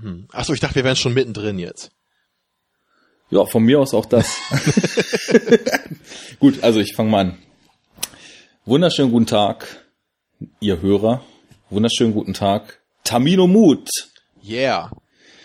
Hm. 0.00 0.26
Achso, 0.32 0.52
ich 0.52 0.60
dachte, 0.60 0.76
wir 0.76 0.84
wären 0.84 0.96
schon 0.96 1.14
mittendrin 1.14 1.58
jetzt. 1.58 1.90
Ja, 3.30 3.44
von 3.44 3.62
mir 3.62 3.78
aus 3.80 3.94
auch 3.94 4.06
das. 4.06 4.36
Gut, 6.40 6.62
also 6.62 6.80
ich 6.80 6.94
fange 6.94 7.10
mal 7.10 7.20
an. 7.20 7.38
Wunderschönen 8.64 9.12
guten 9.12 9.26
Tag, 9.26 9.84
ihr 10.60 10.80
Hörer. 10.80 11.22
Wunderschönen 11.70 12.12
guten 12.12 12.34
Tag, 12.34 12.80
Tamino 13.04 13.46
Mut. 13.46 13.88
Yeah. 14.44 14.90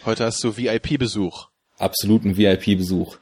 Heute 0.06 0.26
hast 0.26 0.44
du 0.44 0.58
VIP-Besuch. 0.58 1.48
Absoluten 1.78 2.38
VIP-Besuch. 2.38 3.18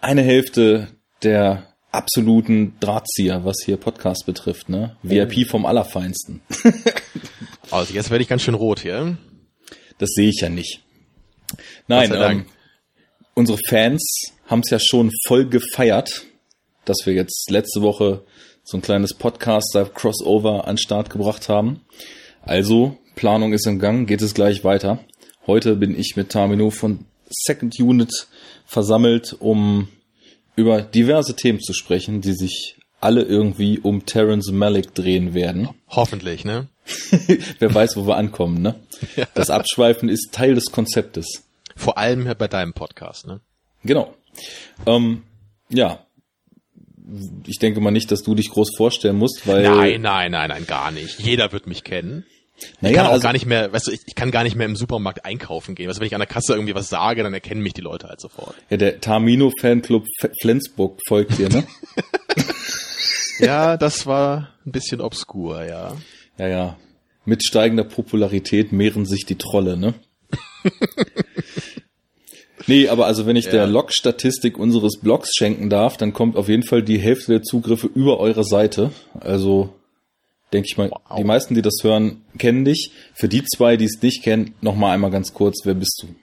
Eine 0.00 0.22
Hälfte 0.22 0.88
der 1.22 1.72
absoluten 1.92 2.74
Drahtzieher, 2.80 3.44
was 3.44 3.56
hier 3.64 3.76
Podcast 3.76 4.26
betrifft, 4.26 4.68
ne? 4.68 4.96
VIP 5.02 5.48
vom 5.48 5.66
Allerfeinsten. 5.66 6.40
Also 7.70 7.94
jetzt 7.94 8.10
werde 8.10 8.20
ich 8.20 8.28
ganz 8.28 8.42
schön 8.42 8.52
rot 8.52 8.80
hier. 8.80 9.16
Das 10.02 10.14
sehe 10.14 10.30
ich 10.30 10.40
ja 10.40 10.48
nicht. 10.48 10.80
Nein, 11.86 12.12
ähm, 12.12 12.46
unsere 13.34 13.56
Fans 13.68 14.32
haben 14.48 14.62
es 14.64 14.70
ja 14.70 14.80
schon 14.80 15.12
voll 15.28 15.48
gefeiert, 15.48 16.24
dass 16.84 17.06
wir 17.06 17.12
jetzt 17.12 17.48
letzte 17.52 17.82
Woche 17.82 18.24
so 18.64 18.76
ein 18.76 18.82
kleines 18.82 19.14
Podcaster-Crossover 19.14 20.66
an 20.66 20.76
Start 20.76 21.08
gebracht 21.08 21.48
haben. 21.48 21.82
Also, 22.40 22.98
Planung 23.14 23.52
ist 23.52 23.64
im 23.68 23.78
Gang, 23.78 24.08
geht 24.08 24.22
es 24.22 24.34
gleich 24.34 24.64
weiter. 24.64 24.98
Heute 25.46 25.76
bin 25.76 25.96
ich 25.96 26.16
mit 26.16 26.30
Tamino 26.30 26.70
von 26.70 27.04
Second 27.30 27.78
Unit 27.78 28.26
versammelt, 28.66 29.36
um 29.38 29.86
über 30.56 30.82
diverse 30.82 31.36
Themen 31.36 31.60
zu 31.60 31.74
sprechen, 31.74 32.22
die 32.22 32.32
sich 32.32 32.74
alle 33.00 33.22
irgendwie 33.22 33.78
um 33.78 34.04
Terrence 34.04 34.50
Malick 34.50 34.96
drehen 34.96 35.32
werden. 35.32 35.68
Hoffentlich, 35.86 36.44
ne? 36.44 36.66
Wer 37.58 37.74
weiß, 37.74 37.96
wo 37.96 38.06
wir 38.06 38.16
ankommen, 38.16 38.60
ne? 38.62 38.74
Das 39.34 39.50
Abschweifen 39.50 40.08
ist 40.08 40.30
Teil 40.32 40.54
des 40.54 40.70
Konzeptes. 40.72 41.42
Vor 41.76 41.98
allem 41.98 42.32
bei 42.38 42.48
deinem 42.48 42.72
Podcast, 42.72 43.26
ne? 43.26 43.40
Genau. 43.84 44.14
Ähm, 44.86 45.22
ja. 45.68 46.04
Ich 47.46 47.58
denke 47.58 47.80
mal 47.80 47.90
nicht, 47.90 48.10
dass 48.10 48.22
du 48.22 48.34
dich 48.34 48.50
groß 48.50 48.76
vorstellen 48.76 49.16
musst, 49.16 49.46
weil. 49.46 49.62
Nein, 49.62 50.02
nein, 50.02 50.30
nein, 50.32 50.48
nein, 50.50 50.66
gar 50.66 50.90
nicht. 50.92 51.18
Jeder 51.18 51.50
wird 51.52 51.66
mich 51.66 51.82
kennen. 51.82 52.24
Ich 52.56 52.80
naja, 52.80 52.96
kann 52.98 53.06
auch 53.06 53.12
also, 53.12 53.22
gar 53.24 53.32
nicht 53.32 53.46
mehr, 53.46 53.72
weißt 53.72 53.88
du, 53.88 53.90
ich, 53.90 54.00
ich 54.06 54.14
kann 54.14 54.30
gar 54.30 54.44
nicht 54.44 54.54
mehr 54.54 54.66
im 54.66 54.76
Supermarkt 54.76 55.24
einkaufen 55.24 55.74
gehen. 55.74 55.88
Weißt 55.88 55.96
du, 55.98 56.00
wenn 56.00 56.06
ich 56.06 56.14
an 56.14 56.20
der 56.20 56.28
Kasse 56.28 56.52
irgendwie 56.54 56.76
was 56.76 56.88
sage, 56.88 57.24
dann 57.24 57.34
erkennen 57.34 57.60
mich 57.60 57.72
die 57.72 57.80
Leute 57.80 58.06
halt 58.08 58.20
sofort. 58.20 58.54
ja, 58.70 58.76
der 58.76 59.00
Tamino 59.00 59.50
Fanclub 59.60 60.06
F- 60.22 60.30
Flensburg 60.40 61.00
folgt 61.08 61.38
dir, 61.38 61.48
ne? 61.48 61.66
Ja, 63.38 63.76
das 63.76 64.06
war 64.06 64.50
ein 64.64 64.70
bisschen 64.72 65.00
obskur, 65.00 65.64
ja. 65.64 65.96
Ja, 66.38 66.48
ja. 66.48 66.78
Mit 67.24 67.44
steigender 67.44 67.84
Popularität 67.84 68.72
mehren 68.72 69.06
sich 69.06 69.24
die 69.26 69.36
Trolle, 69.36 69.76
ne? 69.76 69.94
nee, 72.66 72.88
aber 72.88 73.06
also 73.06 73.26
wenn 73.26 73.36
ich 73.36 73.46
der 73.46 73.62
Ja. 73.62 73.64
Log-Statistik 73.66 74.58
unseres 74.58 74.98
Blogs 75.00 75.30
schenken 75.36 75.70
darf, 75.70 75.96
dann 75.96 76.12
kommt 76.12 76.36
auf 76.36 76.48
jeden 76.48 76.62
Fall 76.64 76.82
die 76.82 76.98
Hälfte 76.98 77.32
der 77.32 77.42
Zugriffe 77.42 77.88
über 77.94 78.18
eure 78.18 78.44
Seite. 78.44 78.90
Also 79.20 79.72
denke 80.52 80.68
ich 80.70 80.76
mal, 80.76 80.90
Wow. 80.90 81.16
die 81.18 81.24
meisten, 81.24 81.54
die 81.54 81.62
das 81.62 81.76
hören, 81.82 82.22
kennen 82.38 82.64
dich. 82.64 82.90
Für 83.14 83.28
die 83.28 83.44
zwei, 83.44 83.76
die 83.76 83.86
es 83.86 84.00
nicht 84.02 84.22
kennen, 84.22 84.54
noch 84.60 84.74
mal 84.76 84.92
einmal 84.92 85.10
ganz 85.10 85.32
kurz, 85.32 85.64
wer 85.64 85.74
bist 85.74 86.02
du? 86.02 86.14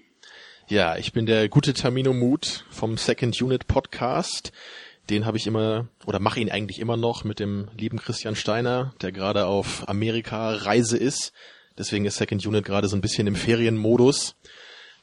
Ja, 0.68 0.98
ich 0.98 1.14
bin 1.14 1.26
der 1.26 1.50
gute 1.50 1.73
Tamino 1.73 2.14
Mut 2.14 2.66
vom 2.70 2.98
Second 2.98 3.42
Unit 3.42 3.68
Podcast. 3.68 4.52
Den 5.10 5.26
habe 5.26 5.38
ich 5.38 5.48
immer 5.48 5.88
oder 6.06 6.20
mache 6.20 6.40
ihn 6.40 6.52
eigentlich 6.52 6.80
immer 6.80 6.98
noch 6.98 7.24
mit 7.24 7.40
dem 7.40 7.68
lieben 7.78 7.98
Christian 7.98 8.36
Steiner, 8.36 8.94
der 9.02 9.12
gerade 9.12 9.46
auf 9.46 9.88
Amerika-Reise 9.88 10.98
ist. 10.98 11.34
Deswegen 11.78 12.06
ist 12.06 12.18
Second 12.18 12.46
Unit 12.46 12.66
gerade 12.66 12.88
so 12.88 12.96
ein 12.96 13.02
bisschen 13.02 13.26
im 13.26 13.36
Ferienmodus. 13.36 14.36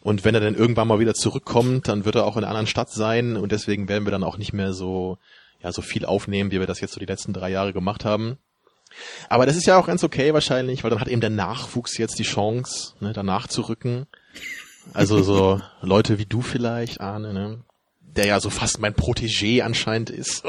Und 0.00 0.24
wenn 0.24 0.34
er 0.34 0.40
dann 0.40 0.54
irgendwann 0.54 0.86
mal 0.86 1.00
wieder 1.00 1.14
zurückkommt, 1.14 1.88
dann 1.88 2.04
wird 2.04 2.14
er 2.14 2.26
auch 2.26 2.36
in 2.36 2.44
einer 2.44 2.50
anderen 2.50 2.68
Stadt 2.68 2.90
sein 2.90 3.36
und 3.36 3.50
deswegen 3.50 3.88
werden 3.88 4.06
wir 4.06 4.12
dann 4.12 4.22
auch 4.22 4.38
nicht 4.38 4.52
mehr 4.52 4.72
so, 4.72 5.18
ja, 5.62 5.72
so 5.72 5.82
viel 5.82 6.04
aufnehmen, 6.04 6.52
wie 6.52 6.60
wir 6.60 6.66
das 6.66 6.80
jetzt 6.80 6.92
so 6.92 7.00
die 7.00 7.06
letzten 7.06 7.32
drei 7.32 7.50
Jahre 7.50 7.72
gemacht 7.72 8.04
haben. 8.04 8.38
Aber 9.28 9.46
das 9.46 9.56
ist 9.56 9.66
ja 9.66 9.76
auch 9.76 9.86
ganz 9.86 10.04
okay 10.04 10.32
wahrscheinlich, 10.32 10.84
weil 10.84 10.90
dann 10.90 11.00
hat 11.00 11.08
eben 11.08 11.20
der 11.20 11.30
Nachwuchs 11.30 11.98
jetzt 11.98 12.20
die 12.20 12.24
Chance, 12.24 12.94
ne, 13.00 13.12
danach 13.12 13.48
zu 13.48 13.62
rücken. 13.62 14.06
Also 14.92 15.22
so 15.22 15.60
Leute 15.80 16.18
wie 16.18 16.26
du 16.26 16.40
vielleicht, 16.40 17.00
Arne, 17.00 17.32
ne? 17.32 17.64
Der 18.16 18.26
ja 18.26 18.40
so 18.40 18.50
fast 18.50 18.80
mein 18.80 18.94
Protégé 18.94 19.62
anscheinend 19.62 20.10
ist. 20.10 20.42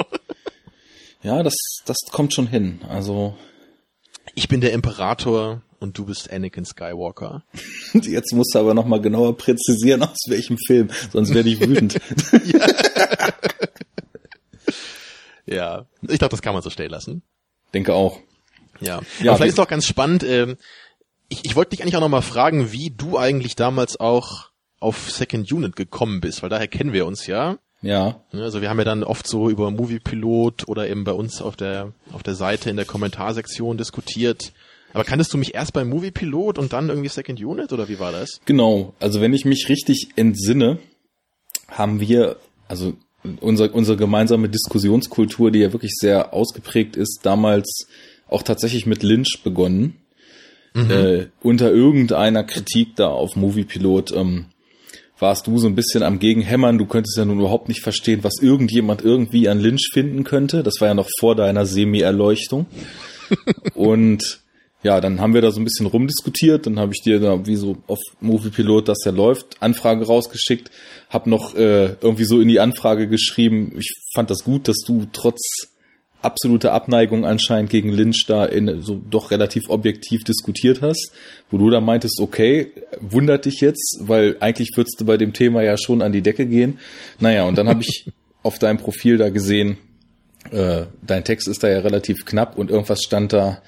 Ja, 1.22 1.44
das, 1.44 1.56
das 1.86 1.98
kommt 2.12 2.34
schon 2.34 2.48
hin. 2.48 2.82
Also 2.88 3.36
Ich 4.36 4.48
bin 4.48 4.62
der 4.62 4.72
Imperator 4.74 5.62
und 5.80 5.98
du 5.98 6.06
bist 6.06 6.32
Anakin 6.32 6.66
Skywalker. 6.66 7.44
jetzt 7.94 8.34
musst 8.34 8.56
du 8.56 8.60
aber 8.60 8.74
noch 8.74 8.86
mal 8.86 9.02
genauer 9.02 9.38
präzisieren, 9.38 10.04
aus 10.04 10.18
welchem 10.28 10.58
Film, 10.58 10.90
sonst 11.12 11.34
werde 11.34 11.50
ich 11.50 11.60
wütend. 11.60 12.00
Ja. 15.48 15.86
Ich 16.02 16.20
dachte, 16.20 16.32
das 16.32 16.42
kann 16.42 16.54
man 16.54 16.62
so 16.62 16.70
stehen 16.70 16.92
lassen. 16.92 17.24
Denke 17.74 17.94
auch. 17.94 18.20
Ja. 18.80 19.02
Ja, 19.22 19.32
Aber 19.32 19.38
vielleicht 19.38 19.50
ist 19.52 19.58
doch 19.58 19.68
ganz 19.68 19.88
spannend, 19.88 20.24
ähm, 20.24 20.58
ich, 21.30 21.46
ich 21.46 21.56
wollte 21.56 21.72
dich 21.72 21.82
eigentlich 21.82 21.96
auch 21.96 22.02
noch 22.02 22.10
mal 22.10 22.22
fragen, 22.22 22.72
wie 22.72 22.92
du 22.92 23.18
eigentlich 23.18 23.56
damals 23.56 24.00
auch 24.00 24.50
auf 24.80 25.12
Second 25.12 25.52
Unit 25.52 25.76
gekommen 25.76 26.22
bist, 26.22 26.44
weil 26.44 26.50
daher 26.50 26.68
kennen 26.68 26.94
wir 26.94 27.06
uns 27.06 27.28
ja. 27.28 27.58
Ja. 27.82 28.22
Ne, 28.32 28.44
Also 28.44 28.62
wir 28.62 28.70
haben 28.70 28.80
ja 28.80 28.86
dann 28.86 29.04
oft 29.04 29.28
so 29.28 29.50
über 29.50 29.70
Moviepilot 29.72 30.68
oder 30.68 30.90
eben 30.90 31.04
bei 31.04 31.12
uns 31.12 31.42
auf 31.42 31.56
der 31.56 31.94
auf 32.12 32.24
der 32.24 32.36
Seite 32.36 32.70
in 32.70 32.76
der 32.76 32.86
Kommentarsektion 32.86 33.78
diskutiert. 33.78 34.52
Aber 34.94 35.04
kanntest 35.04 35.34
du 35.34 35.38
mich 35.38 35.54
erst 35.54 35.74
bei 35.74 35.84
Moviepilot 35.84 36.58
und 36.58 36.74
dann 36.74 36.90
irgendwie 36.90 37.10
Second 37.10 37.40
Unit 37.40 37.74
oder 37.74 37.88
wie 37.88 38.00
war 38.00 38.12
das? 38.12 38.40
Genau, 38.46 38.94
also 39.00 39.22
wenn 39.22 39.34
ich 39.34 39.46
mich 39.46 39.70
richtig 39.70 40.10
entsinne, 40.16 40.80
haben 41.68 42.00
wir, 42.00 42.38
also 42.68 42.94
unser, 43.42 43.74
unsere 43.76 43.98
gemeinsame 43.98 44.50
Diskussionskultur, 44.50 45.52
die 45.52 45.60
ja 45.60 45.74
wirklich 45.74 45.92
sehr 45.94 46.34
ausgeprägt 46.34 46.96
ist, 46.96 47.20
damals 47.24 47.88
auch 48.28 48.42
tatsächlich 48.44 48.86
mit 48.86 49.04
Lynch 49.04 49.42
begonnen. 49.44 49.98
Äh, 50.74 51.30
unter 51.42 51.72
irgendeiner 51.72 52.44
Kritik 52.44 52.96
da 52.98 53.08
auf 53.08 53.36
Moviepilot 53.36 54.12
ähm, 54.12 54.46
warst 55.20 55.48
du 55.48 55.58
so 55.58 55.68
ein 55.68 55.76
bisschen 55.76 56.04
am 56.04 56.20
Gegenhämmern. 56.20 56.78
Du 56.78 56.86
könntest 56.86 57.18
ja 57.18 57.26
nun 57.26 57.40
überhaupt 57.40 57.68
nicht 57.68 57.82
verstehen, 57.82 58.24
was 58.24 58.42
irgendjemand 58.42 59.04
irgendwie 59.04 59.50
an 59.50 59.60
Lynch 59.60 59.90
finden 59.92 60.24
könnte. 60.24 60.64
Das 60.64 60.76
war 60.80 60.90
ja 60.90 60.94
noch 60.94 61.10
vor 61.20 61.36
deiner 61.36 61.66
Semi-Erleuchtung. 61.66 62.68
Und 63.74 64.42
ja, 64.84 65.02
dann 65.02 65.20
haben 65.20 65.34
wir 65.34 65.42
da 65.42 65.52
so 65.52 65.60
ein 65.60 65.64
bisschen 65.64 65.88
rumdiskutiert, 65.88 66.68
dann 66.68 66.80
habe 66.80 66.94
ich 66.96 67.02
dir 67.02 67.20
da 67.20 67.46
wie 67.46 67.56
so 67.56 67.78
auf 67.88 68.00
Moviepilot, 68.22 68.88
dass 68.88 69.00
der 69.00 69.12
läuft, 69.12 69.58
Anfrage 69.60 70.06
rausgeschickt, 70.06 70.70
hab 71.10 71.26
noch 71.26 71.56
äh, 71.56 71.96
irgendwie 72.00 72.26
so 72.26 72.40
in 72.40 72.48
die 72.48 72.60
Anfrage 72.60 73.08
geschrieben, 73.08 73.74
ich 73.78 73.92
fand 74.14 74.30
das 74.30 74.44
gut, 74.44 74.68
dass 74.68 74.78
du 74.86 75.08
trotz 75.12 75.70
absoluter 76.22 76.74
Abneigung 76.74 77.26
anscheinend 77.26 77.70
gegen 77.70 77.92
Lynch 77.92 78.26
da 78.28 78.46
in 78.46 78.82
so 78.82 79.02
doch 79.10 79.32
relativ 79.32 79.70
objektiv 79.70 80.24
diskutiert 80.24 80.82
hast, 80.82 81.12
wo 81.50 81.58
du 81.58 81.70
da 81.70 81.80
meintest, 81.80 82.20
okay, 82.20 82.72
wundert 83.00 83.46
dich 83.46 83.62
jetzt, 83.62 84.00
weil 84.02 84.38
eigentlich 84.40 84.72
würdest 84.76 85.00
du 85.00 85.06
bei 85.06 85.18
dem 85.18 85.34
Thema 85.34 85.64
ja 85.64 85.78
schon 85.78 86.02
an 86.02 86.12
die 86.12 86.22
Decke 86.22 86.46
gehen. 86.46 86.80
Naja, 87.20 87.46
und 87.46 87.58
dann 87.58 87.70
habe 87.70 87.82
ich 87.82 88.10
auf 88.44 88.60
deinem 88.60 88.78
Profil 88.78 89.18
da 89.18 89.30
gesehen, 89.30 89.78
äh, 90.52 90.86
dein 91.06 91.24
Text 91.24 91.48
ist 91.48 91.64
da 91.64 91.70
ja 91.70 91.80
relativ 91.80 92.26
knapp 92.26 92.58
und 92.58 92.72
irgendwas 92.72 93.04
stand 93.04 93.34
da 93.34 93.62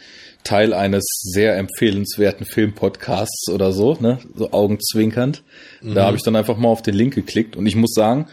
Teil 0.43 0.73
eines 0.73 1.03
sehr 1.21 1.57
empfehlenswerten 1.57 2.45
Filmpodcasts 2.45 3.49
oder 3.49 3.73
so, 3.73 3.97
ne, 3.99 4.19
so 4.35 4.51
augenzwinkernd. 4.51 5.43
Da 5.81 6.05
habe 6.05 6.15
ich 6.15 6.23
dann 6.23 6.37
einfach 6.37 6.57
mal 6.57 6.69
auf 6.69 6.81
den 6.81 6.95
Link 6.95 7.13
geklickt 7.13 7.57
und 7.57 7.65
ich 7.65 7.75
muss 7.75 7.93
sagen, 7.93 8.27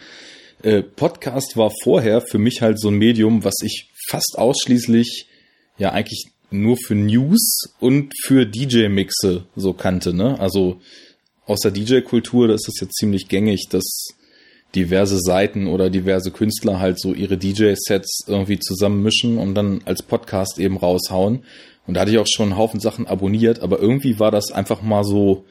äh, 0.62 0.82
Podcast 0.82 1.56
war 1.56 1.70
vorher 1.82 2.20
für 2.20 2.38
mich 2.38 2.62
halt 2.62 2.80
so 2.80 2.88
ein 2.88 2.94
Medium, 2.94 3.44
was 3.44 3.54
ich 3.62 3.90
fast 4.08 4.34
ausschließlich 4.36 5.26
ja 5.78 5.92
eigentlich 5.92 6.26
nur 6.50 6.76
für 6.76 6.94
News 6.94 7.74
und 7.80 8.12
für 8.24 8.46
DJ-Mixe 8.46 9.44
so 9.56 9.72
kannte, 9.72 10.14
ne? 10.14 10.38
Also 10.38 10.80
aus 11.46 11.60
der 11.60 11.70
DJ-Kultur, 11.70 12.48
da 12.48 12.54
ist 12.54 12.68
es 12.68 12.80
jetzt 12.80 12.96
ziemlich 12.96 13.28
gängig, 13.28 13.68
dass 13.70 14.08
diverse 14.74 15.18
Seiten 15.18 15.68
oder 15.68 15.90
diverse 15.90 16.30
Künstler 16.30 16.80
halt 16.80 17.00
so 17.00 17.14
ihre 17.14 17.38
DJ-Sets 17.38 18.24
irgendwie 18.26 18.58
zusammenmischen 18.58 19.38
und 19.38 19.54
dann 19.54 19.80
als 19.84 20.02
Podcast 20.02 20.58
eben 20.58 20.76
raushauen. 20.76 21.44
Und 21.86 21.94
da 21.94 22.00
hatte 22.00 22.10
ich 22.10 22.18
auch 22.18 22.26
schon 22.26 22.50
einen 22.50 22.58
Haufen 22.58 22.80
Sachen 22.80 23.06
abonniert, 23.06 23.60
aber 23.60 23.78
irgendwie 23.78 24.18
war 24.18 24.30
das 24.30 24.50
einfach 24.50 24.82
mal 24.82 25.04
so 25.04 25.44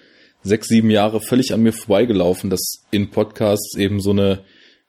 sechs, 0.43 0.67
sieben 0.67 0.91
Jahre 0.91 1.21
völlig 1.21 1.53
an 1.53 1.63
mir 1.63 1.73
vorbeigelaufen, 1.73 2.49
dass 2.49 2.83
in 2.91 3.09
Podcasts 3.09 3.75
eben 3.77 3.99
so 3.99 4.11
eine 4.11 4.41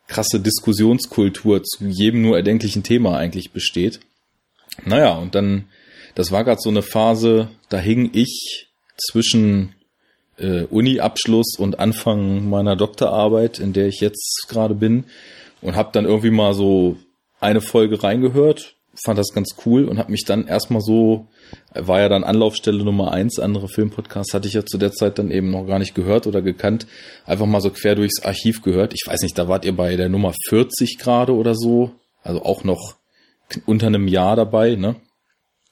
krasse 0.08 0.40
Diskussionskultur 0.40 1.62
zu 1.62 1.86
jedem 1.86 2.22
nur 2.22 2.36
erdenklichen 2.36 2.82
Thema 2.82 3.16
eigentlich 3.16 3.52
besteht. 3.52 4.00
Naja, 4.84 5.14
und 5.14 5.34
dann, 5.34 5.64
das 6.14 6.32
war 6.32 6.44
gerade 6.44 6.60
so 6.60 6.70
eine 6.70 6.82
Phase, 6.82 7.48
da 7.68 7.78
hing 7.78 8.10
ich 8.12 8.68
zwischen 8.96 9.74
äh, 10.38 10.62
Uni-Abschluss 10.64 11.56
und 11.58 11.78
Anfang 11.78 12.48
meiner 12.48 12.76
Doktorarbeit, 12.76 13.58
in 13.58 13.72
der 13.72 13.88
ich 13.88 14.00
jetzt 14.00 14.46
gerade 14.48 14.74
bin, 14.74 15.04
und 15.60 15.76
habe 15.76 15.90
dann 15.92 16.04
irgendwie 16.04 16.30
mal 16.30 16.54
so 16.54 16.96
eine 17.40 17.60
Folge 17.60 18.02
reingehört, 18.02 18.74
fand 19.04 19.18
das 19.18 19.32
ganz 19.32 19.56
cool 19.64 19.84
und 19.86 19.98
habe 19.98 20.10
mich 20.10 20.24
dann 20.24 20.46
erstmal 20.46 20.80
so, 20.80 21.26
war 21.74 22.00
ja 22.00 22.08
dann 22.08 22.24
Anlaufstelle 22.24 22.82
Nummer 22.84 23.12
eins, 23.12 23.38
andere 23.38 23.68
Filmpodcasts 23.68 24.34
hatte 24.34 24.48
ich 24.48 24.54
ja 24.54 24.64
zu 24.64 24.78
der 24.78 24.92
Zeit 24.92 25.18
dann 25.18 25.30
eben 25.30 25.50
noch 25.50 25.66
gar 25.66 25.78
nicht 25.78 25.94
gehört 25.94 26.26
oder 26.26 26.42
gekannt, 26.42 26.86
einfach 27.24 27.46
mal 27.46 27.60
so 27.60 27.70
quer 27.70 27.94
durchs 27.94 28.22
Archiv 28.24 28.62
gehört. 28.62 28.94
Ich 28.94 29.06
weiß 29.06 29.22
nicht, 29.22 29.36
da 29.38 29.48
wart 29.48 29.64
ihr 29.64 29.76
bei 29.76 29.96
der 29.96 30.08
Nummer 30.08 30.32
40 30.48 30.98
gerade 30.98 31.34
oder 31.34 31.54
so, 31.54 31.92
also 32.22 32.42
auch 32.42 32.64
noch 32.64 32.96
unter 33.66 33.86
einem 33.86 34.08
Jahr 34.08 34.36
dabei, 34.36 34.74
ne? 34.74 34.96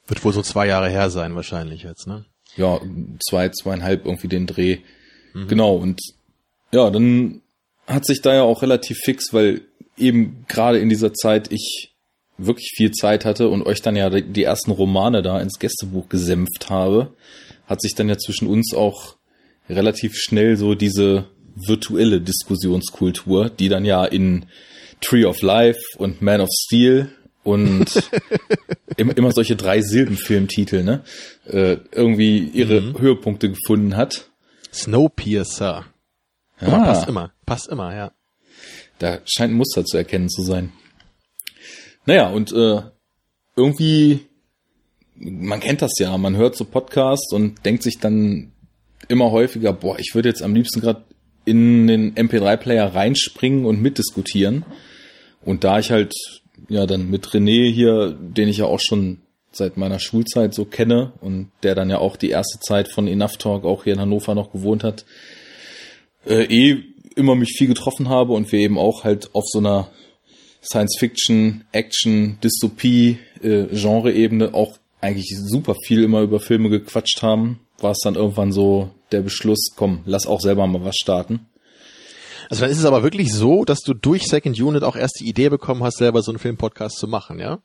Wird 0.07 0.25
wohl 0.25 0.33
so 0.33 0.43
zwei 0.43 0.67
Jahre 0.67 0.89
her 0.89 1.11
sein 1.11 1.35
wahrscheinlich 1.35 1.83
jetzt, 1.83 2.07
ne? 2.07 2.27
Ja, 2.57 2.81
zwei, 3.27 3.49
zweieinhalb 3.49 4.05
irgendwie 4.05 4.29
den 4.29 4.47
Dreh. 4.47 4.79
Mhm. 5.33 5.49
Genau, 5.49 5.75
und 5.75 6.01
ja, 6.73 6.91
dann 6.91 7.41
hat 7.87 8.07
sich 8.07 8.21
da 8.23 8.35
ja 8.35 8.43
auch 8.43 8.63
relativ 8.63 8.99
fix, 8.99 9.33
weil 9.33 9.63
eben 9.97 10.45
gerade 10.49 10.79
in 10.79 10.89
dieser 10.89 11.13
Zeit 11.15 11.51
ich 11.53 11.94
wirklich 12.37 12.73
viel 12.75 12.91
Zeit 12.93 13.25
hatte 13.25 13.49
und 13.49 13.65
euch 13.65 13.83
dann 13.83 13.97
ja 13.97 14.11
die 14.11 14.43
ersten 14.43 14.71
Romane 14.71 15.23
da 15.23 15.41
ins 15.41 15.59
Gästebuch 15.59 16.09
gesämpft 16.09 16.69
habe, 16.69 17.15
hat 17.67 17.81
sich 17.81 17.95
dann 17.95 18.09
ja 18.09 18.19
zwischen 18.19 18.49
uns 18.49 18.75
auch 18.75 19.17
relativ 19.69 20.17
schnell 20.17 20.57
so 20.57 20.75
diese 20.75 21.27
virtuelle 21.55 22.21
Diskussionskultur, 22.21 23.49
die 23.51 23.69
dann 23.69 23.85
ja 23.85 24.05
in 24.05 24.47
Tree 25.01 25.25
of 25.25 25.43
Life 25.43 25.81
und 25.97 26.23
Man 26.23 26.41
of 26.41 26.49
Steel 26.53 27.11
und 27.43 27.87
immer 28.97 29.33
solche 29.33 29.55
drei 29.55 29.81
Silbenfilmtitel, 29.81 30.83
ne, 30.83 31.05
äh, 31.47 31.77
irgendwie 31.93 32.39
ihre 32.39 32.81
mhm. 32.81 32.99
Höhepunkte 32.99 33.51
gefunden 33.51 33.97
hat. 33.97 34.31
Snowpiercer. 34.73 35.85
Ja. 36.61 36.67
Aber 36.67 36.85
passt 36.85 37.09
immer, 37.09 37.33
passt 37.47 37.69
immer, 37.69 37.95
ja. 37.95 38.13
Da 38.99 39.19
scheint 39.25 39.53
ein 39.53 39.57
Muster 39.57 39.85
zu 39.85 39.97
erkennen 39.97 40.29
zu 40.29 40.43
sein. 40.43 40.73
Naja, 42.07 42.29
und 42.29 42.53
äh, 42.53 42.83
irgendwie, 43.57 44.21
man 45.17 45.61
kennt 45.61 45.83
das 45.83 45.93
ja, 45.99 46.17
man 46.19 46.37
hört 46.37 46.57
so 46.57 46.65
Podcasts 46.65 47.33
und 47.33 47.65
denkt 47.65 47.83
sich 47.83 47.99
dann 47.99 48.53
immer 49.09 49.31
häufiger, 49.31 49.73
boah, 49.73 49.99
ich 49.99 50.15
würde 50.15 50.29
jetzt 50.29 50.43
am 50.43 50.55
liebsten 50.55 50.81
gerade 50.81 51.03
in 51.45 51.87
den 51.87 52.15
MP3-Player 52.15 52.95
reinspringen 52.95 53.67
und 53.67 53.81
mitdiskutieren. 53.81 54.65
Und 55.45 55.65
da 55.65 55.79
ich 55.79 55.91
halt 55.91 56.15
ja 56.69 56.87
dann 56.87 57.11
mit 57.11 57.27
René 57.29 57.71
hier, 57.71 58.17
den 58.19 58.49
ich 58.49 58.59
ja 58.59 58.65
auch 58.65 58.81
schon 58.81 59.19
seit 59.53 59.77
meiner 59.77 59.99
Schulzeit 59.99 60.55
so 60.55 60.65
kenne 60.65 61.13
und 61.21 61.51
der 61.63 61.75
dann 61.75 61.91
ja 61.91 61.99
auch 61.99 62.17
die 62.17 62.31
erste 62.31 62.59
Zeit 62.61 62.89
von 62.89 63.07
Enough 63.07 63.37
Talk 63.37 63.65
auch 63.65 63.85
hier 63.85 63.93
in 63.93 64.01
Hannover 64.01 64.35
noch 64.35 64.53
gewohnt 64.53 64.83
hat, 64.83 65.05
äh, 66.27 66.45
eh 66.45 66.83
immer 67.15 67.35
mich 67.35 67.55
viel 67.57 67.69
getroffen 67.69 68.09
habe 68.09 68.33
und 68.33 68.51
wir 68.51 68.59
eben 68.59 68.79
auch 68.79 69.05
halt 69.05 69.35
auf 69.35 69.45
so 69.47 69.59
einer 69.59 69.91
Science-Fiction, 70.65 71.65
Action, 71.73 72.39
Dystopie, 72.43 73.19
äh, 73.43 73.65
Genre-Ebene 73.73 74.55
auch 74.55 74.79
eigentlich 75.01 75.37
super 75.37 75.75
viel 75.75 76.03
immer 76.03 76.23
über 76.23 76.41
Filme 76.41 76.71
gequatscht 76.71 77.23
haben, 77.23 77.61
war 77.79 77.93
es 77.93 78.01
dann 78.03 78.15
irgendwann 78.15 78.53
so 78.53 78.91
der 79.13 79.21
Beschluss, 79.21 79.73
komm, 79.77 80.01
lass 80.07 80.27
auch 80.27 80.41
selber 80.41 80.67
mal 80.67 80.85
was 80.85 80.97
starten. 80.97 81.47
Also 82.51 82.63
dann 82.63 82.71
ist 82.71 82.79
es 82.79 82.85
aber 82.85 83.03
wirklich 83.03 83.33
so, 83.33 83.65
dass 83.65 83.81
du 83.81 83.95
durch 83.95 84.25
Second 84.25 84.61
Unit 84.61 84.83
auch 84.83 84.97
erst 84.97 85.21
die 85.21 85.29
Idee 85.29 85.49
bekommen 85.49 85.83
hast, 85.83 85.99
selber 85.99 86.23
so 86.23 86.31
einen 86.31 86.39
Filmpodcast 86.39 86.97
zu 86.97 87.07
machen, 87.09 87.39
ja? 87.39 87.61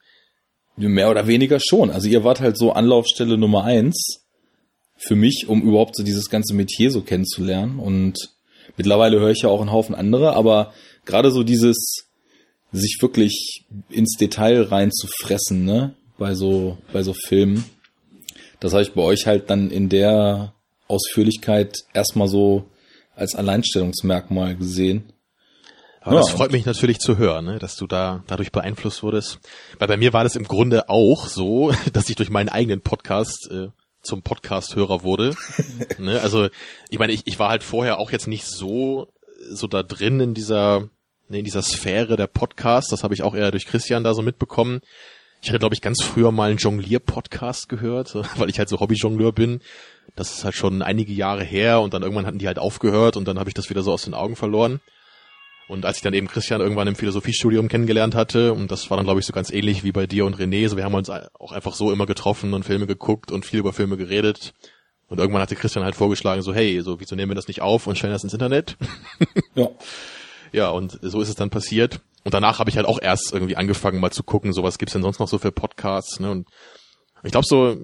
Mehr 0.75 1.09
oder 1.09 1.27
weniger 1.27 1.59
schon. 1.59 1.89
Also 1.89 2.07
ihr 2.07 2.23
wart 2.23 2.39
halt 2.39 2.57
so 2.57 2.71
Anlaufstelle 2.71 3.37
Nummer 3.37 3.65
eins 3.65 4.25
für 4.97 5.15
mich, 5.15 5.45
um 5.47 5.61
überhaupt 5.61 5.95
so 5.95 6.03
dieses 6.03 6.29
ganze 6.29 6.53
Metier 6.53 6.91
so 6.91 7.01
kennenzulernen. 7.01 7.79
Und 7.79 8.15
mittlerweile 8.77 9.19
höre 9.19 9.31
ich 9.31 9.41
ja 9.41 9.49
auch 9.49 9.59
einen 9.59 9.71
Haufen 9.71 9.95
andere, 9.95 10.33
aber 10.33 10.73
gerade 11.05 11.31
so 11.31 11.43
dieses 11.43 12.08
sich 12.71 12.97
wirklich 13.01 13.65
ins 13.89 14.15
Detail 14.17 14.63
reinzufressen, 14.63 15.65
ne, 15.65 15.95
bei 16.17 16.35
so, 16.35 16.77
bei 16.93 17.03
so 17.03 17.13
Filmen. 17.13 17.65
Das 18.59 18.73
habe 18.73 18.83
ich 18.83 18.93
bei 18.93 19.01
euch 19.01 19.25
halt 19.25 19.49
dann 19.49 19.71
in 19.71 19.89
der 19.89 20.53
Ausführlichkeit 20.87 21.77
erstmal 21.93 22.27
so 22.27 22.65
als 23.15 23.35
Alleinstellungsmerkmal 23.35 24.55
gesehen. 24.55 25.13
Aber 26.01 26.15
ja. 26.15 26.21
das 26.21 26.31
freut 26.31 26.51
mich 26.51 26.65
natürlich 26.65 26.99
zu 26.99 27.17
hören, 27.17 27.45
ne, 27.45 27.59
dass 27.59 27.75
du 27.75 27.87
da 27.87 28.23
dadurch 28.27 28.51
beeinflusst 28.51 29.03
wurdest. 29.03 29.39
Weil 29.77 29.87
bei 29.87 29.97
mir 29.97 30.13
war 30.13 30.23
das 30.23 30.35
im 30.35 30.45
Grunde 30.45 30.89
auch 30.89 31.27
so, 31.27 31.71
dass 31.93 32.09
ich 32.09 32.15
durch 32.15 32.29
meinen 32.29 32.49
eigenen 32.49 32.81
Podcast 32.81 33.49
äh, 33.51 33.67
zum 34.01 34.21
Podcast-Hörer 34.21 35.03
wurde. 35.03 35.35
ne, 35.97 36.21
also 36.21 36.47
ich 36.89 36.99
meine, 36.99 37.13
ich, 37.13 37.23
ich 37.25 37.39
war 37.39 37.49
halt 37.49 37.63
vorher 37.63 37.99
auch 37.99 38.11
jetzt 38.11 38.27
nicht 38.27 38.45
so 38.45 39.07
so 39.49 39.67
da 39.67 39.83
drin 39.83 40.19
in 40.19 40.33
dieser 40.33 40.89
in 41.37 41.45
dieser 41.45 41.61
Sphäre 41.61 42.15
der 42.15 42.27
Podcasts. 42.27 42.89
Das 42.89 43.03
habe 43.03 43.13
ich 43.13 43.23
auch 43.23 43.35
eher 43.35 43.51
durch 43.51 43.65
Christian 43.65 44.03
da 44.03 44.13
so 44.13 44.21
mitbekommen. 44.21 44.81
Ich 45.41 45.49
hatte, 45.49 45.59
glaube 45.59 45.75
ich, 45.75 45.81
ganz 45.81 46.03
früher 46.03 46.31
mal 46.31 46.49
einen 46.49 46.57
Jonglier-Podcast 46.57 47.69
gehört, 47.69 48.15
weil 48.37 48.49
ich 48.49 48.59
halt 48.59 48.69
so 48.69 48.79
Hobby-Jongleur 48.79 49.31
bin. 49.31 49.61
Das 50.15 50.33
ist 50.33 50.43
halt 50.43 50.55
schon 50.55 50.81
einige 50.81 51.13
Jahre 51.13 51.43
her 51.43 51.81
und 51.81 51.93
dann 51.93 52.01
irgendwann 52.01 52.25
hatten 52.25 52.39
die 52.39 52.47
halt 52.47 52.59
aufgehört 52.59 53.15
und 53.15 53.27
dann 53.27 53.39
habe 53.39 53.49
ich 53.49 53.53
das 53.53 53.69
wieder 53.69 53.83
so 53.83 53.91
aus 53.91 54.03
den 54.03 54.13
Augen 54.13 54.35
verloren. 54.35 54.81
Und 55.69 55.85
als 55.85 55.97
ich 55.97 56.03
dann 56.03 56.15
eben 56.15 56.27
Christian 56.27 56.61
irgendwann 56.61 56.87
im 56.87 56.95
Philosophiestudium 56.95 57.67
kennengelernt 57.67 58.15
hatte, 58.15 58.53
und 58.53 58.71
das 58.71 58.89
war 58.89 58.97
dann, 58.97 59.05
glaube 59.05 59.19
ich, 59.19 59.27
so 59.27 59.33
ganz 59.33 59.51
ähnlich 59.51 59.83
wie 59.83 59.91
bei 59.91 60.07
dir 60.07 60.25
und 60.25 60.35
René, 60.35 60.67
so 60.67 60.77
wir 60.77 60.83
haben 60.83 60.95
uns 60.95 61.11
auch 61.11 61.51
einfach 61.51 61.75
so 61.75 61.91
immer 61.91 62.07
getroffen 62.07 62.55
und 62.55 62.63
Filme 62.63 62.87
geguckt 62.87 63.31
und 63.31 63.45
viel 63.45 63.59
über 63.59 63.71
Filme 63.71 63.95
geredet. 63.95 64.53
Und 65.09 65.19
irgendwann 65.19 65.43
hatte 65.43 65.55
Christian 65.55 65.85
halt 65.85 65.95
vorgeschlagen, 65.95 66.41
so, 66.41 66.55
hey, 66.55 66.81
so, 66.81 66.99
wieso 66.99 67.15
nehmen 67.15 67.31
wir 67.31 67.35
das 67.35 67.47
nicht 67.47 67.61
auf 67.61 67.85
und 67.85 67.97
stellen 67.97 68.13
das 68.13 68.23
ins 68.23 68.33
Internet? 68.33 68.77
ja. 69.55 69.69
Ja, 70.51 70.69
und 70.69 70.99
so 71.01 71.21
ist 71.21 71.29
es 71.29 71.35
dann 71.35 71.49
passiert. 71.49 72.01
Und 72.23 72.33
danach 72.33 72.59
habe 72.59 72.69
ich 72.69 72.77
halt 72.77 72.85
auch 72.85 73.01
erst 73.01 73.33
irgendwie 73.33 73.55
angefangen, 73.55 73.99
mal 73.99 74.11
zu 74.11 74.23
gucken, 74.23 74.53
so 74.53 74.63
was 74.63 74.77
gibt's 74.77 74.93
denn 74.93 75.01
sonst 75.01 75.19
noch 75.19 75.27
so 75.27 75.37
für 75.37 75.51
Podcasts. 75.51 76.19
Ne? 76.19 76.31
Und 76.31 76.47
ich 77.23 77.31
glaube, 77.31 77.45
so 77.47 77.77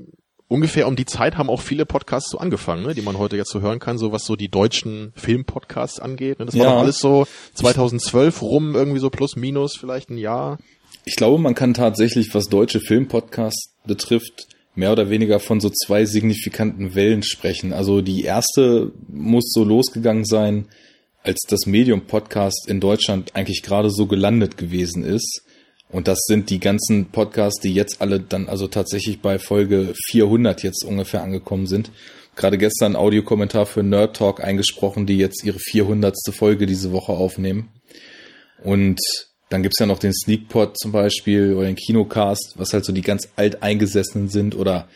ungefähr 0.48 0.88
um 0.88 0.96
die 0.96 1.06
Zeit 1.06 1.38
haben 1.38 1.50
auch 1.50 1.62
viele 1.62 1.86
Podcasts 1.86 2.30
so 2.30 2.38
angefangen, 2.38 2.84
ne? 2.84 2.94
die 2.94 3.02
man 3.02 3.18
heute 3.18 3.38
jetzt 3.38 3.52
so 3.52 3.62
hören 3.62 3.80
kann, 3.80 3.98
so 3.98 4.12
was 4.12 4.26
so 4.26 4.36
die 4.36 4.50
deutschen 4.50 5.14
Filmpodcasts 5.16 6.00
angeht. 6.00 6.40
Ne? 6.40 6.46
Das 6.46 6.56
war 6.56 6.66
ja. 6.66 6.72
doch 6.72 6.80
alles 6.80 7.00
so 7.00 7.26
2012 7.56 8.42
rum, 8.42 8.76
irgendwie 8.76 9.00
so 9.00 9.10
plus 9.10 9.36
minus 9.36 9.78
vielleicht 9.78 10.10
ein 10.10 10.18
Jahr. 10.18 10.58
Ich 11.06 11.16
glaube, 11.16 11.42
man 11.42 11.56
kann 11.56 11.74
tatsächlich, 11.74 12.34
was 12.34 12.46
deutsche 12.46 12.80
Filmpodcasts 12.80 13.74
betrifft, 13.86 14.48
mehr 14.76 14.92
oder 14.92 15.10
weniger 15.10 15.40
von 15.40 15.62
so 15.62 15.70
zwei 15.70 16.06
signifikanten 16.06 16.96
Wellen 16.96 17.24
sprechen. 17.24 17.74
Also 17.74 18.02
die 18.02 18.24
erste 18.24 18.92
muss 19.08 19.52
so 19.52 19.64
losgegangen 19.64 20.26
sein, 20.26 20.68
als 21.26 21.42
das 21.48 21.66
Medium 21.66 22.06
Podcast 22.06 22.66
in 22.68 22.80
Deutschland 22.80 23.36
eigentlich 23.36 23.64
gerade 23.64 23.90
so 23.90 24.06
gelandet 24.06 24.58
gewesen 24.58 25.04
ist. 25.04 25.42
Und 25.90 26.08
das 26.08 26.20
sind 26.26 26.50
die 26.50 26.60
ganzen 26.60 27.06
Podcasts, 27.12 27.62
die 27.62 27.74
jetzt 27.74 28.02
alle 28.02 28.20
dann 28.20 28.48
also 28.48 28.68
tatsächlich 28.68 29.22
bei 29.22 29.40
Folge 29.40 29.94
400 30.08 30.62
jetzt 30.64 30.84
ungefähr 30.86 31.24
angekommen 31.24 31.68
sind. 31.68 31.92
Gerade 32.36 32.58
gestern 32.58 32.96
Audiokommentar 32.96 33.66
für 33.66 33.82
Nerd 33.82 34.18
Talk 34.18 34.44
eingesprochen, 34.44 35.06
die 35.06 35.18
jetzt 35.18 35.44
ihre 35.44 35.60
400. 35.60 36.16
Folge 36.32 36.66
diese 36.66 36.92
Woche 36.92 37.14
aufnehmen. 37.14 37.70
Und 38.64 39.00
dann 39.50 39.64
gibt's 39.64 39.80
ja 39.80 39.86
noch 39.86 40.00
den 40.00 40.14
Sneakpot 40.14 40.78
zum 40.78 40.92
Beispiel 40.92 41.54
oder 41.54 41.68
den 41.68 41.76
Kinocast, 41.76 42.54
was 42.58 42.74
halt 42.74 42.86
so 42.86 42.92
die 42.92 43.02
ganz 43.02 43.30
alteingesessenen 43.36 44.28
sind 44.28 44.56
oder 44.56 44.88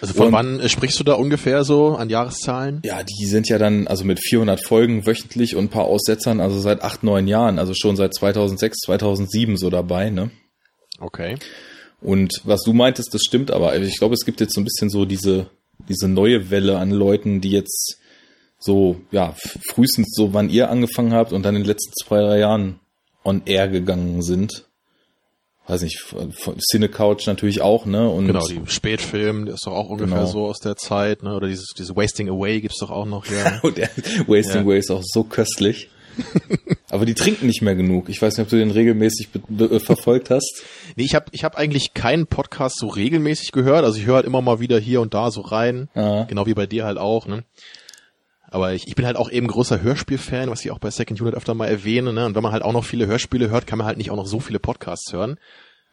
also 0.00 0.14
von 0.14 0.26
und, 0.28 0.32
wann 0.32 0.60
äh, 0.60 0.68
sprichst 0.68 0.98
du 1.00 1.04
da 1.04 1.14
ungefähr 1.14 1.64
so 1.64 1.96
an 1.96 2.10
Jahreszahlen? 2.10 2.80
Ja, 2.84 3.02
die 3.02 3.26
sind 3.26 3.48
ja 3.48 3.58
dann 3.58 3.86
also 3.86 4.04
mit 4.04 4.20
400 4.20 4.64
Folgen 4.64 5.06
wöchentlich 5.06 5.56
und 5.56 5.66
ein 5.66 5.70
paar 5.70 5.84
Aussetzern, 5.84 6.40
also 6.40 6.60
seit 6.60 6.82
acht, 6.82 7.02
neun 7.02 7.26
Jahren, 7.26 7.58
also 7.58 7.74
schon 7.74 7.96
seit 7.96 8.14
2006, 8.14 8.78
2007 8.80 9.56
so 9.56 9.70
dabei, 9.70 10.10
ne? 10.10 10.30
Okay. 11.00 11.36
Und 12.00 12.40
was 12.44 12.62
du 12.62 12.72
meintest, 12.72 13.12
das 13.12 13.22
stimmt, 13.22 13.50
aber 13.50 13.76
ich 13.76 13.98
glaube, 13.98 14.14
es 14.14 14.24
gibt 14.24 14.40
jetzt 14.40 14.54
so 14.54 14.60
ein 14.60 14.64
bisschen 14.64 14.90
so 14.90 15.04
diese, 15.04 15.50
diese 15.88 16.08
neue 16.08 16.50
Welle 16.50 16.78
an 16.78 16.90
Leuten, 16.90 17.40
die 17.40 17.50
jetzt 17.50 17.98
so, 18.60 19.00
ja, 19.10 19.34
frühestens 19.68 20.14
so, 20.14 20.34
wann 20.34 20.50
ihr 20.50 20.70
angefangen 20.70 21.12
habt 21.12 21.32
und 21.32 21.44
dann 21.44 21.56
in 21.56 21.62
den 21.62 21.68
letzten 21.68 21.92
zwei, 21.94 22.20
drei 22.20 22.38
Jahren 22.38 22.80
on 23.24 23.42
air 23.46 23.68
gegangen 23.68 24.22
sind 24.22 24.67
weiß 25.68 25.82
nicht, 25.82 26.02
Cine 26.70 26.88
Couch 26.88 27.26
natürlich 27.26 27.60
auch, 27.60 27.84
ne? 27.84 28.08
Und 28.08 28.26
genau, 28.26 28.46
die 28.46 28.60
Spätfilm, 28.66 29.44
der 29.44 29.54
ist 29.54 29.66
doch 29.66 29.74
auch 29.74 29.90
ungefähr 29.90 30.18
genau. 30.18 30.30
so 30.30 30.46
aus 30.46 30.60
der 30.60 30.76
Zeit, 30.76 31.22
ne? 31.22 31.34
Oder 31.34 31.48
dieses, 31.48 31.74
diese 31.76 31.94
Wasting 31.94 32.28
Away 32.28 32.60
gibt's 32.60 32.78
doch 32.80 32.90
auch 32.90 33.06
noch, 33.06 33.26
ja. 33.26 33.58
Und 33.62 33.76
der 33.76 33.90
Wasting 34.26 34.56
ja. 34.56 34.62
Away 34.62 34.78
ist 34.78 34.90
auch 34.90 35.02
so 35.04 35.24
köstlich. 35.24 35.88
Aber 36.90 37.06
die 37.06 37.14
trinken 37.14 37.46
nicht 37.46 37.62
mehr 37.62 37.74
genug. 37.74 38.08
Ich 38.08 38.20
weiß 38.20 38.36
nicht, 38.36 38.44
ob 38.44 38.50
du 38.50 38.56
den 38.56 38.70
regelmäßig 38.70 39.28
äh, 39.58 39.78
verfolgt 39.78 40.30
hast. 40.30 40.62
nee, 40.96 41.04
ich 41.04 41.14
habe 41.14 41.26
ich 41.32 41.44
hab 41.44 41.56
eigentlich 41.56 41.94
keinen 41.94 42.26
Podcast 42.26 42.78
so 42.78 42.88
regelmäßig 42.88 43.52
gehört. 43.52 43.84
Also 43.84 43.98
ich 43.98 44.06
höre 44.06 44.16
halt 44.16 44.26
immer 44.26 44.40
mal 44.40 44.60
wieder 44.60 44.78
hier 44.78 45.00
und 45.00 45.14
da 45.14 45.30
so 45.30 45.40
rein. 45.42 45.88
Ah. 45.94 46.24
Genau 46.24 46.46
wie 46.46 46.54
bei 46.54 46.66
dir 46.66 46.84
halt 46.84 46.98
auch, 46.98 47.26
ne? 47.26 47.44
Aber 48.50 48.72
ich, 48.72 48.88
ich 48.88 48.94
bin 48.94 49.06
halt 49.06 49.16
auch 49.16 49.30
eben 49.30 49.46
großer 49.46 49.82
Hörspielfan, 49.82 50.50
was 50.50 50.64
ich 50.64 50.70
auch 50.70 50.78
bei 50.78 50.90
Second 50.90 51.20
Unit 51.20 51.34
öfter 51.34 51.54
mal 51.54 51.66
erwähne. 51.66 52.12
Ne? 52.12 52.26
Und 52.26 52.34
wenn 52.34 52.42
man 52.42 52.52
halt 52.52 52.62
auch 52.62 52.72
noch 52.72 52.84
viele 52.84 53.06
Hörspiele 53.06 53.50
hört, 53.50 53.66
kann 53.66 53.78
man 53.78 53.86
halt 53.86 53.98
nicht 53.98 54.10
auch 54.10 54.16
noch 54.16 54.26
so 54.26 54.40
viele 54.40 54.58
Podcasts 54.58 55.12
hören. 55.12 55.38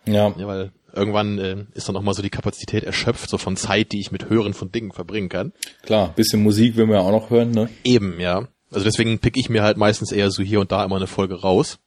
Ja. 0.06 0.34
ja 0.38 0.48
weil 0.48 0.72
irgendwann 0.94 1.38
äh, 1.38 1.66
ist 1.74 1.90
dann 1.90 1.98
auch 1.98 2.02
mal 2.02 2.14
so 2.14 2.22
die 2.22 2.30
Kapazität 2.30 2.84
erschöpft, 2.84 3.30
so 3.30 3.38
von 3.38 3.58
Zeit, 3.58 3.92
die 3.92 4.00
ich 4.00 4.12
mit 4.12 4.30
Hören 4.30 4.54
von 4.54 4.72
Dingen 4.72 4.94
verbringen 4.94 5.30
kann. 5.30 5.52
Klar, 5.84 6.14
bisschen 6.16 6.42
Musik 6.42 6.78
will 6.78 6.86
man 6.86 6.96
ja 6.96 7.02
auch 7.02 7.12
noch 7.12 7.30
hören, 7.30 7.52
ne? 7.52 7.70
Eben, 7.84 8.20
ja. 8.20 8.48
Also 8.72 8.86
deswegen 8.86 9.20
pick 9.20 9.38
ich 9.38 9.50
mir 9.50 9.64
halt 9.64 9.78
meistens 9.78 10.12
eher 10.12 10.32
so 10.32 10.42
hier 10.42 10.60
und 10.60 10.72
da 10.72 10.84
immer 10.84 10.96
eine 10.96 11.08
Folge 11.08 11.42
raus. 11.42 11.80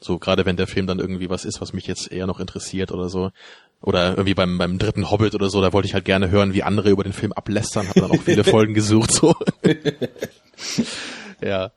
So 0.00 0.18
gerade 0.18 0.44
wenn 0.44 0.56
der 0.56 0.66
Film 0.66 0.86
dann 0.86 0.98
irgendwie 0.98 1.30
was 1.30 1.44
ist, 1.44 1.60
was 1.60 1.72
mich 1.72 1.86
jetzt 1.86 2.12
eher 2.12 2.26
noch 2.26 2.40
interessiert 2.40 2.92
oder 2.92 3.08
so. 3.08 3.30
Oder 3.82 4.10
irgendwie 4.10 4.34
beim, 4.34 4.58
beim 4.58 4.78
dritten 4.78 5.10
Hobbit 5.10 5.34
oder 5.34 5.48
so, 5.48 5.60
da 5.60 5.72
wollte 5.72 5.86
ich 5.86 5.94
halt 5.94 6.04
gerne 6.04 6.30
hören, 6.30 6.54
wie 6.54 6.62
andere 6.62 6.90
über 6.90 7.04
den 7.04 7.12
Film 7.12 7.32
ablästern, 7.32 7.88
habe 7.88 8.00
dann 8.00 8.10
auch 8.10 8.22
viele 8.22 8.44
Folgen 8.44 8.74
gesucht, 8.74 9.12
so. 9.12 9.34
ja. 11.40 11.70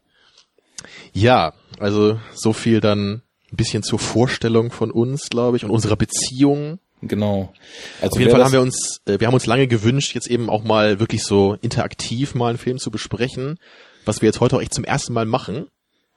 Ja, 1.14 1.54
also 1.80 2.20
so 2.34 2.54
viel 2.54 2.80
dann 2.80 3.22
ein 3.52 3.56
bisschen 3.56 3.84
zur 3.84 4.00
Vorstellung 4.00 4.72
von 4.72 4.92
uns, 4.92 5.30
glaube 5.30 5.58
ich, 5.58 5.66
und 5.66 5.72
unserer 5.72 5.96
Beziehung. 5.96 6.80
Genau. 7.02 7.54
Also 8.02 8.14
Auf 8.14 8.20
jeden 8.20 8.32
Fall 8.32 8.44
haben 8.44 8.52
wir 8.52 8.62
uns, 8.62 9.02
äh, 9.06 9.20
wir 9.20 9.28
haben 9.28 9.34
uns 9.34 9.46
lange 9.46 9.68
gewünscht, 9.68 10.14
jetzt 10.16 10.28
eben 10.28 10.50
auch 10.50 10.64
mal 10.64 11.00
wirklich 11.00 11.24
so 11.24 11.58
interaktiv 11.62 12.36
mal 12.36 12.50
einen 12.50 12.58
Film 12.58 12.78
zu 12.78 12.92
besprechen, 12.92 13.58
was 14.06 14.22
wir 14.22 14.28
jetzt 14.28 14.40
heute 14.40 14.58
auch 14.58 14.62
echt 14.62 14.74
zum 14.74 14.84
ersten 14.84 15.14
Mal 15.14 15.26
machen. 15.26 15.68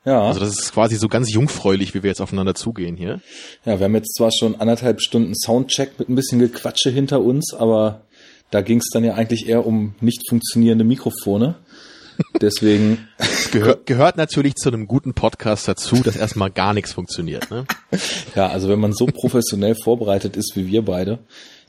Ja. 0.05 0.23
Also 0.23 0.41
das 0.41 0.59
ist 0.59 0.73
quasi 0.73 0.97
so 0.97 1.09
ganz 1.09 1.33
jungfräulich, 1.33 1.95
wie 1.95 2.03
wir 2.03 2.09
jetzt 2.11 2.21
aufeinander 2.21 2.55
zugehen 2.55 2.97
hier. 2.97 3.21
Ja, 3.65 3.79
wir 3.79 3.85
haben 3.85 3.95
jetzt 3.95 4.17
zwar 4.17 4.31
schon 4.33 4.61
anderthalb 4.61 5.01
Stunden 5.01 5.35
Soundcheck 5.35 5.99
mit 5.99 6.09
ein 6.09 6.17
bisschen 6.17 6.41
Gequatsche 6.41 6.91
hinter 6.91 7.21
uns, 7.21 7.55
aber 7.55 8.03
da 8.51 8.61
ging 8.61 8.79
es 8.79 8.91
dann 8.93 9.05
ja 9.05 9.15
eigentlich 9.15 9.49
eher 9.49 9.65
um 9.65 9.95
nicht 10.01 10.29
funktionierende 10.29 10.85
Mikrofone. 10.85 11.55
Deswegen. 12.41 13.09
Gehör, 13.53 13.79
gehört 13.85 14.17
natürlich 14.17 14.57
zu 14.57 14.69
einem 14.69 14.87
guten 14.87 15.15
Podcast 15.15 15.67
dazu, 15.69 15.97
dass 15.97 16.17
erstmal 16.17 16.51
gar 16.51 16.75
nichts 16.75 16.93
funktioniert. 16.93 17.51
Ne? 17.51 17.65
Ja, 18.35 18.49
also 18.49 18.69
wenn 18.69 18.81
man 18.81 18.93
so 18.93 19.07
professionell 19.07 19.75
vorbereitet 19.75 20.37
ist 20.37 20.57
wie 20.57 20.67
wir 20.67 20.83
beide, 20.83 21.19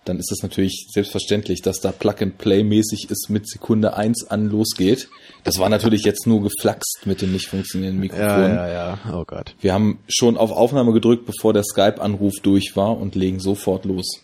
dann 0.06 0.20
ist 0.20 0.32
es 0.32 0.44
natürlich 0.44 0.88
selbstverständlich, 0.92 1.62
dass 1.62 1.80
da 1.80 1.92
Plug-and-Play-mäßig 1.92 3.10
ist 3.10 3.30
mit 3.30 3.48
Sekunde 3.48 3.96
eins 3.96 4.28
an 4.30 4.50
losgeht. 4.50 5.10
Das 5.44 5.60
war 5.60 5.70
natürlich 5.70 6.04
jetzt 6.04 6.28
nur 6.28 6.42
geflaxt 6.42 7.02
mit 7.06 7.22
dem 7.22 7.32
nicht 7.32 7.48
funktionierenden 7.48 8.02
Mikrofon. 8.02 8.28
Ja, 8.28 8.68
ja, 8.68 9.00
ja. 9.06 9.14
Oh 9.14 9.24
Gott. 9.26 9.56
Wir 9.62 9.74
haben 9.74 10.00
schon 10.08 10.38
auf 10.38 10.52
Aufnahme 10.52 10.94
gedrückt, 10.94 11.26
bevor 11.26 11.54
der 11.54 11.64
Skype-Anruf 11.64 12.34
durch 12.42 12.76
war 12.76 12.98
und 12.98 13.16
legen 13.16 13.40
sofort 13.40 13.86
los. 13.86 14.20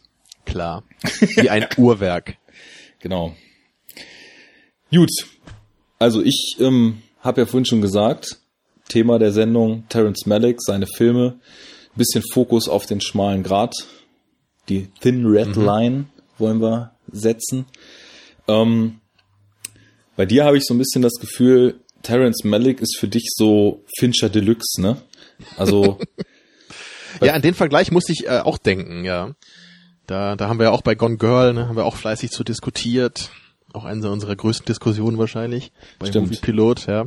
Klar. 0.45 0.83
Wie 1.19 1.49
ein 1.49 1.67
Uhrwerk. 1.77 2.37
Genau. 2.99 3.33
Gut. 4.91 5.11
Also 5.97 6.21
ich 6.21 6.57
ähm, 6.59 7.01
habe 7.21 7.41
ja 7.41 7.45
vorhin 7.45 7.65
schon 7.65 7.81
gesagt, 7.81 8.37
Thema 8.89 9.19
der 9.19 9.31
Sendung 9.31 9.83
Terence 9.87 10.25
Malick, 10.25 10.57
seine 10.61 10.87
Filme, 10.87 11.39
bisschen 11.95 12.23
Fokus 12.33 12.67
auf 12.67 12.85
den 12.85 13.01
schmalen 13.01 13.43
Grat 13.43 13.75
die 14.69 14.87
Thin 15.01 15.25
Red 15.25 15.55
mhm. 15.55 15.65
Line 15.65 16.05
wollen 16.37 16.61
wir 16.61 16.91
setzen. 17.11 17.65
Ähm, 18.47 18.99
bei 20.15 20.25
dir 20.25 20.45
habe 20.45 20.57
ich 20.57 20.65
so 20.65 20.73
ein 20.73 20.77
bisschen 20.77 21.01
das 21.01 21.13
Gefühl, 21.19 21.79
Terence 22.01 22.43
Malick 22.43 22.81
ist 22.81 22.97
für 22.97 23.07
dich 23.07 23.29
so 23.35 23.83
Fincher 23.97 24.29
Deluxe, 24.29 24.81
ne? 24.81 24.97
Also. 25.57 25.99
ja, 27.21 27.33
an 27.33 27.41
den 27.41 27.53
Vergleich 27.53 27.91
musste 27.91 28.13
ich 28.13 28.25
äh, 28.25 28.39
auch 28.39 28.57
denken, 28.57 29.03
ja. 29.03 29.35
Da, 30.07 30.35
da 30.35 30.47
haben 30.47 30.59
wir 30.59 30.65
ja 30.65 30.71
auch 30.71 30.81
bei 30.81 30.95
Gone 30.95 31.17
Girl, 31.17 31.53
ne, 31.53 31.67
haben 31.67 31.75
wir 31.75 31.85
auch 31.85 31.95
fleißig 31.95 32.31
zu 32.31 32.43
diskutiert. 32.43 33.29
Auch 33.73 33.85
eine 33.85 34.09
unserer 34.09 34.35
größten 34.35 34.65
Diskussionen 34.65 35.19
wahrscheinlich. 35.19 35.71
Bei 35.99 36.07
Stimmt. 36.07 36.27
Movie 36.27 36.39
Pilot, 36.41 36.87
ja. 36.87 37.05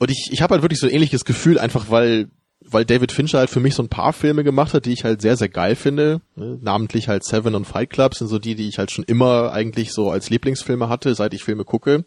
Und 0.00 0.10
ich, 0.10 0.30
ich 0.32 0.42
habe 0.42 0.54
halt 0.54 0.62
wirklich 0.62 0.80
so 0.80 0.86
ein 0.88 0.92
ähnliches 0.92 1.24
Gefühl, 1.24 1.60
einfach 1.60 1.90
weil 1.90 2.28
weil 2.70 2.84
David 2.84 3.12
Fincher 3.12 3.38
halt 3.38 3.50
für 3.50 3.60
mich 3.60 3.74
so 3.74 3.82
ein 3.82 3.88
paar 3.88 4.12
Filme 4.12 4.44
gemacht 4.44 4.74
hat, 4.74 4.86
die 4.86 4.92
ich 4.92 5.04
halt 5.04 5.20
sehr, 5.22 5.36
sehr 5.36 5.48
geil 5.48 5.76
finde. 5.76 6.20
Ne? 6.34 6.58
Namentlich 6.60 7.08
halt 7.08 7.24
Seven 7.24 7.54
und 7.54 7.66
Fight 7.66 7.90
Club 7.90 8.14
sind 8.14 8.28
so 8.28 8.38
die, 8.38 8.54
die 8.54 8.68
ich 8.68 8.78
halt 8.78 8.90
schon 8.90 9.04
immer 9.04 9.52
eigentlich 9.52 9.92
so 9.92 10.10
als 10.10 10.30
Lieblingsfilme 10.30 10.88
hatte, 10.88 11.14
seit 11.14 11.34
ich 11.34 11.44
Filme 11.44 11.64
gucke. 11.64 12.04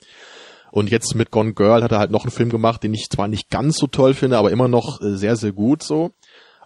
Und 0.72 0.92
jetzt 0.92 1.16
mit 1.16 1.32
Gone 1.32 1.54
Girl 1.54 1.84
hat 1.84 1.92
er 1.92 2.00
halt 2.00 2.12
noch 2.12 2.24
einen 2.24 2.32
Film 2.32 2.50
gemacht, 2.50 2.84
den 2.84 2.94
ich 2.94 3.10
zwar 3.10 3.28
nicht 3.28 3.50
ganz 3.50 3.78
so 3.78 3.88
toll 3.88 4.14
finde, 4.14 4.38
aber 4.38 4.52
immer 4.52 4.68
noch 4.68 5.02
äh, 5.02 5.16
sehr, 5.16 5.36
sehr 5.36 5.54
gut 5.54 5.84
so. 5.84 6.12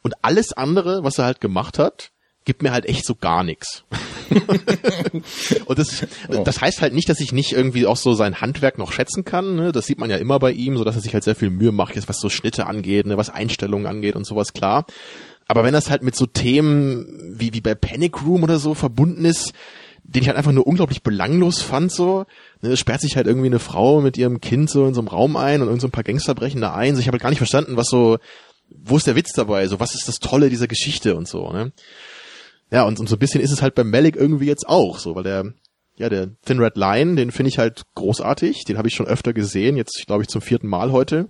Und 0.04 0.16
alles 0.24 0.54
andere, 0.54 1.04
was 1.04 1.20
er 1.20 1.26
halt 1.26 1.42
gemacht 1.42 1.78
hat, 1.78 2.12
gibt 2.46 2.64
mir 2.64 2.72
halt 2.72 2.86
echt 2.86 3.06
so 3.06 3.16
gar 3.16 3.44
nichts. 3.44 3.84
und 5.66 5.80
das, 5.80 6.08
oh. 6.30 6.44
das 6.44 6.62
heißt 6.62 6.82
halt 6.82 6.94
nicht, 6.94 7.10
dass 7.10 7.20
ich 7.20 7.32
nicht 7.32 7.52
irgendwie 7.52 7.86
auch 7.86 7.98
so 7.98 8.14
sein 8.14 8.42
Handwerk 8.42 8.78
noch 8.78 8.92
schätzen 8.92 9.26
kann. 9.26 9.56
Ne? 9.56 9.72
Das 9.72 9.86
sieht 9.86 10.00
man 10.00 10.10
ja 10.10 10.18
immer 10.18 10.40
bei 10.40 10.52
ihm, 10.52 10.78
so 10.78 10.84
dass 10.84 10.96
er 10.96 11.02
sich 11.02 11.14
halt 11.14 11.24
sehr 11.24 11.36
viel 11.36 11.50
Mühe 11.50 11.72
macht, 11.72 11.96
jetzt 11.96 12.10
was 12.10 12.20
so 12.20 12.30
Schnitte 12.30 12.66
angeht, 12.66 13.06
ne? 13.06 13.18
was 13.18 13.30
Einstellungen 13.30 13.88
angeht 13.88 14.16
und 14.16 14.26
sowas, 14.26 14.54
klar. 14.54 14.86
Aber 15.48 15.64
wenn 15.64 15.74
das 15.74 15.90
halt 15.90 16.02
mit 16.02 16.16
so 16.16 16.26
Themen 16.26 17.36
wie, 17.38 17.54
wie 17.54 17.62
bei 17.62 17.76
Panic 17.76 18.24
Room 18.24 18.44
oder 18.44 18.58
so 18.58 18.74
verbunden 18.74 19.26
ist, 19.26 19.54
den 20.04 20.24
ich 20.24 20.28
halt 20.28 20.38
einfach 20.38 20.52
nur 20.52 20.66
unglaublich 20.66 21.04
belanglos 21.04 21.62
fand, 21.62 21.92
so, 21.92 22.26
ne, 22.62 22.76
sperrt 22.76 23.02
sich 23.02 23.16
halt 23.16 23.28
irgendwie 23.28 23.48
eine 23.48 23.60
Frau 23.60 24.02
mit 24.02 24.18
ihrem 24.18 24.42
Kind 24.42 24.70
so 24.70 24.88
in 24.88 24.94
so 24.94 25.02
einem 25.02 25.08
Raum 25.08 25.36
ein 25.38 25.62
und 25.62 25.68
irgend 25.68 25.82
so 25.82 25.88
ein 25.88 25.92
paar 25.92 26.04
Gangster 26.04 26.36
brechen 26.36 26.62
da 26.62 26.74
ein. 26.74 26.96
So, 26.96 27.02
ich 27.02 27.08
habe 27.08 27.16
halt 27.16 27.22
gar 27.22 27.30
nicht 27.30 27.38
verstanden, 27.40 27.78
was 27.78 27.88
so, 27.88 28.18
wo 28.70 28.98
ist 28.98 29.08
der 29.08 29.16
Witz 29.16 29.34
dabei? 29.34 29.68
So, 29.68 29.80
was 29.80 29.94
ist 29.94 30.08
das 30.08 30.20
Tolle 30.20 30.50
dieser 30.50 30.68
Geschichte 30.68 31.16
und 31.16 31.28
so, 31.28 31.52
ne? 31.52 31.72
Ja, 32.72 32.84
und, 32.84 33.00
und 33.00 33.10
so 33.10 33.16
ein 33.16 33.20
bisschen 33.20 33.42
ist 33.42 33.52
es 33.52 33.62
halt 33.62 33.76
beim 33.76 33.90
Malik 33.90 34.16
irgendwie 34.16 34.46
jetzt 34.46 34.68
auch 34.68 34.98
so, 34.98 35.16
weil 35.16 35.24
der, 35.24 35.54
ja, 35.98 36.10
der 36.10 36.30
Thin 36.46 36.60
Red 36.60 36.78
Line, 36.78 37.16
den 37.16 37.32
finde 37.32 37.50
ich 37.50 37.58
halt 37.58 37.84
großartig. 37.96 38.64
Den 38.64 38.78
habe 38.78 38.88
ich 38.88 38.96
schon 38.96 39.08
öfter 39.08 39.34
gesehen, 39.34 39.76
jetzt 39.76 40.06
glaube 40.08 40.24
ich 40.24 40.30
zum 40.30 40.42
vierten 40.42 40.68
Mal 40.68 40.92
heute. 40.92 41.28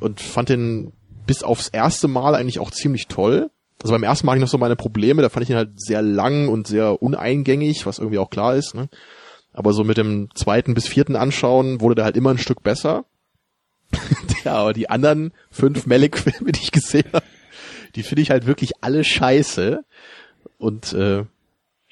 Und 0.00 0.20
fand 0.20 0.48
den 0.48 0.92
bis 1.26 1.42
aufs 1.42 1.68
erste 1.68 2.08
Mal 2.08 2.34
eigentlich 2.34 2.58
auch 2.58 2.70
ziemlich 2.70 3.06
toll. 3.06 3.50
Also 3.82 3.92
beim 3.92 4.02
ersten 4.02 4.26
Mal 4.26 4.32
hatte 4.32 4.38
ich 4.38 4.44
noch 4.44 4.48
so 4.48 4.58
meine 4.58 4.76
Probleme, 4.76 5.22
da 5.22 5.28
fand 5.28 5.44
ich 5.44 5.50
ihn 5.50 5.56
halt 5.56 5.80
sehr 5.80 6.02
lang 6.02 6.48
und 6.48 6.66
sehr 6.66 7.00
uneingängig, 7.00 7.86
was 7.86 7.98
irgendwie 7.98 8.18
auch 8.18 8.30
klar 8.30 8.56
ist. 8.56 8.74
Ne? 8.74 8.88
Aber 9.52 9.72
so 9.72 9.84
mit 9.84 9.98
dem 9.98 10.30
zweiten 10.34 10.74
bis 10.74 10.88
vierten 10.88 11.16
Anschauen 11.16 11.80
wurde 11.80 11.96
der 11.96 12.04
halt 12.04 12.16
immer 12.16 12.30
ein 12.30 12.38
Stück 12.38 12.62
besser. 12.62 13.04
ja, 14.44 14.54
aber 14.54 14.72
die 14.72 14.90
anderen 14.90 15.32
fünf 15.50 15.86
Malik-Filme, 15.86 16.52
die 16.52 16.60
ich 16.60 16.72
gesehen 16.72 17.08
habe, 17.12 17.24
die 17.94 18.02
finde 18.02 18.22
ich 18.22 18.30
halt 18.30 18.46
wirklich 18.46 18.72
alle 18.80 19.04
scheiße. 19.04 19.84
Und 20.58 20.92
äh, 20.92 21.24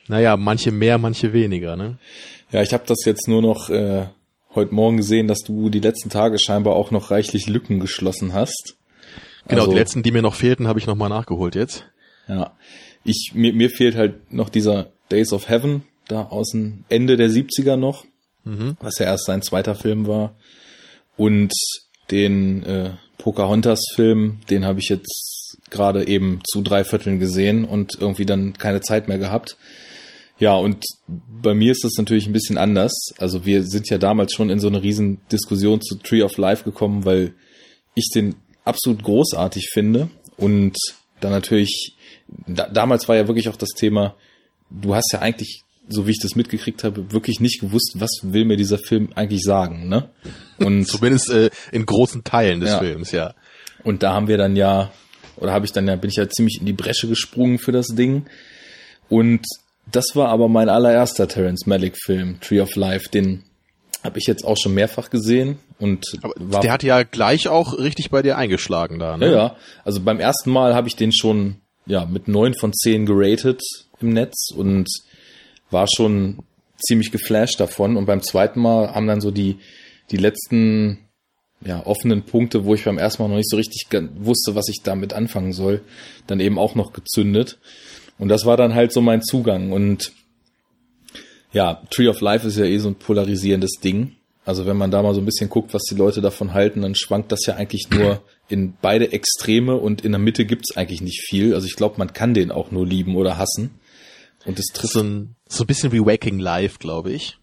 naja, 0.08 0.36
manche 0.36 0.72
mehr, 0.72 0.98
manche 0.98 1.32
weniger, 1.32 1.76
ne? 1.76 1.98
Ja, 2.52 2.62
ich 2.62 2.72
habe 2.72 2.84
das 2.86 3.04
jetzt 3.04 3.28
nur 3.28 3.42
noch 3.42 3.70
äh, 3.70 4.06
heute 4.54 4.74
Morgen 4.74 4.96
gesehen, 4.96 5.28
dass 5.28 5.40
du 5.40 5.68
die 5.68 5.80
letzten 5.80 6.10
Tage 6.10 6.38
scheinbar 6.38 6.76
auch 6.76 6.90
noch 6.90 7.10
reichlich 7.10 7.48
Lücken 7.48 7.80
geschlossen 7.80 8.32
hast. 8.32 8.76
Genau, 9.48 9.62
also, 9.62 9.72
die 9.72 9.78
letzten, 9.78 10.02
die 10.02 10.12
mir 10.12 10.22
noch 10.22 10.34
fehlten, 10.34 10.68
habe 10.68 10.78
ich 10.78 10.86
nochmal 10.86 11.08
nachgeholt 11.08 11.54
jetzt. 11.54 11.84
Ja. 12.28 12.56
Ich, 13.04 13.32
mir, 13.34 13.52
mir 13.52 13.70
fehlt 13.70 13.94
halt 13.94 14.32
noch 14.32 14.48
dieser 14.48 14.90
Days 15.10 15.32
of 15.32 15.48
Heaven, 15.48 15.82
da 16.08 16.24
aus 16.24 16.50
dem 16.50 16.84
Ende 16.88 17.16
der 17.16 17.30
70er 17.30 17.76
noch, 17.76 18.04
mhm. 18.44 18.76
was 18.80 18.98
ja 18.98 19.06
erst 19.06 19.26
sein 19.26 19.42
zweiter 19.42 19.74
Film 19.74 20.06
war. 20.06 20.34
Und 21.16 21.52
den 22.10 22.62
äh, 22.64 22.90
Pocahontas-Film, 23.18 24.40
den 24.50 24.64
habe 24.64 24.80
ich 24.80 24.88
jetzt 24.88 25.35
gerade 25.76 26.08
eben 26.08 26.40
zu 26.44 26.62
drei 26.62 26.84
Vierteln 26.84 27.18
gesehen 27.18 27.64
und 27.64 27.98
irgendwie 28.00 28.26
dann 28.26 28.54
keine 28.54 28.80
Zeit 28.80 29.08
mehr 29.08 29.18
gehabt. 29.18 29.56
Ja, 30.38 30.54
und 30.54 30.84
bei 31.06 31.54
mir 31.54 31.72
ist 31.72 31.84
das 31.84 31.94
natürlich 31.96 32.26
ein 32.26 32.32
bisschen 32.32 32.58
anders. 32.58 32.92
Also 33.18 33.46
wir 33.46 33.62
sind 33.64 33.88
ja 33.88 33.98
damals 33.98 34.34
schon 34.34 34.50
in 34.50 34.60
so 34.60 34.68
eine 34.68 34.82
riesen 34.82 35.20
Diskussion 35.32 35.80
zu 35.80 35.96
Tree 35.96 36.22
of 36.22 36.36
Life 36.36 36.64
gekommen, 36.64 37.04
weil 37.04 37.32
ich 37.94 38.10
den 38.14 38.34
absolut 38.64 39.02
großartig 39.02 39.70
finde 39.72 40.10
und 40.36 40.76
dann 41.20 41.30
natürlich, 41.30 41.96
da, 42.46 42.68
damals 42.68 43.08
war 43.08 43.16
ja 43.16 43.26
wirklich 43.28 43.48
auch 43.48 43.56
das 43.56 43.70
Thema, 43.70 44.14
du 44.70 44.94
hast 44.94 45.12
ja 45.12 45.20
eigentlich, 45.20 45.62
so 45.88 46.06
wie 46.06 46.10
ich 46.10 46.20
das 46.20 46.34
mitgekriegt 46.34 46.84
habe, 46.84 47.12
wirklich 47.12 47.40
nicht 47.40 47.60
gewusst, 47.60 47.94
was 47.94 48.10
will 48.22 48.44
mir 48.44 48.56
dieser 48.56 48.78
Film 48.78 49.10
eigentlich 49.14 49.42
sagen, 49.42 49.88
ne? 49.88 50.10
Und 50.58 50.86
zumindest 50.86 51.30
äh, 51.30 51.50
in 51.70 51.86
großen 51.86 52.24
Teilen 52.24 52.60
des 52.60 52.70
ja. 52.70 52.78
Films, 52.80 53.12
ja. 53.12 53.34
Und 53.84 54.02
da 54.02 54.12
haben 54.12 54.26
wir 54.26 54.36
dann 54.36 54.56
ja 54.56 54.90
oder 55.36 55.52
habe 55.52 55.66
ich 55.66 55.72
dann 55.72 55.88
ja, 55.88 55.96
bin 55.96 56.10
ich 56.10 56.16
ja 56.16 56.28
ziemlich 56.28 56.60
in 56.60 56.66
die 56.66 56.72
Bresche 56.72 57.08
gesprungen 57.08 57.58
für 57.58 57.72
das 57.72 57.88
Ding. 57.88 58.26
Und 59.08 59.46
das 59.90 60.06
war 60.14 60.28
aber 60.28 60.48
mein 60.48 60.68
allererster 60.68 61.28
Terence 61.28 61.66
Malick 61.66 61.96
Film, 62.04 62.40
Tree 62.40 62.60
of 62.60 62.74
Life, 62.76 63.08
den 63.10 63.44
habe 64.02 64.18
ich 64.18 64.26
jetzt 64.26 64.44
auch 64.44 64.56
schon 64.56 64.74
mehrfach 64.74 65.10
gesehen 65.10 65.58
und 65.78 66.04
aber 66.22 66.60
der 66.60 66.72
hat 66.72 66.82
ja 66.82 67.02
gleich 67.02 67.48
auch 67.48 67.76
richtig 67.78 68.10
bei 68.10 68.22
dir 68.22 68.38
eingeschlagen 68.38 68.98
da. 68.98 69.16
Ne? 69.16 69.26
Ja, 69.26 69.32
ja. 69.32 69.56
Also 69.84 70.00
beim 70.00 70.20
ersten 70.20 70.50
Mal 70.50 70.74
habe 70.74 70.88
ich 70.88 70.96
den 70.96 71.12
schon 71.12 71.56
ja 71.86 72.06
mit 72.06 72.28
neun 72.28 72.54
von 72.54 72.72
zehn 72.72 73.04
geratet 73.04 73.62
im 74.00 74.10
Netz 74.10 74.50
und 74.54 74.88
war 75.70 75.86
schon 75.94 76.44
ziemlich 76.78 77.10
geflasht 77.10 77.58
davon. 77.60 77.96
Und 77.96 78.06
beim 78.06 78.22
zweiten 78.22 78.60
Mal 78.60 78.94
haben 78.94 79.06
dann 79.06 79.20
so 79.20 79.30
die 79.30 79.58
die 80.10 80.16
letzten 80.16 81.05
ja, 81.66 81.84
offenen 81.84 82.22
Punkte, 82.22 82.64
wo 82.64 82.74
ich 82.74 82.84
beim 82.84 82.98
ersten 82.98 83.22
Mal 83.22 83.28
noch 83.28 83.36
nicht 83.36 83.50
so 83.50 83.56
richtig 83.56 83.86
wusste, 84.16 84.54
was 84.54 84.68
ich 84.68 84.82
damit 84.82 85.12
anfangen 85.12 85.52
soll, 85.52 85.82
dann 86.26 86.40
eben 86.40 86.58
auch 86.58 86.74
noch 86.74 86.92
gezündet. 86.92 87.58
Und 88.18 88.28
das 88.28 88.46
war 88.46 88.56
dann 88.56 88.74
halt 88.74 88.92
so 88.92 89.00
mein 89.00 89.22
Zugang. 89.22 89.72
Und 89.72 90.12
ja, 91.52 91.82
Tree 91.90 92.08
of 92.08 92.20
Life 92.20 92.46
ist 92.46 92.56
ja 92.56 92.64
eh 92.64 92.78
so 92.78 92.88
ein 92.88 92.94
polarisierendes 92.94 93.80
Ding. 93.82 94.12
Also 94.44 94.64
wenn 94.64 94.76
man 94.76 94.92
da 94.92 95.02
mal 95.02 95.12
so 95.12 95.20
ein 95.20 95.24
bisschen 95.24 95.50
guckt, 95.50 95.74
was 95.74 95.82
die 95.82 95.96
Leute 95.96 96.20
davon 96.20 96.54
halten, 96.54 96.82
dann 96.82 96.94
schwankt 96.94 97.32
das 97.32 97.44
ja 97.46 97.56
eigentlich 97.56 97.90
nur 97.90 98.22
in 98.48 98.74
beide 98.80 99.12
Extreme 99.12 99.76
und 99.76 100.04
in 100.04 100.12
der 100.12 100.20
Mitte 100.20 100.46
gibt's 100.46 100.76
eigentlich 100.76 101.00
nicht 101.00 101.26
viel. 101.26 101.52
Also 101.52 101.66
ich 101.66 101.74
glaube, 101.74 101.96
man 101.98 102.12
kann 102.12 102.32
den 102.32 102.52
auch 102.52 102.70
nur 102.70 102.86
lieben 102.86 103.16
oder 103.16 103.38
hassen. 103.38 103.70
Und 104.44 104.60
es 104.60 104.66
trifft 104.66 104.92
so 104.92 105.02
ein, 105.02 105.34
so 105.48 105.64
ein 105.64 105.66
bisschen 105.66 105.90
wie 105.90 106.00
Waking 106.00 106.38
Life, 106.38 106.78
glaube 106.78 107.12
ich. 107.12 107.38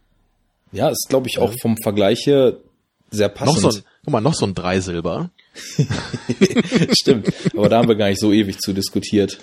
Ja, 0.72 0.88
ist 0.90 1.08
glaube 1.10 1.28
ich 1.28 1.40
auch 1.40 1.54
vom 1.62 1.76
Vergleich 1.84 2.26
her 2.26 2.58
sehr 3.12 3.28
passend. 3.30 3.62
Noch 3.62 3.72
so 3.72 3.80
ein, 3.80 3.84
guck 4.04 4.12
mal, 4.12 4.22
noch 4.22 4.34
so 4.34 4.46
ein 4.46 4.54
Dreisilber. 4.54 5.30
Stimmt, 6.92 7.32
aber 7.54 7.70
da 7.70 7.78
haben 7.78 7.88
wir 7.88 7.96
gar 7.96 8.10
nicht 8.10 8.20
so 8.20 8.32
ewig 8.32 8.60
zu 8.60 8.74
diskutiert. 8.74 9.40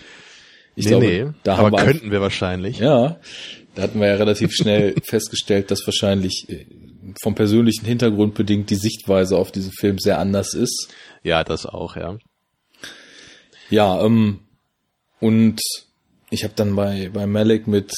Ich 0.77 0.85
nee, 0.85 0.91
glaube, 0.91 1.07
nee, 1.07 1.27
da 1.43 1.57
aber 1.57 1.71
wir 1.73 1.85
könnten 1.85 2.11
wir 2.11 2.21
wahrscheinlich. 2.21 2.79
Ja, 2.79 3.19
da 3.75 3.83
hatten 3.83 4.01
wir 4.01 4.09
ja 4.09 4.15
relativ 4.17 4.53
schnell 4.53 4.95
festgestellt, 5.05 5.71
dass 5.71 5.87
wahrscheinlich 5.87 6.47
äh, 6.49 6.67
vom 7.23 7.35
persönlichen 7.35 7.87
Hintergrund 7.87 8.35
bedingt 8.35 8.71
die 8.71 8.77
Sichtweise 8.77 9.37
auf 9.37 9.53
diesen 9.53 9.73
Film 9.73 9.99
sehr 9.99 10.19
anders 10.19 10.55
ist. 10.55 10.89
Ja, 11.23 11.45
das 11.45 11.67
auch, 11.67 11.97
ja. 11.97 12.19
Ja, 13.69 14.05
ähm, 14.05 14.41
und 15.21 15.61
ich 16.31 16.45
habe 16.45 16.55
dann 16.57 16.75
bei, 16.77 17.11
bei 17.13 17.27
Malik 17.27 17.67
mit 17.67 17.93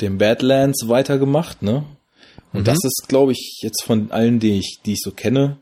dem 0.00 0.18
Badlands 0.18 0.88
weitergemacht, 0.88 1.62
ne? 1.62 1.84
Und 2.52 2.60
mhm. 2.60 2.64
das 2.64 2.78
ist, 2.84 3.04
glaube 3.08 3.32
ich, 3.32 3.60
jetzt 3.62 3.82
von 3.84 4.10
allen, 4.10 4.38
die 4.38 4.58
ich, 4.58 4.80
die 4.84 4.92
ich 4.92 5.00
so 5.02 5.10
kenne, 5.10 5.58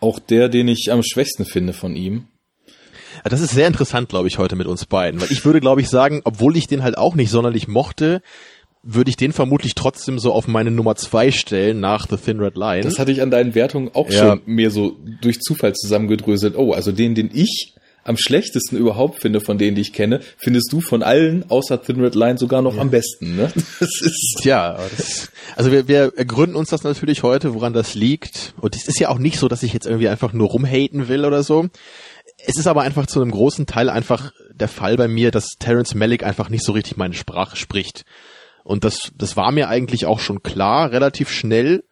auch 0.00 0.18
der, 0.18 0.48
den 0.48 0.68
ich 0.68 0.90
am 0.90 1.02
schwächsten 1.02 1.44
finde 1.44 1.72
von 1.72 1.96
ihm. 1.96 2.28
Das 3.24 3.40
ist 3.40 3.50
sehr 3.50 3.66
interessant, 3.66 4.08
glaube 4.08 4.28
ich, 4.28 4.38
heute 4.38 4.56
mit 4.56 4.66
uns 4.66 4.86
beiden. 4.86 5.20
Weil 5.20 5.32
ich 5.32 5.44
würde, 5.44 5.60
glaube 5.60 5.80
ich, 5.80 5.88
sagen, 5.88 6.20
obwohl 6.24 6.56
ich 6.56 6.66
den 6.66 6.82
halt 6.82 6.96
auch 6.96 7.14
nicht 7.14 7.30
sonderlich 7.30 7.66
mochte, 7.66 8.22
würde 8.82 9.10
ich 9.10 9.16
den 9.16 9.32
vermutlich 9.32 9.74
trotzdem 9.74 10.18
so 10.18 10.32
auf 10.32 10.46
meine 10.46 10.70
Nummer 10.70 10.94
zwei 10.94 11.30
stellen 11.30 11.80
nach 11.80 12.06
The 12.08 12.16
Thin 12.16 12.40
Red 12.40 12.56
Line. 12.56 12.82
Das 12.82 12.98
hatte 12.98 13.12
ich 13.12 13.20
an 13.20 13.30
deinen 13.30 13.54
Wertungen 13.54 13.90
auch 13.92 14.08
ja. 14.08 14.18
schon 14.18 14.42
mehr 14.46 14.70
so 14.70 14.96
durch 15.20 15.40
Zufall 15.40 15.74
zusammengedröselt. 15.74 16.56
Oh, 16.56 16.72
also 16.72 16.92
den, 16.92 17.14
den 17.14 17.30
ich 17.32 17.74
am 18.08 18.16
schlechtesten 18.16 18.76
überhaupt 18.76 19.20
finde 19.20 19.40
von 19.40 19.58
denen, 19.58 19.74
die 19.74 19.82
ich 19.82 19.92
kenne, 19.92 20.20
findest 20.36 20.72
du 20.72 20.80
von 20.80 21.02
allen 21.02 21.44
außer 21.50 21.82
Thin 21.82 22.00
Red 22.00 22.14
Line 22.14 22.38
sogar 22.38 22.62
noch 22.62 22.76
ja. 22.76 22.80
am 22.80 22.90
besten, 22.90 23.36
ne? 23.36 23.52
Das 23.80 24.00
ist 24.00 24.44
ja, 24.44 24.78
das, 24.96 25.30
also 25.56 25.70
wir, 25.70 25.88
wir 25.88 26.10
gründen 26.10 26.56
uns 26.56 26.70
das 26.70 26.84
natürlich 26.84 27.22
heute, 27.22 27.54
woran 27.54 27.72
das 27.72 27.94
liegt. 27.94 28.54
Und 28.60 28.74
es 28.74 28.88
ist 28.88 28.98
ja 28.98 29.08
auch 29.10 29.18
nicht 29.18 29.38
so, 29.38 29.48
dass 29.48 29.62
ich 29.62 29.72
jetzt 29.72 29.86
irgendwie 29.86 30.08
einfach 30.08 30.32
nur 30.32 30.48
rumhaten 30.48 31.08
will 31.08 31.24
oder 31.24 31.42
so. 31.42 31.68
Es 32.46 32.56
ist 32.56 32.66
aber 32.66 32.82
einfach 32.82 33.06
zu 33.06 33.20
einem 33.20 33.30
großen 33.30 33.66
Teil 33.66 33.90
einfach 33.90 34.32
der 34.54 34.68
Fall 34.68 34.96
bei 34.96 35.08
mir, 35.08 35.30
dass 35.30 35.56
Terence 35.58 35.94
Malick 35.94 36.24
einfach 36.24 36.48
nicht 36.48 36.64
so 36.64 36.72
richtig 36.72 36.96
meine 36.96 37.14
Sprache 37.14 37.56
spricht. 37.56 38.04
Und 38.64 38.84
das, 38.84 39.12
das 39.16 39.36
war 39.36 39.52
mir 39.52 39.68
eigentlich 39.68 40.06
auch 40.06 40.20
schon 40.20 40.42
klar, 40.42 40.92
relativ 40.92 41.30
schnell. 41.30 41.84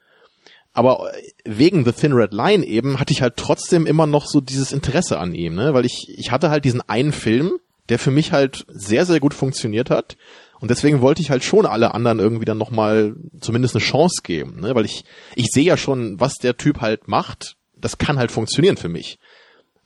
Aber 0.76 1.10
wegen 1.46 1.86
The 1.86 1.92
Thin 1.92 2.12
Red 2.12 2.34
Line 2.34 2.62
eben 2.62 3.00
hatte 3.00 3.10
ich 3.10 3.22
halt 3.22 3.38
trotzdem 3.38 3.86
immer 3.86 4.06
noch 4.06 4.26
so 4.26 4.42
dieses 4.42 4.72
Interesse 4.72 5.18
an 5.18 5.34
ihm, 5.34 5.54
ne? 5.54 5.72
Weil 5.72 5.86
ich, 5.86 6.14
ich 6.14 6.30
hatte 6.30 6.50
halt 6.50 6.66
diesen 6.66 6.86
einen 6.86 7.12
Film, 7.12 7.52
der 7.88 7.98
für 7.98 8.10
mich 8.10 8.32
halt 8.32 8.66
sehr, 8.68 9.06
sehr 9.06 9.18
gut 9.18 9.32
funktioniert 9.32 9.88
hat. 9.88 10.18
Und 10.60 10.70
deswegen 10.70 11.00
wollte 11.00 11.22
ich 11.22 11.30
halt 11.30 11.44
schon 11.44 11.64
alle 11.64 11.94
anderen 11.94 12.18
irgendwie 12.18 12.44
dann 12.44 12.58
nochmal 12.58 13.16
zumindest 13.40 13.74
eine 13.74 13.82
Chance 13.82 14.20
geben, 14.22 14.60
ne? 14.60 14.74
Weil 14.74 14.84
ich, 14.84 15.04
ich 15.34 15.46
sehe 15.50 15.64
ja 15.64 15.78
schon, 15.78 16.20
was 16.20 16.34
der 16.34 16.58
Typ 16.58 16.82
halt 16.82 17.08
macht. 17.08 17.56
Das 17.80 17.96
kann 17.96 18.18
halt 18.18 18.30
funktionieren 18.30 18.76
für 18.76 18.90
mich. 18.90 19.18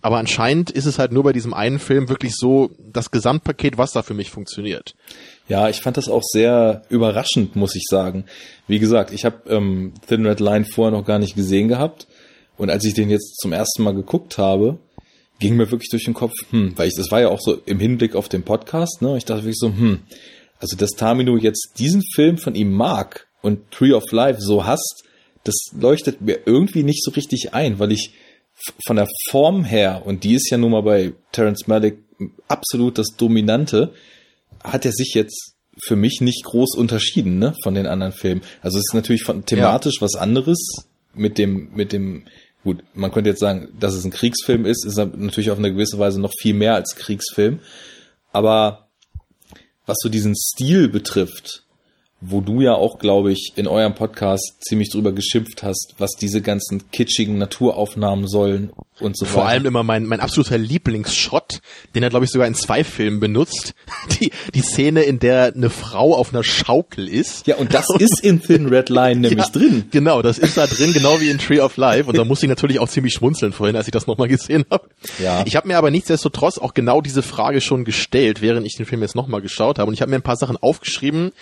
Aber 0.03 0.17
anscheinend 0.19 0.71
ist 0.71 0.87
es 0.87 0.99
halt 0.99 1.13
nur 1.13 1.23
bei 1.23 1.33
diesem 1.33 1.53
einen 1.53 1.79
Film 1.79 2.09
wirklich 2.09 2.35
so 2.35 2.71
das 2.79 3.11
Gesamtpaket, 3.11 3.79
was 3.79 3.93
da 3.93 4.03
für 4.03 4.15
mich 4.15 4.31
funktioniert. 4.31 4.95
Ja, 5.47 5.69
ich 5.69 5.83
fand 5.83 5.97
das 5.97 6.09
auch 6.09 6.23
sehr 6.23 6.83
überraschend, 6.89 7.55
muss 7.55 7.75
ich 7.75 7.85
sagen. 7.89 8.25
Wie 8.71 8.79
gesagt, 8.79 9.13
ich 9.13 9.25
habe 9.25 9.51
ähm, 9.51 9.95
Thin 10.07 10.25
Red 10.25 10.39
Line 10.39 10.65
vorher 10.65 10.97
noch 10.97 11.05
gar 11.05 11.19
nicht 11.19 11.35
gesehen 11.35 11.67
gehabt. 11.67 12.07
Und 12.57 12.71
als 12.71 12.85
ich 12.85 12.95
den 12.95 13.11
jetzt 13.11 13.41
zum 13.41 13.53
ersten 13.53 13.83
Mal 13.83 13.95
geguckt 13.95 14.39
habe, 14.39 14.79
ging 15.41 15.57
mir 15.57 15.73
wirklich 15.73 15.91
durch 15.91 16.05
den 16.05 16.15
Kopf, 16.15 16.35
hm, 16.51 16.75
weil 16.77 16.87
ich, 16.87 16.95
das 16.95 17.11
war 17.11 17.21
ja 17.21 17.31
auch 17.31 17.41
so 17.41 17.57
im 17.67 17.81
Hinblick 17.81 18.15
auf 18.15 18.29
den 18.29 18.45
Podcast, 18.45 19.03
ne? 19.03 19.17
Ich 19.17 19.25
dachte 19.25 19.43
wirklich 19.43 19.59
so, 19.59 19.69
hm, 19.69 20.03
also 20.61 20.77
dass 20.77 20.91
Tamino 20.91 21.37
jetzt 21.37 21.73
diesen 21.79 22.03
Film 22.15 22.39
von 22.39 22.55
ihm 22.55 22.71
mag 22.71 23.27
und 23.43 23.73
Tree 23.73 23.93
of 23.93 24.05
Life 24.13 24.41
so 24.41 24.65
hasst, 24.65 25.03
das 25.43 25.57
leuchtet 25.77 26.21
mir 26.21 26.39
irgendwie 26.47 26.85
nicht 26.85 27.03
so 27.03 27.11
richtig 27.11 27.53
ein, 27.53 27.81
weil 27.81 27.91
ich 27.91 28.13
von 28.87 28.97
der 28.97 29.09
Form 29.31 29.65
her, 29.65 30.03
und 30.05 30.23
die 30.23 30.35
ist 30.35 30.49
ja 30.49 30.59
nun 30.59 30.71
mal 30.71 30.83
bei 30.83 31.13
Terence 31.33 31.67
Malick 31.67 31.99
absolut 32.47 32.99
das 32.99 33.17
Dominante, 33.17 33.93
hat 34.63 34.85
er 34.85 34.93
sich 34.93 35.15
jetzt 35.15 35.57
für 35.87 35.97
mich 35.97 36.21
nicht 36.21 36.45
groß 36.45 36.77
unterschieden, 36.77 37.39
ne, 37.39 37.55
von 37.63 37.75
den 37.75 37.87
anderen 37.87 38.13
Filmen. 38.13 38.43
Also 38.63 38.79
es 38.79 38.85
ist 38.89 38.95
natürlich 38.95 39.23
von 39.23 39.45
thematisch 39.45 39.97
ja. 39.97 40.03
was 40.03 40.15
anderes 40.15 40.59
mit 41.15 41.39
dem, 41.39 41.71
mit 41.75 41.93
dem, 41.93 42.25
gut, 42.65 42.83
man 42.95 43.13
könnte 43.13 43.31
jetzt 43.31 43.41
sagen, 43.41 43.69
dass 43.79 43.95
es 43.95 44.05
ein 44.05 44.11
Kriegsfilm 44.11 44.67
ist, 44.67 44.85
ist 44.85 44.97
natürlich 44.97 45.51
auf 45.51 45.59
eine 45.59 45.73
gewisse 45.73 45.99
Weise 45.99 46.21
noch 46.21 46.33
viel 46.39 46.55
mehr 46.55 46.75
als 46.75 46.95
Kriegsfilm. 46.97 47.61
Aber 48.33 48.89
was 49.87 49.99
so 50.01 50.09
diesen 50.09 50.37
Stil 50.37 50.89
betrifft, 50.89 51.65
wo 52.21 52.41
du 52.41 52.61
ja 52.61 52.75
auch, 52.75 52.99
glaube 52.99 53.33
ich, 53.33 53.53
in 53.57 53.67
eurem 53.67 53.95
Podcast 53.95 54.57
ziemlich 54.61 54.91
drüber 54.91 55.13
geschimpft 55.13 55.63
hast, 55.63 55.95
was 55.99 56.13
diese 56.13 56.43
ganzen 56.43 56.91
kitschigen 56.91 57.39
Naturaufnahmen 57.39 58.29
sollen 58.29 58.71
und 59.01 59.17
so 59.17 59.27
Vor 59.27 59.43
weiter. 59.43 59.51
allem 59.51 59.67
immer 59.67 59.83
mein, 59.83 60.07
mein 60.07 60.21
absoluter 60.21 60.59
Lieblingsshot, 60.59 61.61
den 61.95 62.03
er, 62.03 62.11
glaube 62.11 62.25
ich, 62.25 62.31
sogar 62.31 62.47
in 62.47 62.55
zwei 62.55 62.85
Filmen 62.85 63.21
benutzt. 63.21 63.75
Die, 64.21 64.31
die 64.55 64.61
Szene, 64.61 65.03
in 65.03 65.19
der 65.19 65.53
eine 65.55 65.71
Frau 65.71 66.15
auf 66.15 66.33
einer 66.33 66.43
Schaukel 66.43 67.09
ist. 67.09 67.47
Ja, 67.47 67.57
und 67.57 67.75
das 67.75 67.87
ist 67.99 68.21
in 68.23 68.43
Thin 68.43 68.67
Red 68.67 68.89
Line 68.89 69.21
nämlich 69.21 69.47
ja, 69.47 69.51
drin. 69.53 69.85
Genau, 69.91 70.23
das 70.23 70.39
ist 70.39 70.57
da 70.57 70.67
drin, 70.67 70.93
genau 70.93 71.21
wie 71.21 71.31
in 71.31 71.39
Tree 71.39 71.61
of 71.61 71.77
Life. 71.77 72.09
Und 72.09 72.17
da 72.17 72.25
musste 72.25 72.47
ich 72.47 72.51
natürlich 72.51 72.79
auch 72.79 72.89
ziemlich 72.89 73.15
schmunzeln 73.15 73.53
vorhin, 73.53 73.77
als 73.77 73.87
ich 73.87 73.93
das 73.93 74.07
nochmal 74.07 74.29
gesehen 74.29 74.65
habe. 74.71 74.89
Ja. 75.23 75.43
Ich 75.47 75.57
habe 75.57 75.69
mir 75.69 75.79
aber 75.79 75.91
nichtsdestotrotz 75.91 76.59
auch 76.59 76.75
genau 76.75 77.01
diese 77.01 77.23
Frage 77.23 77.61
schon 77.61 77.85
gestellt, 77.85 78.43
während 78.43 78.67
ich 78.67 78.77
den 78.77 78.87
Film 78.87 79.03
jetzt 79.03 79.15
nochmal 79.15 79.41
geschaut 79.41 79.79
habe. 79.79 79.89
Und 79.89 79.95
ich 79.95 80.03
habe 80.03 80.11
mir 80.11 80.17
ein 80.17 80.23
paar 80.23 80.37
Sachen 80.37 80.57
aufgeschrieben, 80.57 81.33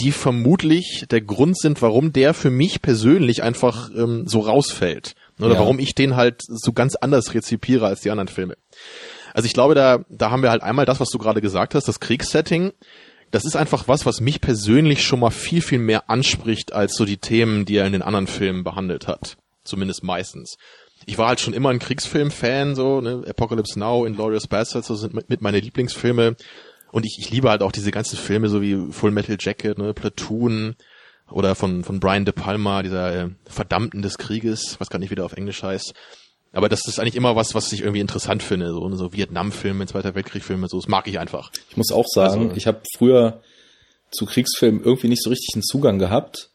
die 0.00 0.12
vermutlich 0.12 1.06
der 1.10 1.20
Grund 1.20 1.58
sind, 1.58 1.82
warum 1.82 2.12
der 2.12 2.34
für 2.34 2.50
mich 2.50 2.82
persönlich 2.82 3.42
einfach 3.42 3.90
ähm, 3.96 4.24
so 4.26 4.40
rausfällt. 4.40 5.14
Oder 5.42 5.54
ja. 5.54 5.60
warum 5.60 5.78
ich 5.78 5.94
den 5.94 6.16
halt 6.16 6.42
so 6.46 6.72
ganz 6.72 6.96
anders 6.96 7.34
rezipiere 7.34 7.86
als 7.86 8.00
die 8.00 8.10
anderen 8.10 8.28
Filme. 8.28 8.56
Also 9.34 9.46
ich 9.46 9.54
glaube, 9.54 9.74
da, 9.74 10.04
da 10.08 10.30
haben 10.30 10.42
wir 10.42 10.50
halt 10.50 10.62
einmal 10.62 10.86
das, 10.86 11.00
was 11.00 11.08
du 11.08 11.18
gerade 11.18 11.40
gesagt 11.40 11.74
hast, 11.74 11.88
das 11.88 12.00
Kriegssetting. 12.00 12.72
Das 13.30 13.44
ist 13.44 13.56
einfach 13.56 13.88
was, 13.88 14.04
was 14.04 14.20
mich 14.20 14.40
persönlich 14.42 15.04
schon 15.04 15.20
mal 15.20 15.30
viel, 15.30 15.62
viel 15.62 15.78
mehr 15.78 16.10
anspricht 16.10 16.72
als 16.72 16.94
so 16.94 17.06
die 17.06 17.16
Themen, 17.16 17.64
die 17.64 17.76
er 17.76 17.86
in 17.86 17.92
den 17.92 18.02
anderen 18.02 18.26
Filmen 18.26 18.62
behandelt 18.62 19.08
hat. 19.08 19.36
Zumindest 19.64 20.02
meistens. 20.02 20.56
Ich 21.06 21.18
war 21.18 21.28
halt 21.28 21.40
schon 21.40 21.54
immer 21.54 21.70
ein 21.70 21.78
Kriegsfilm-Fan, 21.78 22.74
so, 22.74 23.00
ne? 23.00 23.24
Apocalypse 23.26 23.78
Now, 23.78 24.04
Inglourious 24.04 24.46
Bastards, 24.46 24.86
so 24.86 24.94
sind 24.94 25.14
mit, 25.14 25.30
mit 25.30 25.40
meine 25.40 25.60
Lieblingsfilme. 25.60 26.36
Und 26.92 27.06
ich, 27.06 27.16
ich 27.18 27.30
liebe 27.30 27.48
halt 27.48 27.62
auch 27.62 27.72
diese 27.72 27.90
ganzen 27.90 28.18
Filme, 28.18 28.48
so 28.48 28.60
wie 28.60 28.92
Full 28.92 29.10
Metal 29.10 29.36
Jacket, 29.40 29.78
ne, 29.78 29.94
Platoon, 29.94 30.76
oder 31.32 31.54
von, 31.54 31.84
von 31.84 32.00
Brian 32.00 32.24
De 32.24 32.32
Palma, 32.32 32.82
dieser 32.82 33.14
äh, 33.14 33.28
Verdammten 33.44 34.02
des 34.02 34.18
Krieges, 34.18 34.76
was 34.78 34.90
gar 34.90 34.98
nicht 34.98 35.10
wieder 35.10 35.24
auf 35.24 35.32
Englisch 35.32 35.62
heißt. 35.62 35.94
Aber 36.52 36.68
das 36.68 36.86
ist 36.86 37.00
eigentlich 37.00 37.16
immer 37.16 37.34
was, 37.34 37.54
was 37.54 37.72
ich 37.72 37.80
irgendwie 37.80 38.00
interessant 38.00 38.42
finde. 38.42 38.68
So, 38.72 38.94
so 38.94 39.12
Vietnam-Filme, 39.12 39.86
Zweiter 39.86 40.14
Weltkrieg-Filme, 40.14 40.68
so, 40.68 40.78
das 40.78 40.88
mag 40.88 41.08
ich 41.08 41.18
einfach. 41.18 41.50
Ich 41.70 41.76
muss 41.76 41.90
auch 41.92 42.06
sagen, 42.06 42.42
also, 42.42 42.56
ich 42.56 42.66
habe 42.66 42.82
früher 42.96 43.40
zu 44.10 44.26
Kriegsfilmen 44.26 44.84
irgendwie 44.84 45.08
nicht 45.08 45.22
so 45.22 45.30
richtig 45.30 45.54
einen 45.54 45.62
Zugang 45.62 45.98
gehabt. 45.98 46.50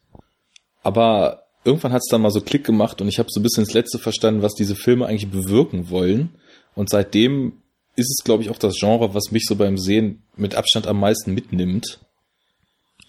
Aber 0.82 1.42
irgendwann 1.64 1.92
hat 1.92 2.02
es 2.02 2.08
dann 2.08 2.22
mal 2.22 2.30
so 2.30 2.40
Klick 2.40 2.64
gemacht 2.64 3.00
und 3.00 3.08
ich 3.08 3.18
habe 3.18 3.28
so 3.30 3.40
ein 3.40 3.42
bisschen 3.42 3.64
ins 3.64 3.74
Letzte 3.74 3.98
verstanden, 3.98 4.42
was 4.42 4.54
diese 4.54 4.76
Filme 4.76 5.06
eigentlich 5.06 5.30
bewirken 5.30 5.90
wollen. 5.90 6.30
Und 6.76 6.90
seitdem 6.90 7.60
ist 7.96 8.10
es, 8.10 8.24
glaube 8.24 8.44
ich, 8.44 8.50
auch 8.50 8.58
das 8.58 8.76
Genre, 8.78 9.14
was 9.14 9.32
mich 9.32 9.44
so 9.46 9.56
beim 9.56 9.76
Sehen 9.76 10.22
mit 10.36 10.54
Abstand 10.54 10.86
am 10.86 11.00
meisten 11.00 11.34
mitnimmt. 11.34 11.98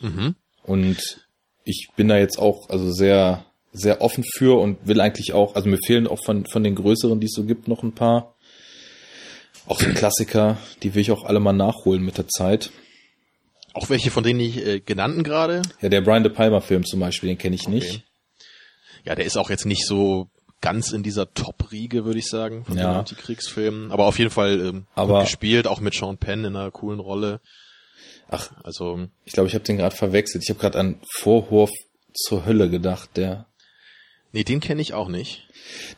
Mhm. 0.02 0.36
Und 0.64 1.29
ich 1.64 1.90
bin 1.96 2.08
da 2.08 2.18
jetzt 2.18 2.40
auch 2.40 2.70
also 2.70 2.92
sehr 2.92 3.46
sehr 3.72 4.02
offen 4.02 4.24
für 4.24 4.60
und 4.60 4.88
will 4.88 5.00
eigentlich 5.00 5.34
auch, 5.34 5.56
also 5.56 5.70
mir 5.70 5.78
fehlen 5.86 6.08
auch 6.08 6.24
von 6.24 6.46
von 6.46 6.64
den 6.64 6.76
größeren, 6.76 7.20
die 7.20 7.28
es 7.28 7.34
so 7.34 7.44
gibt, 7.44 7.68
noch 7.68 7.84
ein 7.84 7.94
paar. 7.94 8.36
Auch 9.68 9.80
so 9.80 9.88
Klassiker, 9.90 10.58
die 10.82 10.96
will 10.96 11.02
ich 11.04 11.12
auch 11.12 11.26
alle 11.26 11.40
mal 11.40 11.54
nachholen 11.54 12.04
mit 12.04 12.18
der 12.18 12.28
Zeit. 12.28 12.72
Auch 13.74 13.90
welche 13.90 14.10
von 14.10 14.24
denen 14.24 14.40
ich 14.40 14.66
äh, 14.66 14.80
genannten 14.80 15.24
gerade? 15.24 15.62
Ja, 15.82 15.90
der 15.90 16.02
Brian 16.02 16.24
De 16.24 16.32
Palma 16.32 16.60
Film 16.60 16.86
zum 16.86 17.00
Beispiel, 17.00 17.30
den 17.30 17.38
kenne 17.38 17.56
ich 17.56 17.68
okay. 17.68 17.76
nicht. 17.76 18.04
Ja, 19.06 19.14
der 19.14 19.26
ist 19.26 19.38
auch 19.38 19.52
jetzt 19.52 19.66
nicht 19.66 19.86
so 19.86 20.30
ganz 20.62 20.92
in 20.92 21.04
dieser 21.04 21.34
Top-Riege, 21.34 22.04
würde 22.04 22.20
ich 22.20 22.28
sagen, 22.28 22.66
von 22.66 22.78
ja. 22.78 22.84
den 22.84 22.98
Antikriegsfilmen. 22.98 23.92
Aber 23.92 24.06
auf 24.06 24.18
jeden 24.20 24.32
Fall 24.32 24.60
ähm, 24.60 24.88
Aber 24.96 25.22
gespielt, 25.22 25.68
auch 25.68 25.80
mit 25.80 25.94
Sean 25.94 26.18
Penn 26.18 26.44
in 26.44 26.56
einer 26.56 26.72
coolen 26.72 27.00
Rolle. 27.00 27.40
Ach, 28.30 28.52
also 28.64 29.08
ich 29.26 29.34
glaube, 29.34 29.50
ich 29.50 29.56
habe 29.56 29.66
den 29.66 29.78
gerade 29.78 29.96
verwechselt. 29.96 30.44
Ich 30.44 30.50
habe 30.50 30.60
gerade 30.60 30.80
an 30.80 31.00
Vorwurf 31.18 31.72
zur 32.14 32.46
Hölle 32.46 32.70
gedacht, 32.70 33.12
der. 33.16 33.46
Nee, 34.32 34.44
den 34.44 34.60
kenne 34.60 34.82
ich 34.82 34.94
auch 34.94 35.10
nicht. 35.10 35.48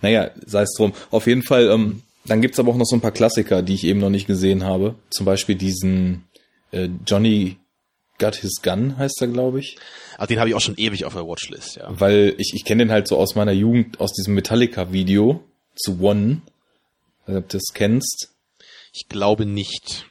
Naja, 0.02 0.32
sei 0.46 0.62
es 0.62 0.74
drum. 0.78 0.94
Auf 1.10 1.28
jeden 1.28 1.44
Fall, 1.44 1.70
ähm, 1.70 2.04
dann 2.26 2.42
gibt's 2.42 2.60
aber 2.60 2.72
auch 2.72 2.78
noch 2.78 2.86
so 2.86 2.96
ein 2.96 3.02
paar 3.02 3.12
Klassiker, 3.12 3.62
die 3.62 3.74
ich 3.74 3.84
eben 3.84 4.00
noch 4.00 4.10
nicht 4.10 4.28
gesehen 4.28 4.64
habe. 4.64 4.96
Zum 5.10 5.26
Beispiel 5.26 5.56
diesen 5.56 6.26
äh, 6.72 6.90
Johnny 7.06 7.58
Got 8.18 8.36
His 8.36 8.62
Gun 8.62 8.98
heißt 8.98 9.22
er, 9.22 9.28
glaube 9.28 9.60
ich. 9.60 9.78
Ah, 10.18 10.28
den 10.28 10.40
habe 10.40 10.50
ich 10.50 10.56
auch 10.56 10.62
schon 10.62 10.78
ewig 10.78 11.06
auf 11.06 11.14
der 11.14 11.26
Watchlist, 11.26 11.78
ja. 11.78 11.88
Weil 11.90 12.36
ich, 12.38 12.54
ich 12.54 12.64
kenne 12.64 12.86
den 12.86 12.92
halt 12.92 13.08
so 13.08 13.18
aus 13.18 13.36
meiner 13.36 13.52
Jugend, 13.52 14.00
aus 14.00 14.14
diesem 14.14 14.36
Metallica-Video 14.36 15.44
zu 15.76 16.00
One. 16.00 16.42
Also, 17.26 17.40
ob 17.40 17.50
du 17.50 17.58
das 17.58 17.74
kennst. 17.74 18.30
Ich 18.94 19.08
glaube 19.10 19.46
nicht 19.46 20.11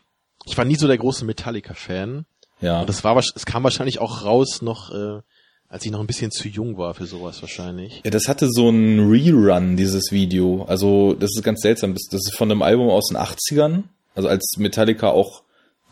ich 0.50 0.58
war 0.58 0.64
nie 0.64 0.76
so 0.76 0.86
der 0.86 0.98
große 0.98 1.24
Metallica-Fan. 1.24 2.24
Ja. 2.60 2.80
Und 2.80 2.88
das 2.88 3.04
war, 3.04 3.16
es 3.16 3.46
kam 3.46 3.62
wahrscheinlich 3.62 4.00
auch 4.00 4.24
raus 4.24 4.62
noch 4.62 4.92
äh, 4.92 5.20
Als 5.68 5.84
ich 5.84 5.92
noch 5.92 6.00
ein 6.00 6.06
bisschen 6.08 6.32
zu 6.32 6.48
jung 6.48 6.76
war 6.76 6.94
für 6.94 7.06
sowas 7.06 7.40
wahrscheinlich. 7.42 8.00
Ja, 8.04 8.10
das 8.10 8.26
hatte 8.26 8.48
so 8.50 8.68
einen 8.68 9.08
Rerun, 9.08 9.76
dieses 9.76 10.10
Video. 10.10 10.64
Also, 10.64 11.14
das 11.14 11.30
ist 11.36 11.44
ganz 11.44 11.60
seltsam. 11.60 11.94
Das, 11.94 12.08
das 12.10 12.22
ist 12.26 12.36
von 12.36 12.50
einem 12.50 12.62
Album 12.62 12.90
aus 12.90 13.06
den 13.06 13.16
80ern. 13.16 13.84
Also, 14.16 14.28
als 14.28 14.56
Metallica 14.58 15.10
auch 15.10 15.42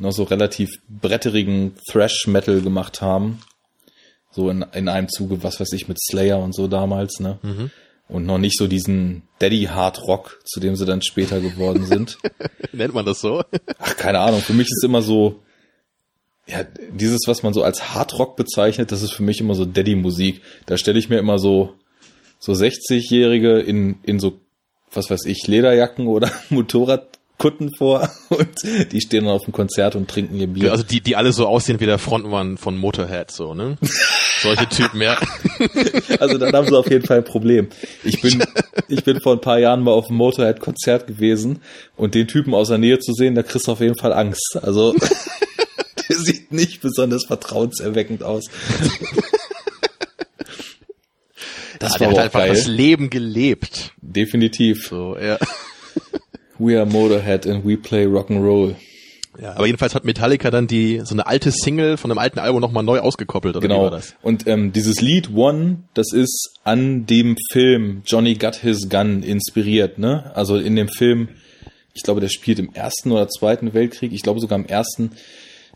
noch 0.01 0.11
so 0.13 0.25
relativ 0.25 0.71
bretterigen 0.89 1.77
Thrash-Metal 1.91 2.61
gemacht 2.61 3.01
haben. 3.01 3.41
So 4.33 4.51
in, 4.51 4.67
in 4.73 4.89
einem 4.89 5.09
Zuge, 5.09 5.45
was 5.45 5.61
weiß 5.61 5.73
ich, 5.73 5.87
mit 5.87 5.99
Slayer 6.01 6.41
und 6.41 6.55
so 6.55 6.67
damals, 6.67 7.21
ne? 7.21 7.39
Mhm. 7.43 7.71
Und 8.09 8.25
noch 8.25 8.39
nicht 8.39 8.57
so 8.57 8.67
diesen 8.67 9.23
Daddy 9.39 9.65
Hard 9.65 10.03
Rock, 10.07 10.41
zu 10.45 10.61
dem 10.61 10.77
sie 10.77 10.87
dann 10.87 11.03
später 11.03 11.41
geworden 11.41 11.85
sind. 11.85 12.19
Nennt 12.73 12.95
man 12.95 13.05
das 13.05 13.21
so? 13.21 13.43
Ach, 13.79 13.97
keine 13.97 14.21
Ahnung. 14.21 14.41
Für 14.41 14.55
mich 14.55 14.69
ist 14.71 14.83
immer 14.83 15.03
so, 15.03 15.43
ja, 16.47 16.65
dieses, 16.91 17.21
was 17.27 17.43
man 17.43 17.53
so 17.53 17.63
als 17.63 17.95
Hardrock 17.95 18.37
bezeichnet, 18.37 18.91
das 18.93 19.03
ist 19.03 19.13
für 19.13 19.23
mich 19.23 19.41
immer 19.41 19.55
so 19.55 19.67
Daddy-Musik. 19.67 20.41
Da 20.65 20.79
stelle 20.79 20.99
ich 20.99 21.11
mir 21.11 21.19
immer 21.19 21.39
so, 21.39 21.75
so 22.39 22.53
60-Jährige 22.53 23.59
in, 23.59 23.99
in 24.05 24.19
so, 24.19 24.41
was 24.91 25.11
weiß 25.11 25.27
ich, 25.27 25.47
Lederjacken 25.47 26.07
oder 26.07 26.33
Motorradkutten 26.49 27.75
vor 27.77 28.11
und 28.31 28.49
die 28.93 29.01
stehen 29.03 29.25
dann 29.25 29.35
auf 29.35 29.45
dem 29.45 29.53
Konzert 29.53 29.97
und 29.97 30.09
trinken 30.09 30.37
ihr 30.37 30.47
Bier. 30.47 30.73
Also 30.73 30.85
die, 30.85 31.03
die 31.03 31.17
alle 31.17 31.33
so 31.33 31.47
aussehen 31.47 31.81
wie 31.81 31.87
der 31.87 31.99
Frontmann 31.99 32.57
von 32.57 32.79
Motorhead, 32.79 33.31
so, 33.31 33.53
ne? 33.53 33.77
Solche 34.41 34.69
Typen, 34.69 35.01
ja. 35.01 35.19
Also 36.21 36.39
dann 36.39 36.53
haben 36.53 36.69
sie 36.69 36.77
auf 36.77 36.91
jeden 36.91 37.05
Fall 37.05 37.19
ein 37.19 37.25
Problem. 37.25 37.69
Ich 38.05 38.21
bin, 38.21 38.43
ich 38.89 39.05
bin 39.05 39.21
vor 39.21 39.33
ein 39.33 39.41
paar 39.41 39.59
Jahren 39.59 39.83
mal 39.83 39.93
auf 39.93 40.09
einem 40.09 40.19
Motorhead-Konzert 40.19 41.07
gewesen 41.07 41.61
und 41.97 42.15
den 42.15 42.29
Typen 42.29 42.55
aus 42.55 42.69
der 42.69 42.79
Nähe 42.79 42.99
zu 42.99 43.13
sehen, 43.13 43.35
da 43.35 43.43
kriegst 43.43 43.67
du 43.67 43.73
auf 43.73 43.81
jeden 43.81 43.99
Fall 43.99 44.13
Angst. 44.13 44.59
Also 44.63 44.95
der 46.09 46.17
sieht 46.17 46.53
nicht 46.53 46.81
besonders 46.81 47.25
vertrauenserweckend 47.27 48.23
aus. 48.23 48.45
Das 51.79 51.95
ja, 51.95 52.01
war 52.01 52.11
hat 52.11 52.19
einfach 52.19 52.41
geil. 52.41 52.51
das 52.51 52.67
Leben 52.67 53.11
gelebt. 53.11 53.93
Definitiv. 54.01 54.87
So, 54.89 55.17
ja. 55.17 55.39
We 56.59 56.77
are 56.77 56.87
Motorhead 56.87 57.47
and 57.47 57.65
we 57.65 57.77
play 57.77 58.05
Rock'n'Roll. 58.05 58.75
Ja, 59.41 59.55
aber 59.55 59.67
jedenfalls 59.67 59.95
hat 59.95 60.05
Metallica 60.05 60.51
dann 60.51 60.67
die 60.67 61.01
so 61.05 61.15
eine 61.15 61.27
alte 61.27 61.53
Single 61.53 61.97
von 61.97 62.11
einem 62.11 62.19
alten 62.19 62.39
Album 62.39 62.61
nochmal 62.61 62.83
neu 62.83 62.99
ausgekoppelt, 63.01 63.57
oder 63.57 63.67
genau. 63.67 63.81
wie 63.81 63.85
war 63.85 63.91
das? 63.93 64.15
Und 64.23 64.47
ähm, 64.47 64.73
dieses 64.73 65.01
Lied 65.01 65.33
One, 65.35 65.85
das 65.95 66.13
ist 66.13 66.59
an 66.65 67.07
dem 67.07 67.37
Film 67.53 68.03
Johnny 68.05 68.35
Got 68.35 68.57
His 68.57 68.89
Gun 68.89 69.23
inspiriert, 69.23 69.99
ne? 69.99 70.33
Also 70.35 70.57
in 70.57 70.75
dem 70.75 70.89
Film, 70.89 71.29
ich 71.95 72.03
glaube, 72.03 72.21
der 72.21 72.29
spielt 72.29 72.59
im 72.59 72.75
ersten 72.75 73.13
oder 73.13 73.29
zweiten 73.29 73.75
Weltkrieg, 73.75 74.13
ich 74.13 74.23
glaube 74.23 74.41
sogar 74.41 74.59
im 74.59 74.67
ersten, 74.67 75.13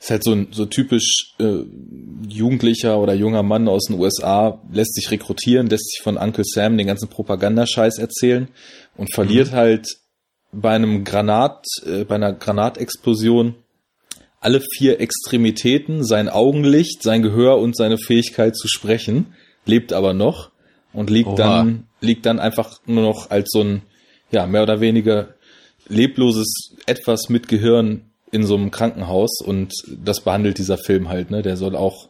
ist 0.01 0.11
halt 0.11 0.25
so 0.25 0.33
ein 0.33 0.49
so 0.51 0.67
typisch 0.67 1.35
äh, 1.39 1.63
jugendlicher 2.29 2.99
oder 2.99 3.15
junger 3.15 3.45
Mann 3.45 3.69
aus 3.69 3.85
den 3.85 4.01
USA, 4.01 4.61
lässt 4.73 4.97
sich 4.97 5.13
rekrutieren, 5.13 5.69
lässt 5.69 5.89
sich 5.93 6.03
von 6.03 6.17
Uncle 6.17 6.45
Sam 6.45 6.77
den 6.77 6.89
ganzen 6.89 7.09
Propagandascheiß 7.09 7.99
erzählen 7.99 8.49
und 8.97 9.15
verliert 9.15 9.53
mhm. 9.53 9.57
halt 9.57 9.87
bei 10.53 10.75
einem 10.75 11.05
Granat, 11.05 11.65
äh, 11.87 12.05
bei 12.05 12.15
einer 12.15 12.33
Granatexplosion 12.33 13.55
alle 14.41 14.61
vier 14.61 15.01
Extremitäten, 15.01 16.05
sein 16.05 16.29
Augenlicht, 16.29 17.03
sein 17.03 17.23
Gehör 17.23 17.59
und 17.59 17.77
seine 17.77 17.97
Fähigkeit 17.97 18.57
zu 18.57 18.67
sprechen, 18.69 19.35
lebt 19.67 19.93
aber 19.93 20.15
noch 20.15 20.51
und 20.93 21.11
liegt 21.11 21.29
Oha. 21.29 21.37
dann, 21.37 21.87
liegt 22.01 22.27
dann 22.27 22.41
einfach 22.41 22.81
nur 22.87 23.05
noch 23.05 23.31
als 23.31 23.51
so 23.51 23.63
ein, 23.63 23.83
ja, 24.33 24.47
mehr 24.47 24.65
oder 24.65 24.81
weniger 24.81 25.35
lebloses 25.89 26.75
Etwas 26.87 27.29
mit 27.29 27.49
Gehirn 27.49 28.03
in 28.33 28.45
so 28.45 28.57
einem 28.57 28.71
Krankenhaus 28.71 29.41
und 29.45 29.73
das 29.87 30.23
behandelt 30.23 30.59
dieser 30.59 30.79
Film 30.79 31.09
halt, 31.09 31.31
ne? 31.31 31.43
Der 31.43 31.57
soll 31.57 31.77
auch 31.77 32.09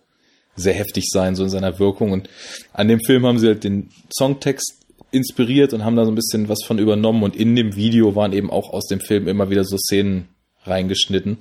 sehr 0.56 0.74
heftig 0.74 1.10
sein, 1.10 1.34
so 1.34 1.44
in 1.44 1.50
seiner 1.50 1.78
Wirkung. 1.78 2.12
Und 2.12 2.28
an 2.72 2.88
dem 2.88 3.00
Film 3.00 3.26
haben 3.26 3.38
sie 3.38 3.48
halt 3.48 3.64
den 3.64 3.90
Songtext 4.16 4.81
inspiriert 5.12 5.72
und 5.72 5.84
haben 5.84 5.96
da 5.96 6.04
so 6.04 6.10
ein 6.10 6.16
bisschen 6.16 6.48
was 6.48 6.64
von 6.66 6.78
übernommen 6.78 7.22
und 7.22 7.36
in 7.36 7.54
dem 7.54 7.76
Video 7.76 8.16
waren 8.16 8.32
eben 8.32 8.50
auch 8.50 8.70
aus 8.70 8.86
dem 8.86 9.00
Film 9.00 9.28
immer 9.28 9.50
wieder 9.50 9.64
so 9.64 9.76
Szenen 9.76 10.28
reingeschnitten. 10.64 11.38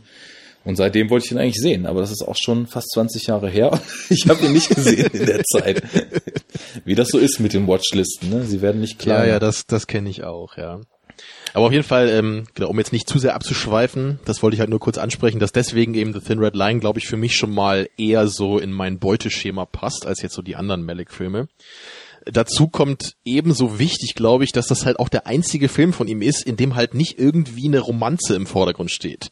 Und 0.63 0.75
seitdem 0.75 1.10
wollte 1.10 1.25
ich 1.25 1.31
ihn 1.31 1.39
eigentlich 1.39 1.60
sehen, 1.60 1.88
aber 1.88 2.01
das 2.01 2.12
ist 2.12 2.21
auch 2.21 2.36
schon 2.39 2.67
fast 2.67 2.91
20 2.91 3.27
Jahre 3.27 3.49
her. 3.49 3.79
Ich 4.10 4.27
habe 4.27 4.45
ihn 4.45 4.53
nicht 4.53 4.69
gesehen 4.69 5.10
in 5.12 5.25
der 5.25 5.43
Zeit. 5.43 5.81
Wie 6.86 6.95
das 6.95 7.07
so 7.10 7.17
ist 7.17 7.39
mit 7.39 7.53
den 7.53 7.67
Watchlisten, 7.67 8.29
ne? 8.29 8.43
Sie 8.43 8.62
werden 8.62 8.81
nicht 8.81 8.99
klar. 8.99 9.25
Ja, 9.25 9.34
ja, 9.34 9.39
das, 9.39 9.65
das 9.65 9.88
kenne 9.88 10.10
ich 10.10 10.23
auch, 10.23 10.57
ja. 10.57 10.81
Aber 11.53 11.65
auf 11.65 11.71
jeden 11.71 11.84
Fall, 11.84 12.10
ähm, 12.10 12.45
genau, 12.53 12.69
um 12.69 12.77
jetzt 12.77 12.93
nicht 12.93 13.10
zu 13.10 13.19
sehr 13.19 13.36
abzuschweifen, 13.36 14.19
das 14.25 14.41
wollte 14.41 14.55
ich 14.55 14.60
halt 14.60 14.69
nur 14.69 14.79
kurz 14.79 14.97
ansprechen, 14.97 15.39
dass 15.39 15.51
deswegen 15.51 15.95
eben 15.95 16.13
The 16.13 16.19
Thin 16.19 16.39
Red 16.39 16.55
Line, 16.55 16.79
glaube 16.79 16.99
ich, 16.99 17.07
für 17.07 17.17
mich 17.17 17.36
schon 17.36 17.53
mal 17.53 17.89
eher 17.97 18.27
so 18.27 18.57
in 18.57 18.71
mein 18.71 18.99
Beuteschema 18.99 19.65
passt, 19.65 20.05
als 20.05 20.21
jetzt 20.21 20.36
so 20.36 20.41
die 20.41 20.55
anderen 20.55 20.84
Malik-Filme. 20.84 21.47
Dazu 22.25 22.67
kommt 22.67 23.15
ebenso 23.25 23.79
wichtig, 23.79 24.13
glaube 24.15 24.43
ich, 24.43 24.51
dass 24.51 24.67
das 24.67 24.86
halt 24.86 24.99
auch 24.99 25.10
der 25.10 25.27
einzige 25.27 25.69
Film 25.69 25.93
von 25.93 26.07
ihm 26.07 26.21
ist, 26.21 26.45
in 26.45 26.55
dem 26.55 26.75
halt 26.75 26.93
nicht 26.93 27.17
irgendwie 27.17 27.67
eine 27.67 27.79
Romanze 27.79 28.36
im 28.36 28.45
Vordergrund 28.45 28.91
steht. 28.91 29.31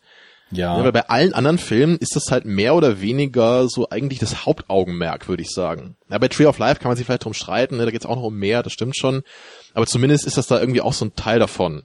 Ja. 0.51 0.77
ja. 0.77 0.83
weil 0.83 0.91
bei 0.91 1.07
allen 1.07 1.33
anderen 1.33 1.59
Filmen 1.59 1.97
ist 1.97 2.15
das 2.15 2.31
halt 2.31 2.45
mehr 2.45 2.73
oder 2.75 3.01
weniger 3.01 3.67
so 3.67 3.89
eigentlich 3.89 4.19
das 4.19 4.45
Hauptaugenmerk, 4.45 5.27
würde 5.27 5.43
ich 5.43 5.51
sagen. 5.51 5.95
Ja, 6.09 6.17
bei 6.17 6.27
Tree 6.27 6.47
of 6.47 6.57
Life 6.57 6.79
kann 6.79 6.89
man 6.89 6.97
sich 6.97 7.05
vielleicht 7.05 7.25
drum 7.25 7.33
streiten, 7.33 7.77
ne, 7.77 7.85
da 7.85 7.91
geht 7.91 8.01
es 8.01 8.07
auch 8.07 8.15
noch 8.15 8.23
um 8.23 8.35
mehr, 8.35 8.63
das 8.63 8.73
stimmt 8.73 8.97
schon. 8.97 9.21
Aber 9.73 9.85
zumindest 9.85 10.25
ist 10.25 10.37
das 10.37 10.47
da 10.47 10.59
irgendwie 10.59 10.81
auch 10.81 10.93
so 10.93 11.05
ein 11.05 11.15
Teil 11.15 11.39
davon. 11.39 11.83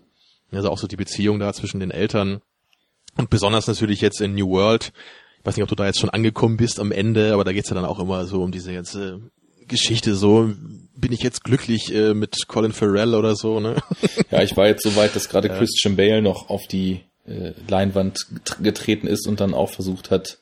Also 0.51 0.71
auch 0.71 0.79
so 0.79 0.87
die 0.87 0.97
Beziehung 0.97 1.39
da 1.39 1.53
zwischen 1.53 1.81
den 1.81 1.91
Eltern. 1.91 2.41
Und 3.17 3.29
besonders 3.29 3.67
natürlich 3.67 4.01
jetzt 4.01 4.21
in 4.21 4.35
New 4.35 4.51
World. 4.51 4.93
Ich 5.41 5.47
weiß 5.47 5.57
nicht, 5.57 5.63
ob 5.63 5.69
du 5.69 5.75
da 5.75 5.87
jetzt 5.87 5.99
schon 5.99 6.11
angekommen 6.11 6.57
bist 6.57 6.81
am 6.81 6.93
Ende, 6.93 7.35
aber 7.35 7.45
da 7.45 7.53
geht's 7.53 7.69
ja 7.69 7.75
dann 7.75 7.85
auch 7.85 7.99
immer 7.99 8.25
so 8.25 8.43
um 8.43 8.51
diese 8.51 8.73
ganze 8.73 9.21
Geschichte 9.69 10.15
so, 10.15 10.53
bin 10.97 11.13
ich 11.13 11.23
jetzt 11.23 11.45
glücklich 11.45 11.95
äh, 11.95 12.15
mit 12.15 12.47
Colin 12.49 12.73
Farrell 12.73 13.15
oder 13.15 13.37
so, 13.37 13.61
ne? 13.61 13.77
Ja, 14.31 14.43
ich 14.43 14.57
war 14.57 14.67
jetzt 14.67 14.83
so 14.83 14.97
weit, 14.97 15.15
dass 15.15 15.29
gerade 15.29 15.49
ja. 15.53 15.59
Christian 15.59 15.97
Bale 15.97 16.23
noch 16.23 16.49
auf 16.49 16.67
die 16.67 17.01
äh, 17.27 17.53
Leinwand 17.69 18.19
getreten 18.63 19.07
ist 19.07 19.27
und 19.27 19.41
dann 19.41 19.55
auch 19.55 19.71
versucht 19.71 20.11
hat, 20.11 20.39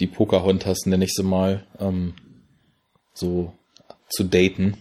die 0.00 0.06
Pocahontas, 0.06 0.86
nenne 0.86 1.04
ich 1.04 1.12
sie 1.12 1.22
mal, 1.22 1.66
ähm, 1.80 2.14
so 3.14 3.52
zu 4.08 4.24
daten. 4.24 4.76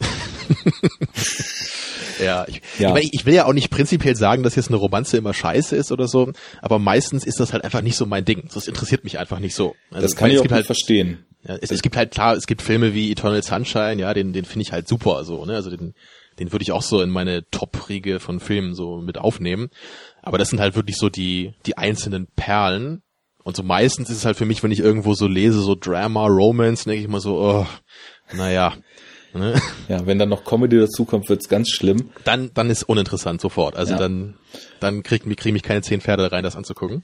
Ja, 2.20 2.46
ich, 2.48 2.62
ja. 2.78 2.88
Ich, 2.88 2.94
mein, 2.94 3.08
ich 3.12 3.26
will 3.26 3.34
ja 3.34 3.46
auch 3.46 3.52
nicht 3.52 3.70
prinzipiell 3.70 4.16
sagen, 4.16 4.42
dass 4.42 4.56
jetzt 4.56 4.68
eine 4.68 4.76
Romanze 4.76 5.16
immer 5.16 5.34
scheiße 5.34 5.76
ist 5.76 5.92
oder 5.92 6.08
so, 6.08 6.32
aber 6.62 6.78
meistens 6.78 7.24
ist 7.24 7.40
das 7.40 7.52
halt 7.52 7.64
einfach 7.64 7.82
nicht 7.82 7.96
so 7.96 8.06
mein 8.06 8.24
Ding. 8.24 8.48
Das 8.52 8.68
interessiert 8.68 9.04
mich 9.04 9.18
einfach 9.18 9.38
nicht 9.38 9.54
so. 9.54 9.74
Also, 9.90 10.06
das 10.06 10.16
kann 10.16 10.30
ich, 10.30 10.38
auch 10.38 10.50
halt, 10.50 10.66
verstehen. 10.66 11.24
Ja, 11.42 11.56
es, 11.60 11.70
es 11.70 11.82
gibt 11.82 11.96
halt 11.96 12.10
klar, 12.10 12.36
es 12.36 12.46
gibt 12.46 12.62
Filme 12.62 12.94
wie 12.94 13.10
Eternal 13.10 13.42
Sunshine, 13.42 13.96
ja, 13.96 14.12
den, 14.12 14.32
den 14.32 14.44
finde 14.44 14.62
ich 14.62 14.72
halt 14.72 14.86
super 14.88 15.24
so, 15.24 15.44
ne? 15.46 15.54
Also 15.54 15.70
den, 15.70 15.94
den 16.38 16.52
würde 16.52 16.62
ich 16.62 16.72
auch 16.72 16.82
so 16.82 17.02
in 17.02 17.10
meine 17.10 17.48
Top-Riege 17.50 18.20
von 18.20 18.40
Filmen 18.40 18.74
so 18.74 18.98
mit 18.98 19.18
aufnehmen. 19.18 19.70
Aber 20.22 20.38
das 20.38 20.50
sind 20.50 20.60
halt 20.60 20.76
wirklich 20.76 20.96
so 20.96 21.08
die, 21.08 21.54
die 21.66 21.76
einzelnen 21.78 22.26
Perlen. 22.34 23.02
Und 23.42 23.56
so 23.56 23.62
meistens 23.62 24.10
ist 24.10 24.18
es 24.18 24.24
halt 24.24 24.36
für 24.36 24.44
mich, 24.44 24.62
wenn 24.62 24.70
ich 24.70 24.80
irgendwo 24.80 25.14
so 25.14 25.26
lese, 25.26 25.60
so 25.60 25.74
Drama, 25.74 26.26
Romance, 26.26 26.84
denke 26.84 27.02
ich 27.02 27.08
mal 27.08 27.20
so, 27.20 27.40
oh, 27.40 27.66
naja, 28.34 28.74
Ne? 29.32 29.54
Ja, 29.88 30.06
wenn 30.06 30.18
dann 30.18 30.28
noch 30.28 30.44
Comedy 30.44 30.78
dazukommt, 30.78 31.28
wird's 31.28 31.48
ganz 31.48 31.70
schlimm. 31.70 32.10
Dann, 32.24 32.50
dann 32.54 32.70
ist 32.70 32.82
uninteressant 32.82 33.40
sofort. 33.40 33.76
Also 33.76 33.92
ja. 33.92 33.98
dann, 33.98 34.34
dann 34.80 35.02
krieg, 35.02 35.22
krieg 35.36 35.52
mich 35.52 35.62
keine 35.62 35.82
zehn 35.82 36.00
Pferde 36.00 36.32
rein, 36.32 36.42
das 36.42 36.56
anzugucken. 36.56 37.02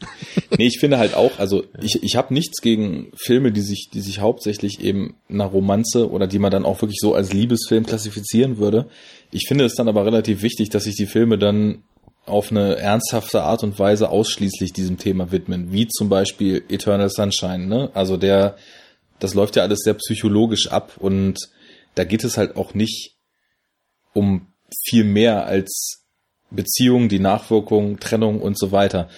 Nee, 0.56 0.66
ich 0.66 0.78
finde 0.80 0.98
halt 0.98 1.14
auch, 1.14 1.38
also 1.38 1.64
ich, 1.80 2.02
ich 2.02 2.16
habe 2.16 2.34
nichts 2.34 2.60
gegen 2.60 3.12
Filme, 3.16 3.52
die 3.52 3.60
sich, 3.60 3.90
die 3.92 4.00
sich 4.00 4.20
hauptsächlich 4.20 4.80
eben 4.80 5.14
nach 5.28 5.52
Romanze 5.52 6.10
oder 6.10 6.26
die 6.26 6.38
man 6.38 6.50
dann 6.50 6.64
auch 6.64 6.82
wirklich 6.82 6.98
so 7.00 7.14
als 7.14 7.32
Liebesfilm 7.32 7.86
klassifizieren 7.86 8.58
würde. 8.58 8.88
Ich 9.30 9.46
finde 9.46 9.64
es 9.64 9.74
dann 9.74 9.88
aber 9.88 10.04
relativ 10.04 10.42
wichtig, 10.42 10.70
dass 10.70 10.84
sich 10.84 10.96
die 10.96 11.06
Filme 11.06 11.38
dann 11.38 11.82
auf 12.26 12.50
eine 12.50 12.76
ernsthafte 12.76 13.42
Art 13.42 13.62
und 13.62 13.78
Weise 13.78 14.10
ausschließlich 14.10 14.72
diesem 14.72 14.98
Thema 14.98 15.30
widmen, 15.30 15.72
wie 15.72 15.86
zum 15.86 16.08
Beispiel 16.08 16.64
Eternal 16.68 17.08
Sunshine, 17.08 17.66
ne? 17.66 17.90
Also 17.94 18.16
der, 18.16 18.56
das 19.20 19.34
läuft 19.34 19.54
ja 19.54 19.62
alles 19.62 19.80
sehr 19.84 19.94
psychologisch 19.94 20.68
ab 20.68 20.94
und 20.98 21.38
da 21.96 22.04
geht 22.04 22.22
es 22.22 22.36
halt 22.36 22.56
auch 22.56 22.74
nicht 22.74 23.16
um 24.12 24.52
viel 24.84 25.04
mehr 25.04 25.46
als 25.46 26.04
Beziehungen, 26.50 27.08
die 27.08 27.18
Nachwirkungen, 27.18 27.98
Trennung 27.98 28.40
und 28.40 28.56
so 28.56 28.70
weiter. 28.70 29.08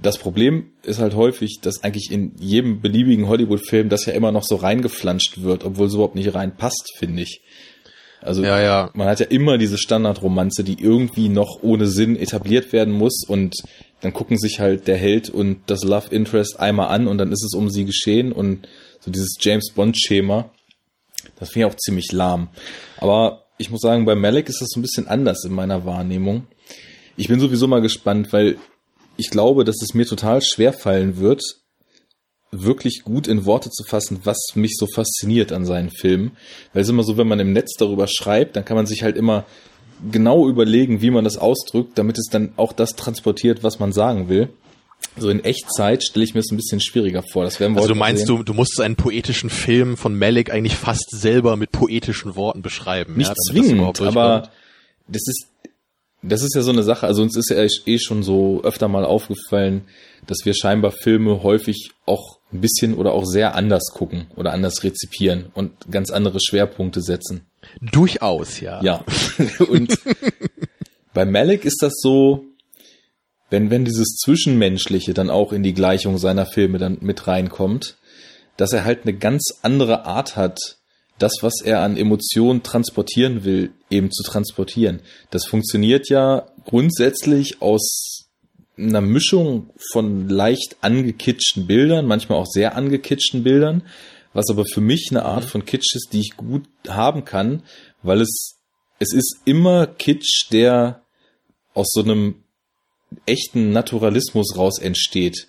Das 0.00 0.18
Problem 0.18 0.72
ist 0.84 1.00
halt 1.00 1.16
häufig, 1.16 1.58
dass 1.60 1.82
eigentlich 1.82 2.12
in 2.12 2.36
jedem 2.38 2.80
beliebigen 2.80 3.26
Hollywood-Film 3.26 3.88
das 3.88 4.06
ja 4.06 4.12
immer 4.12 4.30
noch 4.30 4.44
so 4.44 4.54
reingeflanscht 4.54 5.42
wird, 5.42 5.64
obwohl 5.64 5.88
es 5.88 5.94
überhaupt 5.94 6.14
nicht 6.14 6.32
reinpasst, 6.32 6.92
finde 6.96 7.22
ich. 7.22 7.42
Also 8.22 8.44
ja, 8.44 8.60
ja. 8.60 8.90
man 8.94 9.08
hat 9.08 9.18
ja 9.18 9.26
immer 9.26 9.58
diese 9.58 9.78
Standardromanze, 9.78 10.62
die 10.62 10.80
irgendwie 10.80 11.28
noch 11.28 11.62
ohne 11.62 11.86
Sinn 11.86 12.16
etabliert 12.16 12.72
werden 12.72 12.92
muss 12.92 13.24
und 13.26 13.54
dann 14.02 14.12
gucken 14.12 14.38
sich 14.38 14.60
halt 14.60 14.86
der 14.86 14.96
Held 14.96 15.30
und 15.30 15.62
das 15.66 15.82
Love 15.82 16.14
Interest 16.14 16.60
einmal 16.60 16.88
an 16.88 17.08
und 17.08 17.18
dann 17.18 17.32
ist 17.32 17.44
es 17.44 17.54
um 17.54 17.70
sie 17.70 17.84
geschehen 17.84 18.32
und 18.32 18.68
so 19.00 19.10
dieses 19.10 19.36
James 19.40 19.72
Bond 19.74 19.98
Schema. 19.98 20.50
Das 21.40 21.50
finde 21.50 21.66
ich 21.66 21.72
auch 21.72 21.78
ziemlich 21.78 22.12
lahm. 22.12 22.48
Aber 22.98 23.46
ich 23.58 23.70
muss 23.70 23.80
sagen, 23.80 24.04
bei 24.04 24.14
Malik 24.14 24.48
ist 24.48 24.60
das 24.60 24.68
so 24.70 24.78
ein 24.78 24.82
bisschen 24.82 25.08
anders 25.08 25.44
in 25.44 25.52
meiner 25.52 25.84
Wahrnehmung. 25.84 26.46
Ich 27.16 27.28
bin 27.28 27.40
sowieso 27.40 27.66
mal 27.66 27.82
gespannt, 27.82 28.32
weil 28.32 28.56
ich 29.16 29.30
glaube, 29.30 29.64
dass 29.64 29.82
es 29.82 29.94
mir 29.94 30.06
total 30.06 30.40
schwer 30.42 30.72
fallen 30.72 31.18
wird, 31.18 31.42
wirklich 32.52 33.02
gut 33.04 33.28
in 33.28 33.44
Worte 33.44 33.70
zu 33.70 33.84
fassen, 33.84 34.20
was 34.24 34.38
mich 34.54 34.76
so 34.76 34.86
fasziniert 34.86 35.52
an 35.52 35.64
seinen 35.64 35.90
Filmen. 35.90 36.32
Weil 36.72 36.82
es 36.82 36.88
immer 36.88 37.02
so, 37.02 37.16
wenn 37.16 37.28
man 37.28 37.40
im 37.40 37.52
Netz 37.52 37.74
darüber 37.78 38.06
schreibt, 38.08 38.56
dann 38.56 38.64
kann 38.64 38.76
man 38.76 38.86
sich 38.86 39.02
halt 39.02 39.16
immer 39.16 39.44
genau 40.10 40.48
überlegen, 40.48 41.02
wie 41.02 41.10
man 41.10 41.24
das 41.24 41.36
ausdrückt, 41.36 41.98
damit 41.98 42.18
es 42.18 42.28
dann 42.30 42.52
auch 42.56 42.72
das 42.72 42.96
transportiert, 42.96 43.62
was 43.62 43.78
man 43.78 43.92
sagen 43.92 44.28
will. 44.28 44.48
So 45.16 45.28
in 45.28 45.42
Echtzeit 45.44 46.04
stelle 46.04 46.24
ich 46.24 46.34
mir 46.34 46.40
es 46.40 46.50
ein 46.50 46.56
bisschen 46.56 46.80
schwieriger 46.80 47.22
vor. 47.22 47.44
Das 47.44 47.60
werden 47.60 47.74
wir 47.74 47.82
also 47.82 47.92
du 47.92 47.98
meinst, 47.98 48.28
du, 48.28 48.42
du 48.42 48.54
musst 48.54 48.80
einen 48.80 48.96
poetischen 48.96 49.50
Film 49.50 49.96
von 49.96 50.16
Malik 50.16 50.52
eigentlich 50.52 50.76
fast 50.76 51.10
selber 51.10 51.56
mit 51.56 51.72
poetischen 51.72 52.36
Worten 52.36 52.62
beschreiben. 52.62 53.16
Nicht 53.16 53.28
ja, 53.28 53.34
zwingend, 53.34 53.98
das 53.98 54.06
aber 54.06 54.50
das 55.08 55.22
ist, 55.26 55.46
das 56.22 56.42
ist 56.42 56.54
ja 56.54 56.62
so 56.62 56.70
eine 56.70 56.82
Sache. 56.82 57.06
Also 57.06 57.22
uns 57.22 57.36
ist 57.36 57.50
ja 57.50 57.64
eh 57.86 57.98
schon 57.98 58.22
so 58.22 58.62
öfter 58.62 58.88
mal 58.88 59.04
aufgefallen, 59.04 59.82
dass 60.26 60.38
wir 60.44 60.54
scheinbar 60.54 60.92
Filme 60.92 61.42
häufig 61.42 61.90
auch 62.06 62.38
ein 62.52 62.60
bisschen 62.60 62.94
oder 62.94 63.12
auch 63.12 63.24
sehr 63.24 63.54
anders 63.54 63.92
gucken 63.92 64.26
oder 64.36 64.52
anders 64.52 64.82
rezipieren 64.82 65.46
und 65.54 65.72
ganz 65.90 66.10
andere 66.10 66.38
Schwerpunkte 66.40 67.00
setzen. 67.00 67.46
Durchaus, 67.80 68.60
ja. 68.60 68.82
Ja. 68.82 69.04
und 69.68 69.98
bei 71.14 71.24
Malik 71.24 71.64
ist 71.64 71.82
das 71.82 71.94
so, 71.96 72.44
wenn, 73.50 73.70
wenn 73.70 73.84
dieses 73.84 74.16
Zwischenmenschliche 74.16 75.12
dann 75.12 75.28
auch 75.28 75.52
in 75.52 75.62
die 75.62 75.74
Gleichung 75.74 76.18
seiner 76.18 76.46
Filme 76.46 76.78
dann 76.78 76.98
mit 77.00 77.26
reinkommt, 77.26 77.96
dass 78.56 78.72
er 78.72 78.84
halt 78.84 79.02
eine 79.02 79.14
ganz 79.14 79.58
andere 79.62 80.06
Art 80.06 80.36
hat, 80.36 80.78
das, 81.18 81.32
was 81.42 81.60
er 81.62 81.82
an 81.82 81.96
Emotionen 81.96 82.62
transportieren 82.62 83.44
will, 83.44 83.72
eben 83.90 84.10
zu 84.10 84.22
transportieren. 84.22 85.00
Das 85.30 85.44
funktioniert 85.46 86.08
ja 86.08 86.46
grundsätzlich 86.64 87.60
aus 87.60 88.28
einer 88.78 89.02
Mischung 89.02 89.70
von 89.92 90.28
leicht 90.28 90.76
angekitschten 90.80 91.66
Bildern, 91.66 92.06
manchmal 92.06 92.38
auch 92.38 92.46
sehr 92.46 92.76
angekitschten 92.76 93.42
Bildern, 93.42 93.82
was 94.32 94.48
aber 94.48 94.64
für 94.64 94.80
mich 94.80 95.08
eine 95.10 95.24
Art 95.24 95.44
von 95.44 95.64
Kitsch 95.64 95.94
ist, 95.94 96.10
die 96.12 96.20
ich 96.20 96.36
gut 96.36 96.66
haben 96.88 97.24
kann, 97.24 97.62
weil 98.02 98.20
es, 98.20 98.56
es 98.98 99.12
ist 99.12 99.40
immer 99.44 99.86
Kitsch, 99.86 100.50
der 100.52 101.02
aus 101.74 101.90
so 101.92 102.02
einem 102.02 102.36
echten 103.26 103.70
Naturalismus 103.70 104.56
raus 104.56 104.78
entsteht. 104.80 105.48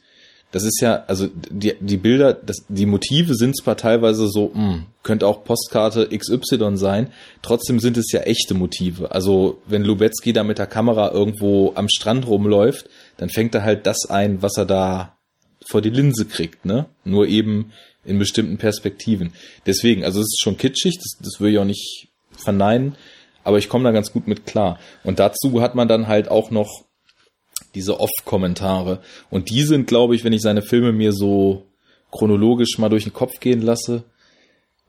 Das 0.52 0.64
ist 0.64 0.82
ja, 0.82 1.06
also 1.08 1.30
die, 1.50 1.76
die 1.80 1.98
Bilder, 1.98 2.34
das, 2.34 2.58
die 2.68 2.86
Motive 2.86 3.36
sind 3.36 3.58
zwar 3.58 3.78
teilweise 3.78 4.28
so, 4.28 4.52
mh, 4.54 4.74
hm, 4.74 4.86
könnte 5.02 5.26
auch 5.26 5.46
Postkarte 5.46 6.10
XY 6.10 6.76
sein, 6.76 7.12
trotzdem 7.42 7.80
sind 7.80 7.98
es 7.98 8.12
ja 8.12 8.22
echte 8.22 8.54
Motive. 8.54 9.12
Also 9.12 9.62
wenn 9.66 9.84
Lubetzky 9.84 10.34
da 10.34 10.44
mit 10.44 10.60
der 10.60 10.68
Kamera 10.68 11.12
irgendwo 11.12 11.72
am 11.76 11.88
Strand 11.88 12.28
rumläuft, 12.28 12.90
dann 13.18 13.30
fängt 13.30 13.56
er 13.56 13.64
halt 13.64 13.86
das 13.86 14.10
ein, 14.10 14.42
was 14.42 14.58
er 14.58 14.66
da 14.66 15.18
vor 15.66 15.82
die 15.82 15.90
Linse 15.90 16.26
kriegt, 16.26 16.66
ne? 16.66 16.88
Nur 17.06 17.28
eben 17.28 17.72
in 18.04 18.20
bestimmten 18.20 18.58
Perspektiven. 18.58 19.32
Deswegen, 19.66 20.04
also 20.04 20.20
es 20.20 20.26
ist 20.26 20.42
schon 20.42 20.58
kitschig, 20.58 20.98
das, 20.98 21.18
das 21.20 21.40
will 21.40 21.54
ich 21.54 21.60
auch 21.60 21.66
nicht 21.66 22.10
verneinen, 22.32 22.96
aber 23.44 23.58
ich 23.58 23.70
komme 23.70 23.84
da 23.84 23.92
ganz 23.92 24.12
gut 24.12 24.28
mit 24.28 24.46
klar. 24.46 24.80
Und 25.04 25.20
dazu 25.20 25.62
hat 25.62 25.76
man 25.76 25.88
dann 25.88 26.08
halt 26.08 26.30
auch 26.30 26.52
noch 26.52 26.86
diese 27.76 28.00
Off-Kommentare. 28.00 29.00
Und 29.30 29.50
die 29.50 29.64
sind, 29.64 29.88
glaube 29.88 30.16
ich, 30.16 30.24
wenn 30.24 30.34
ich 30.34 30.42
seine 30.42 30.62
Filme 30.62 30.92
mir 30.92 31.14
so 31.14 31.66
chronologisch 32.12 32.78
mal 32.78 32.90
durch 32.90 33.04
den 33.04 33.14
Kopf 33.14 33.40
gehen 33.40 33.62
lasse, 33.62 34.04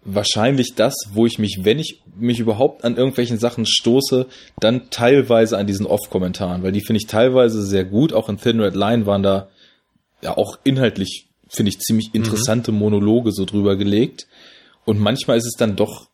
wahrscheinlich 0.04 0.74
das, 0.74 0.94
wo 1.12 1.26
ich 1.26 1.38
mich, 1.38 1.60
wenn 1.62 1.78
ich 1.78 2.02
mich 2.16 2.40
überhaupt 2.40 2.84
an 2.84 2.96
irgendwelchen 2.96 3.38
Sachen 3.38 3.66
stoße, 3.66 4.26
dann 4.58 4.90
teilweise 4.90 5.56
an 5.58 5.66
diesen 5.66 5.86
Off-Kommentaren, 5.86 6.62
weil 6.62 6.72
die 6.72 6.84
finde 6.84 6.98
ich 7.00 7.06
teilweise 7.06 7.64
sehr 7.64 7.84
gut. 7.84 8.12
Auch 8.12 8.28
in 8.28 8.38
Thin 8.38 8.60
Red 8.60 8.74
Line 8.74 9.06
waren 9.06 9.22
da 9.22 9.48
ja 10.20 10.36
auch 10.36 10.58
inhaltlich, 10.64 11.28
finde 11.48 11.70
ich, 11.70 11.78
ziemlich 11.78 12.08
mhm. 12.08 12.22
interessante 12.22 12.72
Monologe 12.72 13.32
so 13.32 13.44
drüber 13.44 13.76
gelegt. 13.76 14.26
Und 14.84 14.98
manchmal 14.98 15.38
ist 15.38 15.46
es 15.46 15.56
dann 15.56 15.76
doch 15.76 16.08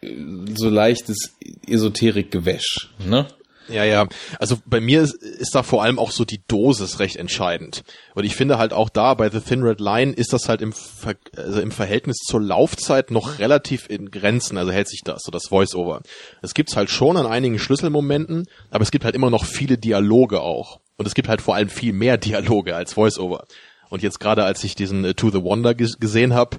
äh, 0.00 0.14
so 0.56 0.70
leichtes 0.70 1.34
Esoterik-Gewäsch, 1.66 2.90
ne? 3.06 3.26
Ja, 3.68 3.84
ja. 3.84 4.06
Also 4.38 4.58
bei 4.66 4.80
mir 4.80 5.02
ist, 5.02 5.14
ist 5.14 5.54
da 5.54 5.62
vor 5.62 5.82
allem 5.82 5.98
auch 5.98 6.10
so 6.10 6.24
die 6.24 6.40
Dosis 6.48 6.98
recht 6.98 7.16
entscheidend. 7.16 7.84
Und 8.14 8.24
ich 8.24 8.34
finde 8.34 8.58
halt 8.58 8.72
auch 8.72 8.88
da 8.88 9.14
bei 9.14 9.30
The 9.30 9.40
Thin 9.40 9.62
Red 9.62 9.80
Line 9.80 10.12
ist 10.12 10.32
das 10.32 10.48
halt 10.48 10.62
im, 10.62 10.72
Ver 10.72 11.14
also 11.36 11.60
im 11.60 11.70
Verhältnis 11.70 12.16
zur 12.18 12.40
Laufzeit 12.40 13.10
noch 13.10 13.38
relativ 13.38 13.88
in 13.88 14.10
Grenzen. 14.10 14.58
Also 14.58 14.72
hält 14.72 14.88
sich 14.88 15.02
das, 15.04 15.22
so 15.24 15.30
das 15.30 15.48
Voice-Over. 15.48 16.02
Es 16.42 16.54
gibt's 16.54 16.76
halt 16.76 16.90
schon 16.90 17.16
an 17.16 17.26
einigen 17.26 17.58
Schlüsselmomenten, 17.58 18.46
aber 18.70 18.82
es 18.82 18.90
gibt 18.90 19.04
halt 19.04 19.14
immer 19.14 19.30
noch 19.30 19.44
viele 19.44 19.78
Dialoge 19.78 20.40
auch. 20.40 20.80
Und 20.96 21.06
es 21.06 21.14
gibt 21.14 21.28
halt 21.28 21.40
vor 21.40 21.54
allem 21.54 21.68
viel 21.68 21.92
mehr 21.92 22.16
Dialoge 22.18 22.74
als 22.74 22.94
Voice-Over. 22.94 23.46
Und 23.88 24.02
jetzt 24.02 24.20
gerade 24.20 24.44
als 24.44 24.62
ich 24.64 24.74
diesen 24.74 25.04
uh, 25.04 25.12
To 25.12 25.30
the 25.30 25.42
Wonder 25.42 25.74
gesehen 25.74 26.34
habe, 26.34 26.58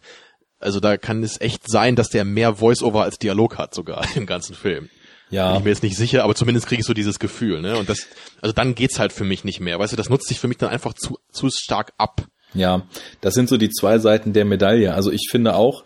also 0.60 0.80
da 0.80 0.98
kann 0.98 1.24
es 1.24 1.40
echt 1.40 1.70
sein, 1.70 1.96
dass 1.96 2.10
der 2.10 2.26
mehr 2.26 2.56
Voice-Over 2.56 3.04
als 3.04 3.20
Dialog 3.20 3.58
hat 3.58 3.74
sogar 3.74 4.06
im 4.16 4.26
ganzen 4.26 4.56
Film. 4.56 4.90
Ja. 5.30 5.50
Bin 5.52 5.60
ich 5.60 5.64
mir 5.64 5.70
jetzt 5.72 5.84
nicht 5.84 5.98
sicher, 5.98 6.24
aber 6.24 6.36
zumindest 6.36 6.68
kriege 6.68 6.82
ich 6.82 6.86
so 6.86 6.94
dieses 6.94 7.20
Gefühl, 7.20 7.62
ne? 7.62 7.78
Und 7.78 7.90
das, 7.90 8.08
also 8.42 8.54
dann 8.54 8.76
geht's 8.76 9.00
halt 9.00 9.14
für 9.14 9.26
mich 9.26 9.44
nicht 9.44 9.60
mehr. 9.60 9.78
Weißt 9.78 9.94
du, 9.94 9.98
das 9.98 10.10
nutzt 10.10 10.28
sich 10.28 10.40
für 10.40 10.48
mich 10.48 10.58
dann 10.58 10.70
einfach 10.70 10.94
zu, 10.94 11.20
zu 11.32 11.50
stark 11.50 11.94
ab. 11.98 12.28
Ja, 12.54 12.88
das 13.22 13.36
sind 13.36 13.48
so 13.48 13.58
die 13.58 13.70
zwei 13.70 14.00
Seiten 14.00 14.34
der 14.34 14.46
Medaille. 14.46 14.94
Also 14.94 15.12
ich 15.12 15.28
finde 15.30 15.56
auch, 15.56 15.84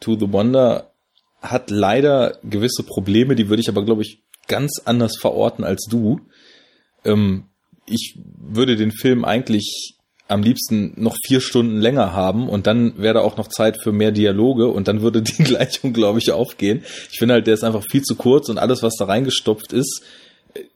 To 0.00 0.18
the 0.18 0.32
Wonder 0.32 0.92
hat 1.42 1.70
leider 1.70 2.38
gewisse 2.42 2.82
Probleme, 2.82 3.34
die 3.34 3.48
würde 3.48 3.60
ich 3.60 3.68
aber, 3.68 3.84
glaube 3.84 4.02
ich, 4.02 4.22
ganz 4.48 4.80
anders 4.84 5.18
verorten 5.18 5.64
als 5.64 5.86
du. 5.88 6.20
Ähm, 7.04 7.44
ich 7.86 8.18
würde 8.38 8.76
den 8.76 8.92
Film 8.92 9.24
eigentlich 9.24 9.96
am 10.34 10.42
liebsten 10.42 10.92
noch 10.96 11.16
vier 11.24 11.40
Stunden 11.40 11.80
länger 11.80 12.12
haben 12.12 12.48
und 12.48 12.66
dann 12.66 12.98
wäre 12.98 13.22
auch 13.22 13.36
noch 13.36 13.48
Zeit 13.48 13.80
für 13.80 13.92
mehr 13.92 14.10
Dialoge 14.10 14.66
und 14.66 14.88
dann 14.88 15.00
würde 15.00 15.22
die 15.22 15.44
Gleichung, 15.44 15.92
glaube 15.92 16.18
ich, 16.18 16.32
aufgehen. 16.32 16.82
Ich 17.10 17.18
finde 17.18 17.34
halt, 17.34 17.46
der 17.46 17.54
ist 17.54 17.64
einfach 17.64 17.84
viel 17.88 18.02
zu 18.02 18.16
kurz 18.16 18.48
und 18.48 18.58
alles, 18.58 18.82
was 18.82 18.96
da 18.98 19.06
reingestopft 19.06 19.72
ist, 19.72 20.02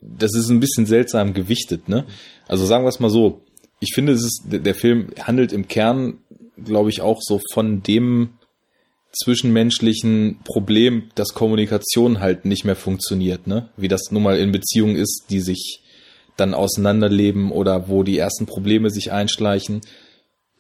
das 0.01 0.35
ist 0.35 0.49
ein 0.49 0.61
bisschen 0.61 0.87
seltsam 0.87 1.35
gewichtet, 1.35 1.89
ne? 1.89 2.05
Also 2.47 2.67
sagen 2.67 2.85
wir 2.85 2.89
es 2.89 3.01
mal 3.01 3.11
so. 3.11 3.43
Ich 3.81 3.93
finde, 3.95 4.13
es 4.13 4.25
ist, 4.25 4.43
der 4.47 4.75
Film 4.75 5.11
handelt 5.21 5.53
im 5.53 5.69
Kern, 5.69 6.19
glaube 6.65 6.91
ich, 6.91 7.01
auch 7.01 7.21
so 7.21 7.41
von 7.53 7.83
dem 7.83 8.31
zwischenmenschlichen 9.13 10.41
Problem, 10.45 11.11
dass 11.15 11.35
Kommunikation 11.35 12.21
halt 12.21 12.45
nicht 12.45 12.65
mehr 12.65 12.77
funktioniert, 12.77 13.47
ne? 13.47 13.69
Wie 13.77 13.89
das 13.89 14.11
nun 14.11 14.23
mal 14.23 14.39
in 14.39 14.53
Beziehungen 14.53 14.97
ist, 14.97 15.27
die 15.31 15.41
sich 15.41 15.81
dann 16.39 16.55
auseinanderleben 16.55 17.53
oder 17.53 17.89
wo 17.89 18.03
die 18.03 18.19
ersten 18.19 18.47
Probleme 18.47 18.91
sich 18.91 19.13
einschleichen, 19.13 19.83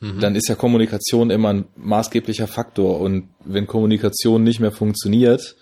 mhm. 0.01 0.21
dann 0.21 0.35
ist 0.35 0.49
ja 0.49 0.55
Kommunikation 0.55 1.31
immer 1.31 1.51
ein 1.51 1.65
maßgeblicher 1.77 2.47
Faktor. 2.47 3.01
Und 3.01 3.29
wenn 3.45 3.67
Kommunikation 3.67 4.43
nicht 4.43 4.61
mehr 4.61 4.73
funktioniert, 4.73 5.57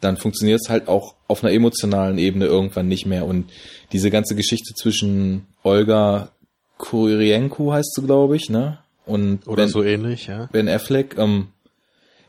dann 0.00 0.16
funktioniert 0.16 0.60
es 0.62 0.70
halt 0.70 0.88
auch 0.88 1.14
auf 1.26 1.42
einer 1.42 1.52
emotionalen 1.52 2.18
Ebene 2.18 2.46
irgendwann 2.46 2.88
nicht 2.88 3.06
mehr. 3.06 3.26
Und 3.26 3.50
diese 3.92 4.10
ganze 4.10 4.36
Geschichte 4.36 4.74
zwischen 4.74 5.46
Olga 5.62 6.30
Kurienko 6.78 7.72
heißt 7.72 7.94
sie, 7.94 8.02
glaube 8.02 8.36
ich, 8.36 8.50
ne? 8.50 8.78
Und 9.06 9.46
Oder 9.46 9.64
ben, 9.64 9.68
so 9.68 9.82
ähnlich, 9.82 10.26
ja. 10.26 10.48
Ben 10.52 10.68
Affleck, 10.68 11.16
ähm, 11.16 11.48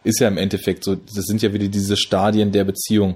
ist 0.04 0.20
ja 0.20 0.28
im 0.28 0.38
Endeffekt 0.38 0.84
so, 0.84 0.96
das 0.96 1.26
sind 1.26 1.42
ja 1.42 1.54
wieder 1.54 1.68
diese 1.68 1.98
Stadien 1.98 2.52
der 2.52 2.64
Beziehung 2.64 3.16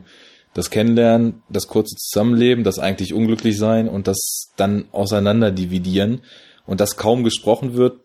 das 0.54 0.70
Kennenlernen, 0.70 1.44
das 1.50 1.68
kurze 1.68 1.96
Zusammenleben, 1.96 2.64
das 2.64 2.80
eigentlich 2.80 3.14
unglücklich 3.14 3.58
sein 3.58 3.88
und 3.88 4.08
das 4.08 4.52
dann 4.58 4.86
auseinander 4.92 5.52
dividieren 5.52 6.22
und 6.66 6.82
das 6.82 6.98
kaum 6.98 7.24
gesprochen 7.24 7.76
wird, 7.76 8.00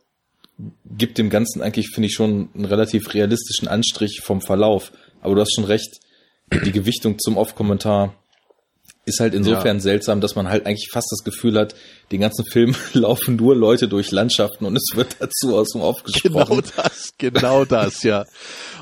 gibt 0.87 1.19
dem 1.19 1.29
Ganzen 1.29 1.61
eigentlich, 1.61 1.91
finde 1.91 2.09
ich, 2.09 2.15
schon 2.15 2.49
einen 2.55 2.65
relativ 2.65 3.13
realistischen 3.15 3.69
Anstrich 3.69 4.21
vom 4.23 4.41
Verlauf. 4.41 4.93
Aber 5.21 5.35
du 5.35 5.41
hast 5.41 5.55
schon 5.55 5.65
recht, 5.65 6.01
die 6.65 6.73
Gewichtung 6.73 7.19
zum 7.19 7.37
Off-Kommentar 7.37 8.15
ist 9.05 9.21
halt 9.21 9.35
insofern 9.35 9.77
ja. 9.77 9.81
seltsam, 9.81 10.21
dass 10.21 10.35
man 10.35 10.49
halt 10.49 10.67
eigentlich 10.67 10.89
fast 10.93 11.09
das 11.13 11.23
Gefühl 11.23 11.59
hat, 11.59 11.75
den 12.11 12.21
ganzen 12.21 12.45
Film 12.53 12.75
laufen 12.93 13.37
nur 13.37 13.55
Leute 13.55 13.89
durch 13.89 14.11
Landschaften 14.11 14.65
und 14.65 14.77
es 14.77 14.97
wird 14.97 15.17
dazu 15.21 15.57
aus 15.57 15.71
dem 15.71 15.81
Off 15.81 16.03
gesprochen. 16.03 16.33
Genau 16.35 16.61
das, 16.77 17.13
genau 17.17 17.65
das, 17.65 18.03
ja. 18.03 18.25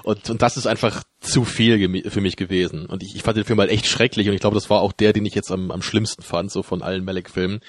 Und, 0.03 0.29
und 0.31 0.43
das 0.43 0.57
ist 0.57 0.67
einfach 0.67 1.03
zu 1.25 1.45
viel 1.45 2.03
für 2.11 2.21
mich 2.21 2.37
gewesen. 2.37 2.87
Und 2.87 3.03
ich, 3.03 3.17
ich 3.17 3.23
fand 3.23 3.37
den 3.37 3.45
Film 3.45 3.61
halt 3.61 3.71
echt 3.71 3.87
schrecklich 3.87 4.29
und 4.29 4.35
ich 4.35 4.41
glaube, 4.41 4.55
das 4.55 4.71
war 4.71 4.81
auch 4.81 4.93
der, 4.93 5.13
den 5.13 5.27
ich 5.27 5.35
jetzt 5.35 5.51
am, 5.51 5.71
am 5.71 5.83
schlimmsten 5.83 6.23
fand, 6.23 6.51
so 6.51 6.63
von 6.63 6.83
allen 6.83 7.05
Malek-Filmen. 7.05 7.61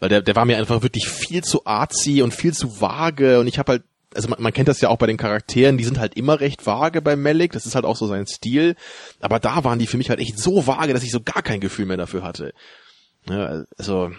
Weil 0.00 0.08
der, 0.08 0.22
der 0.22 0.36
war 0.36 0.44
mir 0.44 0.58
einfach 0.58 0.82
wirklich 0.82 1.08
viel 1.08 1.42
zu 1.42 1.66
arzi 1.66 2.22
und 2.22 2.32
viel 2.32 2.52
zu 2.52 2.80
vage 2.80 3.40
und 3.40 3.46
ich 3.46 3.58
habe 3.58 3.72
halt 3.72 3.82
also 4.14 4.28
man, 4.28 4.40
man 4.40 4.52
kennt 4.52 4.68
das 4.68 4.80
ja 4.80 4.88
auch 4.88 4.96
bei 4.96 5.06
den 5.06 5.18
Charakteren, 5.18 5.76
die 5.76 5.84
sind 5.84 5.98
halt 5.98 6.14
immer 6.14 6.40
recht 6.40 6.66
vage 6.66 7.02
bei 7.02 7.14
Malik, 7.14 7.52
das 7.52 7.66
ist 7.66 7.74
halt 7.74 7.84
auch 7.84 7.96
so 7.96 8.06
sein 8.06 8.26
Stil, 8.26 8.74
aber 9.20 9.38
da 9.38 9.64
waren 9.64 9.78
die 9.78 9.86
für 9.86 9.98
mich 9.98 10.08
halt 10.08 10.18
echt 10.18 10.38
so 10.38 10.66
vage, 10.66 10.94
dass 10.94 11.02
ich 11.02 11.10
so 11.12 11.20
gar 11.20 11.42
kein 11.42 11.60
Gefühl 11.60 11.84
mehr 11.84 11.98
dafür 11.98 12.22
hatte. 12.22 12.54
Ja, 13.28 13.64
also 13.76 14.10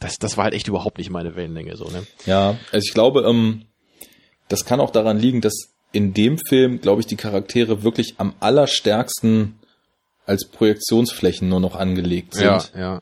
das, 0.00 0.18
das 0.18 0.36
war 0.36 0.44
halt 0.44 0.54
echt 0.54 0.68
überhaupt 0.68 0.98
nicht 0.98 1.10
meine 1.10 1.34
Wellenlänge 1.34 1.76
so, 1.76 1.88
ne? 1.88 2.06
Ja, 2.26 2.58
also 2.72 2.84
ich 2.86 2.92
glaube, 2.92 3.22
ähm, 3.22 3.62
das 4.48 4.64
kann 4.64 4.80
auch 4.80 4.90
daran 4.90 5.18
liegen, 5.18 5.40
dass 5.40 5.70
in 5.92 6.14
dem 6.14 6.38
Film, 6.38 6.80
glaube 6.80 7.00
ich, 7.00 7.06
die 7.06 7.16
Charaktere 7.16 7.82
wirklich 7.82 8.14
am 8.18 8.34
allerstärksten 8.40 9.58
als 10.26 10.46
Projektionsflächen 10.46 11.48
nur 11.48 11.60
noch 11.60 11.74
angelegt 11.74 12.34
sind. 12.34 12.44
Ja, 12.44 12.62
ja. 12.78 13.00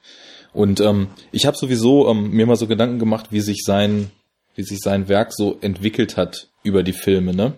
Und 0.53 0.81
ähm, 0.81 1.09
ich 1.33 1.45
habe 1.45 1.57
sowieso 1.57 2.09
ähm, 2.09 2.31
mir 2.31 2.47
mal 2.47 2.57
so 2.57 2.67
Gedanken 2.67 2.99
gemacht, 2.99 3.27
wie 3.31 3.41
sich 3.41 3.63
sein 3.65 4.11
wie 4.57 4.63
sich 4.63 4.81
sein 4.81 5.09
Werk 5.09 5.33
so 5.33 5.59
entwickelt 5.61 6.17
hat 6.17 6.49
über 6.63 6.83
die 6.83 6.95
Filme, 6.95 7.35
ne? 7.35 7.53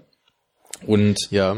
Und 0.86 1.16
ja. 1.30 1.56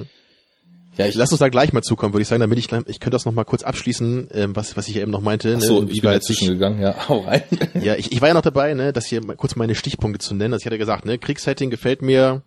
Ja, 0.96 1.06
ich 1.06 1.14
lass 1.14 1.30
uns 1.30 1.38
da 1.38 1.48
gleich 1.48 1.72
mal 1.72 1.83
zukommen, 1.83 2.12
würde 2.12 2.22
ich 2.22 2.28
sagen, 2.28 2.40
damit 2.40 2.59
ich, 2.59 2.66
ich 2.66 3.00
könnte 3.00 3.11
das 3.11 3.24
noch 3.24 3.33
mal 3.33 3.44
kurz 3.44 3.62
abschließen, 3.62 4.28
ähm, 4.33 4.56
was, 4.56 4.76
was 4.76 4.88
ich 4.88 4.96
eben 4.96 5.11
noch 5.11 5.22
meinte. 5.22 5.54
Ach 5.56 5.62
so, 5.62 5.80
ne, 5.80 5.90
ich 5.90 6.02
bin 6.02 6.11
dazwischen 6.11 6.48
gegangen, 6.48 6.80
ja, 6.80 6.94
hau 7.09 7.20
rein. 7.20 7.42
ja, 7.80 7.94
ich, 7.94 8.12
ich 8.12 8.20
war 8.20 8.28
ja 8.28 8.35
noch 8.35 8.42
dabei, 8.42 8.74
ne, 8.74 8.92
das 8.92 9.06
hier 9.06 9.24
mal 9.24 9.37
kurz 9.37 9.56
meine 9.56 9.74
Stichpunkte 9.74 10.18
zu 10.18 10.35
nennen. 10.35 10.52
Also 10.52 10.62
ich 10.62 10.66
hatte 10.66 10.78
gesagt, 10.78 11.06
ne, 11.06 11.16
Kriegssetting 11.16 11.70
gefällt 11.70 12.02
mir 12.02 12.42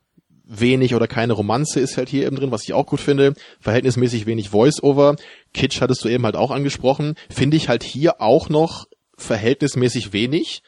wenig 0.59 0.95
oder 0.95 1.07
keine 1.07 1.33
Romanze 1.33 1.79
ist 1.79 1.97
halt 1.97 2.09
hier 2.09 2.25
eben 2.25 2.35
drin, 2.35 2.51
was 2.51 2.63
ich 2.63 2.73
auch 2.73 2.85
gut 2.85 2.99
finde. 2.99 3.33
Verhältnismäßig 3.59 4.25
wenig 4.25 4.49
Voice-Over. 4.49 5.15
Kitsch 5.53 5.81
hattest 5.81 6.03
du 6.03 6.09
eben 6.09 6.25
halt 6.25 6.35
auch 6.35 6.51
angesprochen. 6.51 7.15
Finde 7.29 7.57
ich 7.57 7.69
halt 7.69 7.83
hier 7.83 8.21
auch 8.21 8.49
noch 8.49 8.85
verhältnismäßig 9.17 10.13
wenig. 10.13 10.61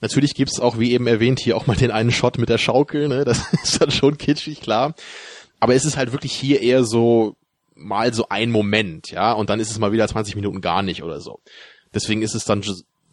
Natürlich 0.00 0.34
gibt's 0.34 0.60
auch, 0.60 0.78
wie 0.78 0.92
eben 0.92 1.06
erwähnt, 1.06 1.40
hier 1.40 1.56
auch 1.56 1.66
mal 1.66 1.76
den 1.76 1.90
einen 1.90 2.12
Shot 2.12 2.38
mit 2.38 2.48
der 2.48 2.58
Schaukel, 2.58 3.08
ne? 3.08 3.24
Das 3.24 3.52
ist 3.62 3.80
dann 3.80 3.90
schon 3.90 4.18
kitschig, 4.18 4.60
klar. 4.60 4.94
Aber 5.58 5.74
es 5.74 5.84
ist 5.84 5.96
halt 5.96 6.12
wirklich 6.12 6.32
hier 6.32 6.60
eher 6.60 6.84
so 6.84 7.36
mal 7.74 8.12
so 8.12 8.28
ein 8.28 8.50
Moment, 8.50 9.10
ja, 9.10 9.32
und 9.32 9.50
dann 9.50 9.60
ist 9.60 9.70
es 9.70 9.78
mal 9.78 9.92
wieder 9.92 10.08
20 10.08 10.34
Minuten 10.34 10.60
gar 10.60 10.82
nicht 10.82 11.02
oder 11.02 11.20
so. 11.20 11.40
Deswegen 11.94 12.22
ist 12.22 12.34
es 12.34 12.44
dann 12.44 12.62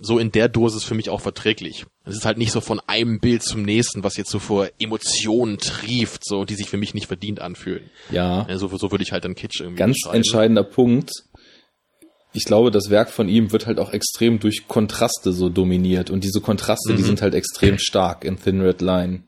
so 0.06 0.20
in 0.20 0.32
der 0.32 0.50
Dosis 0.50 0.84
für 0.84 0.96
mich 0.96 1.10
auch 1.10 1.22
verträglich. 1.22 1.86
Es 2.06 2.16
ist 2.16 2.26
halt 2.26 2.38
nicht 2.38 2.52
so 2.52 2.62
von 2.62 2.82
einem 2.88 3.20
Bild 3.20 3.42
zum 3.42 3.64
nächsten, 3.64 4.04
was 4.04 4.18
jetzt 4.18 4.30
so 4.30 4.40
vor 4.40 4.68
Emotionen 4.78 5.58
trieft, 5.58 6.26
so, 6.26 6.44
die 6.44 6.56
sich 6.56 6.70
für 6.70 6.78
mich 6.78 6.94
nicht 6.94 7.08
verdient 7.08 7.40
anfühlen. 7.40 7.90
Ja. 8.12 8.46
ja 8.48 8.58
so, 8.58 8.68
so 8.68 8.92
würde 8.92 9.04
ich 9.04 9.14
halt 9.14 9.24
dann 9.24 9.36
Kitsch 9.36 9.62
irgendwie 9.62 9.80
Ganz 9.80 9.98
entscheidender 10.12 10.64
Punkt. 10.64 11.12
Ich 12.34 12.46
glaube, 12.46 12.72
das 12.72 12.90
Werk 12.90 13.12
von 13.12 13.30
ihm 13.30 13.52
wird 13.52 13.66
halt 13.66 13.80
auch 13.80 13.94
extrem 13.94 14.40
durch 14.40 14.68
Kontraste 14.68 15.32
so 15.32 15.50
dominiert. 15.50 16.10
Und 16.10 16.24
diese 16.24 16.42
Kontraste, 16.42 16.94
mhm. 16.94 16.98
die 16.98 17.04
sind 17.04 17.22
halt 17.22 17.34
extrem 17.34 17.78
stark 17.78 18.26
in 18.26 18.42
Thin 18.42 18.62
Red 18.62 18.82
Line. 18.82 19.24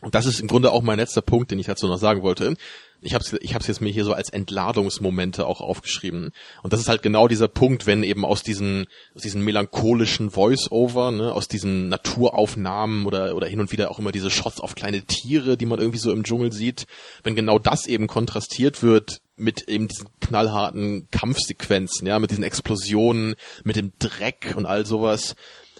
Und 0.00 0.14
das 0.14 0.26
ist 0.26 0.40
im 0.40 0.48
Grunde 0.48 0.72
auch 0.72 0.82
mein 0.82 0.98
letzter 0.98 1.22
Punkt, 1.22 1.50
den 1.50 1.58
ich 1.58 1.66
dazu 1.66 1.86
noch 1.86 1.98
sagen 1.98 2.22
wollte. 2.22 2.54
Ich 3.02 3.14
habe 3.14 3.24
es 3.24 3.32
ich 3.40 3.54
hab's 3.54 3.66
jetzt 3.66 3.80
mir 3.80 3.90
hier 3.90 4.04
so 4.04 4.12
als 4.12 4.30
Entladungsmomente 4.30 5.46
auch 5.46 5.60
aufgeschrieben. 5.60 6.30
Und 6.62 6.72
das 6.72 6.80
ist 6.80 6.88
halt 6.88 7.02
genau 7.02 7.28
dieser 7.28 7.48
Punkt, 7.48 7.86
wenn 7.86 8.02
eben 8.02 8.24
aus 8.24 8.42
diesen, 8.42 8.86
aus 9.14 9.22
diesen 9.22 9.42
melancholischen 9.42 10.30
Voice-Over, 10.30 11.10
ne, 11.10 11.32
aus 11.32 11.48
diesen 11.48 11.88
Naturaufnahmen 11.88 13.06
oder, 13.06 13.34
oder 13.34 13.48
hin 13.48 13.60
und 13.60 13.72
wieder 13.72 13.90
auch 13.90 13.98
immer 13.98 14.12
diese 14.12 14.30
Shots 14.30 14.60
auf 14.60 14.74
kleine 14.74 15.02
Tiere, 15.02 15.56
die 15.56 15.66
man 15.66 15.80
irgendwie 15.80 15.98
so 15.98 16.12
im 16.12 16.22
Dschungel 16.22 16.52
sieht, 16.52 16.86
wenn 17.24 17.34
genau 17.34 17.58
das 17.58 17.86
eben 17.86 18.06
kontrastiert 18.06 18.82
wird 18.82 19.20
mit 19.36 19.68
eben 19.68 19.88
diesen 19.88 20.08
knallharten 20.20 21.08
Kampfsequenzen, 21.10 22.06
ja, 22.06 22.18
mit 22.18 22.30
diesen 22.30 22.44
Explosionen, 22.44 23.34
mit 23.64 23.76
dem 23.76 23.92
Dreck 23.98 24.54
und 24.56 24.66
all 24.66 24.86
sowas. 24.86 25.34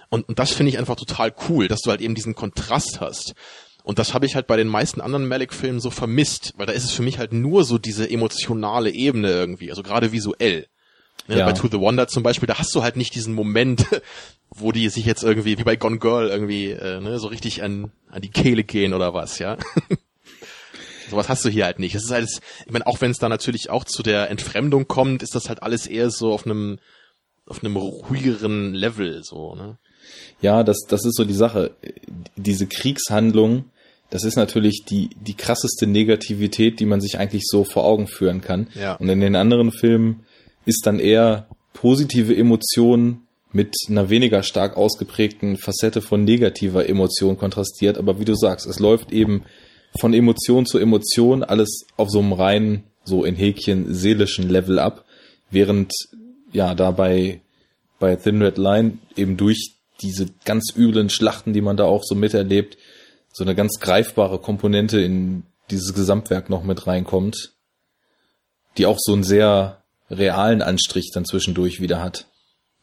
Und, 0.08 0.28
und 0.28 0.38
das 0.38 0.52
finde 0.52 0.70
ich 0.70 0.78
einfach 0.78 0.96
total 0.96 1.34
cool, 1.48 1.68
dass 1.68 1.80
du 1.80 1.90
halt 1.90 2.00
eben 2.00 2.14
diesen 2.14 2.34
Kontrast 2.34 3.00
hast. 3.00 3.34
Und 3.84 3.98
das 3.98 4.14
habe 4.14 4.26
ich 4.26 4.34
halt 4.34 4.46
bei 4.46 4.56
den 4.56 4.68
meisten 4.68 5.00
anderen 5.00 5.26
Malik-Filmen 5.26 5.80
so 5.80 5.90
vermisst, 5.90 6.54
weil 6.56 6.66
da 6.66 6.72
ist 6.72 6.84
es 6.84 6.92
für 6.92 7.02
mich 7.02 7.18
halt 7.18 7.32
nur 7.32 7.64
so 7.64 7.78
diese 7.78 8.08
emotionale 8.08 8.90
Ebene 8.90 9.30
irgendwie, 9.30 9.70
also 9.70 9.82
gerade 9.82 10.12
visuell. 10.12 10.66
Ne, 11.28 11.38
ja. 11.38 11.46
Bei 11.46 11.52
To 11.52 11.68
the 11.68 11.78
Wonder 11.78 12.08
zum 12.08 12.22
Beispiel, 12.22 12.46
da 12.46 12.58
hast 12.58 12.74
du 12.74 12.82
halt 12.82 12.96
nicht 12.96 13.14
diesen 13.14 13.34
Moment, 13.34 13.86
wo 14.50 14.72
die 14.72 14.88
sich 14.88 15.04
jetzt 15.04 15.22
irgendwie, 15.22 15.58
wie 15.58 15.64
bei 15.64 15.76
Gone 15.76 15.98
Girl, 15.98 16.28
irgendwie 16.28 16.70
äh, 16.70 17.00
ne, 17.00 17.18
so 17.18 17.28
richtig 17.28 17.62
an, 17.62 17.92
an 18.08 18.22
die 18.22 18.30
Kehle 18.30 18.64
gehen 18.64 18.94
oder 18.94 19.14
was, 19.14 19.38
ja. 19.38 19.56
Sowas 21.10 21.28
hast 21.28 21.44
du 21.44 21.50
hier 21.50 21.66
halt 21.66 21.78
nicht. 21.78 21.94
Es 21.94 22.04
ist 22.04 22.10
halt, 22.10 22.28
ich 22.66 22.72
meine, 22.72 22.86
auch 22.86 23.00
wenn 23.00 23.10
es 23.10 23.18
da 23.18 23.28
natürlich 23.28 23.68
auch 23.68 23.84
zu 23.84 24.02
der 24.02 24.30
Entfremdung 24.30 24.88
kommt, 24.88 25.22
ist 25.22 25.34
das 25.34 25.48
halt 25.48 25.62
alles 25.62 25.86
eher 25.86 26.10
so 26.10 26.32
auf 26.32 26.46
einem 26.46 26.78
auf 27.44 27.62
einem 27.62 27.76
ruhigeren 27.76 28.72
Level, 28.72 29.22
so, 29.24 29.54
ne? 29.54 29.76
Ja, 30.40 30.62
das, 30.64 30.78
das 30.88 31.04
ist 31.04 31.16
so 31.16 31.24
die 31.24 31.34
Sache. 31.34 31.72
Diese 32.36 32.66
Kriegshandlung, 32.66 33.64
das 34.12 34.24
ist 34.24 34.36
natürlich 34.36 34.84
die, 34.86 35.08
die 35.18 35.32
krasseste 35.32 35.86
Negativität, 35.86 36.80
die 36.80 36.84
man 36.84 37.00
sich 37.00 37.18
eigentlich 37.18 37.44
so 37.46 37.64
vor 37.64 37.86
Augen 37.86 38.06
führen 38.06 38.42
kann. 38.42 38.66
Ja. 38.78 38.96
Und 38.96 39.08
in 39.08 39.22
den 39.22 39.36
anderen 39.36 39.72
Filmen 39.72 40.26
ist 40.66 40.86
dann 40.86 40.98
eher 40.98 41.46
positive 41.72 42.36
Emotionen 42.36 43.26
mit 43.52 43.74
einer 43.88 44.10
weniger 44.10 44.42
stark 44.42 44.76
ausgeprägten 44.76 45.56
Facette 45.56 46.02
von 46.02 46.24
negativer 46.24 46.86
Emotion 46.86 47.38
kontrastiert. 47.38 47.96
Aber 47.96 48.20
wie 48.20 48.26
du 48.26 48.34
sagst, 48.34 48.66
es 48.66 48.80
läuft 48.80 49.12
eben 49.12 49.44
von 49.98 50.12
Emotion 50.12 50.66
zu 50.66 50.76
Emotion 50.76 51.42
alles 51.42 51.86
auf 51.96 52.10
so 52.10 52.18
einem 52.18 52.34
reinen, 52.34 52.84
so 53.04 53.24
in 53.24 53.34
Häkchen 53.34 53.94
seelischen 53.94 54.50
Level 54.50 54.78
ab, 54.78 55.06
während 55.50 55.90
ja 56.52 56.74
dabei 56.74 57.40
bei 57.98 58.14
Thin 58.16 58.42
Red 58.42 58.58
Line 58.58 58.98
eben 59.16 59.38
durch 59.38 59.76
diese 60.02 60.26
ganz 60.44 60.74
üblen 60.76 61.08
Schlachten, 61.08 61.54
die 61.54 61.62
man 61.62 61.78
da 61.78 61.84
auch 61.84 62.04
so 62.04 62.14
miterlebt, 62.14 62.76
so 63.32 63.44
eine 63.44 63.54
ganz 63.54 63.80
greifbare 63.80 64.38
Komponente 64.38 65.00
in 65.00 65.44
dieses 65.70 65.94
Gesamtwerk 65.94 66.50
noch 66.50 66.62
mit 66.62 66.86
reinkommt, 66.86 67.52
die 68.76 68.86
auch 68.86 68.98
so 68.98 69.12
einen 69.12 69.24
sehr 69.24 69.82
realen 70.10 70.62
Anstrich 70.62 71.10
dann 71.12 71.24
zwischendurch 71.24 71.80
wieder 71.80 72.00
hat. 72.02 72.26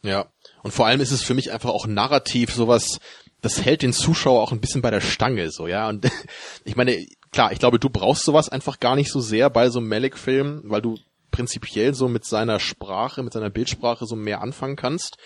Ja, 0.01 0.27
und 0.63 0.71
vor 0.71 0.87
allem 0.87 1.01
ist 1.01 1.11
es 1.11 1.23
für 1.23 1.33
mich 1.33 1.51
einfach 1.51 1.69
auch 1.69 1.85
narrativ 1.85 2.53
sowas, 2.53 2.99
das 3.41 3.63
hält 3.63 3.81
den 3.81 3.93
Zuschauer 3.93 4.41
auch 4.41 4.51
ein 4.51 4.61
bisschen 4.61 4.81
bei 4.81 4.91
der 4.91 5.01
Stange, 5.01 5.51
so, 5.51 5.67
ja, 5.67 5.87
und 5.87 6.09
ich 6.63 6.75
meine, 6.75 7.05
klar, 7.31 7.51
ich 7.51 7.59
glaube, 7.59 7.79
du 7.79 7.89
brauchst 7.89 8.23
sowas 8.23 8.49
einfach 8.49 8.79
gar 8.79 8.95
nicht 8.95 9.11
so 9.11 9.21
sehr 9.21 9.49
bei 9.49 9.69
so 9.69 9.79
einem 9.79 9.89
Malik-Film, 9.89 10.63
weil 10.65 10.81
du 10.81 10.97
prinzipiell 11.31 11.93
so 11.93 12.07
mit 12.07 12.25
seiner 12.25 12.59
Sprache, 12.59 13.23
mit 13.23 13.33
seiner 13.33 13.49
Bildsprache 13.49 14.05
so 14.05 14.15
mehr 14.15 14.41
anfangen 14.41 14.75
kannst. 14.75 15.17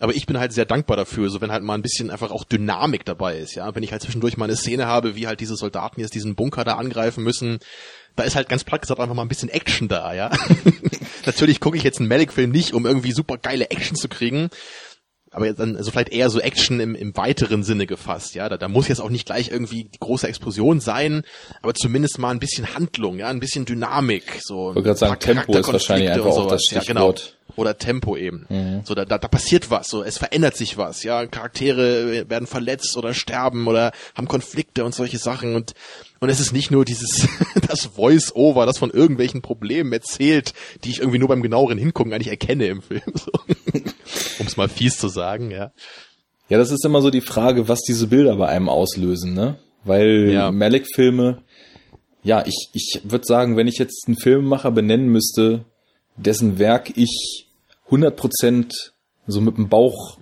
Aber 0.00 0.14
ich 0.14 0.24
bin 0.24 0.38
halt 0.38 0.52
sehr 0.54 0.64
dankbar 0.64 0.96
dafür, 0.96 1.28
so 1.28 1.42
wenn 1.42 1.52
halt 1.52 1.62
mal 1.62 1.74
ein 1.74 1.82
bisschen 1.82 2.10
einfach 2.10 2.30
auch 2.30 2.44
Dynamik 2.44 3.04
dabei 3.04 3.38
ist, 3.38 3.54
ja. 3.54 3.74
Wenn 3.74 3.82
ich 3.82 3.92
halt 3.92 4.00
zwischendurch 4.00 4.38
mal 4.38 4.46
eine 4.46 4.56
Szene 4.56 4.86
habe, 4.86 5.14
wie 5.14 5.26
halt 5.26 5.40
diese 5.40 5.56
Soldaten 5.56 6.00
jetzt 6.00 6.14
diesen 6.14 6.34
Bunker 6.34 6.64
da 6.64 6.76
angreifen 6.76 7.22
müssen, 7.22 7.58
da 8.16 8.24
ist 8.24 8.34
halt 8.34 8.48
ganz 8.48 8.64
platt 8.64 8.80
gesagt 8.80 8.98
einfach 8.98 9.14
mal 9.14 9.22
ein 9.22 9.28
bisschen 9.28 9.50
Action 9.50 9.88
da, 9.88 10.14
ja. 10.14 10.30
Natürlich 11.26 11.60
gucke 11.60 11.76
ich 11.76 11.82
jetzt 11.82 12.00
einen 12.00 12.08
Malik-Film 12.08 12.50
nicht, 12.50 12.72
um 12.72 12.86
irgendwie 12.86 13.12
super 13.12 13.36
geile 13.36 13.70
Action 13.70 13.94
zu 13.94 14.08
kriegen, 14.08 14.48
aber 15.30 15.52
dann 15.52 15.76
also 15.76 15.90
vielleicht 15.90 16.08
eher 16.08 16.28
so 16.28 16.40
Action 16.40 16.80
im, 16.80 16.94
im 16.94 17.16
weiteren 17.16 17.62
Sinne 17.62 17.86
gefasst, 17.86 18.34
ja. 18.34 18.48
Da, 18.48 18.56
da 18.56 18.68
muss 18.68 18.88
jetzt 18.88 19.00
auch 19.00 19.10
nicht 19.10 19.26
gleich 19.26 19.50
irgendwie 19.50 19.84
die 19.84 19.98
große 19.98 20.26
Explosion 20.26 20.80
sein, 20.80 21.22
aber 21.62 21.74
zumindest 21.74 22.18
mal 22.18 22.30
ein 22.30 22.40
bisschen 22.40 22.74
Handlung, 22.74 23.18
ja, 23.18 23.28
ein 23.28 23.38
bisschen 23.38 23.64
Dynamik. 23.64 24.40
So 24.40 24.70
ich 24.70 24.76
wollte 24.76 24.82
gerade 24.82 24.98
sagen, 24.98 25.20
Tempo 25.20 25.56
ist 25.56 25.72
wahrscheinlich 25.72 26.10
einfach 26.10 26.30
auch 26.30 26.48
das 26.48 26.62
Stichwort. 26.64 26.86
Ja, 26.88 26.92
genau. 26.94 27.14
Oder 27.56 27.78
Tempo 27.78 28.16
eben. 28.16 28.46
Mhm. 28.48 28.82
So, 28.84 28.94
da, 28.94 29.04
da, 29.04 29.18
da 29.18 29.28
passiert 29.28 29.70
was, 29.70 29.88
so, 29.88 30.02
es 30.02 30.18
verändert 30.18 30.56
sich 30.56 30.76
was, 30.76 31.02
ja. 31.02 31.26
Charaktere 31.26 32.28
werden 32.28 32.46
verletzt 32.46 32.96
oder 32.96 33.14
sterben 33.14 33.66
oder 33.66 33.92
haben 34.14 34.28
Konflikte 34.28 34.84
und 34.84 34.94
solche 34.94 35.18
Sachen 35.18 35.54
und 35.54 35.74
und 36.22 36.28
es 36.28 36.38
ist 36.38 36.52
nicht 36.52 36.70
nur 36.70 36.84
dieses, 36.84 37.26
das 37.66 37.86
Voice-Over, 37.86 38.66
das 38.66 38.78
von 38.78 38.90
irgendwelchen 38.90 39.40
Problemen 39.40 39.90
erzählt, 39.92 40.52
die 40.84 40.90
ich 40.90 40.98
irgendwie 41.00 41.18
nur 41.18 41.28
beim 41.28 41.42
genaueren 41.42 41.78
Hingucken 41.78 42.12
eigentlich 42.12 42.28
erkenne 42.28 42.66
im 42.66 42.82
Film. 42.82 43.00
So. 43.14 43.32
um 44.38 44.46
es 44.46 44.58
mal 44.58 44.68
fies 44.68 44.98
zu 44.98 45.08
sagen, 45.08 45.50
ja. 45.50 45.72
Ja, 46.50 46.58
das 46.58 46.70
ist 46.70 46.84
immer 46.84 47.00
so 47.00 47.10
die 47.10 47.22
Frage, 47.22 47.68
was 47.68 47.80
diese 47.82 48.08
Bilder 48.08 48.36
bei 48.36 48.48
einem 48.48 48.68
auslösen, 48.68 49.32
ne? 49.34 49.58
Weil 49.84 50.30
ja. 50.30 50.50
Malik-Filme, 50.50 51.42
ja, 52.22 52.44
ich, 52.44 52.68
ich 52.74 53.00
würde 53.04 53.24
sagen, 53.24 53.56
wenn 53.56 53.68
ich 53.68 53.78
jetzt 53.78 54.06
einen 54.06 54.16
Filmemacher 54.16 54.70
benennen 54.70 55.08
müsste, 55.08 55.64
dessen 56.24 56.58
Werk 56.58 56.96
ich 56.96 57.46
100% 57.88 58.72
so 59.26 59.40
mit 59.40 59.56
dem 59.56 59.68
Bauch 59.68 60.18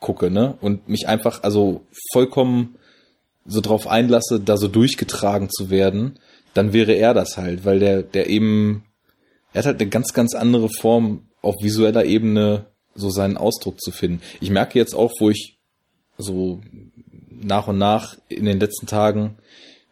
gucke, 0.00 0.30
ne? 0.30 0.56
Und 0.60 0.88
mich 0.88 1.08
einfach, 1.08 1.42
also 1.42 1.82
vollkommen 2.12 2.76
so 3.44 3.60
drauf 3.60 3.86
einlasse, 3.86 4.40
da 4.40 4.56
so 4.56 4.68
durchgetragen 4.68 5.48
zu 5.50 5.70
werden, 5.70 6.18
dann 6.54 6.72
wäre 6.72 6.92
er 6.92 7.14
das 7.14 7.36
halt, 7.36 7.64
weil 7.64 7.78
der, 7.78 8.02
der 8.02 8.28
eben, 8.28 8.84
er 9.52 9.60
hat 9.60 9.66
halt 9.66 9.80
eine 9.80 9.90
ganz, 9.90 10.12
ganz 10.12 10.34
andere 10.34 10.68
Form 10.68 11.28
auf 11.40 11.56
visueller 11.62 12.04
Ebene 12.04 12.66
so 12.94 13.10
seinen 13.10 13.36
Ausdruck 13.36 13.80
zu 13.80 13.90
finden. 13.90 14.20
Ich 14.40 14.50
merke 14.50 14.78
jetzt 14.78 14.94
auch, 14.94 15.12
wo 15.18 15.30
ich 15.30 15.56
so 16.18 16.60
nach 17.30 17.68
und 17.68 17.78
nach 17.78 18.16
in 18.28 18.44
den 18.44 18.60
letzten 18.60 18.86
Tagen, 18.86 19.38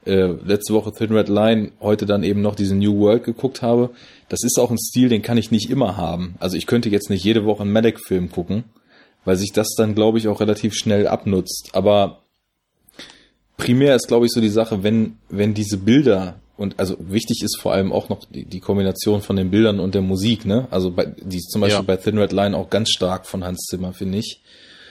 äh, 0.05 0.27
letzte 0.27 0.75
Woche 0.75 0.93
Thin 0.93 1.13
Red 1.13 1.29
Line, 1.29 1.73
heute 1.81 2.05
dann 2.05 2.23
eben 2.23 2.43
noch 2.43 2.55
diese 2.55 2.75
New 2.75 2.99
World 2.99 3.25
geguckt 3.25 3.63
habe, 3.63 3.91
das 4.29 4.43
ist 4.43 4.59
auch 4.59 4.71
ein 4.71 4.79
Stil, 4.79 5.09
den 5.09 5.23
kann 5.23 5.39
ich 5.39 5.51
nicht 5.51 5.71
immer 5.71 5.97
haben. 5.97 6.37
Also 6.41 6.57
ich 6.57 6.67
könnte 6.67 6.89
jetzt 6.89 7.11
nicht 7.11 7.25
jede 7.25 7.45
Woche 7.45 7.63
einen 7.63 7.73
Medic-Film 7.73 8.31
gucken, 8.31 8.65
weil 9.25 9.37
sich 9.37 9.53
das 9.53 9.75
dann, 9.77 9.95
glaube 9.95 10.19
ich, 10.19 10.29
auch 10.29 10.41
relativ 10.41 10.75
schnell 10.75 11.07
abnutzt. 11.07 11.71
Aber 11.73 12.23
primär 13.57 13.95
ist, 13.95 14.09
glaube 14.09 14.27
ich, 14.27 14.33
so 14.33 14.41
die 14.41 14.49
Sache, 14.49 14.83
wenn, 14.83 15.19
wenn 15.29 15.55
diese 15.55 15.79
Bilder 15.79 16.41
und 16.57 16.79
also 16.79 16.97
wichtig 16.99 17.43
ist 17.43 17.59
vor 17.61 17.73
allem 17.73 17.93
auch 17.93 18.09
noch 18.09 18.25
die, 18.25 18.45
die 18.47 18.61
Kombination 18.61 19.21
von 19.21 19.37
den 19.37 19.51
Bildern 19.51 19.79
und 19.79 19.95
der 19.95 20.03
Musik, 20.03 20.47
ne? 20.47 20.67
Also 20.71 20.91
bei, 20.91 21.05
die 21.05 21.37
ist 21.37 21.51
zum 21.51 21.61
Beispiel 21.61 21.81
ja. 21.81 21.83
bei 21.83 21.97
Thin 21.97 22.17
Red 22.17 22.33
Line 22.33 22.57
auch 22.57 22.71
ganz 22.71 22.91
stark 22.91 23.27
von 23.27 23.45
Hans 23.45 23.67
Zimmer, 23.69 23.93
finde 23.93 24.19
ich. 24.19 24.41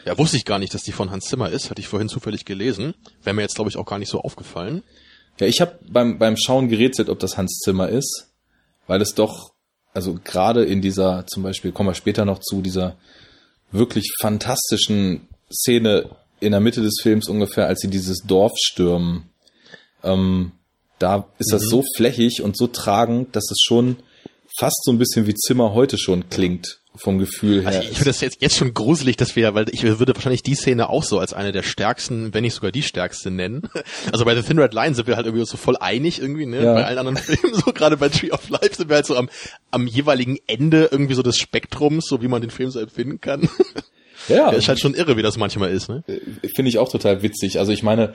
Ja, 0.06 0.16
wusste 0.20 0.38
ich 0.38 0.46
gar 0.46 0.60
nicht, 0.60 0.74
dass 0.76 0.84
die 0.84 0.92
von 0.92 1.10
Hans 1.10 1.26
Zimmer 1.26 1.50
ist. 1.50 1.72
Hatte 1.72 1.82
ich 1.82 1.88
vorhin 1.88 2.08
zufällig 2.08 2.46
gelesen. 2.46 2.94
Wäre 3.24 3.36
mir 3.36 3.42
jetzt, 3.42 3.56
glaube 3.56 3.72
ich, 3.72 3.78
auch 3.78 3.88
gar 3.88 3.98
nicht 3.98 4.10
so 4.10 4.22
aufgefallen. 4.22 4.84
Ja, 5.40 5.48
ich 5.48 5.60
habe 5.60 5.80
beim, 5.90 6.20
beim 6.20 6.38
Schauen 6.38 6.70
gerätselt, 6.70 7.10
ob 7.10 7.20
das 7.20 7.38
Hans 7.38 7.58
Zimmer 7.64 7.90
ist, 7.90 8.28
weil 8.88 9.02
es 9.02 9.14
doch, 9.16 9.54
also 9.94 10.18
gerade 10.24 10.64
in 10.64 10.82
dieser, 10.82 11.26
zum 11.28 11.44
Beispiel, 11.44 11.72
kommen 11.72 11.90
wir 11.90 11.96
später 11.96 12.26
noch 12.26 12.40
zu, 12.40 12.62
dieser 12.62 12.96
wirklich 13.72 14.12
fantastischen 14.22 15.28
Szene 15.52 16.10
in 16.40 16.52
der 16.52 16.60
Mitte 16.60 16.82
des 16.82 17.00
Films 17.02 17.28
ungefähr, 17.30 17.68
als 17.68 17.82
sie 17.82 17.90
dieses 17.90 18.24
Dorf 18.24 18.54
stürmen. 18.58 19.30
Ähm, 20.04 20.52
da 21.00 21.28
ist 21.40 21.52
das 21.52 21.64
Mhm. 21.64 21.70
so 21.70 21.84
flächig 21.96 22.42
und 22.42 22.58
so 22.58 22.68
tragend, 22.68 23.36
dass 23.36 23.50
es 23.52 23.58
schon 23.62 23.98
fast 24.58 24.84
so 24.84 24.92
ein 24.92 24.98
bisschen 24.98 25.28
wie 25.28 25.34
Zimmer 25.36 25.74
heute 25.74 25.98
schon 25.98 26.30
klingt, 26.30 26.80
vom 26.98 27.18
Gefühl 27.18 27.62
her. 27.62 27.68
Also 27.68 27.80
ich 27.82 27.90
finde 27.90 28.06
das 28.06 28.22
jetzt, 28.22 28.42
jetzt 28.42 28.56
schon 28.56 28.74
gruselig, 28.74 29.18
dass 29.18 29.36
wir, 29.36 29.54
weil 29.54 29.66
ich 29.72 29.84
würde 29.84 30.16
wahrscheinlich 30.16 30.44
die 30.44 30.56
Szene 30.56 30.90
auch 30.90 31.04
so 31.04 31.20
als 31.20 31.34
eine 31.34 31.52
der 31.52 31.64
stärksten, 31.64 32.34
wenn 32.34 32.44
nicht 32.44 32.54
sogar 32.54 32.72
die 32.72 32.82
stärkste 32.84 33.32
nennen. 33.32 33.64
Also 34.12 34.26
bei 34.26 34.36
The 34.36 34.42
Thin 34.42 34.60
Red 34.60 34.74
Line 34.74 34.96
sind 34.96 35.08
wir 35.08 35.16
halt 35.16 35.26
irgendwie 35.26 35.46
so 35.46 35.58
voll 35.58 35.78
einig 35.78 36.22
irgendwie, 36.22 36.46
ne? 36.46 36.64
Ja. 36.64 36.74
Bei 36.74 36.86
allen 36.86 36.98
anderen 36.98 37.18
Filmen, 37.22 37.54
so 37.54 37.72
gerade 37.72 37.98
bei 37.98 38.10
Tree 38.10 38.32
of 38.32 38.50
Life 38.50 38.76
sind 38.76 38.90
wir 38.90 38.96
halt 38.96 39.06
so 39.06 39.16
am, 39.16 39.30
am 39.72 39.88
jeweiligen 39.88 40.38
Ende 40.48 40.90
irgendwie 40.92 41.14
so 41.16 41.22
des 41.22 41.38
Spektrums, 41.38 42.08
so 42.08 42.22
wie 42.22 42.28
man 42.28 42.42
den 42.42 42.52
Film 42.52 42.70
so 42.70 42.80
empfinden 42.80 43.20
kann. 43.20 43.50
ja, 44.28 44.36
Ja, 44.36 44.50
ist 44.52 44.68
halt 44.68 44.80
schon 44.80 44.94
irre, 44.94 45.18
wie 45.18 45.22
das 45.22 45.38
manchmal 45.38 45.72
ist, 45.72 45.90
ne? 45.90 46.04
finde 46.56 46.70
ich 46.70 46.78
auch 46.78 46.90
total 46.90 47.22
witzig. 47.22 47.60
Also 47.60 47.72
ich 47.72 47.84
meine, 47.84 48.14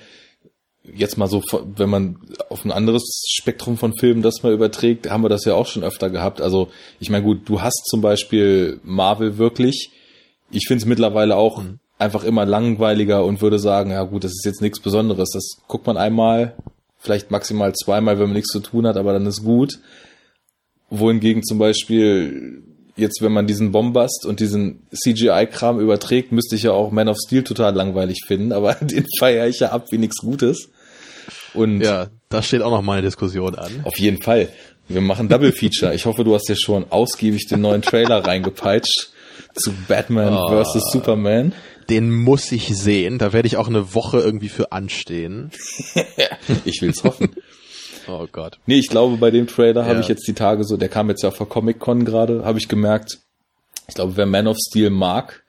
jetzt 0.94 1.18
mal 1.18 1.28
so, 1.28 1.42
wenn 1.76 1.90
man 1.90 2.16
auf 2.48 2.64
ein 2.64 2.72
anderes 2.72 3.24
Spektrum 3.28 3.76
von 3.76 3.94
Filmen 3.96 4.22
das 4.22 4.42
mal 4.42 4.52
überträgt, 4.52 5.10
haben 5.10 5.22
wir 5.22 5.28
das 5.28 5.44
ja 5.44 5.54
auch 5.54 5.66
schon 5.66 5.84
öfter 5.84 6.10
gehabt. 6.10 6.40
Also 6.40 6.68
ich 6.98 7.10
meine, 7.10 7.24
gut, 7.24 7.48
du 7.48 7.62
hast 7.62 7.86
zum 7.86 8.00
Beispiel 8.00 8.80
Marvel 8.82 9.38
wirklich. 9.38 9.90
Ich 10.50 10.66
finde 10.66 10.82
es 10.82 10.86
mittlerweile 10.86 11.36
auch 11.36 11.62
einfach 11.98 12.24
immer 12.24 12.46
langweiliger 12.46 13.24
und 13.24 13.42
würde 13.42 13.58
sagen, 13.58 13.90
ja 13.90 14.02
gut, 14.04 14.24
das 14.24 14.32
ist 14.32 14.44
jetzt 14.44 14.62
nichts 14.62 14.80
Besonderes. 14.80 15.30
Das 15.32 15.58
guckt 15.68 15.86
man 15.86 15.96
einmal, 15.96 16.54
vielleicht 16.98 17.30
maximal 17.30 17.74
zweimal, 17.74 18.18
wenn 18.18 18.26
man 18.26 18.36
nichts 18.36 18.52
zu 18.52 18.60
tun 18.60 18.86
hat, 18.86 18.96
aber 18.96 19.12
dann 19.12 19.26
ist 19.26 19.44
gut. 19.44 19.78
Wohingegen 20.88 21.42
zum 21.44 21.58
Beispiel 21.58 22.62
jetzt, 22.96 23.22
wenn 23.22 23.32
man 23.32 23.46
diesen 23.46 23.72
Bombast 23.72 24.26
und 24.26 24.40
diesen 24.40 24.86
CGI-Kram 24.92 25.80
überträgt, 25.80 26.32
müsste 26.32 26.56
ich 26.56 26.64
ja 26.64 26.72
auch 26.72 26.90
Man 26.90 27.08
of 27.08 27.16
Steel 27.24 27.42
total 27.42 27.74
langweilig 27.74 28.24
finden, 28.26 28.52
aber 28.52 28.74
den 28.80 29.06
feiere 29.18 29.48
ich 29.48 29.60
ja 29.60 29.70
ab 29.70 29.86
wie 29.90 29.98
nichts 29.98 30.18
Gutes. 30.18 30.70
Und 31.54 31.80
Ja, 31.80 32.08
da 32.28 32.42
steht 32.42 32.62
auch 32.62 32.70
noch 32.70 32.82
mal 32.82 32.94
eine 32.94 33.02
Diskussion 33.02 33.54
an. 33.56 33.70
auf 33.84 33.98
jeden 33.98 34.22
Fall. 34.22 34.48
Wir 34.88 35.00
machen 35.00 35.28
Double 35.28 35.52
Feature. 35.52 35.94
Ich 35.94 36.06
hoffe, 36.06 36.24
du 36.24 36.34
hast 36.34 36.48
ja 36.48 36.56
schon 36.56 36.86
ausgiebig 36.90 37.46
den 37.48 37.60
neuen 37.60 37.82
Trailer 37.82 38.24
reingepeitscht 38.26 39.10
zu 39.54 39.72
Batman 39.88 40.36
Oh. 40.36 40.62
vs. 40.64 40.90
Superman. 40.92 41.52
Den 41.88 42.10
muss 42.12 42.50
ich 42.52 42.68
sehen. 42.76 43.18
Da 43.18 43.32
werde 43.32 43.46
ich 43.48 43.56
auch 43.56 43.66
eine 43.68 43.94
Woche 43.94 44.18
irgendwie 44.20 44.48
für 44.48 44.72
anstehen. 44.72 45.50
Ich 46.64 46.80
will's 46.82 47.04
hoffen. 47.04 47.30
Oh 48.08 48.26
Gott. 48.32 48.58
Nee, 48.66 48.78
ich 48.78 48.88
glaube, 48.88 49.18
bei 49.18 49.30
dem 49.30 49.46
Trailer 49.46 49.84
habe 49.84 49.94
Ja. 49.96 50.00
ich 50.00 50.08
jetzt 50.08 50.26
die 50.26 50.32
Tage 50.32 50.64
so, 50.64 50.76
der 50.76 50.88
kam 50.88 51.08
jetzt 51.10 51.22
ja 51.22 51.30
vor 51.30 51.48
Comic-Con 51.48 52.04
gerade, 52.04 52.44
habe 52.44 52.58
ich 52.58 52.66
gemerkt, 52.66 53.18
ich 53.86 53.94
glaube, 53.94 54.16
wer 54.16 54.26
Man 54.26 54.48
of 54.48 54.56
Steel 54.68 54.90
mag, 54.90 55.44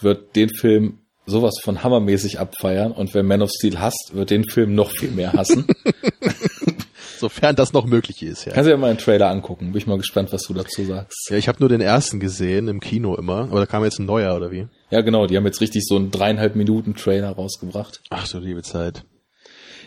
wird 0.00 0.36
den 0.36 0.50
Film 0.50 0.98
sowas 1.26 1.54
von 1.62 1.82
hammermäßig 1.82 2.38
abfeiern 2.38 2.92
und 2.92 3.14
wer 3.14 3.22
Man 3.22 3.42
of 3.42 3.50
Steel 3.50 3.78
hasst, 3.80 4.10
wird 4.12 4.30
den 4.30 4.44
Film 4.44 4.74
noch 4.74 4.90
viel 4.90 5.10
mehr 5.10 5.32
hassen. 5.32 5.66
Sofern 7.18 7.56
das 7.56 7.72
noch 7.72 7.86
möglich 7.86 8.22
ist, 8.22 8.44
ja. 8.44 8.52
Kannst 8.52 8.66
du 8.66 8.72
ja 8.72 8.76
mal 8.76 8.90
einen 8.90 8.98
Trailer 8.98 9.30
angucken. 9.30 9.72
Bin 9.72 9.78
ich 9.78 9.86
mal 9.86 9.96
gespannt, 9.96 10.32
was 10.32 10.42
du 10.42 10.52
dazu 10.52 10.84
sagst. 10.84 11.30
Ja, 11.30 11.36
ich 11.36 11.48
habe 11.48 11.58
nur 11.60 11.68
den 11.68 11.80
ersten 11.80 12.20
gesehen, 12.20 12.68
im 12.68 12.80
Kino 12.80 13.14
immer. 13.16 13.42
Aber 13.50 13.60
da 13.60 13.66
kam 13.66 13.84
jetzt 13.84 13.98
ein 13.98 14.04
neuer, 14.04 14.36
oder 14.36 14.50
wie? 14.50 14.66
Ja, 14.90 15.00
genau, 15.00 15.26
die 15.26 15.36
haben 15.36 15.46
jetzt 15.46 15.60
richtig 15.60 15.84
so 15.86 15.96
einen 15.96 16.10
dreieinhalb 16.10 16.54
Minuten 16.56 16.94
Trailer 16.94 17.30
rausgebracht. 17.30 18.02
Ach 18.10 18.26
so, 18.26 18.38
liebe 18.38 18.62
Zeit. 18.62 19.04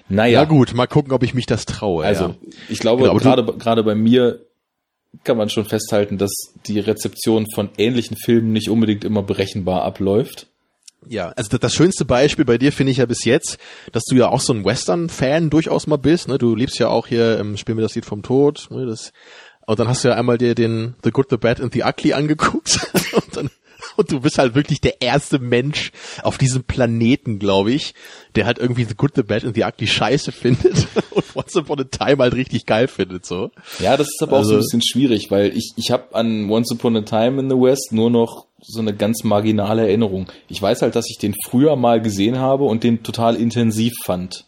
Naja, 0.10 0.42
Ja 0.42 0.46
gut, 0.46 0.74
mal 0.74 0.88
gucken, 0.88 1.12
ob 1.12 1.22
ich 1.22 1.34
mich 1.34 1.46
das 1.46 1.66
traue. 1.66 2.06
also 2.06 2.30
ja. 2.30 2.36
ich 2.70 2.80
glaube, 2.80 3.04
Genau, 3.04 3.16
gerade 3.18 3.44
gerade 3.58 3.84
bei 3.84 3.94
mir 3.94 4.40
kann 5.24 5.38
man 5.38 5.50
schon 5.50 5.66
festhalten, 5.66 6.18
dass 6.18 6.32
die 6.66 6.80
Rezeption 6.80 7.46
von 7.54 7.70
ähnlichen 7.78 8.18
Filmen 8.18 8.52
nicht 8.52 8.70
unbedingt 8.70 9.04
immer 9.04 9.22
berechenbar 9.24 9.84
abläuft. 9.84 10.48
Ja, 11.06 11.30
also 11.30 11.58
das- 11.58 11.74
schönste 11.74 12.06
Beispiel 12.06 12.44
bei 12.46 12.58
dir 12.58 12.72
finde 12.72 12.92
ich 12.92 12.98
ja 12.98 13.06
bis 13.06 13.24
jetzt, 13.24 13.58
dass 13.92 14.04
du 14.06 14.16
ja 14.16 14.30
auch 14.30 14.42
so 14.42 14.54
ein 14.54 14.66
Western-Fan 14.66 15.50
durchaus 15.50 15.88
mal 15.88 15.98
bist. 15.98 16.28
Ne? 16.28 16.38
Du 16.38 16.56
liebst 16.56 16.80
ja 16.80 16.88
auch 16.90 17.08
hier 17.08 17.38
im 17.40 17.56
Spiel 17.58 17.76
mir 17.76 17.82
das 17.82 17.96
Lied 17.96 18.06
vom 18.06 18.24
Tod. 18.24 18.68
Ne? 18.72 18.86
Das, 18.86 19.14
und 19.66 19.80
dann 19.80 19.88
hast 19.88 20.04
du 20.04 20.10
ja 20.10 20.16
einmal 20.16 20.38
dir 20.38 20.56
den 20.56 20.96
The 21.04 21.12
Good, 21.12 21.28
The 21.30 21.38
Bad 21.38 21.62
and 21.62 21.74
The 21.74 21.84
Ugly 21.84 22.14
angeguckt. 22.14 22.92
und, 23.14 23.38
dann, 23.38 23.50
und 23.98 24.12
du 24.12 24.22
bist 24.22 24.38
halt 24.38 24.56
wirklich 24.56 24.80
der 24.80 25.02
erste 25.02 25.40
Mensch 25.40 25.92
auf 26.24 26.38
diesem 26.38 26.64
Planeten, 26.64 27.40
glaube 27.40 27.72
ich, 27.74 27.94
der 28.36 28.46
halt 28.46 28.60
irgendwie 28.60 28.86
The 28.86 28.96
Good, 28.96 29.12
The 29.16 29.24
Bad 29.24 29.44
and 29.44 29.56
The 29.56 29.64
Ugly 29.64 29.88
scheiße 29.88 30.32
findet 30.32 30.88
und 31.12 31.26
Once 31.36 31.56
Upon 31.58 31.82
a 31.82 31.84
Time 31.84 32.18
halt 32.24 32.36
richtig 32.36 32.66
geil 32.66 32.88
findet. 32.88 33.26
so. 33.26 33.52
Ja, 33.80 33.98
das 33.98 34.08
ist 34.08 34.22
aber 34.24 34.38
auch 34.40 34.44
so 34.44 34.52
ein 34.52 34.56
Also- 34.58 34.68
bisschen 34.68 34.82
schwierig, 34.82 35.30
weil 35.32 35.56
ich, 35.58 35.74
ich 35.76 35.92
habe 35.92 36.16
an 36.16 36.50
Once 36.50 36.72
Upon 36.72 36.96
a 36.96 37.02
Time 37.02 37.40
in 37.42 37.50
the 37.50 37.56
West 37.56 37.90
nur 37.92 38.10
noch 38.10 38.46
so 38.62 38.80
eine 38.80 38.96
ganz 38.96 39.24
marginale 39.24 39.82
Erinnerung. 39.84 40.28
Ich 40.48 40.62
weiß 40.62 40.82
halt, 40.82 40.96
dass 40.96 41.10
ich 41.10 41.18
den 41.18 41.36
früher 41.46 41.76
mal 41.76 42.02
gesehen 42.02 42.40
habe 42.40 42.64
und 42.64 42.84
den 42.84 43.04
total 43.04 43.36
intensiv 43.36 43.94
fand. 44.04 44.46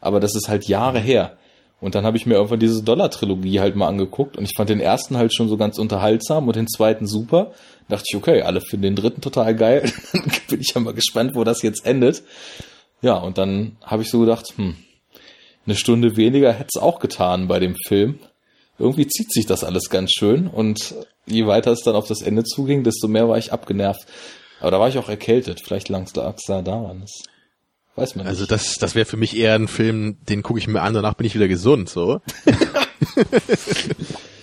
Aber 0.00 0.20
das 0.20 0.34
ist 0.34 0.48
halt 0.48 0.66
Jahre 0.68 0.98
her. 1.00 1.36
Und 1.80 1.94
dann 1.94 2.04
habe 2.06 2.16
ich 2.16 2.24
mir 2.24 2.34
irgendwann 2.34 2.60
diese 2.60 2.82
Dollar-Trilogie 2.82 3.60
halt 3.60 3.76
mal 3.76 3.88
angeguckt 3.88 4.38
und 4.38 4.44
ich 4.44 4.52
fand 4.56 4.70
den 4.70 4.80
ersten 4.80 5.18
halt 5.18 5.34
schon 5.34 5.48
so 5.50 5.58
ganz 5.58 5.78
unterhaltsam 5.78 6.46
und 6.48 6.56
den 6.56 6.66
zweiten 6.68 7.06
super. 7.06 7.52
Dachte 7.88 8.04
ich, 8.08 8.16
okay, 8.16 8.42
alle 8.42 8.60
finden 8.60 8.82
den 8.82 8.96
dritten 8.96 9.20
total 9.20 9.54
geil. 9.54 9.92
Dann 10.12 10.30
bin 10.48 10.60
ich 10.60 10.72
ja 10.74 10.80
mal 10.80 10.94
gespannt, 10.94 11.34
wo 11.34 11.44
das 11.44 11.62
jetzt 11.62 11.84
endet. 11.86 12.22
Ja, 13.02 13.16
und 13.16 13.36
dann 13.36 13.76
habe 13.82 14.02
ich 14.02 14.10
so 14.10 14.20
gedacht, 14.20 14.46
hm, 14.56 14.76
eine 15.66 15.76
Stunde 15.76 16.16
weniger 16.16 16.52
hätte 16.52 16.70
es 16.74 16.80
auch 16.80 16.98
getan 17.00 17.48
bei 17.48 17.58
dem 17.58 17.76
Film. 17.86 18.18
Irgendwie 18.78 19.06
zieht 19.06 19.30
sich 19.30 19.44
das 19.44 19.62
alles 19.62 19.90
ganz 19.90 20.10
schön 20.12 20.46
und 20.46 20.94
je 21.26 21.46
weiter 21.46 21.70
es 21.72 21.82
dann 21.82 21.94
auf 21.96 22.08
das 22.08 22.22
Ende 22.22 22.44
zuging, 22.44 22.82
desto 22.82 23.06
mehr 23.08 23.28
war 23.28 23.36
ich 23.36 23.52
abgenervt. 23.52 24.06
Aber 24.60 24.70
da 24.70 24.80
war 24.80 24.88
ich 24.88 24.96
auch 24.96 25.10
erkältet. 25.10 25.60
Vielleicht 25.62 25.90
lag 25.90 26.04
es 26.04 26.12
da 26.12 26.32
daran. 26.62 27.02
Das 27.02 27.12
weiß 27.96 28.16
man 28.16 28.26
Also 28.26 28.40
nicht. 28.42 28.50
das, 28.52 28.76
das 28.76 28.94
wäre 28.94 29.04
für 29.04 29.18
mich 29.18 29.36
eher 29.36 29.54
ein 29.54 29.68
Film, 29.68 30.16
den 30.24 30.42
gucke 30.42 30.58
ich 30.58 30.66
mir 30.66 30.80
an, 30.80 30.94
danach 30.94 31.14
bin 31.14 31.26
ich 31.26 31.34
wieder 31.34 31.48
gesund. 31.48 31.90
so. 31.90 32.20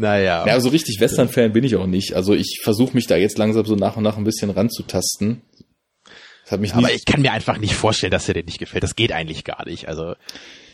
naja. 0.00 0.46
Ja, 0.46 0.58
so 0.60 0.70
richtig 0.70 0.98
Western-Fan 0.98 1.52
bin 1.52 1.62
ich 1.62 1.76
auch 1.76 1.86
nicht. 1.86 2.14
Also 2.14 2.34
ich 2.34 2.60
versuche 2.62 2.94
mich 2.94 3.06
da 3.06 3.16
jetzt 3.16 3.36
langsam 3.38 3.66
so 3.66 3.74
nach 3.74 3.96
und 3.96 4.02
nach 4.02 4.16
ein 4.16 4.24
bisschen 4.24 4.50
ranzutasten. 4.50 5.42
Das 6.44 6.52
hat 6.52 6.60
mich 6.60 6.74
Aber 6.74 6.90
ich 6.90 7.04
kann 7.04 7.20
mir 7.20 7.32
einfach 7.32 7.58
nicht 7.58 7.74
vorstellen, 7.74 8.10
dass 8.10 8.24
der 8.26 8.34
dir 8.34 8.44
nicht 8.44 8.58
gefällt. 8.58 8.82
Das 8.82 8.96
geht 8.96 9.12
eigentlich 9.12 9.44
gar 9.44 9.66
nicht. 9.66 9.88
Also, 9.88 10.14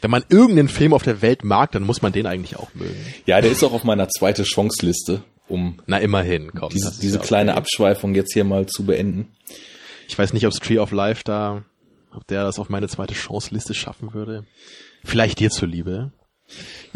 wenn 0.00 0.10
man 0.10 0.24
irgendeinen 0.28 0.68
Film 0.68 0.94
auf 0.94 1.02
der 1.02 1.22
Welt 1.22 1.44
mag, 1.44 1.72
dann 1.72 1.82
muss 1.82 2.02
man 2.02 2.12
den 2.12 2.26
eigentlich 2.26 2.56
auch 2.56 2.72
mögen. 2.74 2.96
ja, 3.26 3.40
der 3.40 3.50
ist 3.50 3.64
auch 3.64 3.72
auf 3.72 3.84
meiner 3.84 4.08
zweite 4.08 4.44
Chance-Liste, 4.44 5.22
um 5.48 5.80
Na, 5.86 5.98
immerhin, 5.98 6.52
komm. 6.52 6.70
diese, 6.70 6.98
diese 7.00 7.18
ja 7.18 7.22
kleine 7.22 7.50
okay. 7.50 7.58
Abschweifung 7.58 8.14
jetzt 8.14 8.32
hier 8.32 8.44
mal 8.44 8.66
zu 8.66 8.86
beenden. 8.86 9.32
Ich 10.08 10.16
weiß 10.16 10.32
nicht, 10.32 10.46
ob 10.46 10.52
Tree 10.54 10.78
of 10.78 10.92
Life 10.92 11.22
da, 11.24 11.64
ob 12.14 12.26
der 12.28 12.44
das 12.44 12.58
auf 12.58 12.68
meine 12.68 12.88
zweite 12.88 13.14
Chance-Liste 13.14 13.74
schaffen 13.74 14.14
würde. 14.14 14.46
Vielleicht 15.04 15.40
dir 15.40 15.50
zuliebe. 15.50 16.12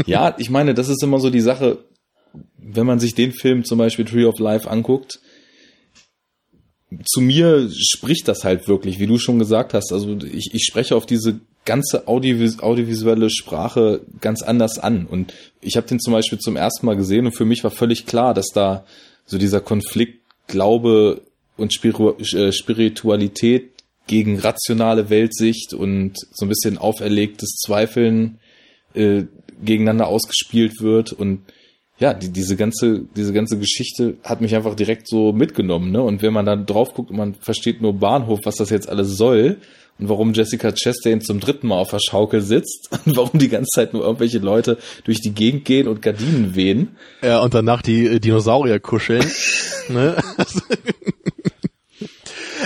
Ja, 0.07 0.37
ich 0.39 0.49
meine, 0.49 0.75
das 0.75 0.89
ist 0.89 1.03
immer 1.03 1.19
so 1.19 1.29
die 1.29 1.41
Sache, 1.41 1.79
wenn 2.59 2.87
man 2.87 3.01
sich 3.01 3.15
den 3.15 3.33
Film 3.33 3.65
zum 3.65 3.79
Beispiel 3.79 4.05
Tree 4.05 4.25
of 4.25 4.39
Life 4.39 4.71
anguckt, 4.71 5.21
zu 7.05 7.21
mir 7.21 7.71
spricht 7.73 8.27
das 8.27 8.45
halt 8.45 8.67
wirklich, 8.67 8.99
wie 8.99 9.07
du 9.07 9.19
schon 9.19 9.39
gesagt 9.39 9.75
hast. 9.75 9.93
Also 9.93 10.17
ich, 10.25 10.55
ich 10.55 10.65
spreche 10.65 10.97
auf 10.97 11.07
diese 11.07 11.41
ganze 11.65 12.09
Audiovis 12.09 12.61
audiovisuelle 12.61 13.31
Sprache 13.31 14.01
ganz 14.21 14.43
anders 14.43 14.79
an. 14.79 15.07
Und 15.07 15.33
ich 15.61 15.77
habe 15.77 15.87
den 15.87 16.01
zum 16.01 16.13
Beispiel 16.13 16.39
zum 16.39 16.57
ersten 16.57 16.87
Mal 16.87 16.97
gesehen 16.97 17.27
und 17.27 17.37
für 17.37 17.45
mich 17.45 17.63
war 17.63 17.71
völlig 17.71 18.07
klar, 18.07 18.35
dass 18.35 18.49
da 18.53 18.85
so 19.27 19.39
dieser 19.39 19.61
Konflikt 19.61 20.21
Glaube 20.49 21.23
und 21.57 21.73
äh, 21.85 22.53
Spiritualität 22.53 23.71
gegen 24.09 24.41
rationale 24.41 25.11
Weltsicht 25.11 25.73
und 25.75 26.17
so 26.33 26.45
ein 26.45 26.49
bisschen 26.49 26.79
auferlegtes 26.79 27.51
Zweifeln 27.65 28.41
äh, 28.95 29.25
gegeneinander 29.63 30.09
ausgespielt 30.09 30.81
wird 30.81 31.13
und 31.13 31.43
ja, 32.01 32.15
die, 32.15 32.31
diese 32.31 32.57
ganze, 32.57 33.03
diese 33.15 33.35
ganze 33.35 33.59
Geschichte 33.59 34.17
hat 34.25 34.41
mich 34.41 34.57
einfach 34.57 34.75
direkt 34.75 35.07
so 35.07 35.33
mitgenommen, 35.33 35.93
ne? 35.93 36.03
Und 36.03 36.23
wenn 36.23 36.33
man 36.33 36.47
dann 36.47 36.65
drauf 36.65 36.95
guckt 36.95 37.11
und 37.11 37.19
man 37.19 37.35
versteht 37.35 37.83
nur 37.83 37.93
Bahnhof, 37.93 38.41
was 38.45 38.57
das 38.57 38.71
jetzt 38.71 38.89
alles 38.89 39.19
soll 39.19 39.59
und 39.99 40.09
warum 40.09 40.33
Jessica 40.33 40.73
Chastain 40.73 41.21
zum 41.21 41.41
dritten 41.41 41.69
Mal 41.69 41.77
auf 41.77 41.91
der 41.91 42.01
Schaukel 42.01 42.41
sitzt 42.41 42.89
und 43.05 43.19
warum 43.19 43.39
die 43.39 43.51
ganze 43.51 43.69
Zeit 43.75 43.93
nur 43.93 44.03
irgendwelche 44.03 44.39
Leute 44.39 44.79
durch 45.05 45.21
die 45.21 45.33
Gegend 45.33 45.67
gehen 45.67 45.89
und 45.89 46.01
Gardinen 46.01 46.55
wehen. 46.55 46.97
Ja, 47.23 47.41
und 47.41 47.53
danach 47.53 47.83
die 47.83 48.07
äh, 48.07 48.19
Dinosaurier 48.19 48.81
kuscheln. 48.81 49.31
ne? 49.91 50.17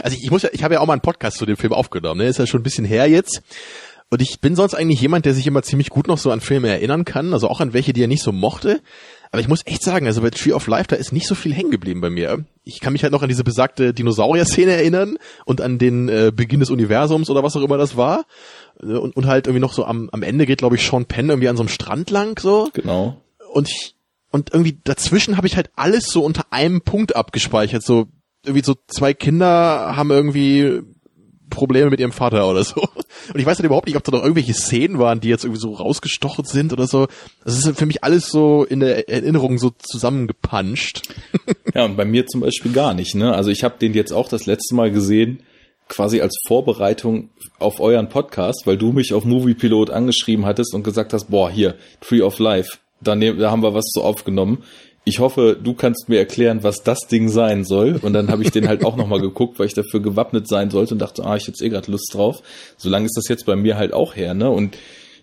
Also 0.01 0.17
ich, 0.17 0.23
ich 0.23 0.31
muss 0.31 0.43
ja, 0.43 0.51
ich 0.53 0.63
habe 0.63 0.75
ja 0.75 0.81
auch 0.81 0.87
mal 0.87 0.93
einen 0.93 1.03
Podcast 1.03 1.39
zu 1.39 1.47
dem 1.47 1.57
Film 1.57 1.73
aufgenommen, 1.73 2.21
ne? 2.21 2.29
Ist 2.29 2.39
ja 2.39 2.47
schon 2.47 2.61
ein 2.61 2.65
bisschen 2.65 2.85
her 2.85 3.09
jetzt. 3.09 3.43
Und 4.11 4.23
ich 4.23 4.39
bin 4.39 4.55
sonst 4.55 4.75
eigentlich 4.75 5.01
jemand, 5.01 5.25
der 5.25 5.35
sich 5.35 5.47
immer 5.47 5.63
ziemlich 5.63 5.91
gut 5.91 6.07
noch 6.07 6.19
so 6.19 6.31
an 6.31 6.41
Filme 6.41 6.69
erinnern 6.69 7.05
kann, 7.05 7.33
also 7.33 7.49
auch 7.49 7.61
an 7.61 7.73
welche, 7.73 7.93
die 7.93 8.03
er 8.03 8.07
nicht 8.07 8.23
so 8.23 8.31
mochte. 8.31 8.81
Aber 9.35 9.41
ich 9.41 9.49
muss 9.49 9.63
echt 9.67 9.83
sagen, 9.83 10.07
also 10.07 10.23
bei 10.23 10.31
Tree 10.31 10.53
of 10.53 10.69
Life, 10.69 10.87
da 10.87 10.95
ist 10.95 11.11
nicht 11.11 11.27
so 11.27 11.35
viel 11.35 11.53
hängen 11.53 11.73
geblieben 11.73 12.01
bei 12.01 12.09
mir. 12.09 12.45
Ich 12.63 12.79
kann 12.79 12.93
mich 12.93 13.03
halt 13.03 13.13
noch 13.13 13.23
an 13.25 13.29
diese 13.29 13.43
besagte 13.43 13.93
Dinosaurier-Szene 13.93 14.71
erinnern 14.71 15.17
und 15.45 15.61
an 15.61 15.77
den 15.79 16.09
äh, 16.09 16.31
Beginn 16.33 16.61
des 16.61 16.71
Universums 16.71 17.29
oder 17.31 17.43
was 17.43 17.57
auch 17.57 17.63
immer 17.63 17.77
das 17.77 17.97
war. 17.97 18.27
Äh, 18.81 18.93
Und, 18.95 19.17
und 19.17 19.27
halt 19.27 19.49
irgendwie 19.49 19.61
noch 19.61 19.73
so 19.73 19.87
am, 19.87 20.09
am 20.13 20.23
Ende 20.23 20.47
geht, 20.47 20.59
glaube 20.59 20.77
ich, 20.77 20.87
Sean 20.87 21.07
Penn 21.07 21.31
irgendwie 21.31 21.49
an 21.49 21.57
so 21.57 21.63
einem 21.65 21.69
Strand 21.69 22.11
lang 22.11 22.39
so 22.39 22.69
Genau. 22.75 23.21
und 23.53 23.69
ich, 23.69 23.97
und 24.31 24.53
irgendwie 24.55 24.79
dazwischen 24.85 25.37
habe 25.37 25.49
ich 25.49 25.57
halt 25.57 25.71
alles 25.75 26.05
so 26.07 26.25
unter 26.25 26.45
einem 26.51 26.83
Punkt 26.83 27.17
abgespeichert. 27.17 27.83
So 27.83 28.07
irgendwie 28.45 28.65
so 28.65 28.77
zwei 28.87 29.15
Kinder 29.15 29.97
haben 29.97 30.13
irgendwie 30.13 30.81
Probleme 31.55 31.91
mit 31.91 32.01
ihrem 32.01 32.13
Vater 32.13 32.49
oder 32.49 32.65
so. 32.65 32.83
Und 32.83 33.39
ich 33.39 33.47
weiß 33.47 33.59
halt 33.59 33.67
überhaupt 33.67 33.87
nicht, 33.87 33.97
ob 33.97 34.05
da 34.05 34.13
noch 34.13 34.23
irgendwelche 34.23 34.55
Szenen 34.55 34.99
waren, 34.99 35.21
die 35.21 35.29
jetzt 35.29 35.45
irgendwie 35.45 35.61
so 35.61 35.73
rausgestochen 35.73 36.45
sind 36.45 36.73
oder 36.73 36.87
so. 36.87 37.07
Das 37.45 37.57
ist 37.57 37.79
für 37.79 37.87
mich 37.87 38.05
alles 38.05 38.29
so 38.29 38.65
in 38.65 38.81
der 38.81 39.09
Erinnerung 39.09 39.59
so 39.59 39.71
zusammengepanscht. 39.79 41.03
Ja, 41.75 41.85
und 41.85 41.97
bei 41.97 42.05
mir 42.05 42.27
zum 42.27 42.41
Beispiel 42.41 42.73
gar 42.73 42.95
nicht. 42.95 43.15
Ne? 43.15 43.35
Also 43.35 43.51
ich 43.51 43.65
habe 43.65 43.79
den 43.81 43.95
jetzt 43.95 44.13
auch 44.13 44.29
das 44.29 44.47
letzte 44.47 44.75
Mal 44.75 44.91
gesehen, 44.91 45.41
quasi 45.89 46.21
als 46.21 46.37
Vorbereitung 46.47 47.31
auf 47.59 47.81
euren 47.81 48.09
Podcast, 48.09 48.63
weil 48.67 48.77
du 48.77 48.93
mich 48.93 49.13
auf 49.13 49.25
Moviepilot 49.25 49.91
angeschrieben 49.91 50.47
hattest 50.47 50.75
und 50.75 50.83
gesagt 50.83 51.13
hast, 51.13 51.31
boah, 51.31 51.51
hier, 51.51 51.75
Tree 52.01 52.23
of 52.23 52.39
Life, 52.39 52.79
da, 53.01 53.15
nehm, 53.15 53.39
da 53.39 53.51
haben 53.51 53.63
wir 53.63 53.75
was 53.75 53.91
so 53.93 54.03
aufgenommen. 54.03 54.63
Ich 55.07 55.19
hoffe, 55.19 55.59
du 55.63 55.75
kannst 55.75 56.09
mir 56.09 56.19
erklären, 56.19 56.63
was 56.63 56.83
das 56.83 57.01
Ding 57.11 57.29
sein 57.29 57.65
soll. 57.65 57.99
Und 58.01 58.15
dann 58.15 58.31
habe 58.31 58.43
ich 58.43 58.51
den 58.51 58.69
halt 58.69 58.85
auch 58.85 58.97
nochmal 58.97 59.21
geguckt, 59.21 59.59
weil 59.59 59.67
ich 59.67 59.75
dafür 59.75 60.01
gewappnet 60.01 60.49
sein 60.49 60.71
sollte 60.71 60.95
und 60.95 61.01
dachte, 61.01 61.25
ah, 61.25 61.37
ich 61.37 61.47
hätte 61.47 61.63
eh 61.63 61.69
gerade 61.69 61.91
Lust 61.91 62.11
drauf. 62.15 62.43
Solange 62.79 63.07
ist 63.07 63.17
das 63.17 63.29
jetzt 63.29 63.45
bei 63.45 63.55
mir 63.55 63.77
halt 63.77 63.93
auch 63.93 64.17
her, 64.17 64.33
ne? 64.33 64.51
Und 64.51 64.79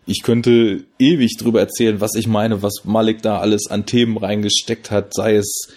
ich 0.06 0.24
könnte 0.24 0.84
ewig 1.00 1.38
drüber 1.38 1.60
erzählen, 1.60 2.02
was 2.02 2.16
ich 2.16 2.28
meine, 2.28 2.62
was 2.62 2.84
Malik 2.86 3.22
da 3.22 3.40
alles 3.40 3.68
an 3.70 3.86
Themen 3.86 4.18
reingesteckt 4.18 4.92
hat, 4.92 5.14
sei 5.14 5.36
es 5.36 5.70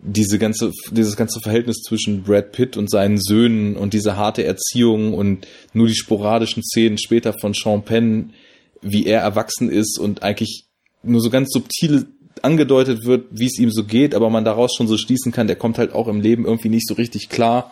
diese 0.00 0.38
ganze, 0.38 0.72
dieses 0.90 1.16
ganze 1.16 1.40
Verhältnis 1.40 1.82
zwischen 1.82 2.22
Brad 2.22 2.52
Pitt 2.52 2.76
und 2.76 2.90
seinen 2.90 3.18
Söhnen 3.18 3.76
und 3.76 3.94
diese 3.94 4.16
harte 4.16 4.44
Erziehung 4.44 5.14
und 5.14 5.46
nur 5.72 5.86
die 5.86 5.96
sporadischen 5.96 6.62
Szenen 6.62 6.98
später 6.98 7.32
von 7.32 7.52
Sean 7.54 7.82
Penn, 7.82 8.32
wie 8.80 9.06
er 9.06 9.20
erwachsen 9.20 9.70
ist 9.70 9.98
und 9.98 10.22
eigentlich 10.22 10.66
nur 11.02 11.20
so 11.20 11.30
ganz 11.30 11.50
subtil 11.52 12.06
angedeutet 12.44 13.04
wird, 13.04 13.26
wie 13.30 13.46
es 13.46 13.58
ihm 13.58 13.70
so 13.70 13.84
geht, 13.84 14.14
aber 14.14 14.30
man 14.30 14.44
daraus 14.44 14.74
schon 14.74 14.88
so 14.88 14.96
schließen 14.96 15.32
kann, 15.32 15.46
der 15.46 15.56
kommt 15.56 15.78
halt 15.78 15.92
auch 15.92 16.08
im 16.08 16.20
Leben 16.20 16.44
irgendwie 16.44 16.68
nicht 16.68 16.86
so 16.88 16.94
richtig 16.94 17.28
klar, 17.28 17.70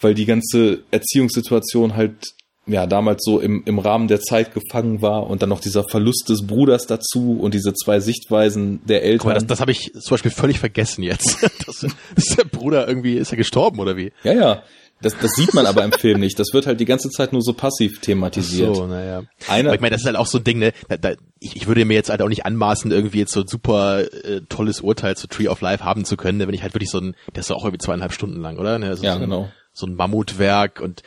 weil 0.00 0.14
die 0.14 0.26
ganze 0.26 0.82
Erziehungssituation 0.90 1.96
halt 1.96 2.34
ja 2.66 2.86
damals 2.86 3.22
so 3.24 3.40
im, 3.40 3.62
im 3.66 3.78
Rahmen 3.78 4.08
der 4.08 4.20
Zeit 4.20 4.54
gefangen 4.54 5.02
war 5.02 5.28
und 5.28 5.42
dann 5.42 5.50
noch 5.50 5.60
dieser 5.60 5.84
Verlust 5.84 6.28
des 6.28 6.46
Bruders 6.46 6.86
dazu 6.86 7.38
und 7.38 7.54
diese 7.54 7.74
zwei 7.74 8.00
Sichtweisen 8.00 8.80
der 8.86 9.02
Eltern. 9.02 9.28
Mal, 9.28 9.34
das, 9.34 9.46
das 9.46 9.60
habe 9.60 9.72
ich 9.72 9.92
zum 9.92 10.10
Beispiel 10.10 10.30
völlig 10.30 10.58
vergessen 10.58 11.02
jetzt. 11.02 11.42
das, 11.66 11.86
ist 12.16 12.38
der 12.38 12.44
Bruder 12.44 12.88
irgendwie, 12.88 13.16
ist 13.16 13.32
er 13.32 13.36
gestorben 13.36 13.80
oder 13.80 13.96
wie? 13.96 14.12
Ja, 14.22 14.32
ja. 14.32 14.62
Das, 15.04 15.18
das 15.18 15.32
sieht 15.32 15.52
man 15.52 15.66
aber 15.66 15.84
im 15.84 15.92
Film 15.92 16.20
nicht. 16.20 16.38
Das 16.38 16.54
wird 16.54 16.66
halt 16.66 16.80
die 16.80 16.86
ganze 16.86 17.10
Zeit 17.10 17.34
nur 17.34 17.42
so 17.42 17.52
passiv 17.52 18.00
thematisiert. 18.00 18.70
Ach 18.70 18.76
so, 18.76 18.86
naja. 18.86 19.24
Einer, 19.48 19.68
aber 19.68 19.74
ich 19.74 19.80
meine, 19.82 19.90
das 19.90 20.00
ist 20.00 20.06
halt 20.06 20.16
auch 20.16 20.26
so 20.26 20.38
ein 20.38 20.44
Ding, 20.44 20.58
ne? 20.58 20.72
Da, 20.88 20.96
da, 20.96 21.12
ich, 21.40 21.56
ich 21.56 21.66
würde 21.66 21.84
mir 21.84 21.92
jetzt 21.92 22.08
halt 22.08 22.22
auch 22.22 22.28
nicht 22.28 22.46
anmaßen, 22.46 22.90
irgendwie 22.90 23.18
jetzt 23.18 23.32
so 23.32 23.40
ein 23.40 23.46
super 23.46 24.00
äh, 24.00 24.40
tolles 24.48 24.80
Urteil 24.80 25.14
zu 25.14 25.26
Tree 25.26 25.48
of 25.48 25.60
Life 25.60 25.84
haben 25.84 26.06
zu 26.06 26.16
können, 26.16 26.38
ne? 26.38 26.46
wenn 26.46 26.54
ich 26.54 26.62
halt 26.62 26.72
wirklich 26.72 26.88
so 26.88 26.98
ein, 26.98 27.14
der 27.34 27.40
ist 27.40 27.50
auch 27.50 27.64
irgendwie 27.64 27.84
zweieinhalb 27.84 28.14
Stunden 28.14 28.40
lang, 28.40 28.58
oder? 28.58 28.78
Ne? 28.78 28.96
ja, 29.02 29.14
so 29.14 29.20
genau. 29.20 29.42
Ein, 29.42 29.52
so 29.74 29.86
ein 29.86 29.94
Mammutwerk 29.94 30.80
und 30.80 31.02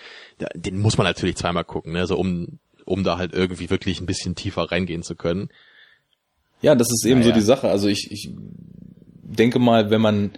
den 0.54 0.80
muss 0.80 1.00
man 1.00 1.08
natürlich 1.08 1.36
zweimal 1.36 1.64
gucken, 1.64 1.94
ne? 1.94 2.06
so 2.06 2.18
um, 2.18 2.60
um 2.86 3.04
da 3.04 3.18
halt 3.18 3.34
irgendwie 3.34 3.72
wirklich 3.72 4.00
ein 4.00 4.06
bisschen 4.06 4.36
tiefer 4.36 4.72
reingehen 4.72 5.02
zu 5.02 5.16
können. 5.16 5.50
Ja, 6.62 6.76
das 6.76 6.92
ist 6.92 7.04
eben 7.06 7.22
naja. 7.22 7.32
so 7.32 7.40
die 7.40 7.46
Sache. 7.46 7.70
Also 7.70 7.88
ich, 7.88 8.10
ich 8.12 8.30
denke 9.24 9.58
mal, 9.58 9.90
wenn 9.90 10.02
man 10.02 10.32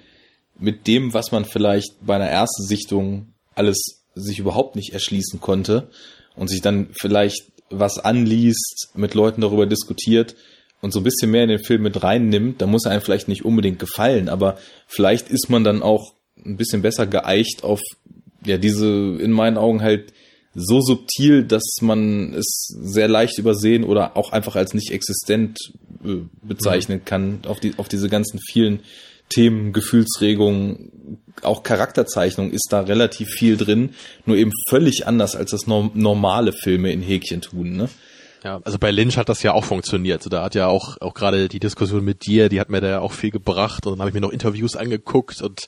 mit 0.57 0.88
dem, 0.88 1.14
was 1.14 1.34
man 1.34 1.43
vielleicht 1.43 2.05
bei 2.05 2.16
einer 2.16 2.28
ersten 2.28 2.64
Sichtung 2.64 3.34
alles 3.60 4.01
sich 4.16 4.39
überhaupt 4.39 4.76
nicht 4.76 4.93
erschließen 4.93 5.39
konnte 5.39 5.89
und 6.36 6.49
sich 6.49 6.62
dann 6.62 6.88
vielleicht 6.99 7.43
was 7.70 7.99
anliest, 7.99 8.89
mit 8.95 9.14
Leuten 9.14 9.41
darüber 9.41 9.68
diskutiert 9.68 10.36
und 10.82 10.91
so 10.91 11.01
ein 11.01 11.03
bisschen 11.03 11.30
mehr 11.30 11.43
in 11.43 11.49
den 11.49 11.64
Film 11.64 11.84
mit 11.84 12.01
reinnimmt, 12.01 12.62
dann 12.62 12.72
muss 12.72 12.86
er 12.86 12.91
einem 12.91 13.01
vielleicht 13.01 13.28
nicht 13.28 13.45
unbedingt 13.45 13.80
gefallen, 13.80 14.30
aber 14.30 14.57
vielleicht 14.88 15.30
ist 15.30 15.49
man 15.49 15.64
dann 15.64 15.84
auch 15.84 16.14
ein 16.43 16.57
bisschen 16.57 16.82
besser 16.82 17.05
geeicht 17.05 17.64
auf 17.64 17.82
ja 18.45 18.57
diese 18.57 19.18
in 19.20 19.32
meinen 19.32 19.57
Augen 19.57 19.82
halt 19.82 20.14
so 20.55 20.82
subtil, 20.82 21.43
dass 21.43 21.64
man 21.82 22.34
es 22.34 22.74
sehr 22.82 23.07
leicht 23.07 23.38
übersehen 23.38 23.84
oder 23.84 24.18
auch 24.18 24.32
einfach 24.32 24.55
als 24.55 24.74
nicht 24.74 24.91
existent 24.91 25.57
äh, 26.03 26.22
bezeichnen 26.41 27.03
kann 27.05 27.41
auf 27.45 27.60
die 27.60 27.74
auf 27.78 27.89
diese 27.89 28.10
ganzen 28.10 28.39
vielen 28.39 28.80
Themen, 29.30 29.73
Gefühlsregungen, 29.73 31.19
auch 31.43 31.63
Charakterzeichnung 31.63 32.51
ist 32.51 32.67
da 32.71 32.82
relativ 32.82 33.30
viel 33.30 33.57
drin, 33.57 33.95
nur 34.25 34.38
eben 34.38 34.51
völlig 34.69 35.07
anders 35.07 35.36
als 35.36 35.51
das 35.51 35.67
normale 35.67 36.51
Filme 36.51 36.91
in 36.91 37.01
Häkchen 37.01 37.41
tun, 37.41 37.75
ne? 37.77 37.89
Ja, 38.43 38.61
also 38.63 38.80
bei 38.80 38.91
Lynch 38.91 39.17
hat 39.17 39.27
das 39.27 39.43
ja 39.43 39.53
auch 39.53 39.65
funktioniert. 39.65 40.19
Also 40.19 40.30
da 40.30 40.43
hat 40.43 40.55
ja 40.55 40.67
auch 40.67 40.95
auch 41.01 41.13
gerade 41.13 41.49
die 41.49 41.59
Diskussion 41.59 42.05
mit 42.05 42.25
dir, 42.25 42.47
die 42.47 42.61
hat 42.61 42.69
mir 42.69 42.80
da 42.80 42.88
ja 42.88 42.99
auch 43.01 43.11
viel 43.11 43.32
gebracht 43.32 43.86
und 43.86 43.93
dann 43.93 43.99
habe 43.99 44.09
ich 44.09 44.13
mir 44.13 44.21
noch 44.21 44.32
Interviews 44.32 44.77
angeguckt 44.77 45.41
und 45.41 45.67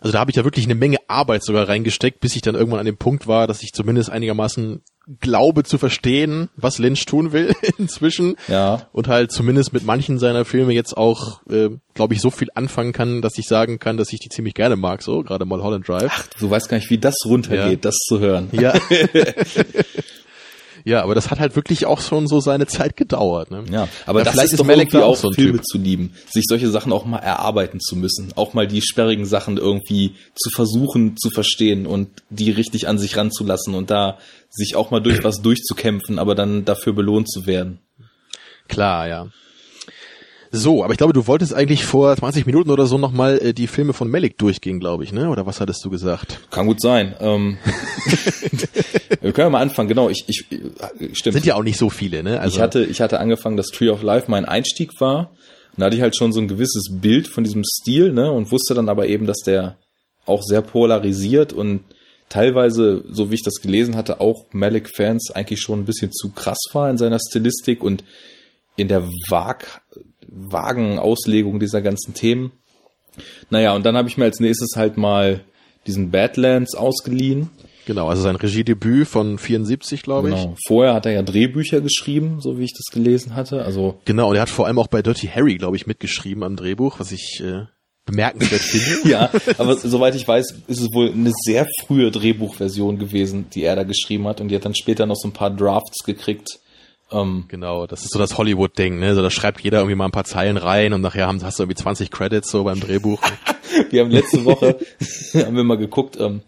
also 0.00 0.12
da 0.12 0.20
habe 0.20 0.30
ich 0.30 0.36
ja 0.36 0.44
wirklich 0.44 0.66
eine 0.66 0.74
Menge 0.74 0.98
Arbeit 1.08 1.44
sogar 1.44 1.68
reingesteckt, 1.68 2.20
bis 2.20 2.36
ich 2.36 2.42
dann 2.42 2.54
irgendwann 2.54 2.80
an 2.80 2.86
dem 2.86 2.96
Punkt 2.96 3.26
war, 3.26 3.46
dass 3.46 3.62
ich 3.62 3.72
zumindest 3.72 4.10
einigermaßen 4.10 4.82
glaube 5.20 5.62
zu 5.62 5.78
verstehen, 5.78 6.48
was 6.56 6.78
Lynch 6.78 7.04
tun 7.06 7.32
will 7.32 7.54
inzwischen. 7.78 8.36
Ja. 8.48 8.88
Und 8.92 9.08
halt 9.08 9.30
zumindest 9.30 9.72
mit 9.72 9.84
manchen 9.84 10.18
seiner 10.18 10.44
Filme 10.44 10.72
jetzt 10.72 10.96
auch, 10.96 11.40
äh, 11.48 11.70
glaube 11.94 12.14
ich, 12.14 12.20
so 12.20 12.30
viel 12.30 12.48
anfangen 12.54 12.92
kann, 12.92 13.22
dass 13.22 13.38
ich 13.38 13.46
sagen 13.46 13.78
kann, 13.78 13.96
dass 13.96 14.12
ich 14.12 14.18
die 14.18 14.28
ziemlich 14.28 14.54
gerne 14.54 14.76
mag, 14.76 15.02
so, 15.02 15.22
gerade 15.22 15.44
mal 15.44 15.62
Holland 15.62 15.86
Drive. 15.86 16.10
Ach, 16.12 16.26
du 16.40 16.50
weißt 16.50 16.68
gar 16.68 16.78
nicht, 16.78 16.90
wie 16.90 16.98
das 16.98 17.14
runtergeht, 17.24 17.70
ja. 17.70 17.76
das 17.76 17.96
zu 17.96 18.18
hören. 18.18 18.48
Ja. 18.52 18.74
Ja, 20.86 21.02
aber 21.02 21.16
das 21.16 21.32
hat 21.32 21.40
halt 21.40 21.56
wirklich 21.56 21.84
auch 21.84 22.00
schon 22.00 22.28
so 22.28 22.38
seine 22.38 22.68
Zeit 22.68 22.96
gedauert. 22.96 23.50
Ne? 23.50 23.64
Ja, 23.72 23.88
aber 24.06 24.20
ja, 24.20 24.24
das 24.24 24.34
vielleicht 24.34 24.52
ist, 24.52 24.60
doch 24.60 24.68
irgendwie 24.68 24.98
auch 24.98 25.16
so 25.16 25.32
Filme 25.32 25.58
typ. 25.58 25.64
zu 25.66 25.78
lieben, 25.78 26.12
sich 26.30 26.44
solche 26.46 26.70
Sachen 26.70 26.92
auch 26.92 27.04
mal 27.04 27.18
erarbeiten 27.18 27.80
zu 27.80 27.96
müssen, 27.96 28.32
auch 28.36 28.54
mal 28.54 28.68
die 28.68 28.80
sperrigen 28.80 29.26
Sachen 29.26 29.56
irgendwie 29.56 30.14
zu 30.36 30.48
versuchen 30.50 31.16
zu 31.16 31.30
verstehen 31.30 31.86
und 31.86 32.08
die 32.30 32.52
richtig 32.52 32.86
an 32.86 32.98
sich 33.00 33.16
ranzulassen 33.16 33.74
und 33.74 33.90
da 33.90 34.18
sich 34.48 34.76
auch 34.76 34.92
mal 34.92 35.00
durch 35.00 35.24
was 35.24 35.42
durchzukämpfen, 35.42 36.20
aber 36.20 36.36
dann 36.36 36.64
dafür 36.64 36.92
belohnt 36.92 37.28
zu 37.28 37.46
werden. 37.46 37.80
Klar, 38.68 39.08
ja. 39.08 39.26
So, 40.50 40.84
aber 40.84 40.92
ich 40.92 40.98
glaube, 40.98 41.12
du 41.12 41.26
wolltest 41.26 41.54
eigentlich 41.54 41.84
vor 41.84 42.16
20 42.16 42.46
Minuten 42.46 42.70
oder 42.70 42.86
so 42.86 42.98
nochmal 42.98 43.38
äh, 43.38 43.52
die 43.52 43.66
Filme 43.66 43.92
von 43.92 44.10
Malik 44.10 44.38
durchgehen, 44.38 44.80
glaube 44.80 45.04
ich, 45.04 45.12
ne? 45.12 45.28
Oder 45.28 45.46
was 45.46 45.60
hattest 45.60 45.84
du 45.84 45.90
gesagt? 45.90 46.40
Kann 46.50 46.66
gut 46.66 46.80
sein. 46.80 47.14
Ähm, 47.20 47.58
wir 49.20 49.32
können 49.32 49.46
ja 49.46 49.50
mal 49.50 49.60
anfangen, 49.60 49.88
genau. 49.88 50.08
Ich, 50.08 50.24
ich, 50.28 50.46
äh, 50.50 51.14
stimmt. 51.14 51.34
Sind 51.34 51.46
ja 51.46 51.56
auch 51.56 51.62
nicht 51.62 51.78
so 51.78 51.90
viele, 51.90 52.22
ne? 52.22 52.40
Also 52.40 52.56
ich 52.56 52.62
hatte, 52.62 52.84
ich 52.84 53.00
hatte 53.00 53.20
angefangen, 53.20 53.56
dass 53.56 53.68
Tree 53.68 53.90
of 53.90 54.02
Life 54.02 54.30
mein 54.30 54.44
Einstieg 54.44 55.00
war. 55.00 55.30
Und 55.76 55.80
da 55.80 55.86
hatte 55.86 55.96
ich 55.96 56.02
halt 56.02 56.16
schon 56.16 56.32
so 56.32 56.40
ein 56.40 56.48
gewisses 56.48 56.88
Bild 56.90 57.28
von 57.28 57.44
diesem 57.44 57.62
Stil, 57.64 58.12
ne? 58.12 58.30
Und 58.30 58.50
wusste 58.50 58.74
dann 58.74 58.88
aber 58.88 59.06
eben, 59.08 59.26
dass 59.26 59.38
der 59.38 59.76
auch 60.24 60.42
sehr 60.42 60.62
polarisiert 60.62 61.52
und 61.52 61.80
teilweise, 62.28 63.04
so 63.08 63.30
wie 63.30 63.34
ich 63.34 63.42
das 63.42 63.60
gelesen 63.62 63.96
hatte, 63.96 64.20
auch 64.20 64.46
Malik-Fans 64.52 65.30
eigentlich 65.32 65.60
schon 65.60 65.80
ein 65.80 65.84
bisschen 65.84 66.12
zu 66.12 66.30
krass 66.30 66.58
war 66.72 66.90
in 66.90 66.98
seiner 66.98 67.18
Stilistik 67.18 67.82
und 67.82 68.04
in 68.76 68.88
der 68.88 69.08
Wag 69.28 69.82
vagen 70.36 70.98
Auslegung 70.98 71.58
dieser 71.58 71.82
ganzen 71.82 72.14
Themen. 72.14 72.52
Naja, 73.50 73.74
und 73.74 73.84
dann 73.86 73.96
habe 73.96 74.08
ich 74.08 74.16
mir 74.16 74.24
als 74.24 74.40
nächstes 74.40 74.76
halt 74.76 74.96
mal 74.96 75.40
diesen 75.86 76.10
Badlands 76.10 76.74
ausgeliehen. 76.74 77.50
Genau, 77.86 78.08
also 78.08 78.22
sein 78.22 78.34
Regiedebüt 78.34 79.06
von 79.06 79.38
74, 79.38 80.02
glaube 80.02 80.30
genau. 80.30 80.54
ich. 80.54 80.58
Vorher 80.66 80.92
hat 80.92 81.06
er 81.06 81.12
ja 81.12 81.22
Drehbücher 81.22 81.80
geschrieben, 81.80 82.40
so 82.40 82.58
wie 82.58 82.64
ich 82.64 82.72
das 82.72 82.92
gelesen 82.92 83.36
hatte. 83.36 83.64
Also 83.64 84.00
genau, 84.04 84.30
und 84.30 84.36
er 84.36 84.42
hat 84.42 84.50
vor 84.50 84.66
allem 84.66 84.80
auch 84.80 84.88
bei 84.88 85.02
Dirty 85.02 85.28
Harry, 85.28 85.56
glaube 85.56 85.76
ich, 85.76 85.86
mitgeschrieben 85.86 86.42
am 86.42 86.56
Drehbuch, 86.56 86.98
was 86.98 87.12
ich 87.12 87.40
äh, 87.44 87.66
bemerkenswert 88.04 88.60
finde. 88.62 89.08
ja, 89.08 89.30
aber 89.58 89.76
soweit 89.76 90.16
ich 90.16 90.26
weiß, 90.26 90.62
ist 90.66 90.80
es 90.80 90.92
wohl 90.92 91.12
eine 91.12 91.32
sehr 91.44 91.68
frühe 91.86 92.10
Drehbuchversion 92.10 92.98
gewesen, 92.98 93.46
die 93.54 93.62
er 93.62 93.76
da 93.76 93.84
geschrieben 93.84 94.26
hat, 94.26 94.40
und 94.40 94.48
die 94.48 94.56
hat 94.56 94.64
dann 94.64 94.74
später 94.74 95.06
noch 95.06 95.16
so 95.16 95.28
ein 95.28 95.32
paar 95.32 95.50
Drafts 95.50 96.02
gekriegt 96.04 96.58
ähm, 97.12 97.44
genau, 97.48 97.86
das 97.86 98.04
ist 98.04 98.12
so 98.12 98.18
das 98.18 98.36
Hollywood-Ding, 98.36 98.98
ne? 98.98 99.14
So, 99.14 99.22
da 99.22 99.30
schreibt 99.30 99.60
jeder 99.60 99.78
irgendwie 99.78 99.94
mal 99.94 100.06
ein 100.06 100.12
paar 100.12 100.24
Zeilen 100.24 100.56
rein 100.56 100.92
und 100.92 101.02
nachher 101.02 101.26
haben, 101.26 101.42
hast 101.42 101.58
du 101.58 101.62
irgendwie 101.62 101.80
20 101.80 102.10
Credits 102.10 102.50
so 102.50 102.64
beim 102.64 102.80
Drehbuch. 102.80 103.20
wir 103.90 104.02
haben 104.02 104.10
letzte 104.10 104.44
Woche, 104.44 104.78
haben 105.34 105.56
wir 105.56 105.64
mal 105.64 105.78
geguckt, 105.78 106.18
ähm, 106.18 106.42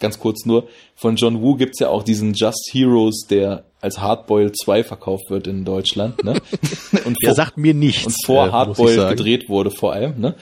ganz 0.00 0.18
kurz 0.18 0.44
nur, 0.44 0.66
von 0.96 1.14
John 1.14 1.40
Woo 1.40 1.54
gibt's 1.54 1.78
ja 1.78 1.88
auch 1.88 2.02
diesen 2.02 2.34
Just 2.34 2.70
Heroes, 2.72 3.26
der 3.30 3.64
als 3.80 4.00
Hardboiled 4.00 4.56
2 4.56 4.82
verkauft 4.82 5.30
wird 5.30 5.46
in 5.46 5.64
Deutschland, 5.64 6.24
ne? 6.24 6.32
Und 7.04 7.16
der 7.22 7.30
vor, 7.30 7.34
sagt 7.34 7.56
mir 7.56 7.74
nichts. 7.74 8.06
Und 8.06 8.24
vor 8.24 8.48
äh, 8.48 8.50
Hardboiled 8.50 9.08
gedreht 9.10 9.48
wurde 9.48 9.70
vor 9.70 9.92
allem, 9.92 10.20
ne? 10.20 10.34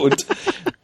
und 0.00 0.26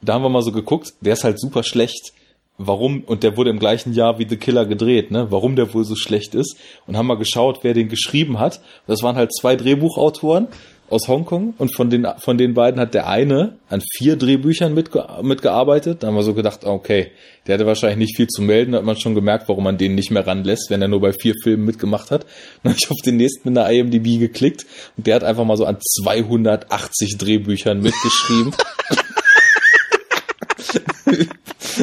da 0.00 0.14
haben 0.14 0.22
wir 0.22 0.28
mal 0.30 0.42
so 0.42 0.52
geguckt, 0.52 0.94
der 1.00 1.12
ist 1.12 1.24
halt 1.24 1.38
super 1.38 1.62
schlecht 1.62 2.12
warum, 2.58 3.02
und 3.06 3.22
der 3.22 3.36
wurde 3.36 3.50
im 3.50 3.58
gleichen 3.58 3.94
Jahr 3.94 4.18
wie 4.18 4.28
The 4.28 4.36
Killer 4.36 4.66
gedreht, 4.66 5.10
ne, 5.10 5.28
warum 5.30 5.56
der 5.56 5.72
wohl 5.72 5.84
so 5.84 5.94
schlecht 5.94 6.34
ist. 6.34 6.56
Und 6.86 6.96
haben 6.96 7.06
mal 7.06 7.16
geschaut, 7.16 7.60
wer 7.62 7.72
den 7.72 7.88
geschrieben 7.88 8.38
hat. 8.38 8.60
Das 8.86 9.02
waren 9.02 9.16
halt 9.16 9.32
zwei 9.34 9.56
Drehbuchautoren 9.56 10.48
aus 10.90 11.06
Hongkong 11.06 11.54
und 11.58 11.74
von 11.74 11.90
den, 11.90 12.06
von 12.18 12.38
den 12.38 12.54
beiden 12.54 12.80
hat 12.80 12.94
der 12.94 13.08
eine 13.08 13.58
an 13.68 13.82
vier 13.96 14.16
Drehbüchern 14.16 14.72
mitge 14.72 15.06
mitgearbeitet. 15.22 16.02
Da 16.02 16.06
haben 16.06 16.14
wir 16.14 16.22
so 16.22 16.34
gedacht, 16.34 16.64
okay, 16.64 17.10
der 17.46 17.54
hatte 17.54 17.66
wahrscheinlich 17.66 17.98
nicht 17.98 18.16
viel 18.16 18.26
zu 18.26 18.42
melden, 18.42 18.72
da 18.72 18.78
hat 18.78 18.84
man 18.84 18.98
schon 18.98 19.14
gemerkt, 19.14 19.48
warum 19.48 19.64
man 19.64 19.76
den 19.76 19.94
nicht 19.94 20.10
mehr 20.10 20.26
ranlässt, 20.26 20.70
wenn 20.70 20.80
er 20.80 20.88
nur 20.88 21.00
bei 21.00 21.12
vier 21.12 21.34
Filmen 21.42 21.64
mitgemacht 21.64 22.10
hat. 22.10 22.24
Dann 22.62 22.72
habe 22.72 22.80
ich 22.82 22.90
auf 22.90 23.02
den 23.04 23.16
nächsten 23.16 23.50
mit 23.50 23.58
einer 23.58 23.70
IMDb 23.70 24.18
geklickt 24.18 24.66
und 24.96 25.06
der 25.06 25.16
hat 25.16 25.24
einfach 25.24 25.44
mal 25.44 25.56
so 25.56 25.66
an 25.66 25.78
280 25.78 27.18
Drehbüchern 27.18 27.80
mitgeschrieben. 27.80 28.54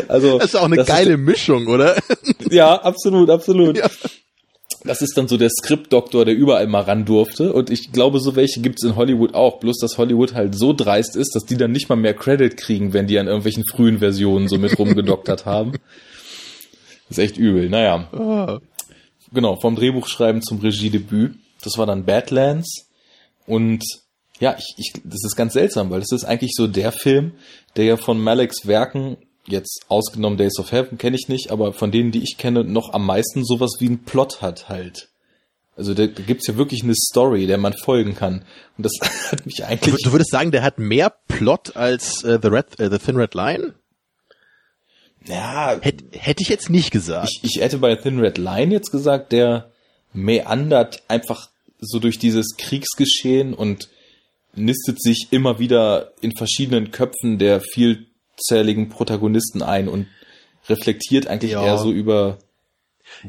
Also, 0.07 0.37
das 0.37 0.49
ist 0.49 0.55
auch 0.55 0.65
eine 0.65 0.83
geile 0.83 1.13
ist, 1.13 1.19
Mischung, 1.19 1.67
oder? 1.67 1.95
ja, 2.49 2.75
absolut, 2.75 3.29
absolut. 3.29 3.77
Ja. 3.77 3.89
Das 4.83 5.01
ist 5.01 5.17
dann 5.17 5.27
so 5.27 5.37
der 5.37 5.49
Skriptdoktor, 5.49 6.25
der 6.25 6.35
überall 6.35 6.67
mal 6.67 6.81
ran 6.81 7.05
durfte. 7.05 7.53
Und 7.53 7.71
ich 7.71 7.91
glaube, 7.91 8.19
so 8.19 8.35
welche 8.35 8.61
gibt's 8.61 8.83
in 8.83 8.95
Hollywood 8.95 9.33
auch. 9.33 9.59
Bloß, 9.59 9.79
dass 9.79 9.97
Hollywood 9.97 10.33
halt 10.35 10.55
so 10.55 10.73
dreist 10.73 11.15
ist, 11.15 11.35
dass 11.35 11.43
die 11.43 11.57
dann 11.57 11.71
nicht 11.71 11.89
mal 11.89 11.95
mehr 11.95 12.13
Credit 12.13 12.55
kriegen, 12.55 12.93
wenn 12.93 13.07
die 13.07 13.17
an 13.17 13.25
irgendwelchen 13.25 13.63
frühen 13.71 13.99
Versionen 13.99 14.47
so 14.47 14.59
mit 14.59 14.77
rumgedoktert 14.77 15.45
haben. 15.45 15.71
Das 17.09 17.17
ist 17.17 17.23
echt 17.23 17.37
übel. 17.37 17.69
Naja. 17.69 18.07
Ah. 18.13 18.59
Genau, 19.33 19.55
vom 19.55 19.75
Drehbuchschreiben 19.75 20.43
zum 20.43 20.59
Regiedebüt. 20.59 21.35
Das 21.63 21.77
war 21.79 21.87
dann 21.87 22.05
Badlands. 22.05 22.87
Und 23.47 23.83
ja, 24.39 24.55
ich, 24.57 24.75
ich, 24.77 25.01
das 25.03 25.23
ist 25.23 25.35
ganz 25.35 25.53
seltsam, 25.53 25.89
weil 25.89 26.01
das 26.01 26.11
ist 26.11 26.25
eigentlich 26.25 26.51
so 26.55 26.67
der 26.67 26.91
Film, 26.91 27.33
der 27.75 27.85
ja 27.85 27.97
von 27.97 28.19
Maleks 28.19 28.67
Werken 28.67 29.17
jetzt 29.47 29.85
ausgenommen 29.89 30.37
Days 30.37 30.59
of 30.59 30.71
Heaven 30.71 30.97
kenne 30.97 31.15
ich 31.15 31.27
nicht, 31.27 31.51
aber 31.51 31.73
von 31.73 31.91
denen, 31.91 32.11
die 32.11 32.23
ich 32.23 32.37
kenne, 32.37 32.63
noch 32.63 32.93
am 32.93 33.05
meisten 33.05 33.43
sowas 33.43 33.71
wie 33.79 33.89
ein 33.89 34.03
Plot 34.03 34.41
hat 34.41 34.69
halt. 34.69 35.09
Also 35.77 35.93
da, 35.93 36.07
da 36.07 36.23
gibt's 36.23 36.47
ja 36.47 36.55
wirklich 36.55 36.83
eine 36.83 36.95
Story, 36.95 37.47
der 37.47 37.57
man 37.57 37.73
folgen 37.73 38.15
kann. 38.15 38.45
Und 38.77 38.85
das 38.85 38.93
hat 39.31 39.45
mich 39.45 39.65
eigentlich. 39.65 40.03
Du 40.03 40.11
würdest 40.11 40.31
sagen, 40.31 40.51
der 40.51 40.63
hat 40.63 40.79
mehr 40.79 41.13
Plot 41.27 41.75
als 41.75 42.23
äh, 42.23 42.39
The 42.41 42.47
Red, 42.47 42.79
äh, 42.79 42.89
The 42.89 42.97
Thin 42.97 43.17
Red 43.17 43.33
Line? 43.33 43.73
Ja. 45.27 45.77
Hätte 45.81 46.05
hätt 46.11 46.39
ich 46.39 46.49
jetzt 46.49 46.69
nicht 46.69 46.91
gesagt. 46.91 47.29
Ich, 47.41 47.55
ich 47.55 47.61
hätte 47.61 47.79
bei 47.79 47.95
Thin 47.95 48.19
Red 48.19 48.37
Line 48.37 48.71
jetzt 48.71 48.91
gesagt, 48.91 49.31
der 49.31 49.71
meandert 50.13 51.03
einfach 51.09 51.49
so 51.79 51.99
durch 51.99 52.19
dieses 52.19 52.55
Kriegsgeschehen 52.57 53.53
und 53.53 53.89
nistet 54.55 55.01
sich 55.01 55.27
immer 55.31 55.59
wieder 55.59 56.13
in 56.21 56.35
verschiedenen 56.35 56.91
Köpfen 56.91 57.37
der 57.37 57.59
viel 57.59 58.07
zähligen 58.37 58.89
Protagonisten 58.89 59.61
ein 59.61 59.87
und 59.87 60.07
reflektiert 60.67 61.27
eigentlich 61.27 61.51
ja. 61.51 61.63
eher 61.63 61.77
so 61.77 61.91
über 61.91 62.37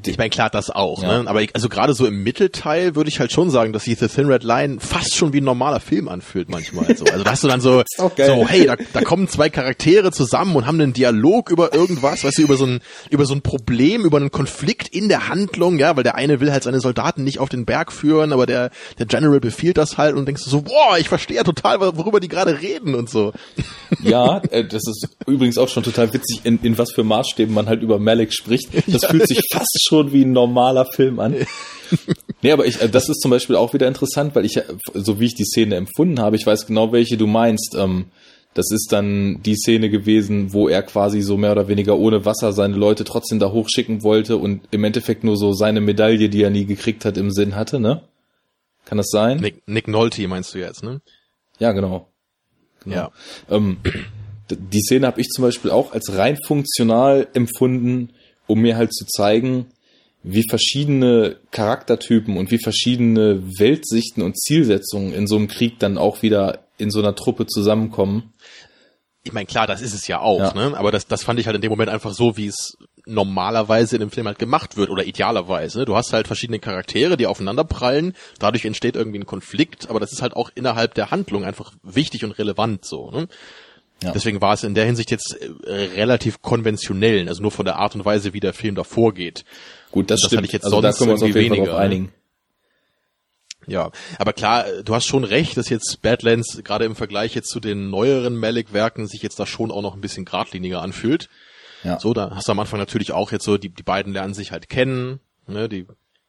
ich 0.05 0.19
meine, 0.19 0.31
klar, 0.31 0.51
das 0.51 0.71
auch, 0.71 1.03
ja. 1.03 1.23
ne? 1.23 1.29
Aber 1.29 1.43
ich, 1.43 1.55
also 1.55 1.69
gerade 1.69 1.95
so 1.95 2.07
im 2.07 2.23
Mittelteil 2.23 2.95
würde 2.95 3.09
ich 3.09 3.21
halt 3.21 3.33
schon 3.33 3.51
sagen, 3.51 3.73
dass 3.73 3.85
sich 3.85 3.99
The 3.99 4.09
Thin 4.09 4.27
Red 4.27 4.45
Line 4.45 4.79
fast 4.81 5.15
schon 5.15 5.33
wie 5.33 5.41
ein 5.41 5.45
normaler 5.45 5.81
Film 5.81 6.09
anfühlt 6.09 6.49
manchmal. 6.49 6.97
So. 6.97 7.05
Also 7.05 7.25
da 7.25 7.31
hast 7.31 7.45
du 7.45 7.49
dann 7.49 7.61
so, 7.61 7.83
so 7.97 8.11
hey, 8.49 8.67
da, 8.67 8.77
da 8.93 9.01
kommen 9.03 9.29
zwei 9.29 9.49
Charaktere 9.49 10.13
zusammen 10.13 10.57
und 10.57 10.67
haben 10.67 10.81
einen 10.81 10.93
Dialog 10.93 11.51
über 11.51 11.75
irgendwas, 11.75 12.25
weißt 12.25 12.39
du, 12.39 12.43
über 12.43 12.57
so 12.57 12.67
ein, 12.67 12.81
über 13.11 13.27
so 13.27 13.35
ein 13.35 13.43
Problem, 13.43 14.05
über 14.05 14.19
einen 14.19 14.31
Konflikt 14.31 14.89
in 14.89 15.09
der 15.09 15.29
Handlung, 15.29 15.79
ja, 15.79 15.97
weil 15.97 16.05
der 16.05 16.15
eine 16.15 16.41
will 16.41 16.53
halt 16.53 16.65
seine 16.65 16.81
Soldaten 16.81 17.25
nicht 17.25 17.39
auf 17.39 17.49
den 17.49 17.65
Berg 17.65 17.93
führen, 17.93 18.33
aber 18.33 18.47
der, 18.47 18.71
der 18.99 19.07
General 19.07 19.41
befiehlt 19.41 19.79
das 19.79 19.99
halt 19.99 20.15
und 20.17 20.27
denkst 20.27 20.45
du 20.45 20.51
so, 20.51 20.63
boah, 20.63 20.99
ich 20.99 21.09
verstehe 21.09 21.37
ja 21.37 21.45
total, 21.45 21.81
worüber 21.81 22.21
die 22.21 22.29
gerade 22.29 22.61
reden 22.61 22.95
und 22.95 23.11
so. 23.11 23.33
Ja, 24.03 24.43
äh, 24.51 24.65
das 24.65 24.83
ist 24.87 25.09
übrigens 25.27 25.59
auch 25.59 25.69
schon 25.69 25.83
total 25.83 26.13
witzig, 26.13 26.41
in, 26.45 26.59
in 26.63 26.77
was 26.77 26.93
für 26.93 27.05
Maßstäben 27.05 27.55
man 27.55 27.67
halt 27.67 27.83
über 27.83 27.99
Malik 27.99 28.33
spricht. 28.33 28.69
Das 28.89 29.03
ja. 29.03 29.09
fühlt 29.09 29.29
sich 29.29 29.41
fast 29.53 29.66
fast 29.67 29.89
schon 29.89 30.13
wie 30.13 30.25
ein 30.25 30.33
normaler 30.33 30.87
Film 30.87 31.21
an. 31.21 31.35
nee, 32.43 32.53
aber 32.53 32.67
ich, 32.67 32.81
äh, 32.81 32.89
das 32.89 33.09
ist 33.09 33.21
zum 33.21 33.31
Beispiel 33.31 33.57
auch 33.57 33.75
wieder 33.75 33.89
interessant, 33.89 34.35
weil 34.35 34.45
ich, 34.45 34.57
äh, 34.57 34.65
so 34.95 35.21
wie 35.21 35.27
ich 35.27 35.35
die 35.35 35.45
Szene 35.45 35.77
empfunden 35.77 36.21
habe, 36.21 36.37
ich 36.37 36.47
weiß 36.47 36.67
genau, 36.67 36.93
welche 36.93 37.17
du 37.17 37.27
meinst. 37.27 37.75
Ähm, 37.79 38.07
das 38.55 38.71
ist 38.71 38.91
dann 38.91 39.43
die 39.43 39.55
Szene 39.55 39.91
gewesen, 39.91 40.55
wo 40.55 40.67
er 40.67 40.83
quasi 40.83 41.21
so 41.21 41.37
mehr 41.37 41.53
oder 41.53 41.69
weniger 41.69 41.99
ohne 41.99 42.25
Wasser 42.25 42.55
seine 42.55 42.75
Leute 42.75 43.05
trotzdem 43.05 43.39
da 43.39 43.53
hochschicken 43.53 44.03
wollte 44.03 44.39
und 44.39 44.63
im 44.71 44.83
Endeffekt 44.83 45.25
nur 45.25 45.37
so 45.37 45.53
seine 45.53 45.83
Medaille, 45.83 46.31
die 46.31 46.43
er 46.43 46.49
nie 46.49 46.65
gekriegt 46.65 47.05
hat, 47.05 47.19
im 47.19 47.31
Sinn 47.31 47.55
hatte, 47.55 47.81
ne? 47.81 48.03
Kann 48.87 48.97
das 48.97 49.09
sein? 49.11 49.39
Nick, 49.41 49.63
Nick 49.67 49.89
Nolte 49.89 50.27
meinst 50.27 50.55
du 50.55 50.59
jetzt, 50.59 50.83
ne? 50.83 51.03
Ja, 51.59 51.73
genau. 51.73 52.09
genau. 52.83 52.97
Ja. 52.97 53.11
Ähm, 53.51 53.77
die 54.51 54.81
Szene 54.81 55.07
habe 55.07 55.21
ich 55.21 55.29
zum 55.29 55.43
Beispiel 55.43 55.71
auch 55.71 55.93
als 55.93 56.17
rein 56.17 56.39
funktional 56.47 57.29
empfunden, 57.35 58.11
um 58.47 58.61
mir 58.61 58.77
halt 58.77 58.95
zu 58.95 59.07
zeigen, 59.07 59.67
wie 60.23 60.45
verschiedene 60.49 61.37
Charaktertypen 61.53 62.37
und 62.37 62.51
wie 62.51 62.59
verschiedene 62.59 63.43
Weltsichten 63.59 64.23
und 64.23 64.37
Zielsetzungen 64.39 65.13
in 65.13 65.27
so 65.27 65.37
einem 65.37 65.47
Krieg 65.47 65.79
dann 65.79 65.99
auch 65.99 66.23
wieder 66.23 66.65
in 66.79 66.91
so 66.91 66.99
einer 66.99 67.15
Truppe 67.15 67.47
zusammenkommen. 67.47 68.33
Ich 69.23 69.33
meine, 69.33 69.47
klar, 69.47 69.67
das 69.67 69.83
ist 69.83 69.95
es 69.95 70.07
ja 70.09 70.21
auch, 70.21 70.55
ja. 70.55 70.55
ne? 70.55 70.77
Aber 70.77 70.93
das, 70.93 71.07
das 71.07 71.25
fand 71.25 71.41
ich 71.41 71.47
halt 71.47 71.57
in 71.57 71.63
dem 71.63 71.71
Moment 71.71 71.91
einfach 71.91 72.13
so, 72.13 72.37
wie 72.37 72.47
es 72.47 72.77
normalerweise 73.07 73.97
in 73.97 74.01
dem 74.01 74.11
Film 74.11 74.27
halt 74.27 74.39
gemacht 74.39 74.77
wird 74.77 74.91
oder 74.91 75.05
idealerweise. 75.05 75.85
Du 75.85 75.97
hast 75.97 76.13
halt 76.13 76.27
verschiedene 76.27 76.59
Charaktere, 76.59 77.17
die 77.17 77.27
aufeinander 77.27 77.65
prallen, 77.65 78.15
dadurch 78.39 78.65
entsteht 78.65 78.97
irgendwie 78.97 79.21
ein 79.21 79.27
Konflikt, 79.27 79.89
aber 79.89 80.01
das 80.01 80.13
ist 80.13 80.23
halt 80.23 80.35
auch 80.35 80.51
innerhalb 80.55 80.95
der 80.95 81.11
Handlung 81.11 81.45
einfach 81.45 81.73
wichtig 81.83 82.25
und 82.25 82.33
relevant 82.33 82.85
so. 82.85 83.11
Ne? 83.11 83.29
Ja. 84.03 84.13
Deswegen 84.13 84.41
war 84.43 84.53
es 84.53 84.63
in 84.63 84.75
der 84.75 84.85
Hinsicht 84.85 85.11
jetzt 85.11 85.39
äh, 85.65 85.73
relativ 85.73 86.43
konventionell, 86.43 87.29
also 87.29 87.41
nur 87.41 87.51
von 87.51 87.65
der 87.65 87.77
Art 87.77 87.95
und 87.95 88.05
Weise, 88.05 88.35
wie 88.35 88.41
der 88.41 88.53
Film 88.53 88.75
da 88.75 88.85
vorgeht. 88.85 89.45
Gut, 89.91 90.11
das, 90.11 90.21
das 90.21 90.29
stimmt. 90.29 90.45
Ich 90.45 90.53
jetzt 90.53 90.65
also 90.65 90.81
sonst 90.81 90.95
da 90.95 90.99
können 90.99 91.09
wir 91.09 91.15
uns 91.15 91.23
auf 91.23 91.29
jeden 91.29 91.39
weniger. 91.39 91.65
Fall 91.65 91.73
drauf 91.73 91.81
einigen. 91.81 92.13
Ja, 93.67 93.91
aber 94.19 94.33
klar, 94.33 94.65
du 94.85 94.95
hast 94.95 95.07
schon 95.07 95.25
recht, 95.25 95.57
dass 95.57 95.69
jetzt 95.71 96.01
Badlands 96.03 96.61
gerade 96.63 96.85
im 96.85 96.95
Vergleich 96.95 97.35
jetzt 97.35 97.49
zu 97.49 97.59
den 97.59 97.91
neueren 97.91 98.37
Malik-Werken 98.37 99.09
sich 99.09 99.23
jetzt 99.23 99.41
da 99.41 99.47
schon 99.47 99.73
auch 99.73 99.83
noch 99.83 99.95
ein 99.95 100.01
bisschen 100.01 100.25
geradliniger 100.25 100.83
anfühlt. 100.83 101.29
Ja. 101.83 101.99
So, 101.99 102.15
da 102.15 102.31
hast 102.35 102.47
du 102.47 102.53
am 102.53 102.61
Anfang 102.61 102.79
natürlich 102.79 103.13
auch 103.13 103.33
jetzt 103.33 103.45
so, 103.45 103.59
die, 103.59 103.71
die 103.71 103.83
beiden 103.83 104.13
lernen 104.13 104.35
sich 104.35 104.53
halt 104.53 104.69
kennen, 104.69 105.21
ne, 105.47 105.69
die 105.69 105.87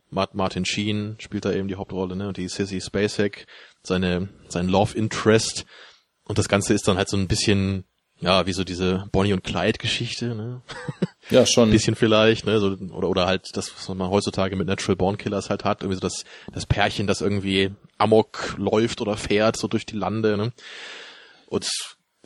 Martin 0.09 0.65
Sheen 0.65 1.17
spielt 1.19 1.45
da 1.45 1.51
eben 1.51 1.67
die 1.67 1.75
Hauptrolle, 1.75 2.15
ne, 2.15 2.29
und 2.29 2.37
die 2.37 2.47
Sissy 2.47 2.81
Spacek, 2.81 3.45
seine, 3.83 4.29
sein 4.47 4.67
Love 4.67 4.97
Interest, 4.97 5.65
und 6.27 6.37
das 6.37 6.49
Ganze 6.49 6.73
ist 6.73 6.87
dann 6.87 6.97
halt 6.97 7.09
so 7.09 7.17
ein 7.17 7.27
bisschen, 7.27 7.85
ja, 8.19 8.45
wie 8.45 8.53
so 8.53 8.63
diese 8.63 9.07
Bonnie 9.11 9.33
und 9.33 9.43
Clyde 9.43 9.79
Geschichte, 9.79 10.35
ne? 10.35 10.61
Ja, 11.29 11.45
schon. 11.45 11.67
Ein 11.67 11.71
bisschen 11.71 11.95
vielleicht, 11.95 12.45
ne? 12.45 12.57
So, 12.61 12.67
oder, 12.93 13.09
oder 13.09 13.25
halt 13.25 13.49
das, 13.53 13.69
was 13.75 13.89
man 13.89 14.09
heutzutage 14.09 14.55
mit 14.55 14.65
Natural 14.65 14.95
Born 14.95 15.17
Killers 15.17 15.49
halt 15.49 15.65
hat, 15.65 15.81
irgendwie 15.81 15.95
so 15.95 16.01
das, 16.01 16.23
das 16.53 16.65
Pärchen, 16.65 17.05
das 17.05 17.19
irgendwie 17.19 17.71
Amok 17.97 18.55
läuft 18.57 19.01
oder 19.01 19.17
fährt, 19.17 19.57
so 19.57 19.67
durch 19.67 19.85
die 19.85 19.97
Lande, 19.97 20.37
ne? 20.37 20.53
Und 21.47 21.67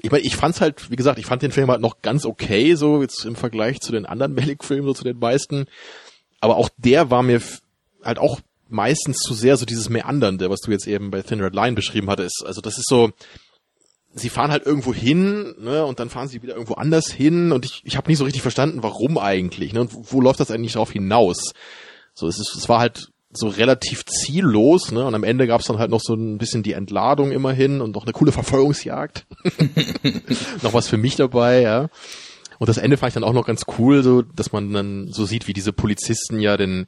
ich 0.02 0.12
meine, 0.12 0.24
ich 0.24 0.36
fand's 0.36 0.62
halt, 0.62 0.92
wie 0.92 0.96
gesagt, 0.96 1.20
ich 1.20 1.26
fand 1.26 1.42
den 1.42 1.52
Film 1.52 1.70
halt 1.70 1.82
noch 1.82 2.02
ganz 2.02 2.26
okay, 2.26 2.76
so 2.76 3.02
jetzt 3.02 3.26
im 3.26 3.36
Vergleich 3.36 3.80
zu 3.80 3.92
den 3.92 4.06
anderen 4.06 4.34
Malik-Filmen, 4.36 4.86
so 4.86 4.94
zu 4.94 5.04
den 5.04 5.18
meisten. 5.18 5.66
Aber 6.40 6.58
auch 6.58 6.70
der 6.78 7.10
war 7.10 7.24
mir 7.24 7.42
halt 8.04 8.20
auch 8.20 8.40
meistens 8.68 9.18
zu 9.18 9.34
sehr 9.34 9.58
so 9.58 9.66
dieses 9.66 9.90
Meandernde, 9.90 10.50
was 10.50 10.62
du 10.62 10.72
jetzt 10.72 10.88
eben 10.88 11.12
bei 11.12 11.22
Thin 11.22 11.42
Red 11.42 11.54
Line 11.54 11.74
beschrieben 11.74 12.10
hattest. 12.10 12.44
Also 12.46 12.62
das 12.62 12.78
ist 12.78 12.88
so, 12.88 13.12
sie 14.14 14.30
fahren 14.30 14.52
halt 14.52 14.66
irgendwo 14.66 14.94
hin, 14.94 15.56
ne, 15.60 15.86
und 15.86 16.00
dann 16.00 16.10
fahren 16.10 16.28
sie 16.28 16.42
wieder 16.42 16.54
irgendwo 16.54 16.74
anders 16.76 17.12
hin 17.12 17.52
und 17.52 17.66
ich, 17.66 17.82
ich 17.86 17.98
habe 17.98 18.10
nicht 18.10 18.18
so 18.18 18.26
richtig 18.26 18.42
verstanden, 18.42 18.84
warum 18.84 19.18
eigentlich, 19.18 19.74
ne, 19.74 19.82
und 19.82 19.94
wo, 19.94 20.04
wo 20.10 20.22
läuft 20.22 20.40
das 20.40 20.52
eigentlich 20.52 20.74
darauf 20.74 20.92
hinaus? 20.92 21.54
So, 22.14 22.28
es 22.28 22.40
ist, 22.40 22.56
es 22.56 22.68
war 22.68 22.80
halt 22.80 23.12
so 23.34 23.48
relativ 23.48 24.06
ziellos, 24.06 24.92
ne, 24.92 25.06
und 25.06 25.16
am 25.16 25.24
Ende 25.24 25.48
gab's 25.48 25.66
dann 25.66 25.80
halt 25.80 25.92
noch 25.92 26.02
so 26.02 26.14
ein 26.14 26.38
bisschen 26.38 26.64
die 26.64 26.74
Entladung 26.74 27.32
immerhin 27.32 27.82
und 27.82 27.96
noch 27.96 28.04
eine 28.04 28.14
coole 28.14 28.32
Verfolgungsjagd. 28.32 29.26
noch 30.62 30.74
was 30.74 30.88
für 30.88 30.98
mich 30.98 31.16
dabei, 31.16 31.62
ja. 31.62 31.88
Und 32.60 32.68
das 32.68 32.78
Ende 32.78 32.98
fand 32.98 33.10
ich 33.10 33.14
dann 33.16 33.24
auch 33.24 33.34
noch 33.34 33.48
ganz 33.48 33.64
cool, 33.80 34.04
so, 34.04 34.22
dass 34.22 34.52
man 34.52 34.72
dann 34.74 35.08
so 35.08 35.26
sieht, 35.26 35.48
wie 35.48 35.54
diese 35.54 35.74
Polizisten 35.74 36.40
ja 36.40 36.58
den, 36.58 36.86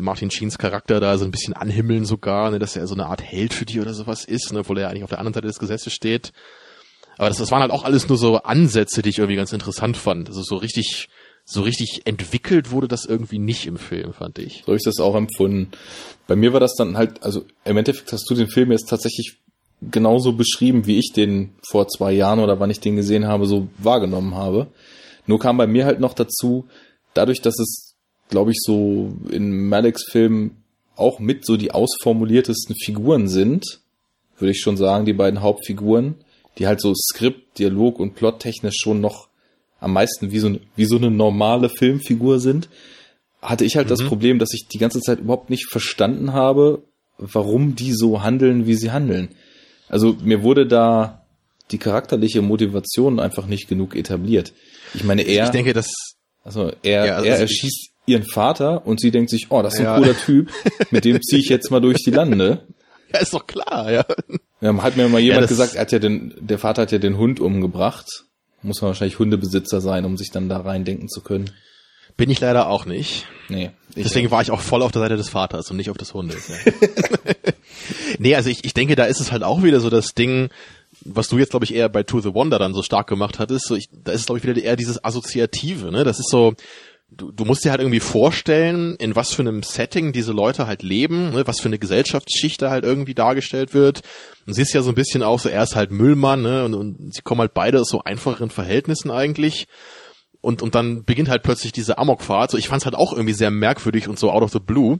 Martin 0.00 0.30
Sheens 0.30 0.58
Charakter 0.58 1.00
da 1.00 1.18
so 1.18 1.24
ein 1.24 1.30
bisschen 1.30 1.54
anhimmeln 1.54 2.04
sogar, 2.04 2.50
ne, 2.50 2.58
dass 2.58 2.76
er 2.76 2.86
so 2.86 2.94
eine 2.94 3.06
Art 3.06 3.22
Held 3.22 3.52
für 3.52 3.66
die 3.66 3.80
oder 3.80 3.92
sowas 3.92 4.24
ist, 4.24 4.52
ne, 4.52 4.60
obwohl 4.60 4.78
er 4.78 4.88
eigentlich 4.88 5.04
auf 5.04 5.10
der 5.10 5.18
anderen 5.18 5.34
Seite 5.34 5.48
des 5.48 5.58
Gesetzes 5.58 5.92
steht. 5.92 6.32
Aber 7.18 7.28
das, 7.28 7.38
das 7.38 7.50
waren 7.50 7.60
halt 7.60 7.70
auch 7.70 7.84
alles 7.84 8.08
nur 8.08 8.16
so 8.16 8.38
Ansätze, 8.38 9.02
die 9.02 9.10
ich 9.10 9.18
irgendwie 9.18 9.36
ganz 9.36 9.52
interessant 9.52 9.96
fand. 9.96 10.28
Also 10.28 10.42
so 10.42 10.56
richtig, 10.56 11.08
so 11.44 11.62
richtig 11.62 12.02
entwickelt 12.06 12.70
wurde 12.70 12.88
das 12.88 13.04
irgendwie 13.04 13.38
nicht 13.38 13.66
im 13.66 13.76
Film, 13.76 14.12
fand 14.14 14.38
ich. 14.38 14.62
So 14.64 14.68
habe 14.68 14.76
ich 14.76 14.84
das 14.84 14.98
auch 14.98 15.14
empfunden. 15.14 15.70
Bei 16.26 16.36
mir 16.36 16.52
war 16.52 16.60
das 16.60 16.74
dann 16.74 16.96
halt, 16.96 17.22
also 17.22 17.44
im 17.64 17.76
Endeffekt 17.76 18.12
hast 18.12 18.28
du 18.30 18.34
den 18.34 18.48
Film 18.48 18.72
jetzt 18.72 18.88
tatsächlich 18.88 19.38
genauso 19.90 20.32
beschrieben, 20.32 20.86
wie 20.86 20.98
ich 20.98 21.12
den 21.12 21.54
vor 21.68 21.88
zwei 21.88 22.12
Jahren 22.12 22.38
oder 22.38 22.60
wann 22.60 22.70
ich 22.70 22.80
den 22.80 22.96
gesehen 22.96 23.26
habe, 23.26 23.46
so 23.46 23.68
wahrgenommen 23.78 24.34
habe. 24.34 24.68
Nur 25.26 25.38
kam 25.38 25.56
bei 25.56 25.66
mir 25.66 25.84
halt 25.84 26.00
noch 26.00 26.14
dazu, 26.14 26.66
dadurch, 27.14 27.42
dass 27.42 27.58
es 27.58 27.91
glaube 28.32 28.50
ich, 28.50 28.58
so 28.60 29.14
in 29.30 29.68
Maliks 29.68 30.04
Film 30.10 30.52
auch 30.96 31.20
mit 31.20 31.46
so 31.46 31.56
die 31.56 31.70
ausformuliertesten 31.70 32.74
Figuren 32.74 33.28
sind, 33.28 33.80
würde 34.38 34.52
ich 34.52 34.60
schon 34.60 34.76
sagen, 34.76 35.04
die 35.04 35.12
beiden 35.12 35.42
Hauptfiguren, 35.42 36.16
die 36.58 36.66
halt 36.66 36.80
so 36.80 36.94
Skript, 36.94 37.58
Dialog 37.58 38.00
und 38.00 38.14
Plottechnisch 38.14 38.76
schon 38.78 39.00
noch 39.00 39.28
am 39.80 39.92
meisten 39.92 40.32
wie 40.32 40.38
so, 40.38 40.58
wie 40.76 40.84
so 40.86 40.96
eine 40.96 41.10
normale 41.10 41.68
Filmfigur 41.68 42.40
sind, 42.40 42.68
hatte 43.42 43.64
ich 43.64 43.76
halt 43.76 43.86
mhm. 43.86 43.90
das 43.90 44.02
Problem, 44.02 44.38
dass 44.38 44.54
ich 44.54 44.66
die 44.68 44.78
ganze 44.78 45.00
Zeit 45.00 45.20
überhaupt 45.20 45.50
nicht 45.50 45.68
verstanden 45.70 46.32
habe, 46.32 46.82
warum 47.18 47.74
die 47.74 47.92
so 47.92 48.22
handeln, 48.22 48.66
wie 48.66 48.74
sie 48.74 48.92
handeln. 48.92 49.28
Also 49.88 50.16
mir 50.22 50.42
wurde 50.42 50.66
da 50.66 51.26
die 51.70 51.78
charakterliche 51.78 52.42
Motivation 52.42 53.20
einfach 53.20 53.46
nicht 53.46 53.68
genug 53.68 53.94
etabliert. 53.94 54.52
Ich 54.94 55.04
meine, 55.04 55.22
er. 55.22 55.44
Ich 55.44 55.50
denke, 55.50 55.72
dass. 55.72 55.90
Also 56.44 56.72
er, 56.82 57.06
ja, 57.06 57.16
also 57.16 57.28
er 57.28 57.38
erschießt, 57.38 57.91
ihren 58.12 58.24
Vater 58.24 58.86
und 58.86 59.00
sie 59.00 59.10
denkt 59.10 59.30
sich, 59.30 59.46
oh, 59.50 59.62
das 59.62 59.74
ist 59.74 59.80
ein 59.80 59.86
ja. 59.86 59.96
cooler 59.96 60.16
Typ, 60.16 60.50
mit 60.90 61.04
dem 61.04 61.20
ziehe 61.22 61.40
ich 61.40 61.48
jetzt 61.48 61.70
mal 61.70 61.80
durch 61.80 61.98
die 62.04 62.10
Lande. 62.10 62.66
Ja, 63.14 63.20
ist 63.20 63.34
doch 63.34 63.46
klar, 63.46 63.92
ja. 63.92 64.06
ja 64.62 64.82
hat 64.82 64.96
mir 64.96 65.06
mal 65.06 65.20
jemand 65.20 65.42
ja, 65.42 65.46
gesagt, 65.46 65.74
er 65.74 65.82
hat 65.82 65.92
ja 65.92 65.98
den, 65.98 66.32
der 66.40 66.58
Vater 66.58 66.80
hat 66.80 66.92
ja 66.92 66.98
den 66.98 67.18
Hund 67.18 67.40
umgebracht. 67.40 68.24
Muss 68.62 68.80
man 68.80 68.88
wahrscheinlich 68.88 69.18
Hundebesitzer 69.18 69.82
sein, 69.82 70.06
um 70.06 70.16
sich 70.16 70.30
dann 70.30 70.48
da 70.48 70.56
reindenken 70.56 71.10
zu 71.10 71.20
können. 71.20 71.50
Bin 72.16 72.30
ich 72.30 72.40
leider 72.40 72.68
auch 72.68 72.86
nicht. 72.86 73.26
Nee. 73.48 73.70
Deswegen 73.96 74.30
war 74.30 74.42
ich 74.42 74.50
auch 74.50 74.60
voll 74.60 74.82
auf 74.82 74.92
der 74.92 75.02
Seite 75.02 75.16
des 75.16 75.28
Vaters 75.28 75.70
und 75.70 75.76
nicht 75.76 75.90
auf 75.90 75.98
des 75.98 76.14
Hundes. 76.14 76.48
Ja. 76.48 76.72
nee, 78.18 78.34
also 78.34 78.48
ich, 78.48 78.64
ich 78.64 78.74
denke, 78.74 78.96
da 78.96 79.04
ist 79.04 79.20
es 79.20 79.32
halt 79.32 79.42
auch 79.42 79.62
wieder 79.62 79.80
so 79.80 79.90
das 79.90 80.14
Ding, 80.14 80.48
was 81.04 81.28
du 81.28 81.38
jetzt, 81.38 81.50
glaube 81.50 81.64
ich, 81.64 81.74
eher 81.74 81.88
bei 81.88 82.02
To 82.02 82.20
the 82.20 82.34
Wonder 82.34 82.58
dann 82.58 82.74
so 82.74 82.82
stark 82.82 83.06
gemacht 83.06 83.38
hattest, 83.38 83.66
so 83.66 83.76
ich, 83.76 83.88
da 83.92 84.12
ist 84.12 84.20
es, 84.20 84.26
glaube 84.26 84.38
ich, 84.38 84.44
wieder 84.46 84.62
eher 84.62 84.76
dieses 84.76 85.02
Assoziative, 85.02 85.90
ne? 85.90 86.04
Das 86.04 86.18
ist 86.18 86.30
so, 86.30 86.54
du, 87.16 87.32
du 87.32 87.44
musst 87.44 87.64
dir 87.64 87.70
halt 87.70 87.80
irgendwie 87.80 88.00
vorstellen, 88.00 88.96
in 88.96 89.16
was 89.16 89.32
für 89.32 89.42
einem 89.42 89.62
Setting 89.62 90.12
diese 90.12 90.32
Leute 90.32 90.66
halt 90.66 90.82
leben, 90.82 91.30
ne? 91.30 91.46
was 91.46 91.60
für 91.60 91.68
eine 91.68 91.78
Gesellschaftsschicht 91.78 92.60
da 92.62 92.70
halt 92.70 92.84
irgendwie 92.84 93.14
dargestellt 93.14 93.74
wird. 93.74 94.02
Und 94.46 94.54
sie 94.54 94.62
ist 94.62 94.72
ja 94.72 94.82
so 94.82 94.90
ein 94.90 94.94
bisschen 94.94 95.22
auch 95.22 95.38
so, 95.38 95.48
er 95.48 95.62
ist 95.62 95.76
halt 95.76 95.90
Müllmann, 95.90 96.42
ne? 96.42 96.64
Und, 96.64 96.74
und 96.74 97.14
sie 97.14 97.22
kommen 97.22 97.40
halt 97.40 97.54
beide 97.54 97.80
aus 97.80 97.88
so 97.88 98.02
einfacheren 98.02 98.50
Verhältnissen 98.50 99.10
eigentlich. 99.10 99.66
Und, 100.40 100.60
und 100.60 100.74
dann 100.74 101.04
beginnt 101.04 101.28
halt 101.28 101.44
plötzlich 101.44 101.72
diese 101.72 101.98
Amokfahrt. 101.98 102.50
So, 102.50 102.58
ich 102.58 102.68
fand's 102.68 102.84
halt 102.84 102.96
auch 102.96 103.12
irgendwie 103.12 103.34
sehr 103.34 103.52
merkwürdig 103.52 104.08
und 104.08 104.18
so 104.18 104.30
out 104.30 104.42
of 104.42 104.50
the 104.50 104.58
blue. 104.58 104.98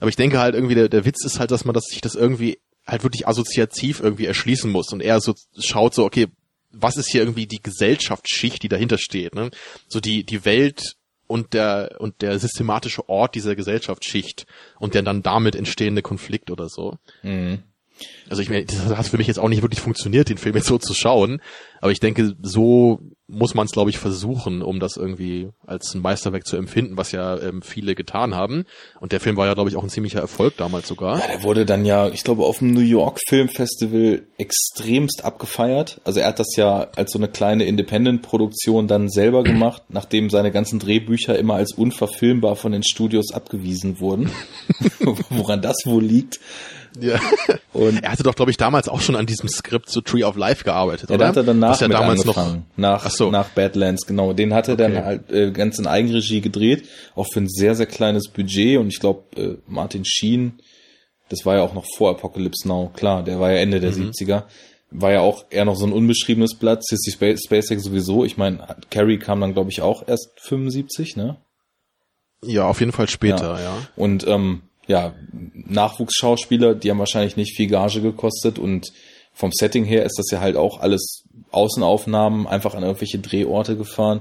Aber 0.00 0.10
ich 0.10 0.16
denke 0.16 0.38
halt 0.38 0.54
irgendwie, 0.54 0.74
der, 0.74 0.88
der 0.90 1.06
Witz 1.06 1.24
ist 1.24 1.40
halt, 1.40 1.50
dass 1.50 1.64
man 1.64 1.72
das, 1.72 1.84
sich 1.84 2.02
das 2.02 2.14
irgendwie 2.14 2.58
halt 2.86 3.02
wirklich 3.02 3.26
assoziativ 3.26 4.00
irgendwie 4.00 4.26
erschließen 4.26 4.70
muss 4.70 4.92
und 4.92 5.00
er 5.00 5.20
so 5.20 5.34
schaut 5.58 5.94
so, 5.94 6.04
okay, 6.04 6.26
was 6.72 6.96
ist 6.96 7.10
hier 7.10 7.20
irgendwie 7.20 7.46
die 7.46 7.62
Gesellschaftsschicht, 7.62 8.62
die 8.62 8.68
dahinter 8.68 8.98
steht, 8.98 9.34
ne? 9.34 9.50
So 9.88 10.00
die, 10.00 10.24
die 10.24 10.44
Welt 10.44 10.96
und 11.32 11.54
der, 11.54 11.96
und 11.98 12.20
der 12.20 12.38
systematische 12.38 13.08
Ort 13.08 13.34
dieser 13.34 13.56
Gesellschaftsschicht 13.56 14.44
und 14.78 14.92
der 14.92 15.00
dann 15.00 15.22
damit 15.22 15.56
entstehende 15.56 16.02
Konflikt 16.02 16.50
oder 16.50 16.68
so. 16.68 16.98
Mhm. 17.22 17.62
Also 18.28 18.42
ich 18.42 18.50
meine, 18.50 18.64
das 18.64 18.96
hat 18.96 19.06
für 19.06 19.18
mich 19.18 19.26
jetzt 19.26 19.38
auch 19.38 19.48
nicht 19.48 19.62
wirklich 19.62 19.80
funktioniert, 19.80 20.28
den 20.28 20.38
Film 20.38 20.56
jetzt 20.56 20.66
so 20.66 20.78
zu 20.78 20.94
schauen. 20.94 21.40
Aber 21.80 21.92
ich 21.92 22.00
denke, 22.00 22.34
so 22.42 23.00
muss 23.26 23.54
man 23.54 23.66
es, 23.66 23.72
glaube 23.72 23.90
ich, 23.90 23.98
versuchen, 23.98 24.62
um 24.62 24.78
das 24.78 24.96
irgendwie 24.96 25.48
als 25.66 25.94
ein 25.94 26.02
Meisterwerk 26.02 26.46
zu 26.46 26.56
empfinden, 26.56 26.96
was 26.96 27.12
ja 27.12 27.40
ähm, 27.40 27.62
viele 27.62 27.94
getan 27.94 28.34
haben. 28.34 28.64
Und 29.00 29.12
der 29.12 29.20
Film 29.20 29.36
war 29.36 29.46
ja, 29.46 29.54
glaube 29.54 29.70
ich, 29.70 29.76
auch 29.76 29.82
ein 29.82 29.88
ziemlicher 29.88 30.20
Erfolg 30.20 30.56
damals 30.58 30.86
sogar. 30.86 31.18
Ja, 31.18 31.26
der 31.26 31.42
wurde 31.42 31.64
dann 31.64 31.84
ja, 31.84 32.08
ich 32.08 32.24
glaube, 32.24 32.44
auf 32.44 32.58
dem 32.58 32.72
New 32.72 32.80
York 32.80 33.20
Film 33.26 33.48
Festival 33.48 34.22
extremst 34.36 35.24
abgefeiert. 35.24 36.00
Also 36.04 36.20
er 36.20 36.28
hat 36.28 36.38
das 36.38 36.54
ja 36.56 36.88
als 36.94 37.12
so 37.12 37.18
eine 37.18 37.28
kleine 37.28 37.64
Independent-Produktion 37.64 38.86
dann 38.86 39.08
selber 39.08 39.42
gemacht, 39.44 39.82
nachdem 39.88 40.28
seine 40.28 40.52
ganzen 40.52 40.78
Drehbücher 40.78 41.38
immer 41.38 41.54
als 41.54 41.72
unverfilmbar 41.72 42.56
von 42.56 42.72
den 42.72 42.84
Studios 42.84 43.32
abgewiesen 43.32 43.98
wurden. 43.98 44.30
Woran 45.30 45.62
das 45.62 45.76
wohl 45.84 46.04
liegt. 46.04 46.38
Ja. 47.00 47.18
Und 47.72 48.02
er 48.04 48.12
hatte 48.12 48.22
doch, 48.22 48.34
glaube 48.34 48.50
ich, 48.50 48.56
damals 48.58 48.88
auch 48.88 49.00
schon 49.00 49.16
an 49.16 49.24
diesem 49.26 49.48
Skript 49.48 49.88
zu 49.88 50.00
Tree 50.02 50.24
of 50.24 50.36
Life 50.36 50.62
gearbeitet, 50.64 51.08
ja, 51.10 51.16
oder? 51.16 51.28
Hat 51.28 51.36
er 51.38 51.42
danach 51.44 51.80
ja 51.80 51.88
damals 51.88 52.20
angefangen. 52.20 52.66
noch 52.76 52.78
nach, 52.78 53.06
Ach 53.06 53.10
so. 53.10 53.30
nach 53.30 53.48
Badlands, 53.48 54.06
genau. 54.06 54.32
Den 54.34 54.52
hat 54.52 54.68
er 54.68 54.74
Okay. 54.74 54.82
dann 54.92 55.04
halt 55.04 55.30
äh, 55.30 55.50
ganz 55.52 55.78
in 55.78 55.86
Eigenregie 55.86 56.40
gedreht, 56.42 56.86
auch 57.14 57.26
für 57.32 57.40
ein 57.40 57.48
sehr, 57.48 57.74
sehr 57.74 57.86
kleines 57.86 58.28
Budget. 58.28 58.78
Und 58.78 58.88
ich 58.88 59.00
glaube, 59.00 59.22
äh, 59.36 59.56
Martin 59.66 60.04
Sheen, 60.04 60.60
das 61.30 61.46
war 61.46 61.56
ja 61.56 61.62
auch 61.62 61.72
noch 61.74 61.86
vor 61.96 62.10
Apocalypse 62.10 62.68
Now, 62.68 62.90
klar, 62.94 63.22
der 63.22 63.40
war 63.40 63.50
ja 63.52 63.58
Ende 63.58 63.80
der 63.80 63.92
Mhm. 63.92 64.10
70er. 64.10 64.42
War 64.90 65.10
ja 65.12 65.20
auch 65.20 65.46
eher 65.48 65.64
noch 65.64 65.76
so 65.76 65.86
ein 65.86 65.92
unbeschriebenes 65.92 66.56
Blatt. 66.56 66.84
Sissy 66.84 67.12
Spa- 67.12 67.34
Spacek 67.38 67.80
sowieso. 67.80 68.26
Ich 68.26 68.36
meine, 68.36 68.58
Carrie 68.90 69.16
kam 69.18 69.40
dann, 69.40 69.54
glaube 69.54 69.70
ich, 69.70 69.80
auch 69.80 70.06
erst 70.06 70.28
75, 70.42 71.16
ne? 71.16 71.38
Ja, 72.44 72.66
auf 72.66 72.80
jeden 72.80 72.92
Fall 72.92 73.08
später, 73.08 73.58
ja. 73.62 73.72
Und 73.96 74.26
ähm, 74.26 74.60
ja, 74.86 75.14
Nachwuchsschauspieler, 75.54 76.74
die 76.74 76.90
haben 76.90 76.98
wahrscheinlich 76.98 77.36
nicht 77.36 77.56
viel 77.56 77.68
Gage 77.68 78.00
gekostet 78.00 78.58
und 78.58 78.92
vom 79.34 79.50
Setting 79.52 79.84
her 79.84 80.04
ist 80.04 80.18
das 80.18 80.30
ja 80.30 80.40
halt 80.40 80.56
auch 80.56 80.80
alles 80.80 81.24
Außenaufnahmen, 81.52 82.46
einfach 82.46 82.74
an 82.74 82.82
irgendwelche 82.82 83.18
Drehorte 83.18 83.76
gefahren. 83.76 84.20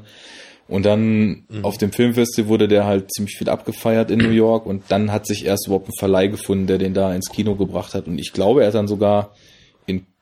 Und 0.68 0.86
dann 0.86 1.44
auf 1.64 1.78
dem 1.78 1.92
Filmfestival 1.92 2.48
wurde 2.48 2.68
der 2.70 2.86
halt 2.86 3.12
ziemlich 3.12 3.38
viel 3.38 3.50
abgefeiert 3.50 4.10
in 4.10 4.20
New 4.20 4.30
York 4.30 4.66
und 4.66 4.84
dann 4.88 5.12
hat 5.12 5.28
sich 5.28 5.46
erst 5.46 5.68
überhaupt 5.68 5.90
ein 5.90 6.00
Verleih 6.00 6.28
gefunden, 6.28 6.66
der 6.66 6.78
den 6.78 6.94
da 6.94 7.14
ins 7.14 7.30
Kino 7.30 7.56
gebracht 7.56 7.94
hat. 7.94 8.08
Und 8.08 8.20
ich 8.20 8.32
glaube, 8.32 8.62
er 8.62 8.68
hat 8.68 8.76
dann 8.76 8.88
sogar 8.88 9.36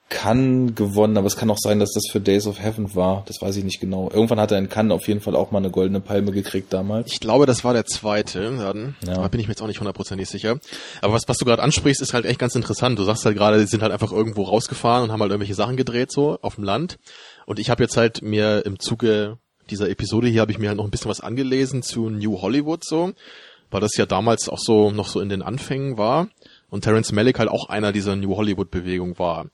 Cannes 0.09 0.73
gewonnen, 0.75 1.17
aber 1.17 1.27
es 1.27 1.37
kann 1.37 1.49
auch 1.49 1.59
sein, 1.59 1.79
dass 1.79 1.93
das 1.93 2.03
für 2.11 2.19
Days 2.19 2.47
of 2.47 2.59
Heaven 2.59 2.95
war. 2.95 3.23
Das 3.27 3.41
weiß 3.41 3.55
ich 3.57 3.63
nicht 3.63 3.79
genau. 3.79 4.09
Irgendwann 4.11 4.39
hat 4.39 4.51
er 4.51 4.57
in 4.57 4.67
Cannes 4.67 4.93
auf 4.93 5.07
jeden 5.07 5.21
Fall 5.21 5.35
auch 5.35 5.51
mal 5.51 5.59
eine 5.59 5.69
goldene 5.69 6.01
Palme 6.01 6.31
gekriegt 6.31 6.73
damals. 6.73 7.11
Ich 7.11 7.19
glaube, 7.19 7.45
das 7.45 7.63
war 7.63 7.73
der 7.73 7.85
zweite. 7.85 8.57
Dann. 8.57 8.95
Ja. 9.05 9.15
Da 9.15 9.27
bin 9.27 9.39
ich 9.39 9.47
mir 9.47 9.51
jetzt 9.51 9.61
auch 9.61 9.67
nicht 9.67 9.79
hundertprozentig 9.79 10.27
sicher. 10.27 10.59
Aber 11.01 11.13
was, 11.13 11.23
was 11.27 11.37
du 11.37 11.45
gerade 11.45 11.61
ansprichst, 11.61 12.01
ist 12.01 12.13
halt 12.13 12.25
echt 12.25 12.39
ganz 12.39 12.55
interessant. 12.55 12.97
Du 12.97 13.03
sagst 13.03 13.25
halt 13.25 13.37
gerade, 13.37 13.59
die 13.59 13.67
sind 13.67 13.83
halt 13.83 13.91
einfach 13.91 14.11
irgendwo 14.11 14.43
rausgefahren 14.43 15.03
und 15.03 15.11
haben 15.11 15.21
halt 15.21 15.31
irgendwelche 15.31 15.55
Sachen 15.55 15.77
gedreht, 15.77 16.11
so 16.11 16.39
auf 16.41 16.55
dem 16.55 16.63
Land. 16.63 16.97
Und 17.45 17.59
ich 17.59 17.69
habe 17.69 17.83
jetzt 17.83 17.95
halt 17.95 18.21
mir 18.21 18.65
im 18.65 18.79
Zuge 18.79 19.37
dieser 19.69 19.89
Episode 19.89 20.27
hier 20.27 20.41
habe 20.41 20.51
ich 20.51 20.59
mir 20.59 20.69
halt 20.69 20.77
noch 20.77 20.85
ein 20.85 20.91
bisschen 20.91 21.09
was 21.09 21.21
angelesen 21.21 21.83
zu 21.83 22.09
New 22.09 22.41
Hollywood 22.41 22.83
so, 22.83 23.13
weil 23.69 23.81
das 23.81 23.95
ja 23.97 24.05
damals 24.05 24.49
auch 24.49 24.59
so 24.59 24.91
noch 24.91 25.07
so 25.07 25.19
in 25.19 25.29
den 25.29 25.41
Anfängen 25.41 25.97
war 25.97 26.27
und 26.69 26.83
Terence 26.83 27.11
Malick 27.11 27.39
halt 27.39 27.49
auch 27.49 27.69
einer 27.69 27.91
dieser 27.91 28.15
New 28.15 28.35
Hollywood 28.35 28.71
Bewegung 28.71 29.19
war. 29.19 29.47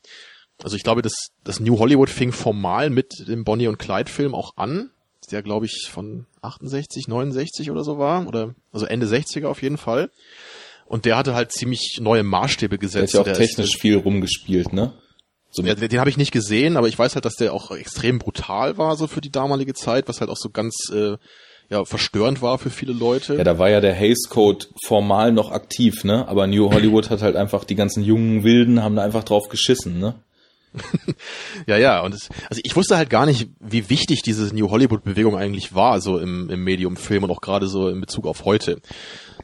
Also 0.63 0.75
ich 0.75 0.83
glaube, 0.83 1.01
das, 1.01 1.13
das 1.43 1.59
New 1.59 1.79
Hollywood 1.79 2.09
fing 2.09 2.31
formal 2.31 2.89
mit 2.89 3.27
dem 3.27 3.43
Bonnie 3.43 3.67
und 3.67 3.77
Clyde 3.77 4.09
Film 4.09 4.33
auch 4.33 4.53
an, 4.55 4.89
der 5.31 5.41
glaube 5.41 5.65
ich 5.65 5.89
von 5.89 6.25
68, 6.41 7.07
69 7.07 7.71
oder 7.71 7.83
so 7.83 7.97
war, 7.97 8.27
oder 8.27 8.55
also 8.71 8.85
Ende 8.85 9.07
60er 9.07 9.47
auf 9.47 9.61
jeden 9.61 9.77
Fall. 9.77 10.09
Und 10.85 11.05
der 11.05 11.17
hatte 11.17 11.33
halt 11.33 11.51
ziemlich 11.51 11.97
neue 11.99 12.23
Maßstäbe 12.23 12.77
Der 12.77 12.77
gesetzt. 12.77 13.05
ist 13.05 13.13
ja 13.13 13.21
auch 13.21 13.25
Der 13.25 13.33
technisch 13.33 13.77
viel 13.77 13.97
rumgespielt, 13.97 14.71
ne? 14.71 14.93
So 15.49 15.63
ja, 15.63 15.73
den 15.73 15.99
habe 15.99 16.09
ich 16.09 16.17
nicht 16.17 16.31
gesehen, 16.33 16.75
aber 16.75 16.89
ich 16.89 16.99
weiß 16.99 17.15
halt, 17.15 17.23
dass 17.25 17.35
der 17.37 17.53
auch 17.53 17.71
extrem 17.71 18.19
brutal 18.19 18.77
war 18.77 18.97
so 18.97 19.07
für 19.07 19.21
die 19.21 19.31
damalige 19.31 19.73
Zeit, 19.73 20.07
was 20.09 20.19
halt 20.19 20.29
auch 20.29 20.37
so 20.37 20.49
ganz 20.49 20.75
äh, 20.93 21.15
ja 21.69 21.85
verstörend 21.85 22.41
war 22.41 22.57
für 22.57 22.69
viele 22.69 22.91
Leute. 22.91 23.35
Ja, 23.35 23.43
da 23.45 23.57
war 23.57 23.69
ja 23.69 23.79
der 23.79 23.93
Hays 23.93 24.27
Code 24.29 24.65
formal 24.85 25.31
noch 25.31 25.51
aktiv, 25.51 26.03
ne? 26.03 26.27
Aber 26.27 26.45
New 26.45 26.71
Hollywood 26.71 27.09
hat 27.09 27.21
halt 27.21 27.35
einfach 27.37 27.63
die 27.63 27.75
ganzen 27.75 28.03
jungen 28.03 28.43
Wilden 28.43 28.83
haben 28.83 28.97
da 28.97 29.03
einfach 29.03 29.23
drauf 29.23 29.47
geschissen, 29.49 29.97
ne? 29.97 30.15
Ja, 31.67 31.77
ja, 31.77 32.01
und 32.01 32.13
es, 32.13 32.29
also 32.49 32.61
ich 32.63 32.75
wusste 32.75 32.97
halt 32.97 33.09
gar 33.09 33.25
nicht, 33.25 33.49
wie 33.59 33.89
wichtig 33.89 34.21
diese 34.21 34.53
New 34.55 34.69
Hollywood 34.69 35.03
Bewegung 35.03 35.37
eigentlich 35.37 35.73
war, 35.73 36.01
so 36.01 36.17
im, 36.19 36.49
im 36.49 36.63
Medium 36.63 36.97
Film 36.97 37.23
und 37.23 37.31
auch 37.31 37.41
gerade 37.41 37.67
so 37.67 37.89
in 37.89 37.99
Bezug 38.01 38.25
auf 38.27 38.45
heute. 38.45 38.79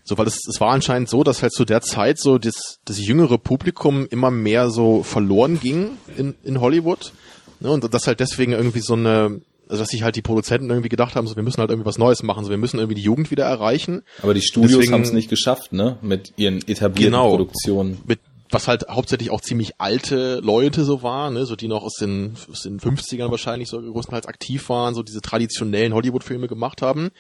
So, 0.03 0.17
weil 0.17 0.27
es, 0.27 0.39
es 0.47 0.59
war 0.59 0.71
anscheinend 0.71 1.09
so, 1.09 1.23
dass 1.23 1.41
halt 1.41 1.53
zu 1.53 1.65
der 1.65 1.81
Zeit 1.81 2.19
so 2.19 2.37
das, 2.37 2.79
das 2.85 2.99
jüngere 2.99 3.37
Publikum 3.37 4.05
immer 4.09 4.31
mehr 4.31 4.69
so 4.69 5.03
verloren 5.03 5.59
ging 5.59 5.91
in, 6.17 6.35
in 6.43 6.59
Hollywood. 6.59 7.13
Ne, 7.59 7.69
und 7.69 7.93
dass 7.93 8.07
halt 8.07 8.19
deswegen 8.19 8.51
irgendwie 8.53 8.79
so 8.79 8.93
eine, 8.93 9.41
also 9.69 9.83
dass 9.83 9.89
sich 9.89 10.01
halt 10.01 10.15
die 10.15 10.23
Produzenten 10.23 10.69
irgendwie 10.69 10.89
gedacht 10.89 11.15
haben, 11.15 11.27
so 11.27 11.35
wir 11.35 11.43
müssen 11.43 11.59
halt 11.59 11.69
irgendwie 11.69 11.85
was 11.85 11.99
Neues 11.99 12.23
machen, 12.23 12.43
so 12.43 12.49
wir 12.49 12.57
müssen 12.57 12.77
irgendwie 12.79 12.95
die 12.95 13.03
Jugend 13.03 13.29
wieder 13.29 13.45
erreichen. 13.45 14.01
Aber 14.23 14.33
die 14.33 14.41
Studios 14.41 14.91
haben 14.91 15.03
es 15.03 15.13
nicht 15.13 15.29
geschafft, 15.29 15.71
ne? 15.71 15.97
Mit 16.01 16.33
ihren 16.37 16.57
etablierten 16.67 17.13
Genau. 17.13 17.29
Produktionen. 17.29 17.99
mit 18.05 18.19
was 18.51 18.67
halt 18.67 18.87
hauptsächlich 18.89 19.31
auch 19.31 19.41
ziemlich 19.41 19.79
alte 19.79 20.39
Leute 20.39 20.83
so 20.83 21.03
waren, 21.03 21.33
ne, 21.33 21.45
so 21.45 21.55
die 21.55 21.67
noch 21.67 21.83
aus 21.83 21.95
den, 21.95 22.35
aus 22.51 22.61
den 22.61 22.79
50ern 22.79 23.31
wahrscheinlich 23.31 23.69
so 23.69 23.81
größtenteils 23.81 24.27
aktiv 24.27 24.67
waren, 24.69 24.93
so 24.93 25.03
diese 25.03 25.21
traditionellen 25.21 25.93
Hollywood-Filme 25.93 26.47
gemacht 26.47 26.81
haben. 26.81 27.11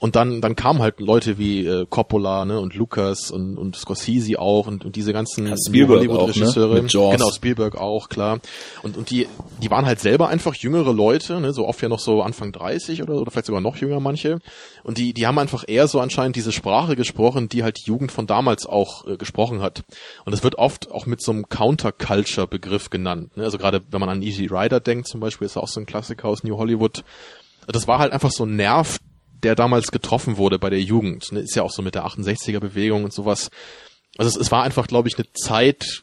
Und 0.00 0.14
dann, 0.14 0.40
dann 0.40 0.54
kamen 0.54 0.80
halt 0.80 1.00
Leute 1.00 1.38
wie 1.38 1.66
äh, 1.66 1.84
Coppola 1.88 2.44
ne, 2.44 2.60
und 2.60 2.74
Lucas 2.74 3.32
und, 3.32 3.58
und 3.58 3.74
Scorsese 3.74 4.38
auch 4.38 4.68
und, 4.68 4.84
und 4.84 4.94
diese 4.94 5.12
ganzen 5.12 5.46
Ja, 5.46 5.54
ne? 5.54 5.88
Hollywood-Regisseure. 5.88 6.84
Jaws. 6.86 7.16
Genau, 7.16 7.30
Spielberg 7.32 7.76
auch, 7.76 8.08
klar. 8.08 8.38
Und, 8.82 8.96
und 8.96 9.10
die, 9.10 9.26
die 9.60 9.70
waren 9.70 9.86
halt 9.86 9.98
selber 9.98 10.28
einfach 10.28 10.54
jüngere 10.54 10.92
Leute, 10.92 11.40
ne, 11.40 11.52
so 11.52 11.66
oft 11.66 11.82
ja 11.82 11.88
noch 11.88 11.98
so 11.98 12.22
Anfang 12.22 12.52
30 12.52 13.02
oder, 13.02 13.14
oder 13.14 13.32
vielleicht 13.32 13.46
sogar 13.46 13.60
noch 13.60 13.76
jünger 13.76 13.98
manche. 13.98 14.38
Und 14.84 14.98
die, 14.98 15.12
die 15.14 15.26
haben 15.26 15.38
einfach 15.38 15.64
eher 15.66 15.88
so 15.88 15.98
anscheinend 15.98 16.36
diese 16.36 16.52
Sprache 16.52 16.94
gesprochen, 16.94 17.48
die 17.48 17.64
halt 17.64 17.78
die 17.78 17.88
Jugend 17.88 18.12
von 18.12 18.28
damals 18.28 18.66
auch 18.66 19.04
äh, 19.06 19.16
gesprochen 19.16 19.62
hat. 19.62 19.82
Und 20.24 20.32
es 20.32 20.44
wird 20.44 20.56
oft 20.56 20.92
auch 20.92 21.06
mit 21.06 21.20
so 21.20 21.32
einem 21.32 21.48
Counterculture-Begriff 21.48 22.90
genannt. 22.90 23.36
Ne? 23.36 23.42
Also 23.42 23.58
gerade 23.58 23.82
wenn 23.90 24.00
man 24.00 24.08
an 24.10 24.22
Easy 24.22 24.46
Rider 24.46 24.78
denkt 24.78 25.08
zum 25.08 25.18
Beispiel, 25.18 25.46
ist 25.46 25.56
auch 25.56 25.66
so 25.66 25.80
ein 25.80 25.86
Klassiker 25.86 26.28
aus 26.28 26.44
New 26.44 26.56
Hollywood. 26.56 27.02
Das 27.66 27.88
war 27.88 27.98
halt 27.98 28.12
einfach 28.12 28.30
so 28.30 28.44
ein 28.44 28.56
Nerv, 28.56 28.98
der 29.42 29.54
damals 29.54 29.90
getroffen 29.90 30.36
wurde 30.36 30.58
bei 30.58 30.70
der 30.70 30.80
Jugend. 30.80 31.32
Ne? 31.32 31.40
Ist 31.40 31.54
ja 31.54 31.62
auch 31.62 31.70
so 31.70 31.82
mit 31.82 31.94
der 31.94 32.06
68er-Bewegung 32.06 33.04
und 33.04 33.12
sowas. 33.12 33.50
Also 34.16 34.28
es, 34.28 34.36
es 34.46 34.50
war 34.50 34.62
einfach, 34.62 34.86
glaube 34.86 35.08
ich, 35.08 35.16
eine 35.16 35.32
Zeit, 35.32 36.02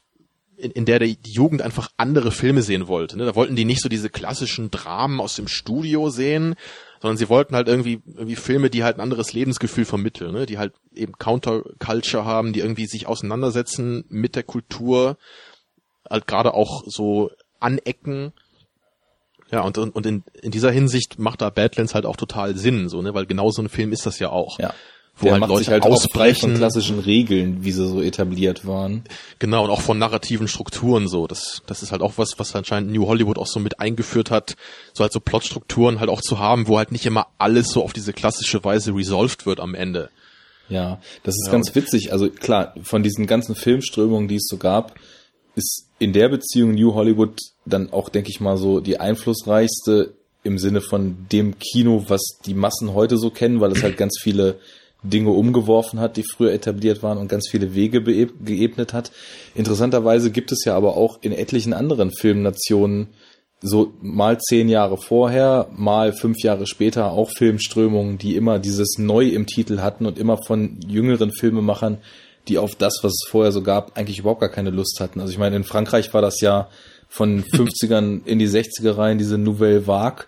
in, 0.57 0.71
in 0.71 0.85
der 0.85 0.99
die 0.99 1.17
Jugend 1.23 1.61
einfach 1.61 1.89
andere 1.97 2.31
Filme 2.31 2.61
sehen 2.61 2.87
wollte. 2.87 3.17
Ne? 3.17 3.25
Da 3.25 3.35
wollten 3.35 3.55
die 3.55 3.65
nicht 3.65 3.81
so 3.81 3.89
diese 3.89 4.09
klassischen 4.09 4.71
Dramen 4.71 5.19
aus 5.19 5.35
dem 5.35 5.47
Studio 5.47 6.09
sehen, 6.09 6.55
sondern 7.01 7.17
sie 7.17 7.29
wollten 7.29 7.55
halt 7.55 7.67
irgendwie, 7.67 8.01
irgendwie 8.05 8.35
Filme, 8.35 8.69
die 8.69 8.83
halt 8.83 8.97
ein 8.97 9.01
anderes 9.01 9.33
Lebensgefühl 9.33 9.85
vermitteln, 9.85 10.33
ne? 10.33 10.45
die 10.45 10.57
halt 10.57 10.73
eben 10.93 11.13
Counterculture 11.13 12.25
haben, 12.25 12.53
die 12.53 12.61
irgendwie 12.61 12.87
sich 12.87 13.07
auseinandersetzen 13.07 14.05
mit 14.09 14.35
der 14.35 14.43
Kultur, 14.43 15.17
halt 16.09 16.27
gerade 16.27 16.53
auch 16.53 16.83
so 16.85 17.31
anecken. 17.59 18.33
Ja, 19.51 19.61
und, 19.61 19.77
und 19.77 20.05
in, 20.05 20.23
in 20.41 20.51
dieser 20.51 20.71
Hinsicht 20.71 21.19
macht 21.19 21.41
da 21.41 21.49
Badlands 21.49 21.93
halt 21.93 22.05
auch 22.05 22.15
total 22.15 22.55
Sinn, 22.57 22.89
so, 22.89 23.01
ne, 23.01 23.13
weil 23.13 23.25
genau 23.25 23.51
so 23.51 23.61
ein 23.61 23.69
Film 23.69 23.91
ist 23.91 24.05
das 24.05 24.19
ja 24.19 24.29
auch. 24.29 24.57
Ja. 24.59 24.73
wo 25.17 25.25
Der 25.25 25.39
halt 25.39 25.47
Leute 25.47 25.71
halt 25.71 25.83
ausbrechen. 25.83 26.51
Von 26.51 26.57
klassischen 26.57 26.99
Regeln, 26.99 27.63
wie 27.63 27.71
sie 27.71 27.87
so 27.87 28.01
etabliert 28.01 28.65
waren. 28.65 29.03
Genau, 29.39 29.63
und 29.63 29.69
auch 29.69 29.81
von 29.81 29.99
narrativen 29.99 30.47
Strukturen 30.47 31.07
so. 31.07 31.27
Das, 31.27 31.61
das 31.67 31.83
ist 31.83 31.91
halt 31.91 32.01
auch 32.01 32.13
was, 32.17 32.37
was 32.37 32.55
anscheinend 32.55 32.91
New 32.91 33.07
Hollywood 33.07 33.37
auch 33.37 33.47
so 33.47 33.59
mit 33.59 33.79
eingeführt 33.79 34.31
hat, 34.31 34.55
so 34.93 35.03
halt 35.03 35.13
so 35.13 35.19
Plotstrukturen 35.19 35.99
halt 35.99 36.09
auch 36.09 36.21
zu 36.21 36.39
haben, 36.39 36.67
wo 36.67 36.77
halt 36.77 36.91
nicht 36.91 37.05
immer 37.05 37.27
alles 37.37 37.69
so 37.69 37.83
auf 37.83 37.93
diese 37.93 38.13
klassische 38.13 38.63
Weise 38.63 38.93
resolved 38.95 39.45
wird 39.45 39.59
am 39.59 39.75
Ende. 39.75 40.09
Ja, 40.69 40.99
das 41.23 41.35
ist 41.35 41.47
ja, 41.47 41.51
ganz 41.51 41.75
witzig. 41.75 42.11
Also 42.11 42.29
klar, 42.29 42.73
von 42.81 43.03
diesen 43.03 43.27
ganzen 43.27 43.55
Filmströmungen, 43.55 44.27
die 44.27 44.37
es 44.37 44.47
so 44.47 44.57
gab, 44.57 44.95
ist 45.55 45.87
in 45.99 46.13
der 46.13 46.29
Beziehung 46.29 46.73
New 46.73 46.93
Hollywood 46.93 47.37
dann 47.65 47.91
auch, 47.91 48.09
denke 48.09 48.29
ich 48.29 48.39
mal, 48.39 48.57
so 48.57 48.79
die 48.79 48.99
einflussreichste 48.99 50.13
im 50.43 50.59
Sinne 50.59 50.81
von 50.81 51.25
dem 51.31 51.57
Kino, 51.59 52.05
was 52.07 52.21
die 52.45 52.53
Massen 52.53 52.93
heute 52.93 53.17
so 53.17 53.29
kennen, 53.29 53.61
weil 53.61 53.71
es 53.71 53.81
halt 53.81 53.97
ganz 53.97 54.19
viele 54.21 54.59
Dinge 55.01 55.31
umgeworfen 55.31 55.99
hat, 55.99 56.17
die 56.17 56.23
früher 56.23 56.51
etabliert 56.51 57.03
waren 57.03 57.17
und 57.17 57.27
ganz 57.27 57.47
viele 57.49 57.73
Wege 57.75 58.01
geebnet 58.01 58.93
hat. 58.93 59.11
Interessanterweise 59.53 60.31
gibt 60.31 60.51
es 60.51 60.65
ja 60.65 60.75
aber 60.75 60.97
auch 60.97 61.19
in 61.21 61.31
etlichen 61.31 61.73
anderen 61.73 62.11
Filmnationen 62.11 63.07
so 63.61 63.93
mal 64.01 64.39
zehn 64.39 64.69
Jahre 64.69 64.97
vorher, 64.97 65.67
mal 65.75 66.13
fünf 66.13 66.41
Jahre 66.43 66.67
später 66.67 67.11
auch 67.11 67.31
Filmströmungen, 67.35 68.17
die 68.17 68.35
immer 68.35 68.59
dieses 68.59 68.97
Neu 68.99 69.27
im 69.29 69.47
Titel 69.47 69.79
hatten 69.79 70.05
und 70.05 70.19
immer 70.19 70.37
von 70.37 70.79
jüngeren 70.87 71.31
Filmemachern, 71.31 71.97
die 72.47 72.57
auf 72.57 72.75
das, 72.75 72.99
was 73.01 73.13
es 73.13 73.29
vorher 73.29 73.51
so 73.51 73.61
gab, 73.61 73.97
eigentlich 73.97 74.19
überhaupt 74.19 74.41
gar 74.41 74.49
keine 74.49 74.69
Lust 74.69 74.99
hatten. 74.99 75.19
Also 75.19 75.31
ich 75.31 75.39
meine, 75.39 75.55
in 75.55 75.63
Frankreich 75.63 76.13
war 76.13 76.21
das 76.21 76.41
ja 76.41 76.69
von 77.09 77.43
50ern 77.43 78.21
in 78.25 78.39
die 78.39 78.47
60er 78.47 78.97
rein, 78.97 79.17
diese 79.17 79.37
Nouvelle 79.37 79.87
Vague. 79.87 80.25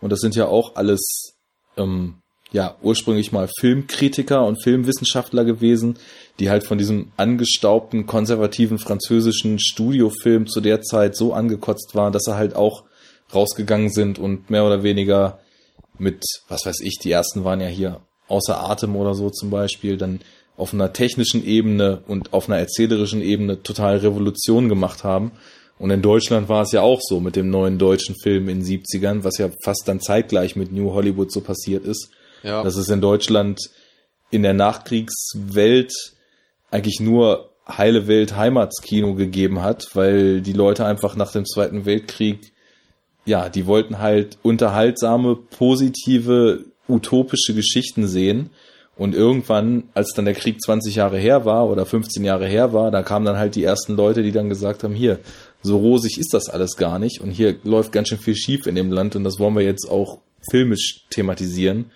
Und 0.00 0.10
das 0.10 0.20
sind 0.20 0.36
ja 0.36 0.46
auch 0.46 0.76
alles 0.76 1.34
ähm, 1.76 2.16
ja 2.52 2.76
ursprünglich 2.82 3.32
mal 3.32 3.48
Filmkritiker 3.58 4.46
und 4.46 4.62
Filmwissenschaftler 4.62 5.44
gewesen, 5.44 5.98
die 6.38 6.50
halt 6.50 6.64
von 6.64 6.78
diesem 6.78 7.12
angestaubten 7.16 8.06
konservativen 8.06 8.78
französischen 8.78 9.58
Studiofilm 9.58 10.46
zu 10.46 10.60
der 10.60 10.82
Zeit 10.82 11.16
so 11.16 11.32
angekotzt 11.32 11.94
waren, 11.94 12.12
dass 12.12 12.24
sie 12.24 12.36
halt 12.36 12.54
auch 12.54 12.84
rausgegangen 13.34 13.90
sind 13.90 14.18
und 14.18 14.50
mehr 14.50 14.64
oder 14.64 14.82
weniger 14.82 15.40
mit, 15.98 16.22
was 16.48 16.64
weiß 16.64 16.80
ich, 16.80 16.98
die 16.98 17.10
ersten 17.10 17.44
waren 17.44 17.60
ja 17.60 17.68
hier 17.68 18.00
außer 18.28 18.58
Atem 18.58 18.96
oder 18.96 19.14
so 19.14 19.30
zum 19.30 19.50
Beispiel, 19.50 19.96
dann 19.96 20.20
auf 20.56 20.72
einer 20.72 20.92
technischen 20.92 21.44
Ebene 21.44 22.02
und 22.06 22.32
auf 22.32 22.48
einer 22.48 22.58
erzählerischen 22.58 23.22
Ebene 23.22 23.62
total 23.62 23.98
Revolution 23.98 24.68
gemacht 24.68 25.04
haben. 25.04 25.32
Und 25.78 25.90
in 25.90 26.02
Deutschland 26.02 26.48
war 26.48 26.62
es 26.62 26.72
ja 26.72 26.82
auch 26.82 27.00
so 27.02 27.18
mit 27.18 27.34
dem 27.34 27.50
neuen 27.50 27.78
deutschen 27.78 28.14
Film 28.22 28.48
in 28.48 28.60
den 28.60 28.66
70ern, 28.66 29.24
was 29.24 29.38
ja 29.38 29.50
fast 29.64 29.82
dann 29.86 30.00
zeitgleich 30.00 30.54
mit 30.54 30.72
New 30.72 30.92
Hollywood 30.92 31.32
so 31.32 31.40
passiert 31.40 31.84
ist 31.84 32.10
ja. 32.44 32.62
dass 32.62 32.76
es 32.76 32.88
in 32.88 33.00
Deutschland 33.00 33.58
in 34.30 34.42
der 34.42 34.54
Nachkriegswelt 34.54 35.92
eigentlich 36.70 37.00
nur 37.00 37.50
heile 37.66 38.06
Welt 38.06 38.36
Heimatskino 38.36 39.14
gegeben 39.14 39.62
hat, 39.62 39.88
weil 39.94 40.42
die 40.42 40.52
Leute 40.52 40.84
einfach 40.84 41.16
nach 41.16 41.32
dem 41.32 41.46
Zweiten 41.46 41.86
Weltkrieg, 41.86 42.52
ja, 43.24 43.48
die 43.48 43.66
wollten 43.66 43.98
halt 43.98 44.38
unterhaltsame, 44.42 45.34
positive, 45.36 46.64
utopische 46.88 47.54
Geschichten 47.54 48.06
sehen. 48.06 48.50
Und 48.96 49.14
irgendwann, 49.14 49.84
als 49.92 50.12
dann 50.14 50.24
der 50.24 50.34
Krieg 50.34 50.60
20 50.60 50.94
Jahre 50.94 51.18
her 51.18 51.44
war 51.44 51.68
oder 51.68 51.84
15 51.84 52.24
Jahre 52.24 52.46
her 52.46 52.72
war, 52.72 52.90
da 52.90 53.02
kamen 53.02 53.26
dann 53.26 53.38
halt 53.38 53.56
die 53.56 53.64
ersten 53.64 53.96
Leute, 53.96 54.22
die 54.22 54.30
dann 54.30 54.48
gesagt 54.48 54.84
haben, 54.84 54.94
hier, 54.94 55.18
so 55.62 55.78
rosig 55.78 56.18
ist 56.18 56.32
das 56.32 56.48
alles 56.48 56.76
gar 56.76 56.98
nicht 56.98 57.20
und 57.20 57.30
hier 57.30 57.56
läuft 57.64 57.90
ganz 57.90 58.08
schön 58.08 58.18
viel 58.18 58.36
schief 58.36 58.66
in 58.66 58.74
dem 58.74 58.92
Land 58.92 59.16
und 59.16 59.24
das 59.24 59.38
wollen 59.40 59.56
wir 59.56 59.64
jetzt 59.64 59.90
auch 59.90 60.18
filmisch 60.50 61.06
thematisieren 61.10 61.86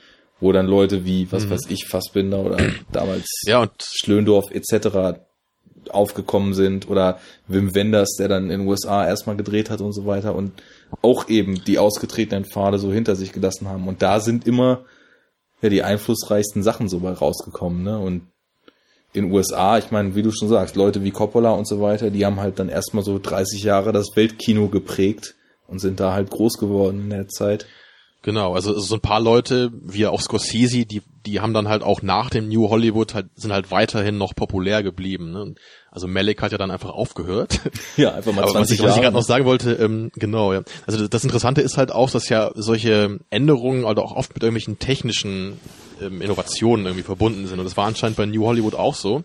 wo 0.41 0.53
dann 0.53 0.67
Leute 0.67 1.05
wie, 1.05 1.31
was 1.33 1.47
mhm. 1.47 1.51
weiß 1.51 1.63
ich, 1.69 1.87
Fassbinder 1.89 2.41
oder 2.41 2.59
damals 2.93 3.27
ja, 3.45 3.63
und 3.63 3.73
Schlöndorf 3.81 4.51
etc. 4.51 5.19
aufgekommen 5.91 6.55
sind 6.55 6.89
oder 6.89 7.19
Wim 7.47 7.75
Wenders, 7.75 8.17
der 8.19 8.29
dann 8.29 8.45
in 8.51 8.61
den 8.61 8.69
USA 8.69 9.07
erstmal 9.07 9.37
gedreht 9.37 9.71
hat 9.71 9.81
und 9.81 9.93
so 9.93 10.07
weiter 10.07 10.35
und 10.35 10.53
auch 11.03 11.29
eben 11.29 11.65
die 11.65 11.79
ausgetretenen 11.79 12.45
Pfade 12.45 12.79
so 12.79 12.93
hinter 12.93 13.17
sich 13.17 13.33
gelassen 13.33 13.69
haben. 13.69 13.89
Und 13.89 14.03
da 14.03 14.21
sind 14.21 14.47
immer 14.47 14.85
ja 15.61 15.69
die 15.69 15.83
einflussreichsten 15.83 16.63
Sachen 16.63 16.89
so 16.89 17.01
bei 17.01 17.13
rausgekommen, 17.13 17.83
ne? 17.83 17.99
Und 17.99 18.23
in 19.13 19.33
USA, 19.33 19.79
ich 19.79 19.91
meine, 19.91 20.15
wie 20.15 20.23
du 20.23 20.31
schon 20.31 20.49
sagst, 20.49 20.77
Leute 20.77 21.03
wie 21.03 21.11
Coppola 21.11 21.51
und 21.53 21.67
so 21.67 21.81
weiter, 21.81 22.11
die 22.11 22.27
haben 22.27 22.41
halt 22.41 22.59
dann 22.59 22.69
erstmal 22.69 23.03
so 23.03 23.19
30 23.19 23.63
Jahre 23.63 23.93
das 23.93 24.15
Weltkino 24.15 24.69
geprägt 24.69 25.35
und 25.67 25.79
sind 25.79 25.99
da 26.01 26.13
halt 26.13 26.31
groß 26.31 26.59
geworden 26.59 27.03
in 27.05 27.11
der 27.11 27.29
Zeit. 27.29 27.67
Genau, 28.23 28.55
also 28.55 28.79
so 28.79 28.97
ein 28.97 29.01
paar 29.01 29.21
Leute, 29.21 29.71
wie 29.73 30.07
auch 30.07 30.21
Scorsese, 30.21 30.85
die, 30.85 31.03
die 31.29 31.41
haben 31.41 31.53
dann 31.53 31.69
halt 31.69 31.83
auch 31.83 32.03
nach 32.03 32.31
dem 32.31 32.49
New 32.49 32.71
Hollywood 32.71 33.15
halt, 33.15 33.27
sind 33.35 33.53
halt 33.53 33.71
weiterhin 33.71 34.17
noch 34.17 34.35
populär 34.35 34.83
geblieben. 34.83 35.33
Ne? 35.33 35.55
Also 35.91 36.09
Malik 36.09 36.41
hat 36.43 36.53
ja 36.53 36.59
dann 36.59 36.71
einfach 36.71 36.91
aufgehört. 36.91 37.61
Ja, 37.97 38.15
einfach 38.15 38.33
mal 38.33 38.47
20 38.47 38.51
Aber 38.51 38.61
was 38.61 38.71
ich, 38.71 38.79
Jahre. 38.79 38.91
Was 38.91 38.97
ich 38.97 39.03
gerade 39.03 39.17
noch 39.17 39.23
sagen 39.23 39.45
wollte, 39.45 39.73
ähm, 39.73 40.11
genau, 40.15 40.53
ja. 40.53 40.63
Also 40.87 41.09
das 41.09 41.25
Interessante 41.25 41.63
ist 41.63 41.77
halt 41.77 41.91
auch, 41.91 42.11
dass 42.11 42.29
ja 42.29 42.53
solche 42.55 43.19
Änderungen 43.31 43.85
also 43.85 44.03
auch 44.03 44.15
oft 44.15 44.35
mit 44.35 44.43
irgendwelchen 44.43 44.79
technischen 44.79 45.59
ähm, 46.01 46.23
Innovationen 46.23 46.87
irgendwie 46.87 47.03
verbunden 47.03 47.47
sind. 47.47 47.59
Und 47.59 47.65
das 47.65 47.77
war 47.77 47.87
anscheinend 47.87 48.17
bei 48.17 48.27
New 48.27 48.45
Hollywood 48.47 48.75
auch 48.75 48.95
so. 48.95 49.25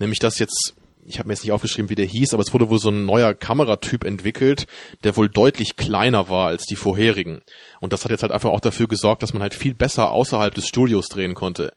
Nämlich, 0.00 0.18
dass 0.18 0.38
jetzt 0.38 0.74
ich 1.06 1.18
habe 1.18 1.28
mir 1.28 1.34
jetzt 1.34 1.42
nicht 1.42 1.52
aufgeschrieben, 1.52 1.90
wie 1.90 1.94
der 1.94 2.06
hieß, 2.06 2.34
aber 2.34 2.42
es 2.42 2.52
wurde 2.52 2.68
wohl 2.68 2.78
so 2.78 2.90
ein 2.90 3.04
neuer 3.04 3.34
Kameratyp 3.34 4.04
entwickelt, 4.04 4.66
der 5.04 5.16
wohl 5.16 5.28
deutlich 5.28 5.76
kleiner 5.76 6.28
war 6.28 6.48
als 6.48 6.64
die 6.64 6.76
vorherigen. 6.76 7.42
Und 7.80 7.92
das 7.92 8.04
hat 8.04 8.10
jetzt 8.10 8.22
halt 8.22 8.32
einfach 8.32 8.50
auch 8.50 8.60
dafür 8.60 8.88
gesorgt, 8.88 9.22
dass 9.22 9.32
man 9.32 9.42
halt 9.42 9.54
viel 9.54 9.74
besser 9.74 10.10
außerhalb 10.10 10.54
des 10.54 10.66
Studios 10.66 11.08
drehen 11.08 11.34
konnte. 11.34 11.72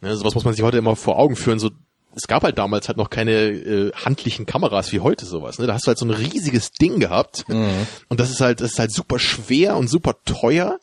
Ne, 0.00 0.14
sowas 0.16 0.34
muss 0.34 0.44
man 0.44 0.54
sich 0.54 0.62
heute 0.62 0.78
immer 0.78 0.96
vor 0.96 1.18
Augen 1.18 1.36
führen. 1.36 1.58
So, 1.58 1.70
es 2.14 2.26
gab 2.26 2.42
halt 2.42 2.58
damals 2.58 2.88
halt 2.88 2.98
noch 2.98 3.10
keine 3.10 3.32
äh, 3.32 3.92
handlichen 3.92 4.46
Kameras 4.46 4.92
wie 4.92 5.00
heute 5.00 5.26
sowas. 5.26 5.58
Ne? 5.58 5.66
Da 5.66 5.74
hast 5.74 5.86
du 5.86 5.88
halt 5.88 5.98
so 5.98 6.06
ein 6.06 6.10
riesiges 6.10 6.70
Ding 6.72 7.00
gehabt. 7.00 7.48
Mhm. 7.48 7.86
Und 8.08 8.20
das 8.20 8.30
ist 8.30 8.40
halt, 8.40 8.60
das 8.60 8.72
ist 8.72 8.78
halt 8.78 8.92
super 8.92 9.18
schwer 9.18 9.76
und 9.76 9.88
super 9.88 10.16
teuer. 10.24 10.78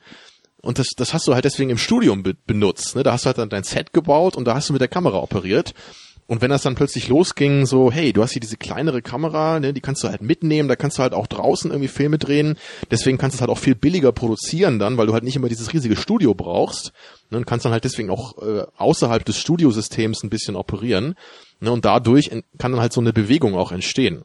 Und 0.62 0.80
das, 0.80 0.88
das 0.98 1.14
hast 1.14 1.28
du 1.28 1.34
halt 1.34 1.46
deswegen 1.46 1.70
im 1.70 1.78
Studium 1.78 2.24
be 2.24 2.34
benutzt. 2.34 2.96
Ne? 2.96 3.04
Da 3.04 3.14
hast 3.14 3.26
du 3.26 3.28
halt 3.28 3.38
dann 3.38 3.50
dein 3.50 3.64
Set 3.64 3.94
gebaut 3.94 4.36
und 4.36 4.46
da 4.46 4.56
hast 4.56 4.70
du 4.70 4.74
mit 4.74 4.82
der 4.82 4.88
Kamera 4.88 5.20
operiert. 5.20 5.74
Und 6.28 6.42
wenn 6.42 6.50
das 6.50 6.64
dann 6.64 6.74
plötzlich 6.74 7.08
losging, 7.08 7.68
so, 7.68 7.92
hey, 7.92 8.12
du 8.12 8.24
hast 8.24 8.32
hier 8.32 8.40
diese 8.40 8.58
kleinere 8.58 9.04
Kamera, 9.04 9.60
ne, 9.60 9.74
die 9.74 9.82
kannst 9.82 10.04
du 10.04 10.08
halt 10.08 10.22
mitnehmen, 10.22 10.68
da 10.68 10.76
kannst 10.76 10.98
du 10.98 11.04
halt 11.04 11.14
auch 11.14 11.28
draußen 11.28 11.70
irgendwie 11.70 11.88
Filme 11.88 12.18
drehen. 12.18 12.58
Deswegen 12.90 13.20
kannst 13.20 13.36
du 13.36 13.38
es 13.38 13.42
halt 13.42 13.52
auch 13.52 13.60
viel 13.60 13.76
billiger 13.76 14.12
produzieren 14.12 14.80
dann, 14.80 14.98
weil 14.98 15.06
du 15.06 15.14
halt 15.14 15.24
nicht 15.24 15.36
immer 15.36 15.50
dieses 15.50 15.72
riesige 15.72 15.96
Studio 15.96 16.34
brauchst. 16.34 16.94
Ne, 17.30 17.38
und 17.38 17.46
kannst 17.46 17.66
dann 17.66 17.74
halt 17.74 17.84
deswegen 17.84 18.10
auch 18.10 18.42
äh, 18.42 18.66
außerhalb 18.76 19.24
des 19.24 19.38
Studiosystems 19.38 20.24
ein 20.24 20.32
bisschen 20.32 20.56
operieren. 20.56 21.14
Ne, 21.60 21.72
und 21.72 21.86
dadurch 21.86 22.32
kann 22.58 22.72
dann 22.72 22.82
halt 22.82 22.94
so 22.94 23.02
eine 23.02 23.14
Bewegung 23.14 23.54
auch 23.54 23.72
entstehen. 23.72 24.24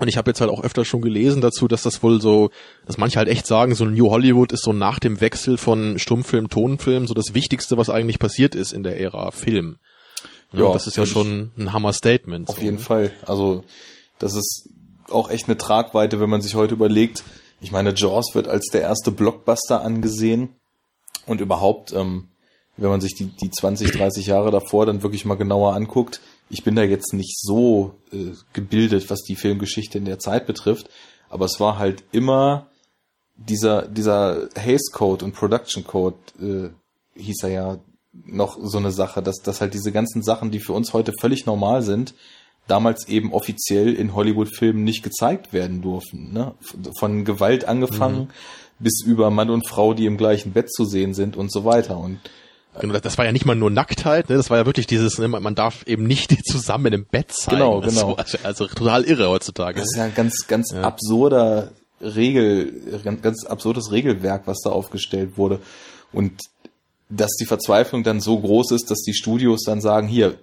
Und 0.00 0.08
ich 0.08 0.16
habe 0.16 0.30
jetzt 0.30 0.40
halt 0.40 0.50
auch 0.50 0.64
öfter 0.64 0.84
schon 0.84 1.02
gelesen 1.02 1.42
dazu, 1.42 1.68
dass 1.68 1.82
das 1.82 2.02
wohl 2.02 2.20
so, 2.20 2.50
dass 2.86 2.96
manche 2.98 3.18
halt 3.18 3.28
echt 3.28 3.46
sagen, 3.46 3.74
so 3.74 3.84
New 3.84 4.10
Hollywood 4.10 4.50
ist 4.50 4.64
so 4.64 4.72
nach 4.72 4.98
dem 4.98 5.20
Wechsel 5.20 5.58
von 5.58 5.98
Stummfilm, 5.98 6.48
Tonfilm 6.48 7.06
so 7.06 7.14
das 7.14 7.34
Wichtigste, 7.34 7.76
was 7.76 7.90
eigentlich 7.90 8.18
passiert 8.18 8.54
ist 8.54 8.72
in 8.72 8.82
der 8.82 8.98
Ära 8.98 9.30
Film. 9.30 9.76
Ja, 10.52 10.72
das 10.72 10.86
ist 10.86 10.96
ja 10.96 11.06
schon 11.06 11.52
ein 11.56 11.72
Hammer-Statement. 11.72 12.48
Auf 12.48 12.56
so, 12.56 12.62
jeden 12.62 12.76
ne? 12.76 12.82
Fall. 12.82 13.12
Also 13.26 13.64
das 14.18 14.34
ist 14.34 14.68
auch 15.08 15.30
echt 15.30 15.46
eine 15.46 15.58
Tragweite, 15.58 16.20
wenn 16.20 16.30
man 16.30 16.42
sich 16.42 16.54
heute 16.54 16.74
überlegt. 16.74 17.24
Ich 17.60 17.72
meine, 17.72 17.94
Jaws 17.94 18.34
wird 18.34 18.48
als 18.48 18.66
der 18.72 18.82
erste 18.82 19.10
Blockbuster 19.10 19.82
angesehen 19.82 20.50
und 21.26 21.40
überhaupt, 21.40 21.92
ähm, 21.92 22.28
wenn 22.76 22.90
man 22.90 23.00
sich 23.00 23.14
die, 23.14 23.26
die 23.26 23.50
20, 23.50 23.92
30 23.92 24.26
Jahre 24.26 24.50
davor 24.50 24.86
dann 24.86 25.02
wirklich 25.02 25.24
mal 25.24 25.36
genauer 25.36 25.74
anguckt, 25.74 26.20
ich 26.48 26.64
bin 26.64 26.74
da 26.74 26.82
jetzt 26.82 27.12
nicht 27.12 27.38
so 27.38 27.94
äh, 28.12 28.32
gebildet, 28.52 29.10
was 29.10 29.22
die 29.22 29.36
Filmgeschichte 29.36 29.98
in 29.98 30.04
der 30.04 30.18
Zeit 30.18 30.46
betrifft, 30.46 30.88
aber 31.28 31.44
es 31.44 31.60
war 31.60 31.78
halt 31.78 32.02
immer 32.12 32.66
dieser, 33.36 33.86
dieser 33.86 34.48
Haze 34.56 34.90
Code 34.92 35.24
und 35.24 35.32
Production 35.32 35.84
Code, 35.84 36.16
äh, 36.40 37.20
hieß 37.20 37.44
er 37.44 37.50
ja, 37.50 37.78
noch 38.12 38.58
so 38.60 38.78
eine 38.78 38.90
Sache, 38.90 39.22
dass, 39.22 39.36
dass 39.42 39.60
halt 39.60 39.74
diese 39.74 39.92
ganzen 39.92 40.22
Sachen, 40.22 40.50
die 40.50 40.60
für 40.60 40.72
uns 40.72 40.92
heute 40.92 41.12
völlig 41.20 41.46
normal 41.46 41.82
sind, 41.82 42.14
damals 42.66 43.08
eben 43.08 43.32
offiziell 43.32 43.94
in 43.94 44.14
Hollywood-Filmen 44.14 44.84
nicht 44.84 45.02
gezeigt 45.02 45.52
werden 45.52 45.82
durften. 45.82 46.32
Ne? 46.32 46.54
Von 46.98 47.24
Gewalt 47.24 47.64
angefangen 47.64 48.22
mhm. 48.22 48.28
bis 48.78 49.02
über 49.04 49.30
Mann 49.30 49.50
und 49.50 49.68
Frau, 49.68 49.94
die 49.94 50.06
im 50.06 50.16
gleichen 50.16 50.52
Bett 50.52 50.72
zu 50.72 50.84
sehen 50.84 51.14
sind 51.14 51.36
und 51.36 51.52
so 51.52 51.64
weiter. 51.64 51.98
Und 51.98 52.20
Genau, 52.78 52.96
das 52.98 53.18
war 53.18 53.24
ja 53.24 53.32
nicht 53.32 53.46
mal 53.46 53.56
nur 53.56 53.70
Nacktheit, 53.70 54.28
ne? 54.30 54.36
das 54.36 54.48
war 54.48 54.58
ja 54.58 54.64
wirklich 54.64 54.86
dieses, 54.86 55.18
ne? 55.18 55.26
man 55.26 55.54
darf 55.56 55.84
eben 55.86 56.04
nicht 56.04 56.32
zusammen 56.46 56.92
im 56.92 57.04
Bett 57.04 57.32
sein. 57.32 57.56
Genau, 57.56 57.80
genau. 57.80 58.14
Also, 58.14 58.38
also 58.44 58.66
total 58.68 59.02
irre 59.04 59.28
heutzutage. 59.28 59.80
Das 59.80 59.90
ist 59.90 59.96
ja 59.96 60.04
ein 60.04 60.14
ganz, 60.14 60.46
ganz 60.46 60.70
ja. 60.72 60.82
absurder 60.82 61.72
Regel, 62.00 63.00
ganz, 63.02 63.22
ganz 63.22 63.44
absurdes 63.44 63.90
Regelwerk, 63.90 64.46
was 64.46 64.60
da 64.60 64.70
aufgestellt 64.70 65.36
wurde. 65.36 65.60
Und 66.12 66.40
dass 67.10 67.32
die 67.32 67.46
Verzweiflung 67.46 68.02
dann 68.02 68.20
so 68.20 68.38
groß 68.38 68.72
ist, 68.72 68.90
dass 68.90 69.02
die 69.02 69.14
Studios 69.14 69.62
dann 69.64 69.80
sagen, 69.80 70.08
hier, 70.08 70.38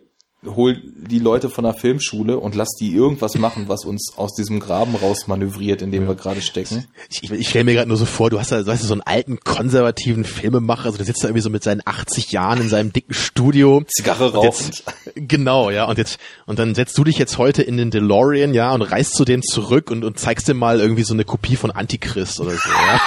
hol 0.46 0.80
die 0.96 1.20
Leute 1.20 1.50
von 1.50 1.64
der 1.64 1.74
Filmschule 1.74 2.38
und 2.38 2.54
lass 2.54 2.70
die 2.80 2.94
irgendwas 2.94 3.36
machen, 3.36 3.68
was 3.68 3.86
uns 3.86 4.14
aus 4.18 4.36
diesem 4.36 4.60
Graben 4.60 4.96
raus 4.96 5.28
manövriert, 5.28 5.82
in 5.82 5.92
dem 5.92 6.04
ja. 6.04 6.10
wir 6.10 6.16
gerade 6.16 6.42
stecken. 6.42 6.86
Ich, 7.10 7.24
ich, 7.24 7.32
ich 7.32 7.50
stelle 7.50 7.66
mir 7.66 7.74
gerade 7.74 7.88
nur 7.88 7.98
so 7.98 8.06
vor, 8.06 8.30
du 8.30 8.40
hast 8.40 8.52
da 8.52 8.66
weißt 8.66 8.84
du, 8.84 8.88
so 8.88 8.94
einen 8.94 9.02
alten 9.02 9.40
konservativen 9.40 10.26
Filmemacher, 10.26 10.86
also 10.86 10.98
der 10.98 11.08
sitzt 11.08 11.24
da 11.24 11.28
irgendwie 11.28 11.42
so 11.42 11.50
mit 11.50 11.64
seinen 11.64 11.82
80 11.84 12.32
Jahren 12.32 12.62
in 12.62 12.70
seinem 12.70 12.94
dicken 12.94 13.14
Studio. 13.14 13.84
Zigarre 13.88 14.34
rauchend. 14.34 14.84
Genau, 15.16 15.72
ja, 15.72 15.86
und 15.86 15.98
jetzt 15.98 16.20
und 16.46 16.60
dann 16.60 16.76
setzt 16.76 16.98
du 16.98 17.04
dich 17.04 17.18
jetzt 17.18 17.38
heute 17.40 17.64
in 17.64 17.78
den 17.78 17.90
DeLorean, 17.90 18.54
ja, 18.54 18.72
und 18.74 18.84
reist 18.84 19.16
zu 19.16 19.26
dem 19.26 19.42
zurück 19.42 19.90
und, 19.90 20.04
und 20.04 20.20
zeigst 20.20 20.48
dem 20.48 20.58
mal 20.58 20.80
irgendwie 20.80 21.04
so 21.04 21.14
eine 21.14 21.26
Kopie 21.26 21.56
von 21.56 21.72
Antichrist 21.72 22.40
oder 22.40 22.52
so, 22.52 22.70
ja. 22.70 23.02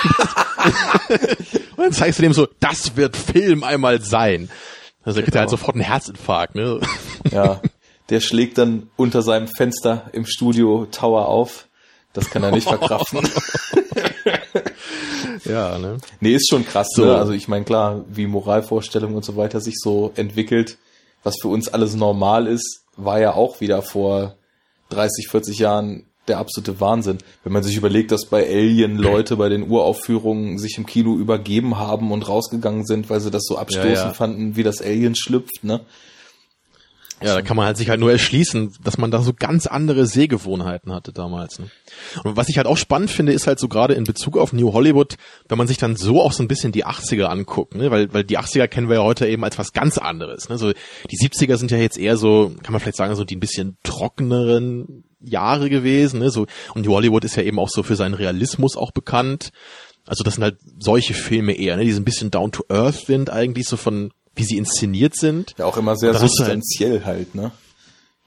und 1.76 1.78
dann 1.78 1.92
zeigst 1.92 2.18
du 2.18 2.22
dem 2.22 2.32
so, 2.32 2.48
das 2.60 2.96
wird 2.96 3.16
Film 3.16 3.64
einmal 3.64 4.00
sein. 4.00 4.50
Also 5.02 5.20
er 5.20 5.22
kriegt 5.22 5.32
genau. 5.32 5.40
halt 5.40 5.50
sofort 5.50 5.76
einen 5.76 5.84
Herzinfarkt, 5.84 6.54
ne? 6.54 6.80
Ja, 7.30 7.60
der 8.10 8.20
schlägt 8.20 8.58
dann 8.58 8.90
unter 8.96 9.22
seinem 9.22 9.48
Fenster 9.48 10.10
im 10.12 10.26
Studio 10.26 10.86
Tower 10.90 11.28
auf. 11.28 11.66
Das 12.12 12.28
kann 12.28 12.42
er 12.42 12.50
nicht 12.50 12.68
verkraften. 12.68 13.20
ja, 15.44 15.78
ne? 15.78 15.98
Nee, 16.18 16.34
ist 16.34 16.48
schon 16.50 16.66
krass, 16.66 16.88
so. 16.92 17.04
ne? 17.04 17.16
Also 17.16 17.32
ich 17.32 17.46
meine, 17.46 17.64
klar, 17.64 18.04
wie 18.08 18.26
Moralvorstellungen 18.26 19.16
und 19.16 19.24
so 19.24 19.36
weiter 19.36 19.60
sich 19.60 19.76
so 19.78 20.12
entwickelt, 20.16 20.76
was 21.22 21.36
für 21.40 21.48
uns 21.48 21.68
alles 21.68 21.94
normal 21.94 22.48
ist, 22.48 22.82
war 22.96 23.20
ja 23.20 23.34
auch 23.34 23.60
wieder 23.60 23.82
vor 23.82 24.34
30, 24.90 25.28
40 25.28 25.58
Jahren 25.58 26.09
der 26.30 26.38
absolute 26.38 26.80
Wahnsinn. 26.80 27.18
Wenn 27.44 27.52
man 27.52 27.62
sich 27.62 27.76
überlegt, 27.76 28.12
dass 28.12 28.26
bei 28.26 28.46
Alien 28.46 28.96
Leute 28.96 29.36
bei 29.36 29.48
den 29.48 29.68
Uraufführungen 29.68 30.58
sich 30.58 30.78
im 30.78 30.86
Kino 30.86 31.16
übergeben 31.16 31.78
haben 31.78 32.12
und 32.12 32.28
rausgegangen 32.28 32.86
sind, 32.86 33.10
weil 33.10 33.20
sie 33.20 33.30
das 33.30 33.44
so 33.44 33.58
abstoßend 33.58 33.94
ja, 33.94 34.06
ja. 34.06 34.12
fanden, 34.12 34.56
wie 34.56 34.62
das 34.62 34.80
Alien 34.80 35.14
schlüpft, 35.14 35.62
ne? 35.62 35.80
Ja, 37.22 37.34
da 37.34 37.42
kann 37.42 37.56
man 37.56 37.66
halt 37.66 37.76
sich 37.76 37.90
halt 37.90 38.00
nur 38.00 38.10
erschließen, 38.10 38.72
dass 38.82 38.96
man 38.96 39.10
da 39.10 39.20
so 39.20 39.34
ganz 39.34 39.66
andere 39.66 40.06
Sehgewohnheiten 40.06 40.92
hatte 40.92 41.12
damals. 41.12 41.58
Ne? 41.58 41.66
Und 42.24 42.36
was 42.36 42.48
ich 42.48 42.56
halt 42.56 42.66
auch 42.66 42.78
spannend 42.78 43.10
finde, 43.10 43.32
ist 43.32 43.46
halt 43.46 43.58
so 43.58 43.68
gerade 43.68 43.92
in 43.92 44.04
Bezug 44.04 44.38
auf 44.38 44.54
New 44.54 44.72
Hollywood, 44.72 45.16
wenn 45.48 45.58
man 45.58 45.66
sich 45.66 45.76
dann 45.76 45.96
so 45.96 46.22
auch 46.22 46.32
so 46.32 46.42
ein 46.42 46.48
bisschen 46.48 46.72
die 46.72 46.86
80er 46.86 47.24
anguckt, 47.24 47.74
ne? 47.74 47.90
weil, 47.90 48.12
weil 48.14 48.24
die 48.24 48.38
80er 48.38 48.68
kennen 48.68 48.88
wir 48.88 48.96
ja 48.96 49.02
heute 49.02 49.26
eben 49.28 49.44
als 49.44 49.58
was 49.58 49.72
ganz 49.72 49.98
anderes. 49.98 50.48
Ne? 50.48 50.56
So 50.56 50.72
die 50.72 51.18
70er 51.18 51.58
sind 51.58 51.70
ja 51.70 51.76
jetzt 51.76 51.98
eher 51.98 52.16
so, 52.16 52.54
kann 52.62 52.72
man 52.72 52.80
vielleicht 52.80 52.96
sagen, 52.96 53.14
so 53.14 53.24
die 53.24 53.36
ein 53.36 53.40
bisschen 53.40 53.76
trockeneren 53.82 55.04
Jahre 55.20 55.70
gewesen. 55.70 56.20
Ne? 56.20 56.30
So, 56.30 56.46
und 56.74 56.86
Hollywood 56.86 57.24
ist 57.24 57.36
ja 57.36 57.42
eben 57.42 57.58
auch 57.58 57.68
so 57.70 57.82
für 57.82 57.96
seinen 57.96 58.14
Realismus 58.14 58.76
auch 58.76 58.92
bekannt. 58.92 59.50
Also 60.06 60.24
das 60.24 60.34
sind 60.34 60.44
halt 60.44 60.58
solche 60.78 61.14
Filme 61.14 61.52
eher, 61.52 61.76
ne? 61.76 61.84
die 61.84 61.92
so 61.92 62.00
ein 62.00 62.04
bisschen 62.04 62.30
down 62.30 62.52
to 62.52 62.64
earth 62.68 63.06
sind 63.06 63.30
eigentlich, 63.30 63.66
so 63.66 63.76
von 63.76 64.12
wie 64.34 64.44
sie 64.44 64.56
inszeniert 64.56 65.14
sind. 65.14 65.54
Ja, 65.58 65.66
auch 65.66 65.76
immer 65.76 65.96
sehr 65.96 66.14
substanziell 66.14 67.04
halt, 67.04 67.04
halt, 67.04 67.34
ne? 67.34 67.50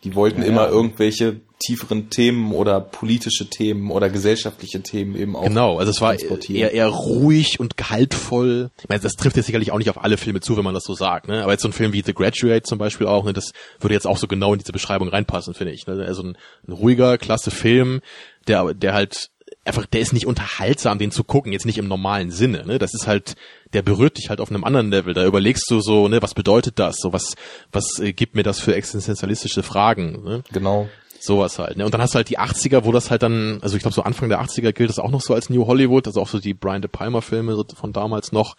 Die 0.04 0.16
wollten 0.16 0.42
ja, 0.42 0.48
immer 0.48 0.64
ja. 0.64 0.70
irgendwelche 0.70 1.42
tieferen 1.66 2.10
Themen 2.10 2.52
oder 2.54 2.82
politische 2.82 3.50
Themen 3.50 3.92
oder 3.92 4.10
gesellschaftliche 4.10 4.82
Themen 4.82 5.16
eben 5.16 5.36
auch. 5.36 5.44
Genau, 5.44 5.80
also 5.80 5.92
es 5.92 6.02
war 6.02 6.18
eher, 6.20 6.72
eher 6.72 6.88
ruhig 6.88 7.60
und 7.60 7.78
gehaltvoll. 7.78 8.72
Ich 8.82 8.90
meine, 8.90 9.02
das 9.02 9.14
trifft 9.14 9.38
jetzt 9.38 9.46
sicherlich 9.46 9.72
auch 9.72 9.78
nicht 9.78 9.90
auf 9.90 10.04
alle 10.04 10.18
Filme 10.18 10.42
zu, 10.42 10.58
wenn 10.58 10.64
man 10.64 10.74
das 10.74 10.84
so 10.84 10.94
sagt, 10.94 11.28
ne? 11.28 11.44
Aber 11.44 11.52
jetzt 11.52 11.62
so 11.62 11.70
ein 11.70 11.74
Film 11.74 11.94
wie 11.94 12.04
The 12.06 12.14
Graduate 12.14 12.64
zum 12.64 12.78
Beispiel 12.78 13.08
auch, 13.08 13.24
ne, 13.26 13.34
das 13.34 13.52
würde 13.80 13.94
jetzt 13.94 14.08
auch 14.08 14.18
so 14.18 14.28
genau 14.28 14.54
in 14.54 14.60
diese 14.60 14.72
Beschreibung 14.72 15.10
reinpassen, 15.10 15.54
finde 15.54 15.74
ich. 15.74 15.88
Ne? 15.88 16.04
Also 16.06 16.24
ein, 16.24 16.38
ein 16.68 16.72
ruhiger, 16.72 17.18
klasse 17.18 17.52
Film, 17.52 18.02
der, 18.48 18.74
der 18.74 18.94
halt 18.94 19.30
einfach, 19.66 19.86
der 19.86 20.02
ist 20.02 20.14
nicht 20.14 20.28
unterhaltsam, 20.28 21.00
den 21.00 21.12
zu 21.12 21.24
gucken, 21.24 21.54
jetzt 21.54 21.66
nicht 21.66 21.78
im 21.78 21.88
normalen 21.88 22.32
Sinne. 22.32 22.66
Ne? 22.66 22.80
Das 22.80 22.94
ist 22.94 23.08
halt, 23.08 23.36
der 23.74 23.82
berührt 23.82 24.18
dich 24.18 24.30
halt 24.30 24.40
auf 24.40 24.50
einem 24.50 24.64
anderen 24.64 24.92
Level. 24.92 25.14
Da 25.14 25.26
überlegst 25.26 25.70
du 25.70 25.80
so, 25.80 26.08
ne, 26.08 26.22
was 26.22 26.34
bedeutet 26.34 26.80
das? 26.80 26.98
So 27.00 27.14
was, 27.14 27.36
was 27.72 28.00
äh, 28.00 28.14
gibt 28.14 28.36
mir 28.36 28.44
das 28.44 28.60
für 28.60 28.76
existenzialistische 28.76 29.64
Fragen? 29.64 30.24
Ne? 30.24 30.44
Genau. 30.52 30.90
Sowas 31.26 31.58
halt. 31.58 31.78
Ne? 31.78 31.86
Und 31.86 31.94
dann 31.94 32.02
hast 32.02 32.14
du 32.14 32.18
halt 32.18 32.30
die 32.30 32.38
80er, 32.38 32.84
wo 32.84 32.92
das 32.92 33.10
halt 33.10 33.24
dann, 33.24 33.60
also 33.62 33.78
ich 33.78 33.82
glaube 33.82 33.96
so 33.96 34.04
Anfang 34.04 34.28
der 34.28 34.42
80er 34.42 34.74
gilt 34.74 34.90
das 34.90 35.00
auch 35.00 35.10
noch 35.10 35.22
so 35.22 35.34
als 35.34 35.50
New 35.50 35.66
Hollywood, 35.68 36.06
also 36.06 36.22
auch 36.22 36.28
so 36.28 36.40
die 36.40 36.54
Brian 36.54 36.82
De 36.82 36.90
Palma 36.92 37.22
Filme 37.22 37.64
von 37.76 37.94
damals 37.94 38.34
noch. 38.34 38.56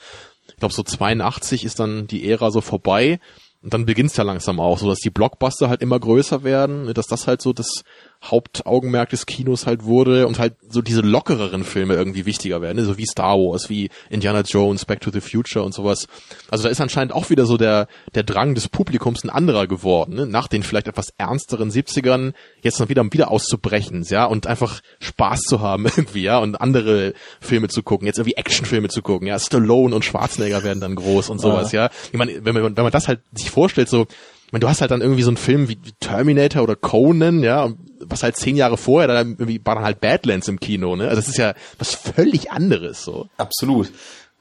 Ich 0.48 0.56
glaube 0.56 0.72
so 0.72 0.82
82 0.82 1.64
ist 1.64 1.78
dann 1.78 2.06
die 2.06 2.26
Ära 2.26 2.50
so 2.50 2.62
vorbei. 2.62 3.20
Und 3.62 3.74
dann 3.74 3.84
beginnt's 3.84 4.16
ja 4.16 4.24
langsam 4.24 4.60
auch, 4.60 4.78
so 4.78 4.88
dass 4.88 5.00
die 5.00 5.10
Blockbuster 5.10 5.68
halt 5.68 5.82
immer 5.82 6.00
größer 6.00 6.42
werden, 6.42 6.84
ne? 6.84 6.94
dass 6.94 7.06
das 7.06 7.26
halt 7.26 7.42
so 7.42 7.52
das 7.52 7.84
Hauptaugenmerk 8.30 9.10
des 9.10 9.26
Kinos 9.26 9.66
halt 9.66 9.84
wurde 9.84 10.26
und 10.26 10.38
halt 10.38 10.54
so 10.68 10.82
diese 10.82 11.00
lockereren 11.00 11.64
Filme 11.64 11.94
irgendwie 11.94 12.26
wichtiger 12.26 12.62
werden, 12.62 12.76
ne? 12.76 12.84
so 12.84 12.96
wie 12.98 13.06
Star 13.06 13.36
Wars, 13.36 13.68
wie 13.68 13.90
Indiana 14.10 14.40
Jones, 14.40 14.84
Back 14.84 15.00
to 15.00 15.10
the 15.10 15.20
Future 15.20 15.64
und 15.64 15.74
sowas. 15.74 16.06
Also 16.50 16.64
da 16.64 16.70
ist 16.70 16.80
anscheinend 16.80 17.12
auch 17.12 17.30
wieder 17.30 17.46
so 17.46 17.56
der, 17.56 17.86
der 18.14 18.22
Drang 18.22 18.54
des 18.54 18.68
Publikums 18.68 19.24
ein 19.24 19.30
anderer 19.30 19.66
geworden, 19.66 20.14
ne? 20.14 20.26
nach 20.26 20.48
den 20.48 20.62
vielleicht 20.62 20.88
etwas 20.88 21.12
ernsteren 21.18 21.70
70ern 21.70 22.32
jetzt 22.62 22.80
noch 22.80 22.88
wieder, 22.88 23.04
wieder 23.12 23.30
auszubrechen, 23.30 24.04
ja, 24.08 24.24
und 24.24 24.46
einfach 24.46 24.80
Spaß 25.00 25.40
zu 25.40 25.60
haben 25.60 25.84
irgendwie, 25.96 26.22
ja, 26.22 26.38
und 26.38 26.60
andere 26.60 27.14
Filme 27.40 27.68
zu 27.68 27.82
gucken, 27.82 28.06
jetzt 28.06 28.18
irgendwie 28.18 28.36
Actionfilme 28.36 28.88
zu 28.88 29.02
gucken, 29.02 29.28
ja, 29.28 29.38
Stallone 29.38 29.94
und 29.94 30.04
Schwarzenegger 30.04 30.62
werden 30.62 30.80
dann 30.80 30.94
groß 30.94 31.30
und 31.30 31.40
sowas, 31.40 31.72
ja. 31.72 31.84
ja. 31.84 31.90
Ich 32.12 32.18
meine, 32.18 32.44
wenn 32.44 32.54
man, 32.54 32.76
wenn 32.76 32.84
man 32.84 32.92
das 32.92 33.08
halt 33.08 33.20
sich 33.32 33.50
vorstellt, 33.50 33.88
so, 33.88 34.06
meine, 34.54 34.60
du 34.60 34.68
hast 34.68 34.80
halt 34.80 34.92
dann 34.92 35.00
irgendwie 35.00 35.22
so 35.22 35.30
einen 35.30 35.36
Film 35.36 35.68
wie 35.68 35.76
Terminator 35.98 36.62
oder 36.62 36.76
Conan, 36.76 37.42
ja, 37.42 37.72
was 37.98 38.22
halt 38.22 38.36
zehn 38.36 38.54
Jahre 38.54 38.76
vorher, 38.76 39.08
da 39.08 39.18
irgendwie 39.18 39.60
war 39.64 39.74
dann 39.74 39.84
halt 39.84 40.00
Badlands 40.00 40.46
im 40.46 40.60
Kino, 40.60 40.94
ne? 40.94 41.08
Also 41.08 41.16
das 41.16 41.28
ist 41.28 41.38
ja 41.38 41.54
was 41.78 41.94
völlig 41.94 42.52
anderes, 42.52 43.02
so. 43.02 43.28
Absolut. 43.36 43.90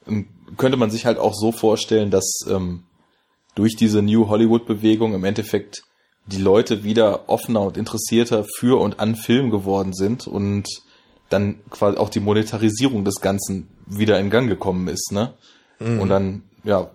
Ähm, 0.06 0.28
könnte 0.56 0.76
man 0.76 0.90
sich 0.90 1.04
halt 1.04 1.18
auch 1.18 1.34
so 1.34 1.50
vorstellen, 1.50 2.12
dass 2.12 2.38
ähm, 2.48 2.84
durch 3.56 3.74
diese 3.74 4.02
New 4.02 4.28
Hollywood-Bewegung 4.28 5.14
im 5.14 5.24
Endeffekt 5.24 5.82
die 6.26 6.40
Leute 6.40 6.84
wieder 6.84 7.28
offener 7.28 7.62
und 7.62 7.76
interessierter 7.76 8.44
für 8.58 8.80
und 8.80 9.00
an 9.00 9.16
Film 9.16 9.50
geworden 9.50 9.94
sind 9.94 10.28
und 10.28 10.68
dann 11.28 11.56
quasi 11.70 11.98
auch 11.98 12.08
die 12.08 12.20
Monetarisierung 12.20 13.04
des 13.04 13.16
Ganzen 13.16 13.68
wieder 13.86 14.20
in 14.20 14.30
Gang 14.30 14.48
gekommen 14.48 14.86
ist, 14.86 15.10
ne? 15.10 15.34
Mhm. 15.80 16.00
Und 16.00 16.08
dann, 16.08 16.42
ja, 16.62 16.88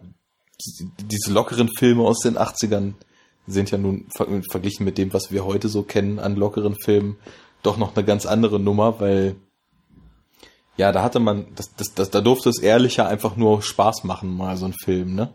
diese 1.01 1.33
lockeren 1.33 1.69
Filme 1.77 2.03
aus 2.03 2.19
den 2.19 2.37
80ern 2.37 2.93
sind 3.51 3.71
ja 3.71 3.77
nun 3.77 4.05
verglichen 4.11 4.85
mit 4.85 4.97
dem, 4.97 5.13
was 5.13 5.31
wir 5.31 5.45
heute 5.45 5.69
so 5.69 5.83
kennen 5.83 6.19
an 6.19 6.35
lockeren 6.35 6.75
Filmen, 6.75 7.17
doch 7.63 7.77
noch 7.77 7.95
eine 7.95 8.05
ganz 8.05 8.25
andere 8.25 8.59
Nummer, 8.59 8.99
weil 8.99 9.35
ja, 10.77 10.93
da 10.93 11.03
hatte 11.03 11.19
man, 11.19 11.47
das, 11.55 11.75
das, 11.75 11.93
das, 11.93 12.09
da 12.09 12.21
durfte 12.21 12.49
es 12.49 12.59
ehrlicher 12.59 13.07
einfach 13.07 13.35
nur 13.35 13.61
Spaß 13.61 14.05
machen, 14.05 14.37
mal 14.37 14.55
so 14.55 14.65
ein 14.65 14.73
Film, 14.73 15.13
ne? 15.13 15.33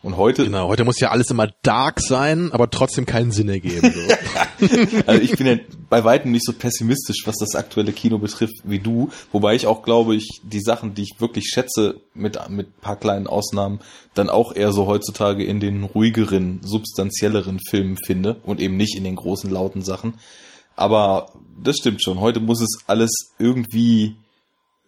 Und 0.00 0.16
heute. 0.16 0.44
Genau, 0.44 0.68
heute 0.68 0.84
muss 0.84 1.00
ja 1.00 1.10
alles 1.10 1.30
immer 1.30 1.48
dark 1.62 2.00
sein, 2.00 2.52
aber 2.52 2.70
trotzdem 2.70 3.04
keinen 3.04 3.32
Sinn 3.32 3.48
ergeben. 3.48 3.92
So. 3.92 4.66
also 5.06 5.20
ich 5.20 5.36
bin 5.36 5.46
ja 5.46 5.56
bei 5.90 6.04
weitem 6.04 6.30
nicht 6.30 6.44
so 6.44 6.52
pessimistisch, 6.52 7.22
was 7.26 7.36
das 7.36 7.56
aktuelle 7.56 7.92
Kino 7.92 8.18
betrifft, 8.18 8.54
wie 8.62 8.78
du. 8.78 9.10
Wobei 9.32 9.56
ich 9.56 9.66
auch 9.66 9.82
glaube, 9.82 10.14
ich 10.14 10.40
die 10.44 10.60
Sachen, 10.60 10.94
die 10.94 11.02
ich 11.02 11.16
wirklich 11.18 11.48
schätze, 11.52 12.00
mit, 12.14 12.38
mit 12.48 12.80
paar 12.80 12.96
kleinen 12.96 13.26
Ausnahmen, 13.26 13.80
dann 14.14 14.30
auch 14.30 14.54
eher 14.54 14.72
so 14.72 14.86
heutzutage 14.86 15.44
in 15.44 15.58
den 15.58 15.82
ruhigeren, 15.82 16.60
substanzielleren 16.62 17.58
Filmen 17.58 17.96
finde 18.06 18.36
und 18.44 18.60
eben 18.60 18.76
nicht 18.76 18.96
in 18.96 19.02
den 19.02 19.16
großen, 19.16 19.50
lauten 19.50 19.82
Sachen. 19.82 20.14
Aber 20.76 21.32
das 21.60 21.76
stimmt 21.78 22.04
schon. 22.04 22.20
Heute 22.20 22.38
muss 22.38 22.60
es 22.60 22.84
alles 22.86 23.10
irgendwie, 23.40 24.14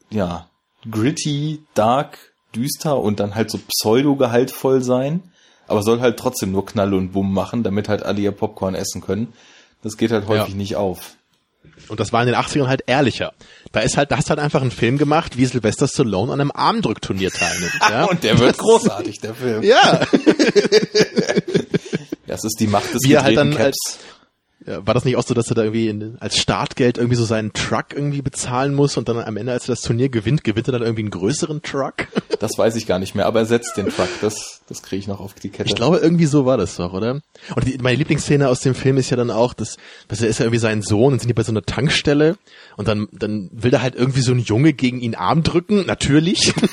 ja, 0.08 0.48
gritty, 0.88 1.64
dark, 1.74 2.29
düster 2.54 2.98
und 2.98 3.20
dann 3.20 3.34
halt 3.34 3.50
so 3.50 3.58
pseudo-gehaltvoll 3.58 4.82
sein, 4.82 5.22
aber 5.66 5.82
soll 5.82 6.00
halt 6.00 6.18
trotzdem 6.18 6.52
nur 6.52 6.66
Knall 6.66 6.94
und 6.94 7.12
Bumm 7.12 7.32
machen, 7.32 7.62
damit 7.62 7.88
halt 7.88 8.02
alle 8.02 8.20
ihr 8.20 8.32
Popcorn 8.32 8.74
essen 8.74 9.00
können. 9.00 9.32
Das 9.82 9.96
geht 9.96 10.10
halt 10.10 10.26
häufig 10.26 10.50
ja. 10.50 10.56
nicht 10.56 10.76
auf. 10.76 11.16
Und 11.88 12.00
das 12.00 12.12
war 12.12 12.20
in 12.22 12.26
den 12.26 12.36
80ern 12.36 12.68
halt 12.68 12.84
ehrlicher. 12.86 13.32
Da 13.72 13.80
ist 13.80 13.96
halt, 13.96 14.12
da 14.12 14.16
hast 14.16 14.30
halt 14.30 14.38
einfach 14.38 14.60
einen 14.62 14.70
Film 14.70 14.98
gemacht, 14.98 15.36
wie 15.36 15.46
Sylvester 15.46 15.88
Stallone 15.88 16.32
an 16.32 16.40
einem 16.40 16.52
Armdrückturnier 16.54 17.30
teilnimmt. 17.30 17.72
Ja? 17.90 18.04
und 18.04 18.22
der 18.22 18.38
wird 18.38 18.58
großartig, 18.58 19.18
der 19.20 19.34
Film. 19.34 19.62
Ja. 19.62 20.00
das 22.26 22.44
ist 22.44 22.60
die 22.60 22.68
Macht 22.68 22.94
des 22.94 23.02
wie 23.02 23.18
halt 23.18 23.36
dann 23.36 23.54
Caps. 23.54 23.98
Ja, 24.66 24.86
war 24.86 24.94
das 24.94 25.04
nicht 25.04 25.16
auch 25.16 25.26
so, 25.26 25.34
dass 25.34 25.48
er 25.48 25.54
da 25.54 25.62
irgendwie 25.62 25.88
in, 25.88 26.18
als 26.20 26.36
Startgeld 26.36 26.98
irgendwie 26.98 27.16
so 27.16 27.24
seinen 27.24 27.52
Truck 27.52 27.86
irgendwie 27.92 28.22
bezahlen 28.22 28.74
muss 28.74 28.96
und 28.96 29.08
dann 29.08 29.18
am 29.18 29.36
Ende, 29.36 29.52
als 29.52 29.64
er 29.64 29.74
das 29.74 29.80
Turnier 29.80 30.10
gewinnt, 30.10 30.44
gewinnt 30.44 30.68
er 30.68 30.72
dann 30.72 30.82
irgendwie 30.82 31.02
einen 31.02 31.10
größeren 31.10 31.62
Truck? 31.62 32.06
Das 32.40 32.58
weiß 32.58 32.74
ich 32.76 32.86
gar 32.86 32.98
nicht 32.98 33.14
mehr, 33.14 33.26
aber 33.26 33.40
er 33.40 33.46
setzt 33.46 33.76
den 33.76 33.88
Truck. 33.88 34.08
Das, 34.20 34.62
das 34.66 34.82
kriege 34.82 34.98
ich 34.98 35.06
noch 35.06 35.20
auf 35.20 35.34
die 35.34 35.50
Kette. 35.50 35.68
Ich 35.68 35.76
glaube, 35.76 35.98
irgendwie 35.98 36.26
so 36.26 36.46
war 36.46 36.56
das 36.56 36.76
doch, 36.76 36.92
oder? 36.92 37.20
Und 37.54 37.66
die, 37.66 37.78
meine 37.78 37.96
Lieblingsszene 37.96 38.48
aus 38.48 38.60
dem 38.60 38.74
Film 38.74 38.96
ist 38.96 39.10
ja 39.10 39.16
dann 39.16 39.30
auch, 39.30 39.54
dass, 39.54 39.76
dass 40.08 40.22
er 40.22 40.28
ist 40.28 40.38
ja 40.38 40.46
irgendwie 40.46 40.58
sein 40.58 40.82
Sohn 40.82 41.12
und 41.12 41.20
sind 41.20 41.28
die 41.28 41.34
bei 41.34 41.42
so 41.42 41.52
einer 41.52 41.62
Tankstelle 41.62 42.36
und 42.76 42.88
dann, 42.88 43.08
dann 43.12 43.50
will 43.52 43.70
da 43.70 43.82
halt 43.82 43.94
irgendwie 43.94 44.22
so 44.22 44.32
ein 44.32 44.38
Junge 44.40 44.72
gegen 44.72 45.00
ihn 45.00 45.14
Arm 45.14 45.42
drücken, 45.42 45.86
natürlich. 45.86 46.52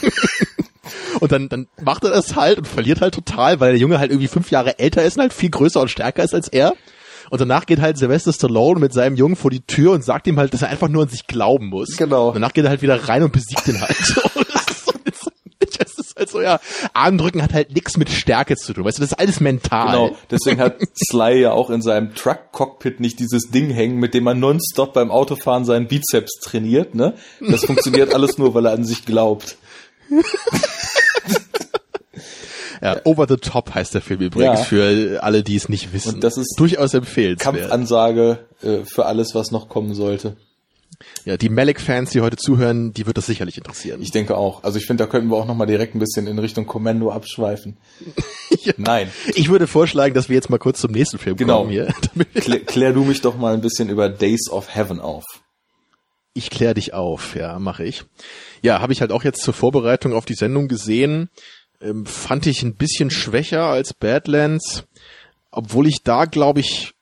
Und 1.20 1.32
dann, 1.32 1.50
dann 1.50 1.68
macht 1.82 2.04
er 2.04 2.12
das 2.12 2.36
halt 2.36 2.60
und 2.60 2.68
verliert 2.68 3.02
halt 3.02 3.16
total, 3.16 3.60
weil 3.60 3.72
der 3.72 3.82
Junge 3.82 3.98
halt 4.00 4.12
irgendwie 4.12 4.28
fünf 4.28 4.52
Jahre 4.52 4.78
älter 4.80 5.04
ist 5.04 5.18
und 5.18 5.22
halt 5.22 5.34
viel 5.34 5.50
größer 5.50 5.82
und 5.82 5.90
stärker 5.90 6.24
ist 6.24 6.34
als 6.34 6.48
er. 6.48 6.74
Und 7.30 7.42
danach 7.42 7.66
geht 7.66 7.82
halt 7.82 7.98
Sylvester 7.98 8.32
Stallone 8.32 8.80
mit 8.80 8.94
seinem 8.94 9.16
Jungen 9.16 9.36
vor 9.36 9.52
die 9.52 9.62
Tür 9.62 9.92
und 9.92 10.04
sagt 10.04 10.28
ihm 10.28 10.38
halt, 10.38 10.54
dass 10.54 10.62
er 10.62 10.70
einfach 10.70 10.88
nur 10.88 11.04
an 11.04 11.10
sich 11.10 11.28
glauben 11.28 11.68
muss. 11.68 11.98
Genau. 11.98 12.30
Und 12.30 12.36
danach 12.36 12.54
geht 12.54 12.64
er 12.64 12.70
halt 12.70 12.82
wieder 12.82 13.10
rein 13.10 13.24
und 13.24 13.34
besiegt 13.34 13.68
ihn 13.68 13.82
halt. 13.82 13.98
das, 14.54 14.66
ist 15.04 15.24
so, 15.24 15.32
das 15.60 15.94
ist 15.98 16.07
halt 16.18 16.30
so, 16.30 16.42
ja, 16.42 16.60
Armdrücken 16.94 17.42
hat 17.42 17.54
halt 17.54 17.74
nichts 17.74 17.98
mit 17.98 18.10
Stärke 18.10 18.56
zu 18.58 18.74
tun, 18.74 18.86
weißt 18.86 18.98
du, 18.98 19.02
das 19.02 19.12
ist 19.12 19.20
alles 19.20 19.40
mental. 19.40 19.88
Genau, 19.88 20.16
deswegen 20.32 20.60
hat 20.62 20.76
Sly 21.10 21.42
ja 21.42 21.52
auch 21.52 21.70
in 21.70 21.82
seinem 21.82 22.14
Truck-Cockpit 22.16 23.00
nicht 23.00 23.20
dieses 23.20 23.50
Ding 23.52 23.70
hängen, 23.70 23.98
mit 23.98 24.14
dem 24.14 24.24
man 24.24 24.40
nonstop 24.40 24.94
beim 24.94 25.12
Autofahren 25.12 25.66
seinen 25.66 25.88
Bizeps 25.88 26.40
trainiert, 26.42 26.96
ne? 26.96 27.14
Das 27.40 27.66
funktioniert 27.66 28.14
alles 28.14 28.38
nur, 28.38 28.54
weil 28.54 28.66
er 28.66 28.74
an 28.74 28.84
sich 28.86 29.06
glaubt. 29.06 29.58
Ja, 32.82 32.98
Over 33.06 33.26
the 33.28 33.38
Top 33.38 33.74
heißt 33.74 33.96
der 33.96 34.02
Film 34.02 34.22
übrigens 34.22 34.60
Ja. 34.60 34.64
für 34.66 35.24
alle, 35.24 35.42
die 35.42 35.56
es 35.56 35.68
nicht 35.68 35.94
wissen. 35.94 36.16
Und 36.16 36.24
das 36.24 36.38
ist 36.38 36.56
durchaus 36.60 36.94
empfehlenswert. 36.94 37.56
Kampfansage 37.56 38.40
äh, 38.62 38.86
für 38.86 39.08
alles, 39.08 39.34
was 39.34 39.50
noch 39.50 39.68
kommen 39.68 39.96
sollte. 39.96 40.38
Ja, 41.26 41.38
die 41.38 41.50
Malik-Fans, 41.50 42.10
die 42.12 42.22
heute 42.22 42.38
zuhören, 42.38 42.92
die 42.94 43.06
wird 43.06 43.18
das 43.18 43.28
sicherlich 43.28 43.58
interessieren. 43.58 44.02
Ich 44.02 44.12
denke 44.12 44.36
auch. 44.36 44.64
Also 44.64 44.80
ich 44.80 44.86
finde, 44.88 45.04
da 45.04 45.10
könnten 45.10 45.30
wir 45.30 45.38
auch 45.38 45.46
noch 45.46 45.56
mal 45.56 45.66
direkt 45.68 45.94
ein 45.96 46.00
bisschen 46.00 46.26
in 46.28 46.40
Richtung 46.40 46.66
Kommando 46.66 47.12
abschweifen. 47.12 47.78
Ja. 48.64 48.74
Nein. 48.78 49.10
Ich 49.36 49.50
würde 49.50 49.68
vorschlagen, 49.68 50.14
dass 50.14 50.28
wir 50.30 50.36
jetzt 50.36 50.50
mal 50.50 50.58
kurz 50.58 50.82
zum 50.82 50.92
nächsten 50.92 51.20
Film 51.20 51.38
Genau. 51.38 51.60
kommen 51.60 51.70
hier. 51.70 51.94
Klär, 52.34 52.60
klär 52.62 52.92
du 52.92 53.04
mich 53.06 53.22
doch 53.22 53.38
mal 53.38 53.54
ein 53.54 53.62
bisschen 53.62 53.88
über 53.90 54.10
Days 54.10 54.50
of 54.50 54.74
Heaven 54.76 55.00
auf. 55.00 55.24
Ich 56.34 56.50
klär 56.50 56.74
dich 56.74 56.94
auf, 56.94 57.36
ja, 57.36 57.60
mache 57.60 57.86
ich. 57.86 58.04
Ja, 58.64 58.82
habe 58.82 58.92
ich 58.94 59.00
halt 59.02 59.12
auch 59.12 59.24
jetzt 59.24 59.42
zur 59.42 59.54
Vorbereitung 59.54 60.12
auf 60.14 60.26
die 60.26 60.34
Sendung 60.34 60.68
gesehen. 60.68 61.30
Ähm, 61.82 62.06
fand 62.06 62.46
ich 62.48 62.64
ein 62.64 62.76
bisschen 62.76 63.10
schwächer 63.10 63.66
als 63.66 63.94
Badlands, 63.94 64.84
obwohl 65.52 65.88
ich 65.88 66.04
da, 66.04 66.26
glaube 66.26 66.60
ich, 66.60 66.94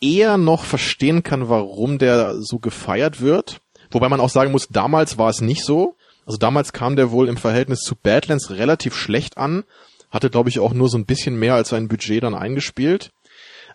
eher 0.00 0.36
noch 0.36 0.64
verstehen 0.64 1.22
kann, 1.22 1.48
warum 1.48 1.98
der 1.98 2.36
so 2.40 2.58
gefeiert 2.58 3.20
wird. 3.20 3.60
Wobei 3.90 4.08
man 4.08 4.20
auch 4.20 4.30
sagen 4.30 4.52
muss, 4.52 4.68
damals 4.68 5.18
war 5.18 5.30
es 5.30 5.40
nicht 5.40 5.64
so. 5.64 5.96
Also 6.26 6.38
damals 6.38 6.72
kam 6.72 6.96
der 6.96 7.10
wohl 7.12 7.28
im 7.28 7.36
Verhältnis 7.36 7.80
zu 7.80 7.94
Badlands 7.94 8.50
relativ 8.50 8.94
schlecht 8.96 9.38
an, 9.38 9.64
hatte, 10.10 10.28
glaube 10.28 10.48
ich, 10.48 10.58
auch 10.58 10.72
nur 10.74 10.88
so 10.88 10.98
ein 10.98 11.06
bisschen 11.06 11.38
mehr 11.38 11.54
als 11.54 11.68
sein 11.68 11.88
Budget 11.88 12.22
dann 12.24 12.34
eingespielt. 12.34 13.12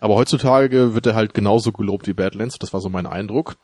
Aber 0.00 0.16
heutzutage 0.16 0.94
wird 0.94 1.06
er 1.06 1.14
halt 1.14 1.32
genauso 1.32 1.72
gelobt 1.72 2.06
wie 2.08 2.12
Badlands, 2.12 2.58
das 2.58 2.72
war 2.72 2.80
so 2.80 2.88
mein 2.88 3.06
Eindruck. 3.06 3.56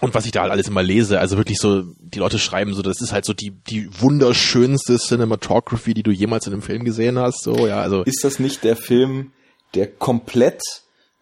Und 0.00 0.14
was 0.14 0.24
ich 0.24 0.32
da 0.32 0.40
halt 0.40 0.50
alles 0.50 0.68
immer 0.68 0.82
lese, 0.82 1.20
also 1.20 1.36
wirklich 1.36 1.58
so, 1.58 1.82
die 1.98 2.18
Leute 2.18 2.38
schreiben 2.38 2.72
so, 2.72 2.80
das 2.80 3.02
ist 3.02 3.12
halt 3.12 3.26
so 3.26 3.34
die, 3.34 3.50
die 3.50 3.88
wunderschönste 4.00 4.98
Cinematography, 4.98 5.92
die 5.92 6.02
du 6.02 6.10
jemals 6.10 6.46
in 6.46 6.54
einem 6.54 6.62
Film 6.62 6.84
gesehen 6.84 7.18
hast, 7.18 7.42
so, 7.42 7.66
ja, 7.66 7.80
also. 7.80 8.02
Ist 8.04 8.24
das 8.24 8.38
nicht 8.38 8.64
der 8.64 8.76
Film, 8.76 9.32
der 9.74 9.86
komplett, 9.86 10.62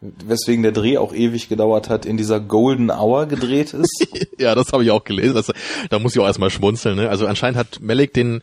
weswegen 0.00 0.62
der 0.62 0.72
Dreh 0.72 0.98
auch 0.98 1.12
ewig 1.12 1.48
gedauert 1.48 1.88
hat, 1.88 2.06
in 2.06 2.16
dieser 2.16 2.40
Golden 2.40 2.90
Hour 2.90 3.26
gedreht 3.26 3.74
ist? 3.74 4.06
ja, 4.38 4.54
das 4.54 4.72
habe 4.72 4.84
ich 4.84 4.90
auch 4.90 5.04
gelesen, 5.04 5.34
das, 5.34 5.52
da 5.90 5.98
muss 5.98 6.14
ich 6.14 6.20
auch 6.20 6.26
erstmal 6.26 6.50
schmunzeln, 6.50 6.96
ne, 6.96 7.08
also 7.08 7.26
anscheinend 7.26 7.58
hat 7.58 7.80
Malik 7.80 8.14
den, 8.14 8.42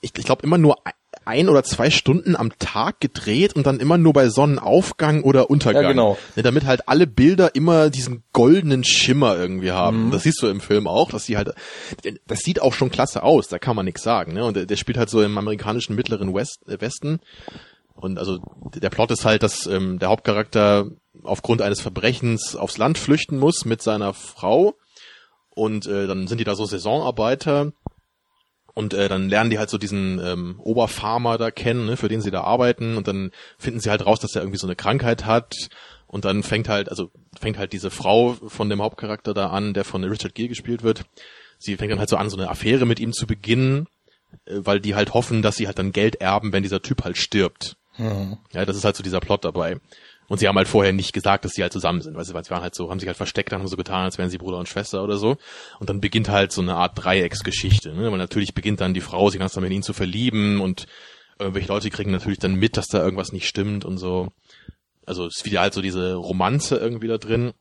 ich, 0.00 0.12
ich 0.16 0.24
glaube 0.24 0.42
immer 0.42 0.58
nur 0.58 0.76
ein 1.24 1.48
oder 1.48 1.62
zwei 1.62 1.90
Stunden 1.90 2.36
am 2.36 2.58
Tag 2.58 3.00
gedreht 3.00 3.54
und 3.54 3.66
dann 3.66 3.80
immer 3.80 3.98
nur 3.98 4.12
bei 4.12 4.28
Sonnenaufgang 4.28 5.22
oder 5.22 5.50
Untergang. 5.50 5.82
Ja, 5.82 5.88
genau. 5.88 6.18
Ne, 6.36 6.42
damit 6.42 6.64
halt 6.64 6.88
alle 6.88 7.06
Bilder 7.06 7.54
immer 7.54 7.90
diesen 7.90 8.22
goldenen 8.32 8.84
Schimmer 8.84 9.36
irgendwie 9.36 9.72
haben. 9.72 10.10
Das 10.10 10.24
siehst 10.24 10.42
du 10.42 10.48
im 10.48 10.60
Film 10.60 10.86
auch, 10.86 11.10
dass 11.10 11.26
die 11.26 11.36
halt, 11.36 11.54
das 12.26 12.40
sieht 12.40 12.60
auch 12.60 12.74
schon 12.74 12.90
klasse 12.90 13.22
aus, 13.22 13.48
da 13.48 13.58
kann 13.58 13.76
man 13.76 13.86
nichts 13.86 14.02
sagen. 14.02 14.34
Ne? 14.34 14.44
Und 14.44 14.56
der, 14.56 14.66
der 14.66 14.76
spielt 14.76 14.98
halt 14.98 15.10
so 15.10 15.22
im 15.22 15.38
amerikanischen 15.38 15.96
mittleren 15.96 16.34
West, 16.34 16.68
äh, 16.68 16.80
Westen. 16.80 17.20
Und 17.94 18.18
also 18.18 18.38
der 18.74 18.90
Plot 18.90 19.10
ist 19.12 19.24
halt, 19.24 19.42
dass 19.42 19.66
ähm, 19.66 19.98
der 19.98 20.08
Hauptcharakter 20.08 20.86
aufgrund 21.22 21.62
eines 21.62 21.80
Verbrechens 21.80 22.56
aufs 22.56 22.78
Land 22.78 22.98
flüchten 22.98 23.38
muss 23.38 23.64
mit 23.64 23.82
seiner 23.82 24.12
Frau. 24.12 24.74
Und 25.50 25.86
äh, 25.86 26.06
dann 26.06 26.26
sind 26.26 26.38
die 26.38 26.44
da 26.44 26.54
so 26.54 26.66
Saisonarbeiter. 26.66 27.72
Und 28.74 28.92
äh, 28.92 29.08
dann 29.08 29.28
lernen 29.28 29.50
die 29.50 29.58
halt 29.58 29.70
so 29.70 29.78
diesen 29.78 30.18
ähm, 30.18 30.58
Oberfarmer 30.58 31.38
da 31.38 31.52
kennen, 31.52 31.86
ne, 31.86 31.96
für 31.96 32.08
den 32.08 32.20
sie 32.20 32.32
da 32.32 32.42
arbeiten. 32.42 32.96
Und 32.96 33.06
dann 33.06 33.30
finden 33.56 33.78
sie 33.78 33.90
halt 33.90 34.04
raus, 34.04 34.18
dass 34.18 34.34
er 34.34 34.42
irgendwie 34.42 34.58
so 34.58 34.66
eine 34.66 34.74
Krankheit 34.74 35.24
hat. 35.24 35.54
Und 36.08 36.24
dann 36.24 36.42
fängt 36.42 36.68
halt, 36.68 36.88
also 36.88 37.10
fängt 37.40 37.56
halt 37.56 37.72
diese 37.72 37.90
Frau 37.90 38.34
von 38.48 38.68
dem 38.68 38.82
Hauptcharakter 38.82 39.32
da 39.32 39.50
an, 39.50 39.74
der 39.74 39.84
von 39.84 40.02
Richard 40.02 40.34
Gere 40.34 40.48
gespielt 40.48 40.82
wird. 40.82 41.04
Sie 41.58 41.76
fängt 41.76 41.92
dann 41.92 42.00
halt 42.00 42.08
so 42.08 42.16
an, 42.16 42.30
so 42.30 42.36
eine 42.36 42.50
Affäre 42.50 42.84
mit 42.84 42.98
ihm 42.98 43.12
zu 43.12 43.28
beginnen, 43.28 43.86
äh, 44.46 44.56
weil 44.56 44.80
die 44.80 44.96
halt 44.96 45.14
hoffen, 45.14 45.40
dass 45.40 45.56
sie 45.56 45.68
halt 45.68 45.78
dann 45.78 45.92
Geld 45.92 46.16
erben, 46.16 46.52
wenn 46.52 46.64
dieser 46.64 46.82
Typ 46.82 47.04
halt 47.04 47.16
stirbt. 47.16 47.76
Ja, 47.98 48.64
das 48.64 48.76
ist 48.76 48.84
halt 48.84 48.96
so 48.96 49.02
dieser 49.02 49.20
Plot 49.20 49.44
dabei. 49.44 49.78
Und 50.26 50.38
sie 50.38 50.48
haben 50.48 50.56
halt 50.56 50.68
vorher 50.68 50.92
nicht 50.92 51.12
gesagt, 51.12 51.44
dass 51.44 51.52
sie 51.52 51.62
halt 51.62 51.72
zusammen 51.72 52.00
sind, 52.00 52.16
weißt 52.16 52.30
du, 52.30 52.34
weil 52.34 52.44
sie 52.44 52.50
waren 52.50 52.62
halt 52.62 52.74
so, 52.74 52.90
haben 52.90 52.98
sich 52.98 53.08
halt 53.08 53.16
versteckt, 53.16 53.52
dann 53.52 53.60
haben 53.60 53.68
so 53.68 53.76
getan, 53.76 54.04
als 54.04 54.16
wären 54.16 54.30
sie 54.30 54.38
Bruder 54.38 54.58
und 54.58 54.68
Schwester 54.68 55.02
oder 55.04 55.18
so. 55.18 55.36
Und 55.80 55.90
dann 55.90 56.00
beginnt 56.00 56.28
halt 56.28 56.50
so 56.50 56.62
eine 56.62 56.76
Art 56.76 56.92
Dreiecksgeschichte, 56.96 57.92
ne? 57.92 58.10
Weil 58.10 58.18
natürlich 58.18 58.54
beginnt 58.54 58.80
dann 58.80 58.94
die 58.94 59.02
Frau 59.02 59.28
sich 59.28 59.38
langsam 59.38 59.64
in 59.64 59.72
ihn 59.72 59.82
zu 59.82 59.92
verlieben 59.92 60.60
und 60.60 60.86
irgendwelche 61.38 61.68
Leute 61.68 61.90
kriegen 61.90 62.10
natürlich 62.10 62.38
dann 62.38 62.54
mit, 62.54 62.76
dass 62.76 62.86
da 62.86 63.02
irgendwas 63.02 63.32
nicht 63.32 63.46
stimmt 63.46 63.84
und 63.84 63.98
so. 63.98 64.28
Also 65.04 65.26
es 65.26 65.38
ist 65.38 65.44
wieder 65.44 65.60
halt 65.60 65.74
so 65.74 65.82
diese 65.82 66.14
Romanze 66.14 66.76
irgendwie 66.76 67.08
da 67.08 67.18
drin. 67.18 67.52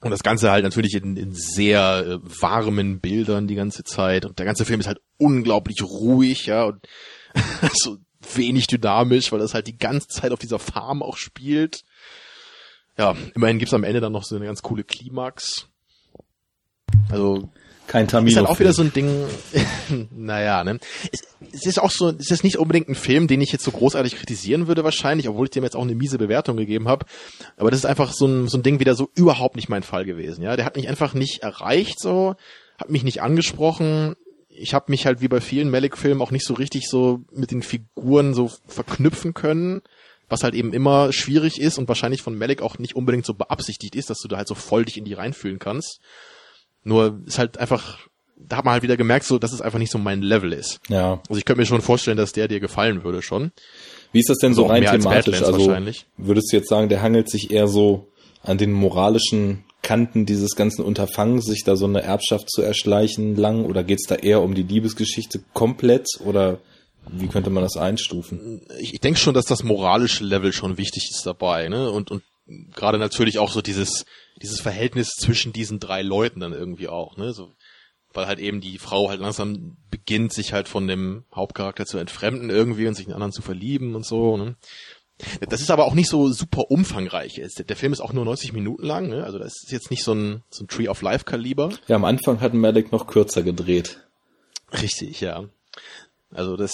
Und 0.00 0.10
das 0.10 0.22
Ganze 0.22 0.50
halt 0.50 0.64
natürlich 0.64 0.94
in, 0.94 1.16
in 1.16 1.32
sehr 1.34 2.04
äh, 2.06 2.18
warmen 2.22 3.00
Bildern 3.00 3.46
die 3.46 3.54
ganze 3.54 3.82
Zeit. 3.84 4.24
Und 4.24 4.38
der 4.38 4.46
ganze 4.46 4.64
Film 4.64 4.80
ist 4.80 4.86
halt 4.86 5.00
unglaublich 5.18 5.82
ruhig, 5.82 6.46
ja, 6.46 6.64
und 6.64 6.86
so 7.74 7.96
wenig 8.34 8.66
dynamisch, 8.66 9.32
weil 9.32 9.38
das 9.38 9.54
halt 9.54 9.66
die 9.66 9.78
ganze 9.78 10.08
Zeit 10.08 10.32
auf 10.32 10.38
dieser 10.38 10.58
Farm 10.58 11.02
auch 11.02 11.16
spielt. 11.16 11.82
Ja, 12.98 13.14
immerhin 13.34 13.58
gibt's 13.58 13.74
am 13.74 13.84
Ende 13.84 14.00
dann 14.00 14.12
noch 14.12 14.24
so 14.24 14.36
eine 14.36 14.46
ganz 14.46 14.62
coole 14.62 14.84
Klimax. 14.84 15.68
Also 17.10 17.50
Kein 17.86 18.08
Tamino. 18.08 18.30
ist 18.30 18.36
halt 18.36 18.48
auch 18.48 18.58
wieder 18.58 18.72
so 18.72 18.82
ein 18.82 18.92
Ding, 18.92 19.26
naja, 20.10 20.64
ne. 20.64 20.78
Es, 21.12 21.22
es 21.52 21.66
ist 21.66 21.78
auch 21.80 21.90
so, 21.90 22.08
es 22.10 22.30
ist 22.30 22.42
nicht 22.42 22.58
unbedingt 22.58 22.88
ein 22.88 22.94
Film, 22.94 23.28
den 23.28 23.40
ich 23.40 23.52
jetzt 23.52 23.64
so 23.64 23.70
großartig 23.70 24.16
kritisieren 24.16 24.66
würde 24.66 24.82
wahrscheinlich, 24.82 25.28
obwohl 25.28 25.46
ich 25.46 25.50
dem 25.50 25.64
jetzt 25.64 25.76
auch 25.76 25.82
eine 25.82 25.94
miese 25.94 26.18
Bewertung 26.18 26.56
gegeben 26.56 26.88
habe. 26.88 27.06
Aber 27.56 27.70
das 27.70 27.80
ist 27.80 27.86
einfach 27.86 28.12
so 28.12 28.26
ein, 28.26 28.48
so 28.48 28.58
ein 28.58 28.62
Ding 28.62 28.80
wieder 28.80 28.94
so 28.94 29.10
überhaupt 29.14 29.56
nicht 29.56 29.68
mein 29.68 29.82
Fall 29.82 30.04
gewesen, 30.04 30.42
ja. 30.42 30.56
Der 30.56 30.64
hat 30.64 30.76
mich 30.76 30.88
einfach 30.88 31.12
nicht 31.12 31.42
erreicht 31.42 32.00
so, 32.00 32.36
hat 32.78 32.90
mich 32.90 33.04
nicht 33.04 33.22
angesprochen. 33.22 34.16
Ich 34.58 34.74
habe 34.74 34.90
mich 34.90 35.06
halt 35.06 35.20
wie 35.20 35.28
bei 35.28 35.40
vielen 35.40 35.70
Malik-Filmen 35.70 36.22
auch 36.22 36.30
nicht 36.30 36.46
so 36.46 36.54
richtig 36.54 36.88
so 36.88 37.20
mit 37.32 37.50
den 37.50 37.62
Figuren 37.62 38.34
so 38.34 38.50
verknüpfen 38.66 39.34
können 39.34 39.82
was 40.28 40.42
halt 40.42 40.54
eben 40.54 40.72
immer 40.72 41.12
schwierig 41.12 41.60
ist 41.60 41.78
und 41.78 41.88
wahrscheinlich 41.88 42.22
von 42.22 42.36
Malik 42.36 42.62
auch 42.62 42.78
nicht 42.78 42.96
unbedingt 42.96 43.26
so 43.26 43.34
beabsichtigt 43.34 43.94
ist, 43.94 44.10
dass 44.10 44.18
du 44.18 44.28
da 44.28 44.38
halt 44.38 44.48
so 44.48 44.54
voll 44.54 44.84
dich 44.84 44.96
in 44.96 45.04
die 45.04 45.14
reinfühlen 45.14 45.58
kannst. 45.58 46.00
Nur 46.82 47.20
ist 47.26 47.38
halt 47.38 47.58
einfach, 47.58 47.98
da 48.36 48.56
hat 48.56 48.64
man 48.64 48.72
halt 48.72 48.82
wieder 48.82 48.96
gemerkt, 48.96 49.24
so, 49.24 49.38
dass 49.38 49.52
es 49.52 49.60
einfach 49.60 49.78
nicht 49.78 49.92
so 49.92 49.98
mein 49.98 50.22
Level 50.22 50.52
ist. 50.52 50.80
Ja. 50.88 51.20
Also 51.28 51.38
ich 51.38 51.44
könnte 51.44 51.60
mir 51.60 51.66
schon 51.66 51.82
vorstellen, 51.82 52.16
dass 52.16 52.32
der 52.32 52.48
dir 52.48 52.60
gefallen 52.60 53.04
würde 53.04 53.22
schon. 53.22 53.52
Wie 54.12 54.20
ist 54.20 54.28
das 54.28 54.38
denn 54.38 54.54
so 54.54 54.62
Also 54.62 54.72
auch 54.72 54.76
rein 54.76 54.86
als 54.86 55.02
thematisch? 55.02 55.24
Badlands 55.26 55.46
Also 55.46 55.66
wahrscheinlich. 55.66 56.06
würdest 56.16 56.52
du 56.52 56.56
jetzt 56.56 56.68
sagen, 56.68 56.88
der 56.88 57.02
hangelt 57.02 57.30
sich 57.30 57.50
eher 57.50 57.68
so 57.68 58.08
an 58.42 58.58
den 58.58 58.72
moralischen 58.72 59.64
Kanten 59.86 60.26
dieses 60.26 60.56
ganzen 60.56 60.84
Unterfangens, 60.84 61.44
sich 61.44 61.62
da 61.62 61.76
so 61.76 61.84
eine 61.84 62.02
Erbschaft 62.02 62.50
zu 62.50 62.60
erschleichen 62.60 63.36
lang? 63.36 63.64
Oder 63.64 63.84
geht's 63.84 64.08
da 64.08 64.16
eher 64.16 64.42
um 64.42 64.56
die 64.56 64.64
Liebesgeschichte 64.64 65.44
komplett? 65.52 66.08
Oder 66.24 66.58
wie 67.08 67.28
könnte 67.28 67.50
man 67.50 67.62
das 67.62 67.76
einstufen? 67.76 68.66
Ich, 68.80 68.94
ich 68.94 69.00
denke 69.00 69.20
schon, 69.20 69.32
dass 69.32 69.44
das 69.44 69.62
moralische 69.62 70.24
Level 70.24 70.52
schon 70.52 70.76
wichtig 70.76 71.08
ist 71.12 71.24
dabei, 71.24 71.68
ne? 71.68 71.88
Und, 71.88 72.10
und 72.10 72.24
gerade 72.74 72.98
natürlich 72.98 73.38
auch 73.38 73.52
so 73.52 73.62
dieses, 73.62 74.06
dieses 74.42 74.60
Verhältnis 74.60 75.10
zwischen 75.10 75.52
diesen 75.52 75.78
drei 75.78 76.02
Leuten 76.02 76.40
dann 76.40 76.52
irgendwie 76.52 76.88
auch, 76.88 77.16
ne? 77.16 77.32
So, 77.32 77.52
weil 78.12 78.26
halt 78.26 78.40
eben 78.40 78.60
die 78.60 78.78
Frau 78.78 79.08
halt 79.08 79.20
langsam 79.20 79.76
beginnt, 79.88 80.32
sich 80.32 80.52
halt 80.52 80.66
von 80.66 80.88
dem 80.88 81.22
Hauptcharakter 81.32 81.86
zu 81.86 81.98
entfremden 81.98 82.50
irgendwie 82.50 82.88
und 82.88 82.94
sich 82.94 83.06
in 83.06 83.12
anderen 83.12 83.32
zu 83.32 83.42
verlieben 83.42 83.94
und 83.94 84.04
so, 84.04 84.36
ne? 84.36 84.56
Das 85.48 85.60
ist 85.62 85.70
aber 85.70 85.86
auch 85.86 85.94
nicht 85.94 86.10
so 86.10 86.30
super 86.30 86.70
umfangreich. 86.70 87.38
Es- 87.38 87.54
Der 87.54 87.76
Film 87.76 87.92
ist 87.92 88.00
auch 88.00 88.12
nur 88.12 88.24
90 88.24 88.52
Minuten 88.52 88.84
lang, 88.84 89.08
ne? 89.08 89.24
also 89.24 89.38
das 89.38 89.54
ist 89.64 89.72
jetzt 89.72 89.90
nicht 89.90 90.04
so 90.04 90.12
ein, 90.14 90.42
so 90.50 90.64
ein 90.64 90.68
Tree 90.68 90.88
of 90.88 91.00
Life 91.02 91.24
Kaliber. 91.24 91.70
Ja, 91.88 91.96
am 91.96 92.04
Anfang 92.04 92.40
hat 92.40 92.52
Malik 92.54 92.92
noch 92.92 93.06
kürzer 93.06 93.42
gedreht. 93.42 94.00
Richtig, 94.82 95.20
ja. 95.22 95.44
Also 96.34 96.56
das, 96.56 96.72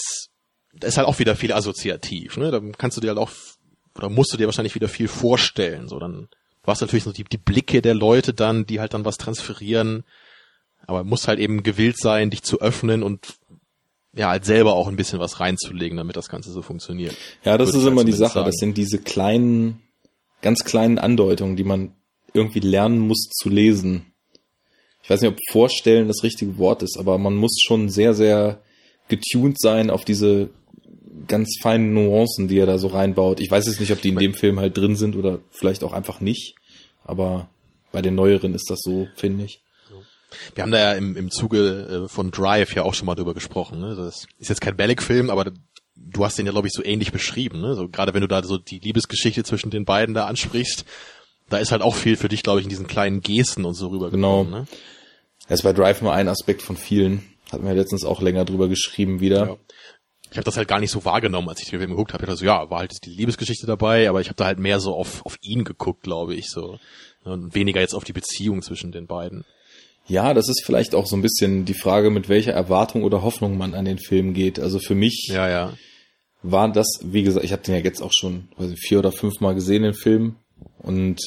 das 0.74 0.90
ist 0.90 0.97
halt 0.98 1.06
auch 1.06 1.19
wieder 1.19 1.36
viel 1.36 1.52
assoziativ, 1.52 2.36
ne? 2.36 2.51
Da 2.51 2.60
kannst 2.78 2.97
du 2.97 3.01
dir 3.01 3.09
halt 3.09 3.19
auch, 3.19 3.31
oder 3.97 4.09
musst 4.09 4.32
du 4.32 4.36
dir 4.36 4.47
wahrscheinlich 4.47 4.74
wieder 4.74 4.89
viel 4.89 5.09
vorstellen. 5.09 5.89
So, 5.89 5.98
dann 6.01 6.28
du 6.64 6.66
hast 6.70 6.81
natürlich 6.81 7.05
so 7.05 7.12
die, 7.12 7.24
die 7.24 7.39
Blicke 7.39 7.81
der 7.82 7.94
Leute 7.94 8.32
dann, 8.35 8.66
die 8.66 8.81
halt 8.81 8.94
dann 8.94 9.05
was 9.05 9.19
transferieren. 9.19 10.05
Aber 10.86 11.05
musst 11.05 11.28
halt 11.28 11.39
eben 11.39 11.62
gewillt 11.62 11.97
sein, 11.98 12.31
dich 12.31 12.43
zu 12.43 12.60
öffnen 12.60 13.05
und 13.05 13.35
ja, 14.14 14.28
halt 14.28 14.44
selber 14.44 14.74
auch 14.74 14.89
ein 14.89 14.97
bisschen 14.97 15.20
was 15.20 15.40
reinzulegen, 15.40 15.97
damit 15.97 16.16
das 16.16 16.28
Ganze 16.28 16.52
so 16.52 16.62
funktioniert. 16.62 17.16
Ja, 17.44 17.56
das 17.56 17.68
Würde 17.68 17.78
ist 17.78 17.84
ich 17.84 17.90
immer 17.90 18.01
halt 18.01 18.09
die 18.09 18.12
Sache. 18.12 18.40
Das 18.40 18.56
sagen. 18.56 18.59
sind 18.59 18.76
diese 18.78 18.98
kleinen, 18.98 19.80
ganz 20.43 20.64
kleinen 20.64 20.98
Andeutungen, 20.98 21.56
die 21.56 21.64
man 21.64 21.94
irgendwie 22.34 22.60
lernen 22.60 22.98
muss 22.98 23.28
zu 23.30 23.48
lesen. 23.48 24.12
Ich 25.02 25.10
weiß 25.10 25.20
nicht, 25.20 25.30
ob 25.30 25.39
vorstellen 25.51 26.09
das 26.09 26.22
richtige 26.22 26.59
Wort 26.59 26.82
ist, 26.82 26.98
aber 26.98 27.18
man 27.18 27.34
muss 27.34 27.59
schon 27.62 27.89
sehr, 27.89 28.14
sehr 28.14 28.60
getuned 29.09 29.60
sein 29.60 29.90
auf 29.90 30.05
diese 30.05 30.51
ganz 31.26 31.56
feinen 31.60 31.93
Nuancen, 31.93 32.48
die 32.48 32.59
er 32.59 32.66
da 32.66 32.78
so 32.78 32.89
reinbaut. 32.89 33.40
Ich 33.40 33.51
weiß 33.51 33.66
jetzt 33.66 33.80
nicht, 33.80 33.93
ob 33.93 34.01
die 34.01 34.10
in 34.10 34.18
dem 34.18 34.34
Film 34.34 34.60
halt 34.60 34.76
drin 34.76 34.97
sind 34.97 35.16
oder 35.16 35.40
vielleicht 35.51 35.84
auch 35.84 35.93
einfach 35.93 36.20
nicht. 36.20 36.55
Aber 37.05 37.48
bei 37.90 38.02
den 38.02 38.14
neueren 38.14 38.55
ist 38.55 38.70
das 38.70 38.80
so, 38.82 39.09
finde 39.16 39.44
ich. 39.44 39.60
Wir 40.54 40.62
haben 40.62 40.70
da 40.70 40.78
ja 40.78 40.92
im, 40.92 41.16
im 41.16 41.30
Zuge 41.30 42.04
äh, 42.04 42.09
von 42.09 42.30
Drive 42.30 42.74
ja 42.74 42.82
auch 42.82 42.94
schon 42.94 43.06
mal 43.06 43.14
drüber 43.14 43.34
gesprochen. 43.34 43.80
Ne? 43.80 43.94
Das 43.96 44.26
ist 44.38 44.48
jetzt 44.48 44.60
kein 44.60 44.76
Bellic-Film, 44.76 45.30
aber 45.30 45.52
du 45.96 46.24
hast 46.24 46.38
den 46.38 46.46
ja, 46.46 46.52
glaube 46.52 46.68
ich, 46.68 46.74
so 46.74 46.84
ähnlich 46.84 47.12
beschrieben. 47.12 47.60
Ne? 47.60 47.74
So, 47.74 47.88
gerade 47.88 48.14
wenn 48.14 48.22
du 48.22 48.28
da 48.28 48.42
so 48.42 48.59
die 48.59 48.78
Liebesgeschichte 48.78 49.44
zwischen 49.44 49.70
den 49.70 49.84
beiden 49.84 50.14
da 50.14 50.26
ansprichst, 50.26 50.84
da 51.48 51.59
ist 51.59 51.72
halt 51.72 51.82
auch 51.82 51.94
viel 51.94 52.16
für 52.16 52.28
dich, 52.28 52.42
glaube 52.42 52.60
ich, 52.60 52.64
in 52.64 52.70
diesen 52.70 52.86
kleinen 52.86 53.20
Gesten 53.20 53.64
und 53.64 53.74
so 53.74 53.88
rübergekommen. 53.88 54.46
Genau. 54.46 54.59
Ne? 54.60 54.66
Ist 55.48 55.62
bei 55.62 55.72
Drive 55.72 56.00
nur 56.00 56.12
ein 56.12 56.28
Aspekt 56.28 56.62
von 56.62 56.76
vielen. 56.76 57.22
Hatten 57.50 57.66
wir 57.66 57.74
letztens 57.74 58.04
auch 58.04 58.22
länger 58.22 58.44
drüber 58.44 58.68
geschrieben 58.68 59.20
wieder. 59.20 59.46
Ja. 59.46 59.56
Ich 60.30 60.38
habe 60.38 60.44
das 60.44 60.56
halt 60.56 60.68
gar 60.68 60.80
nicht 60.80 60.90
so 60.90 61.04
wahrgenommen, 61.04 61.50
als 61.50 61.60
ich 61.60 61.68
den 61.68 61.78
Film 61.78 61.90
geguckt 61.90 62.14
habe. 62.14 62.24
Ich 62.24 62.26
dachte 62.26 62.38
so, 62.38 62.46
ja, 62.46 62.70
war 62.70 62.78
halt 62.78 63.04
die 63.04 63.10
Liebesgeschichte 63.10 63.66
dabei, 63.66 64.09
aber 64.09 64.22
ich 64.22 64.28
habe 64.28 64.36
da 64.36 64.46
halt 64.46 64.59
mehr 64.59 64.80
so 64.80 64.94
auf, 64.94 65.26
auf 65.26 65.36
ihn 65.42 65.62
geguckt, 65.62 66.02
glaube 66.02 66.34
ich, 66.34 66.48
so. 66.48 66.78
Und 67.24 67.54
weniger 67.54 67.80
jetzt 67.80 67.94
auf 67.94 68.04
die 68.04 68.14
Beziehung 68.14 68.62
zwischen 68.62 68.92
den 68.92 69.06
beiden. 69.06 69.44
Ja, 70.12 70.34
das 70.34 70.51
ist 70.51 70.62
vielleicht 70.66 70.94
auch 70.94 71.06
so 71.06 71.16
ein 71.16 71.22
bisschen 71.22 71.64
die 71.64 71.72
Frage, 71.72 72.10
mit 72.10 72.28
welcher 72.28 72.52
Erwartung 72.52 73.02
oder 73.02 73.22
Hoffnung 73.22 73.56
man 73.56 73.72
an 73.72 73.86
den 73.86 73.98
Film 73.98 74.34
geht. 74.34 74.60
Also 74.60 74.78
für 74.78 74.94
mich 74.94 75.28
ja, 75.28 75.48
ja. 75.48 75.72
war 76.43 76.70
das, 76.70 76.86
wie 77.02 77.22
gesagt, 77.22 77.47
ich 77.47 77.52
habe 77.52 77.62
den 77.62 77.76
ja 77.76 77.80
jetzt 77.80 78.02
auch 78.02 78.12
schon 78.12 78.48
ich, 78.59 78.78
vier 78.78 78.98
oder 78.98 79.10
fünf 79.10 79.40
Mal 79.40 79.55
gesehen, 79.55 79.84
den 79.84 79.94
Film. 79.94 80.36
Und 80.80 81.18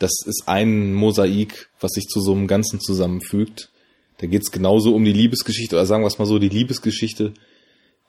das 0.00 0.12
ist 0.26 0.42
ein 0.44 0.92
Mosaik, 0.92 1.70
was 1.80 1.92
sich 1.92 2.08
zu 2.08 2.20
so 2.20 2.32
einem 2.32 2.46
Ganzen 2.46 2.78
zusammenfügt. 2.78 3.70
Da 4.18 4.26
geht's 4.26 4.50
genauso 4.50 4.94
um 4.94 5.02
die 5.02 5.14
Liebesgeschichte, 5.14 5.76
oder 5.76 5.86
sagen 5.86 6.02
wir 6.02 6.08
es 6.08 6.18
mal 6.18 6.26
so, 6.26 6.38
die 6.38 6.50
Liebesgeschichte 6.50 7.32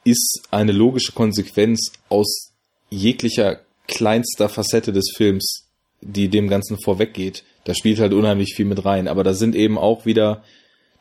ist 0.03 0.41
eine 0.51 0.73
logische 0.73 1.13
Konsequenz 1.13 1.93
aus 2.09 2.51
jeglicher 2.89 3.61
kleinster 3.87 4.49
Facette 4.49 4.91
des 4.91 5.13
Films, 5.15 5.69
die 6.01 6.27
dem 6.27 6.49
Ganzen 6.49 6.77
vorweggeht. 6.83 7.45
Da 7.63 7.73
spielt 7.73 7.99
halt 7.99 8.13
unheimlich 8.13 8.53
viel 8.55 8.65
mit 8.65 8.85
rein. 8.85 9.07
Aber 9.07 9.23
da 9.23 9.33
sind 9.33 9.55
eben 9.55 9.77
auch 9.77 10.05
wieder, 10.05 10.43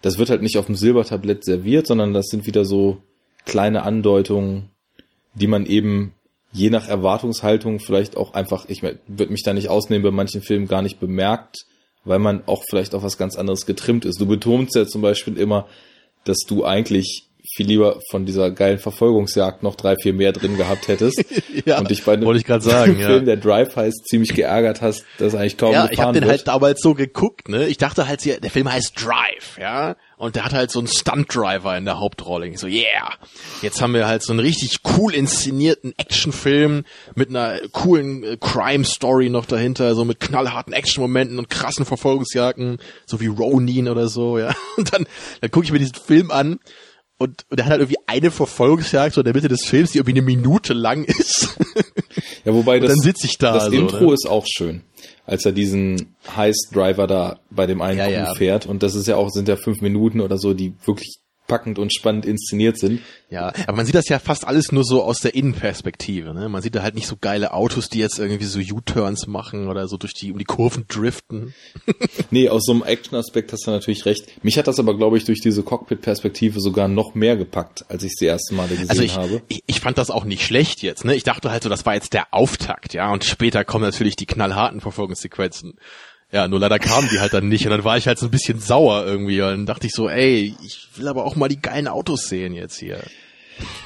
das 0.02 0.18
wird 0.18 0.30
halt 0.30 0.42
nicht 0.42 0.58
auf 0.58 0.66
dem 0.66 0.76
Silbertablett 0.76 1.44
serviert, 1.44 1.86
sondern 1.86 2.12
das 2.12 2.26
sind 2.26 2.46
wieder 2.46 2.64
so 2.64 2.98
kleine 3.46 3.82
Andeutungen, 3.82 4.70
die 5.34 5.46
man 5.46 5.66
eben 5.66 6.14
je 6.52 6.70
nach 6.70 6.88
Erwartungshaltung 6.88 7.78
vielleicht 7.78 8.16
auch 8.16 8.34
einfach, 8.34 8.66
ich 8.68 8.82
würde 8.82 9.32
mich 9.32 9.42
da 9.44 9.54
nicht 9.54 9.68
ausnehmen, 9.68 10.02
bei 10.02 10.10
manchen 10.10 10.42
Filmen 10.42 10.66
gar 10.66 10.82
nicht 10.82 10.98
bemerkt, 10.98 11.64
weil 12.04 12.18
man 12.18 12.42
auch 12.46 12.64
vielleicht 12.68 12.94
auf 12.94 13.02
was 13.02 13.18
ganz 13.18 13.36
anderes 13.36 13.66
getrimmt 13.66 14.04
ist. 14.04 14.20
Du 14.20 14.26
betonst 14.26 14.74
ja 14.74 14.86
zum 14.86 15.02
Beispiel 15.02 15.38
immer, 15.38 15.68
dass 16.24 16.38
du 16.46 16.64
eigentlich 16.64 17.29
viel 17.54 17.66
lieber 17.66 18.00
von 18.10 18.26
dieser 18.26 18.50
geilen 18.50 18.78
Verfolgungsjagd 18.78 19.62
noch 19.62 19.74
drei, 19.74 19.96
vier 19.96 20.12
mehr 20.12 20.32
drin 20.32 20.56
gehabt 20.56 20.88
hättest. 20.88 21.24
ja, 21.64 21.78
und 21.78 21.90
dich 21.90 22.04
bei 22.04 22.12
einem, 22.12 22.24
wollte 22.24 22.40
ich 22.40 22.46
gerade 22.46 22.62
sagen, 22.62 22.96
Film, 23.00 23.10
ja. 23.10 23.18
der 23.20 23.36
Drive 23.36 23.74
heißt, 23.74 24.06
ziemlich 24.06 24.34
geärgert 24.34 24.80
hast, 24.80 25.04
dass 25.18 25.34
eigentlich 25.34 25.56
kaum 25.56 25.72
Ja, 25.72 25.88
ich 25.90 25.98
habe 25.98 26.18
den 26.18 26.28
halt 26.28 26.46
damals 26.46 26.80
so 26.80 26.94
geguckt, 26.94 27.48
ne? 27.48 27.66
Ich 27.66 27.78
dachte 27.78 28.06
halt, 28.06 28.24
der 28.24 28.50
Film 28.50 28.70
heißt 28.70 28.92
Drive, 28.96 29.58
ja? 29.60 29.96
Und 30.16 30.36
der 30.36 30.44
hat 30.44 30.52
halt 30.52 30.70
so 30.70 30.78
einen 30.78 30.86
Stunt-Driver 30.86 31.76
in 31.78 31.86
der 31.86 31.98
Hauptrolle. 31.98 32.46
Ich 32.46 32.58
so, 32.58 32.66
yeah! 32.66 33.14
Jetzt 33.62 33.80
haben 33.80 33.94
wir 33.94 34.06
halt 34.06 34.22
so 34.22 34.32
einen 34.32 34.40
richtig 34.40 34.80
cool 34.96 35.14
inszenierten 35.14 35.94
Actionfilm 35.96 36.84
mit 37.14 37.30
einer 37.30 37.58
coolen 37.72 38.22
äh, 38.22 38.36
Crime-Story 38.38 39.30
noch 39.30 39.46
dahinter, 39.46 39.94
so 39.94 40.04
mit 40.04 40.20
knallharten 40.20 40.74
Action-Momenten 40.74 41.38
und 41.38 41.48
krassen 41.48 41.86
Verfolgungsjagden, 41.86 42.78
so 43.06 43.20
wie 43.20 43.28
Ronin 43.28 43.88
oder 43.88 44.08
so, 44.08 44.38
ja. 44.38 44.54
Und 44.76 44.92
dann, 44.92 45.06
dann 45.40 45.50
gucke 45.50 45.64
ich 45.64 45.72
mir 45.72 45.78
diesen 45.78 45.94
Film 45.94 46.30
an 46.30 46.60
und, 47.20 47.44
und 47.50 47.58
er 47.58 47.66
hat 47.66 47.72
halt 47.72 47.82
irgendwie 47.82 48.00
eine 48.06 48.30
Verfolgungsjagd 48.30 49.14
so 49.14 49.20
in 49.20 49.26
der 49.26 49.34
Mitte 49.34 49.48
des 49.48 49.66
Films, 49.66 49.92
die 49.92 49.98
irgendwie 49.98 50.18
eine 50.18 50.22
Minute 50.22 50.72
lang 50.72 51.04
ist. 51.04 51.56
Ja, 52.44 52.54
wobei 52.54 52.80
das, 52.80 52.90
dann 52.90 53.00
sitze 53.00 53.26
ich 53.26 53.36
da. 53.36 53.52
Das 53.52 53.66
so, 53.66 53.72
Intro 53.72 54.06
ne? 54.06 54.14
ist 54.14 54.26
auch 54.28 54.46
schön, 54.46 54.82
als 55.26 55.44
er 55.44 55.52
diesen 55.52 56.16
Heist-Driver 56.34 57.06
da 57.06 57.38
bei 57.50 57.66
dem 57.66 57.82
einen 57.82 57.98
ja, 57.98 58.08
ja. 58.08 58.34
fährt. 58.34 58.66
Und 58.66 58.82
das 58.82 58.94
ist 58.94 59.06
ja 59.06 59.16
auch, 59.16 59.28
sind 59.28 59.46
ja 59.46 59.56
fünf 59.56 59.80
Minuten 59.82 60.20
oder 60.20 60.38
so, 60.38 60.54
die 60.54 60.74
wirklich 60.86 61.19
packend 61.50 61.80
und 61.80 61.92
spannend 61.92 62.26
inszeniert 62.26 62.78
sind. 62.78 63.00
Ja, 63.28 63.52
aber 63.66 63.76
man 63.76 63.86
sieht 63.86 63.96
das 63.96 64.08
ja 64.08 64.20
fast 64.20 64.46
alles 64.46 64.70
nur 64.70 64.84
so 64.84 65.02
aus 65.02 65.18
der 65.18 65.34
Innenperspektive. 65.34 66.32
Ne? 66.32 66.48
Man 66.48 66.62
sieht 66.62 66.76
da 66.76 66.82
halt 66.82 66.94
nicht 66.94 67.08
so 67.08 67.16
geile 67.20 67.52
Autos, 67.52 67.88
die 67.88 67.98
jetzt 67.98 68.20
irgendwie 68.20 68.44
so 68.44 68.60
U-Turns 68.60 69.26
machen 69.26 69.66
oder 69.66 69.88
so 69.88 69.96
durch 69.96 70.14
die 70.14 70.30
um 70.30 70.38
die 70.38 70.44
Kurven 70.44 70.84
driften. 70.86 71.52
nee, 72.30 72.48
aus 72.48 72.64
so 72.64 72.72
einem 72.72 72.84
Action-Aspekt 72.84 73.52
hast 73.52 73.66
du 73.66 73.72
natürlich 73.72 74.06
recht. 74.06 74.44
Mich 74.44 74.58
hat 74.58 74.68
das 74.68 74.78
aber, 74.78 74.96
glaube 74.96 75.16
ich, 75.16 75.24
durch 75.24 75.40
diese 75.40 75.64
Cockpit-Perspektive 75.64 76.60
sogar 76.60 76.86
noch 76.86 77.14
mehr 77.14 77.36
gepackt, 77.36 77.84
als 77.88 78.04
ich 78.04 78.12
es 78.12 78.18
die 78.18 78.26
ersten 78.26 78.54
Male 78.54 78.70
gesehen 78.70 78.90
also 78.90 79.02
ich, 79.02 79.16
habe. 79.16 79.42
Ich, 79.48 79.64
ich 79.66 79.80
fand 79.80 79.98
das 79.98 80.10
auch 80.10 80.24
nicht 80.24 80.46
schlecht 80.46 80.82
jetzt. 80.82 81.04
Ne? 81.04 81.16
Ich 81.16 81.24
dachte 81.24 81.50
halt 81.50 81.64
so, 81.64 81.68
das 81.68 81.84
war 81.84 81.94
jetzt 81.94 82.12
der 82.12 82.32
Auftakt, 82.32 82.94
ja, 82.94 83.12
und 83.12 83.24
später 83.24 83.64
kommen 83.64 83.84
natürlich 83.84 84.14
die 84.14 84.26
knallharten 84.26 84.80
Verfolgungssequenzen. 84.80 85.74
Ja, 86.32 86.46
nur 86.46 86.60
leider 86.60 86.78
kamen 86.78 87.08
die 87.12 87.18
halt 87.18 87.34
dann 87.34 87.48
nicht 87.48 87.64
und 87.64 87.72
dann 87.72 87.82
war 87.82 87.96
ich 87.96 88.06
halt 88.06 88.18
so 88.18 88.26
ein 88.26 88.30
bisschen 88.30 88.60
sauer 88.60 89.04
irgendwie 89.04 89.40
und 89.42 89.48
dann 89.48 89.66
dachte 89.66 89.86
ich 89.88 89.92
so, 89.92 90.08
ey, 90.08 90.54
ich 90.64 90.88
will 90.94 91.08
aber 91.08 91.24
auch 91.24 91.34
mal 91.34 91.48
die 91.48 91.60
geilen 91.60 91.88
Autos 91.88 92.28
sehen 92.28 92.54
jetzt 92.54 92.78
hier. 92.78 93.00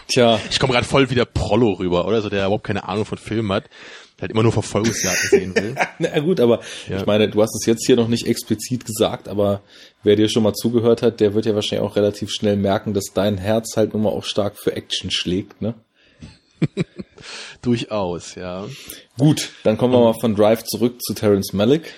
Tja. 0.09 0.39
Ich 0.51 0.61
komme 0.61 0.73
gerade 0.73 0.87
voll 0.87 1.09
wie 1.11 1.15
der 1.15 1.25
Prollo 1.25 1.73
rüber, 1.73 2.07
oder? 2.07 2.21
So 2.21 2.29
der 2.29 2.45
überhaupt 2.45 2.65
keine 2.65 2.87
Ahnung 2.87 3.07
von 3.07 3.19
Film 3.19 3.51
hat, 3.51 3.65
der 4.19 4.23
halt 4.23 4.33
immer 4.33 4.43
nur 4.43 4.53
Verfolgungsjagden 4.53 5.31
sehen 5.31 5.55
will. 5.57 5.75
Na 5.99 6.19
gut, 6.21 6.39
aber 6.39 6.61
ja. 6.89 6.99
ich 6.99 7.07
meine, 7.07 7.29
du 7.29 7.43
hast 7.43 7.55
es 7.55 7.67
jetzt 7.67 7.87
hier 7.87 7.97
noch 7.97 8.09
nicht 8.09 8.27
explizit 8.27 8.85
gesagt, 8.85 9.27
aber 9.27 9.63
wer 10.03 10.17
dir 10.17 10.29
schon 10.29 10.43
mal 10.43 10.53
zugehört 10.53 11.03
hat, 11.03 11.21
der 11.21 11.35
wird 11.35 11.47
ja 11.47 11.55
wahrscheinlich 11.55 11.89
auch 11.89 11.97
relativ 11.97 12.31
schnell 12.31 12.57
merken, 12.57 12.95
dass 12.95 13.07
dein 13.15 13.39
Herz 13.39 13.77
halt 13.77 13.95
nun 13.95 14.03
mal 14.03 14.11
auch 14.11 14.25
stark 14.25 14.59
für 14.59 14.77
Action 14.77 15.11
schlägt, 15.11 15.63
ne? 15.63 15.75
Durchaus, 17.63 18.35
ja. 18.35 18.67
Gut, 19.19 19.51
dann 19.65 19.77
kommen 19.77 19.93
wir 19.93 20.01
mal 20.01 20.15
von 20.15 20.35
Drive 20.35 20.65
zurück 20.65 21.01
zu 21.03 21.15
Terence 21.15 21.53
Malick. 21.53 21.93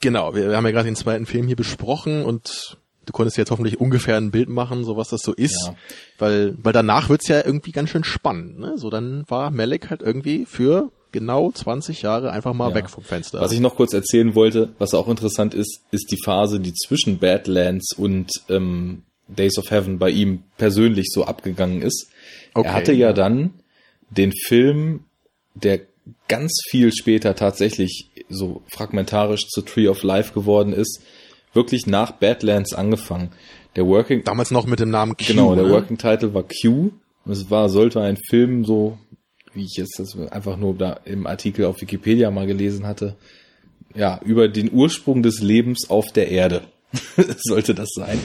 Genau, 0.00 0.34
wir, 0.34 0.48
wir 0.48 0.56
haben 0.56 0.66
ja 0.66 0.72
gerade 0.72 0.88
den 0.88 0.96
zweiten 0.96 1.26
Film 1.26 1.46
hier 1.46 1.56
besprochen 1.56 2.24
und 2.24 2.78
du 3.06 3.12
konntest 3.12 3.36
jetzt 3.36 3.50
hoffentlich 3.50 3.80
ungefähr 3.80 4.16
ein 4.16 4.30
Bild 4.30 4.48
machen, 4.48 4.84
so 4.84 4.96
was 4.96 5.08
das 5.08 5.22
so 5.22 5.32
ist, 5.32 5.66
ja. 5.66 5.76
weil 6.18 6.56
weil 6.62 6.72
danach 6.72 7.08
wird's 7.08 7.28
ja 7.28 7.44
irgendwie 7.44 7.72
ganz 7.72 7.90
schön 7.90 8.04
spannend, 8.04 8.58
ne? 8.58 8.74
So 8.76 8.90
dann 8.90 9.24
war 9.28 9.50
Malek 9.50 9.90
halt 9.90 10.02
irgendwie 10.02 10.44
für 10.44 10.90
genau 11.12 11.50
20 11.50 12.02
Jahre 12.02 12.30
einfach 12.30 12.52
mal 12.52 12.70
ja. 12.70 12.74
weg 12.74 12.90
vom 12.90 13.04
Fenster. 13.04 13.40
Was 13.40 13.52
ich 13.52 13.60
noch 13.60 13.76
kurz 13.76 13.94
erzählen 13.94 14.34
wollte, 14.34 14.74
was 14.78 14.92
auch 14.92 15.08
interessant 15.08 15.54
ist, 15.54 15.80
ist 15.90 16.10
die 16.10 16.20
Phase, 16.22 16.60
die 16.60 16.74
zwischen 16.74 17.18
Badlands 17.18 17.92
und 17.96 18.30
ähm, 18.48 19.04
Days 19.28 19.56
of 19.58 19.70
Heaven 19.70 19.98
bei 19.98 20.10
ihm 20.10 20.42
persönlich 20.58 21.06
so 21.10 21.24
abgegangen 21.24 21.80
ist. 21.80 22.08
Okay. 22.54 22.68
Er 22.68 22.74
hatte 22.74 22.92
ja 22.92 23.12
dann 23.12 23.54
den 24.10 24.32
Film, 24.32 25.04
der 25.54 25.80
ganz 26.28 26.52
viel 26.68 26.92
später 26.92 27.34
tatsächlich 27.34 28.10
so 28.28 28.62
fragmentarisch 28.68 29.46
zu 29.48 29.62
Tree 29.62 29.88
of 29.88 30.02
Life 30.02 30.32
geworden 30.32 30.72
ist, 30.72 31.02
wirklich 31.52 31.86
nach 31.86 32.12
Badlands 32.12 32.74
angefangen. 32.74 33.30
Der 33.76 33.86
Working 33.86 34.24
damals 34.24 34.50
noch 34.50 34.66
mit 34.66 34.80
dem 34.80 34.90
Namen 34.90 35.16
Q. 35.16 35.24
Genau, 35.26 35.54
der 35.54 35.64
ne? 35.64 35.70
Working 35.70 35.98
Title 35.98 36.34
war 36.34 36.44
Q. 36.44 36.90
Es 37.28 37.50
war 37.50 37.68
sollte 37.68 38.00
ein 38.00 38.16
Film 38.28 38.64
so, 38.64 38.98
wie 39.52 39.64
ich 39.64 39.76
jetzt 39.76 39.98
das 39.98 40.16
einfach 40.30 40.56
nur 40.56 40.74
da 40.74 41.00
im 41.04 41.26
Artikel 41.26 41.64
auf 41.64 41.80
Wikipedia 41.80 42.30
mal 42.30 42.46
gelesen 42.46 42.86
hatte, 42.86 43.16
ja 43.94 44.20
über 44.24 44.48
den 44.48 44.72
Ursprung 44.72 45.22
des 45.22 45.40
Lebens 45.40 45.90
auf 45.90 46.12
der 46.12 46.28
Erde 46.30 46.62
sollte 47.38 47.74
das 47.74 47.88
sein. 47.94 48.18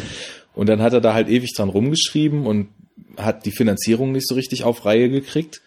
Und 0.53 0.67
dann 0.67 0.81
hat 0.81 0.93
er 0.93 1.01
da 1.01 1.13
halt 1.13 1.29
ewig 1.29 1.53
dran 1.55 1.69
rumgeschrieben 1.69 2.45
und 2.45 2.69
hat 3.17 3.45
die 3.45 3.51
Finanzierung 3.51 4.11
nicht 4.11 4.27
so 4.27 4.35
richtig 4.35 4.63
auf 4.63 4.85
Reihe 4.85 5.09
gekriegt. 5.09 5.61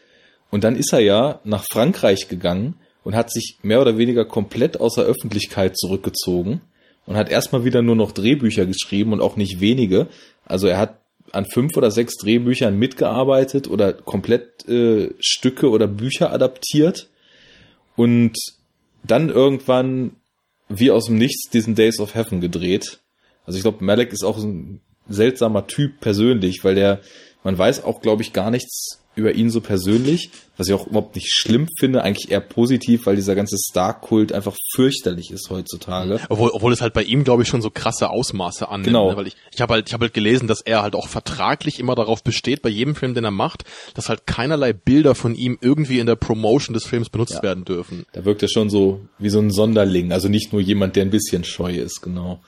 Und 0.51 0.65
dann 0.65 0.77
ist 0.77 0.93
er 0.93 1.01
ja 1.01 1.40
nach 1.44 1.65
Frankreich 1.70 2.28
gegangen 2.28 2.74
und 3.05 3.14
hat 3.14 3.31
sich 3.31 3.59
mehr 3.62 3.81
oder 3.81 3.97
weniger 3.98 4.24
komplett 4.24 4.81
außer 4.81 5.02
Öffentlichkeit 5.02 5.76
zurückgezogen 5.78 6.62
und 7.06 7.16
hat 7.16 7.31
erstmal 7.31 7.64
wieder 7.64 7.82
nur 7.82 7.97
noch 7.97 8.12
Drehbücher 8.12 8.66
geschrieben 8.66 9.12
und 9.12 9.20
auch 9.20 9.36
nicht 9.36 9.60
wenige. 9.60 10.09
Also 10.44 10.66
er 10.66 10.78
hat 10.78 10.98
an 11.32 11.47
fünf 11.47 11.76
oder 11.76 11.90
sechs 11.90 12.16
Drehbüchern 12.16 12.78
mitgearbeitet 12.78 13.68
oder 13.68 13.93
komplett 13.93 14.66
äh, 14.68 15.10
Stücke 15.20 15.68
oder 15.70 15.86
Bücher 15.86 16.32
adaptiert 16.32 17.09
und 17.97 18.36
dann 19.02 19.28
irgendwann 19.28 20.12
wie 20.68 20.90
aus 20.90 21.06
dem 21.06 21.16
Nichts 21.16 21.51
diesen 21.51 21.74
Days 21.74 22.01
of 22.01 22.14
Heaven 22.14 22.40
gedreht. 22.40 23.01
Also 23.44 23.59
ich 23.59 23.62
glaube, 23.62 23.85
Malek 23.85 24.12
ist 24.12 24.24
auch 24.24 24.39
ein 24.39 24.81
seltsamer 25.09 25.66
Typ 25.66 26.01
persönlich, 26.01 26.64
weil 26.64 26.74
der, 26.74 27.01
man 27.45 27.57
weiß 27.57 27.85
auch, 27.85 28.01
glaube 28.01 28.23
ich, 28.23 28.33
gar 28.33 28.51
nichts 28.51 28.99
über 29.16 29.35
ihn 29.35 29.51
so 29.51 29.61
persönlich, 29.61 30.31
was 30.57 30.69
ich 30.69 30.75
auch 30.75 30.87
überhaupt 30.87 31.15
nicht 31.15 31.33
schlimm 31.33 31.69
finde, 31.79 32.03
eigentlich 32.03 32.31
eher 32.31 32.41
positiv, 32.41 33.07
weil 33.07 33.16
dieser 33.16 33.35
ganze 33.35 33.57
Star-Kult 33.57 34.33
einfach 34.33 34.57
fürchterlich 34.75 35.31
ist 35.31 35.51
heutzutage. 35.51 36.21
Obwohl, 36.29 36.51
obwohl 36.51 36.73
es 36.73 36.81
halt 36.81 36.95
bei 36.95 37.03
ihm, 37.03 37.25
glaube 37.25 37.43
ich, 37.43 37.49
schon 37.49 37.62
so 37.62 37.71
krasse 37.71 38.11
Ausmaße 38.11 38.69
annimmt. 38.69 38.87
Genau. 38.87 39.11
Ne? 39.11 39.16
Weil 39.16 39.27
ich, 39.29 39.37
ich 39.53 39.61
habe 39.61 39.75
halt, 39.75 39.89
ich 39.89 39.95
habe 39.95 40.07
halt 40.07 40.15
gelesen, 40.15 40.49
dass 40.49 40.61
er 40.61 40.83
halt 40.83 40.95
auch 40.95 41.09
vertraglich 41.09 41.79
immer 41.79 41.95
darauf 41.95 42.25
besteht, 42.25 42.62
bei 42.62 42.69
jedem 42.69 42.95
Film, 42.97 43.15
den 43.15 43.25
er 43.25 43.31
macht, 43.31 43.65
dass 43.95 44.09
halt 44.09 44.27
keinerlei 44.27 44.73
Bilder 44.73 45.15
von 45.15 45.35
ihm 45.35 45.59
irgendwie 45.61 46.01
in 46.01 46.07
der 46.07 46.16
Promotion 46.16 46.75
des 46.75 46.85
Films 46.85 47.11
benutzt 47.11 47.35
ja. 47.35 47.43
werden 47.43 47.65
dürfen. 47.65 48.07
Da 48.12 48.25
wirkt 48.25 48.43
er 48.43 48.49
schon 48.49 48.69
so 48.71 49.01
wie 49.19 49.31
so 49.31 49.39
ein 49.39 49.51
Sonderling, 49.51 50.12
also 50.12 50.29
nicht 50.29 50.53
nur 50.53 50.61
jemand, 50.61 50.97
der 50.97 51.05
ein 51.05 51.11
bisschen 51.11 51.45
scheu 51.45 51.75
ist, 51.75 52.01
genau. 52.01 52.41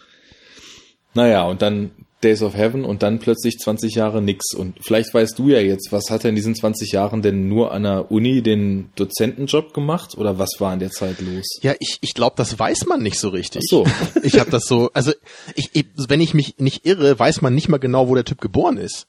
Naja, 1.14 1.44
und 1.44 1.62
dann 1.62 1.92
Days 2.26 2.42
of 2.42 2.56
Heaven 2.56 2.84
und 2.84 3.02
dann 3.02 3.20
plötzlich 3.20 3.58
20 3.58 3.94
Jahre 3.94 4.20
nix. 4.20 4.52
Und 4.52 4.76
vielleicht 4.80 5.14
weißt 5.14 5.38
du 5.38 5.48
ja 5.48 5.60
jetzt, 5.60 5.92
was 5.92 6.10
hat 6.10 6.24
er 6.24 6.30
in 6.30 6.36
diesen 6.36 6.54
20 6.54 6.90
Jahren 6.90 7.22
denn 7.22 7.48
nur 7.48 7.72
an 7.72 7.84
der 7.84 8.10
Uni 8.10 8.42
den 8.42 8.90
Dozentenjob 8.96 9.72
gemacht 9.72 10.18
oder 10.18 10.38
was 10.38 10.50
war 10.58 10.72
in 10.72 10.80
der 10.80 10.90
Zeit 10.90 11.20
los? 11.20 11.46
Ja, 11.62 11.74
ich, 11.78 11.98
ich 12.00 12.14
glaube, 12.14 12.34
das 12.36 12.58
weiß 12.58 12.86
man 12.86 13.02
nicht 13.02 13.18
so 13.18 13.28
richtig. 13.28 13.62
Ach 13.64 13.70
so. 13.70 13.86
Ich 14.22 14.40
habe 14.40 14.50
das 14.50 14.64
so, 14.64 14.90
also 14.92 15.12
ich, 15.54 15.70
ich, 15.72 15.86
wenn 16.08 16.20
ich 16.20 16.34
mich 16.34 16.56
nicht 16.58 16.84
irre, 16.84 17.16
weiß 17.16 17.42
man 17.42 17.54
nicht 17.54 17.68
mal 17.68 17.78
genau, 17.78 18.08
wo 18.08 18.14
der 18.14 18.24
Typ 18.24 18.40
geboren 18.40 18.76
ist. 18.76 19.06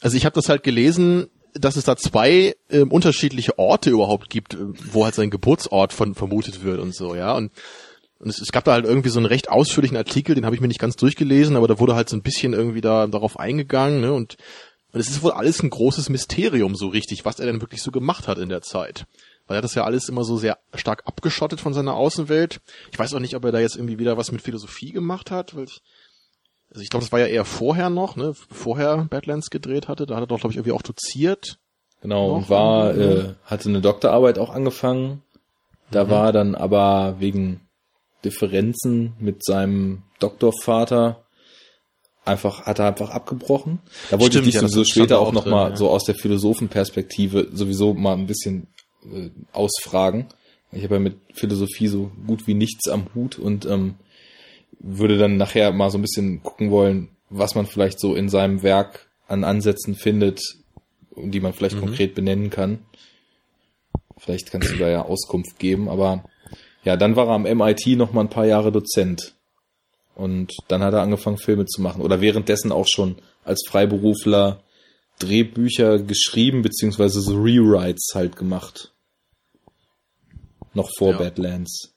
Also 0.00 0.16
ich 0.16 0.26
habe 0.26 0.34
das 0.34 0.50
halt 0.50 0.62
gelesen, 0.62 1.28
dass 1.54 1.76
es 1.76 1.84
da 1.84 1.96
zwei 1.96 2.54
äh, 2.68 2.80
unterschiedliche 2.80 3.58
Orte 3.58 3.90
überhaupt 3.90 4.28
gibt, 4.28 4.54
äh, 4.54 4.58
wo 4.92 5.04
halt 5.04 5.14
sein 5.14 5.30
Geburtsort 5.30 5.92
von 5.92 6.14
vermutet 6.14 6.62
wird 6.62 6.78
und 6.78 6.94
so, 6.94 7.14
ja. 7.14 7.34
Und, 7.34 7.52
und 8.20 8.28
es, 8.30 8.40
es 8.40 8.52
gab 8.52 8.64
da 8.64 8.72
halt 8.72 8.84
irgendwie 8.84 9.08
so 9.08 9.18
einen 9.18 9.26
recht 9.26 9.50
ausführlichen 9.50 9.96
Artikel, 9.96 10.34
den 10.34 10.44
habe 10.44 10.54
ich 10.54 10.60
mir 10.60 10.68
nicht 10.68 10.78
ganz 10.80 10.94
durchgelesen, 10.96 11.56
aber 11.56 11.66
da 11.68 11.78
wurde 11.80 11.94
halt 11.94 12.08
so 12.08 12.16
ein 12.16 12.22
bisschen 12.22 12.52
irgendwie 12.52 12.80
da 12.80 13.06
darauf 13.06 13.38
eingegangen, 13.38 14.00
ne? 14.00 14.12
Und, 14.12 14.36
und 14.92 15.00
es 15.00 15.08
ist 15.08 15.22
wohl 15.22 15.32
alles 15.32 15.62
ein 15.62 15.70
großes 15.70 16.08
Mysterium 16.10 16.74
so 16.76 16.88
richtig, 16.88 17.24
was 17.24 17.40
er 17.40 17.46
denn 17.46 17.60
wirklich 17.60 17.82
so 17.82 17.90
gemacht 17.90 18.28
hat 18.28 18.38
in 18.38 18.48
der 18.48 18.62
Zeit. 18.62 19.06
Weil 19.46 19.56
er 19.56 19.58
hat 19.58 19.64
das 19.64 19.74
ja 19.74 19.84
alles 19.84 20.08
immer 20.08 20.22
so 20.24 20.36
sehr 20.36 20.58
stark 20.74 21.02
abgeschottet 21.06 21.60
von 21.60 21.74
seiner 21.74 21.94
Außenwelt. 21.94 22.60
Ich 22.92 22.98
weiß 22.98 23.14
auch 23.14 23.20
nicht, 23.20 23.34
ob 23.34 23.44
er 23.44 23.52
da 23.52 23.58
jetzt 23.60 23.76
irgendwie 23.76 23.98
wieder 23.98 24.16
was 24.16 24.30
mit 24.32 24.42
Philosophie 24.42 24.92
gemacht 24.92 25.30
hat, 25.30 25.56
weil 25.56 25.64
ich, 25.64 25.80
also 26.70 26.82
ich 26.82 26.90
glaube, 26.90 27.04
das 27.04 27.12
war 27.12 27.18
ja 27.20 27.26
eher 27.26 27.44
vorher 27.44 27.90
noch, 27.90 28.14
ne, 28.16 28.34
vorher 28.50 29.06
Badlands 29.10 29.50
gedreht 29.50 29.88
hatte. 29.88 30.06
Da 30.06 30.14
hat 30.16 30.22
er 30.24 30.26
doch, 30.28 30.38
glaube 30.38 30.52
ich, 30.52 30.56
irgendwie 30.58 30.72
auch 30.72 30.82
doziert. 30.82 31.58
Genau, 32.02 32.28
Noch 32.28 32.36
und 32.36 32.50
war, 32.50 32.94
äh, 32.96 33.34
hatte 33.44 33.68
eine 33.68 33.80
Doktorarbeit 33.80 34.38
auch 34.38 34.50
angefangen. 34.50 35.22
Da 35.90 36.04
Mhm. 36.04 36.10
war 36.10 36.32
dann 36.32 36.54
aber 36.54 37.16
wegen 37.18 37.60
Differenzen 38.24 39.14
mit 39.18 39.44
seinem 39.44 40.02
Doktorvater 40.18 41.24
einfach, 42.24 42.66
hat 42.66 42.78
er 42.78 42.86
einfach 42.86 43.10
abgebrochen. 43.10 43.80
Da 44.10 44.20
wollte 44.20 44.38
Stimmt, 44.38 44.48
ich 44.48 44.54
dich 44.54 44.62
ja, 44.62 44.68
sowieso 44.68 44.84
später 44.84 45.18
auch 45.18 45.28
auch 45.28 45.32
noch 45.32 45.42
drin, 45.44 45.52
mal 45.52 45.70
ja. 45.70 45.76
so 45.76 45.90
aus 45.90 46.04
der 46.04 46.14
Philosophenperspektive 46.14 47.48
sowieso 47.52 47.94
mal 47.94 48.14
ein 48.14 48.26
bisschen 48.26 48.68
äh, 49.04 49.30
ausfragen. 49.52 50.26
Ich 50.72 50.84
habe 50.84 50.94
ja 50.94 51.00
mit 51.00 51.16
Philosophie 51.34 51.88
so 51.88 52.12
gut 52.26 52.46
wie 52.46 52.54
nichts 52.54 52.88
am 52.88 53.06
Hut 53.14 53.38
und 53.38 53.66
ähm, 53.66 53.96
würde 54.78 55.18
dann 55.18 55.36
nachher 55.36 55.72
mal 55.72 55.90
so 55.90 55.98
ein 55.98 56.02
bisschen 56.02 56.42
gucken 56.42 56.70
wollen, 56.70 57.08
was 57.28 57.54
man 57.54 57.66
vielleicht 57.66 58.00
so 58.00 58.14
in 58.14 58.28
seinem 58.28 58.62
Werk 58.62 59.08
an 59.26 59.44
Ansätzen 59.44 59.94
findet, 59.94 60.40
die 61.16 61.40
man 61.40 61.52
vielleicht 61.52 61.78
konkret 61.78 62.14
benennen 62.14 62.50
kann. 62.50 62.80
Vielleicht 64.16 64.50
kannst 64.50 64.70
du 64.70 64.76
da 64.76 64.88
ja 64.88 65.02
Auskunft 65.02 65.58
geben, 65.58 65.88
aber 65.88 66.24
ja, 66.84 66.96
dann 66.96 67.16
war 67.16 67.26
er 67.26 67.34
am 67.34 67.42
MIT 67.42 67.86
noch 67.98 68.12
mal 68.12 68.22
ein 68.22 68.30
paar 68.30 68.46
Jahre 68.46 68.72
Dozent. 68.72 69.34
Und 70.14 70.52
dann 70.68 70.82
hat 70.82 70.92
er 70.94 71.02
angefangen, 71.02 71.38
Filme 71.38 71.66
zu 71.66 71.80
machen. 71.80 72.02
Oder 72.02 72.20
währenddessen 72.20 72.72
auch 72.72 72.86
schon 72.88 73.16
als 73.44 73.62
Freiberufler 73.66 74.62
Drehbücher 75.18 75.98
geschrieben, 75.98 76.62
beziehungsweise 76.62 77.20
so 77.20 77.34
Rewrites 77.40 78.12
halt 78.14 78.36
gemacht. 78.36 78.92
Noch 80.72 80.90
vor 80.96 81.12
Ja. 81.12 81.18
Badlands. 81.18 81.94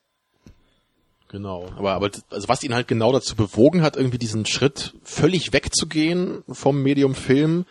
Genau. 1.30 1.68
Aber, 1.78 1.94
aber 1.94 2.12
also 2.30 2.48
was 2.48 2.64
ihn 2.64 2.76
halt 2.76 2.88
genau 2.88 3.12
dazu 3.12 3.36
bewogen 3.36 3.82
hat, 3.82 3.96
irgendwie 3.96 4.20
diesen 4.20 4.46
Schritt 4.46 4.94
völlig 5.04 5.52
wegzugehen 5.52 6.44
vom 6.48 6.82
Medium 6.84 7.16
Film 7.16 7.66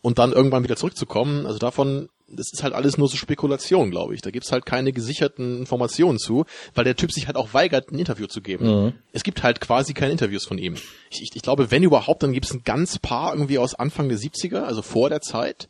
und 0.00 0.18
dann 0.18 0.32
irgendwann 0.32 0.62
wieder 0.62 0.76
zurückzukommen, 0.76 1.44
also 1.46 1.58
davon, 1.58 2.08
das 2.30 2.52
ist 2.52 2.62
halt 2.62 2.74
alles 2.74 2.98
nur 2.98 3.08
so 3.08 3.16
Spekulation, 3.16 3.90
glaube 3.90 4.14
ich. 4.14 4.22
Da 4.22 4.30
gibt's 4.30 4.52
halt 4.52 4.66
keine 4.66 4.92
gesicherten 4.92 5.58
Informationen 5.58 6.18
zu, 6.18 6.44
weil 6.74 6.84
der 6.84 6.96
Typ 6.96 7.12
sich 7.12 7.26
halt 7.26 7.36
auch 7.36 7.54
weigert, 7.54 7.90
ein 7.90 7.98
Interview 7.98 8.26
zu 8.26 8.40
geben. 8.40 8.66
Mhm. 8.66 8.92
Es 9.12 9.22
gibt 9.24 9.42
halt 9.42 9.60
quasi 9.60 9.94
keine 9.94 10.12
Interviews 10.12 10.46
von 10.46 10.58
ihm. 10.58 10.74
Ich, 11.10 11.22
ich, 11.22 11.30
ich 11.34 11.42
glaube, 11.42 11.70
wenn 11.70 11.82
überhaupt, 11.82 12.22
dann 12.22 12.32
gibt's 12.32 12.52
ein 12.52 12.62
ganz 12.64 12.98
paar 12.98 13.34
irgendwie 13.34 13.58
aus 13.58 13.74
Anfang 13.74 14.08
der 14.08 14.18
70er, 14.18 14.62
also 14.62 14.82
vor 14.82 15.08
der 15.08 15.20
Zeit. 15.20 15.68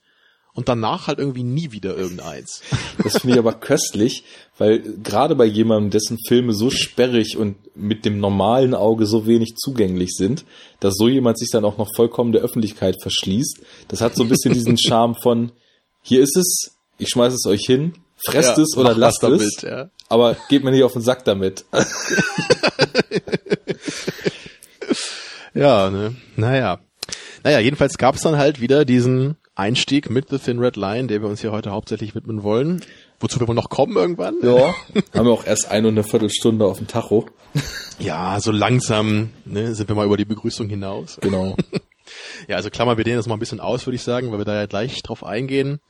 Und 0.52 0.68
danach 0.68 1.06
halt 1.06 1.20
irgendwie 1.20 1.44
nie 1.44 1.70
wieder 1.70 1.96
irgendeins. 1.96 2.62
Das 3.02 3.18
finde 3.18 3.34
ich 3.34 3.38
aber 3.38 3.52
köstlich, 3.52 4.24
weil 4.58 4.80
gerade 4.80 5.36
bei 5.36 5.44
jemandem, 5.44 5.90
dessen 5.90 6.18
Filme 6.26 6.54
so 6.54 6.70
sperrig 6.70 7.36
und 7.36 7.56
mit 7.76 8.04
dem 8.04 8.18
normalen 8.18 8.74
Auge 8.74 9.06
so 9.06 9.28
wenig 9.28 9.54
zugänglich 9.54 10.10
sind, 10.16 10.44
dass 10.80 10.96
so 10.96 11.08
jemand 11.08 11.38
sich 11.38 11.50
dann 11.50 11.64
auch 11.64 11.78
noch 11.78 11.88
vollkommen 11.94 12.32
der 12.32 12.42
Öffentlichkeit 12.42 13.00
verschließt, 13.00 13.60
das 13.86 14.00
hat 14.00 14.16
so 14.16 14.24
ein 14.24 14.28
bisschen 14.28 14.52
diesen 14.52 14.76
Charme 14.84 15.14
von, 15.14 15.52
hier 16.02 16.22
ist 16.22 16.36
es, 16.36 16.72
ich 16.98 17.08
schmeiß 17.08 17.32
es 17.32 17.46
euch 17.46 17.62
hin, 17.66 17.94
fresst 18.24 18.56
Ja, 18.56 18.62
es 18.62 18.76
oder 18.76 18.94
lasst 18.94 19.22
es, 19.22 19.28
damit, 19.28 19.62
ja. 19.62 19.90
aber 20.08 20.36
geht 20.48 20.64
mir 20.64 20.70
nicht 20.70 20.84
auf 20.84 20.92
den 20.92 21.02
Sack 21.02 21.24
damit. 21.24 21.64
Ja, 25.54 25.90
ne? 25.90 26.14
Naja. 26.36 26.78
Naja, 27.42 27.58
jedenfalls 27.58 27.98
gab's 27.98 28.22
dann 28.22 28.36
halt 28.36 28.60
wieder 28.60 28.84
diesen 28.84 29.36
Einstieg 29.54 30.10
mit 30.10 30.28
The 30.28 30.38
Thin 30.38 30.58
Red 30.58 30.76
Line, 30.76 31.08
der 31.08 31.22
wir 31.22 31.28
uns 31.28 31.40
hier 31.40 31.52
heute 31.52 31.70
hauptsächlich 31.70 32.14
widmen 32.14 32.42
wollen. 32.42 32.82
Wozu 33.18 33.40
wir 33.40 33.48
wohl 33.48 33.54
noch 33.54 33.68
kommen 33.68 33.96
irgendwann? 33.96 34.36
Ja. 34.42 34.74
Haben 35.14 35.26
wir 35.26 35.32
auch 35.32 35.44
erst 35.44 35.70
eine 35.70 35.88
und 35.88 35.94
eine 35.94 36.04
Viertelstunde 36.04 36.64
auf 36.64 36.78
dem 36.78 36.86
Tacho. 36.86 37.26
Ja, 37.98 38.40
so 38.40 38.52
langsam 38.52 39.30
ne, 39.44 39.74
sind 39.74 39.88
wir 39.88 39.96
mal 39.96 40.06
über 40.06 40.16
die 40.16 40.24
Begrüßung 40.24 40.68
hinaus. 40.68 41.18
Genau. 41.20 41.56
Ja, 42.48 42.56
also 42.56 42.70
klammern 42.70 42.96
wir 42.96 43.04
den 43.04 43.16
jetzt 43.16 43.26
mal 43.26 43.34
ein 43.34 43.40
bisschen 43.40 43.60
aus, 43.60 43.86
würde 43.86 43.96
ich 43.96 44.02
sagen, 44.02 44.30
weil 44.32 44.38
wir 44.38 44.44
da 44.44 44.54
ja 44.54 44.66
gleich 44.66 45.02
drauf 45.02 45.24
eingehen. 45.24 45.80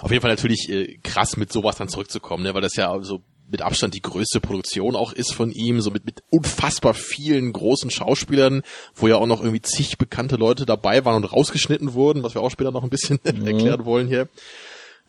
Auf 0.00 0.10
jeden 0.10 0.22
Fall 0.22 0.30
natürlich 0.30 0.68
äh, 0.68 0.98
krass 1.02 1.36
mit 1.36 1.52
sowas 1.52 1.76
dann 1.76 1.88
zurückzukommen, 1.88 2.42
ne, 2.42 2.54
weil 2.54 2.62
das 2.62 2.76
ja 2.76 2.96
so 3.02 3.22
mit 3.48 3.62
Abstand 3.62 3.94
die 3.94 4.02
größte 4.02 4.40
Produktion 4.40 4.96
auch 4.96 5.12
ist 5.12 5.32
von 5.32 5.52
ihm, 5.52 5.80
so 5.80 5.90
mit, 5.90 6.04
mit 6.04 6.22
unfassbar 6.30 6.94
vielen 6.94 7.52
großen 7.52 7.90
Schauspielern, 7.90 8.62
wo 8.94 9.06
ja 9.08 9.16
auch 9.16 9.26
noch 9.26 9.40
irgendwie 9.40 9.62
zig 9.62 9.98
bekannte 9.98 10.36
Leute 10.36 10.66
dabei 10.66 11.04
waren 11.04 11.16
und 11.16 11.32
rausgeschnitten 11.32 11.94
wurden, 11.94 12.22
was 12.22 12.34
wir 12.34 12.42
auch 12.42 12.50
später 12.50 12.72
noch 12.72 12.82
ein 12.82 12.90
bisschen 12.90 13.20
erklären 13.24 13.84
wollen 13.84 14.08
hier. 14.08 14.28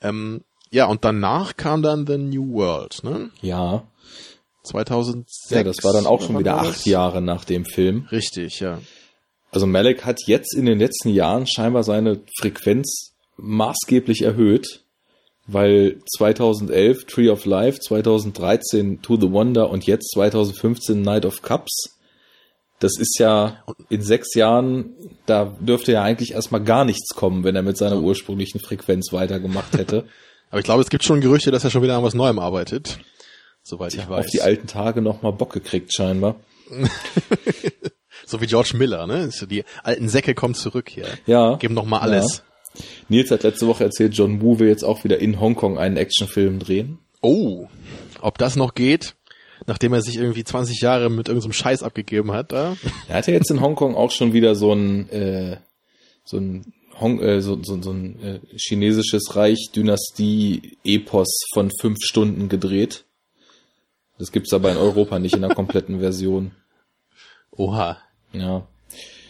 Ähm, 0.02 0.44
ja, 0.70 0.86
und 0.86 1.04
danach 1.06 1.58
kam 1.58 1.82
dann 1.82 2.06
The 2.06 2.18
New 2.18 2.54
World, 2.54 3.04
ne? 3.04 3.32
Ja. 3.42 3.88
2006. 4.64 5.50
Ja, 5.50 5.64
das 5.64 5.84
war 5.84 5.94
dann 5.94 6.06
auch 6.06 6.22
schon 6.22 6.38
wieder 6.38 6.58
acht 6.58 6.68
das? 6.68 6.86
Jahre 6.86 7.22
nach 7.22 7.46
dem 7.46 7.66
Film. 7.66 8.08
Richtig, 8.12 8.60
ja. 8.60 8.80
Also 9.52 9.66
Malek 9.66 10.06
hat 10.06 10.20
jetzt 10.28 10.54
in 10.54 10.66
den 10.66 10.80
letzten 10.80 11.10
Jahren 11.10 11.48
scheinbar 11.48 11.84
seine 11.84 12.22
Frequenz 12.40 13.14
maßgeblich 13.38 14.24
erhöht, 14.24 14.84
weil 15.48 16.02
2011 16.18 17.06
Tree 17.06 17.30
of 17.30 17.46
Life, 17.46 17.80
2013 17.80 19.02
To 19.02 19.20
the 19.20 19.32
Wonder 19.32 19.70
und 19.70 19.86
jetzt 19.86 20.12
2015 20.12 21.02
Night 21.02 21.26
of 21.26 21.42
Cups. 21.42 21.98
Das 22.80 23.00
ist 23.00 23.18
ja 23.18 23.64
in 23.90 24.04
sechs 24.04 24.36
Jahren, 24.36 24.94
da 25.26 25.46
dürfte 25.60 25.94
ja 25.94 26.04
eigentlich 26.04 26.34
erstmal 26.34 26.64
gar 26.64 26.86
nichts 26.86 27.16
kommen, 27.16 27.44
wenn 27.44 27.56
er 27.56 27.64
mit 27.64 27.78
seiner 27.78 28.00
ursprünglichen 28.00 28.60
Frequenz 28.60 29.12
weitergemacht 29.14 29.78
hätte. 29.78 30.06
Aber 30.50 30.60
ich 30.60 30.66
glaube, 30.66 30.82
es 30.82 30.90
gibt 30.90 31.04
schon 31.04 31.22
Gerüchte, 31.22 31.52
dass 31.52 31.64
er 31.64 31.72
schon 31.72 31.82
wieder 31.82 31.98
an 31.98 32.04
was 32.04 32.14
Neuem 32.14 32.40
arbeitet. 32.40 33.00
Soweit 33.64 33.94
ich 33.96 34.08
weiß. 34.08 34.26
Auf 34.26 34.32
die 34.32 34.42
alten 34.42 34.68
Tage 34.68 35.02
nochmal 35.02 35.34
Bock 35.34 35.52
gekriegt 35.52 35.94
scheinbar. 35.94 36.36
So 38.28 38.42
wie 38.42 38.46
George 38.46 38.74
Miller, 38.76 39.08
ne? 39.08 39.32
So 39.32 39.46
die 39.46 39.64
alten 39.84 40.10
Säcke 40.10 40.36
kommen 40.36 40.54
zurück 40.54 40.90
hier. 40.90 41.06
Ja. 41.26 41.56
Geben 41.56 41.74
noch 41.74 41.86
mal 41.86 42.00
alles. 42.00 42.44
Nils 43.08 43.32
hat 43.32 43.44
letzte 43.44 43.68
Woche 43.68 43.86
erzählt, 43.86 44.14
John 44.16 44.42
Woo 44.42 44.60
will 44.60 44.68
jetzt 44.68 44.84
auch 44.84 45.06
wieder 45.06 45.20
in 45.20 45.40
Hongkong 45.40 45.78
einen 45.78 45.96
Actionfilm 45.96 46.60
drehen. 46.60 47.00
Oh, 47.22 47.68
ob 48.22 48.38
das 48.38 48.58
noch 48.58 48.76
geht, 48.76 49.16
nachdem 49.66 49.94
er 49.94 50.02
sich 50.02 50.18
irgendwie 50.18 50.44
20 50.44 50.82
Jahre 50.82 51.10
mit 51.10 51.30
irgendeinem 51.30 51.54
Scheiß 51.54 51.84
abgegeben 51.84 52.34
hat, 52.34 52.52
da? 52.52 52.76
Er 53.08 53.16
hat 53.16 53.28
ja 53.28 53.34
jetzt 53.34 53.50
in 53.50 53.62
Hongkong 53.62 53.96
auch 53.96 54.12
schon 54.12 54.34
wieder 54.34 54.56
so 54.56 54.74
ein, 54.74 55.10
äh, 55.10 55.58
so 56.26 56.38
ein, 56.38 56.74
Hong, 57.00 57.22
äh, 57.22 57.42
so, 57.42 57.58
so, 57.64 57.82
so 57.82 57.92
ein 57.92 58.20
äh, 58.22 58.40
chinesisches 58.58 59.36
Reich 59.36 59.70
Dynastie 59.74 60.78
Epos 60.84 61.30
von 61.54 61.72
fünf 61.80 61.98
Stunden 62.02 62.50
gedreht. 62.50 63.06
Das 64.20 64.32
gibt's 64.32 64.52
aber 64.52 64.72
in 64.72 64.78
Europa 64.78 65.18
nicht 65.18 65.36
in 65.36 65.42
der 65.42 65.54
kompletten 65.56 66.00
Version. 66.00 66.52
Oha. 67.52 67.98
Ja. 68.34 68.68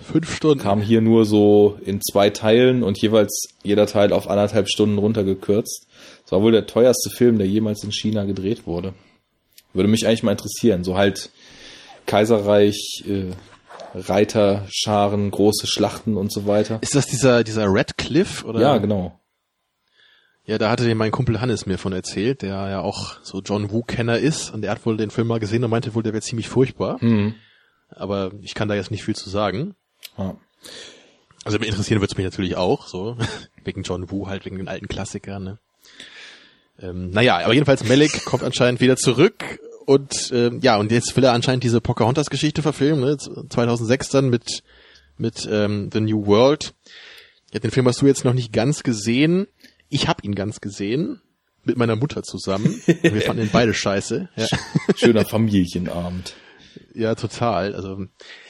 Fünf 0.02 0.36
Stunden. 0.36 0.64
Kam 0.64 0.82
hier 0.82 1.02
nur 1.02 1.26
so 1.26 1.78
in 1.84 2.02
zwei 2.02 2.30
Teilen 2.30 2.84
und 2.84 3.02
jeweils 3.02 3.50
jeder 3.64 3.88
Teil 3.88 4.14
auf 4.14 4.30
anderthalb 4.30 4.70
Stunden 4.70 4.98
runtergekürzt. 4.98 5.88
Das 6.24 6.32
war 6.32 6.42
wohl 6.42 6.52
der 6.52 6.68
teuerste 6.68 7.10
Film, 7.10 7.38
der 7.38 7.48
jemals 7.48 7.84
in 7.84 7.92
China 7.92 8.26
gedreht 8.26 8.68
wurde. 8.68 8.94
Würde 9.74 9.90
mich 9.90 10.06
eigentlich 10.08 10.24
mal 10.24 10.32
interessieren. 10.32 10.84
So 10.84 10.98
halt 10.98 11.32
Kaiserreich, 12.06 13.04
äh, 13.08 13.32
Reiterscharen, 13.96 15.32
große 15.32 15.68
Schlachten 15.68 16.18
und 16.18 16.32
so 16.32 16.46
weiter. 16.46 16.80
Ist 16.82 16.96
das 16.96 17.08
dieser, 17.08 17.44
dieser 17.44 17.66
Red 17.66 17.98
Cliff, 17.98 18.44
oder? 18.44 18.60
Ja, 18.62 18.78
genau. 18.78 19.20
Ja, 20.46 20.58
da 20.58 20.70
hatte 20.70 20.86
den 20.86 20.98
mein 20.98 21.12
Kumpel 21.12 21.42
Hannes 21.42 21.66
mir 21.66 21.78
von 21.78 21.92
erzählt, 21.92 22.42
der 22.42 22.70
ja 22.70 22.82
auch 22.82 23.18
so 23.22 23.42
John 23.42 23.70
Woo-Kenner 23.70 24.18
ist 24.18 24.54
und 24.54 24.62
der 24.62 24.72
hat 24.72 24.86
wohl 24.86 24.96
den 24.96 25.12
Film 25.12 25.28
mal 25.28 25.40
gesehen 25.40 25.64
und 25.64 25.70
meinte 25.70 25.94
wohl, 25.94 26.04
der 26.04 26.14
wäre 26.14 26.22
ziemlich 26.22 26.48
furchtbar. 26.48 26.98
Mhm. 27.02 27.36
Aber 27.90 28.32
ich 28.42 28.54
kann 28.54 28.68
da 28.68 28.76
jetzt 28.76 28.92
nicht 28.92 29.04
viel 29.04 29.16
zu 29.16 29.30
sagen. 29.30 29.76
Ja. 30.18 30.36
Also 31.44 31.58
interessieren 31.58 32.02
wird's 32.02 32.18
mich 32.18 32.26
natürlich 32.26 32.58
auch, 32.58 32.88
so. 32.88 33.18
wegen 33.64 33.84
John 33.84 34.12
Woo, 34.12 34.28
halt 34.28 34.46
wegen 34.46 34.58
den 34.58 34.68
alten 34.68 34.88
Klassikern, 34.88 35.44
ne? 35.44 35.60
Ähm, 36.80 37.10
naja, 37.10 37.40
aber 37.40 37.54
jedenfalls 37.54 37.88
Malik 37.88 38.26
kommt 38.26 38.44
anscheinend 38.44 38.82
wieder 38.82 38.98
zurück 38.98 39.60
und 39.86 40.32
ähm, 40.32 40.60
ja, 40.62 40.78
und 40.78 40.92
jetzt 40.92 41.16
will 41.16 41.24
er 41.24 41.34
anscheinend 41.34 41.64
diese 41.64 41.82
Pocahontas-Geschichte 41.82 42.62
verfilmen, 42.62 43.00
ne? 43.00 43.18
2006 43.18 44.10
dann 44.10 44.30
mit 44.30 44.64
mit 45.18 45.48
ähm, 45.50 45.90
The 45.92 46.02
New 46.02 46.28
World. 46.28 46.74
Ja, 47.54 47.60
den 47.60 47.72
Film 47.72 47.88
hast 47.88 48.02
du 48.02 48.08
jetzt 48.08 48.26
noch 48.26 48.34
nicht 48.34 48.54
ganz 48.54 48.84
gesehen. 48.84 49.48
Ich 49.90 50.08
habe 50.08 50.22
ihn 50.24 50.36
ganz 50.36 50.62
gesehen 50.62 51.22
mit 51.64 51.78
meiner 51.78 51.96
Mutter 51.96 52.24
zusammen. 52.24 52.82
Wir 53.02 53.22
fanden 53.22 53.44
ihn 53.44 53.50
beide 53.52 53.74
scheiße. 53.74 54.30
Ja. 54.36 54.48
Schöner 54.96 55.26
Familienabend. 55.26 56.36
Ja, 56.94 57.16
total. 57.16 57.76
Also 57.76 58.06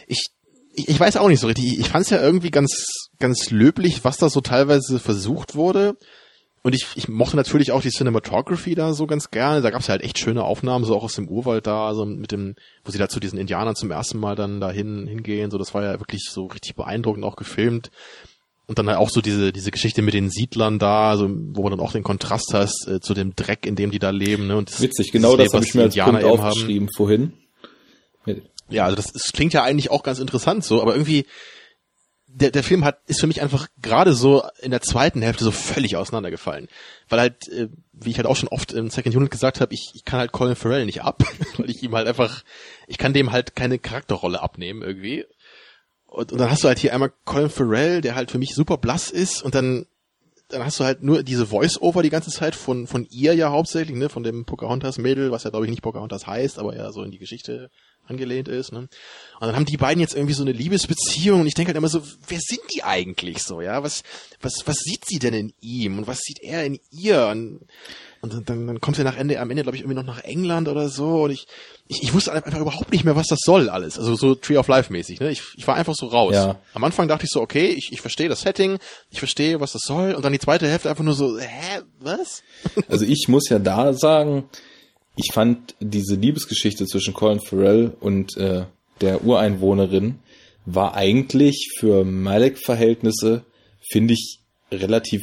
ich, 0.08 0.26
ich, 0.74 0.90
ich 0.90 1.00
weiß 1.00 1.18
auch 1.18 1.28
nicht 1.28 1.40
so 1.40 1.48
richtig. 1.48 1.80
Ich 1.80 1.90
fand 1.90 2.06
es 2.06 2.12
ja 2.12 2.22
irgendwie 2.22 2.52
ganz, 2.52 2.88
ganz 3.20 3.50
löblich, 3.50 4.04
was 4.04 4.18
da 4.18 4.30
so 4.30 4.42
teilweise 4.42 5.00
versucht 5.00 5.56
wurde. 5.56 5.98
Und 6.64 6.74
ich, 6.74 6.86
ich 6.96 7.08
mochte 7.08 7.38
natürlich 7.38 7.72
auch 7.72 7.82
die 7.82 7.92
Cinematography 7.92 8.76
da 8.76 8.94
so 8.94 9.08
ganz 9.08 9.32
gerne. 9.32 9.62
Da 9.62 9.70
gab 9.70 9.82
es 9.82 9.88
ja 9.88 9.94
halt 9.94 10.04
echt 10.04 10.20
schöne 10.20 10.44
Aufnahmen, 10.44 10.84
so 10.84 10.96
auch 10.96 11.04
aus 11.04 11.16
dem 11.16 11.30
Urwald 11.30 11.66
da, 11.66 11.94
so 11.94 12.06
mit 12.06 12.32
dem, 12.32 12.56
wo 12.84 12.92
sie 12.92 12.98
da 12.98 13.08
zu 13.08 13.20
diesen 13.20 13.40
Indianern 13.40 13.76
zum 13.76 13.90
ersten 13.90 14.20
Mal 14.20 14.36
dann 14.36 14.60
dahin 14.60 15.08
hingehen. 15.08 15.50
So, 15.50 15.58
das 15.58 15.74
war 15.74 15.84
ja 15.84 16.00
wirklich 16.00 16.24
so 16.30 16.48
richtig 16.48 16.76
beeindruckend 16.76 17.24
auch 17.24 17.38
gefilmt. 17.38 17.90
Und 18.66 18.80
dann 18.80 18.88
halt 18.90 18.98
auch 18.98 19.10
so 19.10 19.22
diese, 19.22 19.54
diese 19.54 19.72
Geschichte 19.72 20.02
mit 20.02 20.14
den 20.14 20.30
Siedlern 20.30 20.78
da, 20.78 21.12
also, 21.12 21.30
wo 21.30 21.64
man 21.64 21.72
dann 21.72 21.80
auch 21.80 21.94
den 21.94 22.04
Kontrast 22.04 22.54
hast 22.54 22.86
äh, 22.90 23.00
zu 23.00 23.14
dem 23.14 23.34
Dreck, 23.34 23.66
in 23.66 23.78
dem 23.78 23.92
die 23.92 24.00
da 24.00 24.10
leben. 24.10 24.48
Ne? 24.48 24.58
Und 24.58 24.70
das, 24.70 24.82
Witzig, 24.82 25.14
genau 25.14 25.38
das 25.38 25.54
habe 25.54 25.64
ich 25.64 25.74
mir 25.74 25.84
als 25.84 25.96
Punkt 25.96 26.24
aufgeschrieben 26.26 26.88
haben. 26.88 26.94
vorhin. 26.98 27.34
Ja, 28.70 28.86
also 28.86 28.96
das, 28.96 29.14
das 29.14 29.32
klingt 29.32 29.54
ja 29.54 29.64
eigentlich 29.64 29.92
auch 29.92 30.04
ganz 30.04 30.20
interessant 30.20 30.64
so, 30.64 30.82
aber 30.82 30.94
irgendwie 30.94 31.26
der, 32.28 32.52
der 32.52 32.64
Film 32.64 32.84
hat 32.84 33.00
ist 33.08 33.20
für 33.22 33.28
mich 33.28 33.42
einfach 33.42 33.68
gerade 33.82 34.14
so 34.14 34.44
in 34.60 34.72
der 34.72 34.82
zweiten 34.82 35.22
Hälfte 35.22 35.44
so 35.44 35.52
völlig 35.52 35.96
auseinandergefallen, 35.96 36.68
weil 37.10 37.20
halt 37.20 37.48
äh, 37.48 37.70
wie 37.94 38.12
ich 38.12 38.18
halt 38.18 38.28
auch 38.28 38.36
schon 38.36 38.50
oft 38.50 38.74
im 38.74 38.90
Second 38.90 39.16
Unit 39.16 39.32
gesagt 39.32 39.62
habe, 39.62 39.74
ich, 39.74 39.92
ich 39.96 40.04
kann 40.04 40.20
halt 40.20 40.32
Colin 40.32 40.56
Farrell 40.56 40.86
nicht 40.86 41.02
ab, 41.02 41.24
weil 41.58 41.70
ich 41.70 41.82
ihm 41.82 41.96
halt 41.96 42.08
einfach 42.08 42.44
ich 42.88 42.98
kann 42.98 43.14
dem 43.14 43.32
halt 43.32 43.56
keine 43.56 43.80
Charakterrolle 43.80 44.42
abnehmen 44.42 44.82
irgendwie. 44.82 45.26
Und, 46.06 46.32
und 46.32 46.38
dann 46.38 46.50
hast 46.50 46.64
du 46.64 46.68
halt 46.68 46.80
hier 46.80 46.94
einmal 46.94 47.12
Colin 47.26 47.50
Farrell, 47.50 48.02
der 48.02 48.16
halt 48.16 48.30
für 48.30 48.38
mich 48.38 48.54
super 48.54 48.78
blass 48.78 49.10
ist 49.10 49.42
und 49.42 49.56
dann 49.56 49.88
dann 50.50 50.64
hast 50.64 50.80
du 50.80 50.86
halt 50.86 51.04
nur 51.04 51.24
diese 51.24 51.46
Voice-Over 51.46 52.04
die 52.04 52.10
ganze 52.10 52.32
Zeit 52.32 52.56
von 52.56 52.88
von 52.88 53.06
ihr 53.10 53.34
ja 53.34 53.50
hauptsächlich, 53.50 53.98
ne, 53.98 54.10
von 54.10 54.24
dem 54.24 54.46
Pocahontas-Mädel, 54.46 55.32
was 55.32 55.44
ja 55.44 55.50
glaube 55.50 55.66
ich 55.66 55.70
nicht 55.70 55.82
Pocahontas 55.82 56.28
heißt, 56.28 56.60
aber 56.60 56.76
ja 56.76 56.92
so 56.92 57.04
in 57.04 57.12
die 57.12 57.20
Geschichte 57.20 57.70
angelehnt 58.08 58.48
ist. 58.48 58.72
Ne? 58.72 58.80
Und 58.80 58.90
dann 59.40 59.56
haben 59.56 59.66
die 59.66 59.78
beiden 59.78 60.02
jetzt 60.02 60.16
irgendwie 60.16 60.34
so 60.34 60.44
eine 60.44 60.52
Liebesbeziehung 60.52 61.42
und 61.42 61.48
ich 61.48 61.54
denke 61.54 61.70
halt 61.70 61.78
immer 61.78 61.90
so, 61.90 62.02
wer 62.28 62.40
sind 62.40 62.62
die 62.74 62.84
eigentlich 62.84 63.44
so, 63.44 63.62
ja? 63.62 63.84
Was, 63.84 64.04
was, 64.42 64.66
was 64.66 64.78
sieht 64.78 65.06
sie 65.06 65.20
denn 65.20 65.34
in 65.34 65.54
ihm 65.62 66.00
und 66.00 66.08
was 66.08 66.20
sieht 66.20 66.42
er 66.42 66.66
in 66.66 66.80
ihr? 66.92 67.28
Und, 67.28 67.60
und 68.22 68.50
dann, 68.50 68.68
dann 68.68 68.82
kommt 68.82 68.98
sie 68.98 69.04
nach 69.04 69.18
Ende, 69.18 69.40
am 69.40 69.50
Ende, 69.50 69.64
glaube 69.64 69.76
ich, 69.76 69.84
irgendwie 69.84 69.98
noch 69.98 70.06
nach 70.06 70.24
England 70.24 70.68
oder 70.68 70.90
so 70.90 71.24
und 71.24 71.32
ich, 71.32 71.48
ich, 71.88 72.04
ich 72.04 72.14
wusste 72.14 72.34
einfach 72.34 72.60
überhaupt 72.60 72.92
nicht 72.92 73.04
mehr, 73.04 73.16
was 73.16 73.28
das 73.28 73.40
soll 73.44 73.70
alles. 73.70 74.00
Also 74.00 74.16
so 74.16 74.36
Tree 74.36 74.58
of 74.58 74.68
Life 74.68 74.92
mäßig. 74.92 75.20
Ne? 75.20 75.32
Ich, 75.32 75.44
ich 75.56 75.68
war 75.68 75.76
einfach 75.76 75.96
so 75.96 76.08
raus. 76.08 76.34
Ja. 76.34 76.60
Am 76.74 76.84
Anfang 76.84 77.08
dachte 77.08 77.26
ich 77.26 77.32
so, 77.32 77.42
okay, 77.42 77.68
ich, 77.68 77.92
ich 77.92 78.02
verstehe 78.02 78.30
das 78.30 78.42
Setting, 78.42 78.80
ich 79.12 79.20
verstehe, 79.20 79.60
was 79.60 79.74
das 79.74 79.84
soll. 79.84 80.14
Und 80.14 80.26
dann 80.26 80.34
die 80.34 80.40
zweite 80.40 80.68
Hälfte 80.68 80.90
einfach 80.90 81.04
nur 81.04 81.14
so, 81.14 81.38
hä, 81.40 81.82
was? 82.00 82.44
Also 82.90 83.06
ich 83.06 83.28
muss 83.28 83.50
ja 83.50 83.60
da 83.60 83.94
sagen, 83.94 84.50
ich 85.18 85.34
fand 85.34 85.76
diese 85.80 86.16
Liebesgeschichte 86.16 86.86
zwischen 86.86 87.14
Colin 87.14 87.40
Farrell 87.40 87.92
und 88.00 88.38
äh, 88.38 88.66
der 89.02 89.24
Ureinwohnerin 89.24 90.20
war 90.66 90.96
eigentlich 90.96 91.72
für 91.78 92.06
Malek-Verhältnisse, 92.06 93.44
finde 93.90 94.14
ich, 94.14 94.40
relativ 94.72 95.22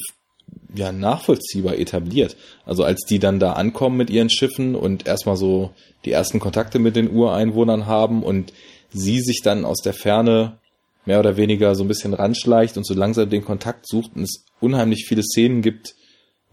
ja, 0.74 0.90
nachvollziehbar 0.90 1.78
etabliert. 1.78 2.36
Also 2.66 2.82
als 2.82 3.04
die 3.08 3.18
dann 3.18 3.38
da 3.38 3.52
ankommen 3.52 3.96
mit 3.96 4.10
ihren 4.10 4.30
Schiffen 4.30 4.74
und 4.74 5.06
erstmal 5.06 5.36
so 5.36 5.70
die 6.04 6.10
ersten 6.10 6.40
Kontakte 6.40 6.78
mit 6.78 6.96
den 6.96 7.10
Ureinwohnern 7.10 7.86
haben 7.86 8.22
und 8.22 8.52
sie 8.90 9.20
sich 9.20 9.42
dann 9.42 9.64
aus 9.64 9.80
der 9.80 9.94
Ferne 9.94 10.58
mehr 11.06 11.20
oder 11.20 11.36
weniger 11.36 11.74
so 11.74 11.84
ein 11.84 11.88
bisschen 11.88 12.14
ranschleicht 12.14 12.76
und 12.76 12.86
so 12.86 12.94
langsam 12.94 13.30
den 13.30 13.44
Kontakt 13.44 13.86
sucht 13.86 14.16
und 14.16 14.22
es 14.22 14.44
unheimlich 14.60 15.04
viele 15.06 15.22
Szenen 15.22 15.62
gibt, 15.62 15.94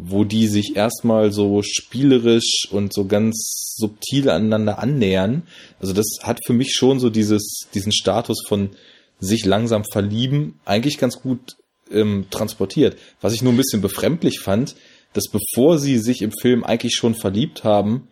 wo 0.04 0.24
die 0.24 0.48
sich 0.48 0.76
erstmal 0.76 1.32
so 1.32 1.62
spielerisch 1.62 2.68
und 2.72 2.92
so 2.92 3.06
ganz 3.06 3.76
subtil 3.78 4.30
aneinander 4.30 4.80
annähern. 4.80 5.44
Also 5.80 5.94
das 5.94 6.20
hat 6.24 6.40
für 6.46 6.54
mich 6.54 6.74
schon 6.74 7.00
so 7.00 7.10
dieses, 7.10 7.68
diesen 7.74 7.92
Status 7.92 8.44
von 8.48 8.72
sich 9.20 9.46
langsam 9.46 9.84
verlieben 9.86 10.60
eigentlich 10.66 10.98
ganz 10.98 11.22
gut 11.22 11.58
ähm, 11.92 12.26
transportiert. 12.32 12.98
Was 13.22 13.34
ich 13.34 13.44
nur 13.44 13.54
ein 13.54 13.58
bisschen 13.58 13.82
befremdlich 13.82 14.40
fand, 14.40 14.76
dass 15.14 15.26
bevor 15.28 15.78
sie 15.78 16.00
sich 16.00 16.24
im 16.24 16.32
Film 16.32 16.64
eigentlich 16.64 16.96
schon 16.96 17.14
verliebt 17.14 17.64
haben, 17.64 18.08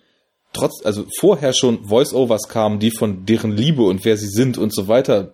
trotz, 0.53 0.85
also 0.85 1.05
vorher 1.19 1.53
schon 1.53 1.85
Voice-Overs 1.85 2.49
kamen, 2.49 2.79
die 2.79 2.91
von 2.91 3.25
deren 3.25 3.55
Liebe 3.57 3.81
und 3.81 4.05
wer 4.05 4.17
sie 4.17 4.27
sind 4.27 4.59
und 4.59 4.75
so 4.75 4.87
weiter 4.87 5.33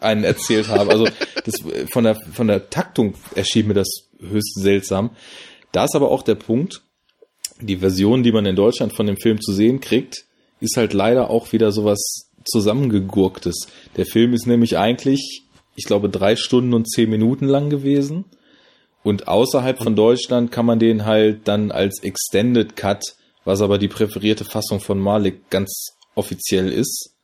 einen 0.00 0.24
erzählt 0.24 0.68
haben. 0.68 0.88
Also 0.88 1.06
das, 1.44 1.56
von 1.92 2.04
der, 2.04 2.14
von 2.14 2.46
der 2.46 2.70
Taktung 2.70 3.14
erschien 3.34 3.66
mir 3.66 3.74
das 3.74 3.88
höchst 4.20 4.54
seltsam. 4.54 5.10
Da 5.76 5.84
ist 5.84 5.94
aber 5.94 6.10
auch 6.10 6.22
der 6.22 6.34
Punkt, 6.34 6.82
die 7.60 7.76
Version, 7.76 8.22
die 8.22 8.32
man 8.32 8.46
in 8.46 8.56
Deutschland 8.56 8.92
von 8.92 9.06
dem 9.06 9.16
Film 9.16 9.40
zu 9.40 9.52
sehen 9.52 9.80
kriegt, 9.80 10.24
ist 10.60 10.76
halt 10.76 10.92
leider 10.92 11.30
auch 11.30 11.52
wieder 11.52 11.70
sowas 11.70 12.30
zusammengegurktes. 12.44 13.66
Der 13.96 14.06
Film 14.06 14.32
ist 14.32 14.46
nämlich 14.46 14.78
eigentlich 14.78 15.46
ich 15.76 15.84
glaube, 15.84 16.08
drei 16.08 16.34
Stunden 16.34 16.74
und 16.74 16.90
zehn 16.90 17.08
Minuten 17.08 17.46
lang 17.46 17.70
gewesen. 17.70 18.24
Und 19.02 19.28
außerhalb 19.28 19.78
von 19.78 19.94
Deutschland 19.94 20.50
kann 20.50 20.66
man 20.66 20.80
den 20.80 21.04
halt 21.04 21.46
dann 21.46 21.70
als 21.70 22.02
Extended 22.02 22.74
Cut, 22.74 23.04
was 23.44 23.60
aber 23.60 23.78
die 23.78 23.88
präferierte 23.88 24.44
Fassung 24.44 24.80
von 24.80 24.98
Malik 24.98 25.48
ganz 25.50 25.92
offiziell 26.16 26.72
ist, 26.72 27.14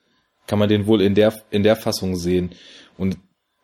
kann 0.46 0.58
man 0.58 0.68
den 0.68 0.86
wohl 0.86 1.00
in 1.00 1.14
der, 1.14 1.34
in 1.50 1.64
der 1.64 1.74
Fassung 1.74 2.16
sehen. 2.16 2.50
Und 2.98 3.16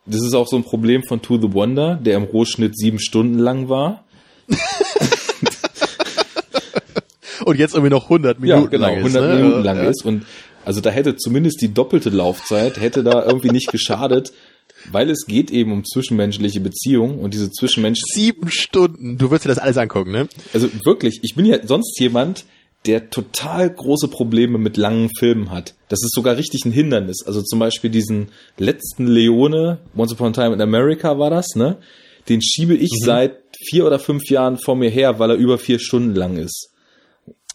das 0.05 0.21
ist 0.21 0.33
auch 0.33 0.47
so 0.47 0.57
ein 0.57 0.63
Problem 0.63 1.03
von 1.03 1.21
To 1.21 1.39
the 1.39 1.53
Wonder, 1.53 1.95
der 1.95 2.17
im 2.17 2.23
Rohschnitt 2.23 2.77
sieben 2.77 2.99
Stunden 2.99 3.37
lang 3.37 3.69
war. 3.69 4.05
und 7.45 7.57
jetzt 7.57 7.73
irgendwie 7.73 7.91
noch 7.91 8.03
100 8.03 8.39
Minuten 8.39 8.63
ja, 8.63 8.69
genau, 8.69 8.87
lang 8.87 8.97
100 8.97 9.23
ist. 9.23 9.29
Ne? 9.29 9.35
Minuten 9.35 9.63
lang 9.63 9.77
ja. 9.77 9.89
ist. 9.89 10.05
Und 10.05 10.25
also 10.65 10.81
da 10.81 10.89
hätte 10.89 11.15
zumindest 11.15 11.61
die 11.61 11.73
doppelte 11.73 12.09
Laufzeit, 12.09 12.79
hätte 12.79 13.03
da 13.03 13.25
irgendwie 13.25 13.51
nicht 13.51 13.71
geschadet. 13.71 14.33
Weil 14.89 15.09
es 15.09 15.25
geht 15.25 15.51
eben 15.51 15.73
um 15.73 15.83
zwischenmenschliche 15.83 16.61
Beziehungen 16.61 17.19
und 17.19 17.33
diese 17.33 17.51
zwischenmenschlichen... 17.51 18.13
Sieben 18.13 18.49
Stunden, 18.49 19.17
du 19.17 19.29
wirst 19.29 19.43
dir 19.43 19.49
das 19.49 19.57
alles 19.57 19.77
angucken, 19.77 20.11
ne? 20.11 20.29
Also 20.53 20.69
wirklich, 20.85 21.19
ich 21.21 21.35
bin 21.35 21.45
ja 21.45 21.57
sonst 21.67 21.99
jemand, 21.99 22.45
der 22.85 23.09
total 23.09 23.69
große 23.69 24.07
Probleme 24.07 24.57
mit 24.57 24.77
langen 24.77 25.09
Filmen 25.17 25.51
hat. 25.51 25.75
Das 25.89 26.01
ist 26.01 26.13
sogar 26.13 26.37
richtig 26.37 26.63
ein 26.65 26.71
Hindernis. 26.71 27.23
Also 27.25 27.41
zum 27.41 27.59
Beispiel 27.59 27.89
diesen 27.89 28.29
letzten 28.57 29.07
Leone, 29.07 29.79
Once 29.97 30.13
Upon 30.13 30.27
a 30.27 30.31
Time 30.31 30.53
in 30.53 30.61
America 30.61 31.19
war 31.19 31.29
das, 31.29 31.55
ne? 31.55 31.77
Den 32.29 32.41
schiebe 32.41 32.75
ich 32.75 32.91
mhm. 33.01 33.05
seit 33.05 33.38
vier 33.67 33.85
oder 33.85 33.99
fünf 33.99 34.29
Jahren 34.29 34.57
vor 34.57 34.75
mir 34.75 34.89
her, 34.89 35.19
weil 35.19 35.31
er 35.31 35.35
über 35.35 35.57
vier 35.57 35.79
Stunden 35.79 36.15
lang 36.15 36.37
ist. 36.37 36.71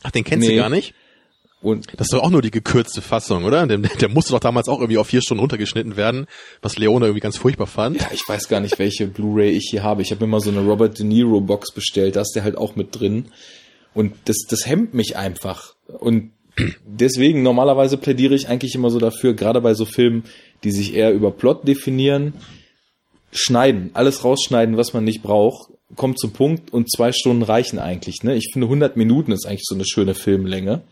Ach, 0.02 0.10
den 0.10 0.24
kennst 0.24 0.46
nee. 0.46 0.54
du 0.54 0.60
gar 0.60 0.70
nicht? 0.70 0.94
Und 1.64 1.86
das 1.96 2.08
ist 2.08 2.12
doch 2.12 2.22
auch 2.22 2.30
nur 2.30 2.42
die 2.42 2.50
gekürzte 2.50 3.00
Fassung, 3.00 3.44
oder? 3.44 3.66
Der, 3.66 3.78
der 3.78 4.10
musste 4.10 4.32
doch 4.32 4.40
damals 4.40 4.68
auch 4.68 4.80
irgendwie 4.80 4.98
auf 4.98 5.06
vier 5.06 5.22
Stunden 5.22 5.40
runtergeschnitten 5.40 5.96
werden, 5.96 6.26
was 6.60 6.76
Leone 6.76 7.06
irgendwie 7.06 7.22
ganz 7.22 7.38
furchtbar 7.38 7.66
fand. 7.66 8.02
Ja, 8.02 8.10
ich 8.12 8.28
weiß 8.28 8.48
gar 8.48 8.60
nicht, 8.60 8.78
welche 8.78 9.06
Blu-ray 9.06 9.50
ich 9.50 9.68
hier 9.70 9.82
habe. 9.82 10.02
Ich 10.02 10.10
habe 10.10 10.26
mir 10.26 10.30
mal 10.30 10.40
so 10.40 10.50
eine 10.50 10.60
Robert 10.60 10.98
De 10.98 11.06
Niro 11.06 11.40
Box 11.40 11.72
bestellt, 11.72 12.16
da 12.16 12.20
ist 12.20 12.32
der 12.34 12.44
halt 12.44 12.58
auch 12.58 12.76
mit 12.76 13.00
drin. 13.00 13.26
Und 13.94 14.12
das, 14.26 14.36
das 14.46 14.66
hemmt 14.66 14.92
mich 14.92 15.16
einfach. 15.16 15.74
Und 15.86 16.32
deswegen, 16.84 17.42
normalerweise 17.42 17.96
plädiere 17.96 18.34
ich 18.34 18.48
eigentlich 18.48 18.74
immer 18.74 18.90
so 18.90 18.98
dafür, 18.98 19.32
gerade 19.32 19.62
bei 19.62 19.72
so 19.72 19.86
Filmen, 19.86 20.24
die 20.64 20.70
sich 20.70 20.94
eher 20.94 21.14
über 21.14 21.30
Plot 21.30 21.66
definieren, 21.66 22.34
schneiden, 23.32 23.90
alles 23.94 24.22
rausschneiden, 24.22 24.76
was 24.76 24.92
man 24.92 25.04
nicht 25.04 25.22
braucht, 25.22 25.70
kommt 25.96 26.18
zum 26.18 26.32
Punkt 26.32 26.72
und 26.72 26.90
zwei 26.90 27.12
Stunden 27.12 27.42
reichen 27.42 27.78
eigentlich. 27.78 28.22
Ne? 28.22 28.34
Ich 28.34 28.50
finde 28.52 28.66
100 28.66 28.96
Minuten 28.96 29.32
ist 29.32 29.46
eigentlich 29.46 29.64
so 29.64 29.74
eine 29.74 29.84
schöne 29.84 30.14
Filmlänge 30.14 30.82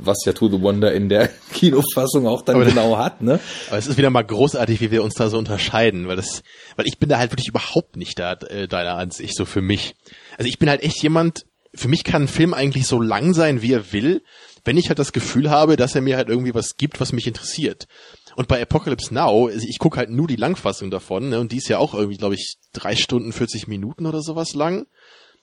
was 0.00 0.24
ja 0.24 0.32
To 0.32 0.48
the 0.48 0.60
Wonder 0.60 0.92
in 0.92 1.08
der 1.08 1.28
Kinofassung 1.52 2.26
auch 2.26 2.42
dann 2.42 2.56
aber 2.56 2.64
genau 2.64 2.96
hat, 2.98 3.22
ne? 3.22 3.40
Aber 3.68 3.78
es 3.78 3.86
ist 3.86 3.98
wieder 3.98 4.10
mal 4.10 4.22
großartig, 4.22 4.80
wie 4.80 4.90
wir 4.90 5.02
uns 5.02 5.14
da 5.14 5.28
so 5.28 5.38
unterscheiden, 5.38 6.08
weil 6.08 6.16
das, 6.16 6.42
weil 6.76 6.86
ich 6.86 6.98
bin 6.98 7.08
da 7.08 7.18
halt 7.18 7.32
wirklich 7.32 7.48
überhaupt 7.48 7.96
nicht 7.96 8.18
da 8.18 8.32
äh, 8.32 8.68
deiner 8.68 8.96
Ansicht 8.96 9.36
so 9.36 9.44
für 9.44 9.62
mich. 9.62 9.94
Also 10.38 10.48
ich 10.48 10.58
bin 10.58 10.68
halt 10.68 10.82
echt 10.82 11.02
jemand, 11.02 11.46
für 11.74 11.88
mich 11.88 12.04
kann 12.04 12.22
ein 12.22 12.28
Film 12.28 12.54
eigentlich 12.54 12.86
so 12.86 13.00
lang 13.00 13.34
sein, 13.34 13.62
wie 13.62 13.72
er 13.72 13.92
will, 13.92 14.22
wenn 14.64 14.78
ich 14.78 14.88
halt 14.88 14.98
das 14.98 15.12
Gefühl 15.12 15.50
habe, 15.50 15.76
dass 15.76 15.94
er 15.94 16.02
mir 16.02 16.16
halt 16.16 16.28
irgendwie 16.28 16.54
was 16.54 16.76
gibt, 16.76 17.00
was 17.00 17.12
mich 17.12 17.26
interessiert. 17.26 17.88
Und 18.36 18.48
bei 18.48 18.60
Apocalypse 18.60 19.12
Now, 19.12 19.48
ich 19.48 19.78
gucke 19.78 19.98
halt 19.98 20.10
nur 20.10 20.26
die 20.26 20.36
Langfassung 20.36 20.90
davon, 20.90 21.28
ne, 21.30 21.40
und 21.40 21.52
die 21.52 21.58
ist 21.58 21.68
ja 21.68 21.78
auch 21.78 21.94
irgendwie, 21.94 22.18
glaube 22.18 22.34
ich, 22.34 22.56
drei 22.72 22.96
Stunden 22.96 23.32
40 23.32 23.68
Minuten 23.68 24.06
oder 24.06 24.22
sowas 24.22 24.54
lang. 24.54 24.86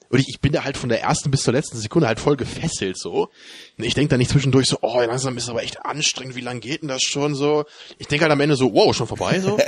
Und 0.10 0.20
ich, 0.20 0.28
ich 0.28 0.40
bin 0.40 0.52
da 0.52 0.64
halt 0.64 0.76
von 0.76 0.90
der 0.90 1.02
ersten 1.02 1.30
bis 1.30 1.44
zur 1.44 1.54
letzten 1.54 1.78
Sekunde 1.78 2.08
halt 2.08 2.20
voll 2.20 2.36
gefesselt 2.36 2.98
so. 2.98 3.30
Und 3.78 3.84
ich 3.84 3.94
denke 3.94 4.10
da 4.10 4.18
nicht 4.18 4.32
zwischendurch 4.32 4.68
so, 4.68 4.80
oh, 4.82 5.00
langsam 5.02 5.38
ist 5.38 5.50
aber 5.50 5.62
echt 5.62 5.86
anstrengend, 5.86 6.36
wie 6.36 6.42
lang 6.42 6.62
geht 6.62 6.82
denn 6.82 6.90
das 6.90 7.04
schon 7.04 7.36
so? 7.36 7.66
Ich 8.00 8.08
denke 8.08 8.24
halt 8.24 8.32
am 8.32 8.40
Ende 8.40 8.56
so, 8.56 8.74
wow, 8.74 8.96
schon 8.96 9.06
vorbei 9.06 9.40
so. 9.40 9.60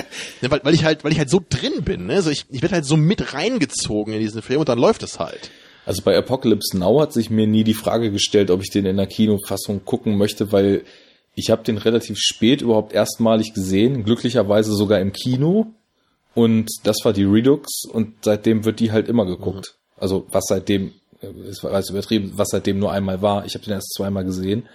ja, 0.42 0.50
weil, 0.50 0.62
weil 0.64 0.74
ich 0.74 0.84
halt, 0.84 1.04
weil 1.04 1.12
ich 1.12 1.20
halt 1.20 1.30
so 1.30 1.42
drin 1.48 1.84
bin, 1.84 2.08
ne? 2.08 2.24
So 2.24 2.32
ich, 2.32 2.46
ich 2.50 2.64
werde 2.64 2.76
halt 2.76 2.86
so 2.86 2.98
mit 2.98 3.36
reingezogen 3.36 4.14
in 4.14 4.20
diesen 4.20 4.42
Film 4.42 4.62
und 4.62 4.70
dann 4.70 4.80
läuft 4.80 5.04
es 5.04 5.20
halt. 5.20 5.52
Also 5.86 6.02
bei 6.02 6.18
Apocalypse 6.18 6.78
Now 6.78 7.02
hat 7.02 7.14
sich 7.14 7.30
mir 7.30 7.46
nie 7.46 7.64
die 7.64 7.74
Frage 7.74 8.12
gestellt, 8.12 8.50
ob 8.50 8.62
ich 8.62 8.72
den 8.72 8.86
in 8.86 8.98
der 8.98 9.08
Kinofassung 9.08 9.86
gucken 9.86 10.18
möchte, 10.18 10.52
weil 10.52 10.84
Ich 11.34 11.50
habe 11.50 11.64
den 11.64 11.78
relativ 11.78 12.18
spät 12.20 12.62
überhaupt 12.62 12.94
erstmalig 12.94 13.54
gesehen, 13.54 14.04
glücklicherweise 14.04 14.74
sogar 14.74 15.00
im 15.00 15.14
Kino. 15.14 15.68
Und 16.34 16.70
das 16.84 16.98
war 17.04 17.14
die 17.14 17.24
Redux 17.24 17.84
und 17.86 18.14
seitdem 18.24 18.64
wird 18.64 18.80
die 18.80 18.92
halt 18.92 19.08
immer 19.08 19.26
geguckt. 19.26 19.76
Mhm. 19.76 20.02
Also 20.02 20.28
was 20.32 20.46
seitdem, 20.48 20.94
ist 21.22 21.64
weiß 21.64 21.90
übertrieben, 21.90 22.34
was 22.36 22.50
seitdem 22.52 22.80
nur 22.80 22.92
einmal 22.92 23.22
war. 23.22 23.46
Ich 23.46 23.54
habe 23.54 23.64
den 23.64 23.74
erst 23.74 23.94
zweimal 23.94 24.24
gesehen. 24.24 24.68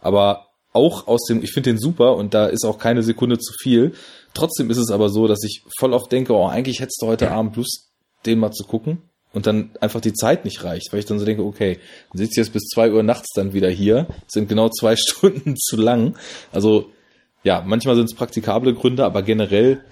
Aber 0.00 0.48
auch 0.72 1.06
aus 1.06 1.24
dem, 1.28 1.42
ich 1.42 1.52
finde 1.52 1.70
den 1.70 1.78
super 1.78 2.16
und 2.16 2.34
da 2.34 2.46
ist 2.46 2.64
auch 2.64 2.78
keine 2.78 3.02
Sekunde 3.02 3.38
zu 3.38 3.52
viel. 3.60 3.92
Trotzdem 4.34 4.70
ist 4.70 4.76
es 4.76 4.90
aber 4.90 5.08
so, 5.08 5.26
dass 5.26 5.42
ich 5.42 5.62
voll 5.78 5.92
oft 5.92 6.12
denke, 6.12 6.34
oh, 6.34 6.46
eigentlich 6.46 6.80
hättest 6.80 7.00
du 7.00 7.06
heute 7.06 7.30
Abend 7.30 7.56
Lust, 7.56 7.88
den 8.26 8.38
mal 8.38 8.52
zu 8.52 8.64
gucken 8.64 9.02
und 9.36 9.46
dann 9.46 9.68
einfach 9.82 10.00
die 10.00 10.14
Zeit 10.14 10.46
nicht 10.46 10.64
reicht, 10.64 10.90
weil 10.90 11.00
ich 11.00 11.04
dann 11.04 11.18
so 11.18 11.26
denke, 11.26 11.44
okay, 11.44 11.78
dann 12.10 12.18
sitze 12.18 12.30
ich 12.32 12.36
jetzt 12.38 12.54
bis 12.54 12.68
zwei 12.68 12.90
Uhr 12.90 13.02
nachts 13.02 13.34
dann 13.34 13.52
wieder 13.52 13.68
hier, 13.68 14.06
sind 14.26 14.48
genau 14.48 14.70
zwei 14.70 14.96
Stunden 14.96 15.56
zu 15.56 15.76
lang. 15.76 16.16
Also 16.52 16.90
ja, 17.44 17.62
manchmal 17.64 17.96
sind 17.96 18.06
es 18.06 18.14
praktikable 18.14 18.72
Gründe, 18.72 19.04
aber 19.04 19.20
generell 19.20 19.82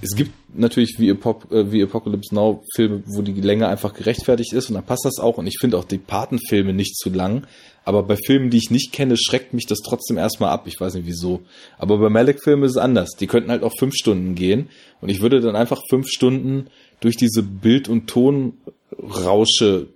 es 0.00 0.14
gibt 0.14 0.30
natürlich 0.56 0.94
wie, 0.98 1.08
Epop 1.08 1.50
äh, 1.50 1.72
wie 1.72 1.82
Apocalypse 1.82 2.32
Now 2.32 2.62
Filme, 2.76 3.02
wo 3.06 3.20
die 3.20 3.32
Länge 3.32 3.66
einfach 3.66 3.94
gerechtfertigt 3.94 4.52
ist 4.52 4.68
und 4.68 4.76
dann 4.76 4.86
passt 4.86 5.04
das 5.04 5.18
auch 5.18 5.38
und 5.38 5.48
ich 5.48 5.58
finde 5.58 5.76
auch 5.76 5.84
die 5.84 5.98
Patenfilme 5.98 6.72
nicht 6.72 6.96
zu 6.96 7.10
lang, 7.10 7.48
aber 7.88 8.02
bei 8.02 8.16
Filmen, 8.16 8.50
die 8.50 8.58
ich 8.58 8.70
nicht 8.70 8.92
kenne, 8.92 9.16
schreckt 9.16 9.54
mich 9.54 9.64
das 9.64 9.78
trotzdem 9.78 10.18
erstmal 10.18 10.50
ab. 10.50 10.66
Ich 10.66 10.78
weiß 10.78 10.92
nicht 10.92 11.06
wieso. 11.06 11.40
Aber 11.78 11.96
bei 11.96 12.10
Malek-Filmen 12.10 12.64
ist 12.64 12.72
es 12.72 12.76
anders. 12.76 13.12
Die 13.18 13.26
könnten 13.26 13.50
halt 13.50 13.62
auch 13.62 13.72
fünf 13.78 13.94
Stunden 13.94 14.34
gehen 14.34 14.68
und 15.00 15.08
ich 15.08 15.22
würde 15.22 15.40
dann 15.40 15.56
einfach 15.56 15.80
fünf 15.88 16.06
Stunden 16.08 16.66
durch 17.00 17.16
diese 17.16 17.42
Bild- 17.42 17.88
und 17.88 18.08
Tonrausche 18.08 19.88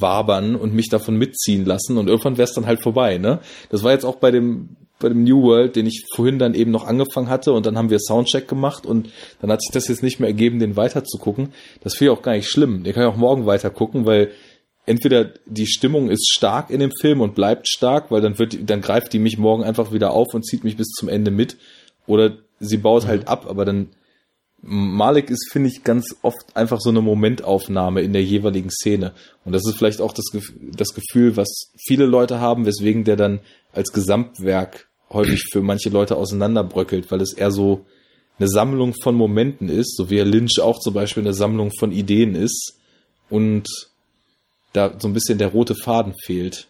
wabern 0.00 0.54
und 0.54 0.74
mich 0.74 0.88
davon 0.88 1.16
mitziehen 1.16 1.64
lassen 1.64 1.98
und 1.98 2.08
irgendwann 2.08 2.36
wäre 2.36 2.48
es 2.48 2.54
dann 2.54 2.66
halt 2.66 2.82
vorbei, 2.82 3.18
ne? 3.18 3.40
Das 3.70 3.82
war 3.82 3.92
jetzt 3.92 4.04
auch 4.04 4.16
bei 4.16 4.30
dem 4.30 4.76
bei 4.98 5.08
dem 5.08 5.24
New 5.24 5.42
World, 5.42 5.76
den 5.76 5.86
ich 5.86 6.04
vorhin 6.14 6.38
dann 6.38 6.54
eben 6.54 6.70
noch 6.70 6.86
angefangen 6.86 7.28
hatte 7.28 7.52
und 7.52 7.66
dann 7.66 7.76
haben 7.76 7.90
wir 7.90 7.98
Soundcheck 7.98 8.48
gemacht 8.48 8.86
und 8.86 9.10
dann 9.40 9.50
hat 9.50 9.60
sich 9.60 9.70
das 9.70 9.88
jetzt 9.88 10.02
nicht 10.02 10.20
mehr 10.20 10.28
ergeben, 10.28 10.58
den 10.58 10.76
weiter 10.76 11.04
zu 11.04 11.18
gucken. 11.18 11.50
Das 11.82 11.96
finde 11.96 12.12
ich 12.12 12.18
auch 12.18 12.22
gar 12.22 12.32
nicht 12.32 12.48
schlimm. 12.48 12.82
Den 12.82 12.94
kann 12.94 13.02
ich 13.02 13.08
auch 13.08 13.18
morgen 13.18 13.44
weiter 13.44 13.68
gucken, 13.68 14.06
weil 14.06 14.30
entweder 14.86 15.32
die 15.44 15.66
Stimmung 15.66 16.08
ist 16.08 16.30
stark 16.32 16.70
in 16.70 16.80
dem 16.80 16.92
Film 16.98 17.20
und 17.20 17.34
bleibt 17.34 17.68
stark, 17.68 18.10
weil 18.10 18.22
dann 18.22 18.38
wird, 18.38 18.70
dann 18.70 18.80
greift 18.80 19.12
die 19.12 19.18
mich 19.18 19.36
morgen 19.36 19.64
einfach 19.64 19.92
wieder 19.92 20.12
auf 20.12 20.32
und 20.32 20.46
zieht 20.46 20.64
mich 20.64 20.76
bis 20.78 20.88
zum 20.88 21.08
Ende 21.08 21.30
mit 21.30 21.58
oder 22.06 22.38
sie 22.58 22.78
baut 22.78 23.06
halt 23.06 23.22
mhm. 23.22 23.28
ab, 23.28 23.46
aber 23.48 23.64
dann 23.64 23.88
Malik 24.62 25.30
ist, 25.30 25.50
finde 25.52 25.68
ich, 25.68 25.84
ganz 25.84 26.16
oft 26.22 26.56
einfach 26.56 26.80
so 26.80 26.90
eine 26.90 27.00
Momentaufnahme 27.00 28.00
in 28.00 28.12
der 28.12 28.24
jeweiligen 28.24 28.70
Szene. 28.70 29.12
Und 29.44 29.52
das 29.52 29.62
ist 29.66 29.76
vielleicht 29.76 30.00
auch 30.00 30.12
das, 30.12 30.24
das 30.60 30.88
Gefühl, 30.88 31.36
was 31.36 31.70
viele 31.86 32.06
Leute 32.06 32.40
haben, 32.40 32.66
weswegen 32.66 33.04
der 33.04 33.16
dann 33.16 33.40
als 33.72 33.92
Gesamtwerk 33.92 34.88
häufig 35.10 35.44
für 35.52 35.62
manche 35.62 35.90
Leute 35.90 36.16
auseinanderbröckelt, 36.16 37.10
weil 37.10 37.20
es 37.20 37.32
eher 37.32 37.50
so 37.52 37.86
eine 38.38 38.48
Sammlung 38.48 38.94
von 39.02 39.14
Momenten 39.14 39.68
ist, 39.68 39.96
so 39.96 40.10
wie 40.10 40.18
Lynch 40.18 40.60
auch 40.60 40.80
zum 40.80 40.94
Beispiel 40.94 41.22
eine 41.22 41.34
Sammlung 41.34 41.70
von 41.78 41.92
Ideen 41.92 42.34
ist 42.34 42.76
und 43.30 43.68
da 44.72 44.94
so 44.98 45.08
ein 45.08 45.14
bisschen 45.14 45.38
der 45.38 45.48
rote 45.48 45.74
Faden 45.74 46.14
fehlt. 46.24 46.68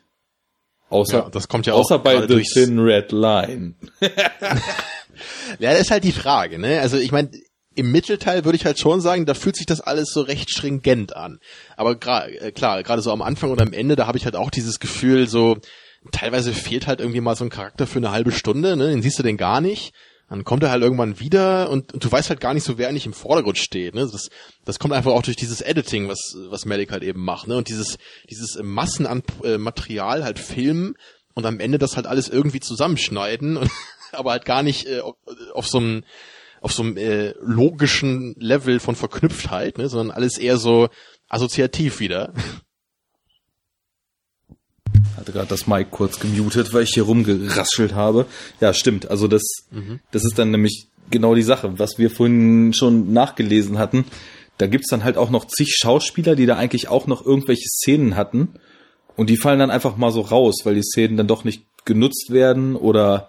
Außer, 0.89 1.19
ja, 1.19 1.31
das 1.31 1.49
kommt 1.49 1.67
ja 1.67 1.73
außer 1.75 1.97
auch 1.97 2.03
bei 2.03 2.27
The 2.27 2.43
Thin 2.43 2.79
Red 2.79 3.11
Line. 3.11 3.75
ja, 5.59 5.73
das 5.73 5.81
ist 5.81 5.91
halt 5.91 6.05
die 6.05 6.13
Frage, 6.13 6.61
ne? 6.61 6.81
Also 6.81 6.97
ich 6.97 7.11
meine, 7.11 7.31
im 7.77 7.93
Mittelteil 7.93 8.45
würde 8.45 8.57
ich 8.57 8.65
halt 8.65 8.79
schon 8.79 9.01
sagen, 9.01 9.27
da 9.27 9.35
fühlt 9.35 9.57
sich 9.57 9.67
das 9.67 9.81
alles 9.81 10.11
so 10.11 10.23
recht 10.23 10.51
stringent 10.51 11.15
an. 11.15 11.39
Aber 11.77 11.93
äh, 11.93 12.53
klar, 12.53 12.83
gerade 12.83 13.03
so 13.03 13.13
am 13.13 13.23
Anfang 13.23 13.51
und 13.51 13.61
am 13.61 13.73
Ende, 13.73 13.97
da 13.97 14.07
habe 14.07 14.19
ich 14.19 14.25
halt 14.25 14.37
auch 14.37 14.51
dieses 14.51 14.81
Gefühl, 14.81 15.29
so 15.29 15.59
teilweise 16.11 16.53
fehlt 16.53 16.87
halt 16.87 17.01
irgendwie 17.01 17.21
mal 17.21 17.37
so 17.37 17.45
ein 17.45 17.51
Charakter 17.51 17.87
für 17.87 17.99
eine 17.99 18.11
halbe 18.11 18.33
Stunde, 18.33 18.77
ne? 18.77 18.89
Den 18.89 19.03
siehst 19.03 19.19
du 19.19 19.23
denn 19.23 19.37
gar 19.37 19.61
nicht. 19.61 19.93
Dann 20.29 20.43
kommt 20.43 20.65
er 20.65 20.71
halt 20.71 20.83
irgendwann 20.83 21.21
wieder 21.21 21.71
und, 21.71 21.95
und 21.95 22.05
du 22.05 22.11
weißt 22.11 22.31
halt 22.31 22.41
gar 22.41 22.53
nicht 22.53 22.65
so, 22.65 22.79
wer 22.79 22.89
eigentlich 22.89 23.07
im 23.07 23.13
Vordergrund 23.13 23.59
steht. 23.59 23.95
Ne? 23.95 24.09
Das, 24.11 24.29
das 24.65 24.81
kommt 24.81 24.93
einfach 24.93 25.13
auch 25.13 25.23
durch 25.23 25.37
dieses 25.37 25.61
Editing, 25.61 26.09
was, 26.09 26.37
was 26.49 26.65
Malik 26.65 26.91
halt 26.91 27.05
eben 27.05 27.25
macht. 27.25 27.47
Ne? 27.47 27.57
Und 27.57 27.69
dieses, 27.69 27.97
dieses 28.29 28.59
Massen 28.61 29.07
an 29.07 29.23
äh, 29.45 29.57
Material 29.57 30.25
halt 30.25 30.41
filmen 30.41 30.97
und 31.35 31.47
am 31.47 31.61
Ende 31.61 31.79
das 31.79 31.95
halt 31.95 32.09
alles 32.09 32.29
irgendwie 32.29 32.59
zusammenschneiden, 32.59 33.57
und, 33.57 33.71
aber 34.13 34.33
halt 34.33 34.45
gar 34.45 34.65
nicht 34.65 34.89
äh, 34.89 34.99
auf, 34.99 35.15
auf 35.55 35.69
so 35.69 35.79
einem 35.79 36.03
auf 36.67 36.73
so 36.73 36.83
einem 36.83 36.97
äh, 36.97 37.33
logischen 37.41 38.35
Level 38.41 38.81
von 38.81 38.97
Verknüpftheit, 38.97 39.79
ne? 39.79 39.89
sondern 39.89 40.17
alles 40.17 40.37
eher 40.37 40.57
so 40.57 40.89
assoziativ 41.29 42.01
wieder 42.01 42.35
hatte 45.17 45.33
gerade 45.33 45.49
das 45.49 45.67
Mic 45.67 45.89
kurz 45.91 46.21
gemutet, 46.21 46.73
weil 46.73 46.85
ich 46.85 46.91
hier 46.95 47.05
rumgeraschelt 47.05 47.95
habe. 47.95 48.27
Ja, 48.61 48.73
stimmt. 48.73 49.11
Also 49.11 49.29
das, 49.29 49.43
mhm. 49.71 50.01
das 50.13 50.25
ist 50.25 50.39
dann 50.39 50.51
nämlich 50.51 50.89
genau 51.11 51.35
die 51.35 51.43
Sache, 51.43 51.79
was 51.79 51.99
wir 51.99 52.11
vorhin 52.11 52.73
schon 52.73 53.13
nachgelesen 53.13 53.79
hatten. 53.79 54.05
Da 54.59 54.67
gibt's 54.67 54.89
dann 54.89 55.05
halt 55.05 55.17
auch 55.17 55.31
noch 55.31 55.47
zig 55.47 55.75
Schauspieler, 55.77 56.37
die 56.37 56.47
da 56.47 56.57
eigentlich 56.57 56.89
auch 56.89 57.07
noch 57.07 57.25
irgendwelche 57.25 57.69
Szenen 57.69 58.17
hatten. 58.17 58.55
Und 59.17 59.31
die 59.31 59.37
fallen 59.37 59.59
dann 59.59 59.71
einfach 59.71 59.97
mal 59.97 60.13
so 60.13 60.21
raus, 60.21 60.61
weil 60.65 60.75
die 60.75 60.83
Szenen 60.83 61.17
dann 61.17 61.29
doch 61.29 61.45
nicht 61.45 61.65
genutzt 61.85 62.31
werden 62.31 62.77
oder 62.77 63.29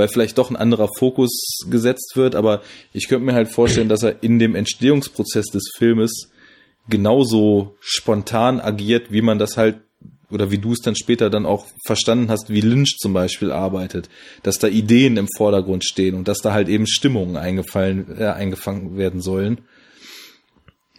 weil 0.00 0.08
vielleicht 0.08 0.38
doch 0.38 0.50
ein 0.50 0.56
anderer 0.56 0.88
Fokus 0.98 1.66
gesetzt 1.68 2.12
wird. 2.14 2.34
Aber 2.34 2.62
ich 2.94 3.06
könnte 3.06 3.26
mir 3.26 3.34
halt 3.34 3.48
vorstellen, 3.48 3.90
dass 3.90 4.02
er 4.02 4.22
in 4.22 4.38
dem 4.38 4.54
Entstehungsprozess 4.54 5.46
des 5.46 5.70
Filmes 5.76 6.30
genauso 6.88 7.76
spontan 7.80 8.60
agiert, 8.60 9.12
wie 9.12 9.20
man 9.20 9.38
das 9.38 9.58
halt 9.58 9.80
oder 10.30 10.50
wie 10.50 10.58
du 10.58 10.72
es 10.72 10.78
dann 10.78 10.96
später 10.96 11.28
dann 11.28 11.44
auch 11.44 11.66
verstanden 11.84 12.30
hast, 12.30 12.48
wie 12.48 12.60
Lynch 12.60 12.96
zum 12.98 13.12
Beispiel 13.12 13.52
arbeitet, 13.52 14.08
dass 14.42 14.58
da 14.58 14.68
Ideen 14.68 15.16
im 15.16 15.28
Vordergrund 15.36 15.84
stehen 15.84 16.14
und 16.14 16.28
dass 16.28 16.38
da 16.38 16.52
halt 16.52 16.68
eben 16.68 16.86
Stimmungen 16.86 17.36
eingefallen, 17.36 18.16
äh, 18.16 18.26
eingefangen 18.26 18.96
werden 18.96 19.20
sollen. 19.20 19.58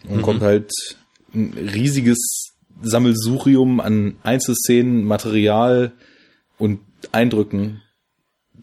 Und 0.06 0.18
mhm. 0.18 0.22
kommt 0.22 0.42
halt 0.42 0.70
ein 1.34 1.54
riesiges 1.74 2.52
Sammelsurium 2.82 3.80
an 3.80 4.16
Einzelszenen, 4.22 5.02
Material 5.04 5.92
und 6.58 6.80
Eindrücken 7.10 7.80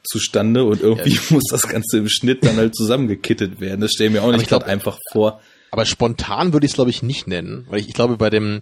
zustande 0.03 0.63
und 0.63 0.81
irgendwie 0.81 1.15
ja. 1.15 1.21
muss 1.29 1.45
das 1.49 1.67
Ganze 1.67 1.97
im 1.97 2.09
Schnitt 2.09 2.45
dann 2.45 2.57
halt 2.57 2.75
zusammengekittet 2.75 3.59
werden. 3.59 3.81
Das 3.81 3.91
stellen 3.91 4.13
wir 4.13 4.23
auch 4.23 4.31
nicht 4.31 4.49
gerade 4.49 4.65
einfach 4.65 4.97
vor. 5.11 5.41
Aber 5.71 5.85
spontan 5.85 6.53
würde 6.53 6.65
ich 6.65 6.71
es 6.71 6.75
glaube 6.75 6.89
ich 6.89 7.03
nicht 7.03 7.27
nennen, 7.27 7.65
weil 7.69 7.79
ich, 7.79 7.87
ich 7.87 7.93
glaube 7.93 8.17
bei 8.17 8.29
dem 8.29 8.61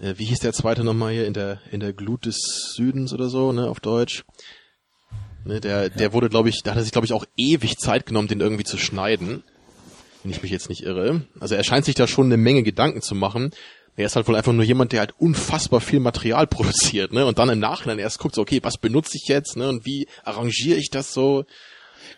äh, 0.00 0.14
wie 0.16 0.24
hieß 0.24 0.40
der 0.40 0.52
zweite 0.52 0.84
nochmal 0.84 1.12
hier, 1.12 1.26
in 1.26 1.34
der, 1.34 1.60
in 1.70 1.80
der 1.80 1.92
Glut 1.92 2.26
des 2.26 2.72
Südens 2.74 3.12
oder 3.12 3.28
so, 3.28 3.52
ne, 3.52 3.68
auf 3.68 3.80
Deutsch. 3.80 4.24
Ne, 5.44 5.60
der, 5.60 5.90
der 5.90 6.12
wurde, 6.12 6.28
glaube 6.28 6.48
ich, 6.48 6.62
da 6.62 6.72
hat 6.72 6.78
er 6.78 6.82
sich, 6.82 6.92
glaube 6.92 7.06
ich, 7.06 7.12
auch 7.12 7.26
ewig 7.36 7.78
Zeit 7.78 8.06
genommen, 8.06 8.28
den 8.28 8.40
irgendwie 8.40 8.64
zu 8.64 8.78
schneiden. 8.78 9.42
Wenn 10.22 10.30
ich 10.30 10.42
mich 10.42 10.50
jetzt 10.50 10.70
nicht 10.70 10.82
irre. 10.82 11.26
Also 11.38 11.54
er 11.54 11.64
scheint 11.64 11.84
sich 11.84 11.94
da 11.94 12.06
schon 12.06 12.26
eine 12.26 12.38
Menge 12.38 12.62
Gedanken 12.62 13.02
zu 13.02 13.14
machen. 13.14 13.50
Er 13.96 14.06
ist 14.06 14.16
halt 14.16 14.26
wohl 14.26 14.36
einfach 14.36 14.52
nur 14.52 14.64
jemand, 14.64 14.92
der 14.92 15.00
halt 15.00 15.14
unfassbar 15.18 15.80
viel 15.80 16.00
Material 16.00 16.46
produziert, 16.48 17.12
ne? 17.12 17.26
Und 17.26 17.38
dann 17.38 17.48
im 17.48 17.60
Nachhinein 17.60 17.98
erst 17.98 18.18
guckt, 18.18 18.34
so, 18.34 18.42
okay, 18.42 18.60
was 18.62 18.78
benutze 18.78 19.16
ich 19.16 19.28
jetzt, 19.28 19.56
ne? 19.56 19.68
Und 19.68 19.86
wie 19.86 20.06
arrangiere 20.24 20.78
ich 20.78 20.90
das 20.90 21.12
so? 21.12 21.44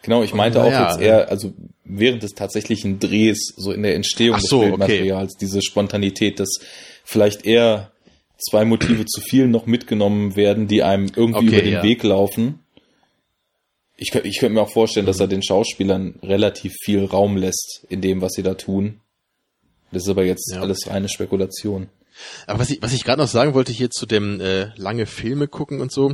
Genau, 0.03 0.23
ich 0.23 0.35
meinte 0.35 0.63
auch 0.63 0.71
ja, 0.71 0.91
jetzt 0.91 1.01
eher, 1.01 1.29
also 1.31 1.53
während 1.85 2.23
des 2.23 2.35
tatsächlichen 2.35 2.99
Drehs, 2.99 3.53
so 3.57 3.73
in 3.73 3.83
der 3.83 3.95
Entstehung 3.95 4.39
so, 4.41 4.61
des 4.61 4.69
Bildmaterials, 4.69 5.33
okay. 5.33 5.39
diese 5.41 5.63
Spontanität, 5.63 6.39
das 6.41 6.59
vielleicht 7.05 7.45
eher 7.45 7.93
zwei 8.39 8.65
Motive 8.65 9.07
zu 9.07 9.21
viel 9.21 9.49
noch 9.49 9.67
mitgenommen 9.67 10.37
werden, 10.37 10.69
die 10.69 10.83
einem 10.83 11.11
irgendwie 11.15 11.49
okay, 11.49 11.57
über 11.57 11.63
den 11.63 11.73
ja. 11.75 11.83
Weg 11.83 12.03
laufen. 12.03 12.61
Ich, 13.97 14.15
ich 14.15 14.39
könnte 14.39 14.55
mir 14.55 14.63
auch 14.63 14.73
vorstellen, 14.73 15.07
dass 15.07 15.21
er 15.21 15.27
den 15.27 15.43
Schauspielern 15.43 16.19
relativ 16.23 16.75
viel 16.85 17.05
Raum 17.05 17.37
lässt 17.37 17.87
in 17.89 18.03
dem, 18.03 18.21
was 18.21 18.33
sie 18.35 18.43
da 18.43 18.55
tun. 18.55 19.01
Das 19.97 20.03
ist 20.03 20.11
aber 20.11 20.25
jetzt 20.25 20.53
ja. 20.53 20.61
alles 20.61 20.89
reine 20.89 21.09
Spekulation. 21.09 21.89
Aber 22.47 22.59
was 22.59 22.69
ich, 22.69 22.83
was 22.83 22.93
ich 22.93 23.03
gerade 23.03 23.23
noch 23.23 23.29
sagen 23.29 23.55
wollte 23.55 23.73
hier 23.73 23.89
zu 23.89 24.05
dem 24.05 24.43
äh, 24.43 24.67
lange 24.77 25.07
Filme 25.07 25.49
gucken 25.49 25.81
und 25.81 25.91
so. 25.91 26.09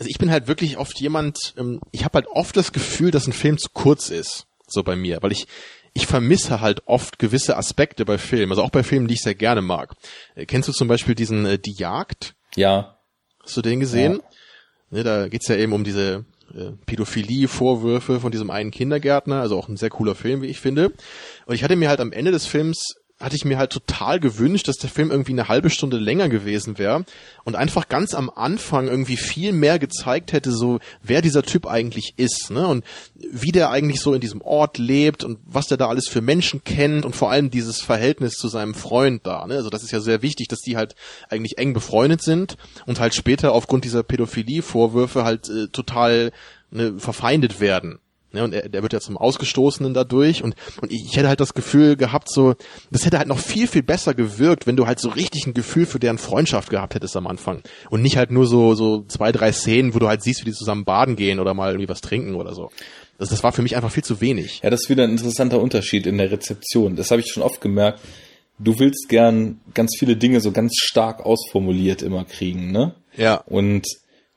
Also 0.00 0.08
ich 0.08 0.18
bin 0.18 0.32
halt 0.32 0.48
wirklich 0.48 0.78
oft 0.78 0.98
jemand, 0.98 1.54
ähm, 1.56 1.80
ich 1.92 2.04
habe 2.04 2.14
halt 2.14 2.26
oft 2.26 2.56
das 2.56 2.72
Gefühl, 2.72 3.12
dass 3.12 3.28
ein 3.28 3.32
Film 3.32 3.56
zu 3.56 3.68
kurz 3.72 4.08
ist. 4.08 4.48
So 4.66 4.82
bei 4.82 4.96
mir. 4.96 5.18
Weil 5.20 5.30
ich, 5.30 5.46
ich 5.94 6.08
vermisse 6.08 6.60
halt 6.60 6.82
oft 6.86 7.20
gewisse 7.20 7.56
Aspekte 7.56 8.04
bei 8.04 8.18
Filmen, 8.18 8.50
also 8.50 8.64
auch 8.64 8.70
bei 8.70 8.82
Filmen, 8.82 9.06
die 9.06 9.14
ich 9.14 9.22
sehr 9.22 9.36
gerne 9.36 9.62
mag. 9.62 9.94
Äh, 10.34 10.44
kennst 10.46 10.68
du 10.68 10.72
zum 10.72 10.88
Beispiel 10.88 11.14
diesen 11.14 11.46
äh, 11.46 11.56
Die 11.56 11.74
Jagd? 11.74 12.34
Ja. 12.56 12.98
Hast 13.44 13.56
du 13.56 13.62
den 13.62 13.78
gesehen? 13.78 14.14
Ja. 14.14 14.98
Ne, 14.98 15.04
da 15.04 15.28
geht's 15.28 15.46
ja 15.46 15.54
eben 15.54 15.72
um 15.72 15.84
diese 15.84 16.24
äh, 16.52 16.72
Pädophilie-Vorwürfe 16.84 18.18
von 18.18 18.32
diesem 18.32 18.50
einen 18.50 18.72
Kindergärtner, 18.72 19.40
also 19.40 19.56
auch 19.56 19.68
ein 19.68 19.76
sehr 19.76 19.90
cooler 19.90 20.16
Film, 20.16 20.42
wie 20.42 20.48
ich 20.48 20.58
finde. 20.58 20.92
Und 21.46 21.54
ich 21.54 21.62
hatte 21.62 21.76
mir 21.76 21.88
halt 21.88 22.00
am 22.00 22.10
Ende 22.10 22.32
des 22.32 22.46
Films 22.46 22.96
hatte 23.20 23.36
ich 23.36 23.44
mir 23.44 23.58
halt 23.58 23.70
total 23.70 24.18
gewünscht, 24.18 24.66
dass 24.66 24.78
der 24.78 24.88
Film 24.88 25.10
irgendwie 25.10 25.32
eine 25.32 25.48
halbe 25.48 25.68
Stunde 25.68 25.98
länger 25.98 26.30
gewesen 26.30 26.78
wäre 26.78 27.04
und 27.44 27.54
einfach 27.54 27.88
ganz 27.88 28.14
am 28.14 28.30
Anfang 28.30 28.88
irgendwie 28.88 29.18
viel 29.18 29.52
mehr 29.52 29.78
gezeigt 29.78 30.32
hätte, 30.32 30.52
so 30.52 30.80
wer 31.02 31.20
dieser 31.20 31.42
Typ 31.42 31.66
eigentlich 31.66 32.14
ist, 32.16 32.50
ne? 32.50 32.66
Und 32.66 32.84
wie 33.14 33.52
der 33.52 33.70
eigentlich 33.70 34.00
so 34.00 34.14
in 34.14 34.22
diesem 34.22 34.40
Ort 34.40 34.78
lebt 34.78 35.22
und 35.22 35.38
was 35.44 35.66
der 35.66 35.76
da 35.76 35.88
alles 35.88 36.08
für 36.08 36.22
Menschen 36.22 36.64
kennt 36.64 37.04
und 37.04 37.14
vor 37.14 37.30
allem 37.30 37.50
dieses 37.50 37.82
Verhältnis 37.82 38.34
zu 38.34 38.48
seinem 38.48 38.74
Freund 38.74 39.26
da, 39.26 39.46
ne? 39.46 39.56
Also 39.56 39.68
das 39.68 39.82
ist 39.82 39.90
ja 39.90 40.00
sehr 40.00 40.22
wichtig, 40.22 40.48
dass 40.48 40.60
die 40.60 40.78
halt 40.78 40.94
eigentlich 41.28 41.58
eng 41.58 41.74
befreundet 41.74 42.22
sind 42.22 42.56
und 42.86 43.00
halt 43.00 43.14
später 43.14 43.52
aufgrund 43.52 43.84
dieser 43.84 44.02
Pädophilie-Vorwürfe 44.02 45.24
halt 45.24 45.50
äh, 45.50 45.68
total 45.68 46.32
ne, 46.70 46.98
verfeindet 46.98 47.60
werden. 47.60 47.98
Ne, 48.32 48.44
und 48.44 48.52
er, 48.52 48.68
der 48.68 48.82
wird 48.82 48.92
ja 48.92 49.00
zum 49.00 49.16
Ausgestoßenen 49.16 49.92
dadurch 49.92 50.44
und, 50.44 50.54
und 50.80 50.92
ich 50.92 51.16
hätte 51.16 51.26
halt 51.26 51.40
das 51.40 51.52
Gefühl 51.52 51.96
gehabt, 51.96 52.30
so, 52.30 52.54
das 52.92 53.04
hätte 53.04 53.18
halt 53.18 53.26
noch 53.26 53.40
viel, 53.40 53.66
viel 53.66 53.82
besser 53.82 54.14
gewirkt, 54.14 54.68
wenn 54.68 54.76
du 54.76 54.86
halt 54.86 55.00
so 55.00 55.08
richtig 55.08 55.46
ein 55.46 55.54
Gefühl 55.54 55.84
für 55.84 55.98
deren 55.98 56.18
Freundschaft 56.18 56.70
gehabt 56.70 56.94
hättest 56.94 57.16
am 57.16 57.26
Anfang. 57.26 57.62
Und 57.90 58.02
nicht 58.02 58.16
halt 58.16 58.30
nur 58.30 58.46
so, 58.46 58.74
so 58.76 59.02
zwei, 59.08 59.32
drei 59.32 59.50
Szenen, 59.50 59.94
wo 59.94 59.98
du 59.98 60.06
halt 60.06 60.22
siehst, 60.22 60.42
wie 60.42 60.50
die 60.50 60.52
zusammen 60.52 60.84
baden 60.84 61.16
gehen 61.16 61.40
oder 61.40 61.54
mal 61.54 61.70
irgendwie 61.70 61.88
was 61.88 62.02
trinken 62.02 62.36
oder 62.36 62.54
so. 62.54 62.70
Das, 63.18 63.30
das 63.30 63.42
war 63.42 63.50
für 63.50 63.62
mich 63.62 63.74
einfach 63.74 63.90
viel 63.90 64.04
zu 64.04 64.20
wenig. 64.20 64.60
Ja, 64.62 64.70
das 64.70 64.82
ist 64.82 64.90
wieder 64.90 65.02
ein 65.02 65.10
interessanter 65.10 65.60
Unterschied 65.60 66.06
in 66.06 66.16
der 66.16 66.30
Rezeption. 66.30 66.94
Das 66.94 67.10
habe 67.10 67.20
ich 67.20 67.32
schon 67.32 67.42
oft 67.42 67.60
gemerkt. 67.60 68.00
Du 68.60 68.78
willst 68.78 69.08
gern 69.08 69.60
ganz 69.74 69.96
viele 69.98 70.16
Dinge 70.16 70.40
so 70.40 70.52
ganz 70.52 70.74
stark 70.76 71.26
ausformuliert 71.26 72.02
immer 72.02 72.24
kriegen, 72.24 72.70
ne? 72.70 72.94
Ja. 73.16 73.36
Und 73.46 73.86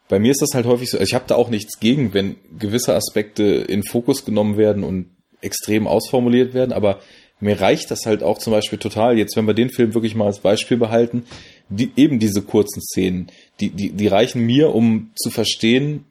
bei 0.10 0.20
mir 0.20 0.32
ist 0.32 0.42
das 0.42 0.54
halt 0.54 0.66
häufig 0.66 0.90
so, 0.90 0.98
also 0.98 1.08
ich 1.10 1.14
habe 1.14 1.26
da 1.28 1.36
auch 1.36 1.50
nichts 1.50 1.80
gegen, 1.80 2.14
wenn 2.14 2.36
gewisse 2.58 2.94
Aspekte 2.94 3.44
in 3.44 3.84
Fokus 3.84 4.26
genommen 4.26 4.58
werden 4.58 4.84
und 4.84 5.08
extrem 5.42 5.88
ausformuliert 5.88 6.54
werden, 6.54 6.74
aber 6.74 7.00
mir 7.40 7.60
reicht 7.60 7.92
das 7.92 8.06
halt 8.06 8.24
auch 8.24 8.38
zum 8.38 8.52
Beispiel 8.54 8.80
total, 8.80 9.18
jetzt 9.18 9.36
wenn 9.36 9.46
wir 9.46 9.54
den 9.54 9.70
Film 9.70 9.94
wirklich 9.94 10.16
mal 10.16 10.28
als 10.28 10.40
Beispiel 10.40 10.78
behalten, 10.78 11.26
die, 11.70 11.92
eben 11.96 12.20
diese 12.20 12.42
kurzen 12.42 12.82
Szenen, 12.82 13.28
die, 13.60 13.70
die, 13.70 13.92
die 13.92 14.08
reichen 14.08 14.46
mir, 14.46 14.74
um 14.74 15.12
zu 15.16 15.30
verstehen, 15.30 16.06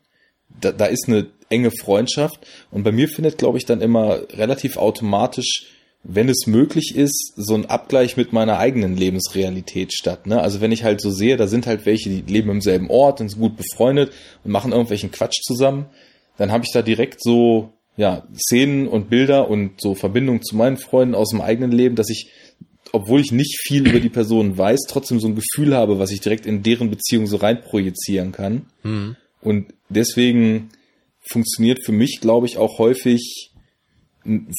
da, 0.60 0.72
da 0.72 0.86
ist 0.86 1.08
eine 1.08 1.28
enge 1.48 1.70
Freundschaft. 1.70 2.46
Und 2.70 2.82
bei 2.82 2.92
mir 2.92 3.08
findet, 3.08 3.38
glaube 3.38 3.58
ich, 3.58 3.64
dann 3.64 3.80
immer 3.80 4.20
relativ 4.32 4.76
automatisch 4.76 5.66
wenn 6.04 6.28
es 6.28 6.46
möglich 6.46 6.94
ist, 6.96 7.32
so 7.36 7.54
ein 7.54 7.66
Abgleich 7.66 8.16
mit 8.16 8.32
meiner 8.32 8.58
eigenen 8.58 8.96
Lebensrealität 8.96 9.92
statt. 9.92 10.26
Ne? 10.26 10.40
Also 10.40 10.60
wenn 10.60 10.72
ich 10.72 10.82
halt 10.82 11.00
so 11.00 11.10
sehe, 11.10 11.36
da 11.36 11.46
sind 11.46 11.66
halt 11.66 11.86
welche, 11.86 12.10
die 12.10 12.32
leben 12.32 12.50
im 12.50 12.60
selben 12.60 12.90
Ort 12.90 13.20
und 13.20 13.28
sind 13.28 13.40
gut 13.40 13.56
befreundet 13.56 14.12
und 14.42 14.50
machen 14.50 14.72
irgendwelchen 14.72 15.12
Quatsch 15.12 15.40
zusammen, 15.42 15.86
dann 16.38 16.50
habe 16.50 16.64
ich 16.64 16.72
da 16.72 16.82
direkt 16.82 17.22
so 17.22 17.72
ja 17.96 18.26
Szenen 18.34 18.88
und 18.88 19.10
Bilder 19.10 19.48
und 19.48 19.80
so 19.80 19.94
Verbindungen 19.94 20.42
zu 20.42 20.56
meinen 20.56 20.76
Freunden 20.76 21.14
aus 21.14 21.30
dem 21.30 21.40
eigenen 21.40 21.70
Leben, 21.70 21.94
dass 21.94 22.10
ich, 22.10 22.30
obwohl 22.90 23.20
ich 23.20 23.30
nicht 23.30 23.60
viel 23.62 23.86
über 23.86 24.00
die 24.00 24.08
Person 24.08 24.58
weiß, 24.58 24.80
trotzdem 24.88 25.20
so 25.20 25.28
ein 25.28 25.36
Gefühl 25.36 25.74
habe, 25.74 26.00
was 26.00 26.10
ich 26.10 26.20
direkt 26.20 26.46
in 26.46 26.64
deren 26.64 26.90
Beziehung 26.90 27.26
so 27.26 27.36
rein 27.36 27.60
projizieren 27.60 28.32
kann. 28.32 28.66
Mhm. 28.82 29.16
Und 29.40 29.72
deswegen 29.88 30.70
funktioniert 31.20 31.84
für 31.84 31.92
mich, 31.92 32.18
glaube 32.20 32.46
ich, 32.46 32.56
auch 32.56 32.78
häufig 32.78 33.51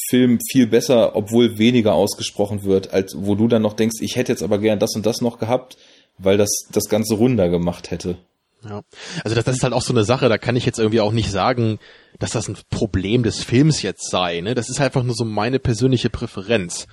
Film 0.10 0.40
viel 0.52 0.68
besser, 0.68 1.15
obwohl 1.15 1.57
weniger 1.57 1.94
ausgesprochen 1.94 2.64
wird, 2.64 2.94
als 2.94 3.15
wo 3.18 3.35
du 3.35 3.48
dann 3.48 3.61
noch 3.61 3.73
denkst, 3.73 4.02
ich 4.02 4.15
hätte 4.15 4.31
jetzt 4.31 4.44
aber 4.44 4.57
gern 4.57 4.80
das 4.80 4.95
und 4.95 5.06
das 5.06 5.22
noch 5.22 5.40
gehabt, 5.40 5.77
weil 6.18 6.38
das 6.38 6.49
das 6.72 6.90
Ganze 6.90 7.15
runder 7.15 7.49
gemacht 7.49 7.91
hätte. 7.91 8.18
Ja, 8.64 8.81
also 9.23 9.35
das, 9.35 9.44
das 9.44 9.57
ist 9.57 9.64
halt 9.64 9.73
auch 9.73 9.81
so 9.81 9.94
eine 9.94 10.06
Sache, 10.06 10.30
da 10.30 10.38
kann 10.38 10.56
ich 10.56 10.65
jetzt 10.65 10.80
irgendwie 10.80 11.02
auch 11.02 11.11
nicht 11.11 11.31
sagen, 11.31 11.80
dass 12.19 12.31
das 12.31 12.48
ein 12.48 12.57
Problem 12.69 13.23
des 13.23 13.44
Films 13.44 13.81
jetzt 13.81 14.10
sei. 14.10 14.40
Ne? 14.41 14.56
Das 14.56 14.69
ist 14.69 14.80
einfach 14.80 15.03
nur 15.03 15.15
so 15.15 15.26
meine 15.26 15.60
persönliche 15.60 16.10
Präferenz. 16.10 16.88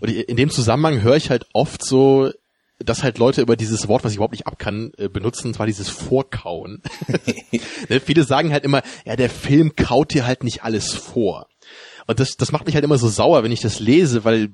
Und 0.00 0.10
in 0.10 0.36
dem 0.36 0.50
Zusammenhang 0.50 1.02
höre 1.02 1.16
ich 1.16 1.28
halt 1.28 1.46
oft 1.52 1.84
so, 1.84 2.30
dass 2.78 3.02
halt 3.02 3.18
Leute 3.18 3.42
über 3.42 3.56
dieses 3.56 3.86
Wort, 3.86 4.02
was 4.02 4.12
ich 4.12 4.16
überhaupt 4.16 4.32
nicht 4.32 4.46
abkann, 4.46 4.92
äh, 4.96 5.08
benutzen, 5.08 5.48
und 5.48 5.54
zwar 5.54 5.66
dieses 5.66 5.88
Vorkauen. 5.88 6.82
ne? 7.88 8.00
Viele 8.00 8.24
sagen 8.24 8.52
halt 8.52 8.64
immer, 8.64 8.82
ja, 9.04 9.16
der 9.16 9.30
Film 9.30 9.76
kaut 9.76 10.14
dir 10.14 10.26
halt 10.26 10.42
nicht 10.42 10.64
alles 10.64 10.94
vor. 10.94 11.48
Und 12.06 12.20
das, 12.20 12.36
das 12.36 12.52
macht 12.52 12.66
mich 12.66 12.74
halt 12.74 12.84
immer 12.84 12.98
so 12.98 13.08
sauer, 13.08 13.42
wenn 13.42 13.52
ich 13.52 13.60
das 13.60 13.80
lese, 13.80 14.24
weil 14.24 14.50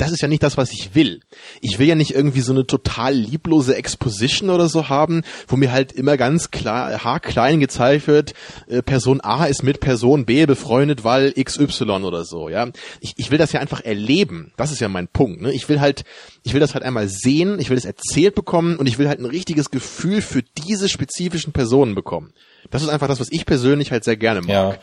das 0.00 0.12
ist 0.12 0.22
ja 0.22 0.28
nicht 0.28 0.42
das, 0.42 0.56
was 0.56 0.72
ich 0.72 0.94
will. 0.94 1.20
Ich 1.60 1.78
will 1.78 1.86
ja 1.86 1.94
nicht 1.94 2.14
irgendwie 2.14 2.40
so 2.40 2.52
eine 2.52 2.66
total 2.66 3.14
lieblose 3.14 3.76
Exposition 3.76 4.48
oder 4.48 4.68
so 4.68 4.88
haben, 4.88 5.22
wo 5.46 5.56
mir 5.56 5.72
halt 5.72 5.92
immer 5.92 6.16
ganz 6.16 6.50
klar, 6.50 7.04
haarklein 7.04 7.60
gezeigt 7.60 8.06
wird, 8.06 8.32
äh, 8.66 8.82
Person 8.82 9.20
A 9.20 9.44
ist 9.44 9.62
mit 9.62 9.80
Person 9.80 10.24
B 10.24 10.46
befreundet, 10.46 11.04
weil 11.04 11.32
XY 11.32 11.84
oder 12.02 12.24
so, 12.24 12.48
ja. 12.48 12.68
Ich, 13.00 13.14
ich 13.16 13.30
will 13.30 13.36
das 13.36 13.52
ja 13.52 13.60
einfach 13.60 13.82
erleben. 13.82 14.52
Das 14.56 14.72
ist 14.72 14.80
ja 14.80 14.88
mein 14.88 15.06
Punkt, 15.06 15.42
ne? 15.42 15.52
Ich 15.52 15.68
will 15.68 15.80
halt, 15.80 16.04
ich 16.44 16.54
will 16.54 16.60
das 16.60 16.72
halt 16.72 16.84
einmal 16.84 17.08
sehen, 17.08 17.58
ich 17.58 17.68
will 17.68 17.76
es 17.76 17.84
erzählt 17.84 18.34
bekommen 18.34 18.76
und 18.76 18.86
ich 18.86 18.98
will 18.98 19.08
halt 19.08 19.20
ein 19.20 19.26
richtiges 19.26 19.70
Gefühl 19.70 20.22
für 20.22 20.42
diese 20.42 20.88
spezifischen 20.88 21.52
Personen 21.52 21.94
bekommen. 21.94 22.32
Das 22.70 22.82
ist 22.82 22.88
einfach 22.88 23.08
das, 23.08 23.20
was 23.20 23.30
ich 23.30 23.44
persönlich 23.44 23.92
halt 23.92 24.04
sehr 24.04 24.16
gerne 24.16 24.40
mag. 24.40 24.48
Ja. 24.48 24.78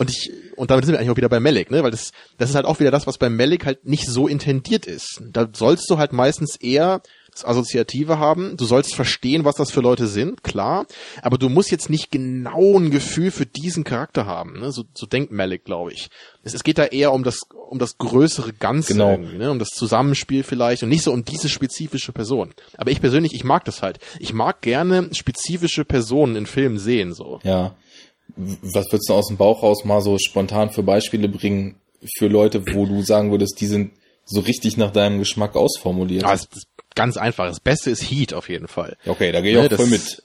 Und 0.00 0.08
ich, 0.08 0.32
und 0.56 0.70
damit 0.70 0.86
sind 0.86 0.94
wir 0.94 0.98
eigentlich 0.98 1.10
auch 1.10 1.18
wieder 1.18 1.28
bei 1.28 1.40
Malik, 1.40 1.70
ne? 1.70 1.82
Weil 1.82 1.90
das, 1.90 2.12
das 2.38 2.48
ist 2.48 2.56
halt 2.56 2.64
auch 2.64 2.80
wieder 2.80 2.90
das, 2.90 3.06
was 3.06 3.18
bei 3.18 3.28
Malik 3.28 3.66
halt 3.66 3.84
nicht 3.84 4.06
so 4.06 4.28
intendiert 4.28 4.86
ist. 4.86 5.20
Da 5.30 5.46
sollst 5.52 5.90
du 5.90 5.98
halt 5.98 6.14
meistens 6.14 6.56
eher 6.56 7.02
das 7.30 7.44
Assoziative 7.44 8.18
haben. 8.18 8.56
Du 8.56 8.64
sollst 8.64 8.94
verstehen, 8.94 9.44
was 9.44 9.56
das 9.56 9.70
für 9.70 9.82
Leute 9.82 10.06
sind, 10.06 10.42
klar. 10.42 10.86
Aber 11.20 11.36
du 11.36 11.50
musst 11.50 11.70
jetzt 11.70 11.90
nicht 11.90 12.10
genau 12.10 12.78
ein 12.78 12.90
Gefühl 12.90 13.30
für 13.30 13.44
diesen 13.44 13.84
Charakter 13.84 14.24
haben. 14.24 14.58
Ne? 14.58 14.72
So, 14.72 14.84
so 14.94 15.04
denkt 15.04 15.32
Malik, 15.32 15.66
glaube 15.66 15.92
ich. 15.92 16.08
Es, 16.44 16.54
es 16.54 16.64
geht 16.64 16.78
da 16.78 16.86
eher 16.86 17.12
um 17.12 17.22
das, 17.22 17.40
um 17.68 17.78
das 17.78 17.98
größere 17.98 18.54
Ganze 18.54 18.94
genau. 18.94 19.18
ne? 19.18 19.50
um 19.50 19.58
das 19.58 19.68
Zusammenspiel 19.68 20.44
vielleicht 20.44 20.82
und 20.82 20.88
nicht 20.88 21.04
so 21.04 21.12
um 21.12 21.26
diese 21.26 21.50
spezifische 21.50 22.12
Person. 22.12 22.54
Aber 22.78 22.90
ich 22.90 23.02
persönlich, 23.02 23.34
ich 23.34 23.44
mag 23.44 23.66
das 23.66 23.82
halt. 23.82 23.98
Ich 24.18 24.32
mag 24.32 24.62
gerne 24.62 25.10
spezifische 25.12 25.84
Personen 25.84 26.36
in 26.36 26.46
Filmen 26.46 26.78
sehen, 26.78 27.12
so. 27.12 27.40
Ja 27.42 27.74
was 28.36 28.86
würdest 28.90 29.08
du 29.08 29.14
aus 29.14 29.28
dem 29.28 29.36
Bauch 29.36 29.62
raus 29.62 29.84
mal 29.84 30.00
so 30.00 30.18
spontan 30.18 30.70
für 30.70 30.82
Beispiele 30.82 31.28
bringen 31.28 31.76
für 32.16 32.28
Leute, 32.28 32.64
wo 32.74 32.86
du 32.86 33.02
sagen 33.02 33.30
würdest, 33.30 33.60
die 33.60 33.66
sind 33.66 33.92
so 34.24 34.40
richtig 34.40 34.76
nach 34.76 34.90
deinem 34.90 35.18
Geschmack 35.18 35.56
ausformuliert? 35.56 36.24
Ah, 36.24 36.38
ganz 36.94 37.16
einfach. 37.16 37.46
Das 37.46 37.60
Beste 37.60 37.90
ist 37.90 38.02
Heat 38.02 38.34
auf 38.34 38.48
jeden 38.48 38.68
Fall. 38.68 38.96
Okay, 39.06 39.32
da 39.32 39.40
gehe 39.40 39.52
ich 39.52 39.70
ne, 39.70 39.74
auch 39.74 39.76
voll 39.76 39.86
mit. 39.86 40.22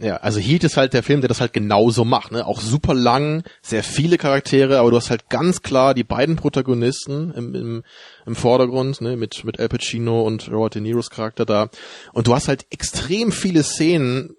Ja, 0.00 0.18
also 0.18 0.38
Heat 0.38 0.62
ist 0.62 0.76
halt 0.76 0.92
der 0.92 1.02
Film, 1.02 1.22
der 1.22 1.28
das 1.28 1.40
halt 1.40 1.52
genauso 1.52 2.04
macht. 2.04 2.30
Ne? 2.30 2.46
Auch 2.46 2.60
super 2.60 2.94
lang, 2.94 3.42
sehr 3.62 3.82
viele 3.82 4.16
Charaktere, 4.16 4.78
aber 4.78 4.92
du 4.92 4.96
hast 4.96 5.10
halt 5.10 5.28
ganz 5.28 5.62
klar 5.62 5.92
die 5.92 6.04
beiden 6.04 6.36
Protagonisten 6.36 7.32
im, 7.32 7.54
im, 7.56 7.82
im 8.24 8.36
Vordergrund, 8.36 9.00
ne? 9.00 9.16
mit, 9.16 9.44
mit 9.44 9.58
Al 9.58 9.68
Pacino 9.68 10.22
und 10.22 10.52
Robert 10.52 10.76
De 10.76 10.82
Niros 10.82 11.10
Charakter 11.10 11.44
da. 11.44 11.68
Und 12.12 12.28
du 12.28 12.34
hast 12.34 12.46
halt 12.46 12.66
extrem 12.70 13.32
viele 13.32 13.64
Szenen, 13.64 14.36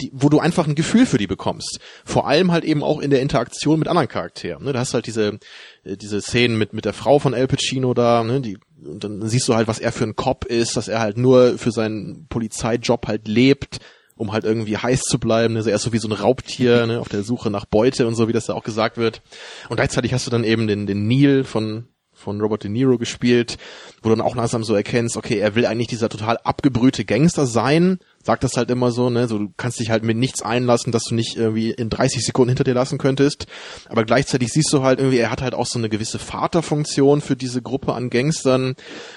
die, 0.00 0.10
wo 0.12 0.28
du 0.28 0.40
einfach 0.40 0.66
ein 0.66 0.74
Gefühl 0.74 1.06
für 1.06 1.18
die 1.18 1.26
bekommst. 1.26 1.78
Vor 2.04 2.26
allem 2.26 2.50
halt 2.50 2.64
eben 2.64 2.82
auch 2.82 3.00
in 3.00 3.10
der 3.10 3.22
Interaktion 3.22 3.78
mit 3.78 3.88
anderen 3.88 4.08
Charakteren. 4.08 4.64
Ne? 4.64 4.72
Da 4.72 4.80
hast 4.80 4.92
du 4.92 4.94
halt 4.94 5.06
diese, 5.06 5.38
äh, 5.84 5.96
diese 5.96 6.20
Szenen 6.20 6.58
mit, 6.58 6.72
mit 6.72 6.84
der 6.84 6.92
Frau 6.92 7.18
von 7.18 7.32
El 7.32 7.46
Pacino 7.46 7.94
da, 7.94 8.24
ne? 8.24 8.40
die, 8.40 8.58
und 8.84 9.04
dann 9.04 9.26
siehst 9.28 9.48
du 9.48 9.54
halt, 9.54 9.68
was 9.68 9.78
er 9.78 9.92
für 9.92 10.04
ein 10.04 10.16
Cop 10.16 10.44
ist, 10.44 10.76
dass 10.76 10.88
er 10.88 11.00
halt 11.00 11.16
nur 11.16 11.58
für 11.58 11.70
seinen 11.70 12.26
Polizeijob 12.28 13.06
halt 13.06 13.28
lebt, 13.28 13.78
um 14.16 14.32
halt 14.32 14.44
irgendwie 14.44 14.76
heiß 14.76 15.02
zu 15.02 15.18
bleiben. 15.18 15.56
Also 15.56 15.70
er 15.70 15.76
ist 15.76 15.82
so 15.82 15.92
wie 15.92 15.98
so 15.98 16.08
ein 16.08 16.12
Raubtier 16.12 16.86
ne? 16.86 17.00
auf 17.00 17.08
der 17.08 17.22
Suche 17.22 17.50
nach 17.50 17.64
Beute 17.64 18.06
und 18.06 18.16
so, 18.16 18.26
wie 18.28 18.32
das 18.32 18.46
da 18.46 18.54
auch 18.54 18.64
gesagt 18.64 18.96
wird. 18.96 19.22
Und 19.68 19.76
gleichzeitig 19.76 20.12
hast 20.12 20.26
du 20.26 20.30
dann 20.30 20.44
eben 20.44 20.66
den, 20.66 20.86
den 20.86 21.06
Neil 21.06 21.44
von 21.44 21.88
von 22.16 22.40
Robert 22.40 22.64
De 22.64 22.70
Niro 22.70 22.96
gespielt, 22.96 23.58
wo 24.00 24.08
du 24.08 24.16
dann 24.16 24.24
auch 24.24 24.36
langsam 24.36 24.64
so 24.64 24.74
erkennst, 24.74 25.16
okay, 25.16 25.38
er 25.38 25.54
will 25.56 25.66
eigentlich 25.66 25.88
dieser 25.88 26.08
total 26.08 26.38
abgebrühte 26.38 27.04
Gangster 27.04 27.44
sein, 27.44 27.98
sagt 28.24 28.42
das 28.42 28.56
halt 28.56 28.70
immer 28.70 28.90
so, 28.90 29.10
ne, 29.10 29.28
so 29.28 29.38
du 29.38 29.52
kannst 29.56 29.78
dich 29.78 29.90
halt 29.90 30.02
mit 30.02 30.16
nichts 30.16 30.42
einlassen, 30.42 30.92
dass 30.92 31.04
du 31.04 31.14
nicht 31.14 31.36
irgendwie 31.36 31.70
in 31.70 31.90
30 31.90 32.24
Sekunden 32.24 32.50
hinter 32.50 32.64
dir 32.64 32.74
lassen 32.74 32.98
könntest, 32.98 33.46
aber 33.88 34.04
gleichzeitig 34.04 34.48
siehst 34.50 34.72
du 34.72 34.82
halt 34.82 34.98
irgendwie, 34.98 35.18
er 35.18 35.30
hat 35.30 35.42
halt 35.42 35.54
auch 35.54 35.66
so 35.66 35.78
eine 35.78 35.88
gewisse 35.88 36.18
Vaterfunktion 36.18 37.20
für 37.20 37.36
diese 37.36 37.62
Gruppe 37.62 37.92
an 37.92 38.10
Gangstern 38.10 38.74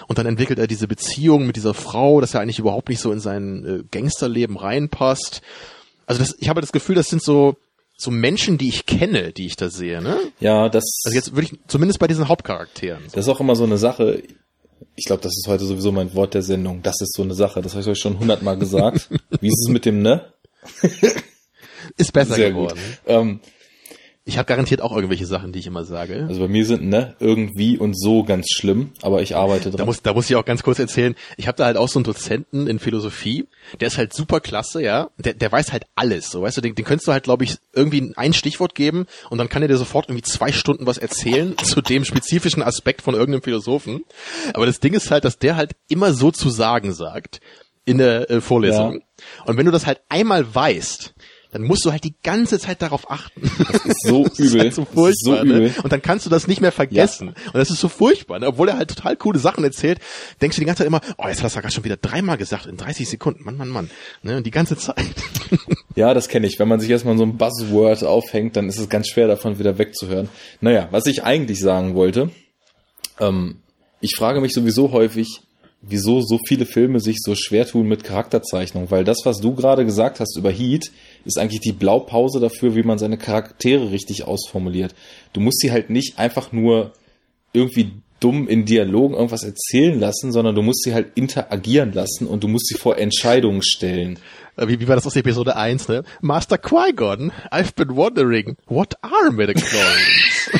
und 0.07 0.17
dann 0.17 0.25
entwickelt 0.25 0.59
er 0.59 0.67
diese 0.67 0.87
Beziehung 0.87 1.47
mit 1.47 1.55
dieser 1.55 1.73
Frau, 1.73 2.21
dass 2.21 2.33
er 2.33 2.41
eigentlich 2.41 2.59
überhaupt 2.59 2.89
nicht 2.89 3.01
so 3.01 3.11
in 3.11 3.19
sein 3.19 3.65
äh, 3.65 3.83
Gangsterleben 3.89 4.57
reinpasst. 4.57 5.41
Also 6.05 6.19
das, 6.19 6.35
ich 6.39 6.49
habe 6.49 6.61
das 6.61 6.71
Gefühl, 6.71 6.95
das 6.95 7.07
sind 7.07 7.23
so 7.23 7.57
so 7.99 8.11
Menschen, 8.11 8.59
die 8.59 8.69
ich 8.69 8.85
kenne, 8.85 9.33
die 9.33 9.47
ich 9.47 9.55
da 9.55 9.69
sehe, 9.69 10.03
ne? 10.03 10.19
Ja, 10.39 10.69
das. 10.69 10.83
Also 11.03 11.15
jetzt 11.15 11.35
würde 11.35 11.47
ich 11.47 11.59
zumindest 11.67 11.97
bei 11.99 12.05
diesen 12.05 12.27
Hauptcharakteren. 12.27 13.03
So. 13.07 13.15
Das 13.15 13.25
ist 13.25 13.29
auch 13.29 13.39
immer 13.39 13.55
so 13.55 13.63
eine 13.63 13.79
Sache 13.79 14.21
ich 14.95 15.05
glaube, 15.05 15.21
das 15.21 15.33
ist 15.37 15.47
heute 15.47 15.65
sowieso 15.65 15.91
mein 15.91 16.13
Wort 16.15 16.33
der 16.33 16.41
Sendung. 16.41 16.81
Das 16.81 16.95
ist 17.01 17.13
so 17.15 17.23
eine 17.23 17.33
Sache. 17.33 17.61
Das 17.61 17.73
habe 17.73 17.81
ich 17.81 17.87
euch 17.87 17.99
schon 17.99 18.19
hundertmal 18.19 18.57
gesagt. 18.57 19.09
Wie 19.41 19.47
ist 19.47 19.65
es 19.65 19.71
mit 19.71 19.85
dem 19.85 20.01
Ne? 20.01 20.33
ist 21.97 22.13
besser 22.13 22.35
Sehr 22.35 22.51
geworden. 22.51 22.79
Gut. 23.05 23.13
Ähm, 23.13 23.39
Ich 24.27 24.37
habe 24.37 24.45
garantiert 24.45 24.81
auch 24.81 24.93
irgendwelche 24.93 25.25
Sachen, 25.25 25.53
die 25.53 25.59
ich 25.59 25.67
immer 25.67 25.85
sage. 25.85 26.25
Also 26.27 26.41
bei 26.41 26.49
mir 26.49 26.65
sind 26.65 26.83
ne 26.83 27.15
irgendwie 27.21 27.77
und 27.77 27.97
so 27.97 28.25
ganz 28.25 28.47
schlimm, 28.49 28.91
aber 29.01 29.21
ich 29.21 29.37
arbeite 29.37 29.69
dran. 29.69 29.77
Da 29.77 29.85
muss, 29.85 30.01
da 30.01 30.13
muss 30.13 30.29
ich 30.29 30.35
auch 30.35 30.43
ganz 30.43 30.63
kurz 30.63 30.79
erzählen. 30.79 31.15
Ich 31.37 31.47
habe 31.47 31.57
da 31.57 31.63
halt 31.63 31.77
auch 31.77 31.87
so 31.87 31.99
einen 31.99 32.03
Dozenten 32.03 32.67
in 32.67 32.79
Philosophie, 32.79 33.47
der 33.79 33.87
ist 33.87 33.97
halt 33.97 34.13
super 34.13 34.41
klasse, 34.41 34.83
ja. 34.83 35.09
Der, 35.17 35.33
der 35.33 35.49
weiß 35.49 35.71
halt 35.71 35.85
alles, 35.95 36.29
so 36.29 36.41
weißt 36.41 36.57
du. 36.57 36.61
Den, 36.61 36.75
den 36.75 36.83
könntest 36.83 37.07
du 37.07 37.13
halt, 37.13 37.23
glaube 37.23 37.45
ich, 37.45 37.55
irgendwie 37.71 38.11
ein 38.17 38.33
Stichwort 38.33 38.75
geben 38.75 39.05
und 39.29 39.37
dann 39.37 39.47
kann 39.47 39.61
er 39.61 39.69
dir 39.69 39.77
sofort 39.77 40.09
irgendwie 40.09 40.23
zwei 40.23 40.51
Stunden 40.51 40.85
was 40.85 40.97
erzählen 40.97 41.57
zu 41.63 41.81
dem 41.81 42.03
spezifischen 42.03 42.61
Aspekt 42.61 43.03
von 43.03 43.15
irgendeinem 43.15 43.43
Philosophen. 43.43 44.03
Aber 44.53 44.65
das 44.65 44.81
Ding 44.81 44.93
ist 44.93 45.09
halt, 45.09 45.23
dass 45.23 45.39
der 45.39 45.55
halt 45.55 45.71
immer 45.87 46.13
so 46.13 46.31
zu 46.31 46.49
sagen 46.49 46.91
sagt 46.91 47.39
in 47.85 47.97
der 47.97 48.29
äh, 48.29 48.41
Vorlesung. 48.41 48.95
Ja. 48.95 48.99
Und 49.45 49.57
wenn 49.57 49.65
du 49.65 49.71
das 49.71 49.85
halt 49.85 50.01
einmal 50.09 50.53
weißt, 50.53 51.13
dann 51.51 51.63
musst 51.63 51.85
du 51.85 51.91
halt 51.91 52.03
die 52.03 52.13
ganze 52.23 52.59
Zeit 52.59 52.81
darauf 52.81 53.09
achten. 53.09 53.49
Das 53.71 53.85
ist 53.85 54.07
so 54.07 54.23
das 54.27 54.39
übel. 54.39 54.55
Ist 54.55 54.59
halt 54.59 54.73
so 54.73 54.85
furchtbar. 54.85 55.37
So 55.39 55.43
ne? 55.43 55.73
Und 55.83 55.91
dann 55.91 56.01
kannst 56.01 56.25
du 56.25 56.29
das 56.29 56.47
nicht 56.47 56.61
mehr 56.61 56.71
vergessen. 56.71 57.33
Ja. 57.35 57.51
Und 57.51 57.55
das 57.55 57.69
ist 57.69 57.79
so 57.79 57.89
furchtbar. 57.89 58.39
Ne? 58.39 58.47
Obwohl 58.47 58.69
er 58.69 58.77
halt 58.77 58.89
total 58.89 59.15
coole 59.15 59.39
Sachen 59.39 59.63
erzählt, 59.63 59.99
denkst 60.41 60.57
du 60.57 60.61
die 60.61 60.65
ganze 60.65 60.79
Zeit 60.79 60.87
immer, 60.87 61.01
oh, 61.17 61.27
jetzt 61.27 61.37
hat 61.37 61.45
er 61.45 61.49
das 61.49 61.53
gerade 61.53 61.73
schon 61.73 61.83
wieder 61.83 61.97
dreimal 61.97 62.37
gesagt 62.37 62.65
in 62.65 62.77
30 62.77 63.07
Sekunden. 63.09 63.43
Mann, 63.43 63.57
Mann, 63.57 63.69
Mann. 63.69 63.89
Ne? 64.23 64.37
Und 64.37 64.45
die 64.45 64.51
ganze 64.51 64.77
Zeit. 64.77 64.97
Ja, 65.95 66.13
das 66.13 66.27
kenne 66.27 66.45
ich. 66.45 66.59
Wenn 66.59 66.67
man 66.67 66.79
sich 66.79 66.91
erstmal 66.91 67.17
so 67.17 67.23
ein 67.23 67.37
Buzzword 67.37 68.03
aufhängt, 68.03 68.55
dann 68.55 68.69
ist 68.69 68.77
es 68.77 68.87
ganz 68.87 69.07
schwer 69.07 69.27
davon 69.27 69.57
wieder 69.57 69.79
wegzuhören. 69.79 70.29
Naja, 70.61 70.89
was 70.91 71.07
ich 71.07 71.23
eigentlich 71.23 71.59
sagen 71.59 71.95
wollte, 71.95 72.29
ähm, 73.19 73.61
ich 73.99 74.15
frage 74.15 74.39
mich 74.39 74.53
sowieso 74.53 74.91
häufig, 74.91 75.41
wieso 75.81 76.21
so 76.21 76.39
viele 76.47 76.65
Filme 76.65 76.99
sich 76.99 77.17
so 77.19 77.35
schwer 77.35 77.65
tun 77.65 77.87
mit 77.87 78.03
Charakterzeichnung, 78.03 78.91
weil 78.91 79.03
das, 79.03 79.19
was 79.23 79.39
du 79.39 79.55
gerade 79.55 79.85
gesagt 79.85 80.19
hast 80.19 80.37
über 80.37 80.51
Heat, 80.51 80.91
ist 81.25 81.37
eigentlich 81.37 81.61
die 81.61 81.71
Blaupause 81.71 82.39
dafür, 82.39 82.75
wie 82.75 82.83
man 82.83 82.97
seine 82.97 83.17
Charaktere 83.17 83.91
richtig 83.91 84.25
ausformuliert. 84.25 84.95
Du 85.33 85.39
musst 85.39 85.61
sie 85.61 85.71
halt 85.71 85.89
nicht 85.89 86.19
einfach 86.19 86.51
nur 86.51 86.93
irgendwie 87.53 87.91
dumm 88.19 88.47
in 88.47 88.65
Dialogen 88.65 89.13
irgendwas 89.13 89.43
erzählen 89.43 89.99
lassen, 89.99 90.31
sondern 90.31 90.55
du 90.55 90.63
musst 90.63 90.83
sie 90.83 90.93
halt 90.93 91.11
interagieren 91.15 91.93
lassen 91.93 92.27
und 92.27 92.43
du 92.43 92.47
musst 92.47 92.67
sie 92.67 92.75
vor 92.75 92.97
Entscheidungen 92.97 93.61
stellen. 93.61 94.19
Äh, 94.55 94.67
wie, 94.67 94.79
wie 94.79 94.87
war 94.87 94.95
das 94.95 95.05
aus 95.05 95.15
Episode 95.15 95.55
1, 95.55 95.87
ne? 95.87 96.03
Master 96.21 96.57
Qui-Gon, 96.57 97.31
I've 97.51 97.75
been 97.75 97.95
wondering, 97.95 98.57
what 98.65 98.95
are 99.03 99.31
midichlorians? 99.31 100.49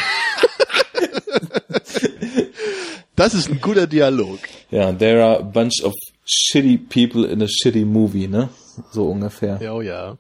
Das 3.18 3.34
ist 3.34 3.50
ein 3.50 3.60
guter 3.60 3.88
Dialog. 3.88 4.38
Ja, 4.70 4.94
there 4.94 5.26
are 5.26 5.40
a 5.40 5.42
bunch 5.42 5.84
of 5.84 5.96
shitty 6.24 6.78
people 6.78 7.26
in 7.26 7.42
a 7.42 7.48
shitty 7.48 7.84
movie, 7.84 8.28
ne? 8.28 8.50
So 8.92 9.08
ungefähr. 9.08 9.60
Ja, 9.60 9.74
oh 9.74 9.82
ja. 9.82 10.20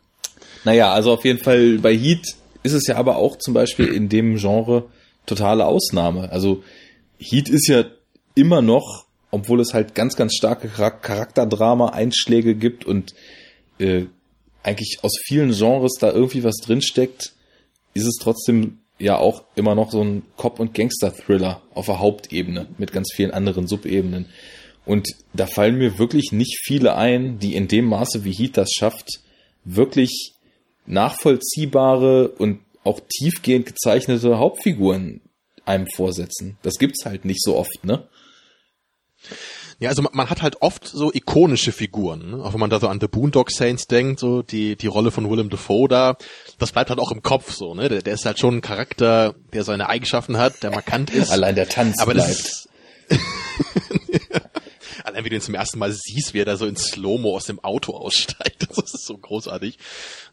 Naja, 0.63 0.91
also 0.91 1.13
auf 1.13 1.23
jeden 1.23 1.37
Fall 1.37 1.77
bei 1.77 1.95
Heat 1.95 2.25
ist 2.63 2.73
es 2.73 2.87
ja 2.87 2.95
aber 2.95 3.17
auch 3.17 3.37
zum 3.37 3.53
Beispiel 3.53 3.93
in 3.93 4.09
dem 4.09 4.37
Genre 4.37 4.85
totale 5.27 5.67
Ausnahme. 5.67 6.31
Also 6.31 6.63
Heat 7.19 7.49
ist 7.49 7.67
ja 7.67 7.85
immer 8.33 8.63
noch, 8.63 9.05
obwohl 9.29 9.59
es 9.61 9.75
halt 9.75 9.93
ganz, 9.93 10.15
ganz 10.15 10.33
starke 10.33 10.67
Charakterdrama-Einschläge 10.67 12.55
gibt 12.55 12.85
und 12.85 13.13
äh, 13.77 14.05
eigentlich 14.63 14.97
aus 15.03 15.19
vielen 15.23 15.51
Genres 15.51 15.93
da 15.99 16.11
irgendwie 16.11 16.43
was 16.43 16.55
drinsteckt, 16.55 17.33
ist 17.93 18.07
es 18.07 18.15
trotzdem 18.19 18.79
ja 18.99 19.17
auch 19.17 19.43
immer 19.55 19.75
noch 19.75 19.91
so 19.91 20.03
ein 20.03 20.23
Cop- 20.37 20.59
und 20.59 20.73
Gangster-Thriller 20.73 21.61
auf 21.73 21.85
der 21.85 21.99
Hauptebene 21.99 22.67
mit 22.77 22.91
ganz 22.91 23.11
vielen 23.15 23.31
anderen 23.31 23.67
Subebenen. 23.67 24.27
Und 24.85 25.09
da 25.33 25.45
fallen 25.45 25.77
mir 25.77 25.99
wirklich 25.99 26.31
nicht 26.31 26.59
viele 26.63 26.95
ein, 26.95 27.39
die 27.39 27.55
in 27.55 27.67
dem 27.67 27.85
Maße, 27.85 28.23
wie 28.23 28.31
Heat 28.31 28.57
das 28.57 28.71
schafft, 28.71 29.07
wirklich 29.65 30.33
nachvollziehbare 30.85 32.29
und 32.29 32.59
auch 32.83 33.01
tiefgehend 33.07 33.65
gezeichnete 33.65 34.39
Hauptfiguren 34.39 35.21
einem 35.65 35.87
vorsetzen. 35.93 36.57
Das 36.61 36.75
gibt's 36.79 37.05
halt 37.05 37.25
nicht 37.25 37.43
so 37.43 37.57
oft, 37.57 37.83
ne? 37.83 38.07
Ja, 39.79 39.89
also 39.89 40.01
man, 40.01 40.11
man, 40.15 40.29
hat 40.29 40.41
halt 40.41 40.61
oft 40.61 40.87
so 40.87 41.13
ikonische 41.13 41.71
Figuren, 41.71 42.31
ne? 42.31 42.43
auch 42.43 42.53
wenn 42.53 42.59
man 42.59 42.71
da 42.71 42.79
so 42.79 42.87
an 42.87 42.99
The 42.99 43.07
Boondock 43.07 43.51
Saints 43.51 43.85
denkt, 43.85 44.19
so 44.19 44.41
die 44.41 44.75
die 44.75 44.87
Rolle 44.87 45.11
von 45.11 45.29
Willem 45.29 45.49
Dafoe 45.49 45.87
da, 45.87 46.17
das 46.57 46.71
bleibt 46.71 46.89
halt 46.89 46.99
auch 46.99 47.11
im 47.11 47.21
Kopf 47.21 47.53
so, 47.53 47.75
ne? 47.75 47.87
Der, 47.87 48.01
der 48.01 48.15
ist 48.15 48.25
halt 48.25 48.39
schon 48.39 48.55
ein 48.55 48.61
Charakter, 48.61 49.35
der 49.53 49.63
seine 49.63 49.87
Eigenschaften 49.87 50.37
hat, 50.37 50.63
der 50.63 50.71
markant 50.71 51.11
ist. 51.11 51.31
Allein 51.31 51.53
der 51.53 51.69
Tanz 51.69 52.01
aber 52.01 52.13
bleibt. 52.13 52.67
Allein 55.03 55.23
wie 55.23 55.29
du 55.29 55.35
ihn 55.35 55.41
zum 55.41 55.55
ersten 55.55 55.79
Mal 55.79 55.93
siehst, 55.93 56.33
wie 56.33 56.41
er 56.41 56.45
da 56.45 56.57
so 56.57 56.65
in 56.65 56.75
Slow-Mo 56.75 57.35
aus 57.35 57.45
dem 57.45 57.63
Auto 57.63 57.93
aussteigt, 57.95 58.67
das 58.69 58.93
ist 58.93 59.05
so 59.05 59.17
großartig. 59.17 59.77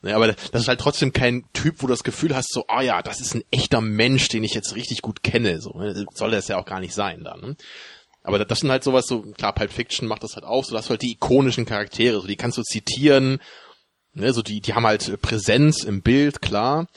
Ne, 0.03 0.16
aber 0.16 0.29
das 0.29 0.62
ist 0.62 0.69
halt 0.69 0.81
trotzdem 0.81 1.12
kein 1.12 1.45
Typ, 1.53 1.77
wo 1.79 1.87
du 1.87 1.93
das 1.93 2.03
Gefühl 2.03 2.35
hast, 2.35 2.53
so, 2.53 2.65
ah 2.69 2.83
ja, 2.83 3.03
das 3.03 3.21
ist 3.21 3.35
ein 3.35 3.45
echter 3.51 3.81
Mensch, 3.81 4.29
den 4.29 4.43
ich 4.43 4.55
jetzt 4.55 4.75
richtig 4.75 5.03
gut 5.03 5.23
kenne. 5.23 5.61
So, 5.61 5.79
ne? 5.79 6.07
soll 6.15 6.31
das 6.31 6.49
ja 6.49 6.57
auch 6.57 6.65
gar 6.65 6.81
nicht 6.81 6.95
sein 6.95 7.23
dann. 7.25 7.57
Aber 8.25 8.43
das 8.43 8.61
sind 8.61 8.71
halt 8.71 8.83
sowas, 8.83 9.07
so, 9.07 9.21
klar, 9.21 9.55
Pulp 9.55 9.71
Fiction 9.71 10.09
macht 10.09 10.23
das 10.23 10.35
halt 10.35 10.47
auch, 10.47 10.65
so 10.65 10.75
dass 10.75 10.89
halt 10.89 11.03
die 11.03 11.13
ikonischen 11.13 11.67
Charaktere, 11.67 12.21
so 12.21 12.27
die 12.27 12.37
kannst 12.37 12.57
du 12.57 12.63
zitieren, 12.63 13.39
ne, 14.15 14.33
so 14.33 14.41
die, 14.43 14.63
die 14.63 14.73
haben 14.73 14.87
halt 14.87 15.21
Präsenz 15.21 15.85
im 15.85 16.01
Bild, 16.01 16.41
klar. 16.41 16.89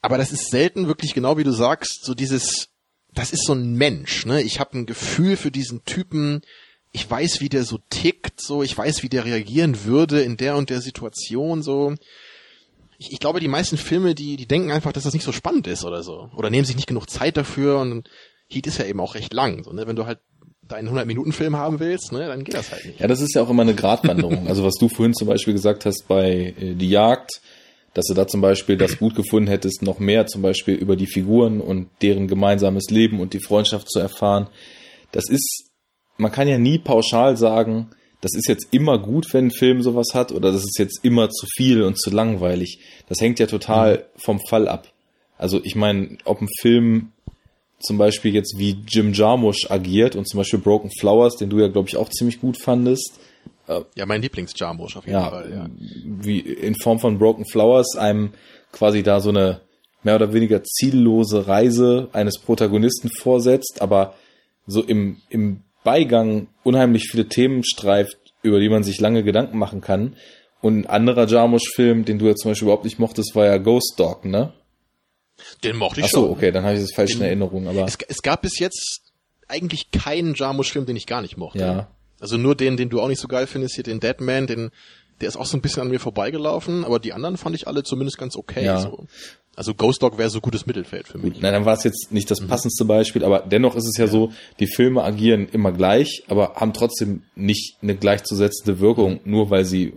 Aber 0.00 0.18
das 0.18 0.30
ist 0.30 0.50
selten 0.50 0.86
wirklich 0.86 1.14
genau 1.14 1.36
wie 1.36 1.44
du 1.44 1.50
sagst, 1.50 2.04
so 2.04 2.14
dieses, 2.14 2.68
das 3.12 3.32
ist 3.32 3.44
so 3.44 3.54
ein 3.54 3.74
Mensch, 3.74 4.24
ne? 4.24 4.40
Ich 4.40 4.60
habe 4.60 4.78
ein 4.78 4.86
Gefühl 4.86 5.36
für 5.36 5.50
diesen 5.50 5.84
Typen, 5.84 6.42
ich 6.92 7.10
weiß, 7.10 7.40
wie 7.40 7.48
der 7.48 7.64
so 7.64 7.80
tickt, 7.90 8.40
so, 8.40 8.62
ich 8.62 8.78
weiß, 8.78 9.02
wie 9.02 9.08
der 9.08 9.24
reagieren 9.24 9.84
würde 9.84 10.22
in 10.22 10.36
der 10.36 10.56
und 10.56 10.70
der 10.70 10.80
Situation, 10.80 11.64
so. 11.64 11.94
Ich, 12.98 13.10
ich 13.10 13.18
glaube, 13.18 13.40
die 13.40 13.48
meisten 13.48 13.78
Filme, 13.78 14.14
die, 14.14 14.36
die 14.36 14.46
denken 14.46 14.70
einfach, 14.70 14.92
dass 14.92 15.02
das 15.02 15.12
nicht 15.12 15.24
so 15.24 15.32
spannend 15.32 15.66
ist 15.66 15.84
oder 15.84 16.04
so. 16.04 16.30
Oder 16.36 16.50
nehmen 16.50 16.64
sich 16.64 16.76
nicht 16.76 16.86
genug 16.86 17.10
Zeit 17.10 17.36
dafür 17.36 17.80
und 17.80 18.08
Heat 18.48 18.68
ist 18.68 18.78
ja 18.78 18.84
eben 18.84 19.00
auch 19.00 19.16
recht 19.16 19.32
lang, 19.32 19.64
so, 19.64 19.72
ne? 19.72 19.88
Wenn 19.88 19.96
du 19.96 20.06
halt 20.06 20.20
deinen 20.68 20.88
100-Minuten-Film 20.88 21.56
haben 21.56 21.80
willst, 21.80 22.12
ne, 22.12 22.26
dann 22.26 22.44
geht 22.44 22.54
das 22.54 22.72
halt 22.72 22.84
nicht. 22.84 23.00
Ja, 23.00 23.06
das 23.06 23.20
ist 23.20 23.34
ja 23.34 23.42
auch 23.42 23.50
immer 23.50 23.62
eine 23.62 23.74
Gratwanderung. 23.74 24.48
also 24.48 24.64
was 24.64 24.74
du 24.74 24.88
vorhin 24.88 25.14
zum 25.14 25.28
Beispiel 25.28 25.54
gesagt 25.54 25.86
hast 25.86 26.06
bei 26.08 26.54
äh, 26.58 26.74
Die 26.74 26.90
Jagd, 26.90 27.40
dass 27.94 28.06
du 28.06 28.14
da 28.14 28.26
zum 28.26 28.40
Beispiel 28.40 28.76
das 28.76 28.98
gut 28.98 29.14
gefunden 29.14 29.48
hättest, 29.48 29.82
noch 29.82 29.98
mehr 29.98 30.26
zum 30.26 30.42
Beispiel 30.42 30.74
über 30.74 30.96
die 30.96 31.06
Figuren 31.06 31.60
und 31.60 31.88
deren 32.02 32.28
gemeinsames 32.28 32.90
Leben 32.90 33.20
und 33.20 33.32
die 33.32 33.40
Freundschaft 33.40 33.90
zu 33.90 34.00
erfahren. 34.00 34.48
Das 35.12 35.30
ist, 35.30 35.70
man 36.18 36.30
kann 36.30 36.46
ja 36.46 36.58
nie 36.58 36.78
pauschal 36.78 37.36
sagen, 37.38 37.90
das 38.20 38.34
ist 38.34 38.48
jetzt 38.48 38.68
immer 38.72 38.98
gut, 38.98 39.32
wenn 39.32 39.46
ein 39.46 39.50
Film 39.50 39.82
sowas 39.82 40.08
hat, 40.12 40.32
oder 40.32 40.52
das 40.52 40.62
ist 40.62 40.78
jetzt 40.78 41.04
immer 41.04 41.30
zu 41.30 41.46
viel 41.56 41.82
und 41.82 41.98
zu 41.98 42.10
langweilig. 42.10 42.80
Das 43.08 43.20
hängt 43.20 43.38
ja 43.38 43.46
total 43.46 43.98
mhm. 43.98 44.20
vom 44.20 44.40
Fall 44.48 44.68
ab. 44.68 44.92
Also 45.38 45.60
ich 45.62 45.74
meine, 45.74 46.18
ob 46.24 46.40
ein 46.40 46.48
Film 46.60 47.12
zum 47.78 47.98
Beispiel 47.98 48.34
jetzt 48.34 48.58
wie 48.58 48.78
Jim 48.88 49.12
Jarmusch 49.12 49.70
agiert 49.70 50.16
und 50.16 50.28
zum 50.28 50.38
Beispiel 50.38 50.58
Broken 50.58 50.90
Flowers, 50.98 51.36
den 51.36 51.50
du 51.50 51.58
ja, 51.58 51.68
glaube 51.68 51.88
ich, 51.88 51.96
auch 51.96 52.08
ziemlich 52.08 52.40
gut 52.40 52.60
fandest. 52.60 53.18
Ja, 53.96 54.06
mein 54.06 54.22
Lieblings-Jarmusch 54.22 54.96
auf 54.96 55.06
jeden 55.06 55.18
ja, 55.18 55.28
Fall, 55.28 55.50
ja. 55.50 55.68
Wie 56.04 56.38
in 56.38 56.76
Form 56.76 57.00
von 57.00 57.18
Broken 57.18 57.44
Flowers 57.46 57.96
einem 57.96 58.32
quasi 58.70 59.02
da 59.02 59.20
so 59.20 59.30
eine 59.30 59.60
mehr 60.04 60.14
oder 60.14 60.32
weniger 60.32 60.62
ziellose 60.62 61.48
Reise 61.48 62.08
eines 62.12 62.38
Protagonisten 62.38 63.10
vorsetzt, 63.10 63.82
aber 63.82 64.14
so 64.66 64.82
im, 64.82 65.20
im 65.30 65.64
Beigang 65.82 66.46
unheimlich 66.62 67.08
viele 67.10 67.28
Themen 67.28 67.64
streift, 67.64 68.16
über 68.42 68.60
die 68.60 68.68
man 68.68 68.84
sich 68.84 69.00
lange 69.00 69.24
Gedanken 69.24 69.58
machen 69.58 69.80
kann. 69.80 70.14
Und 70.60 70.78
ein 70.78 70.86
anderer 70.86 71.26
Jarmusch-Film, 71.26 72.04
den 72.04 72.18
du 72.18 72.26
ja 72.26 72.36
zum 72.36 72.52
Beispiel 72.52 72.66
überhaupt 72.66 72.84
nicht 72.84 73.00
mochtest, 73.00 73.34
war 73.34 73.46
ja 73.46 73.58
Ghost 73.58 73.94
Dog, 73.98 74.24
ne? 74.24 74.52
Den 75.64 75.76
mochte 75.76 76.00
ich 76.00 76.06
Ach 76.06 76.10
so, 76.10 76.22
schon. 76.22 76.30
okay, 76.30 76.52
dann 76.52 76.64
habe 76.64 76.76
ich 76.76 76.80
das 76.80 76.92
falsch 76.94 77.12
den, 77.12 77.20
in 77.20 77.26
Erinnerung. 77.26 77.68
Aber 77.68 77.84
es, 77.84 77.98
es, 78.08 78.22
gab 78.22 78.42
bis 78.42 78.58
jetzt 78.58 79.02
eigentlich 79.48 79.90
keinen 79.90 80.34
Jarmusch-Film, 80.34 80.86
den 80.86 80.96
ich 80.96 81.06
gar 81.06 81.22
nicht 81.22 81.36
mochte. 81.36 81.58
Ja. 81.58 81.88
Also 82.20 82.36
nur 82.36 82.54
den, 82.54 82.76
den 82.76 82.88
du 82.88 83.00
auch 83.00 83.08
nicht 83.08 83.20
so 83.20 83.28
geil 83.28 83.46
findest, 83.46 83.74
hier 83.74 83.84
den 83.84 84.00
Deadman, 84.00 84.46
den, 84.46 84.70
der 85.20 85.28
ist 85.28 85.36
auch 85.36 85.46
so 85.46 85.56
ein 85.56 85.60
bisschen 85.60 85.82
an 85.82 85.88
mir 85.88 86.00
vorbeigelaufen, 86.00 86.84
aber 86.84 86.98
die 86.98 87.12
anderen 87.12 87.36
fand 87.36 87.54
ich 87.54 87.68
alle 87.68 87.82
zumindest 87.82 88.18
ganz 88.18 88.36
okay. 88.36 88.64
Ja. 88.64 88.80
So. 88.80 89.06
Also 89.54 89.72
Ghost 89.74 90.02
Dog 90.02 90.18
wäre 90.18 90.28
so 90.28 90.40
gutes 90.40 90.66
Mittelfeld 90.66 91.08
für 91.08 91.18
mich. 91.18 91.34
Gut, 91.34 91.42
nein, 91.42 91.52
dann 91.54 91.64
war 91.64 91.74
es 91.74 91.84
jetzt 91.84 92.12
nicht 92.12 92.30
das 92.30 92.40
mhm. 92.40 92.48
passendste 92.48 92.84
Beispiel, 92.84 93.24
aber 93.24 93.40
dennoch 93.40 93.74
ist 93.74 93.86
es 93.86 93.96
ja, 93.96 94.04
ja, 94.04 94.10
so, 94.10 94.32
die 94.60 94.66
Filme 94.66 95.02
agieren 95.02 95.48
immer 95.50 95.72
gleich, 95.72 96.24
aber 96.28 96.54
haben 96.56 96.74
trotzdem 96.74 97.22
nicht 97.34 97.76
eine 97.82 97.96
gleichzusetzende 97.96 98.80
Wirkung, 98.80 99.20
nur 99.24 99.48
weil 99.48 99.64
sie 99.64 99.94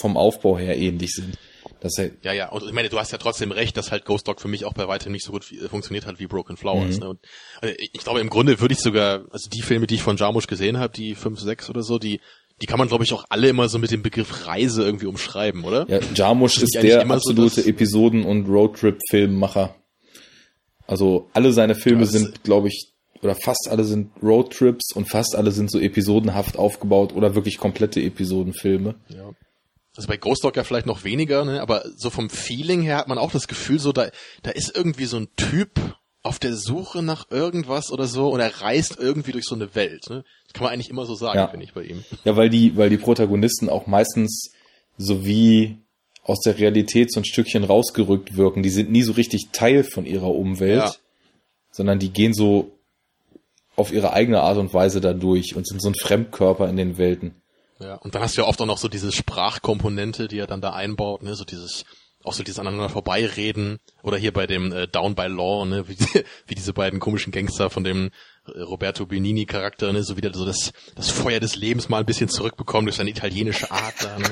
vom 0.00 0.16
Aufbau 0.16 0.58
her 0.58 0.76
ähnlich 0.76 1.12
sind. 1.12 1.36
Das 1.80 1.96
heißt, 1.98 2.12
ja, 2.22 2.32
ja, 2.32 2.50
und 2.50 2.64
ich 2.64 2.72
meine, 2.72 2.88
du 2.88 2.98
hast 2.98 3.10
ja 3.10 3.18
trotzdem 3.18 3.52
recht, 3.52 3.76
dass 3.76 3.90
halt 3.90 4.04
Ghost 4.04 4.28
Dog 4.28 4.40
für 4.40 4.48
mich 4.48 4.64
auch 4.64 4.74
bei 4.74 4.86
weitem 4.86 5.12
nicht 5.12 5.24
so 5.24 5.32
gut 5.32 5.44
funktioniert 5.44 6.06
hat 6.06 6.18
wie 6.18 6.26
Broken 6.26 6.56
Flowers. 6.56 6.96
Mhm. 6.96 7.00
Ne? 7.00 7.08
Und, 7.10 7.20
also 7.60 7.74
ich 7.78 8.00
glaube, 8.00 8.20
im 8.20 8.28
Grunde 8.28 8.60
würde 8.60 8.74
ich 8.74 8.80
sogar, 8.80 9.24
also 9.30 9.48
die 9.48 9.62
Filme, 9.62 9.86
die 9.86 9.94
ich 9.94 10.02
von 10.02 10.16
Jarmusch 10.16 10.46
gesehen 10.46 10.78
habe, 10.78 10.92
die 10.92 11.14
fünf, 11.14 11.40
sechs 11.40 11.70
oder 11.70 11.82
so, 11.82 11.98
die 11.98 12.20
die 12.62 12.66
kann 12.66 12.78
man, 12.78 12.88
glaube 12.88 13.04
ich, 13.04 13.12
auch 13.14 13.24
alle 13.30 13.48
immer 13.48 13.68
so 13.68 13.78
mit 13.78 13.90
dem 13.90 14.02
Begriff 14.02 14.46
Reise 14.46 14.84
irgendwie 14.84 15.06
umschreiben, 15.06 15.64
oder? 15.64 15.86
Ja, 15.88 16.00
Jarmusch 16.14 16.58
ist 16.58 16.74
der 16.74 17.10
absolute 17.10 17.62
so, 17.62 17.68
Episoden- 17.68 18.24
und 18.24 18.46
Roadtrip-Filmmacher. 18.48 19.74
Also 20.86 21.30
alle 21.32 21.52
seine 21.52 21.74
Filme 21.74 22.02
ja, 22.02 22.06
sind, 22.06 22.42
glaube 22.42 22.68
ich, 22.68 22.92
oder 23.22 23.34
fast 23.34 23.68
alle 23.70 23.84
sind 23.84 24.10
Roadtrips 24.22 24.92
und 24.92 25.08
fast 25.08 25.36
alle 25.36 25.52
sind 25.52 25.70
so 25.70 25.78
episodenhaft 25.78 26.58
aufgebaut 26.58 27.14
oder 27.14 27.34
wirklich 27.34 27.58
komplette 27.58 28.02
Episodenfilme. 28.02 28.94
Ja. 29.08 29.30
Also 30.00 30.08
bei 30.08 30.16
Ghost 30.16 30.42
Dog 30.44 30.56
ja 30.56 30.64
vielleicht 30.64 30.86
noch 30.86 31.04
weniger, 31.04 31.44
ne? 31.44 31.60
aber 31.60 31.84
so 31.94 32.08
vom 32.08 32.30
Feeling 32.30 32.80
her 32.80 32.96
hat 32.96 33.06
man 33.08 33.18
auch 33.18 33.32
das 33.32 33.48
Gefühl, 33.48 33.78
so 33.78 33.92
da, 33.92 34.08
da 34.42 34.50
ist 34.50 34.74
irgendwie 34.74 35.04
so 35.04 35.18
ein 35.18 35.28
Typ 35.36 35.78
auf 36.22 36.38
der 36.38 36.56
Suche 36.56 37.02
nach 37.02 37.30
irgendwas 37.30 37.90
oder 37.92 38.06
so 38.06 38.30
und 38.30 38.40
er 38.40 38.62
reist 38.62 38.96
irgendwie 38.98 39.32
durch 39.32 39.44
so 39.44 39.54
eine 39.54 39.74
Welt. 39.74 40.08
Ne? 40.08 40.24
Das 40.44 40.54
kann 40.54 40.64
man 40.64 40.72
eigentlich 40.72 40.88
immer 40.88 41.04
so 41.04 41.14
sagen, 41.14 41.36
Ja. 41.38 41.48
finde 41.48 41.66
ich 41.66 41.74
bei 41.74 41.82
ihm. 41.82 42.02
Ja, 42.24 42.34
weil 42.34 42.48
die, 42.48 42.78
weil 42.78 42.88
die 42.88 42.96
Protagonisten 42.96 43.68
auch 43.68 43.86
meistens 43.86 44.52
so 44.96 45.22
wie 45.26 45.76
aus 46.22 46.40
der 46.40 46.56
Realität 46.58 47.12
so 47.12 47.20
ein 47.20 47.26
Stückchen 47.26 47.62
rausgerückt 47.64 48.38
wirken. 48.38 48.62
Die 48.62 48.70
sind 48.70 48.90
nie 48.90 49.02
so 49.02 49.12
richtig 49.12 49.48
Teil 49.52 49.84
von 49.84 50.06
ihrer 50.06 50.30
Umwelt, 50.34 50.78
Ja. 50.84 50.94
sondern 51.72 51.98
die 51.98 52.08
gehen 52.10 52.32
so 52.32 52.70
auf 53.76 53.92
ihre 53.92 54.14
eigene 54.14 54.40
Art 54.40 54.56
und 54.56 54.72
Weise 54.72 55.02
da 55.02 55.12
durch 55.12 55.56
und 55.56 55.66
sind 55.68 55.82
so 55.82 55.90
ein 55.90 55.94
Fremdkörper 55.94 56.70
in 56.70 56.78
den 56.78 56.96
Welten. 56.96 57.34
Ja, 57.80 57.96
und 57.96 58.14
dann 58.14 58.22
hast 58.22 58.36
du 58.36 58.42
ja 58.42 58.48
oft 58.48 58.60
auch 58.60 58.66
noch 58.66 58.78
so 58.78 58.88
diese 58.88 59.10
Sprachkomponente, 59.10 60.28
die 60.28 60.38
er 60.38 60.46
dann 60.46 60.60
da 60.60 60.72
einbaut, 60.72 61.22
ne, 61.22 61.34
so 61.34 61.44
dieses, 61.44 61.84
auch 62.22 62.34
so 62.34 62.42
dieses 62.42 62.58
aneinander 62.58 62.90
vorbeireden, 62.90 63.78
oder 64.02 64.18
hier 64.18 64.32
bei 64.32 64.46
dem 64.46 64.70
äh, 64.72 64.86
Down 64.86 65.14
by 65.14 65.26
Law, 65.26 65.64
ne, 65.64 65.84
wie, 65.88 65.96
wie 66.46 66.54
diese 66.54 66.72
beiden 66.72 67.00
komischen 67.00 67.32
Gangster 67.32 67.70
von 67.70 67.82
dem 67.82 68.10
äh, 68.46 68.60
Roberto 68.60 69.06
Benini 69.06 69.46
Charakter, 69.46 69.92
ne, 69.92 70.02
so 70.02 70.16
wieder 70.16 70.32
so 70.34 70.44
das, 70.44 70.72
das 70.94 71.10
Feuer 71.10 71.40
des 71.40 71.56
Lebens 71.56 71.88
mal 71.88 72.00
ein 72.00 72.06
bisschen 72.06 72.28
zurückbekommen 72.28 72.86
durch 72.86 72.96
seine 72.96 73.10
italienische 73.10 73.70
Art 73.70 73.94
da, 74.00 74.18
ne. 74.18 74.28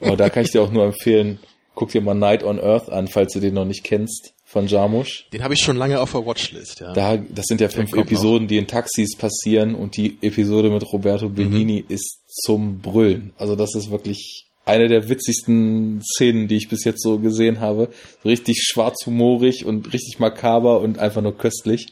Aber 0.00 0.16
da 0.16 0.30
kann 0.30 0.44
ich 0.44 0.52
dir 0.52 0.62
auch 0.62 0.70
nur 0.70 0.84
empfehlen, 0.84 1.40
guck 1.74 1.90
dir 1.90 2.00
mal 2.00 2.14
Night 2.14 2.44
on 2.44 2.60
Earth 2.60 2.88
an, 2.88 3.08
falls 3.08 3.32
du 3.32 3.40
den 3.40 3.54
noch 3.54 3.66
nicht 3.66 3.84
kennst, 3.84 4.32
von 4.44 4.68
Jarmusch. 4.68 5.28
Den 5.32 5.42
habe 5.42 5.54
ich 5.54 5.60
schon 5.60 5.76
lange 5.76 6.00
auf 6.00 6.12
der 6.12 6.24
Watchlist, 6.24 6.80
ja. 6.80 6.92
Da, 6.92 7.16
das 7.16 7.46
sind 7.46 7.60
ja 7.60 7.68
fünf 7.68 7.92
Episoden, 7.92 8.46
die 8.46 8.56
in 8.58 8.68
Taxis 8.68 9.16
passieren 9.16 9.74
und 9.74 9.96
die 9.96 10.18
Episode 10.22 10.70
mit 10.70 10.84
Roberto 10.92 11.28
Benini 11.28 11.84
ist 11.86 12.20
zum 12.42 12.80
Brüllen. 12.80 13.32
Also 13.38 13.56
das 13.56 13.74
ist 13.74 13.90
wirklich 13.90 14.46
eine 14.64 14.88
der 14.88 15.08
witzigsten 15.08 16.02
Szenen, 16.02 16.48
die 16.48 16.56
ich 16.56 16.68
bis 16.68 16.84
jetzt 16.84 17.02
so 17.02 17.18
gesehen 17.18 17.60
habe. 17.60 17.88
Richtig 18.24 18.62
schwarzhumorig 18.64 19.64
und 19.64 19.92
richtig 19.92 20.18
makaber 20.18 20.80
und 20.80 20.98
einfach 20.98 21.22
nur 21.22 21.36
köstlich. 21.36 21.86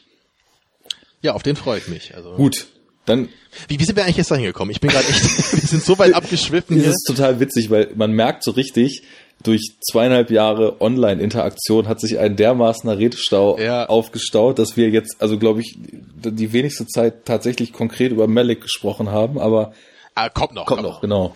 ja, 1.21 1.33
auf 1.33 1.43
den 1.43 1.55
freue 1.55 1.77
ich 1.79 1.87
mich. 1.87 2.15
Also, 2.15 2.35
Gut, 2.35 2.67
dann 3.05 3.29
Wie, 3.67 3.79
wie 3.79 3.83
sind 3.85 3.95
wir 3.95 4.03
eigentlich 4.03 4.17
jetzt 4.17 4.29
da 4.31 4.35
hingekommen? 4.35 4.71
Ich 4.71 4.81
bin 4.81 4.89
gerade 4.91 5.07
echt, 5.07 5.23
wir 5.53 5.67
sind 5.67 5.83
so 5.83 5.97
weit 5.99 6.13
abgeschwiffen 6.13 6.75
ist 6.77 6.83
hier. 6.83 6.91
es 6.91 7.03
total 7.03 7.39
witzig, 7.39 7.69
weil 7.69 7.91
man 7.95 8.11
merkt 8.11 8.43
so 8.43 8.51
richtig, 8.51 9.03
durch 9.43 9.61
zweieinhalb 9.89 10.29
Jahre 10.31 10.81
Online-Interaktion 10.81 11.87
hat 11.87 11.99
sich 12.01 12.19
ein 12.19 12.35
dermaßener 12.35 12.97
Redestau 12.97 13.57
Ja. 13.59 13.85
aufgestaut, 13.87 14.59
dass 14.59 14.75
wir 14.75 14.89
jetzt, 14.89 15.15
also 15.19 15.37
glaube 15.39 15.61
ich, 15.61 15.77
die 15.77 16.51
wenigste 16.53 16.87
Zeit 16.87 17.25
tatsächlich 17.25 17.71
konkret 17.73 18.11
über 18.11 18.27
Malik 18.27 18.61
gesprochen 18.61 19.09
haben, 19.11 19.37
aber 19.39 19.73
Ah, 20.15 20.29
kommt 20.29 20.53
noch. 20.53 20.65
Kommt 20.65 20.81
noch, 20.81 21.01
genau. 21.01 21.35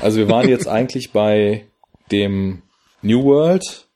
Also 0.00 0.18
wir 0.18 0.28
waren 0.28 0.48
jetzt 0.48 0.68
eigentlich 0.68 1.12
bei 1.12 1.66
dem 2.10 2.62
New 3.02 3.24
World 3.24 3.88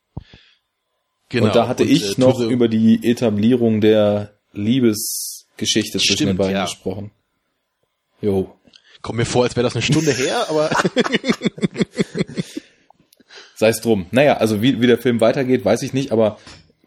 Genau. 1.28 1.46
und 1.46 1.54
da 1.54 1.66
hatte 1.66 1.84
Und, 1.84 1.90
ich 1.90 2.18
äh, 2.18 2.20
noch 2.20 2.38
über 2.40 2.68
die 2.68 3.08
Etablierung 3.08 3.80
der 3.80 4.34
Liebesgeschichte 4.52 5.98
zwischen 5.98 6.08
den 6.08 6.16
Stimmt, 6.16 6.38
beiden 6.38 6.54
ja. 6.54 6.64
gesprochen. 6.64 7.10
Jo. 8.20 8.54
Kommt 9.00 9.16
mir 9.16 9.24
vor, 9.24 9.44
als 9.44 9.56
wäre 9.56 9.64
das 9.64 9.74
eine 9.74 9.80
Stunde 9.82 10.12
her, 10.16 10.46
aber 10.50 10.70
Sei 13.56 13.68
es 13.68 13.80
drum. 13.80 14.06
Naja, 14.10 14.36
also 14.36 14.60
wie, 14.60 14.80
wie 14.82 14.86
der 14.86 14.98
Film 14.98 15.20
weitergeht, 15.20 15.64
weiß 15.64 15.82
ich 15.82 15.94
nicht, 15.94 16.12
aber 16.12 16.38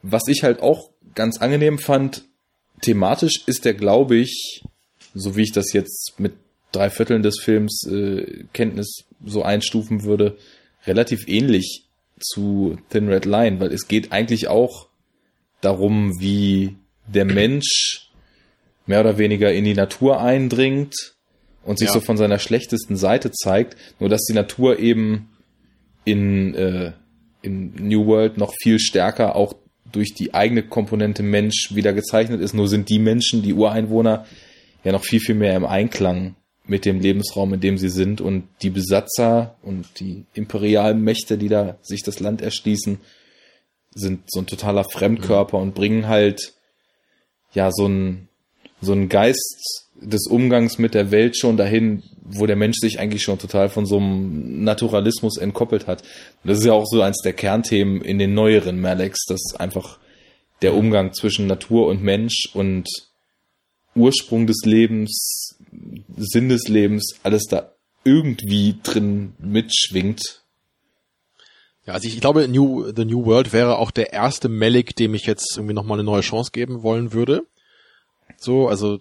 was 0.04 0.28
ich 0.28 0.44
halt 0.44 0.62
auch 0.62 0.92
ganz 1.16 1.40
angenehm 1.40 1.80
fand, 1.80 2.26
thematisch 2.82 3.44
ist 3.48 3.66
der, 3.66 3.74
glaube 3.74 4.18
ich, 4.18 4.62
so 5.16 5.36
wie 5.36 5.44
ich 5.44 5.54
das 5.54 5.74
jetzt 5.74 6.20
mit 6.20 6.34
drei 6.76 6.90
Vierteln 6.90 7.24
des 7.24 7.40
Films 7.42 7.88
äh, 7.88 8.44
Kenntnis 8.54 9.06
so 9.26 9.44
einstufen 9.44 10.04
würde, 10.04 10.38
relativ 10.86 11.28
ähnlich 11.28 11.86
zu 12.20 12.78
Thin 12.90 13.10
Red 13.10 13.26
Line, 13.26 13.60
weil 13.60 13.72
es 13.74 13.88
geht 13.88 14.12
eigentlich 14.12 14.48
auch 14.48 14.88
darum, 15.62 16.20
wie 16.20 16.76
der 17.08 17.26
Mensch 17.26 18.10
mehr 18.86 19.02
oder 19.02 19.18
weniger 19.18 19.52
in 19.52 19.64
die 19.66 19.74
Natur 19.74 20.22
eindringt 20.22 20.94
und 21.64 21.80
sich 21.80 21.88
Ja. 21.88 21.94
so 21.94 22.00
von 22.02 22.18
seiner 22.18 22.40
schlechtesten 22.40 22.96
Seite 22.96 23.32
zeigt, 23.32 23.76
nur 24.00 24.10
dass 24.10 24.22
die 24.30 24.34
Natur 24.34 24.80
eben 24.80 25.30
in, 26.04 26.54
äh, 26.54 26.92
in 27.42 27.74
New 27.76 28.06
World 28.06 28.38
noch 28.38 28.54
viel 28.62 28.80
stärker 28.80 29.36
auch 29.36 29.56
durch 29.92 30.14
die 30.14 30.34
eigene 30.34 30.64
Komponente 30.64 31.24
Mensch 31.24 31.70
wieder 31.74 31.94
gezeichnet 31.94 32.42
ist. 32.42 32.54
Nur 32.54 32.68
sind 32.68 32.90
die 32.90 33.00
Menschen, 33.00 33.42
die 33.42 33.54
Ureinwohner, 33.54 34.26
ja 34.84 34.92
noch 34.92 35.04
viel, 35.04 35.20
viel 35.20 35.36
mehr 35.36 35.56
im 35.56 35.66
Einklang 35.66 36.36
mit 36.68 36.86
dem 36.86 37.00
Lebensraum, 37.00 37.54
in 37.54 37.60
dem 37.62 37.78
sie 37.78 37.90
sind. 37.90 38.22
Und 38.22 38.48
die 38.62 38.70
Besatzer 38.70 39.56
und 39.62 40.00
die 40.00 40.26
imperialen 40.34 41.02
Mächte, 41.02 41.38
die 41.38 41.50
da 41.50 41.78
sich 41.82 42.04
das 42.04 42.20
Land 42.20 42.42
erschließen, 42.42 43.00
sind 43.94 44.24
so 44.28 44.42
ein 44.42 44.48
totaler 44.48 44.84
Fremdkörper 44.84 45.58
und 45.58 45.74
bringen 45.74 46.08
halt 46.08 46.54
ja 47.54 47.72
so 47.72 47.88
ein 47.88 48.28
so 48.82 48.94
ein 48.94 49.10
Geist 49.10 49.86
des 49.96 50.28
Umgangs 50.28 50.78
mit 50.78 50.94
der 50.94 51.12
Welt 51.12 51.38
schon 51.38 51.58
dahin, 51.58 52.04
wo 52.22 52.46
der 52.46 52.58
Mensch 52.58 52.78
sich 52.80 53.00
eigentlich 53.00 53.24
schon 53.24 53.40
total 53.40 53.70
von 53.70 53.86
so 53.86 53.98
einem 53.98 54.64
Naturalismus 54.64 55.38
entkoppelt 55.38 55.88
hat. 55.88 56.04
Das 56.44 56.60
ist 56.60 56.66
ja 56.66 56.74
auch 56.74 56.86
so 56.86 57.02
eins 57.02 57.22
der 57.24 57.34
Kernthemen 57.34 58.02
in 58.02 58.20
den 58.20 58.34
neueren 58.34 58.82
Malex, 58.82 59.26
dass 59.26 59.56
einfach 59.58 60.00
der 60.62 60.74
Umgang 60.74 61.14
zwischen 61.14 61.48
Natur 61.48 61.88
und 61.88 62.04
Mensch 62.04 62.50
und 62.54 62.88
Ursprung 63.96 64.46
des 64.48 64.66
Lebens, 64.66 65.55
Sinn 66.18 66.50
des 66.50 66.68
Lebens, 66.68 67.16
alles 67.24 67.44
da 67.44 67.72
irgendwie 68.04 68.78
drin 68.84 69.34
mitschwingt. 69.40 70.42
Ja, 71.86 71.94
also 71.94 72.08
ich, 72.08 72.20
glaube, 72.20 72.48
New, 72.48 72.92
The 72.96 73.06
New 73.06 73.26
World 73.26 73.54
wäre 73.54 73.78
auch 73.78 73.92
der 73.92 74.12
erste 74.14 74.50
Malik, 74.50 74.96
dem 74.96 75.14
ich 75.14 75.26
jetzt 75.26 75.56
irgendwie 75.56 75.74
nochmal 75.74 76.00
eine 76.00 76.06
neue 76.06 76.22
Chance 76.22 76.52
geben 76.52 76.82
wollen 76.82 77.14
würde. 77.14 77.44
So, 78.38 78.68
also 78.68 79.00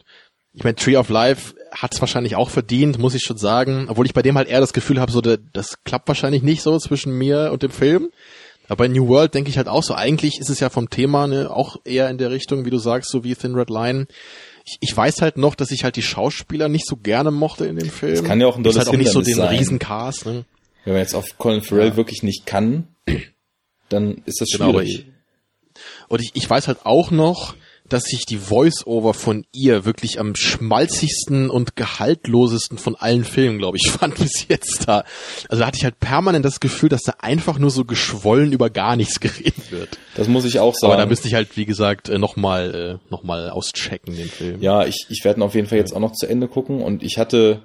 ich 0.53 0.63
meine, 0.63 0.77
Tree 0.77 0.97
of 0.97 1.09
Life 1.09 1.55
hat 1.73 1.95
es 1.95 2.01
wahrscheinlich 2.01 2.37
auch 2.37 2.51
verdient, 2.51 2.99
muss 2.99 3.15
ich 3.15 3.23
schon 3.23 3.39
sagen. 3.39 3.87
Obwohl 3.89 4.07
ich 4.07 4.15
bei 4.15 4.23
dem 4.23 4.37
halt 4.37 4.49
eher 4.49 4.61
das 4.61 4.73
Gefühl 4.73 5.01
habe, 5.01 5.11
so 5.11 5.21
der, 5.21 5.39
das 5.53 5.83
klappt 5.85 6.09
wahrscheinlich 6.09 6.43
nicht 6.43 6.63
so 6.63 6.79
zwischen 6.79 7.17
mir 7.17 7.51
und 7.53 7.63
dem 7.63 7.73
Film. 7.73 8.11
Aber 8.69 8.77
bei 8.77 8.89
New 8.89 9.09
World 9.09 9.35
denke 9.35 9.51
ich 9.51 9.57
halt 9.57 9.69
auch 9.69 9.83
so, 9.83 9.95
eigentlich 9.95 10.39
ist 10.39 10.49
es 10.49 10.61
ja 10.61 10.71
vom 10.71 10.89
Thema 10.89 11.27
ne, 11.27 11.51
auch 11.51 11.77
eher 11.85 12.09
in 12.09 12.19
der 12.19 12.31
Richtung, 12.31 12.65
wie 12.65 12.71
du 12.71 12.79
sagst, 12.79 13.11
so 13.11 13.25
wie 13.25 13.35
Thin 13.35 13.55
Red 13.55 13.69
Line. 13.69 14.07
Ich, 14.65 14.77
ich 14.81 14.97
weiß 14.97 15.21
halt 15.23 15.37
noch, 15.37 15.55
dass 15.55 15.71
ich 15.71 15.85
halt 15.85 15.97
die 15.97 16.03
Schauspieler 16.03 16.69
nicht 16.69 16.87
so 16.87 16.97
gerne 16.97 17.31
mochte 17.31 17.67
in 17.67 17.77
dem 17.77 17.91
Film. 17.91 18.15
Das 18.15 18.25
kann 18.25 18.41
ja 18.41 18.47
auch 18.47 18.57
ein 18.57 18.63
dolles 18.65 18.79
halt 18.79 18.89
auch 18.89 18.93
nicht 18.97 19.11
so 19.13 19.21
den 19.21 19.35
sein. 19.35 19.55
Riesencast. 19.57 20.27
Ne? 20.27 20.45
Wenn 20.85 20.95
man 20.95 21.03
jetzt 21.03 21.15
auf 21.15 21.37
Colin 21.39 21.61
Farrell 21.63 21.89
Ja. 21.89 21.97
wirklich 21.97 22.23
nicht 22.23 22.47
kann, 22.47 22.89
dann 23.91 24.23
ist 24.25 24.41
das 24.41 24.49
Genau, 24.51 24.71
schwierig. 24.71 25.01
ich, 25.01 25.07
und 26.09 26.21
ich, 26.23 26.31
ich 26.35 26.49
weiß 26.49 26.69
halt 26.69 26.79
auch 26.85 27.11
noch, 27.11 27.55
dass 27.89 28.11
ich 28.13 28.25
die 28.25 28.39
Voice-Over 28.39 29.13
von 29.13 29.45
ihr 29.53 29.85
wirklich 29.85 30.19
am 30.19 30.35
schmalzigsten 30.35 31.51
und 31.51 31.77
gehaltlosesten 31.77 32.79
von 32.79 32.97
allen 32.97 33.25
Filmen, 33.25 33.59
glaube 33.59 33.77
ich, 33.77 33.91
fand 33.91 34.17
bis 34.17 34.49
jetzt 34.49 34.89
da. 34.89 35.05
Also 35.49 35.61
da 35.61 35.67
hatte 35.67 35.77
ich 35.77 35.85
halt 35.85 36.01
permanent 36.01 36.45
das 36.45 36.61
Gefühl, 36.61 36.89
dass 36.89 37.03
da 37.03 37.15
einfach 37.19 37.59
nur 37.59 37.71
so 37.71 37.85
geschwollen 37.85 38.53
über 38.53 38.71
gar 38.71 38.97
nichts 38.97 39.21
geredet 39.21 39.71
wird. 39.71 39.99
Das 40.17 40.29
muss 40.29 40.45
ich 40.45 40.59
auch 40.61 40.75
sagen. 40.75 40.93
Aber 40.93 41.03
da 41.03 41.07
müsste 41.07 41.29
ich 41.29 41.35
halt, 41.35 41.57
wie 41.57 41.67
gesagt, 41.67 42.09
äh, 42.09 42.19
nochmal 42.19 43.01
äh, 43.03 43.11
noch 43.11 43.23
mal 43.23 43.51
auschecken, 43.51 44.17
den 44.17 44.29
Film. 44.29 44.63
Ja, 44.63 44.87
ich, 44.87 45.07
ich 45.11 45.25
werde 45.25 45.41
ihn 45.41 45.43
auf 45.43 45.55
jeden 45.55 45.69
Fall 45.69 45.79
jetzt 45.79 45.95
auch 45.95 46.01
noch 46.01 46.13
zu 46.13 46.27
Ende 46.27 46.49
gucken 46.49 46.81
und 46.81 47.03
ich 47.03 47.19
hatte 47.19 47.63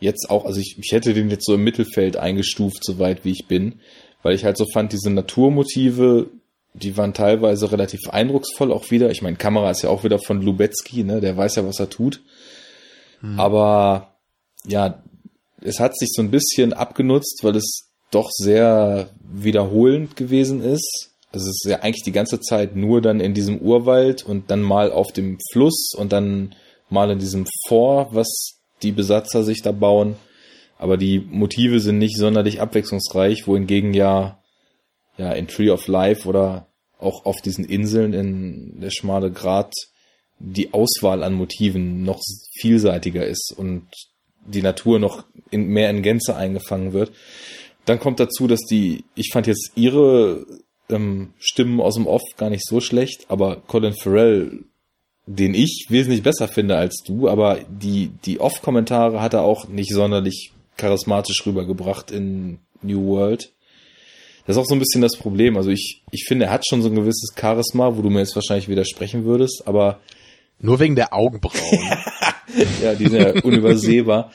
jetzt 0.00 0.30
auch, 0.30 0.44
also 0.44 0.58
ich, 0.58 0.76
ich 0.78 0.92
hätte 0.92 1.14
den 1.14 1.30
jetzt 1.30 1.46
so 1.46 1.54
im 1.54 1.62
Mittelfeld 1.62 2.16
eingestuft, 2.16 2.82
soweit 2.84 3.24
wie 3.24 3.32
ich 3.32 3.46
bin, 3.46 3.80
weil 4.22 4.34
ich 4.34 4.44
halt 4.44 4.56
so 4.56 4.66
fand, 4.66 4.92
diese 4.92 5.10
Naturmotive, 5.10 6.30
die 6.74 6.96
waren 6.96 7.14
teilweise 7.14 7.72
relativ 7.72 8.08
eindrucksvoll 8.10 8.72
auch 8.72 8.90
wieder. 8.90 9.10
Ich 9.10 9.22
meine, 9.22 9.36
Kamera 9.36 9.70
ist 9.70 9.82
ja 9.82 9.90
auch 9.90 10.04
wieder 10.04 10.18
von 10.18 10.40
Lubetzky, 10.42 11.04
ne, 11.04 11.20
der 11.20 11.36
weiß 11.36 11.56
ja, 11.56 11.66
was 11.66 11.80
er 11.80 11.90
tut. 11.90 12.20
Aber 13.36 14.14
ja, 14.64 15.02
es 15.62 15.80
hat 15.80 15.96
sich 15.96 16.10
so 16.12 16.22
ein 16.22 16.30
bisschen 16.30 16.72
abgenutzt, 16.72 17.40
weil 17.42 17.56
es 17.56 17.90
doch 18.10 18.30
sehr 18.30 19.10
wiederholend 19.22 20.16
gewesen 20.16 20.62
ist. 20.62 21.10
Also 21.32 21.48
es 21.48 21.64
ist 21.64 21.70
ja 21.70 21.80
eigentlich 21.80 22.04
die 22.04 22.12
ganze 22.12 22.40
Zeit 22.40 22.74
nur 22.74 23.00
dann 23.00 23.20
in 23.20 23.34
diesem 23.34 23.58
Urwald 23.58 24.24
und 24.24 24.50
dann 24.50 24.62
mal 24.62 24.90
auf 24.90 25.12
dem 25.12 25.38
Fluss 25.52 25.92
und 25.96 26.12
dann 26.12 26.54
mal 26.88 27.10
in 27.10 27.20
diesem 27.20 27.46
Fort, 27.68 28.14
was 28.14 28.58
die 28.82 28.92
Besatzer 28.92 29.44
sich 29.44 29.62
da 29.62 29.70
bauen. 29.70 30.16
Aber 30.78 30.96
die 30.96 31.20
Motive 31.20 31.78
sind 31.78 31.98
nicht 31.98 32.16
sonderlich 32.16 32.60
abwechslungsreich, 32.60 33.46
wohingegen 33.46 33.94
ja, 33.94 34.39
ja 35.20 35.32
in 35.32 35.46
Tree 35.46 35.70
of 35.70 35.86
Life 35.86 36.28
oder 36.28 36.66
auch 36.98 37.24
auf 37.24 37.40
diesen 37.40 37.64
Inseln 37.64 38.12
in 38.12 38.80
der 38.80 38.90
schmale 38.90 39.30
Grat 39.30 39.72
die 40.38 40.72
Auswahl 40.72 41.22
an 41.22 41.34
Motiven 41.34 42.02
noch 42.02 42.20
vielseitiger 42.58 43.26
ist 43.26 43.54
und 43.56 43.86
die 44.46 44.62
Natur 44.62 44.98
noch 44.98 45.24
in, 45.50 45.66
mehr 45.68 45.90
in 45.90 46.02
Gänze 46.02 46.34
eingefangen 46.34 46.92
wird. 46.92 47.12
Dann 47.84 48.00
kommt 48.00 48.20
dazu, 48.20 48.46
dass 48.46 48.60
die, 48.60 49.04
ich 49.14 49.30
fand 49.32 49.46
jetzt 49.46 49.72
ihre 49.74 50.46
ähm, 50.88 51.34
Stimmen 51.38 51.80
aus 51.80 51.94
dem 51.94 52.06
Off 52.06 52.22
gar 52.36 52.50
nicht 52.50 52.66
so 52.66 52.80
schlecht, 52.80 53.26
aber 53.28 53.56
Colin 53.66 53.94
Farrell, 53.94 54.64
den 55.26 55.54
ich 55.54 55.86
wesentlich 55.90 56.22
besser 56.22 56.48
finde 56.48 56.76
als 56.76 57.02
du, 57.06 57.28
aber 57.28 57.60
die, 57.68 58.10
die 58.24 58.40
Off-Kommentare 58.40 59.20
hat 59.20 59.34
er 59.34 59.42
auch 59.42 59.68
nicht 59.68 59.92
sonderlich 59.92 60.52
charismatisch 60.76 61.44
rübergebracht 61.46 62.10
in 62.10 62.58
New 62.82 63.06
World. 63.06 63.52
Das 64.46 64.56
ist 64.56 64.62
auch 64.62 64.66
so 64.66 64.74
ein 64.74 64.78
bisschen 64.78 65.02
das 65.02 65.16
Problem. 65.16 65.56
Also 65.56 65.70
ich, 65.70 66.02
ich 66.10 66.24
finde, 66.26 66.46
er 66.46 66.52
hat 66.52 66.66
schon 66.66 66.82
so 66.82 66.88
ein 66.88 66.94
gewisses 66.94 67.34
Charisma, 67.38 67.96
wo 67.96 68.02
du 68.02 68.10
mir 68.10 68.20
jetzt 68.20 68.34
wahrscheinlich 68.34 68.68
widersprechen 68.68 69.24
würdest, 69.24 69.62
aber. 69.66 70.00
Nur 70.62 70.78
wegen 70.78 70.94
der 70.94 71.14
Augenbrauen. 71.14 71.56
ja, 72.82 72.94
die 72.94 73.08
sind 73.08 73.22
ja 73.22 73.42
unübersehbar. 73.42 74.30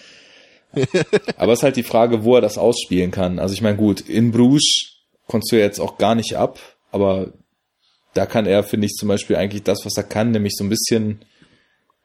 aber 1.38 1.54
es 1.54 1.60
ist 1.60 1.64
halt 1.64 1.76
die 1.76 1.84
Frage, 1.84 2.24
wo 2.24 2.36
er 2.36 2.42
das 2.42 2.58
ausspielen 2.58 3.12
kann. 3.12 3.38
Also 3.38 3.54
ich 3.54 3.62
meine, 3.62 3.78
gut, 3.78 4.02
in 4.02 4.32
Bruges 4.32 4.96
konntest 5.28 5.52
du 5.52 5.60
jetzt 5.60 5.80
auch 5.80 5.98
gar 5.98 6.16
nicht 6.16 6.36
ab, 6.36 6.60
aber 6.92 7.34
da 8.14 8.26
kann 8.26 8.46
er, 8.46 8.64
finde 8.64 8.88
ich, 8.88 8.94
zum 8.94 9.10
Beispiel 9.10 9.36
eigentlich 9.36 9.64
das, 9.64 9.86
was 9.86 9.98
er 9.98 10.04
kann, 10.04 10.32
nämlich 10.32 10.54
so 10.56 10.64
ein 10.64 10.70
bisschen, 10.70 11.26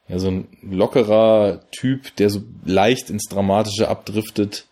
ja, 0.09 0.19
so 0.19 0.29
ein 0.29 0.49
lockerer 0.63 1.63
Typ, 1.71 2.15
der 2.17 2.31
so 2.31 2.43
leicht 2.65 3.11
ins 3.11 3.29
Dramatische 3.29 3.89
abdriftet. 3.89 4.67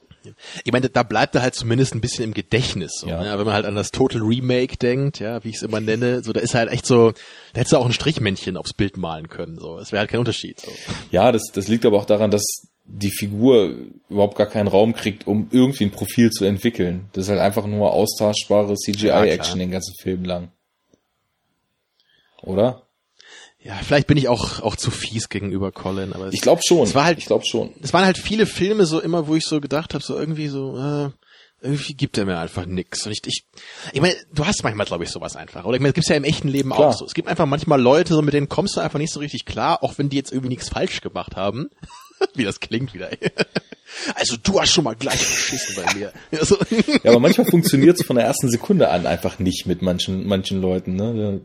Ich 0.64 0.72
meine, 0.72 0.88
da 0.88 1.02
bleibt 1.02 1.34
er 1.34 1.42
halt 1.42 1.54
zumindest 1.54 1.94
ein 1.94 2.00
bisschen 2.00 2.24
im 2.24 2.34
Gedächtnis. 2.34 2.92
So, 3.00 3.08
ja. 3.08 3.22
ne? 3.22 3.38
Wenn 3.38 3.46
man 3.46 3.54
halt 3.54 3.66
an 3.66 3.74
das 3.74 3.90
Total 3.90 4.20
Remake 4.20 4.76
denkt, 4.76 5.20
ja, 5.20 5.42
wie 5.44 5.50
ich 5.50 5.56
es 5.56 5.62
immer 5.62 5.80
nenne, 5.80 6.22
so 6.22 6.32
da 6.32 6.40
ist 6.40 6.54
halt 6.54 6.70
echt 6.70 6.86
so, 6.86 7.12
da 7.12 7.60
hättest 7.60 7.72
du 7.72 7.78
auch 7.78 7.86
ein 7.86 7.92
Strichmännchen 7.92 8.56
aufs 8.56 8.72
Bild 8.72 8.96
malen 8.96 9.28
können. 9.28 9.58
So, 9.58 9.78
es 9.78 9.92
wäre 9.92 10.00
halt 10.00 10.10
kein 10.10 10.20
Unterschied. 10.20 10.60
So. 10.60 10.70
Ja, 11.10 11.32
das, 11.32 11.42
das 11.52 11.68
liegt 11.68 11.86
aber 11.86 11.98
auch 11.98 12.06
daran, 12.06 12.30
dass 12.30 12.44
die 12.84 13.10
Figur 13.10 13.74
überhaupt 14.08 14.36
gar 14.36 14.46
keinen 14.46 14.66
Raum 14.66 14.94
kriegt, 14.94 15.26
um 15.26 15.48
irgendwie 15.50 15.84
ein 15.84 15.90
Profil 15.90 16.30
zu 16.30 16.44
entwickeln. 16.44 17.08
Das 17.12 17.24
ist 17.24 17.30
halt 17.30 17.40
einfach 17.40 17.66
nur 17.66 17.92
austauschbare 17.92 18.74
CGI-Action 18.74 19.58
ja, 19.58 19.66
den 19.66 19.70
ganzen 19.70 19.94
Film 20.00 20.24
lang. 20.24 20.50
Oder? 22.42 22.87
Ja, 23.68 23.74
vielleicht 23.82 24.06
bin 24.06 24.16
ich 24.16 24.28
auch 24.28 24.62
auch 24.62 24.76
zu 24.76 24.90
fies 24.90 25.28
gegenüber 25.28 25.72
Colin, 25.72 26.14
aber 26.14 26.28
es, 26.28 26.34
ich 26.34 26.40
glaube 26.40 26.62
schon. 26.66 26.84
Es 26.84 26.94
war 26.94 27.04
halt, 27.04 27.18
ich 27.18 27.26
glaube 27.26 27.44
schon. 27.44 27.74
Es 27.82 27.92
waren 27.92 28.06
halt 28.06 28.16
viele 28.16 28.46
Filme 28.46 28.86
so 28.86 28.98
immer, 28.98 29.28
wo 29.28 29.34
ich 29.34 29.44
so 29.44 29.60
gedacht 29.60 29.92
habe, 29.92 30.02
so 30.02 30.18
irgendwie 30.18 30.48
so, 30.48 30.78
äh, 30.78 31.10
irgendwie 31.60 31.92
gibt 31.92 32.16
er 32.16 32.24
mir 32.24 32.38
einfach 32.38 32.64
nix. 32.64 33.04
Und 33.04 33.12
ich, 33.12 33.20
ich, 33.26 33.44
ich 33.92 34.00
meine, 34.00 34.14
du 34.32 34.46
hast 34.46 34.64
manchmal, 34.64 34.86
glaube 34.86 35.04
ich, 35.04 35.10
sowas 35.10 35.36
einfach. 35.36 35.66
Oder 35.66 35.76
ich 35.76 35.82
meine, 35.82 35.90
es 35.90 35.94
gibt's 35.96 36.08
ja 36.08 36.16
im 36.16 36.24
echten 36.24 36.48
Leben 36.48 36.70
Klar. 36.70 36.88
auch 36.88 36.96
so. 36.96 37.04
Es 37.04 37.12
gibt 37.12 37.28
einfach 37.28 37.44
manchmal 37.44 37.78
Leute, 37.78 38.14
so 38.14 38.22
mit 38.22 38.32
denen 38.32 38.48
kommst 38.48 38.74
du 38.74 38.80
einfach 38.80 38.98
nicht 38.98 39.12
so 39.12 39.20
richtig 39.20 39.44
klar, 39.44 39.82
auch 39.82 39.98
wenn 39.98 40.08
die 40.08 40.16
jetzt 40.16 40.32
irgendwie 40.32 40.48
nichts 40.48 40.70
falsch 40.70 41.02
gemacht 41.02 41.36
haben. 41.36 41.68
Wie 42.34 42.44
das 42.44 42.60
klingt 42.60 42.94
wieder. 42.94 43.10
Also 44.14 44.36
du 44.36 44.60
hast 44.60 44.70
schon 44.70 44.84
mal 44.84 44.94
gleich 44.94 45.16
verschissen 45.16 45.82
bei 45.82 45.94
mir. 45.94 46.12
Also. 46.38 46.58
Ja, 47.02 47.10
aber 47.10 47.20
manchmal 47.20 47.46
funktioniert 47.46 47.98
es 47.98 48.06
von 48.06 48.16
der 48.16 48.26
ersten 48.26 48.50
Sekunde 48.50 48.90
an 48.90 49.06
einfach 49.06 49.38
nicht 49.38 49.66
mit 49.66 49.80
manchen 49.80 50.26
manchen 50.26 50.60
Leuten. 50.60 50.94
Ne? 50.94 51.40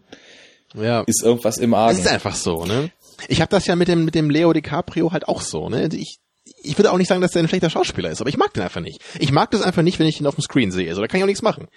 Ja. 0.74 1.02
Ist 1.02 1.24
irgendwas 1.24 1.58
im 1.58 1.74
Argen. 1.74 1.98
Das 1.98 2.06
ist 2.06 2.12
einfach 2.12 2.36
so. 2.36 2.66
Ne? 2.66 2.91
Ich 3.28 3.41
habe 3.41 3.50
das 3.50 3.68
ja 3.68 3.76
mit 3.76 3.88
dem 3.88 4.06
mit 4.06 4.16
dem 4.16 4.30
Leo 4.30 4.54
DiCaprio 4.54 5.12
halt 5.12 5.28
auch 5.28 5.41
so. 5.41 5.70
Ne? 5.70 5.90
Ich 5.94 6.20
ich 6.62 6.78
würde 6.78 6.91
auch 6.91 6.98
nicht 6.98 7.08
sagen, 7.08 7.22
dass 7.22 7.32
der 7.32 7.44
ein 7.44 7.48
schlechter 7.48 7.70
Schauspieler 7.70 8.10
ist, 8.10 8.22
aber 8.22 8.30
ich 8.30 8.38
mag 8.38 8.54
den 8.54 8.64
einfach 8.64 8.82
nicht. 8.82 9.02
Ich 9.20 9.32
mag 9.32 9.52
das 9.52 9.62
einfach 9.62 9.82
nicht, 9.82 10.00
wenn 10.00 10.08
ich 10.08 10.20
ihn 10.20 10.28
auf 10.28 10.36
dem 10.36 10.44
Screen 10.44 10.72
sehe. 10.72 10.94
So, 10.95 11.02
da 11.02 11.08
kann 11.08 11.18
ich 11.18 11.24
auch 11.24 11.28
nichts 11.28 11.41
machen. 11.41 11.68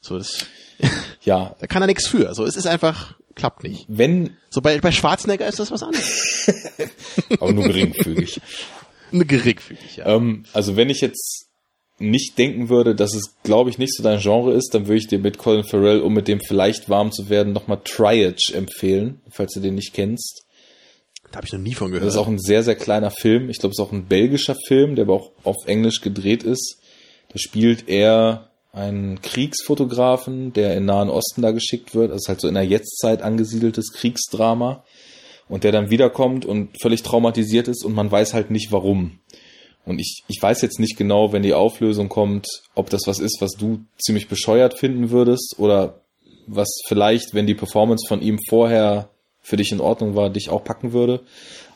So, 0.00 0.18
das, 0.18 0.46
ja, 1.22 1.54
da 1.60 1.66
kann 1.66 1.82
er 1.82 1.86
nichts 1.86 2.06
für. 2.06 2.34
So, 2.34 2.44
es 2.44 2.56
ist 2.56 2.66
einfach, 2.66 3.14
klappt 3.34 3.62
nicht. 3.62 3.84
Wenn, 3.88 4.36
so 4.50 4.60
bei, 4.60 4.78
bei 4.80 4.92
Schwarzenegger 4.92 5.46
ist 5.46 5.58
das 5.58 5.70
was 5.70 5.82
anderes. 5.82 6.50
aber 7.40 7.52
nur 7.52 7.64
geringfügig. 7.64 8.40
geringfügig, 9.12 9.96
ja. 9.96 10.06
Ähm, 10.06 10.44
also 10.52 10.76
wenn 10.76 10.90
ich 10.90 11.00
jetzt 11.00 11.45
nicht 11.98 12.36
denken 12.38 12.68
würde, 12.68 12.94
dass 12.94 13.14
es, 13.14 13.36
glaube 13.42 13.70
ich, 13.70 13.78
nicht 13.78 13.94
so 13.94 14.02
dein 14.02 14.20
Genre 14.20 14.52
ist, 14.52 14.74
dann 14.74 14.86
würde 14.86 14.98
ich 14.98 15.06
dir 15.06 15.18
mit 15.18 15.38
Colin 15.38 15.64
Farrell, 15.64 16.00
um 16.00 16.12
mit 16.12 16.28
dem 16.28 16.40
vielleicht 16.40 16.88
warm 16.88 17.10
zu 17.10 17.28
werden, 17.30 17.52
nochmal 17.52 17.80
Triage 17.84 18.52
empfehlen, 18.54 19.20
falls 19.30 19.54
du 19.54 19.60
den 19.60 19.76
nicht 19.76 19.94
kennst. 19.94 20.44
Da 21.30 21.36
habe 21.36 21.46
ich 21.46 21.52
noch 21.52 21.60
nie 21.60 21.74
von 21.74 21.88
gehört. 21.88 22.06
Das 22.06 22.14
ist 22.14 22.20
auch 22.20 22.28
ein 22.28 22.38
sehr, 22.38 22.62
sehr 22.62 22.76
kleiner 22.76 23.10
Film. 23.10 23.50
Ich 23.50 23.58
glaube, 23.58 23.72
es 23.72 23.78
ist 23.78 23.84
auch 23.84 23.92
ein 23.92 24.06
belgischer 24.06 24.56
Film, 24.66 24.94
der 24.94 25.04
aber 25.04 25.14
auch 25.14 25.32
auf 25.44 25.56
Englisch 25.66 26.00
gedreht 26.00 26.42
ist. 26.42 26.78
Da 27.30 27.38
spielt 27.38 27.88
er 27.88 28.50
einen 28.72 29.20
Kriegsfotografen, 29.22 30.52
der 30.52 30.76
in 30.76 30.84
Nahen 30.84 31.08
Osten 31.08 31.42
da 31.42 31.50
geschickt 31.50 31.94
wird. 31.94 32.10
Das 32.10 32.22
ist 32.22 32.28
halt 32.28 32.40
so 32.40 32.48
in 32.48 32.54
der 32.54 32.66
Jetztzeit 32.66 33.22
angesiedeltes 33.22 33.92
Kriegsdrama. 33.92 34.84
Und 35.48 35.64
der 35.64 35.72
dann 35.72 35.90
wiederkommt 35.90 36.44
und 36.44 36.80
völlig 36.80 37.02
traumatisiert 37.02 37.68
ist 37.68 37.84
und 37.84 37.94
man 37.94 38.10
weiß 38.10 38.34
halt 38.34 38.50
nicht 38.50 38.72
warum. 38.72 39.20
Und 39.86 40.00
ich, 40.00 40.24
ich 40.26 40.42
weiß 40.42 40.60
jetzt 40.62 40.80
nicht 40.80 40.98
genau, 40.98 41.32
wenn 41.32 41.42
die 41.42 41.54
Auflösung 41.54 42.08
kommt, 42.08 42.46
ob 42.74 42.90
das 42.90 43.02
was 43.06 43.20
ist, 43.20 43.40
was 43.40 43.52
du 43.52 43.84
ziemlich 43.98 44.28
bescheuert 44.28 44.78
finden 44.78 45.10
würdest 45.10 45.54
oder 45.58 46.00
was 46.46 46.68
vielleicht, 46.86 47.34
wenn 47.34 47.46
die 47.46 47.54
Performance 47.54 48.06
von 48.06 48.20
ihm 48.20 48.38
vorher 48.48 49.08
für 49.40 49.56
dich 49.56 49.70
in 49.70 49.80
Ordnung 49.80 50.16
war, 50.16 50.28
dich 50.28 50.50
auch 50.50 50.64
packen 50.64 50.92
würde. 50.92 51.22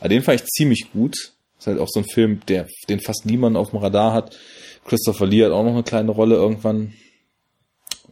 Aber 0.00 0.08
den 0.08 0.22
fand 0.22 0.40
ich 0.40 0.46
ziemlich 0.48 0.90
gut. 0.92 1.32
Ist 1.58 1.66
halt 1.68 1.78
auch 1.78 1.88
so 1.88 2.00
ein 2.00 2.06
Film, 2.06 2.40
der, 2.48 2.66
den 2.88 3.00
fast 3.00 3.26
niemand 3.26 3.56
auf 3.56 3.70
dem 3.70 3.78
Radar 3.78 4.12
hat. 4.12 4.36
Christopher 4.84 5.26
Lee 5.26 5.44
hat 5.44 5.52
auch 5.52 5.62
noch 5.62 5.72
eine 5.72 5.84
kleine 5.84 6.10
Rolle 6.10 6.34
irgendwann. 6.34 6.94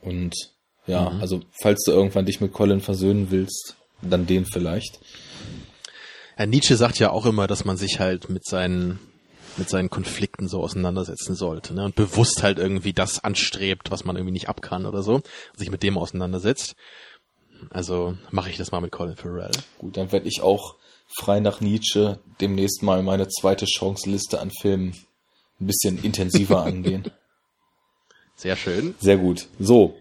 Und 0.01 0.35
ja, 0.87 1.11
mhm. 1.11 1.21
also 1.21 1.41
falls 1.61 1.83
du 1.85 1.93
irgendwann 1.93 2.27
dich 2.27 2.41
mit 2.41 2.53
Colin 2.53 2.81
versöhnen 2.81 3.31
willst, 3.31 3.77
dann 4.01 4.27
den 4.27 4.47
vielleicht. 4.47 5.01
Herr 6.37 6.47
Nietzsche 6.47 6.77
sagt 6.77 7.01
ja 7.01 7.11
auch 7.11 7.27
immer, 7.27 7.49
dass 7.49 7.65
man 7.65 7.77
sich 7.77 7.99
halt 7.99 8.31
mit 8.31 8.45
seinen 8.47 9.01
mit 9.59 9.69
seinen 9.69 9.91
Konflikten 9.91 10.49
so 10.49 10.63
auseinandersetzen 10.63 11.35
sollte 11.35 11.75
ne? 11.75 11.85
und 11.85 11.95
bewusst 11.95 12.43
halt 12.43 12.59
irgendwie 12.59 12.93
das 12.93 13.23
anstrebt, 13.23 13.91
was 13.91 14.05
man 14.05 14.17
irgendwie 14.17 14.33
nicht 14.33 14.49
ab 14.49 14.63
kann 14.63 14.87
oder 14.87 15.03
so, 15.03 15.21
sich 15.57 15.71
mit 15.71 15.83
dem 15.83 15.99
auseinandersetzt. 15.99 16.77
Also 17.71 18.17
mache 18.31 18.51
ich 18.51 18.57
das 18.57 18.71
mal 18.71 18.81
mit 18.81 18.93
Colin 18.93 19.17
Farrell. 19.17 19.51
Gut, 19.79 19.97
dann 19.97 20.13
werde 20.13 20.29
ich 20.29 20.43
auch 20.43 20.77
frei 21.09 21.41
nach 21.41 21.61
Nietzsche 21.61 22.19
demnächst 22.41 22.83
mal 22.83 23.03
meine 23.03 23.29
zweite 23.29 23.67
Chance-Liste 23.67 24.41
an 24.41 24.51
Filmen 24.51 24.95
ein 25.61 25.67
bisschen 25.67 26.03
intensiver 26.03 26.63
angehen. 26.65 27.11
Sehr 28.37 28.57
schön. 28.57 28.95
Sehr 29.01 29.17
gut. 29.17 29.49
So, 29.59 29.97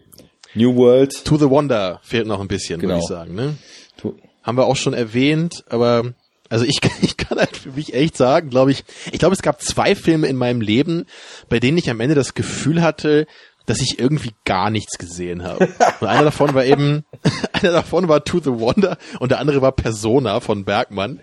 New 0.54 0.76
World. 0.76 1.26
To 1.26 1.38
the 1.38 1.50
Wonder 1.50 2.00
fehlt 2.04 2.28
noch 2.28 2.40
ein 2.40 2.48
bisschen, 2.48 2.80
genau. 2.80 2.96
würde 2.96 3.02
ich 3.02 3.08
sagen. 3.08 3.36
Ne? 3.36 3.58
To 3.98 4.16
Haben 4.44 4.58
wir 4.58 4.66
auch 4.66 4.76
schon 4.76 4.94
erwähnt, 4.94 5.64
aber 5.70 6.14
also 6.50 6.66
ich, 6.66 6.80
ich 7.02 7.18
kann 7.18 7.38
halt 7.38 7.58
für 7.58 7.72
mich 7.72 7.94
echt 7.94 8.18
sagen, 8.18 8.50
glaube 8.50 8.72
ich, 8.72 8.84
ich 9.12 9.20
glaube, 9.20 9.36
es 9.36 9.42
gab 9.42 9.62
zwei 9.62 9.96
Filme 9.96 10.28
in 10.28 10.36
meinem 10.36 10.62
Leben, 10.62 11.06
bei 11.50 11.60
denen 11.60 11.78
ich 11.78 11.90
am 11.90 12.00
Ende 12.00 12.16
das 12.16 12.34
Gefühl 12.34 12.82
hatte, 12.82 13.28
dass 13.66 13.82
ich 13.82 14.00
irgendwie 14.00 14.34
gar 14.46 14.70
nichts 14.70 14.98
gesehen 14.98 15.44
habe. 15.44 15.66
Und 16.00 16.08
einer 16.08 16.24
davon 16.24 16.54
war 16.54 16.66
eben, 16.66 17.04
einer 17.54 17.72
davon 17.72 18.08
war 18.08 18.24
To 18.24 18.40
the 18.40 18.52
Wonder 18.52 18.98
und 19.20 19.32
der 19.32 19.40
andere 19.40 19.62
war 19.62 19.74
Persona 19.74 20.40
von 20.40 20.66
Bergmann. 20.66 21.22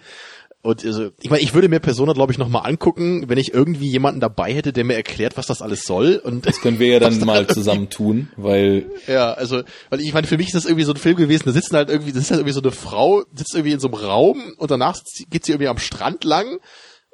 Und 0.64 0.82
also, 0.82 1.10
ich 1.20 1.28
meine, 1.28 1.42
ich 1.42 1.52
würde 1.52 1.68
mir 1.68 1.78
Persona, 1.78 2.14
glaube 2.14 2.32
ich, 2.32 2.38
nochmal 2.38 2.62
angucken, 2.64 3.28
wenn 3.28 3.36
ich 3.36 3.52
irgendwie 3.52 3.86
jemanden 3.86 4.20
dabei 4.20 4.50
hätte, 4.54 4.72
der 4.72 4.84
mir 4.84 4.94
erklärt, 4.94 5.36
was 5.36 5.46
das 5.46 5.60
alles 5.60 5.84
soll. 5.84 6.16
Und 6.24 6.46
das 6.46 6.62
können 6.62 6.78
wir 6.78 6.86
ja 6.86 7.00
dann 7.00 7.20
mal 7.26 7.46
zusammen 7.46 7.90
tun, 7.90 8.30
weil. 8.38 8.86
Ja, 9.06 9.34
also, 9.34 9.60
weil 9.90 10.00
ich 10.00 10.14
meine, 10.14 10.26
für 10.26 10.38
mich 10.38 10.46
ist 10.46 10.54
das 10.54 10.64
irgendwie 10.64 10.84
so 10.84 10.92
ein 10.92 10.96
Film 10.96 11.16
gewesen, 11.16 11.42
da 11.44 11.52
sitzen 11.52 11.76
halt 11.76 11.90
irgendwie, 11.90 12.12
das 12.12 12.22
ist 12.22 12.30
halt 12.30 12.40
irgendwie 12.40 12.54
so 12.54 12.62
eine 12.62 12.70
Frau, 12.70 13.24
sitzt 13.34 13.54
irgendwie 13.54 13.72
in 13.74 13.80
so 13.80 13.88
einem 13.88 13.96
Raum 13.96 14.54
und 14.56 14.70
danach 14.70 14.98
geht 15.28 15.44
sie 15.44 15.52
irgendwie 15.52 15.68
am 15.68 15.76
Strand 15.76 16.24
lang 16.24 16.58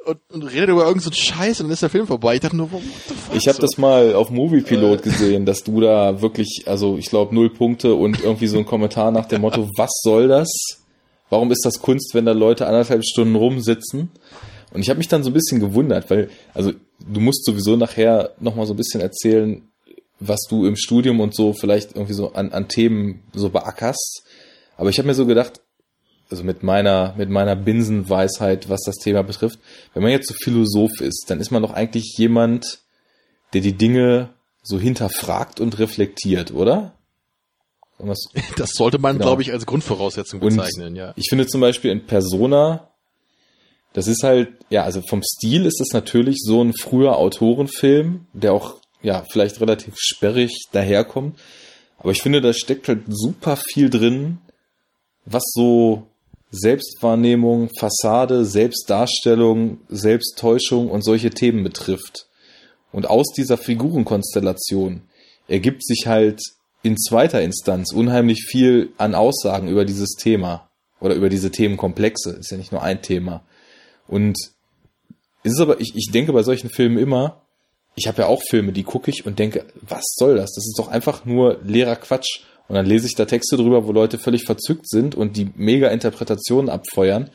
und, 0.06 0.18
und 0.32 0.44
redet 0.44 0.68
über 0.68 0.86
irgendeinen 0.86 1.12
so 1.12 1.20
Scheiß 1.20 1.60
und 1.60 1.66
dann 1.66 1.72
ist 1.72 1.82
der 1.82 1.90
Film 1.90 2.06
vorbei. 2.06 2.36
Ich 2.36 2.40
dachte 2.43 2.56
nur, 2.56 2.70
what 2.70 2.82
the 3.09 3.14
fuck? 3.14 3.35
Ich 3.35 3.48
habe 3.48 3.56
so. 3.56 3.62
das 3.62 3.78
mal 3.78 4.14
auf 4.14 4.31
Moviepilot 4.31 5.01
äh. 5.01 5.02
gesehen, 5.02 5.44
dass 5.44 5.64
du 5.64 5.81
da 5.81 6.22
wirklich, 6.22 6.62
also 6.66 6.97
ich 6.98 7.06
glaube 7.06 7.35
null 7.35 7.51
Punkte 7.51 7.94
und 7.94 8.22
irgendwie 8.22 8.47
so 8.47 8.59
ein 8.59 8.64
Kommentar 8.64 9.10
nach 9.10 9.27
dem 9.27 9.40
Motto, 9.40 9.68
was 9.77 9.90
soll 10.05 10.28
das? 10.28 10.80
Warum 11.31 11.51
ist 11.51 11.65
das 11.65 11.81
Kunst, 11.81 12.15
wenn 12.15 12.27
da 12.27 12.32
Leute 12.32 12.66
anderthalb 12.66 13.05
Stunden 13.05 13.36
rumsitzen? 13.36 14.11
Und 14.73 14.81
ich 14.82 14.90
habe 14.90 14.98
mich 14.98 15.09
dann 15.09 15.23
so 15.23 15.31
ein 15.31 15.35
bisschen 15.35 15.61
gewundert, 15.61 16.11
weil, 16.11 16.28
also 16.55 16.73
du 17.01 17.20
musst 17.20 17.44
sowieso 17.44 17.77
nachher 17.77 18.35
nochmal 18.39 18.66
so 18.66 18.74
ein 18.74 18.77
bisschen 18.77 19.01
erzählen, 19.01 19.62
was 20.19 20.40
du 20.48 20.66
im 20.66 20.77
Studium 20.77 21.20
und 21.20 21.35
so 21.35 21.52
vielleicht 21.52 21.97
irgendwie 21.97 22.12
so 22.12 22.32
an, 22.35 22.52
an 22.52 22.69
Themen 22.69 23.23
so 23.32 23.48
beackerst. 23.48 24.24
Aber 24.77 24.90
ich 24.90 24.98
habe 24.98 25.09
mir 25.09 25.15
so 25.15 25.27
gedacht, 25.27 25.61
also 26.31 26.44
mit 26.44 26.62
meiner, 26.62 27.15
mit 27.16 27.31
meiner 27.31 27.57
Binsenweisheit, 27.57 28.69
was 28.69 28.82
das 28.85 28.97
Thema 28.97 29.23
betrifft, 29.23 29.59
wenn 29.94 30.02
man 30.02 30.12
jetzt 30.12 30.28
so 30.28 30.35
Philosoph 30.35 31.01
ist, 31.01 31.24
dann 31.28 31.40
ist 31.40 31.51
man 31.51 31.62
doch 31.62 31.73
eigentlich 31.73 32.15
jemand, 32.16 32.81
der 33.52 33.62
die 33.62 33.73
Dinge 33.73 34.31
so 34.62 34.78
hinterfragt 34.78 35.59
und 35.59 35.78
reflektiert, 35.78 36.52
oder? 36.52 36.94
Das 38.56 38.70
sollte 38.72 38.98
man, 38.98 39.16
genau. 39.16 39.27
glaube 39.27 39.43
ich, 39.43 39.52
als 39.52 39.66
Grundvoraussetzung 39.66 40.40
bezeichnen, 40.40 40.89
und 40.89 40.97
ja. 40.97 41.12
Ich 41.16 41.27
finde 41.28 41.47
zum 41.47 41.60
Beispiel 41.60 41.90
in 41.90 42.06
Persona, 42.06 42.90
das 43.93 44.06
ist 44.06 44.22
halt, 44.22 44.48
ja, 44.70 44.85
also 44.85 45.02
vom 45.02 45.22
Stil 45.22 45.66
ist 45.66 45.81
es 45.81 45.93
natürlich 45.93 46.39
so 46.40 46.62
ein 46.62 46.72
früher 46.74 47.16
Autorenfilm, 47.16 48.27
der 48.32 48.52
auch, 48.52 48.77
ja, 49.02 49.24
vielleicht 49.31 49.60
relativ 49.60 49.94
sperrig 49.97 50.66
daherkommt. 50.72 51.39
Aber 51.98 52.12
ich 52.12 52.22
finde, 52.22 52.40
da 52.40 52.52
steckt 52.52 52.89
halt 52.89 53.02
super 53.09 53.56
viel 53.56 53.90
drin, 53.90 54.39
was 55.24 55.43
so 55.52 56.06
Selbstwahrnehmung, 56.51 57.70
Fassade, 57.78 58.44
Selbstdarstellung, 58.44 59.78
Selbsttäuschung 59.89 60.90
und 60.90 61.02
solche 61.02 61.31
Themen 61.31 61.62
betrifft. 61.62 62.27
Und 62.93 63.09
aus 63.09 63.32
dieser 63.36 63.56
Figurenkonstellation 63.56 65.02
ergibt 65.47 65.85
sich 65.85 66.06
halt 66.06 66.40
in 66.82 66.97
zweiter 66.97 67.43
Instanz 67.43 67.93
unheimlich 67.93 68.44
viel 68.48 68.93
an 68.97 69.15
Aussagen 69.15 69.69
über 69.69 69.85
dieses 69.85 70.15
Thema 70.15 70.69
oder 71.01 71.15
über 71.15 71.28
diese 71.28 71.51
Themenkomplexe. 71.51 72.31
Ist 72.31 72.51
ja 72.51 72.57
nicht 72.57 72.73
nur 72.73 72.82
ein 72.82 73.02
Thema. 73.02 73.43
Und 74.07 74.36
es 75.43 75.52
ist 75.52 75.61
aber, 75.61 75.81
ich, 75.81 75.93
ich 75.94 76.11
denke 76.12 76.32
bei 76.32 76.43
solchen 76.43 76.70
Filmen 76.70 76.98
immer, 76.98 77.43
ich 77.97 78.07
habe 78.07 78.23
ja 78.23 78.28
auch 78.28 78.43
Filme, 78.48 78.73
die 78.73 78.85
gucke 78.85 79.11
ich 79.11 79.27
und 79.27 79.39
denke, 79.39 79.65
was 79.82 80.05
soll 80.16 80.36
das? 80.36 80.52
Das 80.55 80.66
ist 80.66 80.78
doch 80.78 80.89
einfach 80.89 81.24
nur 81.24 81.59
leerer 81.65 81.97
Quatsch. 81.97 82.40
Und 82.69 82.77
dann 82.77 82.86
lese 82.86 83.07
ich 83.07 83.16
da 83.16 83.24
Texte 83.24 83.57
drüber, 83.57 83.86
wo 83.86 83.93
Leute 83.93 84.16
völlig 84.16 84.44
verzückt 84.44 84.89
sind 84.89 85.16
und 85.16 85.36
die 85.36 85.51
mega 85.57 85.89
Interpretationen 85.89 86.70
abfeuern. 86.70 87.28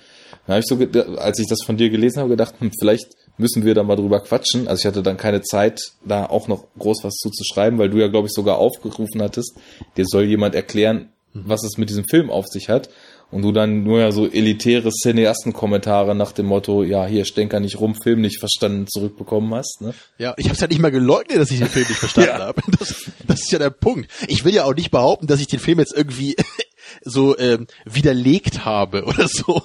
Dann 0.47 0.55
habe 0.55 0.59
ich 0.61 0.65
so, 0.65 1.17
als 1.17 1.39
ich 1.39 1.47
das 1.49 1.63
von 1.65 1.77
dir 1.77 1.89
gelesen 1.89 2.19
habe, 2.19 2.29
gedacht, 2.29 2.55
hm, 2.59 2.71
vielleicht 2.79 3.07
müssen 3.37 3.65
wir 3.65 3.73
da 3.73 3.83
mal 3.83 3.95
drüber 3.95 4.21
quatschen. 4.21 4.67
Also 4.67 4.81
ich 4.81 4.85
hatte 4.85 5.03
dann 5.03 5.17
keine 5.17 5.41
Zeit, 5.41 5.79
da 6.03 6.25
auch 6.25 6.47
noch 6.47 6.65
groß 6.77 7.03
was 7.03 7.15
zu, 7.15 7.29
zu 7.29 7.43
schreiben, 7.43 7.77
weil 7.77 7.89
du 7.89 7.97
ja, 7.97 8.07
glaube 8.07 8.27
ich, 8.27 8.33
sogar 8.33 8.57
aufgerufen 8.57 9.21
hattest, 9.21 9.57
dir 9.97 10.05
soll 10.05 10.23
jemand 10.23 10.55
erklären, 10.55 11.09
was 11.33 11.63
es 11.63 11.77
mit 11.77 11.89
diesem 11.89 12.05
Film 12.05 12.29
auf 12.29 12.47
sich 12.47 12.69
hat. 12.69 12.89
Und 13.31 13.41
du 13.41 13.51
dann 13.51 13.83
nur 13.83 13.99
ja 13.99 14.11
so 14.11 14.27
elitäre 14.29 14.91
Cineasten-Kommentare 14.91 16.15
nach 16.15 16.31
dem 16.31 16.45
Motto, 16.45 16.83
ja, 16.83 17.05
hier 17.05 17.25
Stenker 17.25 17.59
nicht 17.59 17.79
rum, 17.79 17.95
Film 17.95 18.21
nicht 18.21 18.39
verstanden 18.39 18.87
zurückbekommen 18.87 19.53
hast. 19.53 19.81
Ne? 19.81 19.93
Ja, 20.19 20.35
ich 20.37 20.45
habe 20.45 20.53
es 20.53 20.61
ja 20.61 20.67
nicht 20.67 20.79
mal 20.79 20.91
geleugnet, 20.91 21.39
dass 21.39 21.51
ich 21.51 21.57
den 21.57 21.67
Film 21.67 21.85
nicht 21.89 21.97
verstanden 21.97 22.29
ja. 22.37 22.45
habe. 22.45 22.61
Das, 22.79 23.11
das 23.27 23.41
ist 23.41 23.51
ja 23.51 23.59
der 23.59 23.71
Punkt. 23.71 24.09
Ich 24.27 24.45
will 24.45 24.53
ja 24.53 24.63
auch 24.63 24.75
nicht 24.75 24.91
behaupten, 24.91 25.27
dass 25.27 25.41
ich 25.41 25.47
den 25.47 25.59
Film 25.59 25.79
jetzt 25.79 25.93
irgendwie 25.93 26.35
so 27.01 27.37
ähm, 27.37 27.67
widerlegt 27.85 28.65
habe 28.65 29.03
oder 29.05 29.27
so. 29.27 29.61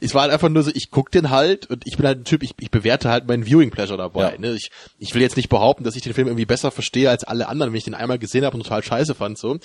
es 0.00 0.14
war 0.14 0.22
halt 0.22 0.32
einfach 0.32 0.48
nur 0.48 0.62
so, 0.62 0.70
ich 0.74 0.90
guck 0.90 1.10
den 1.10 1.30
halt 1.30 1.68
und 1.70 1.86
ich 1.86 1.96
bin 1.96 2.06
halt 2.06 2.20
ein 2.20 2.24
Typ, 2.24 2.42
ich, 2.42 2.54
ich 2.58 2.70
bewerte 2.70 3.10
halt 3.10 3.26
meinen 3.26 3.46
Viewing 3.46 3.70
Pleasure 3.70 3.98
dabei. 3.98 4.32
Ja. 4.32 4.38
Ne? 4.38 4.52
Ich, 4.54 4.70
ich 4.98 5.14
will 5.14 5.22
jetzt 5.22 5.36
nicht 5.36 5.48
behaupten, 5.48 5.84
dass 5.84 5.96
ich 5.96 6.02
den 6.02 6.14
Film 6.14 6.28
irgendwie 6.28 6.46
besser 6.46 6.70
verstehe 6.70 7.10
als 7.10 7.24
alle 7.24 7.48
anderen, 7.48 7.72
wenn 7.72 7.78
ich 7.78 7.84
den 7.84 7.94
einmal 7.94 8.18
gesehen 8.18 8.44
habe 8.44 8.56
und 8.56 8.62
total 8.62 8.82
scheiße 8.82 9.14
fand. 9.14 9.38
so. 9.38 9.58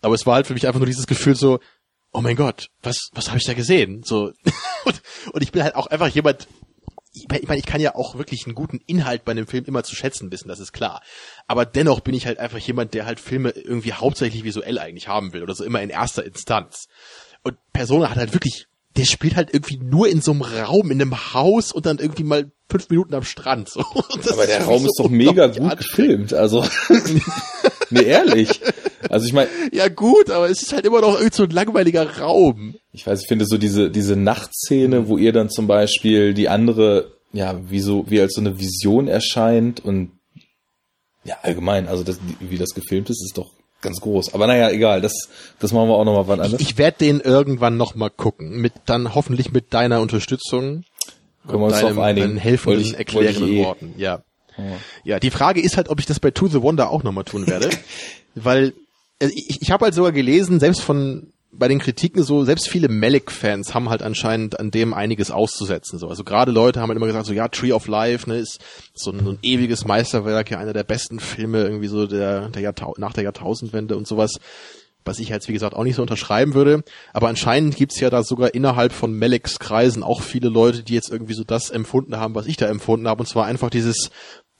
Aber 0.00 0.14
es 0.14 0.26
war 0.26 0.34
halt 0.34 0.46
für 0.46 0.54
mich 0.54 0.66
einfach 0.66 0.80
nur 0.80 0.86
dieses 0.86 1.06
Gefühl 1.06 1.34
so, 1.34 1.60
oh 2.12 2.20
mein 2.20 2.36
Gott, 2.36 2.70
was, 2.82 3.10
was 3.12 3.28
habe 3.28 3.38
ich 3.38 3.44
da 3.44 3.54
gesehen? 3.54 4.02
So 4.04 4.32
und, 4.84 5.02
und 5.32 5.42
ich 5.42 5.52
bin 5.52 5.62
halt 5.62 5.74
auch 5.74 5.88
einfach 5.88 6.08
jemand, 6.08 6.46
ich 7.14 7.28
meine, 7.28 7.60
ich 7.60 7.66
kann 7.66 7.80
ja 7.80 7.94
auch 7.94 8.16
wirklich 8.16 8.44
einen 8.44 8.56
guten 8.56 8.80
Inhalt 8.86 9.24
bei 9.24 9.32
einem 9.32 9.46
Film 9.46 9.64
immer 9.66 9.84
zu 9.84 9.94
schätzen 9.94 10.32
wissen, 10.32 10.48
das 10.48 10.58
ist 10.58 10.72
klar. 10.72 11.00
Aber 11.46 11.64
dennoch 11.64 12.00
bin 12.00 12.14
ich 12.14 12.26
halt 12.26 12.38
einfach 12.38 12.58
jemand, 12.58 12.92
der 12.92 13.06
halt 13.06 13.20
Filme 13.20 13.50
irgendwie 13.50 13.92
hauptsächlich 13.92 14.42
visuell 14.42 14.78
eigentlich 14.78 15.06
haben 15.06 15.32
will 15.32 15.42
oder 15.42 15.54
so 15.54 15.64
immer 15.64 15.80
in 15.80 15.90
erster 15.90 16.24
Instanz. 16.24 16.88
Und 17.44 17.56
Persona 17.72 18.10
hat 18.10 18.16
halt 18.16 18.34
wirklich, 18.34 18.66
der 18.96 19.04
spielt 19.04 19.34
halt 19.34 19.52
irgendwie 19.52 19.78
nur 19.78 20.08
in 20.08 20.20
so 20.20 20.30
einem 20.30 20.42
Raum, 20.42 20.90
in 20.90 21.00
einem 21.00 21.34
Haus 21.34 21.72
und 21.72 21.86
dann 21.86 21.98
irgendwie 21.98 22.22
mal 22.22 22.52
fünf 22.70 22.88
Minuten 22.90 23.14
am 23.14 23.24
Strand. 23.24 23.68
So. 23.68 23.80
Aber 24.30 24.46
der 24.46 24.64
Raum 24.64 24.82
so 24.82 24.86
ist 24.86 24.98
doch 24.98 25.10
mega 25.10 25.48
gut 25.48 25.76
gefilmt, 25.78 26.32
also. 26.32 26.64
nee, 27.90 28.02
ehrlich. 28.02 28.60
Also 29.08 29.26
ich 29.26 29.32
meine. 29.32 29.48
Ja 29.72 29.88
gut, 29.88 30.30
aber 30.30 30.48
es 30.48 30.62
ist 30.62 30.72
halt 30.72 30.86
immer 30.86 31.00
noch 31.00 31.14
irgendwie 31.14 31.36
so 31.36 31.42
ein 31.42 31.50
langweiliger 31.50 32.18
Raum. 32.18 32.74
Ich 32.92 33.06
weiß, 33.06 33.20
ich 33.20 33.28
finde 33.28 33.44
so 33.44 33.58
diese, 33.58 33.90
diese 33.90 34.16
Nachtszene, 34.16 35.08
wo 35.08 35.18
ihr 35.18 35.32
dann 35.32 35.50
zum 35.50 35.66
Beispiel 35.66 36.32
die 36.32 36.48
andere, 36.48 37.12
ja, 37.32 37.60
wie 37.68 37.80
so, 37.80 38.04
wie 38.08 38.20
als 38.20 38.34
so 38.34 38.40
eine 38.40 38.58
Vision 38.58 39.08
erscheint 39.08 39.84
und 39.84 40.12
ja, 41.24 41.36
allgemein, 41.42 41.88
also 41.88 42.02
das, 42.02 42.18
wie 42.40 42.58
das 42.58 42.70
gefilmt 42.70 43.10
ist, 43.10 43.22
ist 43.24 43.36
doch 43.36 43.50
ganz 43.84 44.00
groß. 44.00 44.34
Aber 44.34 44.48
naja, 44.48 44.70
egal, 44.70 45.00
das, 45.00 45.28
das 45.60 45.72
machen 45.72 45.88
wir 45.88 45.94
auch 45.94 46.04
nochmal 46.04 46.26
wann 46.26 46.40
anders. 46.40 46.60
Ich, 46.60 46.70
ich 46.70 46.78
werde 46.78 46.98
den 46.98 47.20
irgendwann 47.20 47.76
nochmal 47.76 48.10
gucken, 48.10 48.60
mit 48.60 48.72
dann 48.86 49.14
hoffentlich 49.14 49.52
mit 49.52 49.72
deiner 49.72 50.00
Unterstützung. 50.00 50.84
Können 51.46 51.60
wir 51.60 51.66
uns 51.66 51.80
deinem, 51.80 51.98
auf 51.98 52.04
einigen. 52.04 52.36
helfenden, 52.36 52.94
erklärenden 52.94 53.48
eh. 53.48 53.64
Worten, 53.64 53.94
ja. 53.96 54.22
Oh. 54.56 54.62
Ja, 55.04 55.20
die 55.20 55.30
Frage 55.30 55.60
ist 55.60 55.76
halt, 55.76 55.88
ob 55.88 56.00
ich 56.00 56.06
das 56.06 56.18
bei 56.18 56.30
To 56.30 56.48
the 56.48 56.62
Wonder 56.62 56.90
auch 56.90 57.02
nochmal 57.02 57.24
tun 57.24 57.46
werde. 57.46 57.70
weil 58.34 58.72
also 59.20 59.32
ich, 59.36 59.62
ich 59.62 59.70
habe 59.70 59.84
halt 59.84 59.94
sogar 59.94 60.12
gelesen, 60.12 60.58
selbst 60.60 60.80
von 60.80 61.32
bei 61.58 61.68
den 61.68 61.78
Kritiken 61.78 62.22
so, 62.22 62.44
selbst 62.44 62.68
viele 62.68 62.88
Malik-Fans 62.88 63.74
haben 63.74 63.88
halt 63.90 64.02
anscheinend 64.02 64.58
an 64.58 64.70
dem 64.70 64.94
einiges 64.94 65.30
auszusetzen. 65.30 65.98
So. 65.98 66.08
Also 66.08 66.24
gerade 66.24 66.52
Leute 66.52 66.80
haben 66.80 66.88
halt 66.88 66.96
immer 66.96 67.06
gesagt, 67.06 67.26
so 67.26 67.32
ja, 67.32 67.48
Tree 67.48 67.72
of 67.72 67.86
Life, 67.86 68.28
ne, 68.28 68.38
ist 68.38 68.60
so 68.94 69.10
ein, 69.10 69.26
ein 69.26 69.38
ewiges 69.42 69.84
Meisterwerk, 69.84 70.50
ja, 70.50 70.58
einer 70.58 70.72
der 70.72 70.84
besten 70.84 71.20
Filme 71.20 71.62
irgendwie 71.62 71.88
so 71.88 72.06
der, 72.06 72.48
der 72.48 72.62
Jahrtau 72.62 72.94
nach 72.98 73.12
der 73.12 73.24
Jahrtausendwende 73.24 73.96
und 73.96 74.06
sowas. 74.06 74.32
Was 75.06 75.18
ich 75.18 75.28
jetzt, 75.28 75.48
wie 75.48 75.52
gesagt, 75.52 75.74
auch 75.74 75.84
nicht 75.84 75.96
so 75.96 76.02
unterschreiben 76.02 76.54
würde. 76.54 76.82
Aber 77.12 77.28
anscheinend 77.28 77.76
gibt's 77.76 78.00
ja 78.00 78.08
da 78.08 78.22
sogar 78.22 78.54
innerhalb 78.54 78.90
von 78.90 79.18
Maliks 79.18 79.58
Kreisen 79.58 80.02
auch 80.02 80.22
viele 80.22 80.48
Leute, 80.48 80.82
die 80.82 80.94
jetzt 80.94 81.10
irgendwie 81.10 81.34
so 81.34 81.44
das 81.44 81.68
empfunden 81.68 82.16
haben, 82.16 82.34
was 82.34 82.46
ich 82.46 82.56
da 82.56 82.68
empfunden 82.68 83.06
habe. 83.06 83.20
Und 83.20 83.26
zwar 83.26 83.44
einfach 83.44 83.68
dieses 83.68 84.10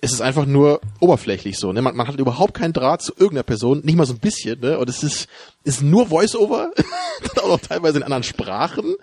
es 0.04 0.12
ist 0.12 0.20
einfach 0.20 0.46
nur 0.46 0.80
oberflächlich 1.00 1.58
so. 1.58 1.72
Ne? 1.72 1.82
Man, 1.82 1.96
man 1.96 2.06
hat 2.06 2.18
überhaupt 2.18 2.54
keinen 2.54 2.72
Draht 2.72 3.02
zu 3.02 3.12
irgendeiner 3.12 3.42
Person, 3.42 3.80
nicht 3.84 3.96
mal 3.96 4.06
so 4.06 4.12
ein 4.12 4.18
bisschen. 4.18 4.60
Ne? 4.60 4.78
Und 4.78 4.88
es 4.88 5.02
ist, 5.02 5.28
ist 5.64 5.82
nur 5.82 6.08
Voice-Over, 6.08 6.72
auch 7.42 7.48
noch 7.48 7.60
teilweise 7.60 7.98
in 7.98 8.02
anderen 8.02 8.22
Sprachen. 8.22 8.96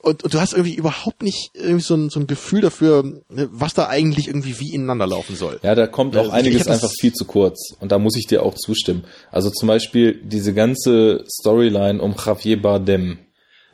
Und, 0.00 0.22
und 0.22 0.32
du 0.32 0.40
hast 0.40 0.52
irgendwie 0.52 0.76
überhaupt 0.76 1.22
nicht 1.22 1.50
irgendwie 1.54 1.82
so 1.82 1.94
ein, 1.94 2.08
so 2.08 2.20
ein 2.20 2.28
Gefühl 2.28 2.60
dafür, 2.60 3.02
ne, 3.28 3.48
was 3.50 3.74
da 3.74 3.88
eigentlich 3.88 4.28
irgendwie 4.28 4.60
wie 4.60 4.72
ineinander 4.72 5.08
laufen 5.08 5.34
soll. 5.34 5.58
Ja, 5.64 5.74
da 5.74 5.88
kommt 5.88 6.16
auch 6.16 6.20
also 6.20 6.30
einiges 6.30 6.68
einfach 6.68 6.90
viel 7.00 7.12
zu 7.12 7.24
kurz. 7.24 7.74
Und 7.80 7.90
da 7.90 7.98
muss 7.98 8.14
ich 8.16 8.26
dir 8.26 8.44
auch 8.44 8.54
zustimmen. 8.54 9.04
Also 9.32 9.50
zum 9.50 9.66
Beispiel 9.66 10.20
diese 10.22 10.54
ganze 10.54 11.24
Storyline 11.28 12.00
um 12.00 12.14
Javier 12.14 12.62
Bardem 12.62 13.18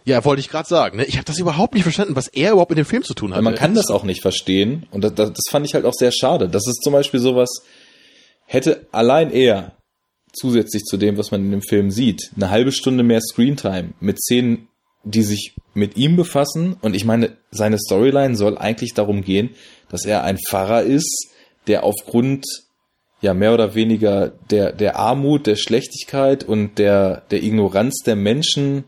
ja, 0.04 0.24
wollte 0.24 0.40
ich 0.40 0.50
gerade 0.50 0.68
sagen. 0.68 0.98
Ne? 0.98 1.04
Ich 1.06 1.16
habe 1.16 1.24
das 1.24 1.38
überhaupt 1.38 1.74
nicht 1.74 1.82
verstanden, 1.82 2.14
was 2.14 2.28
er 2.28 2.52
überhaupt 2.52 2.70
mit 2.70 2.78
dem 2.78 2.84
Film 2.84 3.02
zu 3.02 3.14
tun 3.14 3.34
hat. 3.34 3.42
Man 3.42 3.54
kann 3.54 3.74
das 3.74 3.88
auch 3.88 4.04
nicht 4.04 4.20
verstehen 4.20 4.86
und 4.90 5.02
das, 5.02 5.14
das, 5.14 5.30
das 5.30 5.44
fand 5.50 5.66
ich 5.66 5.74
halt 5.74 5.86
auch 5.86 5.94
sehr 5.94 6.12
schade. 6.12 6.48
Das 6.48 6.66
ist 6.66 6.82
zum 6.82 6.92
Beispiel 6.92 7.20
sowas, 7.20 7.48
hätte 8.44 8.86
allein 8.92 9.30
er 9.30 9.72
zusätzlich 10.32 10.84
zu 10.84 10.96
dem, 10.96 11.16
was 11.16 11.30
man 11.30 11.42
in 11.42 11.50
dem 11.50 11.62
Film 11.62 11.90
sieht, 11.90 12.32
eine 12.36 12.50
halbe 12.50 12.72
Stunde 12.72 13.02
mehr 13.02 13.20
Screentime 13.20 13.94
mit 14.00 14.20
Szenen, 14.20 14.68
die 15.04 15.22
sich 15.22 15.54
mit 15.72 15.96
ihm 15.96 16.16
befassen. 16.16 16.76
Und 16.80 16.94
ich 16.94 17.04
meine, 17.04 17.36
seine 17.50 17.78
Storyline 17.78 18.36
soll 18.36 18.58
eigentlich 18.58 18.94
darum 18.94 19.22
gehen, 19.22 19.50
dass 19.88 20.04
er 20.04 20.24
ein 20.24 20.38
Pfarrer 20.38 20.82
ist, 20.82 21.28
der 21.66 21.84
aufgrund 21.84 22.44
ja 23.20 23.32
mehr 23.32 23.54
oder 23.54 23.74
weniger 23.74 24.32
der 24.50 24.72
der 24.72 24.98
Armut, 24.98 25.46
der 25.46 25.56
Schlechtigkeit 25.56 26.44
und 26.44 26.78
der 26.78 27.22
der 27.30 27.42
Ignoranz 27.42 28.02
der 28.04 28.16
Menschen 28.16 28.84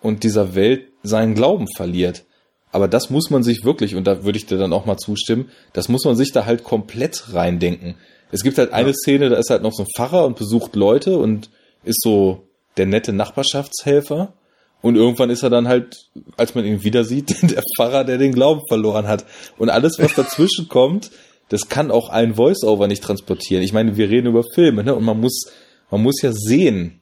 und 0.00 0.22
dieser 0.22 0.54
Welt 0.54 0.88
seinen 1.02 1.34
Glauben 1.34 1.66
verliert. 1.76 2.24
Aber 2.72 2.88
das 2.88 3.10
muss 3.10 3.30
man 3.30 3.42
sich 3.42 3.64
wirklich, 3.64 3.94
und 3.94 4.06
da 4.06 4.24
würde 4.24 4.38
ich 4.38 4.46
dir 4.46 4.58
dann 4.58 4.72
auch 4.72 4.86
mal 4.86 4.98
zustimmen, 4.98 5.50
das 5.72 5.88
muss 5.88 6.04
man 6.04 6.16
sich 6.16 6.32
da 6.32 6.44
halt 6.44 6.64
komplett 6.64 7.32
reindenken. 7.32 7.96
Es 8.30 8.42
gibt 8.42 8.58
halt 8.58 8.72
eine 8.72 8.92
Szene, 8.92 9.28
da 9.28 9.36
ist 9.36 9.50
halt 9.50 9.62
noch 9.62 9.72
so 9.72 9.84
ein 9.84 9.88
Pfarrer 9.96 10.26
und 10.26 10.36
besucht 10.36 10.76
Leute 10.76 11.16
und 11.16 11.48
ist 11.84 12.02
so 12.02 12.48
der 12.76 12.86
nette 12.86 13.12
Nachbarschaftshelfer. 13.12 14.34
Und 14.82 14.96
irgendwann 14.96 15.30
ist 15.30 15.42
er 15.42 15.50
dann 15.50 15.68
halt, 15.68 15.96
als 16.36 16.54
man 16.54 16.64
ihn 16.64 16.84
wieder 16.84 17.04
sieht, 17.04 17.30
der 17.42 17.62
Pfarrer, 17.76 18.04
der 18.04 18.18
den 18.18 18.32
Glauben 18.32 18.62
verloren 18.68 19.06
hat. 19.06 19.24
Und 19.58 19.70
alles, 19.70 19.98
was 19.98 20.14
dazwischen 20.14 20.68
kommt, 20.68 21.10
das 21.48 21.68
kann 21.68 21.90
auch 21.90 22.08
ein 22.08 22.34
Voice-Over 22.34 22.88
nicht 22.88 23.02
transportieren. 23.02 23.62
Ich 23.62 23.72
meine, 23.72 23.96
wir 23.96 24.10
reden 24.10 24.26
über 24.26 24.42
Filme, 24.54 24.82
ne? 24.82 24.94
Und 24.94 25.04
man 25.04 25.20
muss, 25.20 25.44
man 25.90 26.02
muss 26.02 26.20
ja 26.20 26.32
sehen, 26.32 27.00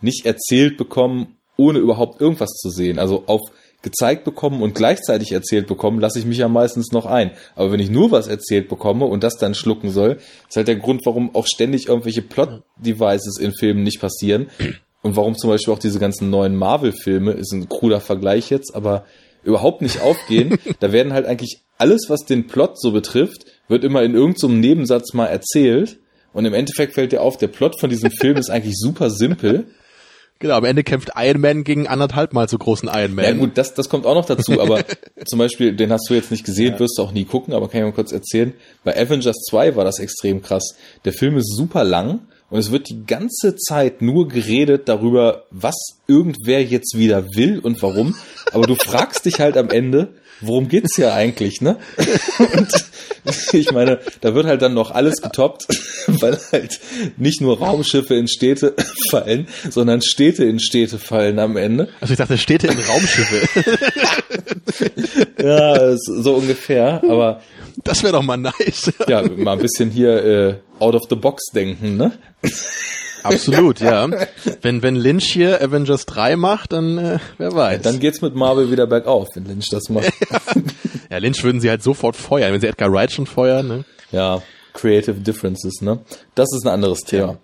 nicht 0.00 0.26
erzählt 0.26 0.76
bekommen, 0.76 1.37
ohne 1.58 1.78
überhaupt 1.78 2.20
irgendwas 2.20 2.52
zu 2.52 2.70
sehen. 2.70 2.98
Also 2.98 3.24
auf 3.26 3.42
gezeigt 3.82 4.24
bekommen 4.24 4.62
und 4.62 4.74
gleichzeitig 4.74 5.32
erzählt 5.32 5.66
bekommen, 5.68 6.00
lasse 6.00 6.18
ich 6.18 6.26
mich 6.26 6.38
ja 6.38 6.48
meistens 6.48 6.90
noch 6.90 7.06
ein. 7.06 7.30
Aber 7.54 7.70
wenn 7.70 7.80
ich 7.80 7.90
nur 7.90 8.10
was 8.10 8.26
erzählt 8.26 8.68
bekomme 8.68 9.04
und 9.04 9.22
das 9.22 9.36
dann 9.36 9.54
schlucken 9.54 9.90
soll, 9.90 10.18
ist 10.48 10.56
halt 10.56 10.68
der 10.68 10.76
Grund, 10.76 11.06
warum 11.06 11.34
auch 11.34 11.46
ständig 11.46 11.88
irgendwelche 11.88 12.22
Plot-Devices 12.22 13.38
in 13.38 13.52
Filmen 13.52 13.84
nicht 13.84 14.00
passieren. 14.00 14.48
Und 15.02 15.14
warum 15.14 15.36
zum 15.36 15.50
Beispiel 15.50 15.72
auch 15.72 15.78
diese 15.78 16.00
ganzen 16.00 16.28
neuen 16.28 16.56
Marvel-Filme, 16.56 17.32
ist 17.32 17.52
ein 17.52 17.68
kruder 17.68 18.00
Vergleich 18.00 18.50
jetzt, 18.50 18.74
aber 18.74 19.04
überhaupt 19.44 19.80
nicht 19.80 20.00
aufgehen. 20.00 20.58
da 20.80 20.90
werden 20.90 21.12
halt 21.12 21.26
eigentlich 21.26 21.60
alles, 21.78 22.06
was 22.08 22.24
den 22.24 22.48
Plot 22.48 22.80
so 22.80 22.90
betrifft, 22.90 23.44
wird 23.68 23.84
immer 23.84 24.02
in 24.02 24.14
irgendeinem 24.14 24.36
so 24.36 24.48
Nebensatz 24.48 25.14
mal 25.14 25.26
erzählt. 25.26 26.00
Und 26.32 26.44
im 26.44 26.54
Endeffekt 26.54 26.94
fällt 26.94 27.12
dir 27.12 27.22
auf, 27.22 27.36
der 27.36 27.46
Plot 27.46 27.78
von 27.78 27.90
diesem 27.90 28.10
Film 28.10 28.36
ist 28.36 28.50
eigentlich 28.50 28.76
super 28.76 29.08
simpel. 29.10 29.68
Genau, 30.40 30.54
am 30.54 30.64
Ende 30.64 30.84
kämpft 30.84 31.10
Iron 31.16 31.40
Man 31.40 31.64
gegen 31.64 31.88
anderthalb 31.88 32.32
Mal 32.32 32.48
so 32.48 32.58
großen 32.58 32.88
Iron 32.92 33.14
Man. 33.14 33.24
Ja 33.24 33.32
gut, 33.32 33.58
das, 33.58 33.74
das 33.74 33.88
kommt 33.88 34.06
auch 34.06 34.14
noch 34.14 34.24
dazu, 34.24 34.60
aber 34.60 34.84
zum 35.26 35.38
Beispiel, 35.38 35.74
den 35.74 35.90
hast 35.92 36.08
du 36.08 36.14
jetzt 36.14 36.30
nicht 36.30 36.44
gesehen, 36.44 36.74
ja. 36.74 36.78
wirst 36.78 36.96
du 36.96 37.02
auch 37.02 37.12
nie 37.12 37.24
gucken, 37.24 37.54
aber 37.54 37.68
kann 37.68 37.80
ich 37.80 37.86
mal 37.86 37.92
kurz 37.92 38.12
erzählen. 38.12 38.54
Bei 38.84 38.96
Avengers 38.96 39.36
2 39.50 39.74
war 39.74 39.84
das 39.84 39.98
extrem 39.98 40.40
krass. 40.40 40.76
Der 41.04 41.12
Film 41.12 41.36
ist 41.36 41.56
super 41.56 41.82
lang 41.82 42.20
und 42.50 42.60
es 42.60 42.70
wird 42.70 42.88
die 42.88 43.04
ganze 43.04 43.56
Zeit 43.56 44.00
nur 44.00 44.28
geredet 44.28 44.88
darüber, 44.88 45.44
was 45.50 45.74
irgendwer 46.06 46.62
jetzt 46.62 46.96
wieder 46.96 47.34
will 47.34 47.58
und 47.58 47.82
warum. 47.82 48.14
Aber 48.52 48.66
du 48.66 48.76
fragst 48.76 49.24
dich 49.24 49.40
halt 49.40 49.56
am 49.56 49.70
Ende, 49.70 50.14
worum 50.40 50.68
geht's 50.68 50.96
hier 50.96 51.12
eigentlich, 51.12 51.60
ne? 51.60 51.76
Und 52.52 52.68
ich 53.52 53.72
meine, 53.72 54.00
da 54.20 54.34
wird 54.34 54.46
halt 54.46 54.62
dann 54.62 54.74
noch 54.74 54.90
alles 54.90 55.20
getoppt, 55.20 55.66
weil 56.06 56.38
halt 56.52 56.80
nicht 57.16 57.40
nur 57.40 57.58
Raumschiffe 57.58 58.14
in 58.14 58.28
Städte 58.28 58.74
fallen, 59.10 59.48
sondern 59.70 60.02
Städte 60.02 60.44
in 60.44 60.60
Städte 60.60 60.98
fallen 60.98 61.38
am 61.38 61.56
Ende. 61.56 61.88
Also 62.00 62.12
ich 62.12 62.18
dachte 62.18 62.38
Städte 62.38 62.68
in 62.68 62.78
Raumschiffe. 62.78 63.78
ja, 65.42 65.96
so 65.96 66.34
ungefähr, 66.34 67.02
aber 67.04 67.42
das 67.84 68.02
wäre 68.02 68.14
doch 68.14 68.22
mal 68.22 68.36
nice. 68.36 68.92
ja, 69.08 69.22
mal 69.22 69.52
ein 69.52 69.58
bisschen 69.58 69.90
hier 69.90 70.24
äh, 70.24 70.54
out 70.78 70.94
of 70.94 71.04
the 71.08 71.16
box 71.16 71.44
denken, 71.54 71.96
ne? 71.96 72.12
Absolut, 73.22 73.80
ja. 73.80 74.08
Wenn, 74.62 74.82
wenn 74.82 74.96
Lynch 74.96 75.32
hier 75.32 75.62
Avengers 75.62 76.06
3 76.06 76.36
macht, 76.36 76.72
dann 76.72 76.98
äh, 76.98 77.18
wer 77.38 77.52
weiß. 77.52 77.82
Dann 77.82 78.00
geht's 78.00 78.22
mit 78.22 78.34
Marvel 78.34 78.70
wieder 78.70 78.86
bergauf, 78.86 79.28
wenn 79.34 79.44
Lynch 79.44 79.68
das 79.70 79.88
macht. 79.88 80.12
ja, 81.10 81.18
Lynch 81.18 81.42
würden 81.42 81.60
sie 81.60 81.70
halt 81.70 81.82
sofort 81.82 82.16
feuern, 82.16 82.52
wenn 82.52 82.60
sie 82.60 82.66
Edgar 82.66 82.92
Wright 82.92 83.12
schon 83.12 83.26
feuern. 83.26 83.68
Ne? 83.68 83.84
Ja, 84.12 84.42
Creative 84.72 85.20
Differences, 85.20 85.80
ne? 85.80 86.00
Das 86.34 86.48
ist 86.54 86.64
ein 86.64 86.72
anderes 86.72 87.00
Thema. 87.00 87.32
Ja, 87.32 87.38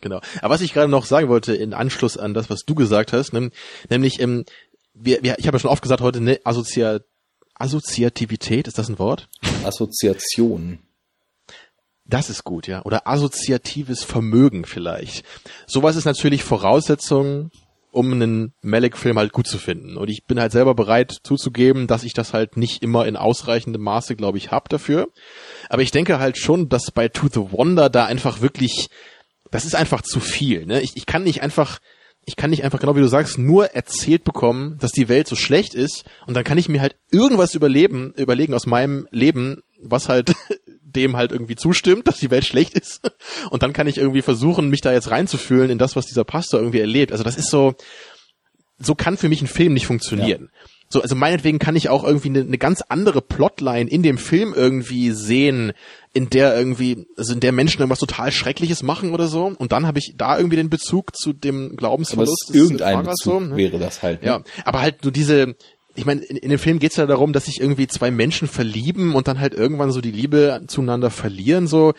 genau. 0.00 0.20
Aber 0.40 0.54
was 0.54 0.60
ich 0.60 0.74
gerade 0.74 0.90
noch 0.90 1.06
sagen 1.06 1.28
wollte, 1.28 1.54
in 1.54 1.74
Anschluss 1.74 2.16
an 2.16 2.34
das, 2.34 2.50
was 2.50 2.60
du 2.66 2.74
gesagt 2.74 3.12
hast, 3.12 3.32
ne, 3.32 3.50
nämlich, 3.88 4.20
ähm, 4.20 4.44
wir, 4.92 5.22
wir, 5.22 5.38
ich 5.38 5.46
habe 5.46 5.56
ja 5.56 5.60
schon 5.60 5.70
oft 5.70 5.82
gesagt 5.82 6.02
heute, 6.02 6.20
ne, 6.20 6.40
Assoziat 6.44 7.02
Assoziativität, 7.56 8.66
ist 8.66 8.78
das 8.78 8.88
ein 8.88 8.98
Wort? 8.98 9.28
Assoziation. 9.64 10.80
Das 12.06 12.28
ist 12.28 12.44
gut, 12.44 12.66
ja. 12.66 12.84
Oder 12.84 13.06
assoziatives 13.08 14.04
Vermögen 14.04 14.64
vielleicht. 14.64 15.24
Sowas 15.66 15.96
ist 15.96 16.04
natürlich 16.04 16.44
Voraussetzung, 16.44 17.50
um 17.94 18.12
einen 18.12 18.52
Malik-Film 18.60 19.18
halt 19.18 19.32
gut 19.32 19.46
zu 19.46 19.56
finden. 19.56 19.96
Und 19.96 20.10
ich 20.10 20.24
bin 20.24 20.40
halt 20.40 20.52
selber 20.52 20.74
bereit 20.74 21.16
zuzugeben, 21.22 21.86
dass 21.86 22.02
ich 22.02 22.12
das 22.12 22.34
halt 22.34 22.56
nicht 22.56 22.82
immer 22.82 23.06
in 23.06 23.16
ausreichendem 23.16 23.82
Maße, 23.82 24.16
glaube 24.16 24.36
ich, 24.36 24.50
hab 24.50 24.68
dafür. 24.68 25.08
Aber 25.68 25.82
ich 25.82 25.92
denke 25.92 26.18
halt 26.18 26.36
schon, 26.36 26.68
dass 26.68 26.90
bei 26.90 27.08
To 27.08 27.28
the 27.28 27.52
Wonder 27.52 27.88
da 27.88 28.04
einfach 28.04 28.40
wirklich, 28.40 28.88
das 29.50 29.64
ist 29.64 29.76
einfach 29.76 30.02
zu 30.02 30.20
viel. 30.20 30.66
Ne? 30.66 30.82
Ich, 30.82 30.96
ich 30.96 31.06
kann 31.06 31.22
nicht 31.22 31.42
einfach, 31.42 31.78
ich 32.26 32.36
kann 32.36 32.50
nicht 32.50 32.64
einfach, 32.64 32.80
genau 32.80 32.96
wie 32.96 33.00
du 33.00 33.08
sagst, 33.08 33.38
nur 33.38 33.66
erzählt 33.74 34.24
bekommen, 34.24 34.76
dass 34.80 34.92
die 34.92 35.08
Welt 35.08 35.28
so 35.28 35.36
schlecht 35.36 35.74
ist 35.74 36.04
und 36.26 36.34
dann 36.34 36.44
kann 36.44 36.58
ich 36.58 36.68
mir 36.68 36.80
halt 36.80 36.96
irgendwas 37.10 37.54
überleben, 37.54 38.12
überlegen 38.16 38.54
aus 38.54 38.66
meinem 38.66 39.06
Leben, 39.10 39.62
was 39.80 40.08
halt 40.08 40.34
dem 40.96 41.16
halt 41.16 41.32
irgendwie 41.32 41.56
zustimmt, 41.56 42.08
dass 42.08 42.18
die 42.18 42.30
Welt 42.30 42.44
schlecht 42.44 42.74
ist. 42.74 43.00
Und 43.50 43.62
dann 43.62 43.72
kann 43.72 43.86
ich 43.86 43.98
irgendwie 43.98 44.22
versuchen, 44.22 44.70
mich 44.70 44.80
da 44.80 44.92
jetzt 44.92 45.10
reinzufühlen 45.10 45.70
in 45.70 45.78
das, 45.78 45.96
was 45.96 46.06
dieser 46.06 46.24
Pastor 46.24 46.60
irgendwie 46.60 46.80
erlebt. 46.80 47.12
Also 47.12 47.24
das 47.24 47.36
ist 47.36 47.50
so, 47.50 47.74
so 48.78 48.94
kann 48.94 49.16
für 49.16 49.28
mich 49.28 49.42
ein 49.42 49.46
Film 49.46 49.74
nicht 49.74 49.86
funktionieren. 49.86 50.50
Ja. 50.52 50.68
So, 50.90 51.02
also 51.02 51.16
meinetwegen 51.16 51.58
kann 51.58 51.74
ich 51.74 51.88
auch 51.88 52.04
irgendwie 52.04 52.28
eine, 52.28 52.40
eine 52.40 52.58
ganz 52.58 52.82
andere 52.82 53.20
Plotline 53.20 53.90
in 53.90 54.02
dem 54.02 54.18
Film 54.18 54.54
irgendwie 54.54 55.10
sehen, 55.10 55.72
in 56.12 56.30
der 56.30 56.56
irgendwie, 56.56 57.06
also 57.16 57.32
in 57.32 57.40
der 57.40 57.52
Menschen 57.52 57.80
irgendwas 57.80 57.98
total 57.98 58.30
Schreckliches 58.30 58.82
machen 58.82 59.12
oder 59.12 59.26
so. 59.26 59.46
Und 59.46 59.72
dann 59.72 59.86
habe 59.86 59.98
ich 59.98 60.14
da 60.16 60.36
irgendwie 60.36 60.56
den 60.56 60.70
Bezug 60.70 61.16
zu 61.16 61.32
dem 61.32 61.76
Glaubensverlust. 61.76 62.46
Aber 62.50 62.58
irgendein 62.58 63.02
Bezug 63.02 63.16
so, 63.22 63.40
ne? 63.40 63.56
wäre 63.56 63.78
das 63.78 64.02
halt. 64.02 64.22
Ne? 64.22 64.28
Ja, 64.28 64.42
aber 64.64 64.82
halt 64.82 65.02
nur 65.02 65.12
diese, 65.12 65.56
ich 65.94 66.04
meine, 66.04 66.22
in, 66.22 66.36
in, 66.36 66.50
dem 66.50 66.58
Film 66.58 66.78
geht's 66.78 66.96
ja 66.96 67.06
darum, 67.06 67.32
dass 67.32 67.46
sich 67.46 67.60
irgendwie 67.60 67.86
zwei 67.86 68.10
Menschen 68.10 68.48
verlieben 68.48 69.14
und 69.14 69.28
dann 69.28 69.40
halt 69.40 69.54
irgendwann 69.54 69.92
so 69.92 70.00
die 70.00 70.10
Liebe 70.10 70.62
zueinander 70.66 71.10
verlieren, 71.10 71.66
so. 71.66 71.94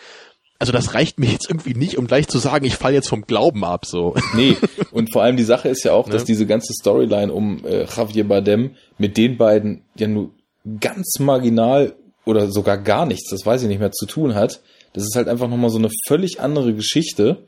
Also 0.58 0.72
das 0.72 0.94
reicht 0.94 1.18
mir 1.18 1.26
jetzt 1.26 1.50
irgendwie 1.50 1.74
nicht, 1.74 1.98
um 1.98 2.06
gleich 2.06 2.28
zu 2.28 2.38
sagen, 2.38 2.64
ich 2.64 2.76
falle 2.76 2.94
jetzt 2.94 3.08
vom 3.08 3.26
Glauben 3.26 3.62
ab, 3.64 3.84
so. 3.84 4.14
Nee, 4.34 4.56
und 4.90 5.12
vor 5.12 5.22
allem 5.22 5.36
die 5.36 5.44
Sache 5.44 5.68
ist 5.68 5.84
ja 5.84 5.92
auch, 5.92 6.08
dass 6.08 6.22
ne? 6.22 6.26
diese 6.26 6.46
ganze 6.46 6.72
Storyline 6.72 7.32
um 7.32 7.64
äh, 7.64 7.84
Javier 7.84 8.26
Bardem 8.26 8.70
mit 8.96 9.16
den 9.16 9.36
beiden 9.36 9.82
ja 9.96 10.08
nur 10.08 10.30
ganz 10.80 11.18
marginal 11.18 11.94
oder 12.24 12.50
sogar 12.50 12.78
gar 12.78 13.06
nichts, 13.06 13.30
das 13.30 13.44
weiß 13.44 13.62
ich 13.62 13.68
nicht 13.68 13.80
mehr, 13.80 13.92
zu 13.92 14.06
tun 14.06 14.34
hat. 14.34 14.60
Das 14.94 15.04
ist 15.04 15.14
halt 15.14 15.28
einfach 15.28 15.48
nochmal 15.48 15.70
so 15.70 15.78
eine 15.78 15.90
völlig 16.06 16.40
andere 16.40 16.72
Geschichte. 16.74 17.44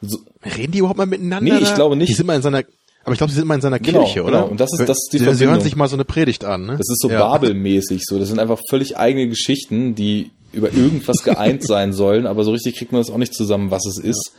So, 0.00 0.18
Reden 0.56 0.72
die 0.72 0.78
überhaupt 0.78 0.98
mal 0.98 1.06
miteinander? 1.06 1.54
Nee, 1.54 1.60
ich 1.60 1.74
glaube 1.74 1.96
nicht. 1.96 2.10
Die 2.10 2.14
sind 2.14 2.26
mal 2.26 2.36
in 2.36 2.42
seiner 2.42 2.62
aber 3.04 3.12
ich 3.12 3.18
glaube, 3.18 3.32
sie 3.32 3.38
sind 3.38 3.48
mal 3.48 3.56
in 3.56 3.60
seiner 3.60 3.78
genau, 3.78 4.04
Kirche, 4.04 4.22
oder? 4.22 4.42
Genau. 4.42 4.50
Und 4.50 4.60
das 4.60 4.72
ist 4.72 4.80
das 4.80 4.96
ist 4.96 5.10
die 5.12 5.18
sie, 5.18 5.24
Verbindung. 5.24 5.38
Sie 5.38 5.46
hören 5.46 5.60
sich 5.60 5.76
mal 5.76 5.88
so 5.88 5.96
eine 5.96 6.04
Predigt 6.04 6.44
an, 6.44 6.66
ne? 6.66 6.76
Das 6.76 6.88
ist 6.88 7.00
so 7.00 7.10
ja. 7.10 7.18
Babelmäßig 7.18 8.02
so. 8.04 8.18
Das 8.18 8.28
sind 8.28 8.38
einfach 8.38 8.60
völlig 8.68 8.96
eigene 8.96 9.28
Geschichten, 9.28 9.94
die 9.94 10.30
über 10.52 10.72
irgendwas 10.72 11.18
geeint 11.24 11.64
sein 11.64 11.92
sollen, 11.92 12.26
aber 12.26 12.44
so 12.44 12.52
richtig 12.52 12.76
kriegt 12.76 12.92
man 12.92 13.00
das 13.00 13.10
auch 13.10 13.18
nicht 13.18 13.34
zusammen, 13.34 13.70
was 13.70 13.86
es 13.86 13.98
ist. 13.98 14.32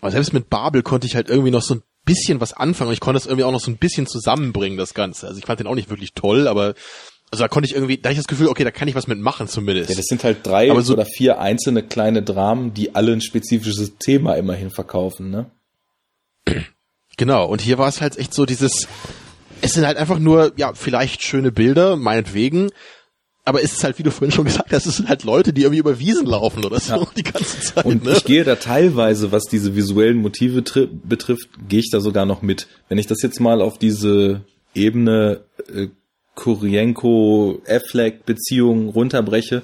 Aber 0.00 0.10
selbst 0.10 0.32
mit 0.32 0.50
Babel 0.50 0.82
konnte 0.82 1.06
ich 1.06 1.14
halt 1.14 1.28
irgendwie 1.28 1.50
noch 1.50 1.62
so 1.62 1.74
ein 1.74 1.82
bisschen 2.04 2.40
was 2.40 2.52
anfangen 2.52 2.88
und 2.88 2.94
ich 2.94 3.00
konnte 3.00 3.18
das 3.18 3.26
irgendwie 3.26 3.44
auch 3.44 3.52
noch 3.52 3.60
so 3.60 3.70
ein 3.70 3.76
bisschen 3.76 4.06
zusammenbringen, 4.06 4.78
das 4.78 4.94
Ganze. 4.94 5.26
Also 5.28 5.38
ich 5.38 5.46
fand 5.46 5.60
den 5.60 5.66
auch 5.66 5.74
nicht 5.74 5.90
wirklich 5.90 6.12
toll, 6.14 6.48
aber 6.48 6.74
also 7.30 7.44
da 7.44 7.48
konnte 7.48 7.68
ich 7.68 7.74
irgendwie, 7.74 7.96
da 7.96 8.08
hatte 8.08 8.14
ich 8.14 8.18
das 8.18 8.28
Gefühl, 8.28 8.48
okay, 8.48 8.64
da 8.64 8.70
kann 8.70 8.88
ich 8.88 8.94
was 8.94 9.06
mitmachen 9.06 9.48
zumindest. 9.48 9.90
Ja, 9.90 9.96
das 9.96 10.06
sind 10.06 10.22
halt 10.22 10.46
drei 10.46 10.68
so, 10.82 10.92
oder 10.92 11.06
vier 11.06 11.40
einzelne 11.40 11.82
kleine 11.82 12.22
Dramen, 12.22 12.74
die 12.74 12.94
alle 12.94 13.12
ein 13.12 13.22
spezifisches 13.22 13.96
Thema 13.98 14.34
immerhin 14.34 14.70
verkaufen, 14.70 15.30
ne? 15.30 15.50
Genau, 17.16 17.46
und 17.46 17.60
hier 17.60 17.78
war 17.78 17.88
es 17.88 18.00
halt 18.00 18.18
echt 18.18 18.34
so 18.34 18.46
dieses, 18.46 18.88
es 19.60 19.74
sind 19.74 19.86
halt 19.86 19.96
einfach 19.96 20.18
nur, 20.18 20.52
ja, 20.56 20.72
vielleicht 20.74 21.22
schöne 21.22 21.52
Bilder, 21.52 21.94
meinetwegen, 21.96 22.70
aber 23.44 23.62
es 23.62 23.72
ist 23.72 23.82
halt, 23.82 23.98
wie 23.98 24.04
du 24.04 24.10
vorhin 24.10 24.32
schon 24.32 24.44
gesagt 24.44 24.72
hast, 24.72 24.86
es 24.86 24.98
sind 24.98 25.08
halt 25.08 25.24
Leute, 25.24 25.52
die 25.52 25.62
irgendwie 25.62 25.80
über 25.80 25.98
Wiesen 25.98 26.26
laufen 26.26 26.64
oder 26.64 26.78
so 26.78 26.94
ja. 26.94 27.04
die 27.16 27.24
ganze 27.24 27.58
Zeit. 27.60 27.84
Und 27.84 28.04
ne? 28.04 28.12
ich 28.12 28.24
gehe 28.24 28.44
da 28.44 28.54
teilweise, 28.56 29.32
was 29.32 29.44
diese 29.44 29.74
visuellen 29.74 30.18
Motive 30.18 30.62
betrifft, 30.62 31.48
gehe 31.68 31.80
ich 31.80 31.90
da 31.90 32.00
sogar 32.00 32.24
noch 32.24 32.40
mit. 32.42 32.68
Wenn 32.88 32.98
ich 32.98 33.08
das 33.08 33.20
jetzt 33.22 33.40
mal 33.40 33.60
auf 33.60 33.78
diese 33.78 34.42
Ebene 34.74 35.40
äh, 35.74 35.88
Kurienko-Affleck-Beziehung 36.36 38.90
runterbreche, 38.90 39.62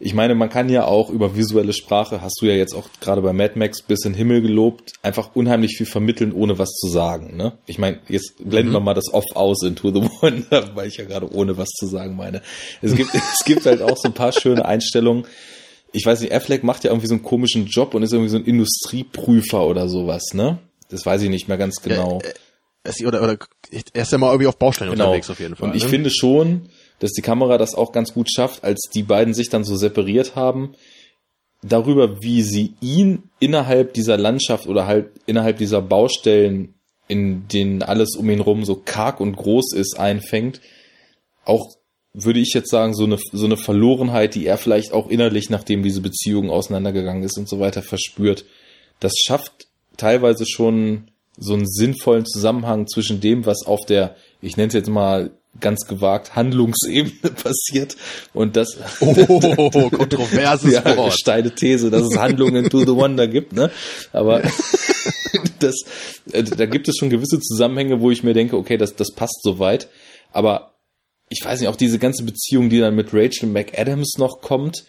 ich 0.00 0.14
meine, 0.14 0.34
man 0.36 0.48
kann 0.48 0.68
ja 0.68 0.84
auch 0.84 1.10
über 1.10 1.36
visuelle 1.36 1.72
Sprache, 1.72 2.22
hast 2.22 2.38
du 2.40 2.46
ja 2.46 2.54
jetzt 2.54 2.74
auch 2.74 2.88
gerade 3.00 3.20
bei 3.20 3.32
Mad 3.32 3.58
Max 3.58 3.82
bis 3.82 4.04
in 4.04 4.12
den 4.12 4.18
Himmel 4.18 4.42
gelobt, 4.42 4.92
einfach 5.02 5.34
unheimlich 5.34 5.76
viel 5.76 5.86
vermitteln, 5.86 6.32
ohne 6.32 6.58
was 6.58 6.70
zu 6.70 6.88
sagen. 6.88 7.36
Ne? 7.36 7.58
Ich 7.66 7.78
meine, 7.78 7.98
jetzt 8.08 8.34
blenden 8.38 8.70
mhm. 8.70 8.76
wir 8.76 8.80
mal 8.80 8.94
das 8.94 9.12
Off 9.12 9.24
aus 9.34 9.62
in 9.64 9.74
To 9.74 9.90
the 9.90 10.00
Wonder, 10.20 10.76
weil 10.76 10.86
ich 10.86 10.98
ja 10.98 11.04
gerade 11.04 11.32
ohne 11.32 11.56
was 11.56 11.70
zu 11.70 11.86
sagen 11.86 12.14
meine. 12.14 12.42
Es 12.80 12.94
gibt, 12.94 13.12
es 13.14 13.44
gibt 13.44 13.66
halt 13.66 13.82
auch 13.82 13.96
so 13.96 14.08
ein 14.08 14.14
paar 14.14 14.32
schöne 14.32 14.64
Einstellungen. 14.64 15.26
Ich 15.92 16.06
weiß 16.06 16.20
nicht, 16.20 16.32
Affleck 16.32 16.62
macht 16.62 16.84
ja 16.84 16.90
irgendwie 16.90 17.08
so 17.08 17.14
einen 17.14 17.24
komischen 17.24 17.66
Job 17.66 17.94
und 17.94 18.02
ist 18.02 18.12
irgendwie 18.12 18.30
so 18.30 18.36
ein 18.36 18.44
Industrieprüfer 18.44 19.66
oder 19.66 19.88
sowas, 19.88 20.34
ne? 20.34 20.58
Das 20.90 21.04
weiß 21.04 21.22
ich 21.22 21.28
nicht 21.28 21.48
mehr 21.48 21.58
ganz 21.58 21.82
genau. 21.82 22.20
Ja, 22.22 22.30
äh, 22.84 23.06
oder, 23.06 23.22
oder 23.22 23.38
er 23.92 24.02
ist 24.02 24.12
ja 24.12 24.18
mal 24.18 24.28
irgendwie 24.28 24.46
auf 24.46 24.58
Baustellen 24.58 24.90
genau. 24.90 25.06
unterwegs 25.06 25.28
auf 25.28 25.40
jeden 25.40 25.56
Fall. 25.56 25.68
Und 25.68 25.76
ich 25.76 25.84
ne? 25.84 25.88
finde 25.88 26.10
schon, 26.10 26.68
dass 26.98 27.12
die 27.12 27.22
Kamera 27.22 27.58
das 27.58 27.74
auch 27.74 27.92
ganz 27.92 28.12
gut 28.12 28.28
schafft, 28.32 28.64
als 28.64 28.88
die 28.92 29.02
beiden 29.02 29.34
sich 29.34 29.48
dann 29.50 29.64
so 29.64 29.76
separiert 29.76 30.36
haben, 30.36 30.74
darüber, 31.62 32.22
wie 32.22 32.42
sie 32.42 32.74
ihn 32.80 33.24
innerhalb 33.40 33.94
dieser 33.94 34.16
Landschaft 34.16 34.66
oder 34.66 34.86
halt 34.86 35.10
innerhalb 35.26 35.58
dieser 35.58 35.82
Baustellen, 35.82 36.74
in 37.08 37.48
denen 37.48 37.82
alles 37.82 38.16
um 38.16 38.28
ihn 38.30 38.40
rum 38.40 38.64
so 38.64 38.76
karg 38.76 39.20
und 39.20 39.36
groß 39.36 39.72
ist, 39.74 39.98
einfängt, 39.98 40.60
auch 41.44 41.70
würde 42.12 42.40
ich 42.40 42.52
jetzt 42.54 42.70
sagen, 42.70 42.94
so 42.94 43.04
eine, 43.04 43.18
so 43.32 43.44
eine 43.44 43.56
Verlorenheit, 43.56 44.34
die 44.34 44.46
er 44.46 44.58
vielleicht 44.58 44.92
auch 44.92 45.08
innerlich, 45.08 45.50
nachdem 45.50 45.82
diese 45.82 46.00
Beziehung 46.00 46.50
auseinandergegangen 46.50 47.22
ist 47.22 47.38
und 47.38 47.48
so 47.48 47.60
weiter, 47.60 47.82
verspürt. 47.82 48.44
Das 49.00 49.12
schafft 49.16 49.68
teilweise 49.96 50.46
schon 50.46 51.10
so 51.36 51.54
einen 51.54 51.68
sinnvollen 51.68 52.26
Zusammenhang 52.26 52.88
zwischen 52.88 53.20
dem, 53.20 53.46
was 53.46 53.64
auf 53.64 53.84
der, 53.86 54.16
ich 54.40 54.56
nenne 54.56 54.68
es 54.68 54.74
jetzt 54.74 54.90
mal 54.90 55.30
ganz 55.60 55.86
gewagt 55.86 56.36
Handlungsebene 56.36 57.34
passiert 57.42 57.96
und 58.34 58.56
das 58.56 58.78
oh, 59.00 59.14
kontroverses 59.90 60.72
ja, 60.84 60.96
Wort. 60.96 61.14
steile 61.14 61.54
These, 61.54 61.90
dass 61.90 62.02
es 62.02 62.18
Handlungen 62.18 62.70
to 62.70 62.80
the 62.80 62.94
Wonder 62.94 63.26
gibt, 63.26 63.52
ne? 63.52 63.70
Aber 64.12 64.42
das 65.60 65.74
äh, 66.32 66.42
da 66.42 66.66
gibt 66.66 66.88
es 66.88 66.96
schon 66.96 67.10
gewisse 67.10 67.40
Zusammenhänge, 67.40 68.00
wo 68.00 68.10
ich 68.10 68.22
mir 68.22 68.34
denke, 68.34 68.56
okay, 68.56 68.76
das 68.76 68.96
das 68.96 69.12
passt 69.14 69.40
soweit, 69.42 69.88
aber 70.32 70.74
ich 71.30 71.44
weiß 71.44 71.60
nicht, 71.60 71.68
auch 71.68 71.76
diese 71.76 71.98
ganze 71.98 72.24
Beziehung, 72.24 72.70
die 72.70 72.78
dann 72.78 72.94
mit 72.94 73.12
Rachel 73.12 73.48
McAdams 73.48 74.16
noch 74.18 74.40
kommt, 74.40 74.84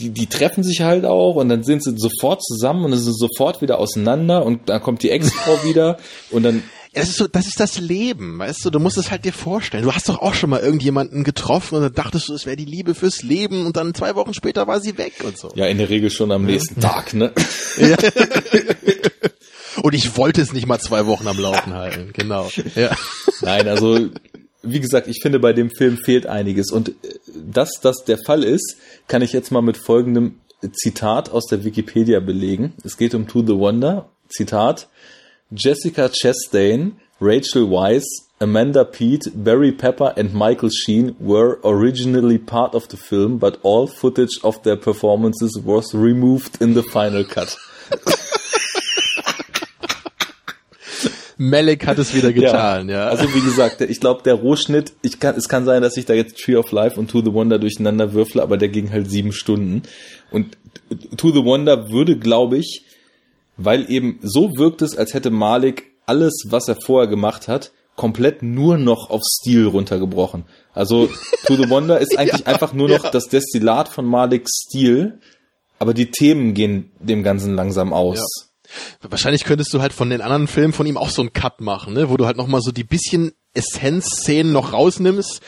die, 0.00 0.10
die 0.10 0.26
treffen 0.26 0.62
sich 0.62 0.82
halt 0.82 1.04
auch 1.04 1.36
und 1.36 1.48
dann 1.48 1.62
sind 1.62 1.82
sie 1.82 1.94
sofort 1.96 2.42
zusammen 2.42 2.84
und 2.84 2.96
sind 2.96 3.16
sofort 3.16 3.62
wieder 3.62 3.78
auseinander 3.78 4.44
und 4.44 4.68
dann 4.68 4.82
kommt 4.82 5.02
die 5.02 5.10
Ex-Frau 5.10 5.64
wieder 5.64 5.98
und 6.30 6.42
dann 6.42 6.62
das 6.96 7.10
ist 7.10 7.16
so, 7.18 7.28
das 7.28 7.46
ist 7.46 7.60
das 7.60 7.78
Leben, 7.78 8.38
weißt 8.38 8.64
du, 8.64 8.70
du 8.70 8.80
musst 8.80 8.96
es 8.96 9.10
halt 9.10 9.24
dir 9.24 9.32
vorstellen. 9.32 9.84
Du 9.84 9.92
hast 9.92 10.08
doch 10.08 10.20
auch 10.20 10.34
schon 10.34 10.50
mal 10.50 10.60
irgendjemanden 10.60 11.24
getroffen 11.24 11.76
und 11.76 11.82
dann 11.82 11.92
dachtest 11.92 12.28
du, 12.28 12.34
es 12.34 12.46
wäre 12.46 12.56
die 12.56 12.64
Liebe 12.64 12.94
fürs 12.94 13.22
Leben 13.22 13.66
und 13.66 13.76
dann 13.76 13.94
zwei 13.94 14.14
Wochen 14.14 14.32
später 14.32 14.66
war 14.66 14.80
sie 14.80 14.96
weg 14.96 15.12
und 15.22 15.36
so. 15.36 15.50
Ja, 15.54 15.66
in 15.66 15.76
der 15.76 15.90
Regel 15.90 16.10
schon 16.10 16.32
am 16.32 16.44
nächsten 16.44 16.80
Tag, 16.80 17.12
ne? 17.12 17.32
Ja. 17.78 17.96
und 19.82 19.94
ich 19.94 20.16
wollte 20.16 20.40
es 20.40 20.54
nicht 20.54 20.66
mal 20.66 20.78
zwei 20.78 21.06
Wochen 21.06 21.28
am 21.28 21.38
Laufen 21.38 21.74
halten, 21.74 22.12
genau. 22.14 22.50
Ja. 22.74 22.96
Nein, 23.42 23.68
also 23.68 24.08
wie 24.62 24.80
gesagt, 24.80 25.06
ich 25.06 25.20
finde, 25.20 25.38
bei 25.38 25.52
dem 25.52 25.70
Film 25.70 25.98
fehlt 25.98 26.26
einiges. 26.26 26.72
Und 26.72 26.88
äh, 26.88 26.92
dass 27.34 27.80
das 27.82 28.04
der 28.04 28.18
Fall 28.18 28.42
ist, 28.42 28.76
kann 29.06 29.20
ich 29.20 29.34
jetzt 29.34 29.52
mal 29.52 29.62
mit 29.62 29.76
folgendem 29.76 30.36
Zitat 30.72 31.30
aus 31.30 31.46
der 31.46 31.64
Wikipedia 31.64 32.20
belegen. 32.20 32.72
Es 32.84 32.96
geht 32.96 33.14
um 33.14 33.28
To 33.28 33.42
the 33.42 33.54
Wonder. 33.54 34.08
Zitat. 34.28 34.88
Jessica 35.52 36.08
Chastain, 36.08 36.96
Rachel 37.20 37.70
Weisz, 37.70 38.04
Amanda 38.40 38.84
Peet, 38.84 39.30
Barry 39.32 39.70
Pepper 39.70 40.12
and 40.16 40.34
Michael 40.34 40.70
Sheen 40.70 41.14
were 41.20 41.60
originally 41.62 42.36
part 42.36 42.74
of 42.74 42.88
the 42.88 42.96
film, 42.96 43.38
but 43.38 43.58
all 43.62 43.86
footage 43.86 44.40
of 44.42 44.62
their 44.64 44.76
performances 44.76 45.56
was 45.64 45.94
removed 45.94 46.60
in 46.60 46.74
the 46.74 46.82
final 46.82 47.24
cut. 47.24 47.56
Malik 51.38 51.86
hat 51.86 51.98
es 51.98 52.14
wieder 52.14 52.32
getan, 52.32 52.88
ja. 52.88 53.04
ja. 53.04 53.08
Also 53.08 53.32
wie 53.34 53.40
gesagt, 53.40 53.82
ich 53.82 54.00
glaube, 54.00 54.22
der 54.24 54.34
Rohschnitt, 54.34 54.94
ich 55.02 55.20
kann, 55.20 55.36
es 55.36 55.48
kann 55.48 55.64
sein, 55.64 55.82
dass 55.82 55.96
ich 55.96 56.06
da 56.06 56.14
jetzt 56.14 56.38
Tree 56.38 56.56
of 56.56 56.72
Life 56.72 56.98
und 56.98 57.10
To 57.10 57.20
the 57.20 57.32
Wonder 57.32 57.58
durcheinander 57.58 58.14
würfle, 58.14 58.42
aber 58.42 58.56
der 58.56 58.68
ging 58.68 58.90
halt 58.90 59.10
sieben 59.10 59.32
Stunden. 59.32 59.82
Und 60.30 60.56
To 61.16 61.30
the 61.30 61.44
Wonder 61.44 61.90
würde, 61.90 62.16
glaube 62.16 62.56
ich, 62.56 62.85
weil 63.56 63.90
eben 63.90 64.18
so 64.22 64.50
wirkt 64.56 64.82
es, 64.82 64.96
als 64.96 65.14
hätte 65.14 65.30
Malik 65.30 65.92
alles, 66.06 66.44
was 66.48 66.68
er 66.68 66.76
vorher 66.76 67.08
gemacht 67.08 67.48
hat, 67.48 67.72
komplett 67.96 68.42
nur 68.42 68.76
noch 68.76 69.10
auf 69.10 69.22
Stil 69.24 69.66
runtergebrochen. 69.66 70.44
Also 70.72 71.08
To 71.46 71.56
the 71.56 71.68
Wonder 71.68 71.98
ist 71.98 72.16
eigentlich 72.18 72.42
ja, 72.42 72.46
einfach 72.46 72.72
nur 72.72 72.88
noch 72.88 73.04
ja. 73.04 73.10
das 73.10 73.28
Destillat 73.28 73.88
von 73.88 74.04
Maliks 74.04 74.52
Stil, 74.66 75.20
aber 75.78 75.94
die 75.94 76.10
Themen 76.10 76.54
gehen 76.54 76.92
dem 77.00 77.22
Ganzen 77.22 77.54
langsam 77.54 77.92
aus. 77.92 78.18
Ja. 78.18 79.10
Wahrscheinlich 79.10 79.44
könntest 79.44 79.72
du 79.72 79.80
halt 79.80 79.92
von 79.92 80.10
den 80.10 80.20
anderen 80.20 80.48
Filmen 80.48 80.72
von 80.72 80.86
ihm 80.86 80.96
auch 80.96 81.10
so 81.10 81.22
einen 81.22 81.32
Cut 81.32 81.60
machen, 81.60 81.94
ne? 81.94 82.10
wo 82.10 82.16
du 82.16 82.26
halt 82.26 82.36
nochmal 82.36 82.60
so 82.60 82.72
die 82.72 82.84
bisschen 82.84 83.32
Essenz-Szenen 83.54 84.52
noch 84.52 84.72
rausnimmst 84.72 85.40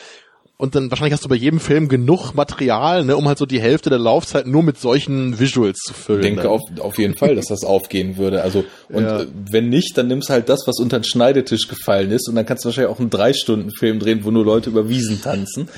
und 0.61 0.75
dann 0.75 0.91
wahrscheinlich 0.91 1.13
hast 1.13 1.23
du 1.23 1.29
bei 1.29 1.37
jedem 1.37 1.61
Film 1.61 1.87
genug 1.87 2.33
Material, 2.33 3.05
ne, 3.05 3.15
um 3.15 3.25
halt 3.29 3.37
so 3.37 3.45
die 3.45 3.61
Hälfte 3.61 3.89
der 3.89 3.97
Laufzeit 3.97 4.45
nur 4.45 4.61
mit 4.61 4.77
solchen 4.77 5.39
Visuals 5.39 5.77
zu 5.79 5.93
füllen. 5.93 6.19
Ich 6.19 6.25
denke 6.25 6.49
auf, 6.49 6.59
auf 6.79 6.97
jeden 6.97 7.15
Fall, 7.15 7.33
dass 7.35 7.45
das 7.45 7.63
aufgehen 7.63 8.17
würde. 8.17 8.43
Also 8.43 8.65
und 8.89 9.03
ja. 9.03 9.23
wenn 9.49 9.69
nicht, 9.69 9.97
dann 9.97 10.07
nimmst 10.07 10.29
halt 10.29 10.49
das, 10.49 10.67
was 10.67 10.79
unter 10.79 10.99
den 10.99 11.05
Schneidetisch 11.05 11.69
gefallen 11.69 12.11
ist 12.11 12.27
und 12.27 12.35
dann 12.35 12.45
kannst 12.45 12.65
du 12.65 12.67
wahrscheinlich 12.67 12.91
auch 12.93 12.99
einen 12.99 13.09
drei 13.09 13.31
Stunden 13.31 13.71
Film 13.71 13.99
drehen, 13.99 14.25
wo 14.25 14.31
nur 14.31 14.43
Leute 14.43 14.69
über 14.69 14.89
Wiesen 14.89 15.21
tanzen. 15.21 15.69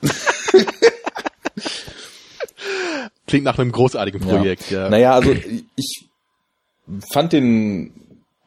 Klingt 3.26 3.44
nach 3.44 3.58
einem 3.58 3.72
großartigen 3.72 4.22
Projekt, 4.22 4.70
ja. 4.70 4.84
ja. 4.84 4.88
Naja, 4.88 5.12
also 5.12 5.32
ich 5.76 6.06
fand 7.12 7.34
den 7.34 7.92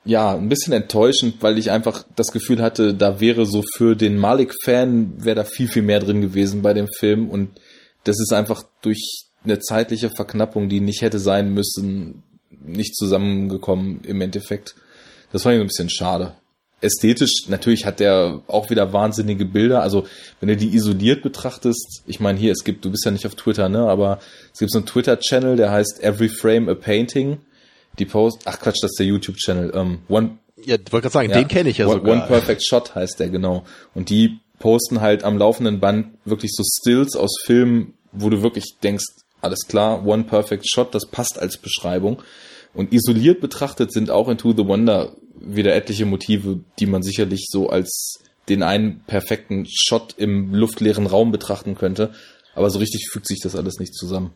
ja, 0.06 0.36
ein 0.36 0.50
bisschen 0.50 0.74
enttäuschend, 0.74 1.36
weil 1.42 1.58
ich 1.58 1.72
einfach 1.72 2.06
das 2.16 2.32
Gefühl 2.32 2.62
hatte, 2.62 2.94
da 2.94 3.20
wäre 3.20 3.46
so 3.46 3.64
für 3.76 3.96
den 3.96 4.18
Malik-Fan, 4.18 5.24
wäre 5.24 5.36
da 5.36 5.44
viel, 5.44 5.68
viel 5.68 5.84
mehr 5.84 6.00
drin 6.00 6.22
gewesen 6.22 6.62
bei 6.62 6.74
dem 6.74 6.88
Film 6.88 7.30
und 7.30 7.50
das 8.04 8.20
ist 8.20 8.34
einfach 8.34 8.64
durch 8.82 9.28
eine 9.46 9.60
zeitliche 9.60 10.10
Verknappung, 10.10 10.68
die 10.68 10.82
nicht 10.82 11.02
hätte 11.02 11.20
sein 11.20 11.54
müssen, 11.54 12.24
nicht 12.50 12.96
zusammengekommen 12.96 14.02
im 14.04 14.22
Endeffekt. 14.22 14.76
Das 15.32 15.46
war 15.46 15.52
ein 15.52 15.66
bisschen 15.66 15.90
schade. 15.90 16.34
Ästhetisch, 16.82 17.48
natürlich 17.48 17.86
hat 17.86 18.02
der 18.02 18.42
auch 18.48 18.70
wieder 18.70 18.92
wahnsinnige 18.92 19.46
Bilder. 19.46 19.82
Also, 19.82 20.06
wenn 20.42 20.50
du 20.50 20.58
die 20.58 20.76
isoliert 20.76 21.24
betrachtest, 21.24 22.04
ich 22.06 22.20
meine, 22.20 22.38
hier, 22.38 22.52
es 22.52 22.66
gibt, 22.66 22.84
du 22.84 22.92
bist 22.92 23.06
ja 23.06 23.12
nicht 23.12 23.26
auf 23.26 23.36
Twitter, 23.36 23.70
ne, 23.70 23.88
aber 23.88 24.20
es 24.52 24.60
gibt 24.60 24.72
so 24.72 24.80
einen 24.80 24.86
Twitter-Channel, 24.86 25.56
der 25.56 25.72
heißt 25.72 26.04
Every 26.04 26.28
Frame 26.28 26.68
a 26.68 26.76
Painting 26.76 27.38
die 28.00 28.06
Post, 28.06 28.42
ach 28.46 28.60
Quatsch, 28.60 28.82
das 28.82 28.92
ist 28.92 29.00
der 29.00 29.06
YouTube-Channel. 29.06 29.72
Um, 29.72 30.00
One, 30.10 30.38
ja, 30.58 30.78
wollte 30.78 31.02
gerade 31.02 31.10
sagen, 31.10 31.30
ja, 31.30 31.38
den 31.38 31.48
kenne 31.48 31.70
ich 31.70 31.78
ja 31.78 31.88
One, 31.88 31.96
sogar. 31.96 32.14
One 32.14 32.28
Perfect 32.28 32.66
Shot 32.66 32.96
heißt 32.96 33.20
der 33.20 33.30
genau. 33.30 33.64
Und 33.94 34.10
die 34.10 34.40
posten 34.60 35.02
halt 35.02 35.24
am 35.24 35.38
laufenden 35.38 35.80
Band 35.80 36.18
wirklich 36.26 36.52
so 36.54 36.64
Stills 36.64 37.16
aus 37.16 37.36
Filmen, 37.44 37.94
wo 38.12 38.30
du 38.30 38.42
wirklich 38.42 38.78
denkst, 38.82 39.06
alles 39.42 39.68
klar, 39.68 40.06
One 40.06 40.24
Perfect 40.24 40.70
Shot, 40.70 40.96
das 40.96 41.08
passt 41.08 41.40
als 41.40 41.58
Beschreibung. 41.58 42.22
Und 42.74 42.92
isoliert 42.92 43.42
betrachtet 43.42 43.92
sind 43.92 44.10
auch 44.10 44.30
in 44.30 44.38
To 44.38 44.54
the 44.54 44.66
Wonder 44.66 45.16
wieder 45.40 45.76
etliche 45.76 46.06
Motive, 46.06 46.62
die 46.80 46.86
man 46.86 47.04
sicherlich 47.04 47.48
so 47.50 47.70
als 47.70 48.20
den 48.50 48.64
einen 48.64 49.02
perfekten 49.06 49.66
Shot 49.70 50.16
im 50.18 50.54
luftleeren 50.54 51.06
Raum 51.06 51.32
betrachten 51.32 51.76
könnte. 51.76 52.14
Aber 52.56 52.70
so 52.70 52.80
richtig 52.80 53.10
fügt 53.12 53.28
sich 53.28 53.40
das 53.42 53.56
alles 53.56 53.80
nicht 53.80 53.94
zusammen 53.94 54.32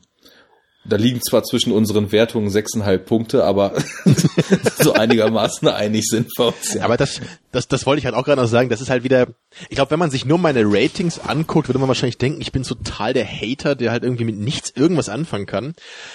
da 0.87 0.95
liegen 0.95 1.21
zwar 1.21 1.43
zwischen 1.43 1.71
unseren 1.71 2.11
Wertungen 2.11 2.49
sechseinhalb 2.49 3.05
Punkte, 3.05 3.43
aber 3.43 3.73
so 4.79 4.93
einigermaßen 4.93 5.67
einig 5.67 6.05
sind 6.07 6.29
wir 6.37 6.47
uns. 6.47 6.73
Ja. 6.73 6.83
Aber 6.83 6.97
das, 6.97 7.21
das, 7.51 7.67
das 7.67 7.85
wollte 7.85 7.99
ich 7.99 8.05
halt 8.05 8.15
auch 8.15 8.23
gerade 8.23 8.41
noch 8.41 8.47
sagen. 8.47 8.69
Das 8.69 8.81
ist 8.81 8.89
halt 8.89 9.03
wieder, 9.03 9.27
ich 9.69 9.75
glaube, 9.75 9.91
wenn 9.91 9.99
man 9.99 10.11
sich 10.11 10.25
nur 10.25 10.37
meine 10.37 10.63
Ratings 10.65 11.19
anguckt, 11.19 11.67
würde 11.67 11.79
man 11.79 11.87
wahrscheinlich 11.87 12.17
denken, 12.17 12.41
ich 12.41 12.51
bin 12.51 12.63
total 12.63 13.13
der 13.13 13.27
Hater, 13.27 13.75
der 13.75 13.91
halt 13.91 14.03
irgendwie 14.03 14.25
mit 14.25 14.37
nichts 14.37 14.71
irgendwas 14.75 15.09
anfangen 15.09 15.45
kann. 15.45 15.73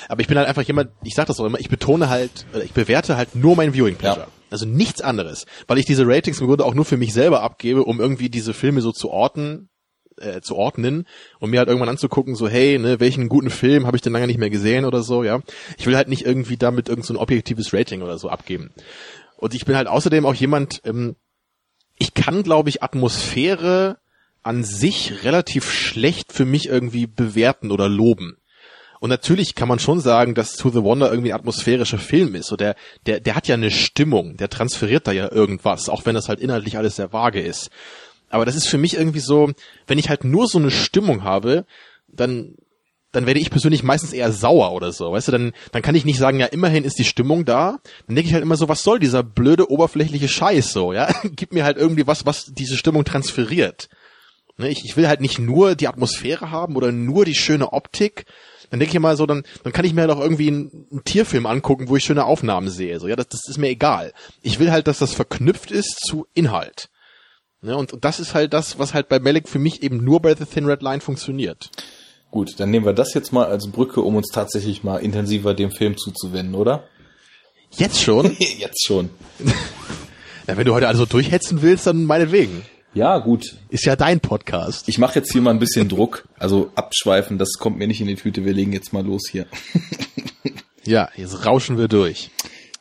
Aber 0.08 0.20
ich 0.20 0.28
bin 0.28 0.38
halt 0.38 0.48
einfach 0.48 0.62
jemand, 0.62 0.90
ich 1.02 1.14
sag 1.14 1.26
das 1.26 1.40
auch 1.40 1.44
immer, 1.44 1.60
ich 1.60 1.68
betone 1.68 2.08
halt, 2.08 2.46
ich 2.64 2.72
bewerte 2.72 3.16
halt 3.16 3.34
nur 3.34 3.56
mein 3.56 3.74
Viewing 3.74 3.96
Pleasure. 3.96 4.26
Ja. 4.26 4.32
Also 4.50 4.66
nichts 4.66 5.00
anderes. 5.00 5.46
Weil 5.66 5.78
ich 5.78 5.86
diese 5.86 6.06
Ratings 6.06 6.40
im 6.40 6.46
Grunde 6.46 6.64
auch 6.64 6.74
nur 6.74 6.84
für 6.84 6.98
mich 6.98 7.14
selber 7.14 7.42
abgebe, 7.42 7.84
um 7.84 8.00
irgendwie 8.00 8.28
diese 8.28 8.52
Filme 8.52 8.82
so 8.82 8.92
zu 8.92 9.10
orten, 9.10 9.70
äh, 10.18 10.40
zu 10.40 10.56
ordnen 10.56 11.06
und 11.38 11.50
mir 11.50 11.58
halt 11.58 11.68
irgendwann 11.68 11.88
anzugucken, 11.88 12.34
so 12.34 12.48
hey, 12.48 12.78
ne, 12.78 13.00
welchen 13.00 13.28
guten 13.28 13.50
Film 13.50 13.86
habe 13.86 13.96
ich 13.96 14.02
denn 14.02 14.12
lange 14.12 14.26
nicht 14.26 14.38
mehr 14.38 14.50
gesehen 14.50 14.84
oder 14.84 15.02
so, 15.02 15.24
ja. 15.24 15.40
Ich 15.78 15.86
will 15.86 15.96
halt 15.96 16.08
nicht 16.08 16.24
irgendwie 16.24 16.56
damit 16.56 16.88
irgend 16.88 17.06
so 17.06 17.14
ein 17.14 17.18
objektives 17.18 17.72
Rating 17.72 18.02
oder 18.02 18.18
so 18.18 18.28
abgeben. 18.28 18.70
Und 19.36 19.54
ich 19.54 19.64
bin 19.64 19.76
halt 19.76 19.88
außerdem 19.88 20.24
auch 20.26 20.34
jemand, 20.34 20.82
ähm, 20.84 21.16
ich 21.98 22.14
kann, 22.14 22.42
glaube 22.42 22.68
ich, 22.68 22.82
Atmosphäre 22.82 23.98
an 24.42 24.64
sich 24.64 25.24
relativ 25.24 25.70
schlecht 25.70 26.32
für 26.32 26.44
mich 26.44 26.68
irgendwie 26.68 27.06
bewerten 27.06 27.70
oder 27.70 27.88
loben. 27.88 28.36
Und 29.02 29.10
natürlich 29.10 29.56
kann 29.56 29.66
man 29.66 29.80
schon 29.80 29.98
sagen, 29.98 30.36
dass 30.36 30.56
To 30.56 30.70
the 30.70 30.84
Wonder 30.84 31.10
irgendwie 31.10 31.32
ein 31.32 31.38
atmosphärischer 31.40 31.98
Film 31.98 32.36
ist. 32.36 32.46
So 32.46 32.56
der, 32.56 32.76
der, 33.06 33.18
der 33.18 33.34
hat 33.34 33.48
ja 33.48 33.56
eine 33.56 33.72
Stimmung, 33.72 34.36
der 34.36 34.48
transferiert 34.48 35.08
da 35.08 35.12
ja 35.12 35.30
irgendwas, 35.32 35.88
auch 35.88 36.06
wenn 36.06 36.14
das 36.14 36.28
halt 36.28 36.38
inhaltlich 36.38 36.76
alles 36.76 36.94
sehr 36.94 37.12
vage 37.12 37.40
ist. 37.40 37.70
Aber 38.32 38.44
das 38.44 38.56
ist 38.56 38.66
für 38.66 38.78
mich 38.78 38.96
irgendwie 38.96 39.20
so, 39.20 39.52
wenn 39.86 39.98
ich 39.98 40.08
halt 40.08 40.24
nur 40.24 40.46
so 40.46 40.58
eine 40.58 40.70
Stimmung 40.70 41.22
habe, 41.22 41.66
dann 42.08 42.54
dann 43.12 43.26
werde 43.26 43.40
ich 43.40 43.50
persönlich 43.50 43.82
meistens 43.82 44.14
eher 44.14 44.32
sauer 44.32 44.72
oder 44.72 44.90
so, 44.90 45.12
weißt 45.12 45.28
du, 45.28 45.32
dann, 45.32 45.52
dann 45.70 45.82
kann 45.82 45.94
ich 45.94 46.06
nicht 46.06 46.18
sagen, 46.18 46.40
ja, 46.40 46.46
immerhin 46.46 46.84
ist 46.84 46.98
die 46.98 47.04
Stimmung 47.04 47.44
da. 47.44 47.78
Dann 48.06 48.16
denke 48.16 48.28
ich 48.28 48.32
halt 48.32 48.42
immer 48.42 48.56
so, 48.56 48.70
was 48.70 48.82
soll 48.82 48.98
dieser 48.98 49.22
blöde, 49.22 49.70
oberflächliche 49.70 50.28
Scheiß 50.28 50.72
so, 50.72 50.94
ja? 50.94 51.12
Gib 51.36 51.52
mir 51.52 51.64
halt 51.64 51.76
irgendwie 51.76 52.06
was, 52.06 52.24
was 52.24 52.46
diese 52.54 52.78
Stimmung 52.78 53.04
transferiert. 53.04 53.90
Ne, 54.56 54.70
ich, 54.70 54.84
ich 54.84 54.96
will 54.96 55.08
halt 55.08 55.20
nicht 55.20 55.38
nur 55.38 55.74
die 55.74 55.88
Atmosphäre 55.88 56.50
haben 56.50 56.76
oder 56.76 56.90
nur 56.90 57.24
die 57.24 57.34
schöne 57.34 57.72
Optik. 57.72 58.24
Dann 58.70 58.80
denke 58.80 58.96
ich 58.96 59.00
mal 59.00 59.16
so, 59.16 59.26
dann, 59.26 59.44
dann 59.62 59.72
kann 59.74 59.84
ich 59.84 59.92
mir 59.92 60.02
halt 60.02 60.10
auch 60.10 60.20
irgendwie 60.20 60.48
einen, 60.48 60.86
einen 60.90 61.04
Tierfilm 61.04 61.44
angucken, 61.44 61.88
wo 61.88 61.96
ich 61.96 62.04
schöne 62.04 62.24
Aufnahmen 62.24 62.70
sehe. 62.70 62.98
So, 62.98 63.08
ja, 63.08 63.16
das, 63.16 63.28
das 63.28 63.42
ist 63.46 63.58
mir 63.58 63.68
egal. 63.68 64.14
Ich 64.40 64.58
will 64.58 64.70
halt, 64.70 64.86
dass 64.86 64.98
das 64.98 65.12
verknüpft 65.12 65.70
ist 65.70 66.00
zu 66.00 66.26
Inhalt. 66.32 66.88
Ne, 67.64 67.76
und, 67.76 67.92
und 67.92 68.04
das 68.04 68.18
ist 68.18 68.34
halt 68.34 68.52
das, 68.52 68.80
was 68.80 68.92
halt 68.92 69.08
bei 69.08 69.20
Malik 69.20 69.48
für 69.48 69.60
mich 69.60 69.84
eben 69.84 70.02
nur 70.02 70.20
bei 70.20 70.34
The 70.34 70.44
Thin 70.44 70.66
Red 70.66 70.82
Line 70.82 71.00
funktioniert. 71.00 71.70
Gut, 72.32 72.58
dann 72.58 72.70
nehmen 72.70 72.84
wir 72.84 72.92
das 72.92 73.14
jetzt 73.14 73.32
mal 73.32 73.46
als 73.46 73.68
Brücke, 73.68 74.00
um 74.00 74.16
uns 74.16 74.28
tatsächlich 74.32 74.82
mal 74.82 74.96
intensiver 74.96 75.54
dem 75.54 75.70
Film 75.70 75.96
zuzuwenden, 75.96 76.56
oder? 76.56 76.82
Jetzt 77.70 78.02
schon? 78.02 78.36
jetzt 78.58 78.84
schon. 78.84 79.10
ja, 80.48 80.56
wenn 80.56 80.66
du 80.66 80.74
heute 80.74 80.88
also 80.88 81.06
durchhetzen 81.06 81.62
willst, 81.62 81.86
dann 81.86 82.04
meinetwegen. 82.04 82.62
Ja, 82.94 83.18
gut. 83.18 83.56
Ist 83.68 83.84
ja 83.84 83.94
dein 83.94 84.18
Podcast. 84.18 84.88
Ich 84.88 84.98
mache 84.98 85.20
jetzt 85.20 85.30
hier 85.30 85.40
mal 85.40 85.50
ein 85.50 85.60
bisschen 85.60 85.88
Druck. 85.88 86.26
Also 86.38 86.72
abschweifen, 86.74 87.38
das 87.38 87.52
kommt 87.60 87.78
mir 87.78 87.86
nicht 87.86 88.00
in 88.00 88.08
die 88.08 88.16
Tüte. 88.16 88.44
Wir 88.44 88.54
legen 88.54 88.72
jetzt 88.72 88.92
mal 88.92 89.06
los 89.06 89.22
hier. 89.30 89.46
ja, 90.84 91.10
jetzt 91.16 91.46
rauschen 91.46 91.78
wir 91.78 91.86
durch. 91.86 92.30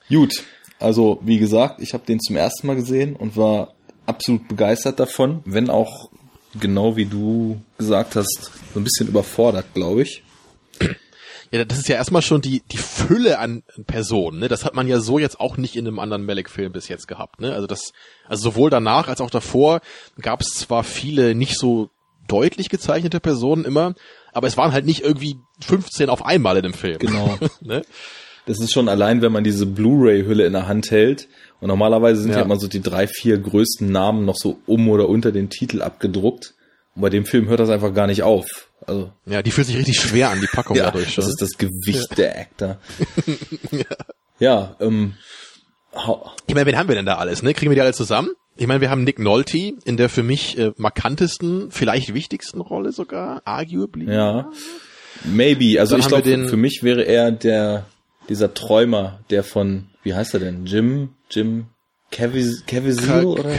Gut. 0.10 0.44
Also, 0.80 1.20
wie 1.24 1.38
gesagt, 1.38 1.82
ich 1.82 1.94
habe 1.94 2.06
den 2.08 2.20
zum 2.20 2.36
ersten 2.36 2.66
Mal 2.66 2.76
gesehen 2.76 3.16
und 3.16 3.38
war 3.38 3.76
absolut 4.12 4.48
begeistert 4.48 5.00
davon, 5.00 5.42
wenn 5.46 5.70
auch 5.70 6.10
genau 6.60 6.96
wie 6.96 7.06
du 7.06 7.62
gesagt 7.78 8.16
hast, 8.16 8.52
so 8.74 8.80
ein 8.80 8.84
bisschen 8.84 9.08
überfordert, 9.08 9.74
glaube 9.74 10.04
ich. 10.04 10.24
Ja, 11.52 11.66
das 11.66 11.80
ist 11.80 11.90
ja 11.90 11.98
erstmal 11.98 12.22
schon 12.22 12.40
die, 12.40 12.62
die 12.72 12.78
Fülle 12.78 13.38
an 13.38 13.64
Personen, 13.86 14.40
ne? 14.40 14.48
Das 14.48 14.64
hat 14.64 14.74
man 14.74 14.88
ja 14.88 15.02
so 15.02 15.20
jetzt 15.20 15.40
auch 15.42 15.58
nicht 15.58 15.76
in 15.76 15.86
einem 15.86 16.00
anderen 16.00 16.26
Malik-Film 16.26 16.72
bis 16.72 16.88
jetzt 16.88 17.10
gehabt, 17.10 17.42
ne? 17.42 17.54
Also 17.54 17.68
das, 17.68 17.92
also 18.26 18.44
sowohl 18.44 18.70
danach 18.70 19.10
als 19.10 19.20
auch 19.20 19.30
davor 19.30 19.82
gab 20.22 20.40
es 20.40 20.52
zwar 20.52 20.86
viele 20.86 21.36
nicht 21.36 21.60
so 21.60 21.90
deutlich 22.30 22.70
gezeichnete 22.70 23.20
Personen 23.20 23.66
immer, 23.66 23.96
aber 24.32 24.48
es 24.48 24.56
waren 24.56 24.72
halt 24.72 24.86
nicht 24.86 25.02
irgendwie 25.02 25.36
15 25.60 26.10
auf 26.10 26.26
einmal 26.26 26.56
in 26.56 26.64
dem 26.64 26.74
Film. 26.74 27.00
Genau. 27.00 27.38
ne? 27.62 27.82
Das 28.46 28.60
ist 28.60 28.72
schon 28.72 28.88
allein, 28.88 29.22
wenn 29.22 29.34
man 29.34 29.44
diese 29.44 29.66
Blu-ray-Hülle 29.66 30.46
in 30.46 30.54
der 30.54 30.70
Hand 30.70 30.90
hält 30.90 31.28
und 31.62 31.68
normalerweise 31.68 32.22
sind 32.22 32.32
ja. 32.32 32.38
ja 32.38 32.44
immer 32.44 32.60
so 32.60 32.68
die 32.68 32.82
drei, 32.82 33.08
vier 33.08 33.38
größten 33.38 33.90
Namen 33.90 34.26
noch 34.26 34.36
so 34.36 34.60
um 34.66 34.90
oder 34.90 35.08
unter 35.08 35.32
den 35.32 35.50
Titel 35.50 35.82
abgedruckt. 35.84 36.56
Und 36.96 37.04
bei 37.04 37.10
dem 37.10 37.26
Film 37.26 37.48
hört 37.48 37.60
das 37.60 37.70
einfach 37.70 37.94
gar 37.94 38.08
nicht 38.08 38.24
auf. 38.24 38.48
Also 38.86 39.12
ja, 39.28 39.44
die 39.44 39.52
fühlt 39.52 39.68
sich 39.68 39.78
richtig 39.78 40.00
schwer 40.00 40.32
an, 40.32 40.42
die 40.42 40.48
Packung 40.48 40.76
ja, 40.78 40.86
dadurch 40.86 41.14
schon. 41.14 41.24
Das 41.24 41.30
ist 41.30 41.42
das 41.42 41.52
Gewicht 41.58 42.10
ja. 42.10 42.16
der 42.16 42.40
Actor. 42.40 42.78
ja, 43.72 43.86
ja 44.40 44.76
ähm, 44.80 45.14
ich 46.48 46.56
meine, 46.56 46.66
wen 46.66 46.78
haben 46.78 46.88
wir 46.88 46.96
denn 46.96 47.06
da 47.06 47.18
alles? 47.18 47.44
Ne? 47.44 47.54
Kriegen 47.54 47.70
wir 47.70 47.76
die 47.76 47.82
alle 47.82 47.94
zusammen? 47.94 48.32
Ich 48.58 48.66
meine, 48.66 48.82
wir 48.82 48.90
haben 48.90 49.04
Nick 49.04 49.20
Nolte 49.20 49.74
in 49.86 49.98
der 49.98 50.10
für 50.10 50.24
mich 50.24 50.58
äh, 50.58 50.72
markantesten, 50.78 51.70
vielleicht 51.70 52.14
wichtigsten 52.14 52.60
Rolle 52.60 52.92
sogar, 52.92 53.42
arguably. 53.46 54.12
Ja, 54.12 54.50
maybe. 55.24 55.80
Also 55.80 55.94
Dann 55.94 56.02
ich 56.02 56.08
glaube, 56.08 56.48
für 56.48 56.58
mich 56.58 56.82
wäre 56.82 57.04
er 57.04 57.32
der 57.32 57.86
dieser 58.30 58.54
Träumer, 58.54 59.20
der 59.30 59.44
von 59.44 59.88
wie 60.04 60.14
heißt 60.14 60.34
er 60.34 60.40
denn? 60.40 60.66
Jim, 60.66 61.10
Jim 61.30 61.68
Caviezel 62.12 63.26
oder? 63.26 63.56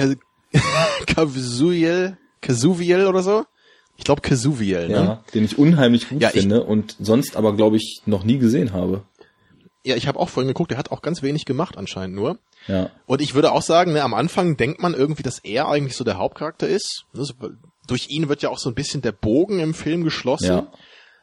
Caviezel, 1.06 2.16
Casuviel 2.40 3.06
oder 3.06 3.22
so? 3.22 3.44
Ich 3.97 4.05
glaube 4.05 4.20
Casuviel, 4.20 4.89
ne? 4.89 4.94
Ja, 4.94 5.24
den 5.34 5.44
ich 5.44 5.59
unheimlich 5.59 6.09
gut 6.09 6.22
ja, 6.22 6.30
finde 6.30 6.59
ich, 6.59 6.64
und 6.66 6.97
sonst 6.98 7.36
aber 7.36 7.55
glaube 7.55 7.76
ich 7.76 8.02
noch 8.06 8.24
nie 8.24 8.39
gesehen 8.39 8.72
habe. 8.72 9.02
Ja, 9.84 9.97
ich 9.97 10.06
habe 10.06 10.18
auch 10.18 10.28
vorhin 10.28 10.48
geguckt, 10.48 10.70
der 10.70 10.78
hat 10.78 10.90
auch 10.90 11.02
ganz 11.02 11.22
wenig 11.22 11.44
gemacht 11.44 11.76
anscheinend 11.76 12.14
nur. 12.16 12.39
Ja. 12.68 12.90
Und 13.06 13.20
ich 13.20 13.34
würde 13.34 13.52
auch 13.52 13.62
sagen, 13.62 13.93
ne, 13.93 14.02
am 14.02 14.14
Anfang 14.14 14.56
denkt 14.56 14.80
man 14.80 14.94
irgendwie, 14.94 15.22
dass 15.22 15.40
er 15.40 15.68
eigentlich 15.68 15.97
so 15.97 16.05
der 16.05 16.18
Hauptcharakter 16.18 16.68
ist. 16.68 17.05
Also, 17.16 17.34
durch 17.89 18.09
ihn 18.10 18.28
wird 18.28 18.43
ja 18.43 18.48
auch 18.48 18.59
so 18.59 18.70
ein 18.70 18.74
bisschen 18.74 19.02
der 19.02 19.12
Bogen 19.12 19.59
im 19.59 19.74
Film 19.74 20.05
geschlossen. 20.05 20.47
Ja. 20.47 20.72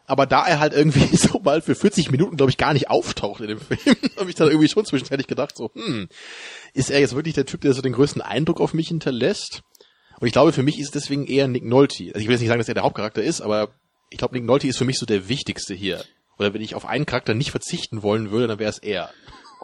Aber 0.09 0.25
da 0.25 0.45
er 0.45 0.59
halt 0.59 0.73
irgendwie 0.73 1.15
so 1.15 1.39
mal 1.39 1.61
für 1.61 1.75
40 1.75 2.11
Minuten, 2.11 2.37
glaube 2.37 2.49
ich, 2.49 2.57
gar 2.57 2.73
nicht 2.73 2.89
auftaucht 2.89 3.41
in 3.41 3.47
dem 3.47 3.59
Film, 3.59 3.79
habe 4.17 4.29
ich 4.29 4.35
dann 4.35 4.47
irgendwie 4.47 4.67
schon 4.67 4.85
zwischenzeitlich 4.85 5.27
gedacht, 5.27 5.55
so, 5.55 5.71
hm, 5.73 6.09
ist 6.73 6.89
er 6.89 6.99
jetzt 6.99 7.15
wirklich 7.15 7.35
der 7.35 7.45
Typ, 7.45 7.61
der 7.61 7.73
so 7.73 7.81
den 7.81 7.93
größten 7.93 8.21
Eindruck 8.21 8.59
auf 8.59 8.73
mich 8.73 8.87
hinterlässt? 8.87 9.61
Und 10.19 10.27
ich 10.27 10.33
glaube, 10.33 10.51
für 10.51 10.63
mich 10.63 10.79
ist 10.79 10.87
es 10.87 10.91
deswegen 10.91 11.25
eher 11.25 11.47
Nick 11.47 11.63
Nolte. 11.63 12.05
Also 12.07 12.19
ich 12.19 12.27
will 12.27 12.33
jetzt 12.33 12.41
nicht 12.41 12.49
sagen, 12.49 12.59
dass 12.59 12.67
er 12.67 12.73
der 12.73 12.83
Hauptcharakter 12.83 13.23
ist, 13.23 13.41
aber 13.41 13.69
ich 14.09 14.17
glaube, 14.17 14.35
Nick 14.35 14.43
Nolte 14.43 14.67
ist 14.67 14.77
für 14.77 14.85
mich 14.85 14.99
so 14.99 15.05
der 15.05 15.29
wichtigste 15.29 15.73
hier. 15.73 16.03
Oder 16.37 16.53
wenn 16.53 16.61
ich 16.61 16.75
auf 16.75 16.85
einen 16.85 17.05
Charakter 17.05 17.33
nicht 17.33 17.51
verzichten 17.51 18.03
wollen 18.03 18.31
würde, 18.31 18.47
dann 18.47 18.59
wäre 18.59 18.69
es 18.69 18.79
er. 18.79 19.11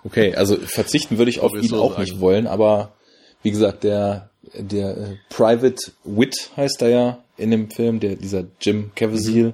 Okay, 0.03 0.35
also 0.35 0.55
verzichten 0.55 1.17
würde 1.17 1.31
ich 1.31 1.39
auf 1.39 1.53
ihn 1.53 1.63
so 1.63 1.81
auch 1.81 1.91
sagen. 1.91 2.03
nicht 2.03 2.19
wollen, 2.19 2.47
aber 2.47 2.93
wie 3.41 3.51
gesagt, 3.51 3.83
der 3.83 4.29
der 4.53 4.97
äh, 4.97 5.15
Private 5.29 5.91
Wit 6.03 6.51
heißt 6.55 6.81
er 6.83 6.89
ja 6.89 7.23
in 7.37 7.51
dem 7.51 7.69
Film, 7.69 7.99
der 7.99 8.15
dieser 8.15 8.45
Jim 8.61 8.91
Caviezel, 8.95 9.45
mhm. 9.45 9.53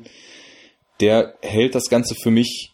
Der 1.02 1.36
hält 1.42 1.76
das 1.76 1.90
Ganze 1.90 2.16
für 2.16 2.32
mich, 2.32 2.74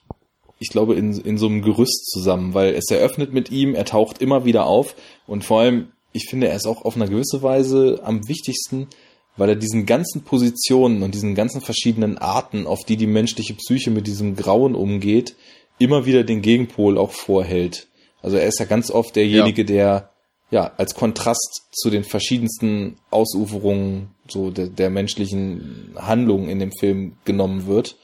ich 0.59 0.69
glaube, 0.69 0.95
in, 0.95 1.19
in 1.21 1.37
so 1.37 1.47
einem 1.47 1.61
Gerüst 1.61 2.09
zusammen, 2.11 2.53
weil 2.53 2.73
es 2.73 2.89
eröffnet 2.89 3.33
mit 3.33 3.51
ihm, 3.51 3.75
er 3.75 3.85
taucht 3.85 4.21
immer 4.21 4.45
wieder 4.45 4.65
auf 4.65 4.95
und 5.25 5.43
vor 5.43 5.61
allem, 5.61 5.89
ich 6.13 6.27
finde, 6.29 6.47
er 6.47 6.55
ist 6.55 6.67
auch 6.67 6.83
auf 6.83 6.95
eine 6.95 7.07
gewisse 7.07 7.43
Weise 7.43 8.01
am 8.03 8.27
wichtigsten, 8.27 8.87
weil 9.35 9.49
er 9.49 9.55
diesen 9.55 9.85
ganzen 9.85 10.23
Positionen 10.23 11.03
und 11.03 11.13
diesen 11.13 11.35
ganzen 11.35 11.61
verschiedenen 11.61 12.17
Arten, 12.17 12.65
auf 12.65 12.83
die 12.83 12.97
die 12.97 13.07
menschliche 13.07 13.53
Psyche 13.53 13.91
mit 13.91 14.07
diesem 14.07 14.35
Grauen 14.35 14.73
umgeht, 14.73 15.35
immer 15.77 16.05
wieder 16.05 16.23
den 16.23 16.41
Gegenpol 16.41 16.97
auch 16.97 17.11
vorhält. 17.11 17.87
Also 18.21 18.37
er 18.37 18.47
ist 18.47 18.59
ja 18.59 18.65
ganz 18.65 18.89
oft 18.89 19.15
derjenige, 19.15 19.61
ja. 19.61 19.67
der 19.67 20.09
ja 20.49 20.71
als 20.77 20.95
Kontrast 20.95 21.67
zu 21.71 21.89
den 21.89 22.03
verschiedensten 22.03 22.97
Ausuferungen 23.11 24.15
so 24.27 24.49
der, 24.49 24.67
der 24.67 24.89
menschlichen 24.89 25.93
Handlungen 25.95 26.49
in 26.49 26.59
dem 26.59 26.71
Film 26.71 27.13
genommen 27.25 27.67
wird. 27.67 27.97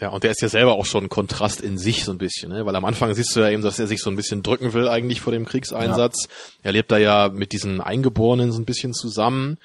Ja, 0.00 0.10
und 0.10 0.22
der 0.22 0.30
ist 0.30 0.40
ja 0.40 0.48
selber 0.48 0.74
auch 0.74 0.86
schon 0.86 1.04
ein 1.04 1.08
Kontrast 1.08 1.60
in 1.60 1.76
sich 1.76 2.04
so 2.04 2.12
ein 2.12 2.18
bisschen, 2.18 2.52
ne? 2.52 2.64
weil 2.64 2.76
am 2.76 2.84
Anfang 2.84 3.12
siehst 3.14 3.34
du 3.34 3.40
ja 3.40 3.50
eben, 3.50 3.62
dass 3.62 3.80
er 3.80 3.88
sich 3.88 4.00
so 4.00 4.10
ein 4.10 4.16
bisschen 4.16 4.44
drücken 4.44 4.72
will 4.72 4.88
eigentlich 4.88 5.20
vor 5.20 5.32
dem 5.32 5.44
Kriegseinsatz. 5.44 6.24
Ja. 6.24 6.30
Er 6.64 6.72
lebt 6.72 6.92
da 6.92 6.98
ja 6.98 7.30
mit 7.32 7.52
diesen 7.52 7.80
Eingeborenen 7.80 8.52
so 8.52 8.60
ein 8.60 8.64
bisschen 8.64 8.94
zusammen 8.94 9.58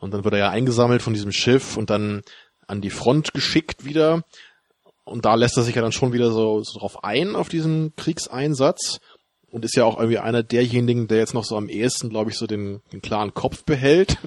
und 0.00 0.12
dann 0.12 0.24
wird 0.24 0.34
er 0.34 0.40
ja 0.40 0.50
eingesammelt 0.50 1.02
von 1.02 1.14
diesem 1.14 1.30
Schiff 1.30 1.76
und 1.76 1.90
dann 1.90 2.22
an 2.66 2.80
die 2.80 2.90
Front 2.90 3.32
geschickt 3.32 3.84
wieder 3.84 4.24
und 5.06 5.24
da 5.24 5.36
lässt 5.36 5.56
er 5.56 5.62
sich 5.62 5.76
ja 5.76 5.82
dann 5.82 5.92
schon 5.92 6.12
wieder 6.12 6.32
so, 6.32 6.62
so 6.64 6.80
drauf 6.80 7.04
ein, 7.04 7.36
auf 7.36 7.48
diesen 7.48 7.94
Kriegseinsatz. 7.94 8.98
Und 9.52 9.64
ist 9.64 9.76
ja 9.76 9.84
auch 9.84 9.96
irgendwie 9.96 10.18
einer 10.18 10.42
derjenigen, 10.42 11.06
der 11.06 11.18
jetzt 11.18 11.32
noch 11.32 11.44
so 11.44 11.56
am 11.56 11.68
ehesten, 11.68 12.10
glaube 12.10 12.30
ich, 12.30 12.36
so 12.36 12.48
den, 12.48 12.82
den 12.92 13.00
klaren 13.00 13.32
Kopf 13.32 13.62
behält. 13.64 14.18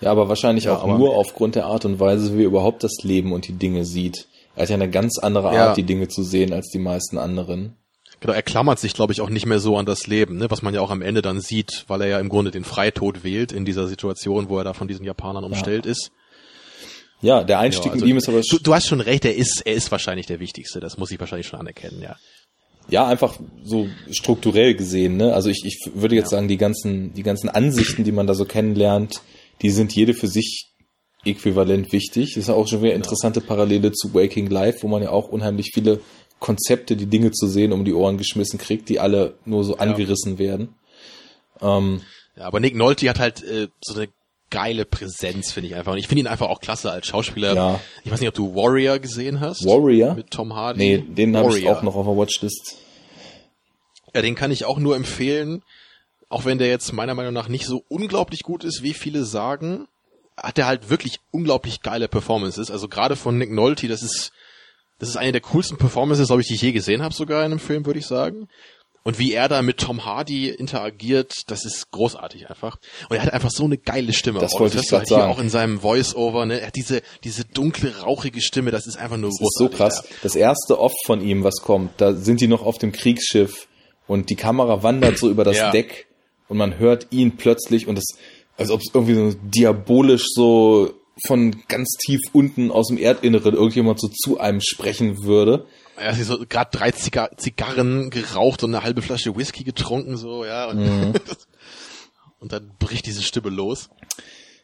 Ja, 0.00 0.10
aber 0.10 0.28
wahrscheinlich 0.28 0.64
ja, 0.64 0.74
auch 0.74 0.82
aber 0.82 0.96
nur 0.98 1.14
aufgrund 1.14 1.54
der 1.54 1.66
Art 1.66 1.84
und 1.84 2.00
Weise, 2.00 2.36
wie 2.36 2.42
er 2.42 2.46
überhaupt 2.46 2.82
das 2.82 3.02
Leben 3.02 3.32
und 3.32 3.46
die 3.46 3.52
Dinge 3.52 3.84
sieht. 3.84 4.26
Er 4.54 4.62
hat 4.62 4.68
ja 4.68 4.74
eine 4.74 4.90
ganz 4.90 5.18
andere 5.18 5.48
Art, 5.48 5.54
ja. 5.54 5.74
die 5.74 5.84
Dinge 5.84 6.08
zu 6.08 6.22
sehen, 6.22 6.52
als 6.52 6.68
die 6.68 6.78
meisten 6.78 7.18
anderen. 7.18 7.76
Genau, 8.20 8.34
er 8.34 8.42
klammert 8.42 8.78
sich, 8.78 8.94
glaube 8.94 9.12
ich, 9.12 9.20
auch 9.20 9.30
nicht 9.30 9.46
mehr 9.46 9.58
so 9.58 9.76
an 9.76 9.86
das 9.86 10.06
Leben, 10.06 10.36
ne? 10.36 10.50
was 10.50 10.62
man 10.62 10.74
ja 10.74 10.80
auch 10.80 10.90
am 10.90 11.02
Ende 11.02 11.22
dann 11.22 11.40
sieht, 11.40 11.84
weil 11.88 12.02
er 12.02 12.06
ja 12.06 12.20
im 12.20 12.28
Grunde 12.28 12.52
den 12.52 12.62
Freitod 12.62 13.24
wählt 13.24 13.50
in 13.50 13.64
dieser 13.64 13.88
Situation, 13.88 14.48
wo 14.48 14.58
er 14.58 14.64
da 14.64 14.74
von 14.74 14.86
diesen 14.86 15.04
Japanern 15.04 15.42
umstellt 15.42 15.86
ja. 15.86 15.92
ist. 15.92 16.12
Ja, 17.20 17.44
der 17.44 17.58
Einstieg 17.58 17.86
ja, 17.86 17.92
also, 17.92 18.04
mit 18.04 18.10
ihm 18.10 18.16
ist 18.16 18.28
aber. 18.28 18.40
Du, 18.42 18.58
du 18.58 18.74
hast 18.74 18.86
schon 18.86 19.00
recht, 19.00 19.24
er 19.24 19.34
ist, 19.34 19.62
er 19.64 19.74
ist 19.74 19.90
wahrscheinlich 19.90 20.26
der 20.26 20.40
Wichtigste. 20.40 20.80
Das 20.80 20.98
muss 20.98 21.10
ich 21.10 21.18
wahrscheinlich 21.18 21.46
schon 21.46 21.58
anerkennen, 21.58 22.02
ja. 22.02 22.16
Ja, 22.88 23.06
einfach 23.06 23.38
so 23.62 23.88
strukturell 24.10 24.74
gesehen, 24.74 25.16
ne? 25.16 25.32
Also 25.32 25.48
ich, 25.48 25.64
ich 25.64 25.90
würde 25.94 26.16
jetzt 26.16 26.32
ja. 26.32 26.38
sagen, 26.38 26.48
die 26.48 26.56
ganzen, 26.56 27.14
die 27.14 27.22
ganzen 27.22 27.48
Ansichten, 27.48 28.02
die 28.02 28.12
man 28.12 28.26
da 28.26 28.34
so 28.34 28.44
kennenlernt, 28.44 29.22
die 29.62 29.70
sind 29.70 29.94
jede 29.94 30.14
für 30.14 30.26
sich 30.26 30.71
äquivalent 31.24 31.92
wichtig. 31.92 32.34
Das 32.34 32.44
ist 32.44 32.50
auch 32.50 32.66
schon 32.66 32.82
wieder 32.82 32.94
interessante 32.94 33.40
Parallele 33.40 33.92
zu 33.92 34.14
Waking 34.14 34.48
Life, 34.48 34.82
wo 34.82 34.88
man 34.88 35.02
ja 35.02 35.10
auch 35.10 35.28
unheimlich 35.28 35.70
viele 35.72 36.00
Konzepte, 36.40 36.96
die 36.96 37.06
Dinge 37.06 37.30
zu 37.30 37.46
sehen, 37.46 37.72
um 37.72 37.84
die 37.84 37.94
Ohren 37.94 38.18
geschmissen 38.18 38.58
kriegt, 38.58 38.88
die 38.88 38.98
alle 38.98 39.34
nur 39.44 39.64
so 39.64 39.76
angerissen 39.76 40.38
werden. 40.38 40.74
Ähm, 41.60 42.02
ja, 42.36 42.44
aber 42.44 42.60
Nick 42.60 42.74
Nolte 42.74 43.08
hat 43.08 43.20
halt 43.20 43.42
äh, 43.44 43.68
so 43.80 43.94
eine 43.94 44.08
geile 44.50 44.84
Präsenz, 44.84 45.52
finde 45.52 45.68
ich 45.68 45.74
einfach. 45.74 45.92
Und 45.92 45.98
ich 45.98 46.08
finde 46.08 46.20
ihn 46.20 46.26
einfach 46.26 46.48
auch 46.48 46.60
klasse 46.60 46.90
als 46.90 47.06
Schauspieler. 47.06 47.54
Ja. 47.54 47.80
Ich 48.04 48.12
weiß 48.12 48.20
nicht, 48.20 48.28
ob 48.28 48.34
du 48.34 48.54
Warrior 48.54 48.98
gesehen 48.98 49.40
hast. 49.40 49.64
Warrior? 49.64 50.14
Mit 50.14 50.30
Tom 50.30 50.54
Hardy. 50.54 50.78
Nee, 50.78 50.98
den 50.98 51.36
habe 51.36 51.58
ich 51.58 51.68
auch 51.68 51.82
noch 51.82 51.96
auf 51.96 52.06
der 52.06 52.16
Watchlist. 52.16 52.76
Ja, 54.14 54.20
den 54.20 54.34
kann 54.34 54.50
ich 54.50 54.64
auch 54.66 54.78
nur 54.78 54.94
empfehlen. 54.94 55.62
Auch 56.28 56.44
wenn 56.44 56.58
der 56.58 56.68
jetzt 56.68 56.92
meiner 56.92 57.14
Meinung 57.14 57.32
nach 57.32 57.48
nicht 57.48 57.66
so 57.66 57.84
unglaublich 57.88 58.42
gut 58.42 58.64
ist, 58.64 58.82
wie 58.82 58.94
viele 58.94 59.24
sagen, 59.24 59.86
hat 60.42 60.58
er 60.58 60.66
halt 60.66 60.90
wirklich 60.90 61.20
unglaublich 61.30 61.82
geile 61.82 62.08
Performances. 62.08 62.70
Also 62.70 62.88
gerade 62.88 63.16
von 63.16 63.38
Nick 63.38 63.52
Nolte, 63.52 63.88
das 63.88 64.02
ist, 64.02 64.32
das 64.98 65.08
ist 65.08 65.16
eine 65.16 65.32
der 65.32 65.40
coolsten 65.40 65.78
Performances, 65.78 66.26
glaube 66.26 66.42
ich, 66.42 66.48
die 66.48 66.54
ich 66.54 66.62
je 66.62 66.72
gesehen 66.72 67.02
habe, 67.02 67.14
sogar 67.14 67.40
in 67.40 67.52
einem 67.52 67.60
Film, 67.60 67.86
würde 67.86 67.98
ich 67.98 68.06
sagen. 68.06 68.48
Und 69.04 69.18
wie 69.18 69.32
er 69.32 69.48
da 69.48 69.62
mit 69.62 69.78
Tom 69.78 70.04
Hardy 70.04 70.48
interagiert, 70.48 71.50
das 71.50 71.64
ist 71.64 71.90
großartig 71.90 72.48
einfach. 72.48 72.76
Und 73.08 73.16
er 73.16 73.22
hat 73.22 73.32
einfach 73.32 73.50
so 73.50 73.64
eine 73.64 73.76
geile 73.76 74.12
Stimme. 74.12 74.38
Das 74.38 74.52
wollte 74.60 74.78
ich 74.78 74.88
gerade 74.88 75.06
sagen. 75.06 75.32
Auch 75.32 75.40
in 75.40 75.50
seinem 75.50 75.80
Voice-Over, 75.80 76.46
ne? 76.46 76.60
Er 76.60 76.68
hat 76.68 76.76
diese, 76.76 77.02
diese 77.24 77.44
dunkle, 77.44 78.02
rauchige 78.02 78.40
Stimme, 78.40 78.70
das 78.70 78.86
ist 78.86 78.96
einfach 78.96 79.16
nur 79.16 79.30
das 79.30 79.38
großartig. 79.38 79.72
Ist 79.72 79.76
so 79.76 79.76
krass. 79.76 80.04
Ja. 80.08 80.16
Das 80.22 80.36
erste 80.36 80.78
Oft 80.78 81.04
von 81.04 81.20
ihm, 81.20 81.42
was 81.42 81.62
kommt, 81.62 82.00
da 82.00 82.14
sind 82.14 82.40
die 82.40 82.46
noch 82.46 82.62
auf 82.62 82.78
dem 82.78 82.92
Kriegsschiff 82.92 83.66
und 84.06 84.30
die 84.30 84.36
Kamera 84.36 84.84
wandert 84.84 85.18
so 85.18 85.28
über 85.28 85.42
das 85.42 85.56
ja. 85.56 85.72
Deck 85.72 86.06
und 86.46 86.56
man 86.58 86.78
hört 86.78 87.08
ihn 87.10 87.36
plötzlich 87.36 87.88
und 87.88 87.96
das, 87.96 88.06
als 88.62 88.70
ob 88.70 88.80
es 88.80 88.90
irgendwie 88.94 89.14
so 89.14 89.36
diabolisch 89.42 90.26
so 90.34 90.94
von 91.26 91.54
ganz 91.68 91.96
tief 92.04 92.20
unten 92.32 92.70
aus 92.70 92.88
dem 92.88 92.98
Erdinneren 92.98 93.54
irgendjemand 93.54 94.00
so 94.00 94.08
zu 94.08 94.40
einem 94.40 94.60
sprechen 94.60 95.24
würde. 95.24 95.66
Er 95.96 96.16
hat 96.16 96.24
so 96.24 96.38
gerade 96.48 96.70
drei 96.76 96.90
Ziga 96.90 97.30
Zigarren 97.36 98.10
geraucht 98.10 98.64
und 98.64 98.74
eine 98.74 98.82
halbe 98.82 99.02
Flasche 99.02 99.36
Whisky 99.36 99.62
getrunken, 99.62 100.16
so, 100.16 100.44
ja. 100.44 100.70
Und, 100.70 100.78
mhm. 100.78 101.12
und 102.40 102.52
dann 102.52 102.72
bricht 102.78 103.06
diese 103.06 103.22
Stimme 103.22 103.50
los. 103.50 103.90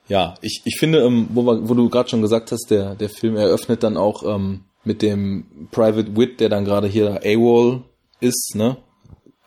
Ja, 0.08 0.34
ich, 0.40 0.62
ich 0.64 0.78
finde, 0.78 1.00
ähm, 1.02 1.28
wo, 1.34 1.44
wo 1.44 1.74
du 1.74 1.90
gerade 1.90 2.08
schon 2.08 2.22
gesagt 2.22 2.50
hast, 2.50 2.70
der, 2.70 2.94
der 2.94 3.10
Film 3.10 3.36
eröffnet 3.36 3.82
dann 3.82 3.96
auch 3.98 4.22
ähm, 4.24 4.64
mit 4.84 5.02
dem 5.02 5.68
Private 5.70 6.16
Wit, 6.16 6.40
der 6.40 6.48
dann 6.48 6.64
gerade 6.64 6.88
hier 6.88 7.20
AWOL 7.22 7.84
ist, 8.20 8.54
ne? 8.54 8.78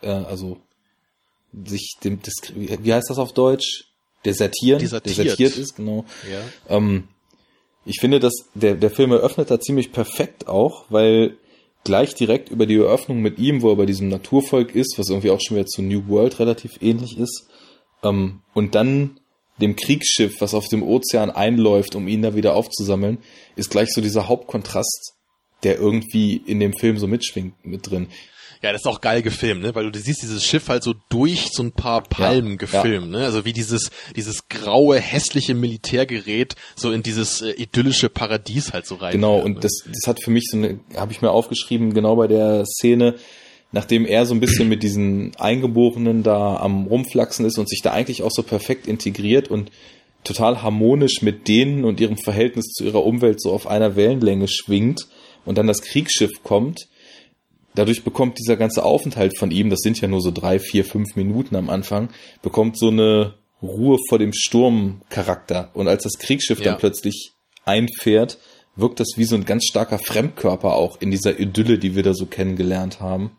Äh, 0.01 0.09
also 0.11 0.57
sich 1.65 1.97
dem, 2.03 2.21
das, 2.21 2.33
wie 2.55 2.93
heißt 2.93 3.09
das 3.09 3.17
auf 3.17 3.33
Deutsch? 3.33 3.90
Desertieren, 4.25 4.79
desertiert, 4.79 5.17
desertiert 5.17 5.57
ist, 5.57 5.75
genau. 5.75 6.05
Ja. 6.29 6.77
Ähm, 6.77 7.07
ich 7.85 7.99
finde, 7.99 8.19
dass 8.19 8.33
der, 8.53 8.75
der 8.75 8.91
Film 8.91 9.11
eröffnet 9.11 9.49
da 9.49 9.59
ziemlich 9.59 9.91
perfekt 9.91 10.47
auch, 10.47 10.85
weil 10.89 11.37
gleich 11.83 12.13
direkt 12.13 12.49
über 12.49 12.67
die 12.67 12.75
Eröffnung 12.75 13.21
mit 13.21 13.39
ihm, 13.39 13.61
wo 13.61 13.69
er 13.71 13.75
bei 13.75 13.87
diesem 13.87 14.09
Naturvolk 14.09 14.75
ist, 14.75 14.99
was 14.99 15.09
irgendwie 15.09 15.31
auch 15.31 15.39
schon 15.41 15.57
wieder 15.57 15.65
zu 15.65 15.81
New 15.81 16.07
World 16.07 16.39
relativ 16.39 16.73
ähnlich 16.81 17.17
ist, 17.17 17.47
ähm, 18.03 18.41
und 18.53 18.75
dann 18.75 19.19
dem 19.59 19.75
Kriegsschiff, 19.75 20.41
was 20.41 20.53
auf 20.53 20.67
dem 20.67 20.83
Ozean 20.83 21.29
einläuft, 21.29 21.95
um 21.95 22.07
ihn 22.07 22.21
da 22.21 22.35
wieder 22.35 22.55
aufzusammeln, 22.55 23.19
ist 23.55 23.69
gleich 23.69 23.89
so 23.91 24.01
dieser 24.01 24.27
Hauptkontrast, 24.27 25.13
der 25.63 25.77
irgendwie 25.77 26.37
in 26.37 26.59
dem 26.59 26.73
Film 26.73 26.97
so 26.97 27.07
mitschwingt 27.07 27.65
mit 27.65 27.89
drin. 27.89 28.07
Ja, 28.61 28.71
das 28.71 28.81
ist 28.81 28.87
auch 28.87 29.01
geil 29.01 29.23
gefilmt, 29.23 29.63
ne? 29.63 29.73
Weil 29.73 29.91
du 29.91 29.99
siehst 29.99 30.21
dieses 30.21 30.45
Schiff 30.45 30.69
halt 30.69 30.83
so 30.83 30.93
durch 31.09 31.49
so 31.51 31.63
ein 31.63 31.71
paar 31.71 32.03
Palmen 32.03 32.51
ja, 32.51 32.57
gefilmt, 32.57 33.11
ja. 33.11 33.19
ne? 33.19 33.25
Also 33.25 33.43
wie 33.43 33.53
dieses 33.53 33.89
dieses 34.15 34.47
graue 34.49 34.99
hässliche 34.99 35.55
Militärgerät 35.55 36.55
so 36.75 36.91
in 36.91 37.01
dieses 37.01 37.41
äh, 37.41 37.51
idyllische 37.51 38.09
Paradies 38.09 38.71
halt 38.71 38.85
so 38.85 38.95
rein. 38.95 39.13
Genau 39.13 39.39
und 39.39 39.55
ne? 39.55 39.59
das 39.61 39.83
das 39.87 40.07
hat 40.07 40.23
für 40.23 40.29
mich 40.29 40.47
so 40.49 40.57
eine 40.57 40.79
habe 40.95 41.11
ich 41.11 41.23
mir 41.23 41.31
aufgeschrieben 41.31 41.95
genau 41.95 42.15
bei 42.15 42.27
der 42.27 42.65
Szene 42.65 43.15
nachdem 43.71 44.05
er 44.05 44.25
so 44.25 44.35
ein 44.35 44.39
bisschen 44.39 44.69
mit 44.69 44.83
diesen 44.83 45.35
Eingeborenen 45.37 46.23
da 46.23 46.57
am 46.57 46.85
rumflachsen 46.85 47.45
ist 47.45 47.57
und 47.57 47.69
sich 47.69 47.81
da 47.81 47.91
eigentlich 47.91 48.21
auch 48.21 48.31
so 48.31 48.43
perfekt 48.43 48.85
integriert 48.85 49.47
und 49.49 49.71
total 50.23 50.61
harmonisch 50.61 51.21
mit 51.21 51.47
denen 51.47 51.83
und 51.83 51.99
ihrem 51.99 52.17
Verhältnis 52.17 52.73
zu 52.73 52.83
ihrer 52.83 53.03
Umwelt 53.03 53.41
so 53.41 53.51
auf 53.51 53.65
einer 53.65 53.95
Wellenlänge 53.95 54.47
schwingt 54.47 55.07
und 55.45 55.57
dann 55.57 55.67
das 55.67 55.81
Kriegsschiff 55.81 56.43
kommt 56.43 56.87
dadurch 57.75 58.03
bekommt 58.03 58.37
dieser 58.39 58.57
ganze 58.57 58.83
Aufenthalt 58.83 59.37
von 59.37 59.51
ihm, 59.51 59.69
das 59.69 59.79
sind 59.79 59.99
ja 60.01 60.07
nur 60.07 60.21
so 60.21 60.31
drei, 60.31 60.59
vier, 60.59 60.85
fünf 60.85 61.15
Minuten 61.15 61.55
am 61.55 61.69
Anfang, 61.69 62.09
bekommt 62.41 62.77
so 62.77 62.89
eine 62.89 63.35
Ruhe 63.61 63.97
vor 64.09 64.19
dem 64.19 64.33
Sturm 64.33 65.01
Charakter. 65.09 65.69
Und 65.73 65.87
als 65.87 66.03
das 66.03 66.17
Kriegsschiff 66.17 66.59
ja. 66.59 66.65
dann 66.65 66.77
plötzlich 66.77 67.31
einfährt, 67.65 68.37
wirkt 68.75 68.99
das 68.99 69.09
wie 69.15 69.25
so 69.25 69.35
ein 69.35 69.45
ganz 69.45 69.65
starker 69.65 69.99
Fremdkörper 69.99 70.75
auch 70.75 70.99
in 71.01 71.11
dieser 71.11 71.39
Idylle, 71.39 71.77
die 71.77 71.95
wir 71.95 72.03
da 72.03 72.13
so 72.13 72.25
kennengelernt 72.25 72.99
haben. 72.99 73.37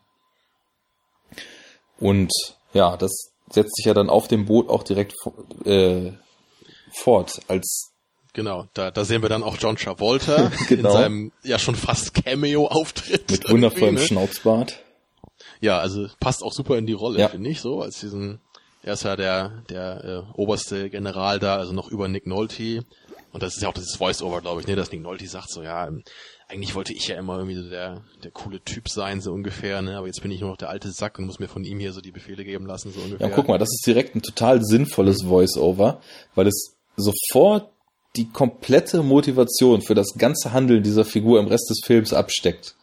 Und 1.99 2.33
ja, 2.73 2.97
das 2.97 3.33
setzt 3.51 3.77
sich 3.77 3.87
ja 3.87 3.95
dann 3.95 4.11
auf 4.11 4.29
dem 4.29 4.47
Boot 4.47 4.69
auch 4.69 4.83
direkt 4.83 5.15
äh, 5.65 6.13
fort, 6.93 7.41
als 7.49 7.92
Genau, 8.35 8.67
da, 8.73 8.91
da 8.91 9.05
sehen 9.05 9.23
wir 9.23 9.29
dann 9.29 9.43
auch 9.43 9.57
John 9.59 9.77
Travolta 9.77 10.51
genau. 10.69 10.91
in 10.91 10.97
seinem 10.97 11.33
ja 11.43 11.59
schon 11.59 11.75
fast 11.75 12.15
Cameo-Auftritt. 12.15 13.31
Mit 13.31 13.51
wundervollem 13.51 13.97
ne? 13.97 14.01
Schnauzbart. 14.01 14.81
Ja, 15.61 15.79
also 15.79 16.09
passt 16.19 16.43
auch 16.43 16.53
super 16.53 16.79
in 16.79 16.87
die 16.87 16.93
Rolle, 16.93 17.21
ja. 17.21 17.29
finde 17.29 17.51
ich 17.51 17.61
so, 17.61 17.83
als 17.83 18.01
diesen, 18.01 18.41
er 18.83 18.95
ist 18.95 19.05
ja 19.05 19.17
der, 19.17 19.63
der 19.69 20.05
äh, 20.05 20.33
oberste 20.35 20.91
General 20.91 21.39
da, 21.39 21.57
also 21.57 21.73
noch 21.73 21.91
über 21.91 22.09
Nick 22.09 22.27
Nolte. 22.27 22.85
Und 23.33 23.43
das 23.43 23.57
ist 23.57 23.63
ja 23.63 23.69
auch 23.69 23.75
dieses 23.75 23.97
Voice-Over, 23.97 24.41
glaube 24.41 24.61
ich, 24.61 24.67
ne, 24.67 24.77
dass 24.77 24.93
Nick 24.93 25.03
Nolte 25.03 25.27
sagt 25.27 25.51
so, 25.51 25.63
ja, 25.63 25.89
eigentlich 26.49 26.75
wollte 26.75 26.93
ich 26.93 27.07
ja 27.09 27.17
immer 27.17 27.37
irgendwie 27.39 27.57
so 27.57 27.69
der, 27.71 28.03
der 28.23 28.31
coole 28.31 28.61
Typ 28.61 28.89
sein, 28.89 29.21
so 29.21 29.33
ungefähr, 29.33 29.81
ne? 29.81 29.97
Aber 29.97 30.07
jetzt 30.07 30.21
bin 30.21 30.31
ich 30.31 30.41
nur 30.41 30.51
noch 30.51 30.59
der 30.59 30.69
alte 30.69 30.91
Sack 30.91 31.19
und 31.19 31.25
muss 31.27 31.39
mir 31.39 31.49
von 31.49 31.65
ihm 31.65 31.79
hier 31.79 31.93
so 31.93 32.03
die 32.03 32.13
Befehle 32.13 32.45
geben 32.45 32.67
lassen, 32.67 32.93
so 32.93 33.01
ungefähr. 33.01 33.29
Ja, 33.29 33.35
guck 33.35 33.49
mal, 33.49 33.59
das 33.59 33.71
ist 33.71 33.87
direkt 33.87 34.15
ein 34.15 34.23
total 34.23 34.63
sinnvolles 34.63 35.23
Voice-Over, 35.23 36.03
weil 36.35 36.47
es 36.47 36.77
sofort 36.97 37.71
die 38.17 38.29
komplette 38.29 39.03
Motivation 39.03 39.83
für 39.83 39.95
das 39.95 40.15
ganze 40.19 40.53
Handeln 40.53 40.83
dieser 40.83 41.05
Figur 41.05 41.41
im 41.41 41.47
Rest 41.47 41.71
des 41.71 41.81
Films 41.85 42.13
absteckt. 42.13 42.75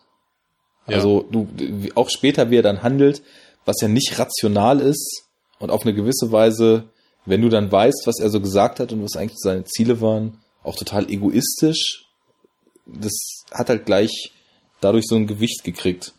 Ja. 0.87 0.95
Also 0.95 1.25
du, 1.29 1.47
auch 1.95 2.09
später, 2.09 2.49
wie 2.49 2.57
er 2.57 2.63
dann 2.63 2.81
handelt, 2.81 3.21
was 3.65 3.81
ja 3.81 3.87
nicht 3.87 4.17
rational 4.17 4.79
ist 4.79 5.23
und 5.59 5.69
auf 5.69 5.83
eine 5.83 5.93
gewisse 5.93 6.31
Weise, 6.31 6.89
wenn 7.25 7.41
du 7.41 7.49
dann 7.49 7.71
weißt, 7.71 8.03
was 8.05 8.19
er 8.19 8.29
so 8.29 8.41
gesagt 8.41 8.79
hat 8.79 8.91
und 8.91 9.03
was 9.03 9.15
eigentlich 9.15 9.39
seine 9.39 9.65
Ziele 9.65 10.01
waren, 10.01 10.39
auch 10.63 10.75
total 10.75 11.09
egoistisch. 11.09 12.05
Das 12.85 13.13
hat 13.51 13.69
halt 13.69 13.85
gleich 13.85 14.33
dadurch 14.81 15.05
so 15.07 15.15
ein 15.15 15.27
Gewicht 15.27 15.63
gekriegt. 15.63 16.13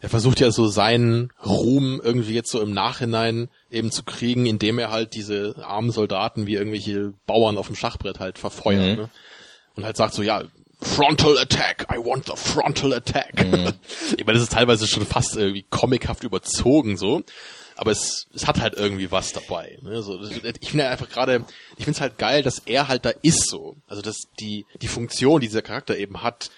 Er 0.00 0.08
versucht 0.08 0.40
ja 0.40 0.50
so 0.50 0.68
seinen 0.68 1.32
Ruhm 1.44 2.00
irgendwie 2.02 2.34
jetzt 2.34 2.50
so 2.50 2.60
im 2.60 2.72
Nachhinein 2.72 3.48
eben 3.70 3.90
zu 3.90 4.02
kriegen, 4.02 4.46
indem 4.46 4.78
er 4.78 4.90
halt 4.90 5.14
diese 5.14 5.56
armen 5.62 5.90
Soldaten 5.90 6.46
wie 6.46 6.54
irgendwelche 6.54 7.14
Bauern 7.26 7.58
auf 7.58 7.66
dem 7.66 7.76
Schachbrett 7.76 8.20
halt 8.20 8.38
verfeuert. 8.38 8.96
Mhm. 8.96 9.02
Ne? 9.02 9.10
Und 9.74 9.84
halt 9.84 9.96
sagt 9.96 10.14
so, 10.14 10.22
ja, 10.22 10.44
Frontal 10.80 11.38
Attack, 11.38 11.86
I 11.90 11.96
want 11.96 12.26
the 12.26 12.36
Frontal 12.36 12.92
Attack. 12.92 13.32
ich 14.16 14.26
meine, 14.26 14.34
das 14.38 14.42
ist 14.42 14.52
teilweise 14.52 14.86
schon 14.86 15.06
fast 15.06 15.36
irgendwie 15.36 15.64
comichaft 15.68 16.22
überzogen 16.22 16.96
so. 16.96 17.22
Aber 17.78 17.90
es, 17.90 18.26
es 18.34 18.46
hat 18.46 18.60
halt 18.60 18.74
irgendwie 18.74 19.10
was 19.10 19.32
dabei. 19.32 19.78
Ne? 19.82 20.02
So, 20.02 20.18
ich 20.22 20.70
finde 20.70 20.88
einfach 20.88 21.10
gerade, 21.10 21.44
ich 21.76 21.84
finde 21.84 21.96
es 21.96 22.00
halt 22.00 22.16
geil, 22.16 22.42
dass 22.42 22.60
er 22.60 22.88
halt 22.88 23.04
da 23.04 23.10
ist 23.22 23.48
so. 23.48 23.76
Also 23.86 24.00
dass 24.00 24.22
die, 24.40 24.64
die 24.80 24.88
Funktion, 24.88 25.40
die 25.40 25.48
dieser 25.48 25.62
Charakter 25.62 25.96
eben 25.96 26.22
hat, 26.22 26.50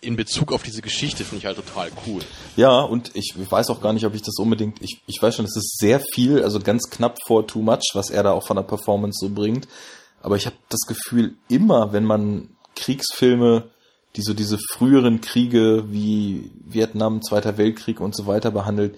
in 0.00 0.16
Bezug 0.16 0.52
auf 0.52 0.62
diese 0.62 0.82
Geschichte 0.82 1.24
finde 1.24 1.38
ich 1.38 1.46
halt 1.46 1.56
total 1.56 1.90
cool. 2.06 2.22
Ja, 2.56 2.80
und 2.80 3.14
ich 3.14 3.34
weiß 3.36 3.70
auch 3.70 3.80
gar 3.80 3.92
nicht, 3.92 4.04
ob 4.06 4.14
ich 4.14 4.22
das 4.22 4.36
unbedingt, 4.38 4.82
ich, 4.82 5.00
ich 5.06 5.22
weiß 5.22 5.36
schon, 5.36 5.44
es 5.44 5.56
ist 5.56 5.78
sehr 5.78 6.00
viel, 6.14 6.42
also 6.42 6.58
ganz 6.58 6.90
knapp 6.90 7.18
vor 7.26 7.46
Too 7.46 7.62
Much, 7.62 7.90
was 7.94 8.10
er 8.10 8.24
da 8.24 8.32
auch 8.32 8.46
von 8.46 8.56
der 8.56 8.64
Performance 8.64 9.18
so 9.20 9.32
bringt. 9.32 9.68
Aber 10.20 10.36
ich 10.36 10.46
habe 10.46 10.56
das 10.68 10.80
Gefühl, 10.80 11.36
immer, 11.48 11.92
wenn 11.92 12.04
man 12.04 12.50
Kriegsfilme, 12.74 13.70
die 14.16 14.22
so 14.22 14.34
diese 14.34 14.58
früheren 14.72 15.20
Kriege 15.20 15.84
wie 15.88 16.50
Vietnam, 16.64 17.22
Zweiter 17.22 17.56
Weltkrieg 17.56 18.00
und 18.00 18.16
so 18.16 18.26
weiter 18.26 18.50
behandelt, 18.50 18.96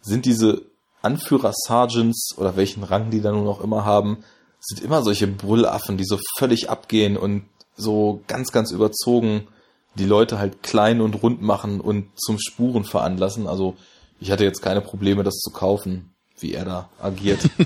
sind 0.00 0.26
diese 0.26 0.62
Anführer 1.02 1.52
Sergeants 1.54 2.34
oder 2.38 2.56
welchen 2.56 2.84
Rang 2.84 3.10
die 3.10 3.20
da 3.20 3.32
nun 3.32 3.48
auch 3.48 3.60
immer 3.60 3.84
haben, 3.84 4.22
sind 4.60 4.80
immer 4.82 5.02
solche 5.02 5.26
Brüllaffen, 5.26 5.96
die 5.96 6.04
so 6.04 6.18
völlig 6.36 6.70
abgehen 6.70 7.16
und 7.16 7.44
so 7.76 8.22
ganz, 8.28 8.52
ganz 8.52 8.70
überzogen 8.70 9.48
die 10.00 10.06
Leute 10.06 10.38
halt 10.38 10.62
klein 10.62 11.00
und 11.00 11.22
rund 11.22 11.42
machen 11.42 11.80
und 11.80 12.08
zum 12.18 12.38
Spuren 12.40 12.84
veranlassen. 12.84 13.46
Also 13.46 13.76
ich 14.18 14.30
hatte 14.30 14.44
jetzt 14.44 14.62
keine 14.62 14.80
Probleme, 14.80 15.22
das 15.22 15.38
zu 15.38 15.50
kaufen, 15.50 16.14
wie 16.38 16.54
er 16.54 16.64
da 16.64 16.88
agiert. 17.00 17.40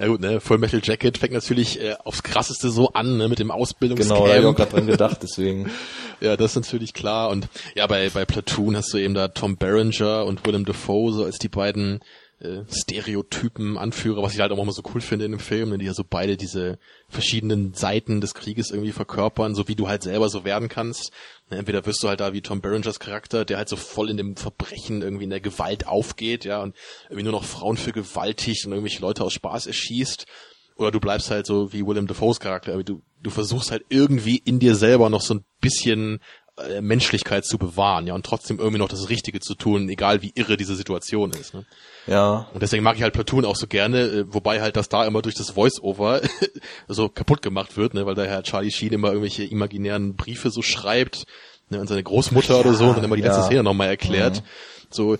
Ja 0.00 0.08
gut, 0.08 0.20
ne, 0.20 0.40
Full 0.40 0.58
Metal 0.58 0.80
Jacket 0.82 1.18
fängt 1.18 1.34
natürlich 1.34 1.80
äh, 1.80 1.94
aufs 2.02 2.24
krasseste 2.24 2.68
so 2.68 2.88
an, 2.88 3.16
ne, 3.16 3.28
mit 3.28 3.38
dem 3.38 3.52
Ausbildungscamp. 3.52 4.18
genau, 4.18 4.26
da 4.26 4.34
hab 4.34 4.40
ich 4.40 4.46
auch 4.46 4.56
gerade 4.56 4.70
dran 4.72 4.86
gedacht, 4.86 5.18
deswegen. 5.22 5.70
Ja, 6.20 6.36
das 6.36 6.52
ist 6.52 6.56
natürlich 6.56 6.94
klar. 6.94 7.28
Und 7.28 7.48
ja, 7.74 7.86
bei, 7.86 8.08
bei 8.08 8.24
Platoon 8.24 8.76
hast 8.76 8.92
du 8.94 8.98
eben 8.98 9.14
da 9.14 9.28
Tom 9.28 9.56
Berenger 9.56 10.24
und 10.24 10.46
Willem 10.46 10.64
Dafoe 10.64 11.12
so 11.12 11.24
als 11.24 11.38
die 11.38 11.48
beiden 11.48 12.00
äh, 12.40 12.62
Stereotypen, 12.70 13.78
Anführer, 13.78 14.22
was 14.22 14.34
ich 14.34 14.40
halt 14.40 14.52
auch 14.52 14.58
immer 14.58 14.72
so 14.72 14.82
cool 14.94 15.00
finde 15.00 15.24
in 15.24 15.32
dem 15.32 15.40
Film, 15.40 15.70
ne, 15.70 15.78
die 15.78 15.86
ja 15.86 15.94
so 15.94 16.04
beide 16.08 16.36
diese 16.36 16.78
verschiedenen 17.08 17.74
Seiten 17.74 18.20
des 18.20 18.34
Krieges 18.34 18.70
irgendwie 18.70 18.92
verkörpern, 18.92 19.54
so 19.54 19.68
wie 19.68 19.76
du 19.76 19.88
halt 19.88 20.02
selber 20.02 20.28
so 20.28 20.44
werden 20.44 20.68
kannst. 20.68 21.12
Ne, 21.50 21.58
entweder 21.58 21.86
wirst 21.86 22.02
du 22.02 22.08
halt 22.08 22.20
da 22.20 22.32
wie 22.32 22.42
Tom 22.42 22.60
Berengers 22.60 23.00
Charakter, 23.00 23.44
der 23.44 23.58
halt 23.58 23.68
so 23.68 23.76
voll 23.76 24.10
in 24.10 24.16
dem 24.16 24.36
Verbrechen 24.36 25.02
irgendwie 25.02 25.24
in 25.24 25.30
der 25.30 25.40
Gewalt 25.40 25.86
aufgeht, 25.86 26.44
ja, 26.44 26.62
und 26.62 26.74
irgendwie 27.04 27.24
nur 27.24 27.32
noch 27.32 27.44
Frauen 27.44 27.76
vergewaltigt 27.76 28.66
und 28.66 28.72
irgendwelche 28.72 29.00
Leute 29.00 29.24
aus 29.24 29.32
Spaß 29.32 29.66
erschießt. 29.66 30.26
Oder 30.76 30.90
du 30.90 30.98
bleibst 30.98 31.30
halt 31.30 31.46
so 31.46 31.72
wie 31.72 31.86
Willem 31.86 32.08
Dafoes 32.08 32.40
Charakter, 32.40 32.72
aber 32.72 32.82
du, 32.82 33.02
du 33.22 33.30
versuchst 33.30 33.70
halt 33.70 33.84
irgendwie 33.88 34.38
in 34.44 34.58
dir 34.58 34.74
selber 34.74 35.08
noch 35.08 35.20
so 35.20 35.34
ein 35.34 35.44
bisschen 35.60 36.18
äh, 36.56 36.80
Menschlichkeit 36.80 37.44
zu 37.44 37.58
bewahren, 37.58 38.06
ja, 38.06 38.14
und 38.14 38.24
trotzdem 38.24 38.58
irgendwie 38.58 38.78
noch 38.78 38.88
das 38.88 39.08
Richtige 39.08 39.40
zu 39.40 39.54
tun, 39.54 39.88
egal 39.88 40.22
wie 40.22 40.32
irre 40.34 40.56
diese 40.56 40.76
Situation 40.76 41.32
ist. 41.32 41.52
Ne? 41.52 41.64
Ja, 42.06 42.48
Und 42.54 42.62
deswegen 42.62 42.84
mag 42.84 42.96
ich 42.96 43.02
halt 43.02 43.12
Platoon 43.12 43.44
auch 43.44 43.56
so 43.56 43.66
gerne, 43.66 44.02
äh, 44.02 44.24
wobei 44.28 44.60
halt 44.60 44.76
das 44.76 44.88
da 44.88 45.04
immer 45.04 45.20
durch 45.20 45.34
das 45.34 45.50
Voice-Over 45.50 46.20
so 46.88 47.08
kaputt 47.08 47.42
gemacht 47.42 47.76
wird, 47.76 47.94
ne, 47.94 48.06
weil 48.06 48.14
da 48.14 48.22
Herr 48.22 48.44
Charlie 48.44 48.70
Sheen 48.70 48.92
immer 48.92 49.08
irgendwelche 49.08 49.42
imaginären 49.44 50.14
Briefe 50.14 50.50
so 50.50 50.62
schreibt, 50.62 51.24
ne, 51.70 51.80
an 51.80 51.88
seine 51.88 52.02
Großmutter 52.02 52.60
oder 52.60 52.74
so 52.74 52.86
und 52.86 52.96
dann 52.98 53.04
immer 53.04 53.16
die 53.16 53.22
letzte 53.22 53.40
ja. 53.40 53.46
Szene 53.46 53.62
nochmal 53.64 53.88
erklärt. 53.88 54.42
So, 54.90 55.16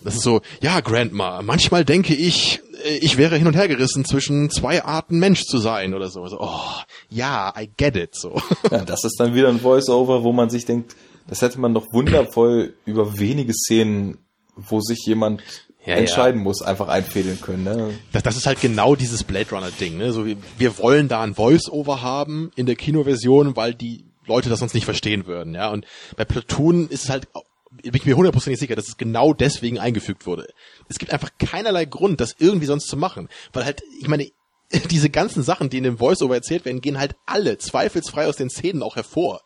das 0.00 0.16
ist 0.16 0.22
so, 0.22 0.40
ja, 0.62 0.80
Grandma, 0.80 1.42
manchmal 1.42 1.84
denke 1.84 2.14
ich, 2.14 2.60
äh, 2.84 2.96
ich 2.98 3.16
wäre 3.16 3.36
hin 3.36 3.46
und 3.46 3.56
her 3.56 3.68
gerissen 3.68 4.04
zwischen 4.04 4.50
zwei 4.50 4.84
Arten 4.84 5.18
Mensch 5.18 5.44
zu 5.44 5.58
sein 5.58 5.94
oder 5.94 6.08
so. 6.08 6.26
so 6.26 6.38
oh, 6.40 6.60
ja, 7.08 7.52
I 7.58 7.68
get 7.76 7.96
it, 7.96 8.14
so. 8.14 8.40
ja, 8.70 8.84
das 8.84 9.04
ist 9.04 9.18
dann 9.18 9.34
wieder 9.34 9.48
ein 9.48 9.60
Voice-Over, 9.60 10.22
wo 10.22 10.32
man 10.32 10.50
sich 10.50 10.64
denkt, 10.64 10.94
das 11.26 11.42
hätte 11.42 11.60
man 11.60 11.74
doch 11.74 11.86
wundervoll 11.92 12.74
über 12.86 13.18
wenige 13.18 13.52
Szenen, 13.52 14.18
wo 14.56 14.80
sich 14.80 15.04
jemand 15.06 15.42
Ja, 15.84 15.94
entscheiden 15.94 16.42
muss, 16.42 16.62
einfach 16.62 16.88
einfädeln 16.88 17.40
können. 17.40 17.64
Ne? 17.64 17.98
das, 18.12 18.22
das 18.22 18.36
ist 18.36 18.46
halt 18.46 18.60
genau 18.60 18.94
dieses 18.94 19.24
Blade 19.24 19.50
Runner 19.50 19.70
Ding, 19.70 19.98
ne? 19.98 20.12
So 20.12 20.26
wie, 20.26 20.36
wir 20.58 20.78
wollen 20.78 21.08
da 21.08 21.22
ein 21.22 21.34
Voice-Over 21.34 22.02
haben 22.02 22.50
in 22.56 22.66
der 22.66 22.76
Kinoversion, 22.76 23.56
weil 23.56 23.74
die 23.74 24.04
Leute 24.26 24.48
das 24.48 24.60
sonst 24.60 24.74
nicht 24.74 24.84
verstehen 24.84 25.26
würden, 25.26 25.54
ja. 25.54 25.70
Und 25.70 25.86
bei 26.16 26.24
Platoon 26.24 26.88
ist 26.88 27.04
es 27.04 27.10
halt, 27.10 27.28
bin 27.82 27.94
ich 27.94 28.06
mir 28.06 28.16
hundertprozentig 28.16 28.60
sicher, 28.60 28.76
dass 28.76 28.88
es 28.88 28.96
genau 28.96 29.32
deswegen 29.34 29.78
eingefügt 29.78 30.26
wurde. 30.26 30.46
Es 30.88 30.98
gibt 30.98 31.12
einfach 31.12 31.30
keinerlei 31.38 31.84
Grund, 31.84 32.20
das 32.20 32.36
irgendwie 32.38 32.66
sonst 32.66 32.88
zu 32.88 32.96
machen, 32.96 33.28
weil 33.52 33.64
halt, 33.64 33.82
ich 34.00 34.08
meine, 34.08 34.30
diese 34.90 35.10
ganzen 35.10 35.42
Sachen, 35.42 35.70
die 35.70 35.78
in 35.78 35.84
dem 35.84 35.98
Voice-Over 35.98 36.34
erzählt 36.34 36.64
werden, 36.64 36.80
gehen 36.80 36.98
halt 36.98 37.16
alle 37.26 37.58
zweifelsfrei 37.58 38.26
aus 38.26 38.36
den 38.36 38.50
Szenen 38.50 38.82
auch 38.82 38.96
hervor. 38.96 39.40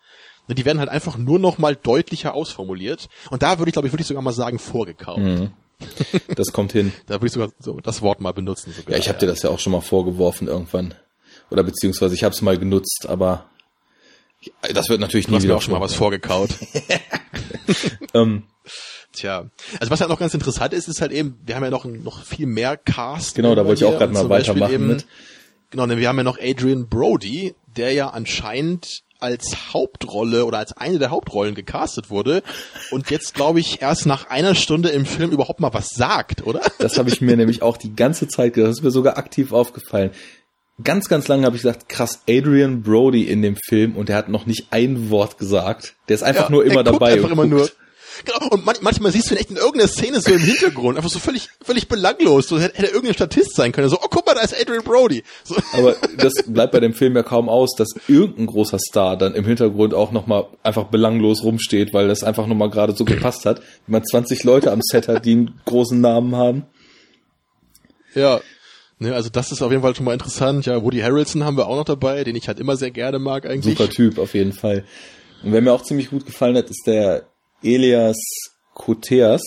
Ne, 0.49 0.55
Die 0.55 0.65
werden 0.65 0.81
halt 0.81 0.89
einfach 0.89 1.17
nur 1.17 1.39
noch 1.39 1.59
mal 1.59 1.77
deutlicher 1.77 2.35
ausformuliert. 2.35 3.09
Und 3.31 3.43
da 3.43 3.59
würde 3.59 3.69
ich, 3.69 3.73
glaube 3.75 3.87
ich, 3.87 3.93
würde 3.93 4.03
ich 4.03 4.09
sogar 4.09 4.23
mal 4.23 4.33
sagen, 4.33 4.59
vorgekauft. 4.59 5.21
Das 6.37 6.53
kommt 6.53 6.71
hin. 6.71 6.93
Da 7.07 7.15
würde 7.15 7.27
ich 7.27 7.33
sogar 7.33 7.51
so 7.59 7.81
das 7.81 8.03
Wort 8.03 8.21
mal 8.21 8.31
benutzen. 8.33 8.73
Sogar, 8.73 8.93
Ja, 8.93 8.99
ich 8.99 9.09
habe 9.09 9.19
dir 9.19 9.27
das 9.27 9.43
ja 9.43 9.51
auch 9.51 9.59
schon 9.59 9.73
mal 9.73 9.81
vorgeworfen 9.81 10.47
irgendwann. 10.47 10.95
Oder 11.51 11.65
beziehungsweise 11.65 12.15
ich 12.15 12.23
habe 12.23 12.33
es 12.33 12.41
mal 12.41 12.57
genutzt, 12.57 13.07
aber 13.09 13.47
das 14.73 14.89
wird 14.89 15.01
natürlich 15.01 15.27
Du 15.27 15.33
nie 15.33 15.37
hast 15.39 15.43
mir 15.43 15.49
wieder 15.49 15.57
auch 15.57 15.63
schon 15.63 15.75
mal 15.75 15.81
was 15.81 15.95
vorgekaut. 15.95 16.51
Ähm, 18.15 18.43
Tja. 19.13 19.47
Also 19.79 19.91
was 19.91 20.01
halt 20.01 20.11
noch 20.11 20.19
ganz 20.19 20.35
interessant 20.35 20.73
ist, 20.73 20.89
ist 20.89 21.01
halt 21.01 21.13
eben, 21.13 21.39
wir 21.45 21.55
haben 21.55 21.65
ja 21.65 21.71
noch, 21.71 21.85
noch 21.85 22.25
viel 22.25 22.47
mehr 22.47 22.77
Cast. 22.77 23.35
Genau, 23.35 23.55
da 23.55 23.65
wollte 23.67 23.85
ich 23.85 23.91
auch 23.91 23.99
grad 23.99 24.13
mal 24.13 24.29
weitermachen 24.29 24.87
mit. 24.87 25.07
Genau, 25.71 25.87
denn 25.87 25.99
wir 25.99 26.09
haben 26.09 26.19
ja 26.19 26.25
noch 26.25 26.39
Adrian 26.41 26.89
Brody, 26.89 27.55
der 27.77 27.93
ja 27.93 28.11
anscheinend 28.11 29.03
als 29.21 29.73
Hauptrolle 29.73 30.45
oder 30.45 30.59
als 30.59 30.77
eine 30.77 30.99
der 30.99 31.11
Hauptrollen 31.11 31.55
gecastet 31.55 32.11
wurde 32.11 32.43
und 32.91 33.11
jetzt, 33.11 33.35
glaube 33.35 33.61
ich, 33.61 33.81
erst 33.81 34.05
nach 34.05 34.29
einer 34.29 34.55
Stunde 34.55 34.89
im 34.89 35.07
Film 35.07 35.31
überhaupt 35.31 35.61
mal 35.61 35.73
was 35.73 35.91
sagt, 35.91 36.45
oder? 36.45 36.61
das 36.79 36.99
habe 36.99 37.09
ich 37.09 37.21
mir 37.21 37.37
nämlich 37.37 37.63
auch 37.63 37.77
die 37.77 37.95
ganze 37.95 38.27
Zeit 38.27 38.55
gedacht. 38.55 38.71
Das 38.71 38.79
ist 38.79 38.85
mir 38.85 38.91
sogar 38.91 39.17
aktiv 39.19 39.53
aufgefallen. 39.53 40.11
Ganz, 40.83 41.09
ganz 41.09 41.29
lange 41.29 41.45
habe 41.45 41.57
ich 41.57 41.63
gesagt, 41.63 41.89
krass, 41.89 42.23
Adrian 42.29 42.83
Brody 42.83 43.25
in 43.25 43.43
dem 43.43 43.57
Film 43.57 43.95
und 43.97 44.09
der 44.09 44.17
hat 44.17 44.29
noch 44.29 44.47
nicht 44.47 44.69
ein 44.71 45.11
Wort 45.11 45.39
gesagt. 45.39 45.95
Der 46.09 46.15
ist 46.15 46.23
einfach 46.23 46.45
Ja, 46.45 46.51
nur 46.51 46.65
er 46.65 46.73
immer 46.73 46.83
dabei. 46.83 47.13
Einfach 47.13 47.27
und 47.27 47.33
immer 47.33 47.43
guckt. 47.43 47.53
nur. 47.55 47.71
Genau, 48.25 48.49
und 48.51 48.67
man, 48.67 48.77
manchmal 48.83 49.11
siehst 49.11 49.31
du 49.31 49.35
ihn 49.35 49.39
echt 49.41 49.51
in 49.51 49.57
irgendeiner 49.57 49.89
Szene 49.89 50.21
so 50.21 50.33
im 50.33 50.39
Hintergrund, 50.41 50.97
einfach 50.99 51.11
so 51.11 51.19
völlig, 51.19 51.49
völlig 51.63 51.89
belanglos. 51.89 52.47
So 52.47 52.61
hätte, 52.61 52.77
hätte 52.77 52.89
irgendein 52.91 53.15
Statist 53.15 53.55
sein 53.55 53.73
können. 53.73 53.89
So, 53.89 53.97
oh, 53.97 54.07
guck 54.11 54.27
mal, 54.27 54.35
da 54.35 54.43
ist 54.43 54.55
Adrian 54.59 54.85
Brody. 54.85 55.23
So. 55.45 55.57
Aber 55.73 55.95
das 56.19 56.33
bleibt 56.47 56.73
bei 56.73 56.81
dem 56.81 56.93
Film 56.95 57.17
ja 57.17 57.23
kaum 57.23 57.49
aus, 57.49 57.75
dass 57.77 57.89
irgendein 58.09 58.47
großer 58.47 58.79
Star 58.79 59.17
dann 59.17 59.35
im 59.35 59.47
Hintergrund 59.47 59.95
auch 59.95 60.13
nochmal 60.13 60.47
einfach 60.63 60.85
belanglos 60.85 61.43
rumsteht, 61.43 61.95
weil 61.95 62.09
das 62.09 62.23
einfach 62.23 62.47
nochmal 62.47 62.71
gerade 62.71 62.95
so 62.95 63.05
gepasst 63.05 63.47
hat. 63.47 63.61
Wenn 63.87 63.93
man 63.93 64.05
20 64.05 64.45
Leute 64.45 64.73
am 64.73 64.81
Set 64.83 65.09
hat, 65.09 65.25
die 65.25 65.33
einen 65.33 65.61
großen 65.65 66.01
Namen 66.01 66.37
haben. 66.37 66.67
Ja. 68.15 68.41
Ne, 69.03 69.15
also 69.15 69.29
das 69.31 69.51
ist 69.51 69.63
auf 69.63 69.71
jeden 69.73 69.83
Fall 69.83 69.97
schon 69.97 70.05
mal 70.05 70.13
interessant. 70.13 70.65
Ja, 70.67 70.83
Woody 70.83 71.01
Harrelson 71.01 71.43
haben 71.45 71.57
wir 71.57 71.67
auch 71.67 71.77
noch 71.77 71.85
dabei, 71.85 72.23
den 72.25 72.37
ich 72.37 72.47
halt 72.47 72.61
immer 72.61 72.77
sehr 72.77 72.91
gerne 72.93 73.19
mag 73.19 73.47
eigentlich. 73.47 73.77
Super 73.77 73.91
Typ, 73.91 74.19
auf 74.19 74.35
jeden 74.35 74.53
Fall. 74.53 74.85
Und 75.43 75.53
wer 75.53 75.61
mir 75.61 75.73
auch 75.73 75.83
ziemlich 75.83 76.11
gut 76.11 76.25
gefallen 76.25 76.57
hat, 76.57 76.71
ist 76.71 76.85
der 76.87 77.27
Elias 77.63 78.17
Koteas. 78.75 79.43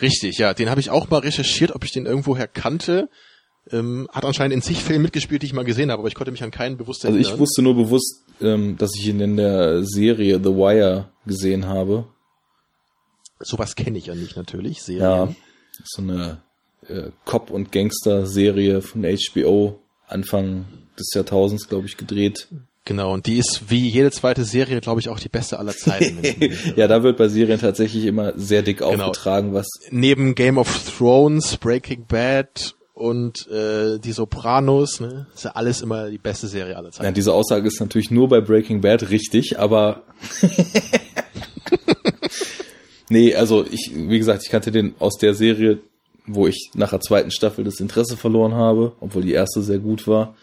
Richtig, 0.00 0.38
ja, 0.38 0.54
den 0.54 0.70
habe 0.70 0.80
ich 0.80 0.90
auch 0.90 1.10
mal 1.10 1.18
recherchiert, 1.18 1.74
ob 1.74 1.82
ich 1.84 1.90
den 1.90 2.06
irgendwoher 2.06 2.46
kannte. 2.46 3.08
Ähm, 3.72 4.08
hat 4.12 4.24
anscheinend 4.24 4.54
in 4.54 4.62
zig 4.62 4.78
Filmen 4.84 5.02
mitgespielt, 5.02 5.42
die 5.42 5.46
ich 5.46 5.52
mal 5.52 5.64
gesehen 5.64 5.90
habe, 5.90 5.98
aber 5.98 6.08
ich 6.08 6.14
konnte 6.14 6.30
mich 6.30 6.44
an 6.44 6.52
keinen 6.52 6.76
bewusst 6.76 7.04
Also 7.04 7.16
erinnern. 7.16 7.34
ich 7.34 7.40
wusste 7.40 7.62
nur 7.62 7.74
bewusst, 7.74 8.22
ähm, 8.40 8.76
dass 8.78 8.92
ich 8.96 9.08
ihn 9.08 9.18
in 9.18 9.36
der 9.36 9.82
Serie 9.82 10.38
The 10.38 10.50
Wire 10.50 11.08
gesehen 11.26 11.66
habe. 11.66 12.06
Sowas 13.40 13.74
kenne 13.74 13.98
ich 13.98 14.06
ja 14.06 14.14
nicht 14.14 14.36
natürlich. 14.36 14.82
Serien. 14.82 15.02
Ja, 15.02 15.34
so 15.84 16.02
eine 16.02 16.42
äh, 16.88 17.10
Cop- 17.24 17.50
und 17.50 17.72
Gangster-Serie 17.72 18.82
von 18.82 19.04
HBO 19.04 19.78
Anfang 20.08 20.66
des 20.98 21.12
Jahrtausends, 21.14 21.68
glaube 21.68 21.86
ich, 21.86 21.96
gedreht. 21.96 22.48
Genau, 22.84 23.12
und 23.12 23.26
die 23.26 23.38
ist 23.38 23.64
wie 23.68 23.88
jede 23.88 24.12
zweite 24.12 24.44
Serie, 24.44 24.80
glaube 24.80 25.00
ich, 25.00 25.08
auch 25.08 25.18
die 25.18 25.28
beste 25.28 25.58
aller 25.58 25.76
Zeiten. 25.76 26.18
ja, 26.76 26.86
da 26.86 27.02
wird 27.02 27.16
bei 27.16 27.26
Serien 27.26 27.58
tatsächlich 27.58 28.04
immer 28.04 28.32
sehr 28.36 28.62
dick 28.62 28.78
genau. 28.78 29.06
aufgetragen, 29.06 29.52
was. 29.52 29.66
Neben 29.90 30.36
Game 30.36 30.56
of 30.56 30.92
Thrones, 30.96 31.56
Breaking 31.56 32.06
Bad 32.06 32.76
und 32.94 33.48
äh, 33.48 33.98
die 33.98 34.12
Sopranos, 34.12 35.00
ne, 35.00 35.26
ist 35.34 35.44
ja 35.44 35.50
alles 35.50 35.82
immer 35.82 36.10
die 36.10 36.18
beste 36.18 36.46
Serie 36.46 36.76
aller 36.76 36.92
Zeiten. 36.92 37.06
Ja, 37.06 37.10
diese 37.10 37.32
Aussage 37.32 37.66
ist 37.66 37.80
natürlich 37.80 38.12
nur 38.12 38.28
bei 38.28 38.40
Breaking 38.40 38.80
Bad 38.80 39.10
richtig, 39.10 39.58
aber 39.58 40.04
nee, 43.08 43.34
also 43.34 43.66
ich, 43.68 43.90
wie 43.94 44.18
gesagt, 44.18 44.42
ich 44.44 44.50
kannte 44.50 44.70
den 44.70 44.94
aus 45.00 45.18
der 45.18 45.34
Serie, 45.34 45.80
wo 46.26 46.46
ich 46.46 46.70
nach 46.74 46.90
der 46.90 47.00
zweiten 47.00 47.30
Staffel 47.30 47.64
das 47.64 47.80
Interesse 47.80 48.16
verloren 48.16 48.54
habe, 48.54 48.92
obwohl 49.00 49.22
die 49.22 49.32
erste 49.32 49.62
sehr 49.62 49.78
gut 49.78 50.06
war 50.06 50.34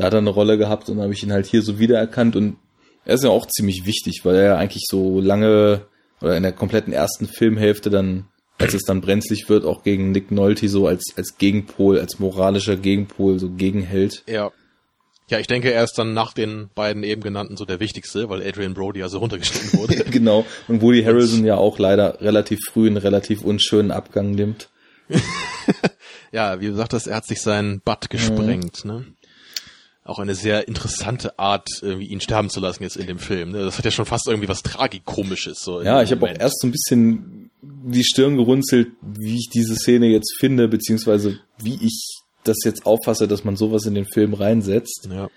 da 0.00 0.06
hat 0.06 0.14
er 0.14 0.18
eine 0.18 0.30
Rolle 0.30 0.56
gehabt 0.56 0.88
und 0.88 1.00
habe 1.00 1.12
ich 1.12 1.22
ihn 1.22 1.32
halt 1.32 1.46
hier 1.46 1.60
so 1.60 1.78
wiedererkannt 1.78 2.34
und 2.34 2.56
er 3.04 3.14
ist 3.14 3.24
ja 3.24 3.30
auch 3.30 3.46
ziemlich 3.46 3.84
wichtig, 3.84 4.20
weil 4.24 4.36
er 4.36 4.44
ja 4.44 4.56
eigentlich 4.56 4.84
so 4.88 5.20
lange 5.20 5.82
oder 6.22 6.36
in 6.36 6.42
der 6.42 6.52
kompletten 6.52 6.92
ersten 6.92 7.26
Filmhälfte 7.26 7.90
dann, 7.90 8.26
als 8.56 8.72
es 8.72 8.82
dann 8.82 9.02
brenzlig 9.02 9.48
wird, 9.48 9.64
auch 9.64 9.82
gegen 9.82 10.10
Nick 10.10 10.30
Nolte 10.30 10.68
so 10.70 10.86
als, 10.86 11.04
als 11.16 11.36
Gegenpol, 11.36 11.98
als 11.98 12.18
moralischer 12.18 12.76
Gegenpol 12.76 13.38
so 13.38 13.50
gegenhält. 13.50 14.22
Ja. 14.26 14.52
Ja, 15.28 15.38
ich 15.38 15.46
denke, 15.46 15.72
er 15.72 15.84
ist 15.84 15.96
dann 15.96 16.12
nach 16.12 16.32
den 16.32 16.70
beiden 16.74 17.04
eben 17.04 17.22
genannten 17.22 17.56
so 17.56 17.64
der 17.64 17.78
wichtigste, 17.78 18.28
weil 18.28 18.42
Adrian 18.42 18.74
Brody 18.74 19.02
also 19.02 19.18
runtergeschnitten 19.18 19.78
wurde. 19.78 19.96
genau. 20.10 20.44
Und 20.66 20.82
Woody 20.82 21.04
Harrelson 21.04 21.44
ja 21.44 21.56
auch 21.56 21.78
leider 21.78 22.20
relativ 22.20 22.58
früh 22.68 22.88
einen 22.88 22.96
relativ 22.96 23.42
unschönen 23.42 23.92
Abgang 23.92 24.32
nimmt. 24.32 24.70
ja, 26.32 26.60
wie 26.60 26.68
du 26.68 26.74
sagtest, 26.74 27.06
er 27.06 27.16
hat 27.16 27.26
sich 27.26 27.40
seinen 27.40 27.80
Butt 27.80 28.10
gesprengt, 28.10 28.84
mhm. 28.84 28.90
ne? 28.90 29.06
auch 30.10 30.18
eine 30.18 30.34
sehr 30.34 30.66
interessante 30.66 31.38
Art, 31.38 31.68
irgendwie 31.82 32.08
ihn 32.08 32.20
sterben 32.20 32.50
zu 32.50 32.58
lassen 32.58 32.82
jetzt 32.82 32.96
in 32.96 33.06
dem 33.06 33.18
Film. 33.18 33.52
Ne? 33.52 33.64
Das 33.64 33.78
hat 33.78 33.84
ja 33.84 33.90
schon 33.90 34.06
fast 34.06 34.26
irgendwie 34.26 34.48
was 34.48 34.62
Tragikomisches. 34.62 35.60
So 35.60 35.82
ja, 35.82 36.02
ich 36.02 36.10
habe 36.10 36.26
auch 36.26 36.34
erst 36.36 36.60
so 36.60 36.66
ein 36.66 36.72
bisschen 36.72 37.50
die 37.62 38.04
Stirn 38.04 38.36
gerunzelt, 38.36 38.88
wie 39.02 39.36
ich 39.36 39.48
diese 39.52 39.76
Szene 39.76 40.06
jetzt 40.06 40.36
finde, 40.40 40.66
beziehungsweise 40.66 41.38
wie 41.58 41.78
ich 41.80 42.22
das 42.42 42.56
jetzt 42.64 42.86
auffasse, 42.86 43.28
dass 43.28 43.44
man 43.44 43.56
sowas 43.56 43.84
in 43.84 43.94
den 43.94 44.06
Film 44.06 44.34
reinsetzt. 44.34 45.08
Ja. 45.10 45.28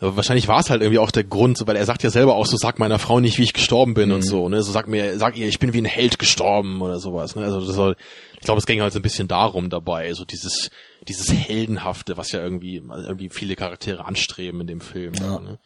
Aber 0.00 0.16
wahrscheinlich 0.16 0.48
war 0.48 0.60
es 0.60 0.68
halt 0.68 0.82
irgendwie 0.82 0.98
auch 0.98 1.12
der 1.12 1.24
Grund, 1.24 1.62
weil 1.66 1.76
er 1.76 1.86
sagt 1.86 2.02
ja 2.02 2.10
selber 2.10 2.34
auch 2.34 2.46
so, 2.46 2.56
sag 2.56 2.78
meiner 2.78 2.98
Frau 2.98 3.20
nicht, 3.20 3.38
wie 3.38 3.44
ich 3.44 3.52
gestorben 3.52 3.94
bin 3.94 4.08
mhm. 4.08 4.16
und 4.16 4.22
so, 4.22 4.48
ne? 4.48 4.62
So 4.62 4.72
sag 4.72 4.88
mir, 4.88 5.18
sag 5.18 5.36
ihr, 5.36 5.46
ich 5.46 5.60
bin 5.60 5.72
wie 5.72 5.80
ein 5.80 5.84
Held 5.84 6.18
gestorben 6.18 6.82
oder 6.82 6.98
sowas, 6.98 7.36
ne? 7.36 7.44
Also 7.44 7.64
das 7.64 7.74
soll, 7.74 7.96
ich 8.44 8.46
glaube, 8.46 8.58
es 8.58 8.66
ging 8.66 8.82
halt 8.82 8.92
so 8.92 8.98
ein 8.98 9.02
bisschen 9.02 9.26
darum 9.26 9.70
dabei, 9.70 10.12
so 10.12 10.26
dieses, 10.26 10.70
dieses 11.08 11.32
Heldenhafte, 11.32 12.18
was 12.18 12.30
ja 12.30 12.42
irgendwie, 12.42 12.76
irgendwie 12.76 13.30
viele 13.30 13.56
Charaktere 13.56 14.04
anstreben 14.04 14.60
in 14.60 14.66
dem 14.66 14.82
Film. 14.82 15.14
Ja. 15.14 15.38
Ne? 15.38 15.58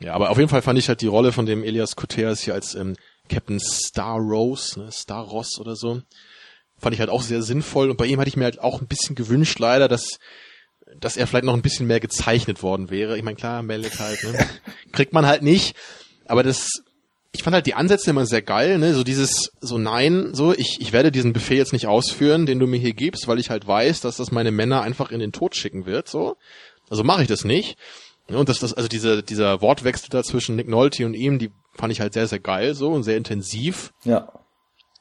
ja, 0.00 0.14
aber 0.14 0.30
auf 0.30 0.36
jeden 0.38 0.48
Fall 0.50 0.62
fand 0.62 0.80
ich 0.80 0.88
halt 0.88 1.00
die 1.00 1.06
Rolle 1.06 1.30
von 1.30 1.46
dem 1.46 1.62
Elias 1.62 1.94
Koteas 1.94 2.40
hier 2.40 2.54
als 2.54 2.74
ähm, 2.74 2.96
Captain 3.28 3.60
Star 3.60 4.18
Rose, 4.18 4.80
ne? 4.80 4.90
Star 4.90 5.22
Ross 5.22 5.60
oder 5.60 5.76
so, 5.76 6.02
fand 6.76 6.92
ich 6.92 6.98
halt 6.98 7.10
auch 7.10 7.22
sehr 7.22 7.40
sinnvoll 7.40 7.88
und 7.88 7.98
bei 7.98 8.06
ihm 8.06 8.18
hatte 8.18 8.30
ich 8.30 8.36
mir 8.36 8.46
halt 8.46 8.58
auch 8.58 8.80
ein 8.80 8.88
bisschen 8.88 9.14
gewünscht, 9.14 9.60
leider, 9.60 9.86
dass 9.86 10.18
dass 10.98 11.16
er 11.16 11.28
vielleicht 11.28 11.44
noch 11.44 11.54
ein 11.54 11.62
bisschen 11.62 11.86
mehr 11.86 12.00
gezeichnet 12.00 12.64
worden 12.64 12.90
wäre. 12.90 13.16
Ich 13.16 13.22
meine, 13.22 13.36
klar, 13.36 13.62
Malek 13.62 13.96
halt, 14.00 14.24
ne? 14.24 14.44
Kriegt 14.92 15.12
man 15.12 15.24
halt 15.24 15.42
nicht. 15.42 15.76
Aber 16.26 16.42
das, 16.42 16.68
ich 17.34 17.42
fand 17.42 17.54
halt 17.54 17.66
die 17.66 17.74
Ansätze 17.74 18.10
immer 18.10 18.26
sehr 18.26 18.42
geil, 18.42 18.78
ne? 18.78 18.94
So 18.94 19.02
dieses, 19.02 19.50
so 19.60 19.76
nein, 19.76 20.34
so, 20.34 20.54
ich, 20.54 20.78
ich 20.80 20.92
werde 20.92 21.10
diesen 21.10 21.32
Befehl 21.32 21.58
jetzt 21.58 21.72
nicht 21.72 21.88
ausführen, 21.88 22.46
den 22.46 22.60
du 22.60 22.68
mir 22.68 22.78
hier 22.78 22.94
gibst, 22.94 23.26
weil 23.26 23.40
ich 23.40 23.50
halt 23.50 23.66
weiß, 23.66 24.00
dass 24.00 24.18
das 24.18 24.30
meine 24.30 24.52
Männer 24.52 24.82
einfach 24.82 25.10
in 25.10 25.18
den 25.18 25.32
Tod 25.32 25.56
schicken 25.56 25.84
wird, 25.84 26.08
so. 26.08 26.36
Also 26.88 27.02
mache 27.02 27.22
ich 27.22 27.28
das 27.28 27.44
nicht. 27.44 27.76
Und 28.28 28.48
das, 28.48 28.60
das, 28.60 28.72
also 28.72 28.88
diese, 28.88 29.24
dieser 29.24 29.60
Wortwechsel 29.60 30.08
da 30.10 30.22
zwischen 30.22 30.54
Nick 30.54 30.68
Nolte 30.68 31.04
und 31.04 31.14
ihm, 31.14 31.40
die 31.40 31.50
fand 31.74 31.92
ich 31.92 32.00
halt 32.00 32.14
sehr, 32.14 32.28
sehr 32.28 32.38
geil, 32.38 32.74
so, 32.74 32.92
und 32.92 33.02
sehr 33.02 33.16
intensiv. 33.16 33.92
Ja. 34.04 34.28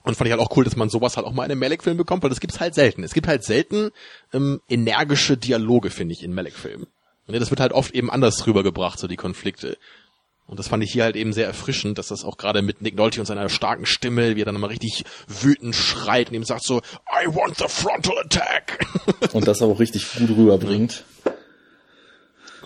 Und 0.04 0.16
fand 0.16 0.28
ich 0.28 0.32
halt 0.32 0.42
auch 0.42 0.58
cool, 0.58 0.64
dass 0.64 0.76
man 0.76 0.90
sowas 0.90 1.16
halt 1.16 1.28
auch 1.28 1.34
mal 1.34 1.46
in 1.46 1.52
einem 1.52 1.60
Malek-Film 1.60 1.98
bekommt, 1.98 2.24
weil 2.24 2.32
das 2.32 2.40
gibt's 2.42 2.60
halt 2.60 2.74
selten. 2.74 3.04
Es 3.04 3.14
gibt 3.14 3.28
halt 3.28 3.44
selten 3.44 3.92
ähm, 4.34 4.60
energische 4.68 5.38
Dialoge, 5.38 5.92
finde 5.92 6.14
ich, 6.14 6.24
in 6.24 6.34
Malek-Filmen. 6.34 6.88
Und 7.28 7.40
das 7.40 7.52
wird 7.52 7.62
halt 7.62 7.74
oft 7.74 7.94
eben 7.94 8.10
anders 8.10 8.46
rübergebracht, 8.48 8.98
so 8.98 9.08
die 9.08 9.16
Konflikte. 9.16 9.78
Und 10.46 10.60
das 10.60 10.68
fand 10.68 10.84
ich 10.84 10.92
hier 10.92 11.04
halt 11.04 11.16
eben 11.16 11.32
sehr 11.32 11.48
erfrischend, 11.48 11.98
dass 11.98 12.10
das 12.10 12.26
auch 12.26 12.38
gerade 12.38 12.62
mit 12.62 12.82
Nick 12.82 12.96
Nolte 12.96 13.20
und 13.20 13.26
seiner 13.26 13.48
starken 13.50 13.86
Stimme, 13.86 14.36
wie 14.36 14.42
er 14.42 14.46
dann 14.46 14.56
immer 14.56 14.70
richtig 14.70 15.04
wütend 15.28 15.74
schreit 15.74 16.30
und 16.30 16.36
ihm 16.36 16.44
sagt 16.44 16.64
so, 16.64 16.80
I 17.10 17.28
want 17.28 17.58
the 17.58 17.66
frontal 17.68 18.18
attack. 18.20 18.86
Und 19.34 19.48
das 19.48 19.62
auch 19.62 19.80
richtig 19.80 20.06
gut 20.14 20.30
rüberbringt. 20.30 21.06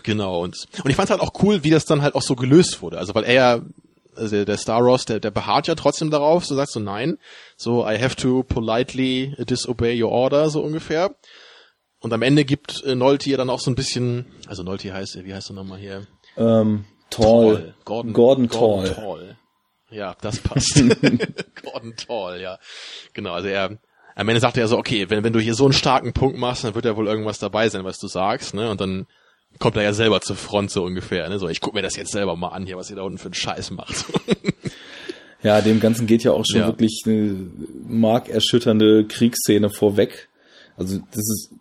Genau, 0.04 0.42
und, 0.42 0.68
und 0.84 0.90
ich 0.90 0.96
fand 0.96 1.10
halt 1.10 1.20
auch 1.20 1.34
cool, 1.44 1.66
wie 1.66 1.70
das 1.70 1.84
dann 1.84 2.02
halt 2.02 2.16
auch 2.16 2.22
so 2.22 2.36
gelöst 2.36 2.82
wurde. 2.82 2.98
Also 2.98 3.14
weil 3.14 3.26
er 3.26 3.34
ja 3.34 3.62
also 4.18 4.46
der 4.46 4.58
Star 4.58 4.82
Ross, 4.82 5.06
der, 5.06 5.20
der 5.20 5.32
beharrt 5.32 5.68
ja 5.68 5.76
trotzdem 5.76 6.10
darauf, 6.10 6.46
so 6.46 6.56
sagst 6.56 6.76
du 6.76 6.80
nein, 6.80 7.18
so 7.56 7.88
I 7.88 8.02
have 8.02 8.16
to 8.16 8.44
politely 8.44 9.36
disobey 9.38 10.02
your 10.02 10.12
order, 10.12 10.50
so 10.50 10.62
ungefähr. 10.62 11.16
Und 12.00 12.14
am 12.14 12.22
Ende 12.22 12.46
gibt 12.46 12.84
äh, 12.84 12.96
Nolte 12.96 13.30
ja 13.30 13.38
dann 13.38 13.50
auch 13.50 13.60
so 13.60 13.72
ein 13.72 13.76
bisschen, 13.76 14.26
also 14.48 14.64
Nolte 14.64 14.94
heißt, 14.94 15.24
wie 15.24 15.34
heißt 15.34 15.50
er 15.50 15.56
nochmal 15.56 15.80
hier? 15.80 16.08
Ähm, 16.38 16.86
Tall. 17.10 17.56
Tall. 17.56 17.74
Gordon, 17.86 18.14
Gordon, 18.14 18.48
Gordon 18.48 18.86
Tall. 18.86 18.94
Tall. 18.96 19.38
Ja, 19.90 20.16
das 20.22 20.40
passt. 20.40 20.76
Gordon 21.64 21.96
Tall, 21.96 22.42
ja. 22.42 22.60
Genau, 23.14 23.34
also 23.34 23.48
er, 23.48 23.78
am 24.16 24.28
Ende 24.28 24.42
sagt 24.42 24.58
er 24.58 24.68
so, 24.68 24.78
okay, 24.78 25.10
wenn, 25.10 25.24
wenn 25.24 25.34
du 25.34 25.40
hier 25.40 25.56
so 25.56 25.64
einen 25.64 25.74
starken 25.74 26.14
Punkt 26.14 26.38
machst, 26.38 26.64
dann 26.64 26.76
wird 26.76 26.86
ja 26.86 26.98
wohl 26.98 27.08
irgendwas 27.08 27.40
dabei 27.40 27.70
sein, 27.70 27.86
was 27.86 28.00
du 28.00 28.08
sagst, 28.08 28.54
ne? 28.54 28.70
Und 28.70 28.82
dann 28.82 29.08
kommt 29.60 29.76
er 29.78 29.84
ja 29.84 29.94
selber 29.94 30.22
zur 30.22 30.36
Front 30.36 30.72
so 30.72 30.84
ungefähr. 30.84 31.28
Ne? 31.30 31.40
So, 31.40 31.48
ich 31.50 31.62
guck 31.62 31.74
mir 31.74 31.82
das 31.82 31.96
jetzt 31.96 32.12
selber 32.12 32.36
mal 32.36 32.50
an 32.50 32.66
hier, 32.66 32.78
was 32.78 32.90
ihr 32.90 32.96
da 32.96 33.04
unten 33.04 33.18
für 33.18 33.26
einen 33.26 33.34
Scheiß 33.34 33.72
macht. 33.72 34.06
ja, 35.44 35.62
dem 35.62 35.80
Ganzen 35.80 36.06
geht 36.06 36.24
ja 36.24 36.32
auch 36.32 36.44
schon 36.46 36.62
ja. 36.62 36.68
wirklich 36.68 37.04
eine 37.06 37.50
markerschütternde 37.88 39.06
Kriegsszene 39.06 39.70
vorweg. 39.70 40.30
Also 40.76 41.00
das 41.12 41.18
ist, 41.18 41.52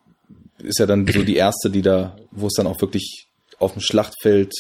ist 0.58 0.78
ja 0.78 0.86
dann 0.86 1.06
so 1.06 1.22
die 1.22 1.36
erste, 1.36 1.70
die 1.70 1.82
da, 1.82 2.16
wo 2.32 2.48
es 2.48 2.54
dann 2.54 2.66
auch 2.66 2.80
wirklich 2.80 3.28
auf 3.58 3.72
dem 3.72 3.80
Schlachtfeld 3.80 4.52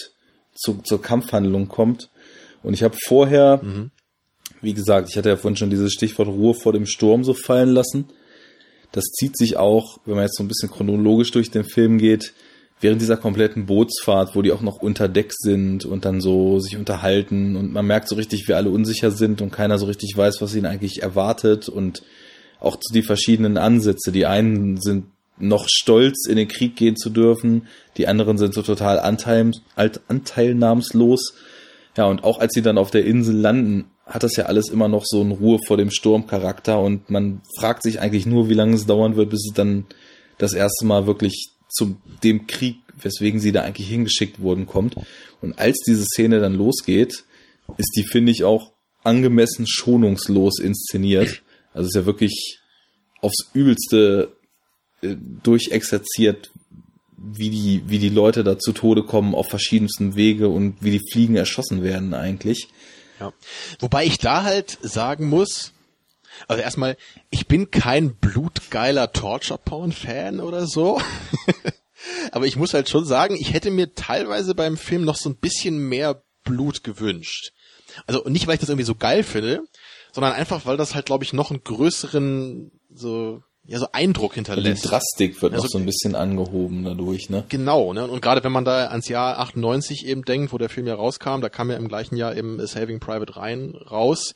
zu, 0.56 0.80
zur 0.84 1.02
Kampfhandlung 1.02 1.68
kommt. 1.68 2.10
Und 2.62 2.74
ich 2.74 2.82
habe 2.82 2.96
vorher, 3.06 3.60
mhm. 3.62 3.90
wie 4.60 4.74
gesagt, 4.74 5.08
ich 5.10 5.16
hatte 5.16 5.28
ja 5.28 5.36
vorhin 5.36 5.56
schon 5.56 5.70
dieses 5.70 5.92
Stichwort 5.92 6.28
Ruhe 6.28 6.54
vor 6.54 6.72
dem 6.72 6.86
Sturm 6.86 7.24
so 7.24 7.34
fallen 7.34 7.70
lassen. 7.70 8.06
Das 8.92 9.04
zieht 9.04 9.36
sich 9.36 9.56
auch, 9.56 9.98
wenn 10.04 10.14
man 10.14 10.24
jetzt 10.24 10.36
so 10.36 10.42
ein 10.42 10.48
bisschen 10.48 10.70
chronologisch 10.70 11.30
durch 11.30 11.50
den 11.50 11.64
Film 11.64 11.98
geht, 11.98 12.32
während 12.80 13.00
dieser 13.00 13.16
kompletten 13.16 13.66
Bootsfahrt, 13.66 14.34
wo 14.34 14.42
die 14.42 14.52
auch 14.52 14.60
noch 14.60 14.82
unter 14.82 15.08
Deck 15.08 15.32
sind 15.34 15.84
und 15.84 16.04
dann 16.04 16.20
so 16.20 16.60
sich 16.60 16.76
unterhalten 16.76 17.56
und 17.56 17.72
man 17.72 17.86
merkt 17.86 18.08
so 18.08 18.16
richtig, 18.16 18.48
wie 18.48 18.54
alle 18.54 18.70
unsicher 18.70 19.10
sind 19.10 19.40
und 19.40 19.50
keiner 19.50 19.78
so 19.78 19.86
richtig 19.86 20.16
weiß, 20.16 20.40
was 20.40 20.54
ihn 20.54 20.66
eigentlich 20.66 21.02
erwartet 21.02 21.68
und 21.68 22.02
auch 22.60 22.76
die 22.92 23.02
verschiedenen 23.02 23.56
Ansätze. 23.58 24.12
Die 24.12 24.26
einen 24.26 24.80
sind 24.80 25.06
noch 25.38 25.66
stolz, 25.68 26.26
in 26.28 26.36
den 26.36 26.48
Krieg 26.48 26.76
gehen 26.76 26.96
zu 26.96 27.10
dürfen, 27.10 27.66
die 27.96 28.08
anderen 28.08 28.38
sind 28.38 28.54
so 28.54 28.62
total 28.62 28.98
anteil, 28.98 29.52
anteilnahmslos. 29.74 31.34
Ja, 31.96 32.06
und 32.06 32.24
auch 32.24 32.40
als 32.40 32.52
sie 32.54 32.62
dann 32.62 32.78
auf 32.78 32.90
der 32.90 33.04
Insel 33.04 33.36
landen, 33.36 33.86
hat 34.06 34.22
das 34.22 34.36
ja 34.36 34.46
alles 34.46 34.68
immer 34.68 34.88
noch 34.88 35.04
so 35.04 35.20
einen 35.20 35.32
Ruhe 35.32 35.58
vor 35.66 35.76
dem 35.76 35.90
Sturm 35.90 36.26
Charakter 36.26 36.80
und 36.80 37.10
man 37.10 37.40
fragt 37.58 37.82
sich 37.82 38.00
eigentlich 38.00 38.26
nur, 38.26 38.48
wie 38.48 38.54
lange 38.54 38.74
es 38.74 38.86
dauern 38.86 39.16
wird, 39.16 39.30
bis 39.30 39.46
es 39.46 39.54
dann 39.54 39.86
das 40.38 40.52
erste 40.52 40.86
Mal 40.86 41.06
wirklich 41.06 41.50
zu 41.68 41.96
dem 42.22 42.46
Krieg, 42.46 42.76
weswegen 43.00 43.40
sie 43.40 43.52
da 43.52 43.62
eigentlich 43.62 43.88
hingeschickt 43.88 44.40
wurden, 44.40 44.66
kommt. 44.66 44.96
Und 45.40 45.58
als 45.58 45.80
diese 45.86 46.04
Szene 46.04 46.40
dann 46.40 46.54
losgeht, 46.54 47.24
ist 47.76 47.92
die, 47.96 48.04
finde 48.04 48.32
ich, 48.32 48.44
auch 48.44 48.72
angemessen 49.02 49.66
schonungslos 49.66 50.58
inszeniert. 50.60 51.42
Also 51.72 51.88
ist 51.88 51.94
ja 51.94 52.06
wirklich 52.06 52.60
aufs 53.20 53.50
Übelste 53.54 54.35
durchexerziert, 55.14 56.50
wie 57.16 57.50
die, 57.50 57.82
wie 57.86 57.98
die 57.98 58.08
Leute 58.08 58.44
da 58.44 58.58
zu 58.58 58.72
Tode 58.72 59.04
kommen 59.04 59.34
auf 59.34 59.48
verschiedensten 59.48 60.16
Wege 60.16 60.48
und 60.48 60.76
wie 60.80 60.90
die 60.90 61.10
Fliegen 61.10 61.36
erschossen 61.36 61.82
werden 61.82 62.14
eigentlich. 62.14 62.68
Ja. 63.20 63.32
Wobei 63.78 64.04
ich 64.04 64.18
da 64.18 64.42
halt 64.42 64.78
sagen 64.82 65.28
muss, 65.28 65.72
also 66.48 66.62
erstmal, 66.62 66.96
ich 67.30 67.46
bin 67.46 67.70
kein 67.70 68.14
blutgeiler 68.14 69.12
Torture-Porn-Fan 69.12 70.40
oder 70.40 70.66
so. 70.66 71.00
Aber 72.32 72.46
ich 72.46 72.56
muss 72.56 72.74
halt 72.74 72.88
schon 72.88 73.04
sagen, 73.04 73.36
ich 73.36 73.52
hätte 73.52 73.70
mir 73.70 73.94
teilweise 73.94 74.54
beim 74.54 74.76
Film 74.76 75.04
noch 75.04 75.16
so 75.16 75.30
ein 75.30 75.36
bisschen 75.36 75.88
mehr 75.88 76.22
Blut 76.44 76.84
gewünscht. 76.84 77.52
Also 78.06 78.28
nicht, 78.28 78.46
weil 78.46 78.54
ich 78.54 78.60
das 78.60 78.68
irgendwie 78.68 78.84
so 78.84 78.94
geil 78.94 79.22
finde, 79.22 79.62
sondern 80.12 80.34
einfach, 80.34 80.66
weil 80.66 80.76
das 80.76 80.94
halt, 80.94 81.06
glaube 81.06 81.24
ich, 81.24 81.32
noch 81.32 81.50
einen 81.50 81.64
größeren 81.64 82.70
so 82.92 83.42
ja 83.66 83.78
so 83.78 83.88
Eindruck 83.92 84.34
hinterlässt. 84.34 84.84
Die 84.84 84.88
Drastik 84.88 85.42
wird 85.42 85.52
also, 85.52 85.64
noch 85.64 85.70
so 85.70 85.78
ein 85.78 85.86
bisschen 85.86 86.14
angehoben 86.14 86.84
dadurch, 86.84 87.30
ne? 87.30 87.44
Genau, 87.48 87.92
ne? 87.92 88.06
Und 88.06 88.22
gerade 88.22 88.42
wenn 88.44 88.52
man 88.52 88.64
da 88.64 88.86
ans 88.86 89.08
Jahr 89.08 89.38
98 89.38 90.06
eben 90.06 90.22
denkt, 90.22 90.52
wo 90.52 90.58
der 90.58 90.68
Film 90.68 90.86
ja 90.86 90.94
rauskam, 90.94 91.40
da 91.40 91.48
kam 91.48 91.70
ja 91.70 91.76
im 91.76 91.88
gleichen 91.88 92.16
Jahr 92.16 92.36
eben 92.36 92.64
Saving 92.66 93.00
Private 93.00 93.36
Ryan 93.36 93.74
raus 93.74 94.34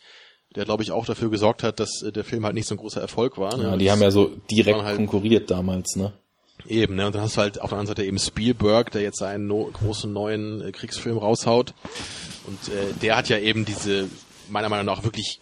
der 0.57 0.65
glaube 0.65 0.83
ich 0.83 0.91
auch 0.91 1.07
dafür 1.07 1.31
gesorgt 1.31 1.63
hat, 1.63 1.81
dass 1.81 2.03
äh, 2.03 2.13
der 2.13 2.25
Film 2.25 2.45
halt 2.45 2.55
nicht 2.55 2.67
so 2.67 2.75
ein 2.75 2.79
großer 2.79 3.01
Erfolg 3.01 3.39
war. 3.39 3.57
Ne? 3.57 3.65
Ja, 3.65 3.77
die 3.77 3.85
das 3.85 3.93
haben 3.93 4.03
ja 4.03 4.11
so 4.11 4.33
direkt 4.51 4.83
halt, 4.83 4.97
konkurriert 4.97 5.51
damals, 5.51 5.97
ne? 5.97 6.13
Eben, 6.67 6.97
ne? 6.97 7.07
Und 7.07 7.15
dann 7.15 7.23
hast 7.23 7.37
du 7.37 7.41
halt 7.41 7.61
auf 7.61 7.71
der 7.71 7.79
anderen 7.79 7.97
Seite 7.97 8.05
eben 8.05 8.19
Spielberg, 8.19 8.91
der 8.91 9.03
jetzt 9.03 9.19
seinen 9.19 9.47
no 9.47 9.71
großen 9.73 10.13
neuen 10.13 10.61
äh, 10.61 10.73
Kriegsfilm 10.73 11.19
raushaut. 11.19 11.75
Und 12.47 12.69
äh, 12.69 12.93
der 13.01 13.17
hat 13.17 13.29
ja 13.29 13.39
eben 13.39 13.65
diese, 13.65 14.09
meiner 14.49 14.69
Meinung 14.69 14.87
nach, 14.87 15.05
wirklich 15.05 15.41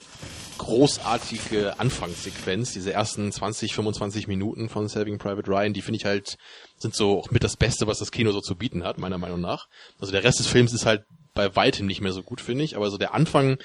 großartige 0.58 1.78
Anfangssequenz, 1.78 2.72
diese 2.72 2.92
ersten 2.92 3.30
20, 3.32 3.74
25 3.74 4.28
Minuten 4.28 4.68
von 4.68 4.88
Saving 4.88 5.18
Private 5.18 5.48
Ryan, 5.48 5.72
die 5.72 5.82
finde 5.82 5.98
ich 5.98 6.04
halt, 6.04 6.36
sind 6.76 6.94
so 6.94 7.18
auch 7.18 7.30
mit 7.30 7.44
das 7.44 7.56
Beste, 7.56 7.86
was 7.86 7.98
das 7.98 8.12
Kino 8.12 8.32
so 8.32 8.40
zu 8.40 8.56
bieten 8.56 8.84
hat, 8.84 8.98
meiner 8.98 9.18
Meinung 9.18 9.40
nach. 9.40 9.68
Also 9.98 10.12
der 10.12 10.24
Rest 10.24 10.40
des 10.40 10.46
Films 10.46 10.72
ist 10.72 10.86
halt 10.86 11.04
bei 11.34 11.54
weitem 11.56 11.86
nicht 11.86 12.00
mehr 12.00 12.12
so 12.12 12.22
gut, 12.22 12.40
finde 12.40 12.64
ich, 12.64 12.76
aber 12.76 12.90
so 12.90 12.98
der 12.98 13.14
Anfang, 13.14 13.58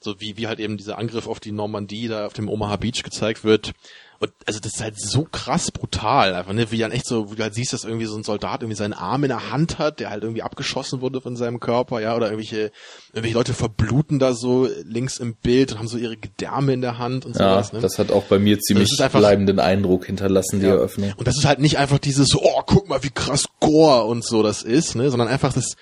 so 0.00 0.20
wie, 0.20 0.36
wie 0.36 0.46
halt 0.46 0.60
eben 0.60 0.76
dieser 0.76 0.98
Angriff 0.98 1.26
auf 1.26 1.40
die 1.40 1.52
Normandie 1.52 2.08
da 2.08 2.26
auf 2.26 2.32
dem 2.32 2.48
Omaha 2.48 2.76
Beach 2.76 3.02
gezeigt 3.02 3.44
wird, 3.44 3.72
und 4.20 4.32
also 4.46 4.58
das 4.58 4.74
ist 4.74 4.82
halt 4.82 5.00
so 5.00 5.24
krass 5.30 5.70
brutal, 5.70 6.34
einfach, 6.34 6.52
ne? 6.52 6.70
Wie 6.72 6.78
dann 6.78 6.90
echt 6.90 7.06
so, 7.06 7.30
wie 7.30 7.36
du 7.36 7.42
halt 7.44 7.54
siehst, 7.54 7.72
dass 7.72 7.84
irgendwie 7.84 8.06
so 8.06 8.16
ein 8.16 8.24
Soldat 8.24 8.62
irgendwie 8.62 8.76
seinen 8.76 8.92
Arm 8.92 9.22
in 9.22 9.28
der 9.28 9.52
Hand 9.52 9.78
hat, 9.78 10.00
der 10.00 10.10
halt 10.10 10.24
irgendwie 10.24 10.42
abgeschossen 10.42 11.00
wurde 11.00 11.20
von 11.20 11.36
seinem 11.36 11.60
Körper, 11.60 12.00
ja, 12.00 12.16
oder 12.16 12.26
irgendwelche, 12.26 12.72
irgendwelche 13.12 13.34
Leute 13.36 13.54
verbluten 13.54 14.18
da 14.18 14.34
so 14.34 14.68
links 14.82 15.18
im 15.18 15.36
Bild 15.36 15.70
und 15.72 15.78
haben 15.78 15.86
so 15.88 15.98
ihre 15.98 16.16
Gedärme 16.16 16.72
in 16.72 16.80
der 16.80 16.98
Hand 16.98 17.26
und 17.26 17.36
Ja, 17.36 17.54
sowas, 17.54 17.72
ne? 17.72 17.80
das 17.80 17.98
hat 18.00 18.10
auch 18.10 18.24
bei 18.24 18.38
mir 18.40 18.58
ziemlich 18.58 18.90
einfach- 19.00 19.20
bleibenden 19.20 19.60
Eindruck 19.60 20.06
hinterlassen, 20.06 20.58
die 20.58 20.66
Ja. 20.66 20.72
Eröffnung. 20.72 21.12
Und 21.16 21.28
das 21.28 21.36
ist 21.38 21.44
halt 21.44 21.60
nicht 21.60 21.78
einfach 21.78 21.98
dieses, 21.98 22.26
so, 22.26 22.40
oh, 22.42 22.62
guck 22.66 22.88
mal, 22.88 23.04
wie 23.04 23.10
krass 23.10 23.44
Gore 23.60 24.04
und 24.04 24.24
so 24.24 24.42
das 24.42 24.62
ist, 24.64 24.96
ne, 24.96 25.10
sondern 25.10 25.28
einfach 25.28 25.52
das, 25.52 25.76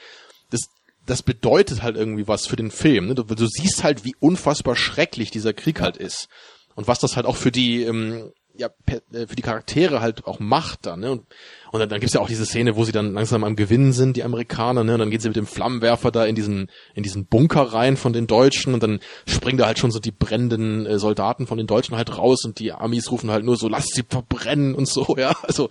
das, 0.50 0.60
das 1.06 1.22
bedeutet 1.22 1.82
halt 1.82 1.96
irgendwie 1.96 2.28
was 2.28 2.46
für 2.46 2.56
den 2.56 2.70
Film. 2.70 3.06
Ne? 3.06 3.14
Du, 3.14 3.22
du 3.22 3.46
siehst 3.46 3.82
halt, 3.82 4.04
wie 4.04 4.14
unfassbar 4.20 4.76
schrecklich 4.76 5.30
dieser 5.30 5.54
Krieg 5.54 5.80
halt 5.80 5.96
ist. 5.96 6.28
Und 6.76 6.86
was 6.86 7.00
das 7.00 7.16
halt 7.16 7.26
auch 7.26 7.34
für 7.36 7.50
die, 7.50 7.82
ähm, 7.82 8.30
ja, 8.56 8.68
äh, 8.86 9.26
für 9.26 9.34
die 9.36 9.42
Charaktere 9.42 10.00
halt 10.00 10.26
auch 10.26 10.38
macht 10.38 10.86
dann, 10.86 11.00
ne? 11.00 11.10
Und, 11.10 11.26
und 11.72 11.80
dann, 11.80 11.88
dann 11.88 12.00
gibt's 12.00 12.14
ja 12.14 12.20
auch 12.20 12.28
diese 12.28 12.46
Szene, 12.46 12.76
wo 12.76 12.84
sie 12.84 12.92
dann 12.92 13.12
langsam 13.12 13.44
am 13.44 13.56
Gewinnen 13.56 13.92
sind, 13.92 14.16
die 14.16 14.22
Amerikaner, 14.22 14.84
ne? 14.84 14.94
Und 14.94 15.00
dann 15.00 15.10
gehen 15.10 15.20
sie 15.20 15.28
mit 15.28 15.36
dem 15.36 15.46
Flammenwerfer 15.46 16.10
da 16.10 16.24
in 16.24 16.34
diesen, 16.36 16.70
in 16.94 17.02
diesen 17.02 17.26
Bunker 17.26 17.62
rein 17.72 17.96
von 17.96 18.12
den 18.12 18.26
Deutschen 18.26 18.72
und 18.72 18.82
dann 18.82 19.00
springen 19.26 19.58
da 19.58 19.66
halt 19.66 19.78
schon 19.78 19.90
so 19.90 19.98
die 19.98 20.12
brennenden 20.12 20.86
äh, 20.86 20.98
Soldaten 20.98 21.46
von 21.46 21.58
den 21.58 21.66
Deutschen 21.66 21.96
halt 21.96 22.16
raus 22.16 22.44
und 22.44 22.58
die 22.60 22.72
Amis 22.72 23.10
rufen 23.10 23.30
halt 23.30 23.44
nur 23.44 23.56
so, 23.56 23.68
lasst 23.68 23.94
sie 23.94 24.04
verbrennen 24.08 24.74
und 24.74 24.88
so, 24.88 25.14
ja. 25.18 25.34
Also, 25.42 25.68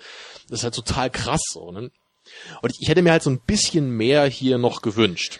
das 0.49 0.59
ist 0.59 0.63
halt 0.63 0.75
total 0.75 1.09
krass 1.09 1.41
so, 1.51 1.71
ne? 1.71 1.89
Und 2.61 2.71
ich, 2.71 2.77
ich 2.81 2.89
hätte 2.89 3.01
mir 3.01 3.11
halt 3.11 3.23
so 3.23 3.29
ein 3.29 3.39
bisschen 3.39 3.89
mehr 3.89 4.25
hier 4.25 4.57
noch 4.57 4.81
gewünscht. 4.81 5.39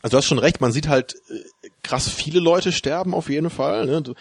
Also 0.00 0.12
du 0.12 0.18
hast 0.18 0.26
schon 0.26 0.38
recht, 0.38 0.60
man 0.60 0.72
sieht 0.72 0.88
halt 0.88 1.14
äh, 1.28 1.68
krass 1.82 2.08
viele 2.08 2.40
Leute 2.40 2.72
sterben 2.72 3.14
auf 3.14 3.28
jeden 3.28 3.50
Fall. 3.50 3.86
Ne? 3.86 4.00
Du- 4.02 4.14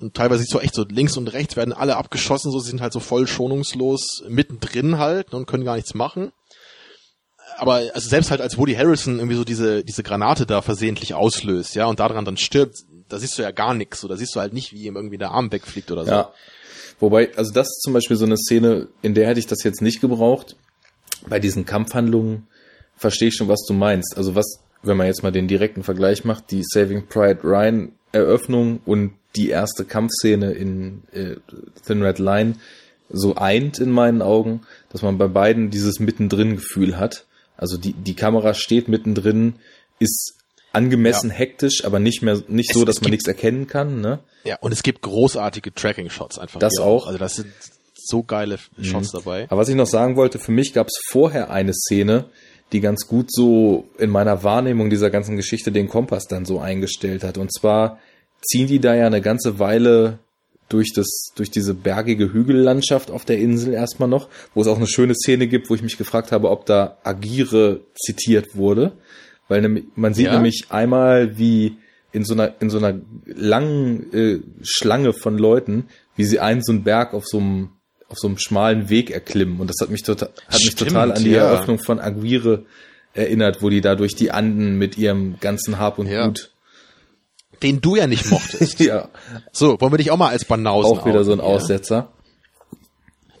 Und 0.00 0.14
teilweise 0.14 0.42
siehst 0.42 0.54
du 0.54 0.60
echt 0.60 0.74
so 0.74 0.84
links 0.88 1.16
und 1.16 1.28
rechts 1.28 1.56
werden 1.56 1.72
alle 1.72 1.96
abgeschossen, 1.96 2.52
so 2.52 2.60
sie 2.60 2.70
sind 2.70 2.80
halt 2.80 2.92
so 2.92 3.00
voll 3.00 3.26
schonungslos 3.26 4.22
mittendrin 4.28 4.98
halt 4.98 5.32
ne, 5.32 5.38
und 5.38 5.46
können 5.46 5.64
gar 5.64 5.74
nichts 5.74 5.94
machen. 5.94 6.32
Aber 7.56 7.82
also 7.92 8.08
selbst 8.08 8.30
halt 8.30 8.40
als 8.40 8.56
Woody 8.58 8.74
Harrison 8.74 9.18
irgendwie 9.18 9.34
so 9.34 9.44
diese 9.44 9.82
diese 9.82 10.04
Granate 10.04 10.46
da 10.46 10.62
versehentlich 10.62 11.14
auslöst, 11.14 11.74
ja, 11.74 11.86
und 11.86 11.98
daran 11.98 12.24
dann 12.24 12.36
stirbt, 12.36 12.76
da 13.08 13.18
siehst 13.18 13.36
du 13.38 13.42
ja 13.42 13.50
gar 13.50 13.74
nichts, 13.74 14.00
so 14.00 14.06
da 14.06 14.16
siehst 14.16 14.36
du 14.36 14.40
halt 14.40 14.52
nicht, 14.52 14.72
wie 14.72 14.86
ihm 14.86 14.94
irgendwie 14.94 15.18
der 15.18 15.32
Arm 15.32 15.50
wegfliegt 15.50 15.90
oder 15.90 16.04
so. 16.04 16.10
Ja. 16.10 16.32
Wobei, 17.00 17.34
also 17.36 17.52
das 17.52 17.66
ist 17.66 17.82
zum 17.82 17.92
Beispiel 17.92 18.16
so 18.16 18.24
eine 18.24 18.36
Szene, 18.36 18.88
in 19.02 19.14
der 19.14 19.26
hätte 19.26 19.40
ich 19.40 19.46
das 19.46 19.64
jetzt 19.64 19.82
nicht 19.82 20.00
gebraucht. 20.00 20.56
Bei 21.26 21.40
diesen 21.40 21.64
Kampfhandlungen 21.64 22.46
verstehe 22.96 23.28
ich 23.28 23.34
schon, 23.34 23.48
was 23.48 23.64
du 23.66 23.72
meinst. 23.72 24.16
Also 24.16 24.34
was, 24.34 24.60
wenn 24.82 24.96
man 24.96 25.06
jetzt 25.06 25.22
mal 25.22 25.32
den 25.32 25.48
direkten 25.48 25.82
Vergleich 25.82 26.24
macht, 26.24 26.50
die 26.50 26.62
Saving 26.62 27.06
Pride 27.08 27.40
Ryan 27.44 27.92
Eröffnung 28.12 28.80
und 28.86 29.12
die 29.36 29.50
erste 29.50 29.84
Kampfszene 29.84 30.52
in 30.52 31.02
äh, 31.12 31.36
Thin 31.86 32.02
Red 32.02 32.18
Line 32.18 32.54
so 33.10 33.36
eint 33.36 33.78
in 33.78 33.90
meinen 33.90 34.22
Augen, 34.22 34.62
dass 34.90 35.02
man 35.02 35.18
bei 35.18 35.28
beiden 35.28 35.70
dieses 35.70 35.98
mittendrin 36.00 36.56
Gefühl 36.56 36.98
hat. 36.98 37.24
Also 37.56 37.76
die, 37.76 37.92
die 37.92 38.14
Kamera 38.14 38.54
steht 38.54 38.88
mittendrin, 38.88 39.54
ist 39.98 40.34
angemessen 40.72 41.30
Ja. 41.30 41.36
hektisch, 41.36 41.84
aber 41.84 41.98
nicht 41.98 42.22
mehr, 42.22 42.42
nicht 42.48 42.70
Es- 42.70 42.76
so, 42.76 42.84
dass 42.84 43.00
man 43.00 43.10
nichts 43.10 43.26
erkennen 43.26 43.66
kann, 43.66 44.00
ne? 44.00 44.20
Ja, 44.44 44.56
und 44.60 44.72
es 44.72 44.82
gibt 44.82 45.02
großartige 45.02 45.74
Tracking-Shots 45.74 46.38
einfach. 46.38 46.60
Das 46.60 46.78
auch. 46.78 47.06
Also 47.06 47.18
das 47.18 47.34
sind 47.36 47.52
so 47.94 48.22
geile 48.22 48.58
Shots 48.80 49.10
dabei. 49.10 49.44
Aber 49.50 49.60
was 49.60 49.68
ich 49.68 49.74
noch 49.74 49.86
sagen 49.86 50.16
wollte, 50.16 50.38
für 50.38 50.52
mich 50.52 50.72
gab 50.72 50.86
es 50.86 50.98
vorher 51.10 51.50
eine 51.50 51.72
Szene, 51.74 52.26
die 52.72 52.80
ganz 52.80 53.06
gut 53.06 53.32
so 53.32 53.88
in 53.98 54.10
meiner 54.10 54.42
Wahrnehmung 54.44 54.90
dieser 54.90 55.10
ganzen 55.10 55.36
Geschichte 55.36 55.72
den 55.72 55.88
Kompass 55.88 56.26
dann 56.26 56.44
so 56.44 56.58
eingestellt 56.58 57.24
hat. 57.24 57.38
Und 57.38 57.52
zwar 57.52 57.98
ziehen 58.42 58.66
die 58.66 58.78
da 58.80 58.94
ja 58.94 59.06
eine 59.06 59.20
ganze 59.20 59.58
Weile 59.58 60.18
durch 60.68 60.92
das, 60.94 61.32
durch 61.34 61.50
diese 61.50 61.72
bergige 61.74 62.32
Hügellandschaft 62.32 63.10
auf 63.10 63.24
der 63.24 63.38
Insel 63.38 63.72
erstmal 63.72 64.08
noch, 64.08 64.28
wo 64.54 64.60
es 64.60 64.66
auch 64.68 64.76
eine 64.76 64.86
schöne 64.86 65.14
Szene 65.14 65.46
gibt, 65.46 65.70
wo 65.70 65.74
ich 65.74 65.82
mich 65.82 65.96
gefragt 65.96 66.30
habe, 66.30 66.50
ob 66.50 66.66
da 66.66 66.98
Agire 67.04 67.80
zitiert 67.94 68.54
wurde. 68.54 68.92
Weil 69.48 69.62
nämlich, 69.62 69.84
man 69.94 70.12
sieht 70.12 70.26
Ja. 70.26 70.34
nämlich 70.34 70.66
einmal, 70.68 71.38
wie 71.38 71.78
in 72.12 72.24
so 72.24 72.34
einer, 72.34 72.54
in 72.60 72.68
so 72.68 72.78
einer 72.78 73.00
langen 73.24 74.12
äh, 74.12 74.40
Schlange 74.62 75.12
von 75.14 75.38
Leuten, 75.38 75.86
wie 76.16 76.24
sie 76.24 76.38
einen 76.40 76.62
so 76.62 76.72
einen 76.72 76.84
Berg 76.84 77.14
auf 77.14 77.26
so 77.26 77.38
einem, 77.38 77.70
auf 78.08 78.18
so 78.18 78.26
einem 78.28 78.38
schmalen 78.38 78.88
Weg 78.88 79.10
erklimmen. 79.10 79.60
Und 79.60 79.68
das 79.68 79.76
hat 79.80 79.90
mich 79.90 80.02
total, 80.02 80.30
hat 80.46 80.54
mich 80.54 80.70
Stimmt, 80.72 80.90
total 80.90 81.12
an 81.12 81.22
die 81.22 81.30
ja. 81.30 81.44
Eröffnung 81.44 81.78
von 81.78 81.98
Aguirre 82.00 82.64
erinnert, 83.14 83.62
wo 83.62 83.68
die 83.70 83.80
da 83.80 83.94
durch 83.94 84.14
die 84.14 84.30
Anden 84.30 84.78
mit 84.78 84.96
ihrem 84.96 85.38
ganzen 85.40 85.78
Hab 85.78 85.98
und 85.98 86.06
Ja. 86.06 86.26
Gut. 86.26 86.50
Den 87.62 87.80
du 87.80 87.96
ja 87.96 88.06
nicht 88.06 88.30
mochtest. 88.30 88.78
Ja, 88.80 89.08
So, 89.52 89.80
wollen 89.80 89.92
wir 89.92 89.98
dich 89.98 90.12
auch 90.12 90.16
mal 90.16 90.28
als 90.28 90.44
Banausen 90.44 90.98
auch 90.98 91.04
wieder 91.06 91.24
so 91.24 91.32
ein? 91.32 91.40
Aussetzer. 91.40 92.12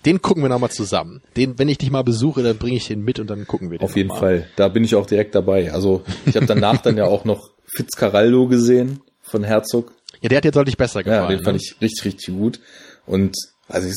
Den 0.04 0.22
gucken 0.22 0.42
wir 0.42 0.48
nochmal 0.48 0.70
zusammen. 0.70 1.22
Den, 1.36 1.58
wenn 1.58 1.68
ich 1.68 1.78
dich 1.78 1.90
mal 1.90 2.02
besuche, 2.02 2.42
dann 2.42 2.56
bringe 2.56 2.76
ich 2.76 2.86
den 2.88 3.02
mit 3.02 3.18
und 3.20 3.28
dann 3.28 3.46
gucken 3.46 3.70
wir 3.70 3.78
den 3.78 3.84
Auf 3.84 3.96
jeden 3.96 4.08
mal. 4.08 4.18
Fall. 4.18 4.48
Da 4.56 4.68
bin 4.68 4.82
ich 4.84 4.94
auch 4.96 5.06
direkt 5.06 5.34
dabei. 5.34 5.72
Also 5.72 6.02
ich 6.26 6.34
habe 6.36 6.46
danach 6.46 6.78
dann 6.82 6.96
ja 6.96 7.04
auch 7.04 7.24
noch 7.24 7.50
Fitzcarraldo 7.66 8.48
gesehen 8.48 9.00
von 9.22 9.44
Herzog. 9.44 9.92
Ja, 10.20 10.28
der 10.28 10.38
hat 10.38 10.44
jetzt 10.44 10.56
deutlich 10.56 10.76
besser 10.76 11.02
gefallen. 11.02 11.30
Ja, 11.30 11.36
den 11.36 11.44
fand 11.44 11.58
ne? 11.58 11.62
ich 11.62 11.80
richtig, 11.80 12.04
richtig 12.06 12.34
gut. 12.34 12.60
Und 13.06 13.36
also 13.68 13.88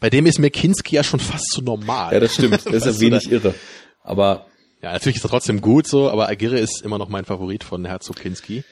Bei 0.00 0.10
dem 0.10 0.26
ist 0.26 0.38
mir 0.38 0.50
Kinski 0.50 0.96
ja 0.96 1.04
schon 1.04 1.20
fast 1.20 1.46
zu 1.52 1.62
normal. 1.62 2.12
ja, 2.12 2.20
das 2.20 2.34
stimmt. 2.34 2.64
Das 2.66 2.72
ist 2.74 2.86
ja 2.86 2.92
du, 2.92 3.00
wenig 3.00 3.30
irre. 3.30 3.54
Aber 4.02 4.46
Ja, 4.82 4.92
natürlich 4.92 5.16
ist 5.16 5.24
er 5.24 5.30
trotzdem 5.30 5.60
gut 5.60 5.86
so, 5.86 6.10
aber 6.10 6.28
Agirre 6.28 6.58
ist 6.58 6.82
immer 6.82 6.98
noch 6.98 7.08
mein 7.08 7.24
Favorit 7.24 7.64
von 7.64 7.84
Herzog 7.84 8.16
Kinski. 8.16 8.64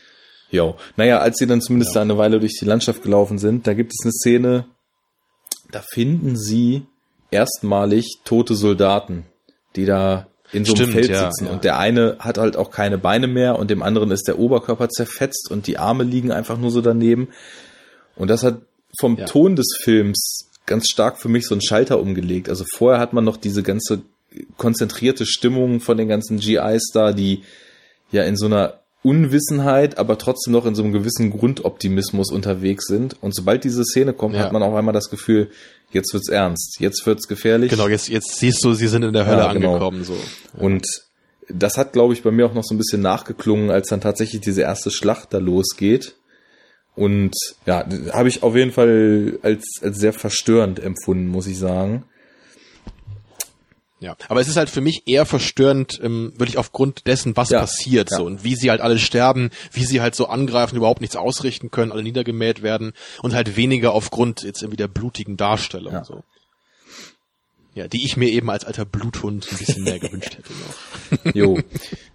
Jo. 0.50 0.76
Naja, 0.96 1.18
als 1.20 1.38
sie 1.38 1.46
dann 1.46 1.62
zumindest 1.62 1.96
da 1.96 2.02
eine 2.02 2.18
Weile 2.18 2.38
durch 2.38 2.52
die 2.60 2.66
Landschaft 2.66 3.02
gelaufen 3.02 3.38
sind, 3.38 3.66
da 3.66 3.72
gibt 3.72 3.92
es 3.92 4.04
eine 4.04 4.12
Szene, 4.12 4.66
da 5.70 5.80
finden 5.80 6.36
sie 6.36 6.82
erstmalig 7.30 8.18
tote 8.24 8.54
Soldaten, 8.54 9.24
die 9.76 9.86
da 9.86 10.26
in 10.52 10.66
so 10.66 10.74
einem 10.74 10.82
Stimmt, 10.82 10.92
Feld 10.92 11.08
ja, 11.08 11.24
sitzen. 11.30 11.46
ja. 11.46 11.52
Und 11.52 11.64
der 11.64 11.78
eine 11.78 12.16
hat 12.18 12.36
halt 12.36 12.58
auch 12.58 12.70
keine 12.70 12.98
Beine 12.98 13.26
mehr 13.26 13.58
und 13.58 13.70
dem 13.70 13.82
anderen 13.82 14.10
ist 14.10 14.28
der 14.28 14.38
Oberkörper 14.38 14.90
zerfetzt 14.90 15.50
und 15.50 15.66
die 15.66 15.78
Arme 15.78 16.04
liegen 16.04 16.30
einfach 16.30 16.58
nur 16.58 16.70
so 16.70 16.82
daneben. 16.82 17.28
Und 18.16 18.28
das 18.28 18.42
hat 18.42 18.60
vom 19.00 19.16
Ja. 19.16 19.24
Ton 19.24 19.56
des 19.56 19.78
Films 19.82 20.50
ganz 20.72 20.86
stark 20.90 21.18
für 21.18 21.28
mich 21.28 21.46
so 21.46 21.54
einen 21.54 21.62
Schalter 21.62 22.00
umgelegt. 22.00 22.48
Also 22.48 22.64
vorher 22.76 22.98
hat 23.00 23.12
man 23.12 23.24
noch 23.24 23.36
diese 23.36 23.62
ganze 23.62 24.02
konzentrierte 24.56 25.26
Stimmung 25.26 25.80
von 25.80 25.96
den 25.98 26.08
ganzen 26.08 26.38
GIs 26.38 26.90
da, 26.94 27.12
die 27.12 27.42
ja 28.10 28.22
in 28.24 28.36
so 28.36 28.46
einer 28.46 28.80
Unwissenheit, 29.02 29.98
aber 29.98 30.16
trotzdem 30.16 30.52
noch 30.52 30.64
in 30.64 30.74
so 30.74 30.82
einem 30.82 30.92
gewissen 30.92 31.30
Grundoptimismus 31.30 32.30
unterwegs 32.32 32.86
sind. 32.86 33.16
Und 33.20 33.34
sobald 33.34 33.64
diese 33.64 33.84
Szene 33.84 34.12
kommt, 34.12 34.34
Ja. 34.36 34.42
hat 34.42 34.52
man 34.52 34.62
auf 34.62 34.74
einmal 34.74 34.94
das 34.94 35.10
Gefühl, 35.10 35.50
jetzt 35.92 36.14
wird's 36.14 36.28
ernst, 36.28 36.76
jetzt 36.80 37.04
wird's 37.04 37.26
gefährlich. 37.28 37.70
Genau, 37.70 37.88
jetzt, 37.88 38.08
jetzt 38.08 38.38
siehst 38.38 38.64
du, 38.64 38.72
sie 38.74 38.88
sind 38.88 39.02
in 39.02 39.12
der 39.12 39.26
Hölle 39.26 39.42
Ja, 39.42 39.52
genau. 39.52 39.74
angekommen, 39.74 40.04
so. 40.04 40.16
Und 40.56 40.86
das 41.48 41.76
hat, 41.76 41.92
glaube 41.92 42.14
ich, 42.14 42.22
bei 42.22 42.30
mir 42.30 42.46
auch 42.46 42.54
noch 42.54 42.64
so 42.64 42.74
ein 42.74 42.78
bisschen 42.78 43.02
nachgeklungen, 43.02 43.70
als 43.70 43.88
dann 43.88 44.00
tatsächlich 44.00 44.40
diese 44.40 44.62
erste 44.62 44.90
Schlacht 44.90 45.34
da 45.34 45.38
losgeht. 45.38 46.14
Und 46.94 47.34
ja, 47.66 47.86
habe 48.12 48.28
ich 48.28 48.42
auf 48.42 48.54
jeden 48.54 48.72
Fall 48.72 49.38
als, 49.42 49.80
als 49.82 49.98
sehr 49.98 50.12
verstörend 50.12 50.78
empfunden, 50.78 51.26
muss 51.28 51.46
ich 51.46 51.58
sagen. 51.58 52.04
Ja, 54.00 54.16
aber 54.28 54.40
es 54.40 54.48
ist 54.48 54.56
halt 54.56 54.68
für 54.68 54.80
mich 54.80 55.04
eher 55.06 55.24
verstörend, 55.24 56.00
ähm, 56.02 56.32
wirklich 56.36 56.58
aufgrund 56.58 57.06
dessen, 57.06 57.36
was 57.36 57.50
Ja, 57.50 57.60
passiert 57.60 58.10
ja. 58.10 58.16
so 58.16 58.24
und 58.26 58.42
wie 58.42 58.56
sie 58.56 58.68
halt 58.68 58.80
alle 58.80 58.98
sterben, 58.98 59.50
wie 59.72 59.84
sie 59.84 60.00
halt 60.00 60.16
so 60.16 60.26
angreifen, 60.26 60.76
überhaupt 60.76 61.00
nichts 61.00 61.14
ausrichten 61.14 61.70
können, 61.70 61.92
alle 61.92 62.02
niedergemäht 62.02 62.62
werden 62.62 62.94
und 63.22 63.32
halt 63.32 63.56
weniger 63.56 63.92
aufgrund 63.92 64.42
jetzt 64.42 64.60
irgendwie 64.60 64.76
der 64.76 64.88
blutigen 64.88 65.36
Darstellung 65.36 65.92
Ja. 65.92 66.04
so. 66.04 66.24
Ja, 67.74 67.86
die 67.88 68.04
ich 68.04 68.16
mir 68.18 68.28
eben 68.28 68.50
als 68.50 68.64
alter 68.64 68.84
Bluthund 68.84 69.46
ein 69.50 69.56
bisschen 69.56 69.84
mehr 69.84 69.98
gewünscht 70.00 70.36
hätte 70.36 70.52
noch. 70.52 71.34
Jo, 71.34 71.58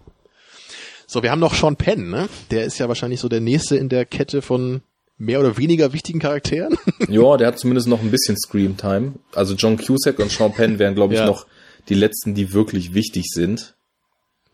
So, 1.09 1.23
wir 1.23 1.31
haben 1.31 1.39
noch 1.39 1.55
Sean 1.55 1.77
Penn, 1.77 2.09
ne? 2.09 2.27
Der 2.51 2.65
ist 2.65 2.77
ja 2.79 2.87
wahrscheinlich 2.89 3.19
so 3.21 3.29
der 3.29 3.39
nächste 3.39 3.77
in 3.77 3.87
der 3.89 4.05
Kette 4.05 4.41
von 4.41 4.81
mehr 5.17 5.39
oder 5.39 5.57
weniger 5.57 5.93
wichtigen 5.93 6.19
Charakteren. 6.19 6.77
ja, 7.07 7.37
der 7.37 7.47
hat 7.47 7.59
zumindest 7.59 7.87
noch 7.87 8.01
ein 8.01 8.11
bisschen 8.11 8.37
Screamtime. 8.37 9.13
Also 9.33 9.55
John 9.55 9.77
Cusack 9.77 10.19
und 10.19 10.29
Sean 10.31 10.53
Penn 10.53 10.79
wären, 10.79 10.95
glaube 10.95 11.13
ich, 11.13 11.19
Ja. 11.21 11.25
noch 11.25 11.47
die 11.89 11.93
letzten, 11.95 12.35
die 12.35 12.51
wirklich 12.53 12.93
wichtig 12.93 13.25
sind. 13.31 13.75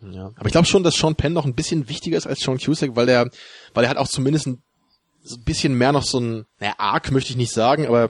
Ja. 0.01 0.31
Aber 0.35 0.45
ich 0.45 0.51
glaube 0.51 0.67
schon, 0.67 0.83
dass 0.83 0.95
Sean 0.95 1.15
Penn 1.15 1.33
noch 1.33 1.45
ein 1.45 1.55
bisschen 1.55 1.89
wichtiger 1.89 2.17
ist 2.17 2.27
als 2.27 2.39
Sean 2.41 2.59
Cusack, 2.59 2.95
weil 2.95 3.07
der, 3.07 3.29
weil 3.73 3.85
er 3.85 3.89
hat 3.89 3.97
auch 3.97 4.07
zumindest 4.07 4.47
ein, 4.47 4.61
so 5.23 5.37
ein 5.37 5.43
bisschen 5.43 5.73
mehr 5.75 5.91
noch 5.91 6.03
so 6.03 6.19
ein, 6.19 6.45
naja, 6.59 6.75
Arc 6.77 7.11
möchte 7.11 7.31
ich 7.31 7.37
nicht 7.37 7.53
sagen, 7.53 7.87
aber 7.87 8.09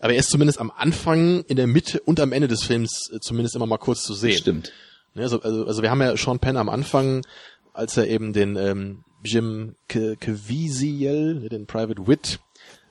Aber 0.00 0.12
er 0.12 0.18
ist 0.20 0.30
zumindest 0.30 0.60
am 0.60 0.70
Anfang, 0.70 1.42
in 1.48 1.56
der 1.56 1.66
Mitte 1.66 2.00
und 2.00 2.18
am 2.20 2.32
Ende 2.32 2.48
des 2.48 2.62
Films 2.62 3.10
äh, 3.12 3.20
zumindest 3.20 3.56
immer 3.56 3.66
mal 3.66 3.78
kurz 3.78 4.02
zu 4.04 4.14
sehen. 4.14 4.36
Stimmt. 4.38 4.72
Also, 5.16 5.40
also, 5.42 5.66
also 5.66 5.82
wir 5.82 5.90
haben 5.90 6.00
ja 6.02 6.16
Sean 6.16 6.38
Penn 6.40 6.56
am 6.56 6.68
Anfang, 6.68 7.24
als 7.74 7.96
er 7.98 8.08
eben 8.08 8.32
den 8.32 8.56
ähm, 8.56 9.04
Jim 9.22 9.74
Caviezel, 9.88 11.34
ne, 11.40 11.48
den 11.48 11.66
Private 11.66 12.06
Wit, 12.06 12.40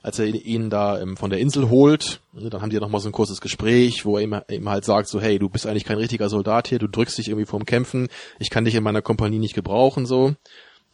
als 0.02 0.18
er 0.18 0.26
ihn 0.26 0.68
da 0.70 1.00
ähm, 1.00 1.16
von 1.16 1.30
der 1.30 1.38
Insel 1.40 1.70
holt, 1.70 2.20
ne, 2.32 2.50
dann 2.50 2.60
haben 2.62 2.70
die 2.70 2.74
ja 2.74 2.80
nochmal 2.80 3.00
so 3.00 3.08
ein 3.08 3.12
kurzes 3.12 3.40
Gespräch, 3.40 4.04
wo 4.04 4.16
er 4.18 4.22
ihm, 4.22 4.38
ihm 4.50 4.68
halt 4.68 4.84
sagt, 4.84 5.08
so, 5.08 5.20
hey, 5.20 5.38
du 5.38 5.48
bist 5.48 5.66
eigentlich 5.66 5.84
kein 5.84 5.98
richtiger 5.98 6.28
Soldat 6.28 6.68
hier, 6.68 6.78
du 6.78 6.86
drückst 6.88 7.18
dich 7.18 7.28
irgendwie 7.28 7.46
vorm 7.46 7.64
Kämpfen, 7.64 8.08
ich 8.38 8.50
kann 8.50 8.64
dich 8.64 8.74
in 8.74 8.82
meiner 8.84 9.02
Kompanie 9.02 9.38
nicht 9.38 9.54
gebrauchen, 9.54 10.06
so. 10.06 10.34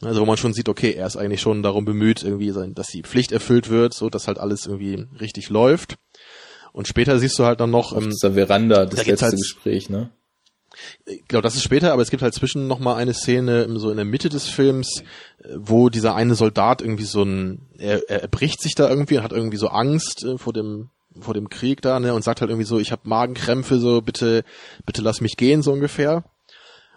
Also 0.02 0.22
wo 0.22 0.24
man 0.26 0.38
schon 0.38 0.54
sieht, 0.54 0.68
okay, 0.70 0.92
er 0.92 1.06
ist 1.06 1.16
eigentlich 1.18 1.42
schon 1.42 1.62
darum 1.62 1.84
bemüht, 1.84 2.22
irgendwie, 2.22 2.52
dass 2.74 2.86
die 2.86 3.02
Pflicht 3.02 3.32
erfüllt 3.32 3.68
wird, 3.68 3.92
so 3.92 4.08
dass 4.08 4.28
halt 4.28 4.38
alles 4.38 4.64
irgendwie 4.66 5.04
richtig 5.20 5.50
läuft. 5.50 5.96
Und 6.72 6.88
später 6.88 7.18
siehst 7.18 7.38
du 7.38 7.44
halt 7.44 7.60
dann 7.60 7.70
noch 7.70 7.92
Auf 7.92 8.04
dieser 8.04 8.32
Veranda, 8.32 8.86
das 8.86 9.00
da 9.00 9.10
letzte 9.10 9.26
halt- 9.26 9.36
Gespräch, 9.36 9.90
ne? 9.90 10.10
Genau, 11.28 11.40
das 11.40 11.54
ist 11.54 11.62
später, 11.62 11.92
aber 11.92 12.02
es 12.02 12.10
gibt 12.10 12.22
halt 12.22 12.34
zwischen 12.34 12.66
noch 12.66 12.78
mal 12.78 12.96
eine 12.96 13.14
Szene 13.14 13.66
so 13.78 13.90
in 13.90 13.96
der 13.96 14.04
Mitte 14.04 14.28
des 14.28 14.48
Films, 14.48 15.02
äh, 15.42 15.48
wo 15.56 15.88
dieser 15.88 16.14
eine 16.14 16.34
Soldat 16.34 16.82
irgendwie 16.82 17.04
so 17.04 17.22
ein, 17.22 17.66
er, 17.78 18.08
er 18.08 18.28
bricht 18.28 18.60
sich 18.60 18.74
da 18.74 18.88
irgendwie, 18.88 19.20
hat 19.20 19.32
irgendwie 19.32 19.56
so 19.56 19.68
Angst 19.68 20.24
äh, 20.24 20.38
vor 20.38 20.52
dem 20.52 20.90
vor 21.20 21.34
dem 21.34 21.48
Krieg 21.48 21.82
da, 21.82 21.98
ne, 21.98 22.14
und 22.14 22.22
sagt 22.22 22.40
halt 22.40 22.52
irgendwie 22.52 22.66
so, 22.66 22.78
ich 22.78 22.92
habe 22.92 23.02
Magenkrämpfe, 23.04 23.80
so 23.80 24.00
bitte 24.00 24.44
bitte 24.86 25.02
lass 25.02 25.20
mich 25.20 25.36
gehen, 25.36 25.62
so 25.62 25.72
ungefähr. 25.72 26.24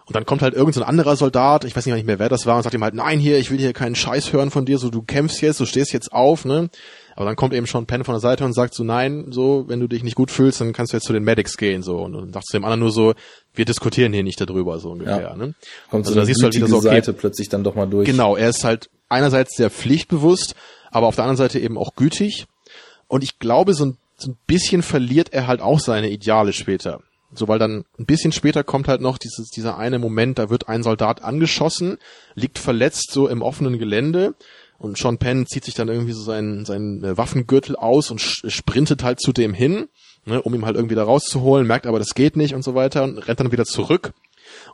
Und 0.06 0.14
dann 0.14 0.26
kommt 0.26 0.42
halt 0.42 0.54
irgend 0.54 0.74
so 0.74 0.82
ein 0.82 0.88
anderer 0.88 1.16
Soldat, 1.16 1.64
ich 1.64 1.74
weiß 1.74 1.86
nicht 1.86 2.06
mehr, 2.06 2.18
wer 2.18 2.28
das 2.28 2.46
war, 2.46 2.56
und 2.56 2.62
sagt 2.62 2.74
ihm 2.74 2.84
halt, 2.84 2.94
nein, 2.94 3.18
hier, 3.18 3.38
ich 3.38 3.50
will 3.50 3.58
hier 3.58 3.72
keinen 3.72 3.94
Scheiß 3.94 4.32
hören 4.32 4.50
von 4.50 4.66
dir, 4.66 4.78
so 4.78 4.90
du 4.90 5.02
kämpfst 5.02 5.40
jetzt, 5.40 5.60
du 5.60 5.66
stehst 5.66 5.92
jetzt 5.92 6.12
auf, 6.12 6.44
ne? 6.44 6.68
Aber 7.16 7.26
dann 7.26 7.36
kommt 7.36 7.54
eben 7.54 7.66
schon 7.66 7.86
Penn 7.86 8.04
von 8.04 8.14
der 8.14 8.20
Seite 8.20 8.44
und 8.44 8.52
sagt 8.54 8.74
so, 8.74 8.82
nein, 8.84 9.26
so, 9.30 9.64
wenn 9.68 9.80
du 9.80 9.86
dich 9.86 10.02
nicht 10.02 10.16
gut 10.16 10.30
fühlst, 10.30 10.60
dann 10.60 10.72
kannst 10.72 10.92
du 10.92 10.96
jetzt 10.96 11.06
zu 11.06 11.12
den 11.12 11.22
Medics 11.24 11.56
gehen, 11.56 11.82
so. 11.82 11.98
Und 11.98 12.12
dann 12.12 12.32
sagt 12.32 12.46
zu 12.46 12.56
dem 12.56 12.64
anderen 12.64 12.80
nur 12.80 12.90
so, 12.90 13.14
wir 13.54 13.64
diskutieren 13.64 14.12
hier 14.12 14.24
nicht 14.24 14.40
darüber, 14.40 14.78
so 14.80 14.90
ungefähr, 14.90 15.20
Ja. 15.20 15.36
ne? 15.36 15.54
Kommt 15.90 16.06
Also 16.06 16.14
so 16.14 16.20
da 16.20 16.26
siehst 16.26 16.40
du 16.40 16.44
halt 16.44 16.54
wieder 16.56 16.66
so, 16.66 16.76
okay, 16.78 16.86
Seite 16.88 17.12
plötzlich 17.12 17.48
dann 17.48 17.62
doch 17.62 17.74
mal 17.74 17.86
durch. 17.86 18.06
Genau, 18.06 18.36
er 18.36 18.48
ist 18.48 18.64
halt 18.64 18.90
einerseits 19.08 19.56
sehr 19.56 19.70
pflichtbewusst, 19.70 20.54
aber 20.90 21.06
auf 21.06 21.14
der 21.14 21.24
anderen 21.24 21.36
Seite 21.36 21.60
eben 21.60 21.78
auch 21.78 21.94
gütig. 21.94 22.46
Und 23.06 23.22
ich 23.22 23.38
glaube, 23.38 23.74
so 23.74 23.84
ein, 23.86 23.96
so 24.16 24.30
ein 24.30 24.36
bisschen 24.46 24.82
verliert 24.82 25.32
er 25.32 25.46
halt 25.46 25.60
auch 25.60 25.78
seine 25.80 26.10
Ideale 26.10 26.52
später. 26.52 27.00
So, 27.32 27.48
weil 27.48 27.58
dann 27.58 27.84
ein 27.98 28.06
bisschen 28.06 28.32
später 28.32 28.62
kommt 28.62 28.86
halt 28.86 29.00
noch 29.00 29.18
dieses, 29.18 29.50
dieser 29.50 29.76
eine 29.76 29.98
Moment, 29.98 30.38
da 30.38 30.50
wird 30.50 30.68
ein 30.68 30.82
Soldat 30.84 31.22
angeschossen, 31.22 31.98
liegt 32.34 32.58
verletzt 32.58 33.10
so 33.12 33.28
im 33.28 33.42
offenen 33.42 33.78
Gelände 33.78 34.34
und 34.78 34.98
Sean 34.98 35.18
Penn 35.18 35.46
zieht 35.46 35.64
sich 35.64 35.74
dann 35.74 35.88
irgendwie 35.88 36.12
so 36.12 36.22
seinen, 36.22 36.64
seinen 36.64 37.02
äh, 37.04 37.16
Waffengürtel 37.16 37.76
aus 37.76 38.10
und 38.10 38.20
sprintet 38.20 39.02
halt 39.02 39.20
zu 39.20 39.32
dem 39.32 39.54
hin, 39.54 39.88
ne, 40.26 40.42
um 40.42 40.54
ihm 40.54 40.64
halt 40.66 40.76
irgendwie 40.76 40.94
da 40.94 41.04
rauszuholen, 41.04 41.66
merkt 41.66 41.86
aber, 41.86 41.98
das 41.98 42.14
geht 42.14 42.36
nicht 42.36 42.54
und 42.54 42.62
so 42.62 42.74
weiter 42.74 43.04
und 43.04 43.18
rennt 43.18 43.40
dann 43.40 43.52
wieder 43.52 43.64
zurück. 43.64 44.12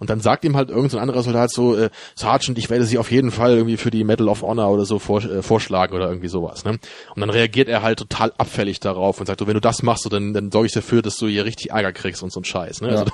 Und 0.00 0.10
dann 0.10 0.20
sagt 0.20 0.44
ihm 0.44 0.56
halt 0.56 0.68
irgendein 0.68 0.90
so 0.90 0.96
ein 0.98 1.02
anderer 1.02 1.22
Soldat 1.22 1.50
so, 1.52 1.76
äh, 1.76 1.90
Sergeant, 2.16 2.58
ich 2.58 2.70
werde 2.70 2.84
sie 2.84 2.98
auf 2.98 3.10
jeden 3.10 3.30
Fall 3.30 3.52
irgendwie 3.56 3.76
für 3.76 3.90
die 3.90 4.02
Medal 4.04 4.28
of 4.28 4.42
Honor 4.42 4.68
oder 4.70 4.84
so 4.84 4.98
vor, 4.98 5.22
äh, 5.22 5.42
vorschlagen 5.42 5.94
oder 5.94 6.08
irgendwie 6.08 6.28
sowas. 6.28 6.64
Ne? 6.64 6.72
Und 7.14 7.20
dann 7.20 7.30
reagiert 7.30 7.68
er 7.68 7.82
halt 7.82 7.98
total 8.00 8.32
abfällig 8.36 8.80
darauf 8.80 9.20
und 9.20 9.26
sagt, 9.26 9.40
so, 9.40 9.46
wenn 9.46 9.54
du 9.54 9.60
das 9.60 9.82
machst, 9.82 10.02
so, 10.02 10.08
dann, 10.10 10.32
dann 10.34 10.50
sorge 10.50 10.66
ich 10.66 10.72
dafür, 10.72 11.02
dass 11.02 11.16
du 11.16 11.28
hier 11.28 11.44
richtig 11.44 11.70
Ärger 11.70 11.92
kriegst 11.92 12.22
und 12.22 12.32
so 12.32 12.40
ein 12.40 12.44
Scheiß. 12.44 12.80
Ne? 12.80 12.88
Also, 12.88 13.04
Ja. 13.04 13.12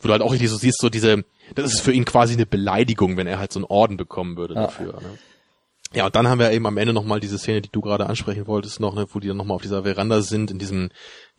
wo 0.00 0.06
du 0.08 0.12
halt 0.12 0.22
auch 0.22 0.32
richtig 0.32 0.48
so 0.48 0.56
siehst, 0.56 0.80
so 0.80 0.88
diese, 0.90 1.24
das 1.54 1.72
ist 1.74 1.80
für 1.80 1.92
ihn 1.92 2.04
quasi 2.04 2.34
eine 2.34 2.46
Beleidigung, 2.46 3.16
wenn 3.16 3.26
er 3.26 3.38
halt 3.38 3.52
so 3.52 3.58
einen 3.58 3.66
Orden 3.66 3.96
bekommen 3.96 4.36
würde 4.36 4.54
Ja. 4.54 4.62
dafür. 4.62 4.92
Ne? 4.94 5.18
Ja, 5.94 6.06
und 6.06 6.14
dann 6.14 6.28
haben 6.28 6.38
wir 6.38 6.52
eben 6.52 6.66
am 6.66 6.76
Ende 6.76 6.92
nochmal 6.92 7.18
diese 7.20 7.38
Szene, 7.38 7.62
die 7.62 7.70
du 7.72 7.80
gerade 7.80 8.06
ansprechen 8.06 8.46
wolltest, 8.46 8.78
noch, 8.80 8.94
ne, 8.94 9.06
wo 9.12 9.18
die 9.18 9.28
dann 9.28 9.36
nochmal 9.36 9.56
auf 9.56 9.62
dieser 9.62 9.82
Veranda 9.82 10.22
sind, 10.22 10.50
in 10.50 10.58
diesem 10.58 10.90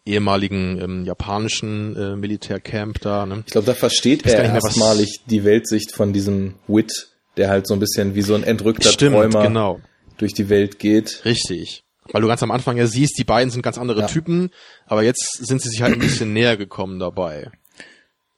ehemaligen 0.06 0.82
ähm, 0.82 1.06
japanischen 1.06 1.96
äh, 1.96 2.16
Militärcamp 2.16 3.00
da. 3.02 3.26
Ne? 3.26 3.44
Ich 3.46 3.52
glaube, 3.52 3.68
da 3.68 3.74
versteht 3.74 4.26
er 4.26 4.54
was- 4.56 4.66
erstmalig 4.66 5.22
die 5.28 5.44
Weltsicht 5.44 5.92
von 5.92 6.12
diesem 6.12 6.56
Wit, 6.68 6.92
der 7.38 7.50
halt 7.50 7.68
so 7.68 7.74
ein 7.76 7.80
bisschen 7.80 8.16
wie 8.16 8.24
so 8.24 8.34
ein 8.36 8.44
entrückter 8.44 8.90
Stimmt, 8.92 9.16
Träumer 9.16 9.44
genau. 9.44 9.80
durch 10.18 10.34
die 10.34 10.50
Welt 10.50 10.80
geht. 10.80 11.22
Richtig. 11.24 11.84
Weil 12.12 12.22
du 12.24 12.28
ganz 12.28 12.44
am 12.44 12.52
Anfang 12.52 12.78
ja 12.78 12.88
siehst, 12.88 13.18
die 13.18 13.24
beiden 13.24 13.52
sind 13.52 13.62
ganz 13.62 13.78
andere 13.78 14.02
Ja. 14.02 14.08
Typen, 14.08 14.50
aber 14.86 15.04
jetzt 15.04 15.38
sind 15.38 15.62
sie 15.62 15.70
sich 15.70 15.82
halt 15.82 15.94
ein 15.94 16.00
bisschen 16.00 16.34
näher 16.34 16.58
gekommen 16.58 17.00
dabei. 17.00 17.52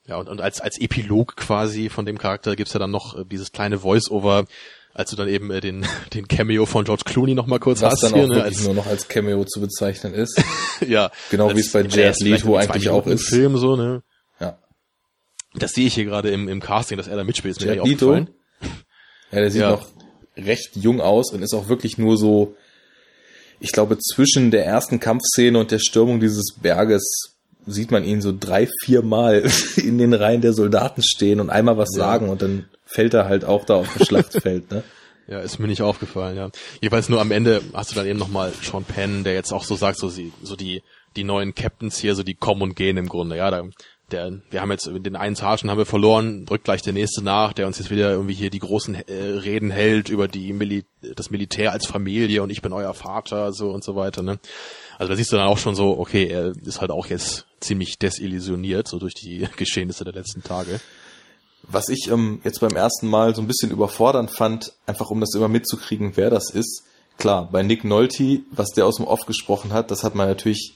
Ja, 0.05 0.17
und, 0.17 0.27
und 0.27 0.41
als, 0.41 0.59
als 0.59 0.79
Epilog 0.79 1.37
quasi 1.37 1.89
von 1.89 2.05
dem 2.05 2.17
Charakter 2.17 2.57
gibt's 2.57 2.73
ja 2.73 2.79
dann 2.79 2.91
noch 2.91 3.17
äh, 3.17 3.23
dieses 3.25 3.53
kleine 3.53 3.79
Voice-Over, 3.79 4.45
als 4.93 5.09
du 5.09 5.15
dann 5.15 5.27
eben 5.27 5.51
äh, 5.51 5.61
den, 5.61 5.85
den 6.13 6.27
Cameo 6.27 6.65
von 6.65 6.85
George 6.85 7.03
Clooney 7.05 7.33
noch 7.33 7.47
mal 7.47 7.59
kurz 7.59 7.81
Was 7.81 7.93
hast 7.93 8.03
dann 8.03 8.13
hier, 8.13 8.23
auch 8.25 8.29
ne, 8.29 8.43
als, 8.43 8.63
nur 8.63 8.73
noch 8.73 8.87
als 8.87 9.07
Cameo 9.07 9.43
zu 9.45 9.59
bezeichnen 9.59 10.13
ist. 10.13 10.41
ja. 10.87 11.11
genau 11.29 11.55
wie 11.55 11.59
es 11.59 11.71
bei 11.71 11.81
Jared 11.81 12.19
Leto 12.21 12.55
eigentlich 12.55 12.89
auch 12.89 13.05
im 13.05 13.13
ist. 13.13 13.27
Film 13.27 13.57
so, 13.57 13.75
ne. 13.75 14.03
Ja. 14.39 14.57
Das 15.55 15.73
sehe 15.73 15.87
ich 15.87 15.95
hier 15.95 16.05
gerade 16.05 16.29
im, 16.31 16.47
im 16.47 16.59
Casting, 16.59 16.97
dass 16.97 17.07
er 17.07 17.17
da 17.17 17.23
mitspielt, 17.23 17.57
ist 17.57 17.63
Jared 17.63 17.85
Leto, 17.85 18.15
ja, 18.15 18.25
der 19.31 19.51
sieht 19.51 19.61
Ja. 19.61 19.71
noch 19.71 19.87
recht 20.37 20.75
jung 20.75 21.01
aus 21.01 21.31
und 21.31 21.41
ist 21.41 21.53
auch 21.53 21.67
wirklich 21.67 21.97
nur 21.97 22.17
so, 22.17 22.55
ich 23.59 23.71
glaube, 23.71 23.97
zwischen 23.97 24.51
der 24.51 24.65
ersten 24.65 24.99
Kampfszene 24.99 25.57
und 25.57 25.71
der 25.71 25.79
Stürmung 25.79 26.19
dieses 26.19 26.55
Berges 26.61 27.35
sieht 27.65 27.91
man 27.91 28.03
ihn 28.03 28.21
so 28.21 28.33
drei, 28.37 28.67
vier 28.83 29.01
Mal 29.01 29.43
in 29.77 29.97
den 29.97 30.13
Reihen 30.13 30.41
der 30.41 30.53
Soldaten 30.53 31.01
stehen 31.03 31.39
und 31.39 31.49
einmal 31.49 31.77
was 31.77 31.89
sagen 31.91 32.29
und 32.29 32.41
dann 32.41 32.65
fällt 32.93 33.13
er 33.13 33.25
halt 33.25 33.43
auch 33.43 33.65
da 33.65 33.75
auf 33.75 33.93
dem 33.93 34.05
Schlachtfeld, 34.05 34.71
ne? 34.71 34.83
Ja, 35.25 35.39
ist 35.39 35.57
mir 35.57 35.67
nicht 35.67 35.81
aufgefallen, 35.81 36.35
ja. 36.35 36.49
Jeweils 36.81 37.07
nur 37.07 37.21
am 37.21 37.31
Ende 37.31 37.61
hast 37.73 37.91
du 37.91 37.95
dann 37.95 38.05
eben 38.05 38.19
nochmal 38.19 38.51
Sean 38.61 38.83
Penn, 38.83 39.23
der 39.23 39.33
jetzt 39.33 39.53
auch 39.53 39.63
so 39.63 39.75
sagt, 39.75 39.97
so, 39.97 40.09
sie, 40.09 40.33
so 40.41 40.57
die, 40.57 40.83
die 41.15 41.23
neuen 41.23 41.55
Captains 41.55 41.97
hier, 41.97 42.13
so 42.13 42.23
die 42.23 42.33
kommen 42.33 42.61
und 42.61 42.75
gehen 42.75 42.97
im 42.97 43.07
Grunde, 43.07 43.37
ja. 43.37 43.49
Da, 43.49 43.63
der, 44.11 44.41
wir 44.49 44.59
haben 44.59 44.71
jetzt 44.71 44.85
den 44.85 45.15
einen 45.15 45.37
Sergeant 45.37 45.71
haben 45.71 45.77
wir 45.77 45.85
verloren, 45.85 46.45
drückt 46.45 46.65
gleich 46.65 46.81
der 46.81 46.91
nächste 46.91 47.23
nach, 47.23 47.53
der 47.53 47.67
uns 47.67 47.79
jetzt 47.79 47.89
wieder 47.89 48.11
irgendwie 48.11 48.33
hier 48.33 48.49
die 48.49 48.59
großen 48.59 48.95
äh, 48.95 49.13
Reden 49.13 49.71
hält 49.71 50.09
über 50.09 50.27
die 50.27 50.51
Mili 50.51 50.83
das 51.15 51.31
Militär 51.31 51.71
als 51.71 51.85
Familie 51.85 52.43
und 52.43 52.49
ich 52.49 52.61
bin 52.61 52.73
euer 52.73 52.93
Vater, 52.93 53.53
so 53.53 53.71
und 53.71 53.83
so 53.83 53.95
weiter, 53.95 54.23
ne. 54.23 54.39
Also 54.99 55.13
da 55.13 55.15
siehst 55.15 55.31
du 55.31 55.37
dann 55.37 55.47
auch 55.47 55.57
schon 55.57 55.75
so, 55.75 55.97
okay, 55.97 56.27
er 56.27 56.53
ist 56.65 56.81
halt 56.81 56.91
auch 56.91 57.07
jetzt 57.07 57.47
ziemlich 57.61 57.97
desillusioniert, 57.97 58.89
so 58.89 58.99
durch 58.99 59.13
die 59.13 59.47
Geschehnisse 59.55 60.03
der 60.03 60.13
letzten 60.13 60.43
Tage. 60.43 60.81
Was 61.67 61.89
ich 61.89 62.09
ähm, 62.11 62.41
jetzt 62.43 62.59
beim 62.59 62.75
ersten 62.75 63.07
Mal 63.07 63.35
so 63.35 63.41
ein 63.41 63.47
bisschen 63.47 63.71
überfordernd 63.71 64.31
fand, 64.31 64.73
einfach 64.85 65.09
um 65.09 65.21
das 65.21 65.33
immer 65.33 65.47
mitzukriegen, 65.47 66.13
wer 66.15 66.29
das 66.29 66.49
ist. 66.49 66.83
Klar, 67.17 67.49
bei 67.51 67.63
Nick 67.63 67.83
Nolte, 67.83 68.41
was 68.51 68.69
der 68.69 68.85
aus 68.85 68.97
dem 68.97 69.05
Off 69.05 69.25
gesprochen 69.25 69.71
hat, 69.71 69.91
das 69.91 70.03
hat 70.03 70.15
man 70.15 70.27
natürlich 70.27 70.73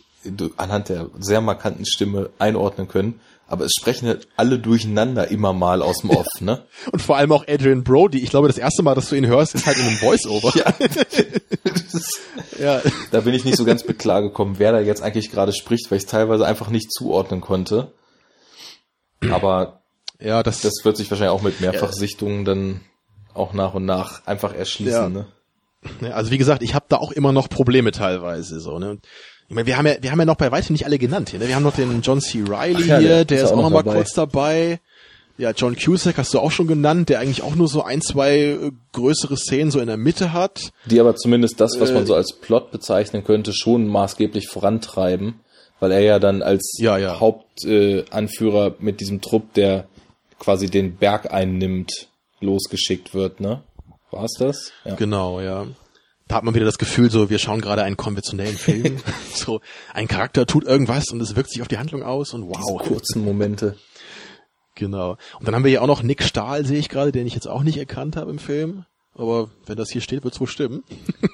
anhand 0.58 0.90
der 0.90 1.10
sehr 1.20 1.42
markanten 1.42 1.86
Stimme 1.86 2.30
einordnen 2.40 2.88
können. 2.88 3.20
Aber 3.50 3.64
es 3.64 3.72
sprechen 3.80 4.08
halt 4.10 4.28
alle 4.36 4.60
durcheinander 4.60 5.30
immer 5.30 5.54
mal 5.54 5.82
aus 5.82 6.00
dem 6.00 6.10
Off, 6.10 6.28
ne? 6.42 6.66
Und 6.92 7.02
vor 7.02 7.16
allem 7.16 7.32
auch 7.32 7.46
Adrian 7.48 7.84
Brody. 7.84 8.20
Ich 8.20 8.30
glaube, 8.30 8.48
das 8.48 8.58
erste 8.58 8.84
Mal, 8.84 8.94
dass 8.94 9.08
du 9.10 9.16
ihn 9.16 9.26
hörst, 9.26 9.56
ist 9.56 9.66
halt 9.66 9.78
in 9.78 9.88
einem 9.88 9.98
Voice-Over. 9.98 10.54
Ja. 10.58 10.74
ja. 12.60 12.82
Da 13.12 13.22
bin 13.22 13.34
ich 13.34 13.46
nicht 13.46 13.58
so 13.58 13.64
ganz 13.64 13.88
mit 13.88 14.00
klargekommen, 14.00 14.60
wer 14.60 14.74
da 14.74 14.80
jetzt 14.82 15.02
eigentlich 15.02 15.32
gerade 15.32 15.54
spricht, 15.54 15.90
weil 15.90 15.98
ich 15.98 16.04
es 16.04 16.10
teilweise 16.10 16.46
einfach 16.46 16.70
nicht 16.70 16.92
zuordnen 16.92 17.40
konnte. 17.40 17.94
Aber 19.30 19.82
Ja, 20.20 20.42
das, 20.44 20.62
das 20.62 20.74
wird 20.84 20.98
sich 20.98 21.10
wahrscheinlich 21.12 21.34
auch 21.38 21.42
mit 21.44 21.62
Mehrfachsichtungen 21.62 22.44
dann 22.46 22.82
auch 23.34 23.54
nach 23.54 23.74
und 23.76 23.86
nach 23.86 24.26
einfach 24.26 24.54
erschließen, 24.54 24.92
Ja. 24.94 25.10
ne? 25.10 25.26
Ja, 26.02 26.10
also 26.12 26.32
wie 26.32 26.38
gesagt, 26.40 26.64
ich 26.64 26.74
habe 26.74 26.86
da 26.90 26.98
auch 26.98 27.12
immer 27.12 27.32
noch 27.32 27.50
Probleme 27.50 27.92
teilweise 27.92 28.60
so, 28.60 28.80
ne? 28.80 28.98
Ich 29.48 29.56
meine, 29.56 29.68
wir 29.68 29.78
haben 29.78 29.86
ja, 29.86 29.94
wir 30.02 30.12
haben 30.12 30.20
ja 30.20 30.26
noch 30.26 30.36
bei 30.36 30.52
weitem 30.52 30.74
nicht 30.74 30.86
alle 30.86 30.98
genannt 30.98 31.30
hier, 31.30 31.40
ne? 31.40 31.48
Wir 31.48 31.56
haben 31.56 31.64
noch 31.64 31.76
den 31.76 32.02
John 32.02 32.20
C. 32.20 32.44
Ach 32.52 32.66
ja, 32.66 32.98
hier, 32.98 33.26
der 33.26 33.38
ist 33.38 33.44
ist 33.44 33.50
auch 33.50 33.54
auch 33.54 33.56
noch 33.58 33.64
noch 33.64 33.70
mal 33.70 33.84
dabei. 33.84 33.96
kurz 33.98 34.14
dabei. 34.14 34.80
Ja, 35.38 35.52
John 35.52 35.76
Cusack 35.76 36.18
hast 36.18 36.34
du 36.34 36.40
auch 36.40 36.50
schon 36.50 36.66
genannt, 36.66 37.10
der 37.10 37.20
eigentlich 37.20 37.44
auch 37.44 37.54
nur 37.54 37.68
so 37.68 37.84
ein, 37.84 38.02
zwei 38.02 38.38
äh, 38.40 38.72
größere 38.92 39.38
Szenen 39.38 39.70
so 39.70 39.80
in 39.80 39.86
der 39.86 39.96
Mitte 39.98 40.34
hat. 40.34 40.72
Die 40.86 41.00
aber 41.00 41.16
zumindest 41.16 41.62
das, 41.62 41.80
was 41.80 41.92
man 41.92 42.04
Äh, 42.04 42.06
so 42.08 42.16
als 42.16 42.34
Plot 42.34 42.72
bezeichnen 42.72 43.24
könnte, 43.24 43.54
schon 43.54 43.86
maßgeblich 43.88 44.48
vorantreiben, 44.48 45.36
weil 45.80 45.92
er 45.92 46.02
ja 46.02 46.18
dann 46.20 46.42
als 46.42 46.76
Ja, 46.80 46.98
ja. 46.98 47.20
Hauptanführer 47.20 48.68
äh, 48.68 48.74
mit 48.80 49.00
diesem 49.00 49.22
Trupp, 49.22 49.54
der 49.54 49.88
quasi 50.40 50.70
den 50.70 50.96
Berg 50.98 51.32
einnimmt, 51.34 52.08
losgeschickt 52.40 53.14
wird, 53.14 53.40
ne? 53.40 53.64
War's 54.12 54.34
das? 54.40 54.72
Ja. 54.86 54.96
Genau, 54.96 55.42
ja. 55.42 55.68
Da 56.28 56.36
hat 56.36 56.44
man 56.44 56.54
wieder 56.56 56.66
das 56.66 56.78
Gefühl, 56.78 57.10
so 57.10 57.30
wir 57.30 57.40
schauen 57.40 57.62
gerade 57.62 57.84
einen 57.84 57.98
konventionellen 57.98 58.58
Film. 58.58 58.98
so 59.34 59.62
ein 59.94 60.08
Charakter 60.08 60.46
tut 60.46 60.66
irgendwas 60.66 61.10
und 61.12 61.22
es 61.22 61.36
wirkt 61.36 61.52
sich 61.52 61.62
auf 61.62 61.68
die 61.68 61.78
Handlung 61.78 62.04
aus 62.04 62.34
und 62.34 62.48
wow. 62.48 62.82
Kurzen 62.82 63.24
Momente. 63.24 63.76
Genau. 64.76 65.18
Und 65.40 65.48
dann 65.48 65.56
haben 65.56 65.64
wir 65.64 65.70
hier 65.70 65.82
auch 65.82 65.88
noch 65.88 66.04
Nick 66.04 66.24
Stahl, 66.24 66.66
sehe 66.66 66.78
ich 66.80 66.90
gerade, 66.90 67.12
den 67.12 67.26
ich 67.26 67.34
jetzt 67.34 67.48
auch 67.48 67.64
nicht 67.64 67.78
erkannt 67.78 68.16
habe 68.16 68.30
im 68.30 68.40
Film. 68.40 68.86
Aber 69.16 69.50
wenn 69.66 69.78
das 69.78 69.90
hier 69.90 70.02
steht, 70.02 70.24
wird 70.24 70.36
es 70.36 70.40
wohl 70.40 70.48
stimmen. 70.48 70.84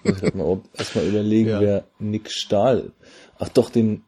Muss 0.03 0.21
ich 0.21 0.33
mal 0.33 0.61
erstmal 0.73 1.05
überlegen, 1.05 1.49
Ja. 1.49 1.59
wer 1.59 1.83
Nick 1.99 2.31
Stahl. 2.31 2.93
Ach 3.39 3.49
doch, 3.49 3.69
den 3.69 4.03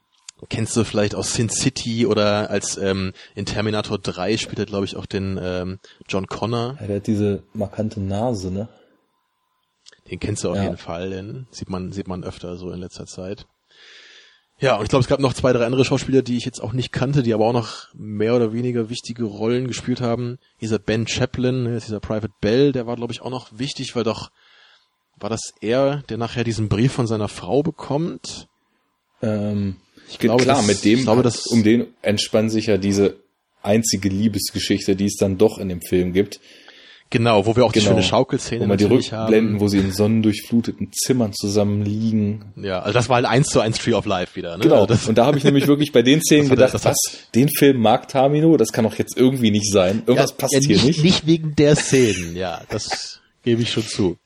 Kennst 0.50 0.76
du 0.76 0.84
vielleicht 0.84 1.16
aus 1.16 1.34
Sin 1.34 1.50
City 1.50 2.06
oder 2.06 2.50
als 2.50 2.78
ähm, 2.78 3.14
in 3.36 3.46
Terminator 3.46 3.98
3 3.98 4.38
spielt 4.38 4.60
er, 4.60 4.66
glaube 4.66 4.86
ich, 4.86 4.96
auch 4.96 5.06
den 5.06 5.40
ähm, 5.42 5.80
John 6.08 6.28
Connor. 6.28 6.78
ja, 6.80 6.88
der 6.88 6.96
hat 6.98 7.08
diese 7.08 7.44
markante 7.54 8.00
Nase, 8.02 8.52
ne? 8.52 8.68
Den 10.12 10.20
kennst 10.20 10.44
du 10.44 10.50
auf 10.52 10.58
Ja. 10.58 10.64
jeden 10.64 10.78
Fall, 10.78 11.10
den 11.10 11.48
sieht 11.52 11.70
man, 11.70 11.92
sieht 11.92 12.08
man 12.08 12.24
öfter 12.24 12.58
so 12.58 12.70
in 12.72 12.80
letzter 12.80 13.06
Zeit. 13.08 13.48
Ja, 14.60 14.76
und 14.78 14.84
ich 14.84 14.90
glaube, 14.90 15.02
es 15.04 15.08
gab 15.10 15.20
noch 15.20 15.34
zwei, 15.34 15.52
drei 15.52 15.66
andere 15.66 15.84
Schauspieler, 15.84 16.22
die 16.22 16.38
ich 16.38 16.46
jetzt 16.46 16.62
auch 16.62 16.74
nicht 16.74 16.92
kannte, 16.92 17.24
die 17.24 17.34
aber 17.34 17.46
auch 17.46 17.54
noch 17.54 17.88
mehr 17.94 18.36
oder 18.36 18.54
weniger 18.54 18.90
wichtige 18.90 19.24
Rollen 19.26 19.68
gespielt 19.68 20.00
haben. 20.00 20.38
Dieser 20.62 20.80
Ben 20.80 21.08
Chaplin, 21.08 21.66
dieser 21.80 22.00
Private 22.00 22.32
Bell, 22.40 22.72
der 22.72 22.88
war, 22.88 22.96
glaube 22.96 23.12
ich, 23.12 23.22
auch 23.22 23.30
noch 23.32 23.50
wichtig, 23.58 23.96
weil 23.96 24.04
doch, 24.04 24.30
war 25.18 25.30
das 25.30 25.54
er, 25.62 26.04
der 26.10 26.18
nachher 26.18 26.44
diesen 26.44 26.70
Brief 26.70 26.94
von 26.94 27.08
seiner 27.08 27.28
Frau 27.28 27.64
bekommt? 27.64 28.48
Ähm, 29.22 29.76
ich 30.10 30.20
glaube, 30.20 30.44
klar, 30.44 30.58
das, 30.58 30.68
mit 30.68 30.84
dem, 30.84 31.04
glaube, 31.04 31.24
das, 31.24 31.48
um 31.48 31.64
den 31.64 31.88
entspannt 32.02 32.52
sich 32.52 32.68
ja 32.68 32.78
diese 32.78 33.18
einzige 33.62 34.10
Liebesgeschichte, 34.10 34.96
die 34.96 35.06
es 35.06 35.16
dann 35.16 35.38
doch 35.38 35.58
in 35.58 35.70
dem 35.70 35.82
Film 35.82 36.14
gibt. 36.14 36.40
Genau, 37.12 37.46
wo 37.46 37.56
wir 37.56 37.66
auch 37.66 37.72
genau. 37.72 37.84
die 37.84 37.90
schöne 37.90 38.04
Schaukelszene 38.04 38.62
wo 38.62 38.66
man 38.66 38.78
die 38.78 38.86
Rückblenden, 38.86 39.54
haben. 39.54 39.60
wo 39.60 39.68
sie 39.68 39.78
in 39.78 39.92
sonnendurchfluteten 39.92 40.92
Zimmern 40.92 41.34
zusammen 41.34 41.84
liegen. 41.84 42.46
Ja, 42.56 42.80
also 42.80 42.94
das 42.94 43.10
war 43.10 43.18
halt 43.18 43.28
eins 43.28 43.48
zu 43.48 43.60
eins 43.60 43.78
Tree 43.78 43.94
of 43.94 44.06
Life 44.06 44.36
wieder. 44.36 44.58
Ne? 44.58 44.64
Genau. 44.64 44.86
Das, 44.88 45.08
und 45.08 45.18
da 45.18 45.26
habe 45.26 45.38
ich 45.38 45.44
nämlich 45.44 45.68
wirklich 45.68 45.92
bei 45.92 46.02
den 46.02 46.22
Szenen 46.22 46.50
gedacht, 46.50 46.74
das 46.74 46.84
was? 46.84 46.98
Den 47.36 47.50
Film 47.50 47.80
mag 47.80 48.08
Tamino, 48.08 48.58
das 48.58 48.72
kann 48.72 48.86
doch 48.86 48.96
jetzt 48.96 49.16
irgendwie 49.16 49.52
nicht 49.52 49.72
sein. 49.72 50.02
Irgendwas 50.08 50.32
ja, 50.32 50.36
passt 50.36 50.54
ja, 50.54 50.60
hier 50.60 50.82
nicht. 50.82 51.04
Nicht 51.04 51.28
wegen 51.28 51.56
der 51.56 51.76
Szenen, 51.76 52.36
ja, 52.36 52.62
das 52.70 53.22
gebe 53.44 53.62
ich 53.62 53.72
schon 53.72 53.84
zu. 53.84 54.18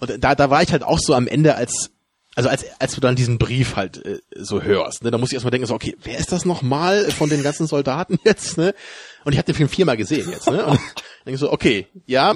Und 0.00 0.12
da, 0.22 0.34
da 0.34 0.50
war 0.50 0.62
ich 0.62 0.72
halt 0.72 0.82
auch 0.82 0.98
so 0.98 1.14
am 1.14 1.26
Ende 1.26 1.56
als 1.56 1.90
also 2.36 2.50
als, 2.50 2.66
als 2.78 2.94
du 2.94 3.00
dann 3.00 3.16
diesen 3.16 3.38
Brief 3.38 3.76
halt 3.76 4.04
äh, 4.04 4.20
so 4.36 4.62
hörst, 4.62 5.02
ne, 5.02 5.10
da 5.10 5.16
muss 5.16 5.30
ich 5.30 5.34
erstmal 5.34 5.50
denken, 5.50 5.66
so, 5.66 5.74
okay, 5.74 5.96
wer 6.02 6.18
ist 6.18 6.32
das 6.32 6.44
nochmal 6.44 7.10
von 7.10 7.30
den 7.30 7.42
ganzen 7.42 7.66
Soldaten 7.66 8.18
jetzt, 8.24 8.58
ne? 8.58 8.74
Und 9.24 9.32
ich 9.32 9.38
habe 9.38 9.46
den 9.46 9.54
Film 9.54 9.70
viermal 9.70 9.96
gesehen 9.96 10.30
jetzt, 10.30 10.48
ne? 10.50 10.64
Und 10.66 10.78
denke 11.26 11.38
so, 11.38 11.50
okay, 11.50 11.88
ja, 12.04 12.34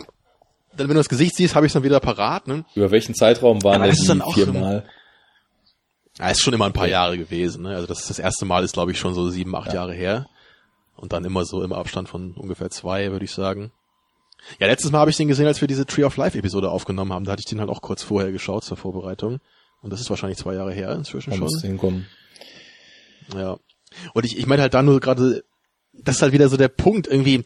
dann 0.72 0.88
wenn 0.88 0.94
du 0.94 1.00
das 1.00 1.10
Gesicht 1.10 1.36
siehst, 1.36 1.54
habe 1.54 1.66
ich 1.66 1.70
es 1.70 1.74
dann 1.74 1.82
wieder 1.82 2.00
parat, 2.00 2.48
ne? 2.48 2.64
Über 2.74 2.90
welchen 2.90 3.14
Zeitraum 3.14 3.62
waren 3.62 3.82
das 3.82 4.02
dann 4.04 4.22
viermal? 4.32 4.88
Ja, 6.18 6.30
ist 6.30 6.40
schon 6.40 6.54
immer 6.54 6.66
ein 6.66 6.72
paar 6.72 6.88
Jahre 6.88 7.18
gewesen, 7.18 7.64
ne? 7.64 7.74
Also 7.74 7.86
das, 7.86 8.08
das 8.08 8.18
erste 8.18 8.46
Mal 8.46 8.64
ist, 8.64 8.72
glaube 8.72 8.92
ich, 8.92 8.98
schon 8.98 9.12
so 9.14 9.28
sieben, 9.28 9.54
acht 9.54 9.68
ja. 9.68 9.74
Jahre 9.74 9.92
her. 9.92 10.26
Und 10.96 11.12
dann 11.12 11.24
immer 11.24 11.44
so 11.44 11.62
im 11.62 11.72
Abstand 11.74 12.08
von 12.08 12.32
ungefähr 12.32 12.70
zwei, 12.70 13.10
würde 13.12 13.24
ich 13.24 13.32
sagen. 13.32 13.70
Ja, 14.58 14.66
letztes 14.66 14.90
Mal 14.92 14.98
habe 15.00 15.10
ich 15.10 15.16
den 15.16 15.28
gesehen, 15.28 15.46
als 15.46 15.60
wir 15.60 15.68
diese 15.68 15.86
Tree 15.86 16.04
of 16.04 16.16
Life 16.16 16.38
Episode 16.38 16.70
aufgenommen 16.70 17.12
haben. 17.12 17.24
Da 17.24 17.32
hatte 17.32 17.42
ich 17.44 17.50
den 17.50 17.60
halt 17.60 17.70
auch 17.70 17.82
kurz 17.82 18.02
vorher 18.02 18.32
geschaut 18.32 18.64
zur 18.64 18.76
Vorbereitung. 18.78 19.40
Und 19.82 19.92
das 19.92 20.00
ist 20.00 20.10
wahrscheinlich 20.10 20.38
zwei 20.38 20.54
Jahre 20.54 20.72
her 20.72 20.92
inzwischen 20.92 21.32
schon. 21.34 21.48
Hinkommen. 21.60 22.06
Ja. 23.34 23.58
Und 24.14 24.24
ich, 24.24 24.38
ich 24.38 24.46
meine 24.46 24.62
halt 24.62 24.74
da 24.74 24.82
nur 24.82 25.00
gerade, 25.00 25.44
das 25.92 26.16
ist 26.16 26.22
halt 26.22 26.32
wieder 26.32 26.48
so 26.48 26.56
der 26.56 26.68
Punkt 26.68 27.06
irgendwie. 27.06 27.44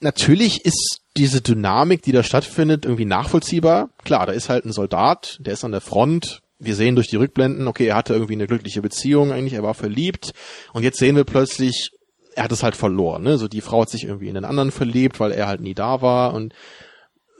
Natürlich 0.00 0.64
ist 0.64 1.00
diese 1.16 1.40
Dynamik, 1.40 2.02
die 2.02 2.12
da 2.12 2.22
stattfindet, 2.22 2.84
irgendwie 2.84 3.04
nachvollziehbar. 3.04 3.90
Klar, 4.04 4.26
da 4.26 4.32
ist 4.32 4.48
halt 4.48 4.64
ein 4.64 4.72
Soldat, 4.72 5.38
der 5.40 5.54
ist 5.54 5.64
an 5.64 5.72
der 5.72 5.80
Front. 5.80 6.42
Wir 6.58 6.74
sehen 6.74 6.94
durch 6.94 7.08
die 7.08 7.16
Rückblenden, 7.16 7.68
okay, 7.68 7.86
er 7.86 7.96
hatte 7.96 8.14
irgendwie 8.14 8.34
eine 8.34 8.46
glückliche 8.46 8.80
Beziehung 8.80 9.32
eigentlich, 9.32 9.54
er 9.54 9.62
war 9.62 9.74
verliebt. 9.74 10.32
Und 10.72 10.82
jetzt 10.82 10.98
sehen 10.98 11.16
wir 11.16 11.24
plötzlich, 11.24 11.90
er 12.34 12.44
hat 12.44 12.52
es 12.52 12.62
halt 12.62 12.76
verloren. 12.76 13.22
Ne? 13.22 13.36
So 13.36 13.48
die 13.48 13.60
Frau 13.60 13.82
hat 13.82 13.90
sich 13.90 14.04
irgendwie 14.04 14.28
in 14.28 14.34
den 14.34 14.44
anderen 14.44 14.70
verliebt, 14.70 15.20
weil 15.20 15.32
er 15.32 15.48
halt 15.48 15.60
nie 15.60 15.74
da 15.74 16.00
war. 16.00 16.32
Und 16.32 16.54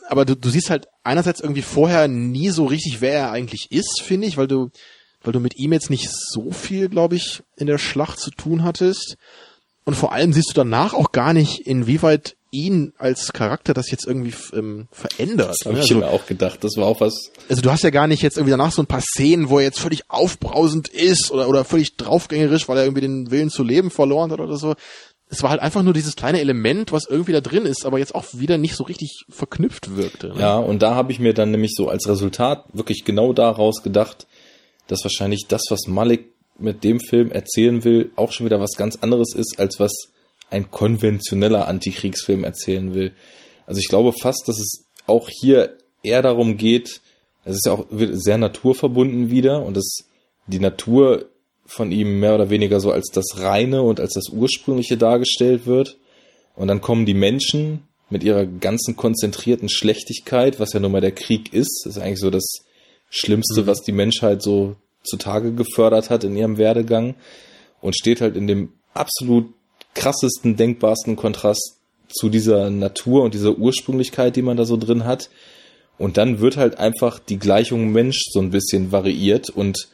aber 0.09 0.25
du, 0.25 0.37
du 0.37 0.49
siehst 0.49 0.71
halt 0.71 0.87
einerseits 1.05 1.41
irgendwie 1.41 1.63
vorher 1.63 2.09
nie 2.09 2.51
so 2.51 2.67
richtig, 2.67 3.01
wer 3.01 3.13
er 3.13 3.31
eigentlich 3.33 3.71
ist, 3.71 4.03
finde 4.03 4.27
ich, 4.27 4.37
weil 4.37 4.49
du, 4.49 4.71
weil 5.23 5.33
du 5.33 5.41
mit 5.41 5.57
ihm 5.57 5.73
jetzt 5.73 5.91
nicht 5.91 6.09
so 6.11 6.51
viel, 6.51 6.89
glaube 6.89 7.17
ich, 7.17 7.43
in 7.57 7.67
der 7.67 7.79
Schlacht 7.79 8.19
zu 8.19 8.31
tun 8.31 8.65
hattest. 8.65 9.17
Und 9.85 9.95
vor 9.95 10.13
allem 10.13 10.33
siehst 10.33 10.51
du 10.51 10.55
danach 10.55 10.95
auch 10.95 11.13
gar 11.13 11.33
nicht, 11.33 11.61
inwieweit 11.67 12.37
ihn 12.51 12.93
als 12.99 13.33
Charakter 13.33 13.75
das 13.75 13.91
jetzt 13.91 14.07
irgendwie 14.07 14.35
ähm, 14.53 14.89
verändert. 14.91 15.51
Das 15.51 15.67
habe 15.67 15.77
ne? 15.77 15.83
ich 15.83 15.91
also, 15.91 16.01
mir 16.01 16.09
auch 16.09 16.27
gedacht. 16.27 16.65
Das 16.65 16.77
war 16.77 16.87
auch 16.87 17.01
was. 17.01 17.31
Also 17.49 17.63
du 17.63 17.71
hast 17.71 17.83
ja 17.83 17.91
gar 17.91 18.07
nicht 18.07 18.23
jetzt 18.23 18.37
irgendwie 18.37 18.53
danach 18.53 18.73
so 18.73 18.83
ein 18.83 18.87
paar 18.87 19.03
Szenen, 19.03 19.51
wo 19.51 19.59
er 19.59 19.65
jetzt 19.65 19.79
völlig 19.79 20.05
aufbrausend 20.09 20.89
ist 20.89 21.31
oder 21.31 21.49
oder 21.49 21.65
völlig 21.65 21.97
draufgängerisch, 21.97 22.69
weil 22.69 22.79
er 22.79 22.85
irgendwie 22.85 23.03
den 23.03 23.31
Willen 23.31 23.51
zu 23.51 23.63
leben 23.63 23.91
verloren 23.91 24.33
hat 24.33 24.41
oder 24.41 24.57
so 24.57 24.75
es 25.29 25.43
war 25.43 25.51
halt 25.51 25.61
einfach 25.61 25.83
nur 25.83 25.93
dieses 25.93 26.15
kleine 26.15 26.41
Element, 26.41 26.93
was 26.93 27.07
irgendwie 27.07 27.33
da 27.33 27.41
drin 27.41 27.67
ist, 27.67 27.85
aber 27.85 27.99
jetzt 27.99 28.15
auch 28.15 28.27
wieder 28.33 28.59
nicht 28.59 28.77
so 28.77 28.85
richtig 28.85 29.25
verknüpft 29.29 29.97
wirkte. 29.97 30.29
Ne? 30.29 30.41
Ja, 30.41 30.59
und 30.59 30.83
da 30.83 30.95
habe 30.95 31.11
ich 31.11 31.19
mir 31.19 31.35
dann 31.35 31.51
nämlich 31.51 31.73
so 31.75 31.89
als 31.89 32.09
Resultat 32.09 32.65
wirklich 32.73 33.05
genau 33.05 33.33
daraus 33.33 33.83
gedacht, 33.83 34.27
dass 34.87 35.03
wahrscheinlich 35.03 35.47
das, 35.49 35.63
was 35.71 35.89
Malik 35.89 36.27
mit 36.59 36.85
dem 36.85 37.01
Film 37.01 37.33
erzählen 37.33 37.83
will, 37.85 38.13
auch 38.17 38.33
schon 38.33 38.47
wieder 38.47 38.61
was 38.61 38.77
ganz 38.77 38.97
anderes 38.97 39.35
ist, 39.35 39.59
als 39.59 39.81
was 39.81 39.93
ein 40.51 40.71
konventioneller 40.71 41.67
Antikriegsfilm 41.67 42.45
erzählen 42.45 42.95
will. 42.95 43.13
Also 43.67 43.81
ich 43.81 43.89
glaube 43.89 44.13
fast, 44.13 44.45
dass 44.47 44.59
es 44.59 44.85
auch 45.07 45.29
hier 45.29 45.77
eher 46.03 46.23
darum 46.23 46.57
geht, 46.57 47.01
es 47.45 47.57
ist 47.57 47.67
ja 47.67 47.73
auch 47.73 47.87
sehr 47.91 48.39
naturverbunden 48.39 49.31
wieder 49.31 49.65
und 49.65 49.77
dass 49.77 50.05
die 50.47 50.61
Natur 50.61 51.27
von 51.67 51.93
ihm 51.93 52.21
mehr 52.21 52.35
oder 52.35 52.51
weniger 52.51 52.81
so 52.81 52.93
als 52.93 53.11
das 53.13 53.41
Reine 53.41 53.83
und 53.83 54.01
als 54.01 54.15
das 54.15 54.29
Ursprüngliche 54.29 54.97
dargestellt 54.97 55.67
wird. 55.67 55.97
Und 56.55 56.69
dann 56.69 56.81
kommen 56.81 57.07
die 57.07 57.15
Menschen 57.15 57.83
mit 58.09 58.23
ihrer 58.25 58.47
ganzen 58.47 58.97
konzentrierten 58.97 59.69
Schlechtigkeit, 59.69 60.61
was 60.61 60.73
ja 60.73 60.81
nun 60.81 60.93
mal 60.93 61.01
der 61.01 61.13
Krieg 61.13 61.53
ist. 61.53 61.83
Das 61.85 61.97
ist 61.97 62.03
eigentlich 62.03 62.21
so 62.21 62.31
das 62.31 62.47
Schlimmste, 63.11 63.63
mhm. 63.63 63.67
was 63.67 63.83
die 63.83 63.93
Menschheit 63.93 64.43
so 64.43 64.77
zutage 65.03 65.53
gefördert 65.53 66.11
hat 66.11 66.25
in 66.25 66.37
ihrem 66.37 66.59
Werdegang. 66.59 67.15
Und 67.81 67.97
steht 67.97 68.21
halt 68.21 68.37
in 68.37 68.47
dem 68.47 68.73
absolut 68.95 69.53
krassesten, 69.95 70.57
denkbarsten 70.57 71.17
Kontrast 71.17 71.77
zu 72.09 72.29
dieser 72.29 72.71
Natur 72.71 73.23
und 73.23 73.35
dieser 73.35 73.59
Ursprünglichkeit, 73.59 74.37
die 74.37 74.43
man 74.43 74.57
da 74.57 74.65
so 74.65 74.77
drin 74.77 75.05
hat. 75.05 75.31
Und 75.99 76.17
dann 76.17 76.41
wird 76.41 76.57
halt 76.57 76.79
einfach 76.79 77.19
die 77.19 77.39
Gleichung 77.39 77.91
Mensch 77.93 78.21
so 78.31 78.41
ein 78.41 78.51
bisschen 78.51 78.93
variiert 78.93 79.51
und 79.51 79.89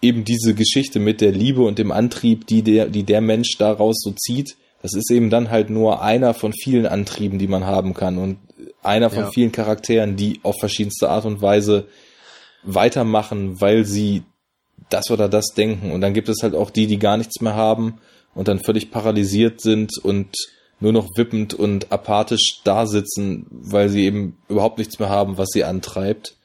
eben 0.00 0.24
diese 0.24 0.54
Geschichte 0.54 1.00
mit 1.00 1.20
der 1.20 1.32
Liebe 1.32 1.62
und 1.62 1.78
dem 1.78 1.92
Antrieb, 1.92 2.46
die 2.46 2.62
der, 2.62 2.86
die 2.86 3.04
der 3.04 3.20
Mensch 3.20 3.56
daraus 3.58 4.00
so 4.00 4.12
zieht, 4.12 4.56
das 4.82 4.94
ist 4.94 5.10
eben 5.10 5.28
dann 5.28 5.50
halt 5.50 5.70
nur 5.70 6.02
einer 6.02 6.34
von 6.34 6.52
vielen 6.52 6.86
Antrieben, 6.86 7.38
die 7.38 7.48
man 7.48 7.64
haben 7.64 7.94
kann 7.94 8.18
und 8.18 8.38
einer 8.82 9.10
von 9.10 9.24
ja. 9.24 9.30
vielen 9.30 9.52
Charakteren, 9.52 10.16
die 10.16 10.40
auf 10.44 10.56
verschiedenste 10.60 11.10
Art 11.10 11.24
und 11.24 11.42
Weise 11.42 11.88
weitermachen, 12.62 13.60
weil 13.60 13.84
sie 13.84 14.22
das 14.88 15.10
oder 15.10 15.28
das 15.28 15.48
denken. 15.56 15.90
Und 15.90 16.00
dann 16.00 16.14
gibt 16.14 16.28
es 16.28 16.42
halt 16.42 16.54
auch 16.54 16.70
die, 16.70 16.86
die 16.86 16.98
gar 16.98 17.16
nichts 17.16 17.40
mehr 17.40 17.54
haben 17.54 17.98
und 18.34 18.48
dann 18.48 18.60
völlig 18.60 18.90
paralysiert 18.90 19.60
sind 19.60 19.98
und 20.02 20.34
nur 20.80 20.92
noch 20.92 21.08
wippend 21.16 21.54
und 21.54 21.90
apathisch 21.90 22.60
da 22.64 22.86
sitzen, 22.86 23.46
weil 23.50 23.88
sie 23.88 24.04
eben 24.04 24.38
überhaupt 24.48 24.78
nichts 24.78 25.00
mehr 25.00 25.08
haben, 25.08 25.38
was 25.38 25.48
sie 25.52 25.64
antreibt. 25.64 26.36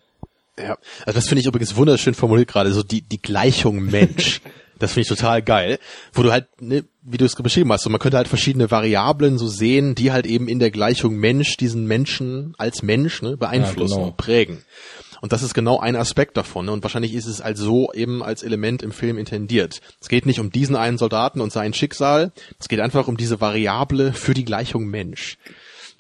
Ja, 0.58 0.78
also 1.06 1.18
das 1.18 1.28
finde 1.28 1.42
ich 1.42 1.48
übrigens 1.48 1.76
wunderschön 1.76 2.14
formuliert 2.14 2.50
gerade, 2.50 2.72
so 2.74 2.84
die, 2.84 3.02
die 3.02 3.22
Gleichung 3.22 3.84
Mensch. 3.86 4.42
Das 4.80 4.92
finde 4.94 5.04
ich 5.04 5.08
total 5.08 5.42
geil. 5.42 5.80
Wo 6.12 6.24
du 6.24 6.32
halt, 6.32 6.48
ne, 6.60 6.84
wie 7.04 7.18
du 7.18 7.24
es 7.24 7.36
beschrieben 7.36 7.72
hast, 7.72 7.84
so 7.84 7.90
man 7.90 8.02
könnte 8.02 8.18
halt 8.18 8.28
verschiedene 8.28 8.70
Variablen 8.70 9.38
so 9.38 9.48
sehen, 9.48 9.96
die 9.96 10.12
halt 10.12 10.26
eben 10.26 10.50
in 10.50 10.60
der 10.60 10.72
Gleichung 10.72 11.16
Mensch 11.16 11.56
diesen 11.56 11.86
Menschen 11.88 12.54
als 12.58 12.82
Mensch 12.82 13.22
ne, 13.22 13.38
beeinflussen 13.38 13.94
ja, 13.94 13.98
genau. 13.98 14.08
und 14.10 14.18
prägen. 14.18 14.66
Und 15.22 15.32
das 15.32 15.42
ist 15.42 15.54
genau 15.54 15.80
ein 15.80 15.96
Aspekt 15.96 16.36
davon. 16.36 16.66
Ne? 16.66 16.74
Und 16.74 16.84
wahrscheinlich 16.84 17.14
ist 17.14 17.28
es 17.28 17.42
halt 17.42 17.58
so 17.58 17.94
eben 17.94 18.22
als 18.22 18.44
Element 18.44 18.84
im 18.84 18.92
Film 18.92 19.18
intendiert. 19.18 19.80
Es 20.02 20.10
geht 20.10 20.26
nicht 20.26 20.42
um 20.42 20.52
diesen 20.52 20.76
einen 20.76 20.98
Soldaten 20.98 21.40
und 21.40 21.54
sein 21.54 21.74
Schicksal. 21.74 22.34
Es 22.60 22.68
geht 22.68 22.82
einfach 22.82 23.08
um 23.08 23.16
diese 23.16 23.40
Variable 23.40 24.12
für 24.12 24.34
die 24.34 24.44
Gleichung 24.44 24.88
Mensch. 24.88 25.38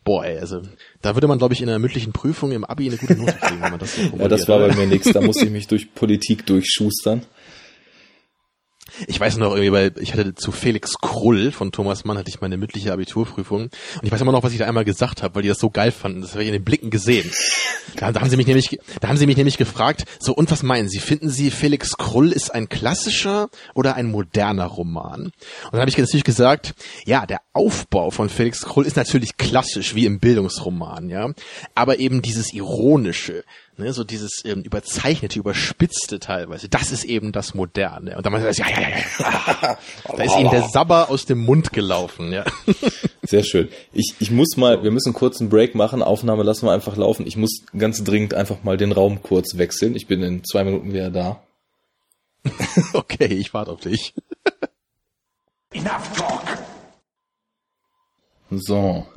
Boah, 0.04 0.26
ey, 0.26 0.38
also 0.38 0.62
da 1.02 1.16
würde 1.16 1.28
man, 1.28 1.38
glaube 1.38 1.54
ich, 1.54 1.62
in 1.62 1.70
einer 1.70 1.80
mündlichen 1.80 2.12
Prüfung 2.12 2.52
im 2.52 2.66
Abi 2.66 2.88
eine 2.88 2.98
gute 2.98 3.16
Note 3.16 3.34
kriegen, 3.34 3.62
wenn 3.62 3.72
man 3.72 3.80
das 3.80 3.96
so 3.96 4.02
formuliert. 4.02 4.32
ja, 4.32 4.38
das 4.38 4.48
war 4.48 4.60
bei 4.60 4.76
mir 4.76 4.88
nichts. 4.88 5.12
Da 5.14 5.22
musste 5.22 5.46
ich 5.46 5.52
mich 5.52 5.68
durch 5.68 5.94
Politik 5.94 6.46
durchschustern. 6.46 7.22
Ich 9.08 9.20
weiß 9.20 9.38
noch 9.38 9.52
irgendwie, 9.52 9.72
weil 9.72 9.92
ich 10.00 10.14
hatte 10.14 10.36
zu 10.36 10.52
Felix 10.52 10.96
Krull 11.02 11.52
von 11.52 11.72
Thomas 11.72 12.06
Mann 12.06 12.18
hatte 12.18 12.30
ich 12.30 12.42
meine 12.42 12.58
mündliche 12.58 12.94
Abiturprüfung 12.94 13.64
und 13.64 13.72
ich 14.04 14.12
weiß 14.12 14.22
immer 14.22 14.32
noch, 14.32 14.44
was 14.44 14.54
ich 14.54 14.60
da 14.60 14.66
einmal 14.66 14.86
gesagt 14.86 15.24
habe, 15.24 15.36
weil 15.36 15.42
die 15.42 15.50
das 15.50 15.60
so 15.60 15.70
geil 15.70 15.92
fanden. 15.92 16.22
Das 16.22 16.32
habe 16.32 16.44
ich 16.44 16.48
in 16.48 16.54
den 16.54 16.64
Blicken 16.64 16.90
gesehen. 16.90 17.30
Da, 17.96 18.12
da 18.12 18.22
haben 18.22 18.30
sie 18.30 18.38
mich 18.38 18.48
nämlich, 18.48 18.80
da 19.02 19.08
haben 19.08 19.18
sie 19.18 19.26
mich 19.26 19.38
nämlich 19.38 19.58
gefragt, 19.58 20.06
so 20.20 20.34
und 20.34 20.52
was 20.52 20.64
meinen 20.64 20.90
Sie? 20.90 21.00
Finden 21.00 21.30
Sie 21.30 21.52
Felix 21.52 21.98
Krull 21.98 22.32
ist 22.32 22.54
ein 22.54 22.70
klassischer 22.70 23.50
oder 23.74 23.96
ein 23.96 24.10
moderner 24.10 24.66
Roman? 24.66 25.26
Und 25.26 25.34
dann 25.72 25.82
habe 25.82 25.90
ich 25.90 25.98
natürlich 25.98 26.24
gesagt, 26.24 26.74
ja, 27.06 27.26
der 27.26 27.42
Aufbau 27.54 28.12
von 28.12 28.30
Felix 28.30 28.62
Krull 28.62 28.86
ist 28.86 28.96
natürlich 28.96 29.38
klassisch 29.38 29.96
wie 29.96 30.06
im 30.06 30.20
Bildungsroman, 30.20 31.10
ja, 31.10 31.30
aber 31.76 32.00
eben 32.00 32.22
dieses 32.22 32.54
ironische, 32.54 33.44
Ne, 33.76 33.92
so 33.92 34.04
dieses 34.04 34.46
ähm, 34.46 34.62
überzeichnete, 34.62 35.40
überspitzte 35.40 36.20
teilweise, 36.20 36.70
das 36.70 36.92
ist 36.92 37.06
eben 37.06 37.32
das 37.32 37.56
Moderne. 37.56 38.16
Und 38.16 38.24
dann 38.24 38.32
man 38.32 38.44
sagt, 38.44 38.60
ja, 38.60 38.70
ja, 38.70 38.90
ja, 38.90 38.98
ja. 39.20 39.78
da 40.16 40.24
ist 40.24 40.38
ihm 40.38 40.52
der 40.52 40.70
Sabber 40.70 41.10
aus 41.10 41.26
dem 41.26 41.40
Mund 41.40 41.74
gelaufen, 41.74 42.32
ja. 42.32 42.46
Sehr 43.24 43.44
schön. 43.44 43.70
Ich, 43.92 44.14
ich 44.20 44.30
muss 44.30 44.58
mal, 44.58 44.84
wir 44.84 44.92
müssen 44.92 45.14
kurz 45.14 45.42
einen 45.42 45.50
Break 45.50 45.74
machen, 45.74 46.04
Aufnahme 46.04 46.44
lassen 46.44 46.68
wir 46.68 46.72
einfach 46.72 46.98
laufen. 46.98 47.26
Ich 47.26 47.36
muss 47.36 47.64
ganz 47.76 48.04
dringend 48.04 48.36
einfach 48.36 48.62
mal 48.64 48.78
den 48.78 48.92
Raum 48.92 49.24
kurz 49.24 49.58
wechseln. 49.58 49.96
Ich 49.96 50.06
bin 50.06 50.22
in 50.22 50.44
zwei 50.44 50.64
Minuten 50.64 50.94
wieder 50.94 51.10
da. 51.10 51.42
okay, 52.94 53.26
ich 53.26 53.56
warte 53.56 53.72
auf 53.72 53.80
dich. 53.80 54.14
Enough 55.72 56.16
talk. 56.16 56.44
So. 58.52 59.08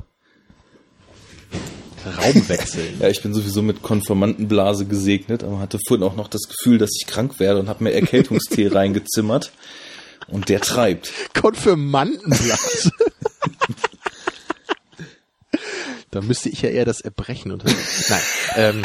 Raum 2.15 2.35
wechseln. 2.49 2.97
ja, 2.99 3.09
ich 3.09 3.21
bin 3.21 3.33
sowieso 3.33 3.61
mit 3.61 3.81
Konformantenblase 3.81 4.85
gesegnet, 4.85 5.43
aber 5.43 5.59
hatte 5.59 5.79
vorhin 5.87 6.05
auch 6.05 6.15
noch 6.15 6.27
das 6.27 6.43
Gefühl, 6.43 6.77
dass 6.77 6.91
ich 6.99 7.07
krank 7.07 7.39
werde 7.39 7.59
und 7.59 7.69
habe 7.69 7.83
mir 7.83 7.91
Erkältungstee 7.91 8.67
reingezimmert. 8.71 9.51
Und 10.27 10.49
der 10.49 10.59
treibt. 10.59 11.13
Konfirmandenblase. 11.33 12.91
da 16.11 16.21
müsste 16.21 16.49
ich 16.49 16.63
ja 16.63 16.69
eher 16.69 16.83
das 16.83 16.99
Erbrechen 16.99 17.53
unter. 17.53 17.69
Nein. 18.09 18.21
Ähm. 18.55 18.83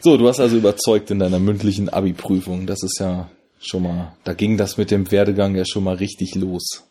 so, 0.00 0.16
du 0.16 0.26
hast 0.26 0.40
also 0.40 0.56
überzeugt 0.56 1.10
in 1.10 1.18
deiner 1.18 1.38
mündlichen 1.38 1.90
Abi-Prüfung. 1.90 2.66
Das 2.66 2.82
ist 2.82 2.98
ja 2.98 3.28
schon 3.60 3.82
mal, 3.82 4.16
da 4.24 4.32
ging 4.32 4.56
das 4.56 4.78
mit 4.78 4.90
dem 4.90 5.10
Werdegang 5.10 5.54
ja 5.54 5.66
schon 5.66 5.84
mal 5.84 5.96
richtig 5.96 6.34
los. 6.34 6.84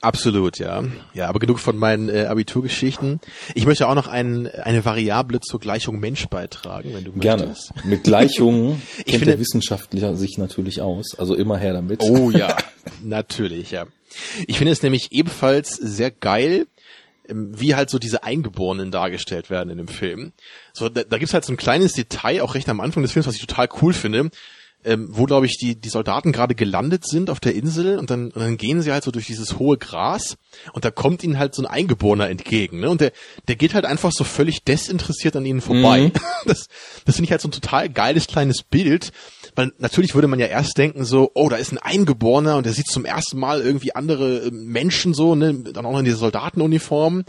Absolut, 0.00 0.58
ja. 0.58 0.84
Ja, 1.14 1.28
aber 1.28 1.38
genug 1.38 1.58
von 1.58 1.76
meinen 1.76 2.08
äh, 2.08 2.26
Abiturgeschichten. 2.26 3.20
Ich 3.54 3.66
möchte 3.66 3.88
auch 3.88 3.94
noch 3.94 4.06
ein, 4.08 4.46
eine 4.46 4.84
Variable 4.84 5.40
zur 5.40 5.60
Gleichung 5.60 5.98
Mensch 6.00 6.26
beitragen, 6.28 6.90
wenn 6.94 7.04
du 7.04 7.12
Gerne. 7.12 7.46
möchtest. 7.46 7.72
Mit 7.84 8.04
Gleichungen 8.04 8.80
Ich 8.98 9.04
kennt 9.04 9.08
finde- 9.18 9.24
der 9.26 9.40
Wissenschaftler 9.40 10.14
sich 10.16 10.38
natürlich 10.38 10.80
aus. 10.80 11.18
Also 11.18 11.34
immer 11.34 11.58
her 11.58 11.72
damit. 11.72 12.02
Oh 12.02 12.30
ja, 12.30 12.56
natürlich, 13.02 13.70
ja. 13.72 13.86
Ich 14.46 14.58
finde 14.58 14.72
es 14.72 14.82
nämlich 14.82 15.12
ebenfalls 15.12 15.74
sehr 15.76 16.10
geil, 16.10 16.66
ähm, 17.28 17.52
wie 17.58 17.74
halt 17.74 17.90
so 17.90 17.98
diese 17.98 18.24
Eingeborenen 18.24 18.90
dargestellt 18.90 19.50
werden 19.50 19.70
in 19.70 19.78
dem 19.78 19.88
Film. 19.88 20.32
So, 20.72 20.88
da, 20.88 21.02
da 21.04 21.18
gibt's 21.18 21.34
halt 21.34 21.44
so 21.44 21.52
ein 21.52 21.56
kleines 21.56 21.92
Detail, 21.92 22.42
auch 22.42 22.54
recht 22.54 22.68
am 22.68 22.80
Anfang 22.80 23.02
des 23.02 23.12
Films, 23.12 23.26
was 23.26 23.34
ich 23.36 23.46
total 23.46 23.68
cool 23.82 23.92
finde, 23.92 24.30
ähm, 24.84 25.08
wo, 25.10 25.26
glaube 25.26 25.46
ich, 25.46 25.58
die, 25.58 25.78
die 25.78 25.88
Soldaten 25.88 26.32
gerade 26.32 26.54
gelandet 26.54 27.06
sind 27.06 27.28
auf 27.28 27.40
der 27.40 27.54
Insel 27.54 27.98
und 27.98 28.10
dann, 28.10 28.30
und 28.30 28.40
dann 28.40 28.56
gehen 28.56 28.80
sie 28.80 28.92
halt 28.92 29.04
so 29.04 29.10
durch 29.10 29.26
dieses 29.26 29.58
hohe 29.58 29.76
Gras 29.76 30.38
und 30.72 30.84
da 30.84 30.90
kommt 30.90 31.22
ihnen 31.22 31.38
halt 31.38 31.54
so 31.54 31.62
ein 31.62 31.66
Eingeborener 31.66 32.30
entgegen. 32.30 32.80
Ne? 32.80 32.88
Und 32.88 33.00
der, 33.00 33.12
der 33.48 33.56
geht 33.56 33.74
halt 33.74 33.84
einfach 33.84 34.10
so 34.12 34.24
völlig 34.24 34.64
desinteressiert 34.64 35.36
an 35.36 35.44
ihnen 35.44 35.60
vorbei. 35.60 36.04
Mhm. 36.04 36.12
Das, 36.46 36.68
das 37.04 37.16
finde 37.16 37.26
ich 37.26 37.32
halt 37.32 37.42
so 37.42 37.48
ein 37.48 37.52
total 37.52 37.90
geiles 37.90 38.26
kleines 38.26 38.62
Bild, 38.62 39.12
weil 39.56 39.72
natürlich 39.76 40.14
würde 40.14 40.26
man 40.26 40.38
ja 40.38 40.46
erst 40.46 40.78
denken 40.78 41.04
so, 41.04 41.30
oh, 41.34 41.50
da 41.50 41.56
ist 41.56 41.70
ein 41.70 41.78
Eingeborener 41.78 42.56
und 42.56 42.64
der 42.64 42.72
sieht 42.72 42.86
zum 42.86 43.04
ersten 43.04 43.38
Mal 43.38 43.60
irgendwie 43.60 43.94
andere 43.94 44.46
äh, 44.46 44.50
Menschen 44.50 45.12
so, 45.12 45.34
ne, 45.34 45.54
dann 45.54 45.84
auch 45.84 45.92
noch 45.92 45.98
in 45.98 46.06
dieser 46.06 46.16
Soldatenuniform. 46.16 47.24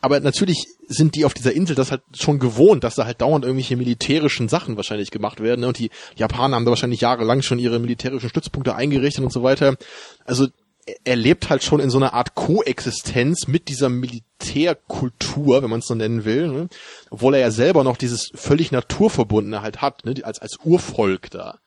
Aber 0.00 0.20
natürlich 0.20 0.66
sind 0.86 1.14
die 1.16 1.24
auf 1.24 1.34
dieser 1.34 1.52
Insel 1.52 1.74
das 1.74 1.90
halt 1.90 2.02
schon 2.16 2.38
gewohnt, 2.38 2.84
dass 2.84 2.94
da 2.94 3.04
halt 3.04 3.20
dauernd 3.20 3.44
irgendwelche 3.44 3.76
militärischen 3.76 4.48
Sachen 4.48 4.76
wahrscheinlich 4.76 5.10
gemacht 5.10 5.40
werden. 5.40 5.60
Ne? 5.62 5.68
Und 5.68 5.78
die 5.78 5.90
Japaner 6.16 6.56
haben 6.56 6.64
da 6.64 6.70
wahrscheinlich 6.70 7.00
jahrelang 7.00 7.42
schon 7.42 7.58
ihre 7.58 7.78
militärischen 7.78 8.28
Stützpunkte 8.28 8.74
eingerichtet 8.74 9.24
und 9.24 9.32
so 9.32 9.42
weiter. 9.42 9.76
Also 10.24 10.46
er- 11.04 11.16
lebt 11.16 11.50
halt 11.50 11.64
schon 11.64 11.80
in 11.80 11.90
so 11.90 11.98
einer 11.98 12.14
Art 12.14 12.34
Koexistenz 12.36 13.48
mit 13.48 13.68
dieser 13.68 13.88
Militärkultur, 13.88 15.62
wenn 15.62 15.70
man 15.70 15.80
es 15.80 15.86
so 15.86 15.94
nennen 15.94 16.24
will, 16.24 16.48
ne? 16.48 16.68
obwohl 17.10 17.34
er 17.34 17.40
ja 17.40 17.50
selber 17.50 17.84
noch 17.84 17.96
dieses 17.96 18.30
völlig 18.34 18.72
Naturverbundene 18.72 19.62
halt 19.62 19.82
hat, 19.82 20.04
ne? 20.04 20.14
als, 20.22 20.38
als 20.38 20.58
Urvolk 20.64 21.30
da. 21.30 21.58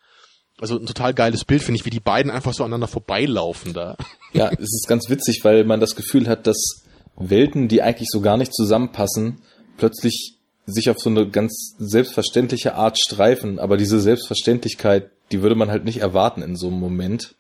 Also 0.60 0.78
ein 0.78 0.86
total 0.86 1.14
geiles 1.14 1.44
Bild, 1.44 1.64
finde 1.64 1.80
ich, 1.80 1.86
wie 1.86 1.90
die 1.90 2.00
beiden 2.00 2.32
einfach 2.32 2.54
so 2.54 2.64
aneinander 2.64 2.88
vorbeilaufen 2.88 3.74
da. 3.74 3.98
Ja, 4.34 4.50
es 4.52 4.60
ist 4.74 4.86
ganz 4.88 5.10
witzig, 5.10 5.42
weil 5.44 5.64
man 5.66 5.80
das 5.80 5.96
Gefühl 5.96 6.28
hat, 6.28 6.46
dass 6.46 6.81
Welten, 7.16 7.68
die 7.68 7.82
eigentlich 7.82 8.10
so 8.12 8.22
gar 8.22 8.38
nicht 8.38 8.54
zusammenpassen, 8.54 9.42
plötzlich 9.78 10.36
sich 10.66 10.90
auf 10.90 11.00
so 11.00 11.10
eine 11.10 11.28
ganz 11.28 11.76
selbstverständliche 11.80 12.76
Art 12.76 12.98
streifen. 13.00 13.60
Aber 13.60 13.78
diese 13.78 14.00
Selbstverständlichkeit, 14.00 15.10
die 15.32 15.42
würde 15.42 15.56
man 15.56 15.70
halt 15.70 15.86
nicht 15.86 15.98
erwarten 16.00 16.42
in 16.42 16.56
so 16.56 16.68
einem 16.68 16.80
Moment. 16.80 17.36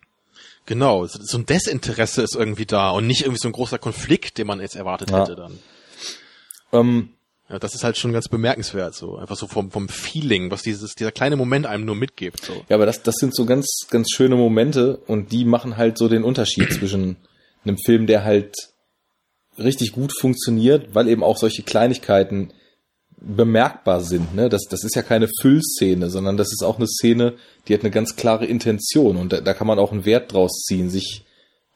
Genau, 0.66 1.06
so 1.08 1.38
ein 1.38 1.46
Desinteresse 1.46 2.22
ist 2.22 2.36
irgendwie 2.36 2.66
da 2.66 2.92
und 2.92 3.08
nicht 3.08 3.22
irgendwie 3.22 3.40
so 3.42 3.50
ein 3.50 3.54
großer 3.54 3.80
Konflikt, 3.80 4.38
den 4.38 4.48
man 4.48 4.60
jetzt 4.60 4.76
erwartet 4.76 5.10
Ja. 5.10 5.22
hätte 5.22 5.36
dann. 5.36 5.60
Ähm, 6.74 7.10
Ja, 7.50 7.60
das 7.60 7.76
ist 7.76 7.84
halt 7.84 7.98
schon 7.98 8.14
ganz 8.14 8.30
bemerkenswert, 8.30 8.96
so 8.96 9.18
einfach 9.18 9.36
so 9.36 9.46
vom, 9.46 9.72
vom 9.72 9.90
Feeling, 9.90 10.52
was 10.52 10.62
dieses, 10.62 10.94
dieser 10.96 11.12
kleine 11.12 11.36
Moment 11.36 11.66
einem 11.66 11.84
nur 11.84 11.96
mitgibt. 11.96 12.46
So. 12.46 12.54
ja, 12.70 12.76
aber 12.78 12.86
das, 12.86 13.04
das 13.04 13.16
sind 13.16 13.36
so 13.36 13.46
ganz, 13.46 13.88
ganz 13.90 14.10
schöne 14.12 14.38
Momente 14.38 14.98
und 15.08 15.34
die 15.34 15.44
machen 15.44 15.76
halt 15.76 15.98
so 15.98 16.08
den 16.08 16.24
Unterschied 16.24 16.72
zwischen 16.80 17.18
einem 17.66 17.78
Film, 17.86 18.08
der 18.08 18.24
halt 18.24 18.56
richtig 19.64 19.92
gut 19.92 20.14
funktioniert, 20.20 20.94
weil 20.94 21.08
eben 21.08 21.24
auch 21.24 21.38
solche 21.38 21.64
Kleinigkeiten 21.64 22.52
bemerkbar 23.22 24.02
sind. 24.02 24.34
Ne? 24.36 24.50
Das, 24.50 24.64
das 24.70 24.84
ist 24.84 24.96
ja 24.96 25.04
keine 25.04 25.30
Füllszene, 25.42 26.10
sondern 26.10 26.38
das 26.38 26.48
ist 26.52 26.64
auch 26.64 26.78
eine 26.78 26.88
Szene, 26.88 27.36
die 27.68 27.74
hat 27.74 27.82
eine 27.82 27.92
ganz 27.92 28.16
klare 28.16 28.46
Intention 28.46 29.18
und 29.18 29.32
da, 29.32 29.42
da 29.42 29.54
kann 29.54 29.68
man 29.68 29.80
auch 29.80 29.92
einen 29.92 30.06
Wert 30.06 30.34
draus 30.34 30.64
ziehen, 30.68 30.90
sich 30.90 31.24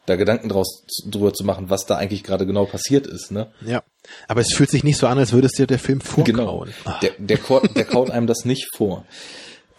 da 0.08 0.16
Gedanken 0.16 0.50
draus 0.50 0.86
drüber 1.08 1.34
zu 1.34 1.44
machen, 1.44 1.70
was 1.70 1.86
da 1.86 1.98
eigentlich 1.98 2.24
gerade 2.24 2.46
genau 2.46 2.66
passiert 2.66 3.08
ist. 3.08 3.32
Ne? 3.32 3.52
Ja, 3.66 3.84
aber 4.28 4.42
es 4.42 4.54
fühlt 4.54 4.70
sich 4.70 4.84
nicht 4.84 4.98
so 4.98 5.08
an, 5.08 5.18
als 5.18 5.34
würde 5.34 5.48
es 5.48 5.54
dir 5.54 5.68
der 5.68 5.80
Film 5.80 6.02
vorkauen. 6.02 6.72
Ah, 6.84 7.00
Der, 7.02 7.12
der, 7.18 7.38
kaut, 7.38 7.76
der 7.76 7.86
kaut 7.86 8.12
einem 8.12 8.28
das 8.28 8.46
nicht 8.46 8.68
vor. 8.76 9.06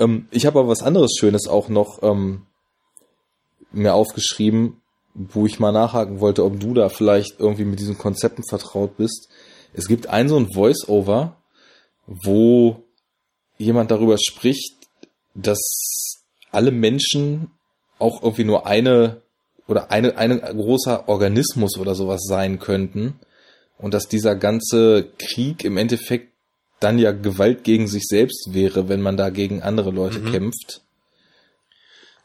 Ähm, 0.01 0.26
ich 0.31 0.47
habe 0.47 0.59
aber 0.59 0.68
was 0.68 0.83
anderes 0.83 1.12
Schönes 1.18 1.47
auch 1.47 1.68
noch 1.68 2.02
ähm, 2.02 2.43
mir 3.73 3.94
aufgeschrieben, 3.94 4.81
wo 5.16 5.46
ich 5.46 5.58
mal 5.58 5.72
nachhaken 5.72 6.20
wollte, 6.20 6.44
ob 6.44 6.60
du 6.60 6.74
da 6.74 6.88
vielleicht 6.88 7.40
irgendwie 7.40 7.64
mit 7.64 7.80
diesen 7.80 7.96
Konzepten 7.96 8.42
vertraut 8.48 8.96
bist. 8.96 9.28
Es 9.72 9.88
gibt 9.88 10.08
ein 10.08 10.28
so 10.28 10.36
ein 10.36 10.52
Voice-Over, 10.52 11.36
wo 12.06 12.84
jemand 13.58 13.90
darüber 13.90 14.18
spricht, 14.18 14.74
dass 15.34 16.22
alle 16.50 16.70
Menschen 16.70 17.50
auch 17.98 18.22
irgendwie 18.22 18.44
nur 18.44 18.66
eine 18.66 19.22
oder 19.66 19.90
eine, 19.90 20.16
ein 20.16 20.38
großer 20.40 21.08
Organismus 21.08 21.78
oder 21.78 21.94
sowas 21.94 22.22
sein 22.26 22.58
könnten 22.58 23.18
und 23.78 23.94
dass 23.94 24.08
dieser 24.08 24.36
ganze 24.36 25.08
Krieg 25.18 25.64
im 25.64 25.76
Endeffekt 25.76 26.32
dann 26.78 26.98
ja 26.98 27.12
Gewalt 27.12 27.64
gegen 27.64 27.88
sich 27.88 28.04
selbst 28.04 28.50
wäre, 28.52 28.88
wenn 28.88 29.00
man 29.00 29.16
da 29.16 29.30
gegen 29.30 29.62
andere 29.62 29.90
Leute 29.90 30.20
kämpft. 30.20 30.82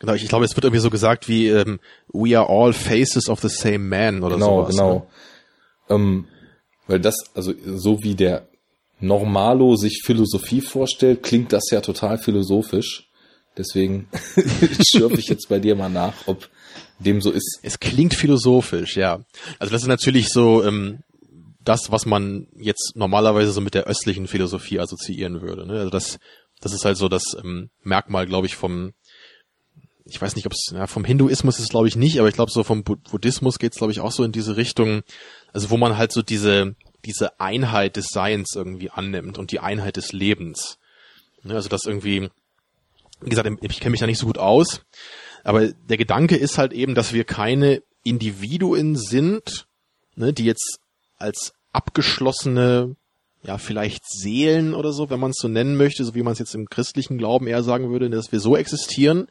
Genau, 0.02 0.14
ich, 0.16 0.24
ich 0.24 0.30
glaube, 0.30 0.46
es 0.46 0.56
wird 0.56 0.64
irgendwie 0.66 0.82
so 0.82 0.90
gesagt 0.90 1.30
wie 1.30 1.48
ähm, 1.48 1.80
We 2.12 2.36
are 2.38 2.50
all 2.50 2.74
faces 2.74 3.30
of 3.30 3.40
the 3.40 3.50
same 3.50 3.78
man 3.78 4.24
oder 4.24 4.34
Genau, 4.36 4.64
sowas. 4.64 4.76
genau. 4.76 4.94
Ne? 4.96 5.96
Ähm, 5.96 6.26
weil 6.88 7.00
das, 7.00 7.16
also 7.36 7.54
so 7.66 8.02
wie 8.02 8.16
der 8.16 8.48
Normalo 9.00 9.76
sich 9.76 10.02
Philosophie 10.04 10.62
vorstellt, 10.62 11.22
klingt 11.22 11.54
das 11.54 11.70
ja 11.70 11.82
total 11.82 12.18
philosophisch. 12.18 13.10
Deswegen 13.56 14.08
schürfe 14.90 15.20
ich 15.20 15.28
jetzt 15.28 15.50
bei 15.50 15.60
dir 15.60 15.76
mal 15.76 15.90
nach, 15.90 16.14
ob 16.26 16.50
dem 16.98 17.22
so 17.22 17.30
ist. 17.30 17.60
Es 17.62 17.80
klingt 17.80 18.16
philosophisch, 18.16 18.98
ja. 18.98 19.20
Also 19.60 19.72
das 19.72 19.84
ist 19.84 19.88
natürlich 19.88 20.30
so 20.30 20.64
ähm, 20.64 21.00
das, 21.64 21.92
was 21.92 22.08
man 22.08 22.48
jetzt 22.56 22.94
normalerweise 22.96 23.52
so 23.52 23.62
mit 23.62 23.76
der 23.76 23.84
östlichen 23.84 24.28
Philosophie 24.28 24.80
assoziieren 24.80 25.42
würde. 25.42 25.68
Ne? 25.68 25.74
Also 25.74 25.92
das, 25.92 26.18
das 26.60 26.74
ist 26.74 26.86
halt 26.86 26.98
so 26.98 27.08
das 27.08 27.24
ähm, 27.44 27.70
Merkmal, 27.84 28.26
glaube 28.26 28.48
ich, 28.48 28.56
vom 28.56 28.94
ich 30.06 30.22
weiß 30.22 30.36
nicht, 30.36 30.46
ob 30.46 30.54
es 30.54 30.72
ja, 30.74 30.88
vom 30.88 31.06
Hinduismus 31.06 31.60
ist, 31.60 31.70
glaube 31.70 31.88
ich 31.88 31.96
nicht, 31.96 32.20
aber 32.20 32.28
ich 32.28 32.36
glaube 32.36 32.52
so 32.52 32.64
vom 32.64 32.84
Bu- 32.84 32.96
Buddhismus 32.96 33.60
geht 33.60 33.74
es, 33.74 33.78
glaube 33.78 33.94
ich, 33.94 34.00
auch 34.00 34.12
so 34.12 34.24
in 34.24 34.32
diese 34.32 34.58
Richtung, 34.58 35.04
also 35.54 35.70
wo 35.70 35.78
man 35.78 35.98
halt 35.98 36.12
so 36.12 36.22
diese 36.22 36.76
diese 37.04 37.40
Einheit 37.40 37.96
des 37.96 38.10
Seins 38.10 38.52
irgendwie 38.56 38.92
annimmt 38.92 39.40
und 39.40 39.52
die 39.52 39.60
Einheit 39.60 39.98
des 39.98 40.12
Lebens. 40.12 40.78
Ne? 41.44 41.56
Also 41.56 41.68
das 41.68 41.86
irgendwie, 41.86 42.30
wie 43.22 43.30
gesagt, 43.30 43.50
ich 43.62 43.80
kenne 43.80 43.92
mich 43.92 44.00
da 44.00 44.06
nicht 44.06 44.20
so 44.20 44.28
gut 44.28 44.38
aus, 44.38 44.82
aber 45.44 45.70
der 45.70 45.98
Gedanke 45.98 46.36
ist 46.36 46.60
halt 46.60 46.74
eben, 46.74 46.94
dass 46.94 47.14
wir 47.14 47.24
keine 47.24 47.82
Individuen 48.04 48.96
sind, 48.96 49.66
ne, 50.16 50.34
die 50.34 50.46
jetzt 50.46 50.80
als 51.18 51.54
abgeschlossene, 51.72 52.96
ja, 53.44 53.58
vielleicht 53.58 54.04
Seelen 54.08 54.76
oder 54.76 54.94
so, 54.94 55.10
wenn 55.10 55.20
man 55.20 55.32
es 55.32 55.38
so 55.40 55.48
nennen 55.48 55.76
möchte, 55.78 56.04
so 56.04 56.14
wie 56.14 56.22
man 56.22 56.34
es 56.34 56.40
jetzt 56.40 56.54
im 56.54 56.70
christlichen 56.70 57.18
Glauben 57.18 57.48
eher 57.48 57.64
sagen 57.64 57.90
würde, 57.90 58.10
dass 58.12 58.32
wir 58.32 58.40
so 58.40 58.56
existieren, 58.56 59.28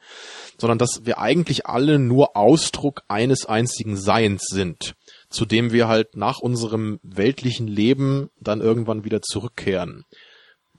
sondern 0.61 0.79
dass 0.79 1.07
wir 1.07 1.19
eigentlich 1.19 1.67
alle 1.67 1.99
nur 1.99 2.37
Ausdruck 2.37 3.03
eines 3.09 3.47
einzigen 3.47 3.97
Seins 3.97 4.45
sind, 4.49 4.95
zu 5.31 5.47
dem 5.47 5.73
wir 5.73 5.89
halt 5.89 6.17
nach 6.17 6.39
unserem 6.39 7.01
weltlichen 7.03 7.67
Leben 7.67 8.29
dann 8.41 8.61
irgendwann 8.61 9.05
wieder 9.05 9.23
zurückkehren. 9.23 10.05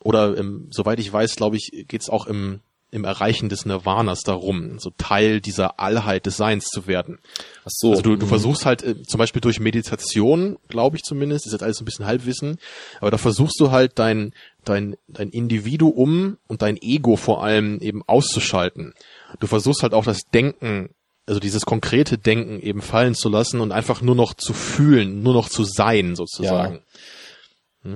Oder 0.04 0.38
ähm, 0.38 0.68
soweit 0.72 1.00
ich 1.00 1.12
weiß, 1.12 1.36
glaube 1.36 1.58
ich, 1.58 1.72
geht 1.88 2.02
es 2.02 2.10
auch 2.10 2.28
im, 2.28 2.62
im 2.92 3.06
Erreichen 3.06 3.50
des 3.50 3.66
Nirvanas 3.66 4.22
darum, 4.22 4.78
so 4.78 4.92
Teil 4.98 5.42
dieser 5.42 5.80
Allheit 5.80 6.26
des 6.26 6.38
Seins 6.38 6.66
zu 6.66 6.86
werden. 6.86 7.20
Ach 7.64 7.70
so. 7.70 7.92
Also 7.92 8.02
du, 8.04 8.16
du 8.18 8.26
mhm. 8.26 8.30
versuchst 8.30 8.66
halt 8.66 8.84
äh, 8.84 9.02
zum 9.02 9.18
Beispiel 9.18 9.42
durch 9.42 9.60
Meditation, 9.60 10.58
glaube 10.68 10.98
ich 10.98 11.04
zumindest, 11.04 11.46
ist 11.48 11.54
jetzt 11.54 11.64
alles 11.64 11.82
ein 11.82 11.86
bisschen 11.86 12.06
Halbwissen, 12.06 12.58
aber 13.00 13.10
da 13.10 13.18
versuchst 13.18 13.60
du 13.60 13.72
halt 13.72 13.98
dein, 13.98 14.34
dein, 14.66 14.96
dein 15.08 15.30
Individuum 15.30 16.38
und 16.48 16.62
dein 16.62 16.78
Ego 16.80 17.16
vor 17.16 17.44
allem 17.44 17.80
eben 17.80 18.04
auszuschalten. 18.06 18.94
Du 19.40 19.48
versuchst 19.48 19.84
halt 19.84 19.94
auch 19.94 20.06
das 20.06 20.24
Denken, 20.34 20.90
also 21.26 21.40
dieses 21.40 21.66
konkrete 21.66 22.18
Denken 22.18 22.60
eben 22.60 22.82
fallen 22.82 23.16
zu 23.16 23.30
lassen 23.30 23.62
und 23.62 23.72
einfach 23.72 24.02
nur 24.02 24.16
noch 24.16 24.34
zu 24.34 24.54
fühlen, 24.54 25.24
nur 25.24 25.34
noch 25.34 25.50
zu 25.50 25.64
sein 25.64 26.16
sozusagen. 26.16 26.82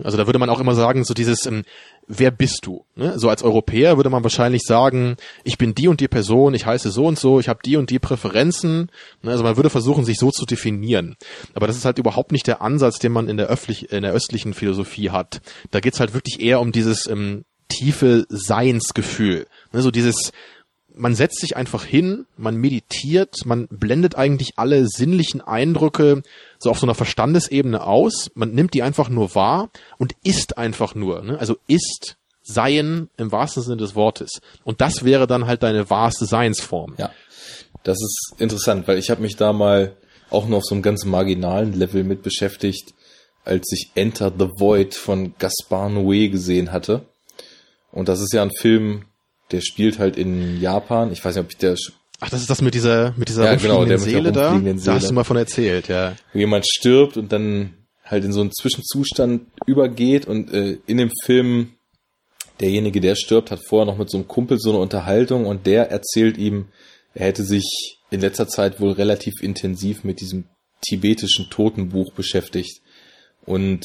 Also 0.03 0.17
da 0.17 0.25
würde 0.25 0.39
man 0.39 0.49
auch 0.49 0.59
immer 0.59 0.73
sagen, 0.73 1.03
so 1.03 1.13
dieses, 1.13 1.45
ähm, 1.45 1.63
wer 2.07 2.31
bist 2.31 2.61
du? 2.63 2.85
Ne? 2.95 3.19
So 3.19 3.29
als 3.29 3.43
Europäer 3.43 3.97
würde 3.97 4.09
man 4.09 4.23
wahrscheinlich 4.23 4.63
sagen, 4.63 5.15
ich 5.43 5.59
bin 5.59 5.75
die 5.75 5.87
und 5.87 5.99
die 5.99 6.07
Person, 6.07 6.55
ich 6.55 6.65
heiße 6.65 6.89
so 6.89 7.05
und 7.05 7.19
so, 7.19 7.39
ich 7.39 7.49
habe 7.49 7.59
die 7.63 7.77
und 7.77 7.91
die 7.91 7.99
Präferenzen. 7.99 8.89
Ne? 9.21 9.31
Also 9.31 9.43
man 9.43 9.57
würde 9.57 9.69
versuchen, 9.69 10.03
sich 10.03 10.17
so 10.17 10.31
zu 10.31 10.45
definieren. 10.45 11.17
Aber 11.53 11.67
das 11.67 11.77
ist 11.77 11.85
halt 11.85 11.99
überhaupt 11.99 12.31
nicht 12.31 12.47
der 12.47 12.63
Ansatz, 12.63 12.97
den 12.97 13.11
man 13.11 13.29
in 13.29 13.37
der, 13.37 13.45
öffentlich, 13.45 13.91
in 13.91 14.01
der 14.01 14.13
östlichen 14.13 14.55
Philosophie 14.55 15.11
hat. 15.11 15.41
Da 15.69 15.81
geht's 15.81 15.99
halt 15.99 16.15
wirklich 16.15 16.39
eher 16.39 16.61
um 16.61 16.71
dieses 16.71 17.05
ähm, 17.05 17.45
tiefe 17.67 18.25
Seinsgefühl. 18.29 19.45
Ne? 19.71 19.83
So 19.83 19.91
dieses, 19.91 20.31
man 20.97 21.15
setzt 21.15 21.39
sich 21.39 21.57
einfach 21.57 21.83
hin, 21.85 22.25
man 22.37 22.55
meditiert, 22.55 23.45
man 23.45 23.67
blendet 23.67 24.15
eigentlich 24.15 24.53
alle 24.57 24.87
sinnlichen 24.87 25.41
Eindrücke 25.41 26.23
so 26.59 26.69
auf 26.69 26.79
so 26.79 26.85
einer 26.85 26.95
Verstandesebene 26.95 27.83
aus, 27.83 28.31
man 28.33 28.51
nimmt 28.51 28.73
die 28.73 28.83
einfach 28.83 29.09
nur 29.09 29.35
wahr 29.35 29.69
und 29.97 30.15
ist 30.23 30.57
einfach 30.57 30.95
nur, 30.95 31.21
ne? 31.21 31.39
also 31.39 31.57
ist 31.67 32.17
Seien 32.43 33.09
im 33.17 33.31
wahrsten 33.31 33.63
Sinne 33.63 33.77
des 33.77 33.95
Wortes. 33.95 34.39
Und 34.63 34.79
das 34.79 35.03
wäre 35.03 35.25
dann 35.25 35.47
halt 35.47 35.63
deine 35.63 35.89
wahrste 35.89 36.25
Seinsform. 36.25 36.93
Ja, 36.97 37.09
das 37.83 37.97
ist 37.99 38.33
interessant, 38.37 38.87
weil 38.87 38.99
ich 38.99 39.09
habe 39.09 39.23
mich 39.23 39.35
da 39.35 39.51
mal 39.51 39.95
auch 40.29 40.47
nur 40.47 40.59
auf 40.59 40.65
so 40.65 40.75
einem 40.75 40.83
ganz 40.83 41.05
marginalen 41.05 41.73
Level 41.73 42.03
mit 42.03 42.21
beschäftigt, 42.21 42.93
als 43.43 43.71
ich 43.71 43.91
Enter 43.95 44.31
the 44.37 44.49
Void 44.59 44.93
von 44.93 45.33
Gaspar 45.39 45.89
Noé 45.89 46.29
gesehen 46.29 46.71
hatte. 46.71 47.05
Und 47.91 48.09
das 48.09 48.19
ist 48.19 48.33
ja 48.33 48.43
ein 48.43 48.51
Film, 48.51 49.05
der 49.55 49.61
spielt 49.61 49.99
halt 49.99 50.17
in 50.17 50.59
Japan. 50.59 51.13
Ich 51.13 51.23
weiß 51.23 51.35
nicht, 51.35 51.45
ob 51.45 51.51
ich 51.51 51.57
der 51.57 51.75
Ach, 52.19 52.29
das 52.29 52.41
ist 52.41 52.49
das 52.49 52.61
mit 52.61 52.75
dieser 52.75 53.13
mit 53.15 53.29
dieser 53.29 53.45
ja, 53.45 53.55
genau, 53.55 53.85
der 53.85 53.99
Seele 53.99 54.31
da. 54.31 54.57
Seele. 54.57 54.75
Da 54.75 54.93
hast 54.95 55.09
du 55.09 55.13
mal 55.13 55.23
von 55.23 55.37
erzählt, 55.37 55.87
ja. 55.87 56.15
Wo 56.33 56.39
jemand 56.39 56.65
stirbt 56.67 57.17
und 57.17 57.31
dann 57.31 57.73
halt 58.03 58.25
in 58.25 58.33
so 58.33 58.41
einen 58.41 58.51
Zwischenzustand 58.51 59.47
übergeht 59.65 60.25
und 60.25 60.53
äh, 60.53 60.77
in 60.87 60.97
dem 60.97 61.11
Film 61.23 61.71
derjenige, 62.59 63.01
der 63.01 63.15
stirbt, 63.15 63.51
hat 63.51 63.61
vorher 63.65 63.85
noch 63.85 63.97
mit 63.97 64.09
so 64.09 64.17
einem 64.17 64.27
Kumpel 64.27 64.59
so 64.59 64.69
eine 64.69 64.79
Unterhaltung 64.79 65.45
und 65.45 65.65
der 65.65 65.91
erzählt 65.91 66.37
ihm, 66.37 66.67
er 67.13 67.27
hätte 67.27 67.43
sich 67.43 67.99
in 68.11 68.21
letzter 68.21 68.47
Zeit 68.47 68.79
wohl 68.79 68.91
relativ 68.91 69.41
intensiv 69.41 70.03
mit 70.03 70.21
diesem 70.21 70.45
tibetischen 70.81 71.49
Totenbuch 71.49 72.13
beschäftigt 72.13 72.81
und 73.45 73.83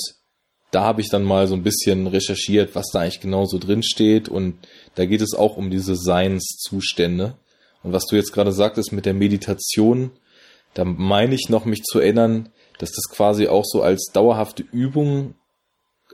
da 0.70 0.82
habe 0.82 1.00
ich 1.00 1.08
dann 1.08 1.24
mal 1.24 1.46
so 1.46 1.54
ein 1.54 1.62
bisschen 1.62 2.06
recherchiert, 2.06 2.74
was 2.74 2.86
da 2.92 3.00
eigentlich 3.00 3.20
genau 3.20 3.44
so 3.44 3.58
drin 3.58 3.82
steht 3.82 4.28
und 4.28 4.54
da 4.94 5.06
geht 5.06 5.20
es 5.20 5.34
auch 5.34 5.56
um 5.56 5.70
diese 5.70 5.96
Seinszustände. 5.96 7.36
Und 7.82 7.92
was 7.92 8.06
du 8.06 8.16
jetzt 8.16 8.32
gerade 8.32 8.52
sagtest 8.52 8.92
mit 8.92 9.06
der 9.06 9.14
Meditation, 9.14 10.10
da 10.74 10.84
meine 10.84 11.34
ich 11.34 11.48
noch 11.48 11.64
mich 11.64 11.82
zu 11.82 12.00
erinnern, 12.00 12.50
dass 12.78 12.92
das 12.92 13.08
quasi 13.10 13.48
auch 13.48 13.64
so 13.64 13.82
als 13.82 14.10
dauerhafte 14.12 14.64
Übung 14.72 15.34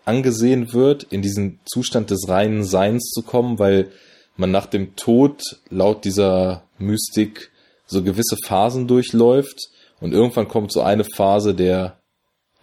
angesehen 0.05 0.73
wird, 0.73 1.05
in 1.05 1.23
diesen 1.23 1.61
Zustand 1.65 2.11
des 2.11 2.29
reinen 2.29 2.65
Seins 2.65 3.11
zu 3.11 3.23
kommen, 3.23 3.59
weil 3.59 3.91
man 4.37 4.51
nach 4.51 4.67
dem 4.67 4.97
Tod 4.97 5.43
laut 5.69 6.05
dieser 6.05 6.65
Mystik 6.79 7.51
so 7.87 8.03
gewisse 8.03 8.37
Phasen 8.45 8.87
durchläuft 8.87 9.69
und 10.01 10.13
irgendwann 10.13 10.49
kommt 10.49 10.73
so 10.73 10.83
eine 10.83 11.05
Phase 11.05 11.55
der 11.55 12.01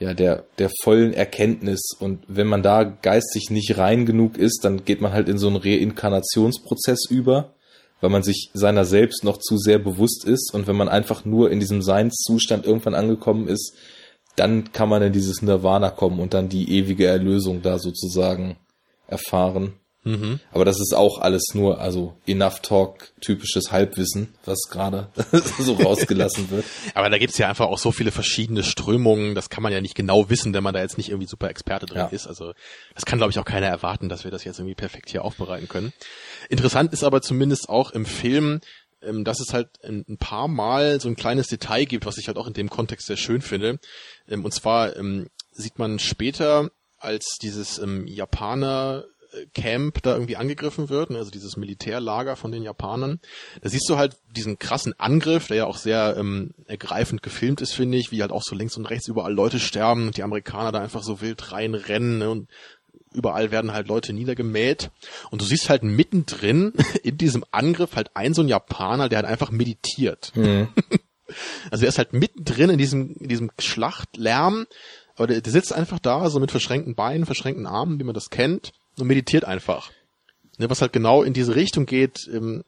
ja, 0.04 0.14
der, 0.14 0.44
der 0.58 0.70
vollen 0.84 1.14
Erkenntnis. 1.14 1.80
Und 1.98 2.26
wenn 2.28 2.48
man 2.48 2.62
da 2.62 2.84
geistig 2.84 3.50
nicht 3.50 3.78
rein 3.78 4.06
genug 4.06 4.38
ist, 4.38 4.66
dann 4.66 4.84
geht 4.84 5.00
man 5.00 5.14
halt 5.14 5.30
in 5.30 5.38
so 5.38 5.48
einen 5.48 5.56
Reinkarnationsprozess 5.56 7.10
über, 7.10 7.54
weil 8.02 8.10
man 8.10 8.22
sich 8.22 8.50
seiner 8.54 8.84
selbst 8.84 9.24
noch 9.24 9.38
zu 9.38 9.58
sehr 9.58 9.80
bewusst 9.80 10.26
ist. 10.26 10.54
Und 10.54 10.68
wenn 10.68 10.76
man 10.76 10.90
einfach 10.90 11.24
nur 11.24 11.52
in 11.52 11.62
diesem 11.62 11.82
Seinszustand 11.82 12.66
irgendwann 12.66 12.96
angekommen 12.96 13.48
ist, 13.48 13.78
dann 14.36 14.74
kann 14.74 14.90
man 14.90 15.02
in 15.04 15.14
dieses 15.14 15.42
Nirvana 15.42 15.90
kommen 15.90 16.20
und 16.20 16.34
dann 16.34 16.50
die 16.50 16.70
ewige 16.78 17.06
Erlösung 17.06 17.62
da 17.62 17.80
sozusagen 17.80 18.58
erfahren. 19.08 19.74
Mhm. 20.04 20.40
Aber 20.52 20.66
das 20.66 20.80
ist 20.80 20.94
auch 20.94 21.20
alles 21.20 21.44
nur, 21.54 21.80
also 21.80 22.16
Enough 22.28 22.60
Talk, 22.60 23.12
typisches 23.22 23.72
Halbwissen, 23.72 24.34
was 24.46 24.60
gerade 24.70 25.08
so 25.60 25.74
rausgelassen 25.74 26.52
wird. 26.52 26.66
Aber 26.94 27.10
da 27.10 27.18
gibt's 27.18 27.38
ja 27.38 27.48
einfach 27.48 27.68
auch 27.68 27.78
so 27.78 27.92
viele 27.92 28.12
verschiedene 28.12 28.64
Strömungen, 28.64 29.34
das 29.34 29.50
kann 29.50 29.64
man 29.64 29.72
ja 29.72 29.80
nicht 29.80 29.96
genau 29.96 30.30
wissen, 30.30 30.54
wenn 30.54 30.64
man 30.64 30.74
da 30.74 30.82
jetzt 30.82 30.98
nicht 30.98 31.10
irgendwie 31.10 31.28
super 31.28 31.50
Experte 31.50 31.86
drin 31.86 31.98
ja. 31.98 32.08
ist. 32.08 32.28
Also 32.28 32.54
das 32.94 33.06
kann, 33.06 33.18
glaube 33.18 33.32
ich, 33.32 33.40
auch 33.40 33.46
keiner 33.46 33.68
erwarten, 33.68 34.10
dass 34.10 34.26
wir 34.26 34.32
das 34.32 34.44
jetzt 34.44 34.60
irgendwie 34.60 34.76
perfekt 34.76 35.10
hier 35.10 35.24
aufbereiten 35.24 35.70
können. 35.70 35.94
Interessant 36.50 36.92
ist 36.92 37.04
aber 37.04 37.22
zumindest 37.22 37.70
auch 37.70 37.92
im 37.92 38.06
Film, 38.06 38.60
ähm, 39.02 39.24
dass 39.24 39.40
es 39.40 39.54
halt 39.54 39.70
ein 39.84 40.18
paar 40.18 40.50
Mal 40.50 41.00
so 41.00 41.08
ein 41.08 41.16
kleines 41.16 41.48
Detail 41.48 41.86
gibt, 41.86 42.06
was 42.06 42.18
ich 42.18 42.28
halt 42.28 42.38
auch 42.38 42.48
in 42.48 42.54
dem 42.54 42.70
Kontext 42.70 43.08
sehr 43.08 43.18
schön 43.18 43.42
finde. 43.42 43.80
Ähm, 44.28 44.44
und 44.44 44.54
zwar 44.54 44.98
ähm, 44.98 45.30
sieht 45.52 45.80
man 45.80 46.00
später, 46.00 46.70
als 47.00 47.38
dieses 47.42 47.82
Japaner 48.06 49.04
Camp 49.54 50.02
da 50.04 50.14
irgendwie 50.14 50.38
angegriffen 50.38 50.90
wird, 50.90 51.10
ne, 51.10 51.18
also 51.18 51.32
dieses 51.32 51.58
Militärlager 51.58 52.36
von 52.36 52.52
den 52.52 52.64
Japanern. 52.64 53.20
Da 53.62 53.70
siehst 53.70 53.90
du 53.90 53.98
halt 53.98 54.18
diesen 54.36 54.60
krassen 54.60 54.98
Angriff, 55.00 55.48
der 55.48 55.58
ja 55.58 55.66
auch 55.66 55.78
sehr 55.78 56.16
ähm, 56.18 56.54
ergreifend 56.68 57.24
gefilmt 57.24 57.62
ist, 57.62 57.74
finde 57.74 57.98
ich, 57.98 58.12
wie 58.12 58.22
halt 58.22 58.32
auch 58.32 58.44
so 58.44 58.56
links 58.56 58.78
und 58.78 58.86
rechts 58.86 59.08
überall 59.08 59.34
Leute 59.34 59.60
sterben 59.60 60.08
und 60.08 60.18
die 60.18 60.24
Amerikaner 60.24 60.72
da 60.72 60.82
einfach 60.82 61.04
so 61.04 61.22
wild 61.22 61.52
reinrennen 61.52 62.20
ne, 62.20 62.30
und 62.30 62.50
überall 63.14 63.52
werden 63.52 63.74
halt 63.74 63.88
Leute 63.88 64.14
niedergemäht. 64.14 64.90
Und 65.30 65.42
du 65.42 65.46
siehst 65.46 65.70
halt 65.70 65.84
mittendrin 65.84 66.74
in 67.04 67.18
diesem 67.18 67.44
Angriff 67.52 67.96
halt 67.96 68.12
ein 68.16 68.34
so 68.34 68.42
ein 68.42 68.48
Japaner, 68.48 69.10
der 69.10 69.18
halt 69.18 69.28
einfach 69.28 69.52
meditiert. 69.52 70.32
Mhm. 70.36 70.70
Also 71.72 71.86
er 71.86 71.90
ist 71.90 71.98
halt 71.98 72.14
mittendrin 72.14 72.70
in 72.70 72.78
diesem, 72.78 73.16
in 73.16 73.30
diesem 73.30 73.50
Schlachtlärm, 73.58 74.68
aber 75.16 75.26
der, 75.26 75.42
der 75.42 75.52
sitzt 75.52 75.74
einfach 75.74 75.98
da, 75.98 76.30
so 76.30 76.40
mit 76.40 76.52
verschränkten 76.52 76.94
Beinen, 76.94 77.26
verschränkten 77.26 77.66
Armen, 77.66 77.98
wie 77.98 78.04
man 78.04 78.14
das 78.14 78.30
kennt 78.30 78.74
und 79.00 79.08
meditiert 79.08 79.46
einfach. 79.46 79.92
Ne, 80.60 80.70
was 80.70 80.82
halt 80.82 80.94
genau 80.94 81.24
in 81.24 81.34
diese 81.34 81.56
Richtung 81.56 81.86
geht, 81.86 82.30
ähm, 82.32 82.64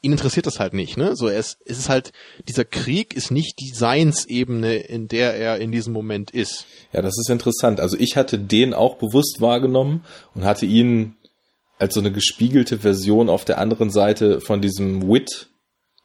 ihn 0.00 0.12
interessiert 0.12 0.46
das 0.46 0.60
halt 0.60 0.74
nicht, 0.74 0.96
ne? 0.96 1.16
So, 1.16 1.28
es, 1.28 1.58
es 1.64 1.78
ist 1.78 1.88
halt, 1.88 2.12
dieser 2.46 2.64
Krieg 2.64 3.14
ist 3.14 3.30
nicht 3.30 3.58
die 3.60 3.74
Seinsebene, 3.74 4.76
in 4.76 5.08
der 5.08 5.34
er 5.34 5.58
in 5.58 5.72
diesem 5.72 5.92
Moment 5.92 6.30
ist. 6.30 6.66
Ja, 6.92 7.02
das 7.02 7.18
ist 7.18 7.30
interessant. 7.30 7.80
Also 7.80 7.96
ich 7.98 8.16
hatte 8.16 8.38
den 8.38 8.74
auch 8.74 8.96
bewusst 8.96 9.40
wahrgenommen 9.40 10.04
und 10.34 10.44
hatte 10.44 10.66
ihn 10.66 11.16
als 11.78 11.94
so 11.94 12.00
eine 12.00 12.12
gespiegelte 12.12 12.78
Version 12.78 13.28
auf 13.28 13.44
der 13.44 13.58
anderen 13.58 13.90
Seite 13.90 14.40
von 14.40 14.60
diesem 14.60 15.08
Wit 15.08 15.50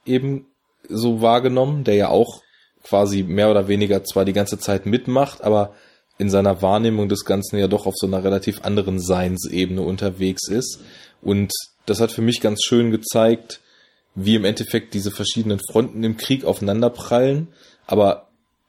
eben 0.06 0.48
so 0.90 1.22
wahrgenommen, 1.22 1.84
der 1.84 1.96
ja 1.96 2.10
auch 2.10 2.42
quasi 2.84 3.24
mehr 3.24 3.50
oder 3.50 3.68
weniger 3.68 4.04
zwar 4.04 4.26
die 4.26 4.34
ganze 4.34 4.60
Zeit 4.60 4.86
mitmacht, 4.86 5.44
aber 5.44 5.74
in 6.18 6.30
seiner 6.30 6.62
Wahrnehmung 6.62 7.10
des 7.10 7.26
Ganzen 7.26 7.58
ja 7.58 7.68
doch 7.68 7.86
auf 7.86 7.96
so 7.96 8.08
einer 8.08 8.24
relativ 8.24 8.62
anderen 8.64 9.00
Seinsebene 9.00 9.82
unterwegs 9.82 10.48
ist. 10.48 10.80
Und 11.22 11.52
das 11.86 12.00
hat 12.00 12.12
für 12.12 12.22
mich 12.22 12.40
ganz 12.40 12.64
schön 12.64 12.92
gezeigt, 12.92 13.62
wie 14.16 14.36
im 14.36 14.46
Endeffekt 14.46 14.94
diese 14.94 15.12
verschiedenen 15.12 15.60
Fronten 15.72 16.04
im 16.04 16.18
Krieg 16.18 16.46
aufeinanderprallen. 16.46 17.48
Aber 17.88 18.28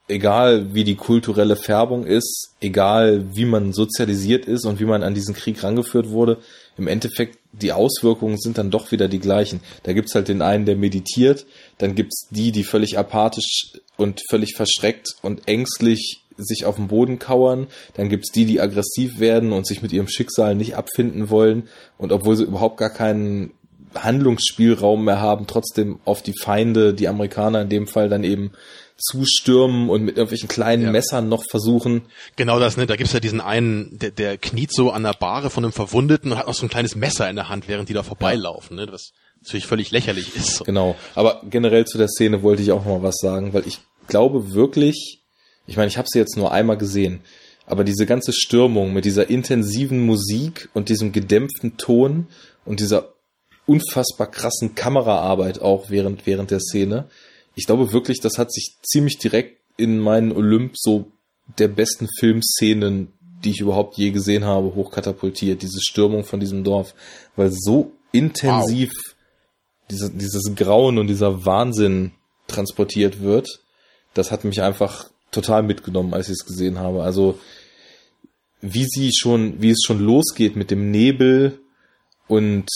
egal 0.08 0.74
wie 0.74 0.84
die 0.84 0.96
kulturelle 0.96 1.56
Färbung 1.56 2.04
ist, 2.04 2.54
egal 2.60 3.24
wie 3.34 3.44
man 3.44 3.72
sozialisiert 3.72 4.46
ist 4.46 4.66
und 4.66 4.80
wie 4.80 4.84
man 4.84 5.02
an 5.02 5.14
diesen 5.14 5.34
Krieg 5.34 5.62
rangeführt 5.62 6.10
wurde, 6.10 6.38
im 6.76 6.88
Endeffekt 6.88 7.38
die 7.52 7.72
Auswirkungen 7.72 8.38
sind 8.38 8.58
dann 8.58 8.70
doch 8.70 8.90
wieder 8.90 9.08
die 9.08 9.20
gleichen. 9.20 9.60
Da 9.84 9.92
gibt's 9.92 10.14
halt 10.14 10.28
den 10.28 10.42
einen, 10.42 10.66
der 10.66 10.76
meditiert, 10.76 11.46
dann 11.78 11.94
gibt's 11.94 12.26
die, 12.30 12.52
die 12.52 12.64
völlig 12.64 12.98
apathisch 12.98 13.72
und 13.96 14.22
völlig 14.28 14.54
verschreckt 14.56 15.16
und 15.22 15.46
ängstlich 15.46 16.23
sich 16.36 16.64
auf 16.64 16.76
den 16.76 16.88
Boden 16.88 17.18
kauern, 17.18 17.66
dann 17.94 18.08
gibt's 18.08 18.32
die, 18.32 18.44
die 18.44 18.60
aggressiv 18.60 19.20
werden 19.20 19.52
und 19.52 19.66
sich 19.66 19.82
mit 19.82 19.92
ihrem 19.92 20.08
Schicksal 20.08 20.54
nicht 20.54 20.76
abfinden 20.76 21.30
wollen 21.30 21.68
und 21.98 22.12
obwohl 22.12 22.36
sie 22.36 22.44
überhaupt 22.44 22.78
gar 22.78 22.90
keinen 22.90 23.52
Handlungsspielraum 23.94 25.04
mehr 25.04 25.20
haben, 25.20 25.46
trotzdem 25.46 26.00
auf 26.04 26.22
die 26.22 26.34
Feinde, 26.38 26.94
die 26.94 27.08
Amerikaner 27.08 27.62
in 27.62 27.68
dem 27.68 27.86
Fall 27.86 28.08
dann 28.08 28.24
eben 28.24 28.52
zustürmen 28.96 29.88
und 29.90 30.04
mit 30.04 30.16
irgendwelchen 30.16 30.48
kleinen 30.48 30.84
ja. 30.84 30.90
Messern 30.90 31.28
noch 31.28 31.44
versuchen. 31.48 32.02
Genau 32.36 32.60
das, 32.60 32.76
ne? 32.76 32.86
Da 32.86 32.96
gibt's 32.96 33.12
ja 33.12 33.20
diesen 33.20 33.40
einen, 33.40 33.98
der, 33.98 34.10
der 34.10 34.38
kniet 34.38 34.72
so 34.72 34.90
an 34.90 35.02
der 35.02 35.14
Bahre 35.14 35.50
von 35.50 35.64
einem 35.64 35.72
Verwundeten 35.72 36.32
und 36.32 36.38
hat 36.38 36.46
auch 36.46 36.54
so 36.54 36.66
ein 36.66 36.70
kleines 36.70 36.94
Messer 36.94 37.28
in 37.28 37.36
der 37.36 37.48
Hand, 37.48 37.68
während 37.68 37.88
die 37.88 37.92
da 37.92 38.02
vorbeilaufen, 38.02 38.76
ne? 38.76 38.86
Was 38.90 39.12
natürlich 39.42 39.66
völlig 39.66 39.90
lächerlich 39.90 40.34
ist. 40.36 40.64
Genau. 40.64 40.96
Aber 41.14 41.42
generell 41.50 41.84
zu 41.84 41.98
der 41.98 42.08
Szene 42.08 42.42
wollte 42.42 42.62
ich 42.62 42.72
auch 42.72 42.84
noch 42.84 42.98
mal 42.98 43.02
was 43.02 43.16
sagen, 43.20 43.52
weil 43.52 43.66
ich 43.66 43.80
glaube 44.06 44.54
wirklich, 44.54 45.23
ich 45.66 45.76
meine, 45.76 45.88
ich 45.88 45.98
habe 45.98 46.08
sie 46.10 46.18
jetzt 46.18 46.36
nur 46.36 46.52
einmal 46.52 46.76
gesehen, 46.76 47.20
aber 47.66 47.84
diese 47.84 48.06
ganze 48.06 48.32
Stürmung 48.32 48.92
mit 48.92 49.04
dieser 49.04 49.30
intensiven 49.30 50.04
Musik 50.04 50.68
und 50.74 50.88
diesem 50.88 51.12
gedämpften 51.12 51.76
Ton 51.76 52.26
und 52.64 52.80
dieser 52.80 53.14
unfassbar 53.66 54.30
krassen 54.30 54.74
Kameraarbeit 54.74 55.60
auch 55.62 55.88
während, 55.88 56.26
während 56.26 56.50
der 56.50 56.60
Szene, 56.60 57.08
ich 57.54 57.66
glaube 57.66 57.92
wirklich, 57.92 58.20
das 58.20 58.38
hat 58.38 58.52
sich 58.52 58.76
ziemlich 58.82 59.18
direkt 59.18 59.60
in 59.76 59.98
meinen 59.98 60.32
Olymp 60.32 60.72
so 60.76 61.12
der 61.58 61.68
besten 61.68 62.08
Filmszenen, 62.18 63.12
die 63.44 63.50
ich 63.50 63.60
überhaupt 63.60 63.96
je 63.96 64.10
gesehen 64.10 64.44
habe, 64.44 64.74
hochkatapultiert. 64.74 65.62
Diese 65.62 65.80
Stürmung 65.80 66.24
von 66.24 66.40
diesem 66.40 66.64
Dorf, 66.64 66.94
weil 67.36 67.50
so 67.52 67.92
intensiv 68.12 68.90
wow. 68.94 69.14
diese, 69.90 70.10
dieses 70.10 70.54
Grauen 70.54 70.98
und 70.98 71.08
dieser 71.08 71.44
Wahnsinn 71.44 72.12
transportiert 72.46 73.20
wird, 73.20 73.60
das 74.14 74.30
hat 74.30 74.44
mich 74.44 74.62
einfach 74.62 75.10
total 75.34 75.62
mitgenommen, 75.62 76.14
als 76.14 76.28
ich 76.28 76.34
es 76.34 76.46
gesehen 76.46 76.78
habe. 76.78 77.02
Also 77.02 77.38
wie 78.60 78.84
sie 78.84 79.10
schon, 79.14 79.60
wie 79.60 79.70
es 79.70 79.82
schon 79.84 80.00
losgeht 80.00 80.56
mit 80.56 80.70
dem 80.70 80.90
Nebel 80.90 81.58
und 82.26 82.68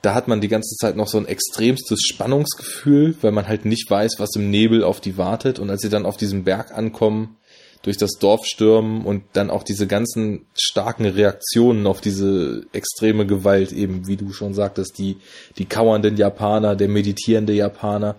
da 0.00 0.14
hat 0.14 0.28
man 0.28 0.40
die 0.40 0.48
ganze 0.48 0.76
Zeit 0.76 0.96
noch 0.96 1.08
so 1.08 1.16
ein 1.16 1.26
extremstes 1.26 2.02
Spannungsgefühl, 2.02 3.16
weil 3.22 3.32
man 3.32 3.48
halt 3.48 3.64
nicht 3.64 3.90
weiß, 3.90 4.16
was 4.18 4.36
im 4.36 4.50
Nebel 4.50 4.84
auf 4.84 5.00
die 5.00 5.16
wartet. 5.16 5.58
Und 5.58 5.70
als 5.70 5.80
sie 5.80 5.88
dann 5.88 6.04
auf 6.04 6.18
diesem 6.18 6.44
Berg 6.44 6.72
ankommen, 6.72 7.38
durch 7.84 7.96
das 7.98 8.12
Dorf 8.18 8.46
stürmen 8.46 9.04
und 9.04 9.24
dann 9.34 9.50
auch 9.50 9.62
diese 9.62 9.86
ganzen 9.86 10.46
starken 10.54 11.04
Reaktionen 11.04 11.86
auf 11.86 12.00
diese 12.00 12.66
extreme 12.72 13.26
Gewalt, 13.26 13.72
eben 13.72 14.06
wie 14.06 14.16
du 14.16 14.32
schon 14.32 14.54
sagtest, 14.54 14.98
die, 14.98 15.18
die 15.58 15.66
kauernden 15.66 16.16
Japaner, 16.16 16.76
der 16.76 16.88
meditierende 16.88 17.52
Japaner. 17.52 18.14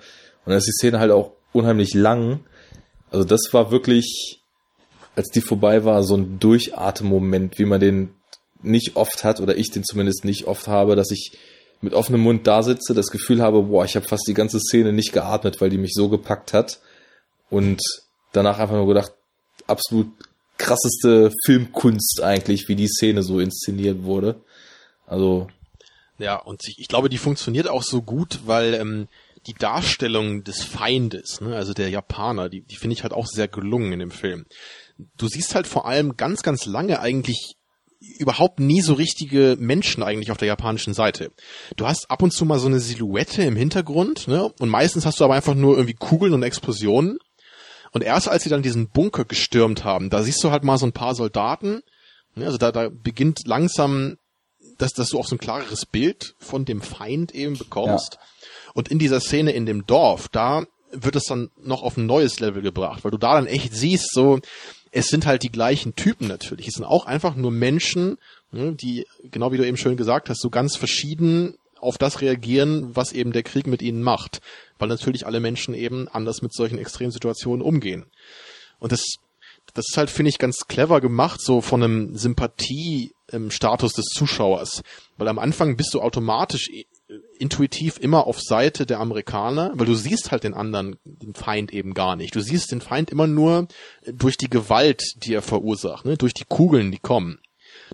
Und 0.45 0.51
dann 0.51 0.57
ist 0.57 0.67
die 0.67 0.71
Szene 0.71 0.99
halt 0.99 1.11
auch 1.11 1.31
unheimlich 1.51 1.95
lang. 1.95 2.41
Also 3.15 3.23
das 3.25 3.53
war 3.53 3.71
wirklich, 3.71 4.41
als 5.15 5.29
die 5.29 5.39
vorbei 5.39 5.85
war, 5.85 6.03
so 6.03 6.17
ein 6.17 6.37
Durchatmen-Moment, 6.37 7.57
wie 7.57 7.63
man 7.63 7.79
den 7.79 8.13
nicht 8.61 8.97
oft 8.97 9.23
hat, 9.23 9.39
oder 9.39 9.55
ich 9.55 9.71
den 9.71 9.85
zumindest 9.85 10.25
nicht 10.25 10.47
oft 10.47 10.67
habe, 10.67 10.97
dass 10.97 11.11
ich 11.11 11.31
mit 11.79 11.93
offenem 11.93 12.19
Mund 12.19 12.45
da 12.45 12.61
sitze, 12.61 12.93
das 12.93 13.11
Gefühl 13.11 13.41
habe, 13.41 13.61
boah, 13.61 13.85
ich 13.85 13.95
habe 13.95 14.05
fast 14.05 14.27
die 14.27 14.33
ganze 14.33 14.59
Szene 14.59 14.91
nicht 14.91 15.13
geatmet, 15.13 15.61
weil 15.61 15.69
die 15.69 15.77
mich 15.77 15.93
so 15.93 16.09
gepackt 16.09 16.51
hat. 16.51 16.81
Und 17.49 17.81
danach 18.33 18.59
einfach 18.59 18.75
nur 18.75 18.87
gedacht, 18.87 19.13
absolut 19.65 20.07
krasseste 20.57 21.31
Filmkunst 21.45 22.21
eigentlich, 22.21 22.67
wie 22.67 22.75
die 22.75 22.89
Szene 22.89 23.23
so 23.23 23.39
inszeniert 23.39 24.03
wurde. 24.03 24.41
Also. 25.07 25.47
Ja, 26.17 26.35
und 26.35 26.67
ich, 26.67 26.79
ich 26.79 26.89
glaube, 26.89 27.07
die 27.07 27.17
funktioniert 27.17 27.69
auch 27.69 27.83
so 27.83 28.01
gut, 28.01 28.41
weil 28.45 28.73
ähm, 28.73 29.07
die 29.47 29.53
Darstellung 29.53 30.43
des 30.43 30.63
Feindes, 30.63 31.41
ne, 31.41 31.55
also 31.55 31.73
der 31.73 31.89
Japaner, 31.89 32.49
die, 32.49 32.61
die 32.61 32.75
finde 32.75 32.95
ich 32.95 33.03
halt 33.03 33.13
auch 33.13 33.27
sehr 33.27 33.47
gelungen 33.47 33.93
in 33.93 33.99
dem 33.99 34.11
Film. 34.11 34.45
Du 35.17 35.27
siehst 35.27 35.55
halt 35.55 35.67
vor 35.67 35.87
allem 35.87 36.17
ganz, 36.17 36.41
ganz 36.41 36.65
lange 36.65 36.99
eigentlich 36.99 37.55
überhaupt 38.17 38.59
nie 38.59 38.81
so 38.81 38.93
richtige 38.93 39.55
Menschen 39.59 40.03
eigentlich 40.03 40.31
auf 40.31 40.37
der 40.37 40.47
japanischen 40.47 40.93
Seite. 40.93 41.31
Du 41.75 41.87
hast 41.87 42.09
ab 42.09 42.21
und 42.21 42.31
zu 42.31 42.45
mal 42.45 42.59
so 42.59 42.67
eine 42.67 42.79
Silhouette 42.79 43.43
im 43.43 43.55
Hintergrund, 43.55 44.27
ne? 44.27 44.51
Und 44.59 44.69
meistens 44.69 45.05
hast 45.05 45.19
du 45.19 45.23
aber 45.23 45.35
einfach 45.35 45.55
nur 45.55 45.75
irgendwie 45.75 45.95
Kugeln 45.95 46.33
und 46.33 46.43
Explosionen. 46.43 47.17
Und 47.91 48.03
erst 48.03 48.27
als 48.27 48.43
sie 48.43 48.49
dann 48.49 48.61
diesen 48.61 48.89
Bunker 48.89 49.25
gestürmt 49.25 49.83
haben, 49.83 50.09
da 50.09 50.21
siehst 50.21 50.43
du 50.43 50.51
halt 50.51 50.63
mal 50.63 50.77
so 50.77 50.85
ein 50.85 50.91
paar 50.91 51.15
Soldaten. 51.15 51.81
Ne? 52.35 52.45
Also 52.45 52.57
da, 52.57 52.71
da 52.71 52.89
beginnt 52.89 53.47
langsam, 53.47 54.17
dass, 54.77 54.93
dass 54.93 55.09
du 55.09 55.19
auch 55.19 55.27
so 55.27 55.35
ein 55.35 55.39
klareres 55.39 55.85
Bild 55.85 56.35
von 56.39 56.65
dem 56.65 56.81
Feind 56.81 57.33
eben 57.33 57.57
bekommst. 57.57 58.15
Ja. 58.15 58.19
Und 58.75 58.89
in 58.89 58.99
dieser 58.99 59.21
Szene 59.21 59.53
in 59.53 59.65
dem 59.65 59.87
Dorf, 59.87 60.27
da 60.27 60.65
wird 60.91 61.15
es 61.15 61.23
dann 61.23 61.49
noch 61.57 61.81
auf 61.81 61.97
ein 61.97 62.05
neues 62.05 62.39
Level 62.39 62.61
gebracht, 62.61 63.03
weil 63.03 63.11
du 63.11 63.17
da 63.17 63.35
dann 63.35 63.47
echt 63.47 63.73
siehst, 63.73 64.13
so, 64.13 64.39
es 64.91 65.07
sind 65.07 65.25
halt 65.25 65.43
die 65.43 65.51
gleichen 65.51 65.95
Typen 65.95 66.27
natürlich. 66.27 66.67
Es 66.67 66.75
sind 66.75 66.83
auch 66.83 67.05
einfach 67.05 67.35
nur 67.35 67.51
Menschen, 67.51 68.17
ne, 68.51 68.73
die, 68.73 69.07
genau 69.31 69.51
wie 69.51 69.57
du 69.57 69.65
eben 69.65 69.77
schön 69.77 69.97
gesagt 69.97 70.29
hast, 70.29 70.41
so 70.41 70.49
ganz 70.49 70.75
verschieden 70.75 71.55
auf 71.79 71.97
das 71.97 72.21
reagieren, 72.21 72.95
was 72.95 73.13
eben 73.13 73.31
der 73.31 73.43
Krieg 73.43 73.65
mit 73.65 73.81
ihnen 73.81 74.03
macht. 74.03 74.41
Weil 74.77 74.89
natürlich 74.89 75.25
alle 75.25 75.39
Menschen 75.39 75.73
eben 75.73 76.07
anders 76.09 76.41
mit 76.41 76.53
solchen 76.53 76.77
Extremsituationen 76.77 77.61
umgehen. 77.61 78.05
Und 78.79 78.91
das, 78.91 79.03
das 79.73 79.85
ist 79.89 79.97
halt, 79.97 80.09
finde 80.09 80.29
ich, 80.29 80.37
ganz 80.37 80.67
clever 80.67 80.99
gemacht, 80.99 81.41
so 81.41 81.61
von 81.61 81.81
einem 81.81 82.17
Sympathie-Status 82.17 83.93
des 83.93 84.05
Zuschauers. 84.05 84.81
Weil 85.17 85.29
am 85.29 85.39
Anfang 85.39 85.77
bist 85.77 85.93
du 85.93 86.01
automatisch 86.01 86.69
intuitiv 87.37 87.97
immer 87.99 88.27
auf 88.27 88.41
Seite 88.41 88.85
der 88.85 88.99
Amerikaner, 88.99 89.71
weil 89.75 89.85
du 89.85 89.95
siehst 89.95 90.31
halt 90.31 90.43
den 90.43 90.53
anderen, 90.53 90.97
den 91.03 91.33
Feind 91.33 91.73
eben 91.73 91.93
gar 91.93 92.15
nicht. 92.15 92.35
Du 92.35 92.41
siehst 92.41 92.71
den 92.71 92.81
Feind 92.81 93.09
immer 93.09 93.27
nur 93.27 93.67
durch 94.05 94.37
die 94.37 94.49
Gewalt, 94.49 95.03
die 95.17 95.33
er 95.33 95.41
verursacht, 95.41 96.05
ne? 96.05 96.17
durch 96.17 96.33
die 96.33 96.45
Kugeln, 96.45 96.91
die 96.91 96.99
kommen. 96.99 97.39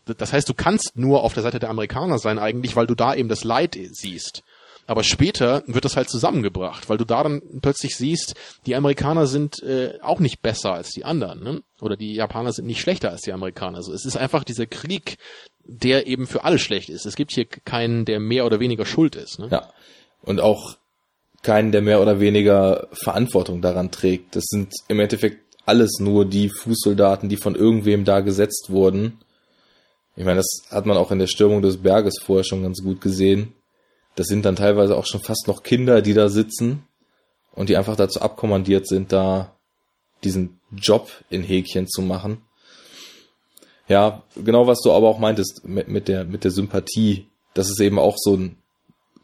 Das 0.05 0.31
heißt, 0.31 0.47
du 0.47 0.53
kannst 0.53 0.95
nur 0.95 1.23
auf 1.23 1.33
der 1.33 1.43
Seite 1.43 1.59
der 1.59 1.69
Amerikaner 1.69 2.17
sein 2.17 2.39
eigentlich, 2.39 2.75
weil 2.75 2.87
du 2.87 2.95
da 2.95 3.13
eben 3.13 3.29
das 3.29 3.43
Leid 3.43 3.77
siehst. 3.91 4.43
Aber 4.87 5.03
später 5.03 5.63
wird 5.67 5.85
das 5.85 5.95
halt 5.95 6.09
zusammengebracht, 6.09 6.89
weil 6.89 6.97
du 6.97 7.05
da 7.05 7.23
dann 7.23 7.41
plötzlich 7.61 7.95
siehst, 7.95 8.35
die 8.65 8.75
Amerikaner 8.75 9.27
sind 9.27 9.61
äh, 9.63 9.99
auch 10.01 10.19
nicht 10.19 10.41
besser 10.41 10.73
als 10.73 10.89
die 10.89 11.05
anderen, 11.05 11.43
ne? 11.43 11.63
Oder 11.79 11.95
die 11.95 12.13
Japaner 12.13 12.51
sind 12.51 12.65
nicht 12.65 12.81
schlechter 12.81 13.09
als 13.09 13.21
die 13.21 13.33
Amerikaner. 13.33 13.77
Also 13.77 13.93
es 13.93 14.05
ist 14.05 14.17
einfach 14.17 14.43
dieser 14.43 14.67
Krieg, 14.67 15.17
der 15.63 16.07
eben 16.07 16.27
für 16.27 16.43
alle 16.43 16.59
schlecht 16.59 16.89
ist. 16.89 17.05
Es 17.05 17.15
gibt 17.15 17.31
hier 17.31 17.45
keinen, 17.45 18.05
der 18.05 18.19
mehr 18.19 18.45
oder 18.45 18.59
weniger 18.59 18.85
schuld 18.85 19.15
ist. 19.15 19.39
Ne? 19.39 19.47
Ja. 19.51 19.71
Und 20.21 20.39
auch 20.41 20.77
keinen, 21.41 21.71
der 21.71 21.81
mehr 21.81 22.01
oder 22.01 22.19
weniger 22.19 22.87
Verantwortung 22.91 23.61
daran 23.61 23.89
trägt. 23.89 24.35
Das 24.35 24.43
sind 24.47 24.73
im 24.89 24.99
Endeffekt 24.99 25.39
alles 25.65 25.99
nur 25.99 26.25
die 26.25 26.49
Fußsoldaten, 26.49 27.29
die 27.29 27.37
von 27.37 27.55
irgendwem 27.55 28.05
da 28.05 28.19
gesetzt 28.19 28.67
wurden 28.69 29.19
ich 30.15 30.25
meine, 30.25 30.37
das 30.37 30.63
hat 30.69 30.85
man 30.85 30.97
auch 30.97 31.11
in 31.11 31.19
der 31.19 31.27
Stürmung 31.27 31.61
des 31.61 31.77
Berges 31.77 32.15
vorher 32.21 32.43
schon 32.43 32.63
ganz 32.63 32.83
gut 32.83 33.01
gesehen. 33.01 33.53
Das 34.15 34.27
sind 34.27 34.45
dann 34.45 34.55
teilweise 34.55 34.97
auch 34.97 35.05
schon 35.05 35.21
fast 35.21 35.47
noch 35.47 35.63
Kinder, 35.63 36.01
die 36.01 36.13
da 36.13 36.29
sitzen 36.29 36.83
und 37.53 37.69
die 37.69 37.77
einfach 37.77 37.95
dazu 37.95 38.21
abkommandiert 38.21 38.87
sind, 38.87 39.11
da 39.11 39.55
diesen 40.23 40.59
Job 40.71 41.09
in 41.29 41.43
Häkchen 41.43 41.87
zu 41.87 42.01
machen. 42.01 42.41
Ja, 43.87 44.23
genau 44.35 44.67
was 44.67 44.79
du 44.81 44.91
aber 44.91 45.07
auch 45.07 45.19
meintest 45.19 45.65
mit, 45.65 45.87
mit 45.87 46.07
der, 46.07 46.25
mit 46.25 46.43
der 46.43 46.51
Sympathie. 46.51 47.27
Das 47.53 47.69
ist 47.69 47.81
eben 47.81 47.99
auch 47.99 48.15
so 48.17 48.35
ein 48.35 48.57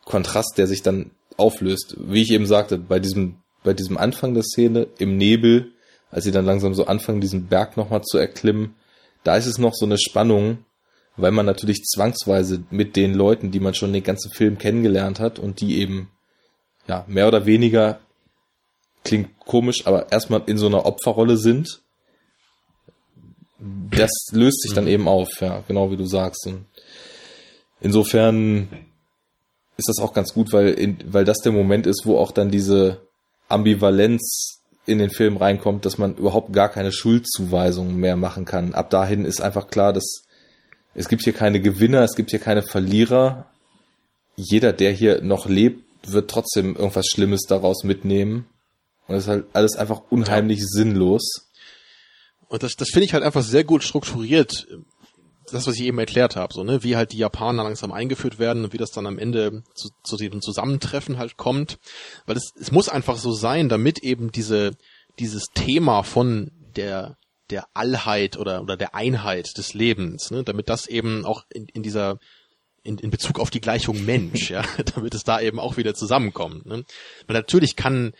Kontrast, 0.03 0.57
der 0.57 0.67
sich 0.67 0.81
dann 0.81 1.11
auflöst. 1.37 1.95
Wie 1.99 2.23
ich 2.23 2.31
eben 2.31 2.45
sagte, 2.45 2.77
bei 2.77 2.99
diesem, 2.99 3.35
bei 3.63 3.73
diesem 3.73 3.97
Anfang 3.97 4.33
der 4.33 4.43
Szene 4.43 4.87
im 4.97 5.17
Nebel, 5.17 5.71
als 6.11 6.23
sie 6.23 6.31
dann 6.31 6.45
langsam 6.45 6.73
so 6.73 6.85
anfangen, 6.85 7.21
diesen 7.21 7.47
Berg 7.47 7.77
nochmal 7.77 8.01
zu 8.03 8.17
erklimmen, 8.17 8.75
da 9.23 9.37
ist 9.37 9.45
es 9.45 9.57
noch 9.57 9.73
so 9.73 9.85
eine 9.85 9.97
Spannung, 9.97 10.59
weil 11.17 11.31
man 11.31 11.45
natürlich 11.45 11.83
zwangsweise 11.83 12.63
mit 12.69 12.95
den 12.95 13.13
Leuten, 13.13 13.51
die 13.51 13.59
man 13.59 13.73
schon 13.73 13.91
den 13.91 14.03
ganzen 14.03 14.31
Film 14.31 14.57
kennengelernt 14.57 15.19
hat 15.19 15.39
und 15.39 15.59
die 15.59 15.79
eben 15.79 16.09
ja 16.87 17.03
mehr 17.07 17.27
oder 17.27 17.45
weniger 17.45 17.99
klingt 19.03 19.39
komisch, 19.39 19.87
aber 19.87 20.11
erstmal 20.11 20.43
in 20.45 20.57
so 20.57 20.67
einer 20.67 20.85
Opferrolle 20.85 21.37
sind. 21.37 21.81
Das 23.59 24.11
löst 24.31 24.61
sich 24.61 24.73
dann 24.73 24.83
mhm. 24.83 24.91
eben 24.91 25.07
auf, 25.07 25.29
ja, 25.39 25.63
genau 25.67 25.89
wie 25.91 25.97
du 25.97 26.05
sagst. 26.05 26.45
Und 26.45 26.65
insofern 27.81 28.67
ist 29.77 29.89
das 29.89 29.99
auch 29.99 30.13
ganz 30.13 30.33
gut, 30.33 30.51
weil, 30.53 30.69
in, 30.69 30.97
weil 31.07 31.25
das 31.25 31.37
der 31.39 31.51
Moment 31.51 31.87
ist, 31.87 32.05
wo 32.05 32.17
auch 32.17 32.31
dann 32.31 32.51
diese 32.51 33.01
Ambivalenz 33.47 34.61
in 34.85 34.99
den 34.99 35.09
Film 35.09 35.37
reinkommt, 35.37 35.85
dass 35.85 35.97
man 35.97 36.15
überhaupt 36.15 36.53
gar 36.53 36.69
keine 36.69 36.91
Schuldzuweisungen 36.91 37.95
mehr 37.95 38.15
machen 38.15 38.45
kann. 38.45 38.73
Ab 38.73 38.89
dahin 38.89 39.25
ist 39.25 39.41
einfach 39.41 39.67
klar, 39.67 39.93
dass 39.93 40.26
es 40.97 41.07
gibt 41.07 41.23
hier 41.23 41.33
keine 41.33 41.61
Gewinner, 41.61 42.01
es 42.01 42.15
gibt 42.15 42.31
hier 42.31 42.39
keine 42.39 42.63
Verlierer. 42.63 43.45
Jeder, 44.35 44.73
der 44.73 44.91
hier 44.91 45.21
noch 45.21 45.47
lebt, 45.47 45.83
wird 46.11 46.29
trotzdem 46.29 46.75
irgendwas 46.75 47.05
Schlimmes 47.05 47.43
daraus 47.47 47.83
mitnehmen. 47.83 48.47
Und 49.07 49.15
es 49.15 49.25
ist 49.25 49.29
halt 49.29 49.45
alles 49.53 49.75
einfach 49.75 50.01
unheimlich 50.09 50.59
ja. 50.59 50.65
sinnlos. 50.67 51.49
Und 52.47 52.63
das, 52.63 52.73
das 52.75 52.89
finde 52.91 53.05
ich 53.05 53.13
halt 53.13 53.23
einfach 53.23 53.43
sehr 53.43 53.63
gut 53.63 53.83
strukturiert. 53.83 54.67
Das, 55.51 55.67
was 55.67 55.75
ich 55.75 55.83
eben 55.83 55.99
erklärt 55.99 56.35
habe, 56.35 56.53
so, 56.53 56.63
ne, 56.63 56.83
wie 56.83 56.95
halt 56.95 57.13
die 57.13 57.19
Japaner 57.19 57.63
langsam 57.63 57.91
eingeführt 57.91 58.39
werden 58.39 58.63
und 58.63 58.73
wie 58.73 58.77
das 58.77 58.89
dann 58.89 59.05
am 59.05 59.19
Ende 59.19 59.63
zu, 59.75 59.89
zu 60.03 60.17
diesem 60.17 60.41
Zusammentreffen 60.41 61.19
halt 61.19 61.37
kommt. 61.37 61.77
Weil 62.25 62.37
es, 62.37 62.53
es 62.59 62.71
muss 62.71 62.89
einfach 62.89 63.17
so 63.17 63.31
sein, 63.33 63.69
damit 63.69 63.99
eben 63.99 64.31
diese, 64.31 64.71
dieses 65.19 65.45
Thema 65.53 66.01
von 66.01 66.51
der 66.75 67.17
der 67.49 67.67
Allheit 67.73 68.37
oder, 68.37 68.61
oder 68.61 68.77
der 68.77 68.95
Einheit 68.95 69.57
des 69.57 69.73
Lebens, 69.73 70.31
ne? 70.31 70.43
damit 70.43 70.69
das 70.69 70.87
eben 70.87 71.25
auch 71.25 71.45
in, 71.53 71.67
in 71.67 71.83
dieser 71.83 72.19
in, 72.83 72.97
in 72.99 73.09
Bezug 73.09 73.39
auf 73.39 73.49
die 73.49 73.59
Gleichung 73.59 74.05
Mensch, 74.05 74.49
ja, 74.49 74.63
damit 74.95 75.13
es 75.13 75.23
da 75.23 75.41
eben 75.41 75.59
auch 75.59 75.77
wieder 75.77 75.93
zusammenkommt. 75.93 76.65
Ne? 76.65 76.85
Weil 77.27 77.35
natürlich 77.35 77.75
kann, 77.75 78.13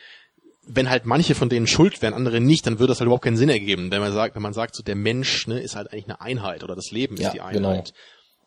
wenn 0.66 0.90
halt 0.90 1.06
manche 1.06 1.36
von 1.36 1.50
denen 1.50 1.68
schuld 1.68 2.02
wären, 2.02 2.14
andere 2.14 2.42
nicht, 2.42 2.68
dann 2.68 2.80
würde 2.80 2.92
das 2.92 3.00
halt 3.00 3.08
überhaupt 3.08 3.24
keinen 3.24 3.38
Sinn 3.38 3.50
ergeben. 3.50 3.92
Wenn 3.92 4.02
man 4.02 4.14
sagt, 4.14 4.36
wenn 4.36 4.42
man 4.42 4.54
sagt, 4.54 4.76
so 4.76 4.84
der 4.84 4.96
Mensch 4.96 5.48
ne, 5.48 5.60
ist 5.60 5.76
halt 5.76 5.92
eigentlich 5.92 6.06
eine 6.06 6.22
Einheit 6.22 6.64
oder 6.64 6.76
das 6.76 6.92
Leben 6.92 7.16
ja, 7.16 7.28
ist 7.28 7.34
die 7.34 7.42
Einheit. 7.42 7.86
Genau. 7.86 7.98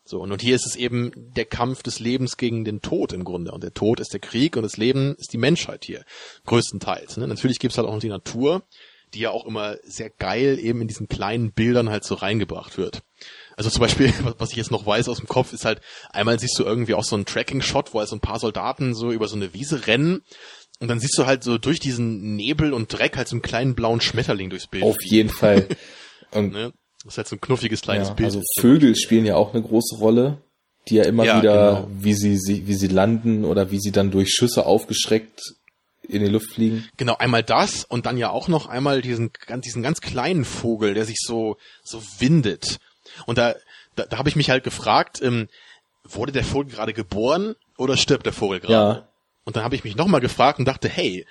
So, 0.05 0.21
und, 0.21 0.33
und 0.33 0.43
hier 0.43 0.57
ist 0.57 0.67
es 0.67 0.77
eben 0.77 1.13
der 1.17 1.45
Kampf 1.45 1.83
des 1.83 2.01
Lebens 2.01 2.37
gegen 2.37 2.65
den 2.65 2.83
Tod 2.83 3.13
im 3.13 3.25
Grunde. 3.25 3.53
Und 3.53 3.63
der 3.63 3.73
Tod 3.73 4.01
ist 4.01 4.13
der 4.13 4.21
Krieg 4.21 4.57
und 4.57 4.63
das 4.63 4.77
Leben 4.77 5.15
ist 5.17 5.33
die 5.33 5.39
Menschheit 5.39 5.85
hier. 5.85 6.05
Größtenteils. 6.47 7.17
Ne? 7.17 7.29
Natürlich 7.29 7.59
gibt's 7.59 7.79
halt 7.79 7.87
auch 7.87 7.95
noch 7.95 8.01
die 8.01 8.09
Natur, 8.09 8.63
die 9.15 9.21
ja 9.21 9.31
auch 9.31 9.47
immer 9.47 9.77
sehr 9.83 10.11
geil 10.11 10.59
eben 10.61 10.81
in 10.81 10.89
diesen 10.89 11.09
kleinen 11.09 11.53
Bildern 11.53 11.91
halt 11.91 12.05
so 12.05 12.15
reingebracht 12.15 12.79
wird. 12.79 13.03
Also 13.57 13.71
zum 13.71 13.81
Beispiel, 13.81 14.13
was 14.39 14.51
ich 14.51 14.57
jetzt 14.57 14.71
noch 14.71 14.87
weiß 14.87 15.09
aus 15.09 15.19
dem 15.19 15.29
Kopf, 15.29 15.53
ist 15.53 15.65
halt, 15.65 15.81
einmal 16.11 16.39
siehst 16.39 16.59
du 16.59 16.65
irgendwie 16.65 16.95
auch 16.95 17.05
so 17.05 17.17
einen 17.17 17.27
Tracking-Shot, 17.27 17.93
wo 17.93 17.99
halt 17.99 18.09
so 18.09 18.17
ein 18.17 18.21
paar 18.21 18.39
Soldaten 18.39 18.95
so 18.95 19.11
über 19.11 19.29
so 19.29 19.37
eine 19.37 19.53
Wiese 19.55 19.87
rennen 19.87 20.23
und 20.81 20.89
dann 20.89 20.99
siehst 20.99 21.17
du 21.19 21.27
halt 21.27 21.45
so 21.45 21.59
durch 21.59 21.79
diesen 21.79 22.37
Nebel 22.37 22.73
und 22.73 22.93
Dreck 22.93 23.17
halt 23.17 23.29
so 23.29 23.37
einen 23.37 23.43
kleinen 23.43 23.75
blauen 23.75 24.01
Schmetterling 24.01 24.49
durchs 24.49 24.67
Bild. 24.67 24.83
Auf 24.83 24.97
jeden 25.03 25.29
Fall. 25.29 25.69
Und 26.33 26.53
ne? 26.53 26.73
Das 27.05 27.15
ist 27.15 27.19
halt 27.19 27.29
so 27.29 27.37
ein 27.37 27.41
knuffiges 27.41 27.83
kleines 27.83 28.09
ja, 28.09 28.15
Bild. 28.15 28.27
Also 28.27 28.43
Vögel 28.59 28.95
spielen 28.95 29.27
ja 29.27 29.37
auch 29.37 29.53
eine 29.53 29.63
große 29.63 29.97
Rolle, 29.97 30.39
die 30.89 30.95
ja 30.95 31.05
immer 31.05 31.25
ja, 31.25 31.39
wieder, 31.39 31.87
genau. 31.87 31.89
wie 31.93 32.15
sie, 32.15 32.67
wie 32.67 32.75
sie 32.75 32.87
landen 32.87 33.45
oder 33.45 33.71
wie 33.71 33.81
sie 33.81 33.91
dann 33.91 34.11
durch 34.11 34.31
Schüsse 34.31 34.65
aufgeschreckt 34.65 35.43
in 36.03 36.23
die 36.23 36.31
Luft 36.31 36.53
fliegen. 36.53 36.89
Genau, 36.97 37.17
einmal 37.17 37.43
das 37.43 37.85
und 37.85 38.07
dann 38.07 38.17
ja 38.17 38.31
auch 38.31 38.49
noch 38.49 38.67
einmal 38.67 39.03
diesen, 39.03 39.31
diesen 39.63 39.83
ganz 39.83 40.01
kleinen 40.01 40.45
Vogel, 40.45 40.95
der 40.95 41.05
sich 41.05 41.19
so, 41.21 41.57
so 41.83 42.03
windet. 42.19 42.79
Und 43.27 43.39
da, 43.39 43.55
da, 43.97 44.07
da 44.07 44.19
habe 44.19 44.29
ich 44.29 44.37
mich 44.37 44.51
halt 44.51 44.65
gefragt, 44.65 45.21
ähm, 45.23 45.49
wurde 46.05 46.33
der 46.33 46.45
Vogel 46.45 46.73
gerade 46.73 46.93
geboren 46.93 47.55
oder 47.77 47.97
stirbt 47.97 48.27
der 48.27 48.33
Vogel 48.33 48.61
gerade? 48.61 48.73
Ja. 48.73 49.09
Und 49.45 49.57
dann 49.57 49.65
habe 49.65 49.75
ich 49.75 49.85
mich 49.85 49.97
nochmal 49.97 50.21
gefragt 50.21 50.59
und 50.59 50.65
dachte, 50.67 50.89
hey, 50.89 51.27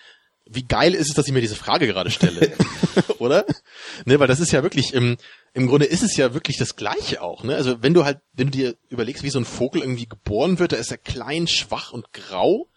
wie 0.45 0.64
geil 0.64 0.95
ist 0.95 1.09
es, 1.09 1.14
dass 1.14 1.27
ich 1.27 1.33
mir 1.33 1.41
diese 1.41 1.56
Frage 1.56 1.88
gerade 1.88 2.09
stelle, 2.09 2.51
oder? 3.19 3.45
Ne, 4.06 4.19
weil 4.19 4.27
das 4.27 4.39
ist 4.39 4.51
ja 4.51 4.64
wirklich 4.64 4.93
im, 4.93 5.17
im 5.53 5.67
Grunde 5.67 5.85
ist 5.85 6.03
es 6.03 6.17
ja 6.17 6.33
wirklich 6.33 6.57
das 6.57 6.75
Gleiche 6.75 7.22
auch. 7.22 7.43
Ne? 7.43 7.56
Also 7.56 7.81
wenn 7.81 7.93
du 7.93 8.06
halt, 8.06 8.19
wenn 8.33 8.48
du 8.48 8.57
dir 8.57 8.75
überlegst, 8.89 9.23
wie 9.23 9.30
so 9.30 9.39
ein 9.39 9.45
Vogel 9.45 9.81
irgendwie 9.81 10.07
geboren 10.07 10.59
wird, 10.59 10.72
da 10.72 10.77
ist 10.77 10.91
er 10.91 10.98
klein, 10.98 11.48
schwach 11.48 11.91
und 11.91 12.11
grau. 12.14 12.67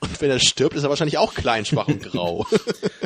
Und 0.00 0.20
wenn 0.20 0.30
er 0.30 0.38
stirbt, 0.38 0.76
ist 0.76 0.82
er 0.82 0.90
wahrscheinlich 0.90 1.18
auch 1.18 1.34
klein, 1.34 1.64
schwach 1.64 1.88
und 1.88 2.02
grau. 2.02 2.46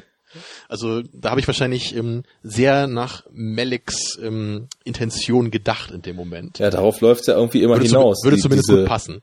also 0.68 1.02
da 1.12 1.30
habe 1.30 1.40
ich 1.40 1.46
wahrscheinlich 1.46 1.94
ähm, 1.94 2.24
sehr 2.42 2.86
nach 2.86 3.24
Meliks 3.30 4.18
ähm, 4.20 4.68
Intention 4.84 5.50
gedacht 5.50 5.92
in 5.92 6.02
dem 6.02 6.16
Moment. 6.16 6.58
Ja, 6.58 6.70
darauf 6.70 7.00
läuft 7.00 7.22
es 7.22 7.26
ja 7.28 7.36
irgendwie 7.36 7.62
immer 7.62 7.74
würde 7.74 7.86
hinaus. 7.86 8.20
Zu, 8.20 8.26
würde 8.26 8.36
die, 8.36 8.42
zumindest 8.42 8.68
diese, 8.68 8.80
gut 8.80 8.88
passen. 8.88 9.22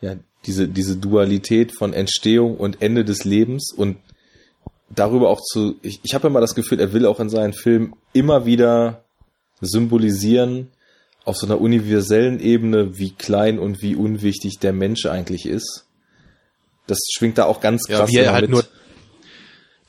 Ja, 0.00 0.16
diese, 0.46 0.68
diese 0.68 0.96
Dualität 0.96 1.76
von 1.76 1.92
Entstehung 1.92 2.56
und 2.56 2.80
Ende 2.80 3.04
des 3.04 3.24
Lebens 3.24 3.72
und 3.76 3.98
darüber 4.88 5.28
auch 5.28 5.40
zu, 5.40 5.76
ich, 5.82 6.00
ich 6.02 6.14
habe 6.14 6.28
immer 6.28 6.40
das 6.40 6.54
Gefühl, 6.54 6.80
er 6.80 6.92
will 6.92 7.06
auch 7.06 7.20
in 7.20 7.28
seinen 7.28 7.52
Filmen 7.52 7.94
immer 8.12 8.46
wieder 8.46 9.04
symbolisieren, 9.60 10.68
auf 11.24 11.36
so 11.36 11.46
einer 11.46 11.60
universellen 11.60 12.40
Ebene, 12.40 12.98
wie 12.98 13.10
klein 13.10 13.58
und 13.58 13.82
wie 13.82 13.94
unwichtig 13.94 14.58
der 14.58 14.72
Mensch 14.72 15.04
eigentlich 15.06 15.46
ist. 15.46 15.86
Das 16.90 16.98
schwingt 17.12 17.38
da 17.38 17.44
auch 17.44 17.60
ganz 17.60 17.86
krass 17.86 18.10
ja, 18.12 18.20
wie 18.20 18.24
er 18.24 18.32
halt 18.32 18.42
mit. 18.42 18.50
nur 18.50 18.64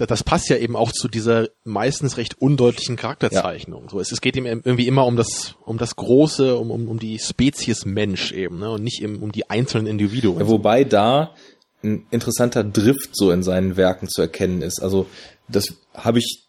das 0.07 0.23
passt 0.23 0.49
ja 0.49 0.57
eben 0.57 0.75
auch 0.75 0.91
zu 0.91 1.07
dieser 1.07 1.49
meistens 1.63 2.17
recht 2.17 2.41
undeutlichen 2.41 2.95
Charakterzeichnung. 2.95 3.83
Ja. 3.83 3.89
So, 3.91 3.99
es, 3.99 4.11
es 4.11 4.21
geht 4.21 4.35
ihm 4.35 4.45
irgendwie 4.45 4.87
immer 4.87 5.05
um 5.05 5.15
das, 5.15 5.55
um 5.65 5.77
das 5.77 5.95
Große, 5.95 6.55
um, 6.55 6.71
um, 6.71 6.87
um 6.87 6.99
die 6.99 7.19
Spezies 7.19 7.85
Mensch 7.85 8.31
eben, 8.31 8.59
ne, 8.59 8.71
und 8.71 8.83
nicht 8.83 9.01
eben 9.01 9.17
um 9.17 9.31
die 9.31 9.49
einzelnen 9.49 9.87
Individuen. 9.87 10.39
Ja, 10.39 10.47
wobei 10.47 10.83
da 10.83 11.35
ein 11.83 12.05
interessanter 12.11 12.63
Drift 12.63 13.09
so 13.13 13.31
in 13.31 13.43
seinen 13.43 13.75
Werken 13.75 14.07
zu 14.07 14.21
erkennen 14.21 14.61
ist. 14.61 14.81
Also 14.81 15.07
das 15.47 15.73
habe 15.93 16.19
ich, 16.19 16.43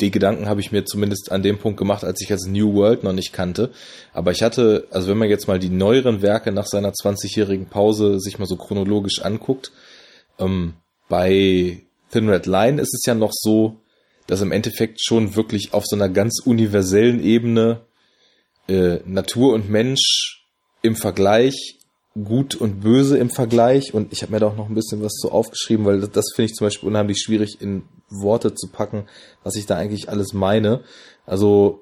die 0.00 0.10
Gedanken 0.10 0.48
habe 0.48 0.60
ich 0.60 0.72
mir 0.72 0.84
zumindest 0.84 1.32
an 1.32 1.42
dem 1.42 1.58
Punkt 1.58 1.78
gemacht, 1.78 2.04
als 2.04 2.20
ich 2.20 2.30
als 2.30 2.46
New 2.46 2.74
World 2.74 3.04
noch 3.04 3.12
nicht 3.12 3.32
kannte. 3.32 3.70
Aber 4.12 4.32
ich 4.32 4.42
hatte, 4.42 4.86
also 4.90 5.08
wenn 5.08 5.18
man 5.18 5.28
jetzt 5.28 5.48
mal 5.48 5.58
die 5.58 5.68
neueren 5.68 6.22
Werke 6.22 6.52
nach 6.52 6.66
seiner 6.66 6.92
20-jährigen 6.92 7.66
Pause 7.66 8.20
sich 8.20 8.38
mal 8.38 8.46
so 8.46 8.56
chronologisch 8.56 9.22
anguckt, 9.22 9.72
ähm, 10.38 10.74
bei 11.08 11.82
Thin 12.10 12.28
Red 12.28 12.46
Line 12.46 12.80
ist 12.80 12.94
es 12.94 13.04
ja 13.06 13.14
noch 13.14 13.32
so, 13.32 13.80
dass 14.26 14.40
im 14.40 14.52
Endeffekt 14.52 15.04
schon 15.04 15.36
wirklich 15.36 15.74
auf 15.74 15.84
so 15.86 15.96
einer 15.96 16.08
ganz 16.08 16.40
universellen 16.44 17.22
Ebene 17.22 17.82
äh, 18.68 18.98
Natur 19.04 19.54
und 19.54 19.68
Mensch 19.68 20.46
im 20.82 20.96
Vergleich, 20.96 21.78
gut 22.14 22.54
und 22.54 22.80
böse 22.80 23.18
im 23.18 23.28
Vergleich 23.28 23.92
und 23.92 24.12
ich 24.12 24.22
habe 24.22 24.32
mir 24.32 24.38
da 24.38 24.46
auch 24.46 24.56
noch 24.56 24.68
ein 24.68 24.74
bisschen 24.74 25.02
was 25.02 25.14
so 25.16 25.32
aufgeschrieben, 25.32 25.84
weil 25.84 26.00
das, 26.00 26.10
das 26.10 26.32
finde 26.34 26.50
ich 26.50 26.54
zum 26.54 26.66
Beispiel 26.66 26.88
unheimlich 26.88 27.20
schwierig 27.20 27.60
in 27.60 27.82
Worte 28.08 28.54
zu 28.54 28.68
packen, 28.68 29.06
was 29.42 29.56
ich 29.56 29.66
da 29.66 29.76
eigentlich 29.76 30.08
alles 30.08 30.32
meine. 30.32 30.84
Also 31.26 31.80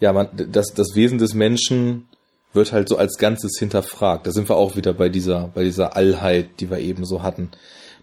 ja, 0.00 0.12
man, 0.12 0.28
das, 0.50 0.72
das 0.72 0.94
Wesen 0.94 1.18
des 1.18 1.34
Menschen 1.34 2.08
wird 2.52 2.72
halt 2.72 2.88
so 2.88 2.96
als 2.96 3.18
Ganzes 3.18 3.58
hinterfragt. 3.58 4.26
Da 4.26 4.32
sind 4.32 4.48
wir 4.48 4.56
auch 4.56 4.76
wieder 4.76 4.94
bei 4.94 5.08
dieser, 5.08 5.48
bei 5.48 5.64
dieser 5.64 5.96
Allheit, 5.96 6.60
die 6.60 6.70
wir 6.70 6.78
eben 6.78 7.04
so 7.04 7.22
hatten. 7.22 7.50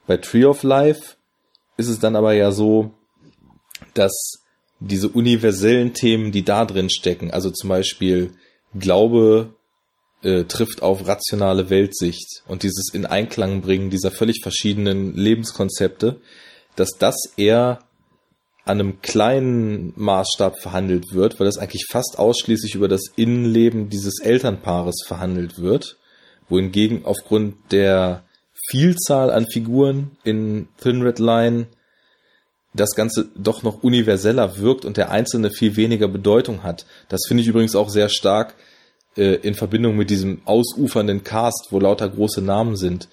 Bei 0.07 0.17
Tree 0.17 0.45
of 0.45 0.63
Life 0.63 1.15
ist 1.77 1.89
es 1.89 1.99
dann 1.99 2.15
aber 2.15 2.33
ja 2.33 2.51
so, 2.51 2.91
dass 3.93 4.43
diese 4.79 5.09
universellen 5.09 5.93
Themen, 5.93 6.31
die 6.31 6.43
da 6.43 6.65
drin 6.65 6.89
stecken, 6.89 7.31
also 7.31 7.49
zum 7.49 7.69
Beispiel 7.69 8.33
Glaube 8.77 9.55
äh, 10.21 10.43
trifft 10.43 10.81
auf 10.81 11.07
rationale 11.07 11.69
Weltsicht 11.69 12.43
und 12.47 12.63
dieses 12.63 12.93
in 12.93 13.05
Einklang 13.05 13.61
bringen 13.61 13.89
dieser 13.89 14.11
völlig 14.11 14.41
verschiedenen 14.43 15.15
Lebenskonzepte, 15.15 16.19
dass 16.75 16.91
das 16.99 17.15
eher 17.37 17.79
an 18.65 18.79
einem 18.79 19.01
kleinen 19.01 19.93
Maßstab 19.95 20.59
verhandelt 20.59 21.13
wird, 21.13 21.39
weil 21.39 21.45
das 21.45 21.57
eigentlich 21.57 21.85
fast 21.89 22.17
ausschließlich 22.17 22.73
über 22.73 22.87
das 22.87 23.03
Innenleben 23.15 23.89
dieses 23.89 24.19
Elternpaares 24.19 25.03
verhandelt 25.05 25.59
wird, 25.59 25.97
wohingegen 26.49 27.05
aufgrund 27.05 27.55
der 27.71 28.23
Vielzahl 28.69 29.29
an 29.29 29.45
Figuren 29.45 30.17
in 30.23 30.67
Thin 30.81 31.03
Red 31.03 31.19
Line 31.19 31.67
das 32.73 32.95
Ganze 32.95 33.29
doch 33.35 33.63
noch 33.63 33.83
universeller 33.83 34.57
wirkt 34.57 34.83
und 34.83 34.97
der 34.97 35.11
Einzelne 35.11 35.51
viel 35.51 35.75
weniger 35.75 36.07
Bedeutung 36.07 36.63
hat. 36.63 36.85
Das 37.07 37.21
finde 37.27 37.41
ich 37.41 37.47
übrigens 37.47 37.75
auch 37.75 37.89
sehr 37.89 38.09
stark 38.09 38.55
äh, 39.15 39.35
in 39.35 39.53
Verbindung 39.53 39.95
mit 39.95 40.09
diesem 40.09 40.41
ausufernden 40.45 41.23
Cast, 41.23 41.67
wo 41.69 41.79
lauter 41.79 42.09
große 42.09 42.41
Namen 42.41 42.75
sind. 42.75 43.07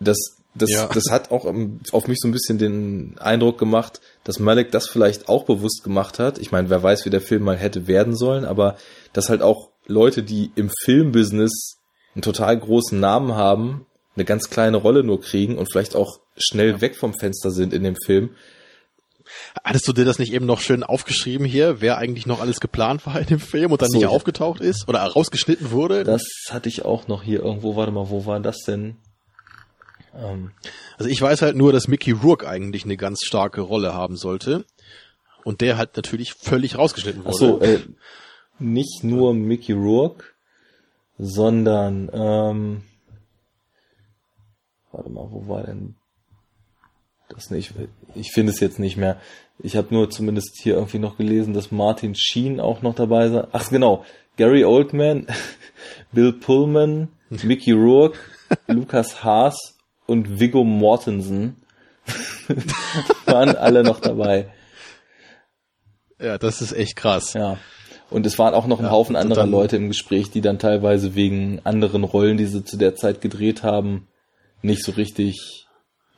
Das, 0.00 0.16
das, 0.54 0.70
ja. 0.70 0.86
das 0.86 1.04
hat 1.10 1.30
auch 1.30 1.46
auf 1.92 2.08
mich 2.08 2.18
so 2.20 2.28
ein 2.28 2.32
bisschen 2.32 2.58
den 2.58 3.16
Eindruck 3.18 3.58
gemacht, 3.58 4.00
dass 4.24 4.38
Malek 4.38 4.70
das 4.70 4.88
vielleicht 4.88 5.28
auch 5.28 5.44
bewusst 5.44 5.82
gemacht 5.82 6.18
hat. 6.18 6.38
Ich 6.38 6.52
meine, 6.52 6.68
wer 6.68 6.82
weiß, 6.82 7.06
wie 7.06 7.10
der 7.10 7.22
Film 7.22 7.42
mal 7.42 7.56
hätte 7.56 7.86
werden 7.86 8.14
sollen, 8.14 8.44
aber 8.44 8.76
dass 9.12 9.30
halt 9.30 9.40
auch 9.40 9.70
Leute, 9.86 10.22
die 10.22 10.52
im 10.54 10.70
Filmbusiness 10.84 11.78
einen 12.14 12.22
total 12.22 12.58
großen 12.58 13.00
Namen 13.00 13.34
haben, 13.34 13.86
eine 14.14 14.24
ganz 14.26 14.50
kleine 14.50 14.76
Rolle 14.76 15.04
nur 15.04 15.20
kriegen 15.20 15.56
und 15.56 15.70
vielleicht 15.70 15.96
auch 15.96 16.20
schnell 16.36 16.72
ja. 16.72 16.80
weg 16.82 16.96
vom 16.96 17.14
Fenster 17.14 17.50
sind 17.50 17.72
in 17.72 17.82
dem 17.82 17.96
Film. 18.04 18.30
Hattest 19.64 19.88
du 19.88 19.94
dir 19.94 20.04
das 20.04 20.18
nicht 20.18 20.32
eben 20.34 20.44
noch 20.44 20.60
schön 20.60 20.82
aufgeschrieben 20.82 21.46
hier, 21.46 21.80
wer 21.80 21.96
eigentlich 21.96 22.26
noch 22.26 22.40
alles 22.40 22.60
geplant 22.60 23.06
war 23.06 23.18
in 23.18 23.26
dem 23.26 23.40
Film 23.40 23.72
und 23.72 23.80
dann 23.80 23.88
so, 23.88 23.98
nicht 23.98 24.06
aufgetaucht 24.06 24.60
ist 24.60 24.86
oder 24.88 25.00
rausgeschnitten 25.00 25.70
wurde? 25.70 26.04
Das 26.04 26.24
hatte 26.50 26.68
ich 26.68 26.84
auch 26.84 27.08
noch 27.08 27.22
hier 27.22 27.40
irgendwo. 27.40 27.76
Warte 27.76 27.92
mal, 27.92 28.10
wo 28.10 28.26
war 28.26 28.40
das 28.40 28.58
denn? 28.66 28.96
Ähm. 30.14 30.52
Also 30.98 31.10
ich 31.10 31.20
weiß 31.20 31.42
halt 31.42 31.56
nur, 31.56 31.72
dass 31.72 31.88
Mickey 31.88 32.12
Rourke 32.12 32.48
eigentlich 32.48 32.84
eine 32.84 32.96
ganz 32.96 33.20
starke 33.24 33.60
Rolle 33.60 33.94
haben 33.94 34.16
sollte 34.16 34.64
und 35.44 35.60
der 35.60 35.76
halt 35.76 35.96
natürlich 35.96 36.34
völlig 36.34 36.78
rausgeschnitten 36.78 37.24
wurde. 37.24 37.34
Ach 37.34 37.38
so, 37.38 37.60
äh, 37.60 37.80
nicht 38.58 39.02
nur 39.02 39.34
Mickey 39.34 39.72
Rourke, 39.72 40.24
sondern 41.18 42.10
ähm, 42.12 42.82
Warte 44.92 45.08
mal, 45.08 45.26
wo 45.30 45.48
war 45.48 45.62
denn 45.64 45.94
das 47.30 47.50
nicht? 47.50 47.72
Ich 48.14 48.32
finde 48.32 48.52
es 48.52 48.60
jetzt 48.60 48.78
nicht 48.78 48.98
mehr. 48.98 49.18
Ich 49.58 49.76
habe 49.76 49.94
nur 49.94 50.10
zumindest 50.10 50.60
hier 50.60 50.74
irgendwie 50.74 50.98
noch 50.98 51.16
gelesen, 51.16 51.54
dass 51.54 51.72
Martin 51.72 52.14
Sheen 52.14 52.60
auch 52.60 52.82
noch 52.82 52.94
dabei 52.94 53.28
sei. 53.28 53.46
Ach 53.52 53.70
genau, 53.70 54.04
Gary 54.36 54.64
Oldman, 54.64 55.26
Bill 56.12 56.32
Pullman, 56.34 57.08
Mickey 57.30 57.72
Rourke, 57.72 58.18
Lukas 58.66 59.24
Haas 59.24 59.78
und 60.12 60.38
Viggo 60.38 60.62
Mortensen 60.62 61.56
waren 63.26 63.56
alle 63.56 63.82
noch 63.82 63.98
dabei. 63.98 64.52
Ja, 66.20 66.38
das 66.38 66.60
ist 66.60 66.72
echt 66.72 66.96
krass. 66.96 67.32
Ja. 67.32 67.56
Und 68.10 68.26
es 68.26 68.38
waren 68.38 68.54
auch 68.54 68.66
noch 68.66 68.78
ein 68.78 68.84
ja, 68.84 68.90
Haufen 68.90 69.16
anderer 69.16 69.46
Leute 69.46 69.76
im 69.76 69.88
Gespräch, 69.88 70.30
die 70.30 70.42
dann 70.42 70.58
teilweise 70.58 71.14
wegen 71.14 71.60
anderen 71.64 72.04
Rollen, 72.04 72.36
die 72.36 72.44
sie 72.44 72.62
zu 72.62 72.76
der 72.76 72.94
Zeit 72.94 73.22
gedreht 73.22 73.62
haben, 73.62 74.06
nicht 74.60 74.84
so 74.84 74.92
richtig 74.92 75.66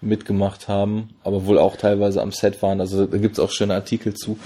mitgemacht 0.00 0.66
haben, 0.68 1.10
aber 1.22 1.46
wohl 1.46 1.58
auch 1.58 1.76
teilweise 1.76 2.20
am 2.20 2.32
Set 2.32 2.60
waren. 2.62 2.80
Also 2.80 3.06
da 3.06 3.16
gibt's 3.16 3.38
auch 3.38 3.50
schöne 3.50 3.74
Artikel 3.74 4.12
zu. 4.12 4.38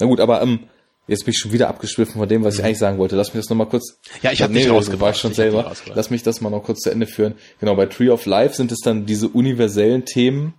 Na 0.00 0.06
gut, 0.06 0.20
aber 0.20 0.42
ähm, 0.42 0.64
jetzt 1.06 1.24
bin 1.24 1.32
ich 1.32 1.38
schon 1.38 1.52
wieder 1.52 1.68
abgeschwiffen 1.68 2.18
von 2.18 2.28
dem, 2.28 2.44
was 2.44 2.54
ich 2.54 2.60
mhm. 2.60 2.66
eigentlich 2.66 2.78
sagen 2.78 2.98
wollte. 2.98 3.16
Lass 3.16 3.34
mich 3.34 3.42
das 3.42 3.50
nochmal 3.50 3.68
kurz. 3.68 3.98
Ja, 4.22 4.32
ich 4.32 4.42
habe 4.42 4.52
nee, 4.52 4.60
nicht 4.60 4.68
ich 4.68 5.16
schon 5.16 5.30
ich 5.30 5.36
selber. 5.36 5.72
Lass 5.94 6.10
mich 6.10 6.22
das 6.22 6.40
mal 6.40 6.50
noch 6.50 6.62
kurz 6.62 6.80
zu 6.80 6.90
Ende 6.90 7.06
führen. 7.06 7.34
Genau, 7.60 7.74
bei 7.74 7.86
Tree 7.86 8.10
of 8.10 8.26
Life 8.26 8.54
sind 8.54 8.72
es 8.72 8.80
dann 8.80 9.06
diese 9.06 9.28
universellen 9.28 10.04
Themen, 10.04 10.54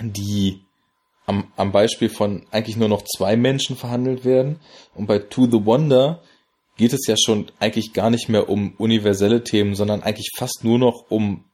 die 0.00 0.60
am, 1.26 1.48
am 1.56 1.72
Beispiel 1.72 2.08
von 2.08 2.46
eigentlich 2.50 2.76
nur 2.76 2.88
noch 2.88 3.02
zwei 3.04 3.36
Menschen 3.36 3.76
verhandelt 3.76 4.24
werden. 4.24 4.60
Und 4.94 5.06
bei 5.06 5.18
To 5.18 5.46
the 5.46 5.64
Wonder 5.64 6.20
geht 6.76 6.92
es 6.92 7.06
ja 7.06 7.16
schon 7.16 7.46
eigentlich 7.60 7.92
gar 7.92 8.10
nicht 8.10 8.28
mehr 8.28 8.48
um 8.48 8.74
universelle 8.78 9.44
Themen, 9.44 9.74
sondern 9.74 10.02
eigentlich 10.02 10.30
fast 10.36 10.64
nur 10.64 10.78
noch 10.78 11.10
um 11.10 11.44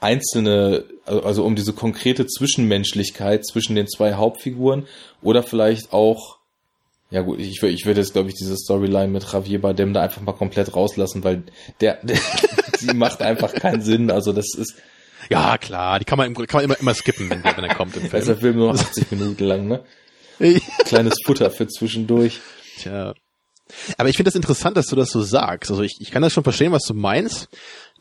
einzelne, 0.00 0.84
also 1.06 1.44
um 1.44 1.56
diese 1.56 1.72
konkrete 1.72 2.26
Zwischenmenschlichkeit 2.26 3.46
zwischen 3.46 3.74
den 3.74 3.88
zwei 3.88 4.14
Hauptfiguren 4.14 4.86
oder 5.22 5.42
vielleicht 5.42 5.92
auch, 5.92 6.35
ja 7.10 7.22
gut, 7.22 7.38
ich, 7.38 7.62
ich 7.62 7.86
würde 7.86 8.00
jetzt 8.00 8.12
glaube 8.12 8.28
ich 8.28 8.34
diese 8.34 8.56
Storyline 8.56 9.08
mit 9.08 9.30
Javier 9.32 9.60
Bardem 9.60 9.94
da 9.94 10.02
einfach 10.02 10.22
mal 10.22 10.32
komplett 10.32 10.74
rauslassen, 10.74 11.24
weil 11.24 11.44
der, 11.80 11.98
der 12.02 12.18
die 12.80 12.94
macht 12.94 13.22
einfach 13.22 13.52
keinen 13.54 13.82
Sinn, 13.82 14.10
also 14.10 14.32
das 14.32 14.54
ist, 14.56 14.74
ja, 15.30 15.58
klar, 15.58 15.98
die 15.98 16.04
kann 16.04 16.18
man, 16.18 16.34
kann 16.34 16.46
man 16.52 16.64
immer, 16.64 16.78
immer 16.78 16.94
skippen, 16.94 17.28
wenn 17.30 17.42
der, 17.42 17.56
wenn 17.56 17.64
er 17.64 17.74
kommt 17.74 17.96
im 17.96 18.02
Film. 18.02 18.14
Also 18.14 18.32
der 18.32 18.40
Film 18.40 18.56
nur 18.56 18.70
80 18.74 19.10
Minuten 19.10 19.44
lang, 19.44 19.66
ne? 19.66 19.84
Kleines 20.84 21.16
Futter 21.24 21.50
für 21.50 21.66
zwischendurch. 21.66 22.40
Tja. 22.78 23.14
Aber 23.98 24.08
ich 24.08 24.16
finde 24.16 24.28
das 24.28 24.36
interessant, 24.36 24.76
dass 24.76 24.86
du 24.86 24.96
das 24.96 25.10
so 25.10 25.22
sagst. 25.22 25.70
Also 25.70 25.82
ich, 25.82 25.96
ich 26.00 26.10
kann 26.10 26.22
das 26.22 26.32
schon 26.32 26.44
verstehen, 26.44 26.72
was 26.72 26.84
du 26.84 26.94
meinst. 26.94 27.48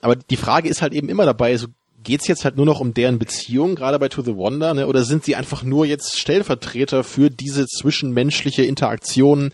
Aber 0.01 0.15
die 0.15 0.37
Frage 0.37 0.69
ist 0.69 0.81
halt 0.81 0.93
eben 0.93 1.09
immer 1.09 1.25
dabei, 1.25 1.57
so 1.57 1.67
geht's 2.05 2.27
jetzt 2.27 2.45
halt 2.45 2.55
nur 2.55 2.65
noch 2.65 2.79
um 2.79 2.93
deren 2.93 3.19
Beziehung, 3.19 3.75
gerade 3.75 3.99
bei 3.99 4.07
To 4.07 4.21
the 4.21 4.35
Wonder, 4.35 4.73
ne? 4.73 4.87
oder 4.87 5.03
sind 5.03 5.25
sie 5.25 5.35
einfach 5.35 5.63
nur 5.63 5.85
jetzt 5.85 6.17
Stellvertreter 6.17 7.03
für 7.03 7.29
diese 7.29 7.65
zwischenmenschliche 7.65 8.63
Interaktion 8.63 9.51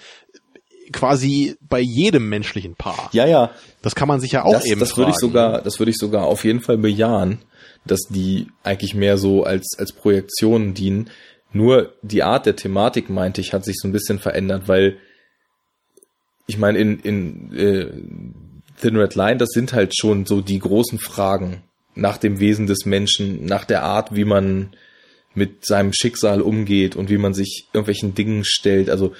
quasi 0.92 1.56
bei 1.62 1.80
jedem 1.80 2.30
menschlichen 2.30 2.76
Paar. 2.76 3.10
Ja, 3.14 3.26
ja. 3.26 3.52
Das 3.82 3.96
kann 3.96 4.08
man 4.08 4.20
sich 4.20 4.34
ja 4.34 4.44
auch 4.44 4.54
das, 4.54 4.66
eben 4.66 4.80
Das 4.80 4.98
würde 4.98 5.12
ich 5.12 5.18
sogar, 5.18 5.62
das 5.62 5.80
würde 5.80 5.90
ich 5.90 5.98
sogar 5.98 6.26
auf 6.26 6.44
jeden 6.44 6.60
Fall 6.60 6.78
bejahen, 6.78 7.40
dass 7.86 8.02
die 8.10 8.48
eigentlich 8.64 8.94
mehr 8.94 9.18
so 9.18 9.44
als, 9.44 9.76
als 9.80 9.94
Projektionen 9.94 10.74
dienen. 10.74 11.10
Nur 11.54 11.94
die 12.02 12.24
Art 12.24 12.46
der 12.46 12.56
Thematik, 12.56 13.10
meinte 13.10 13.42
ich, 13.42 13.54
hat 13.54 13.66
sich 13.66 13.78
so 13.80 13.88
ein 13.88 13.92
bisschen 13.92 14.20
verändert, 14.20 14.68
weil 14.68 14.98
ich 16.46 16.58
meine, 16.58 16.78
in, 16.78 17.00
in 17.00 17.54
äh, 17.56 17.88
Thin 18.82 18.98
Red 18.98 19.16
Line, 19.16 19.38
das 19.38 19.50
sind 19.50 19.74
halt 19.74 19.96
schon 19.98 20.26
so 20.26 20.42
die 20.42 20.60
großen 20.60 21.00
Fragen 21.00 21.64
nach 21.96 22.18
dem 22.18 22.40
Wesen 22.40 22.68
des 22.68 22.86
Menschen, 22.86 23.46
nach 23.46 23.66
der 23.66 23.84
Art, 23.84 24.16
wie 24.16 24.26
man 24.26 24.72
mit 25.34 25.66
seinem 25.66 25.94
Schicksal 25.94 26.42
umgeht 26.42 26.96
und 26.96 27.10
wie 27.10 27.18
man 27.18 27.34
sich 27.34 27.68
irgendwelchen 27.74 28.16
Dingen 28.16 28.44
stellt. 28.44 28.90
Also 28.90 29.14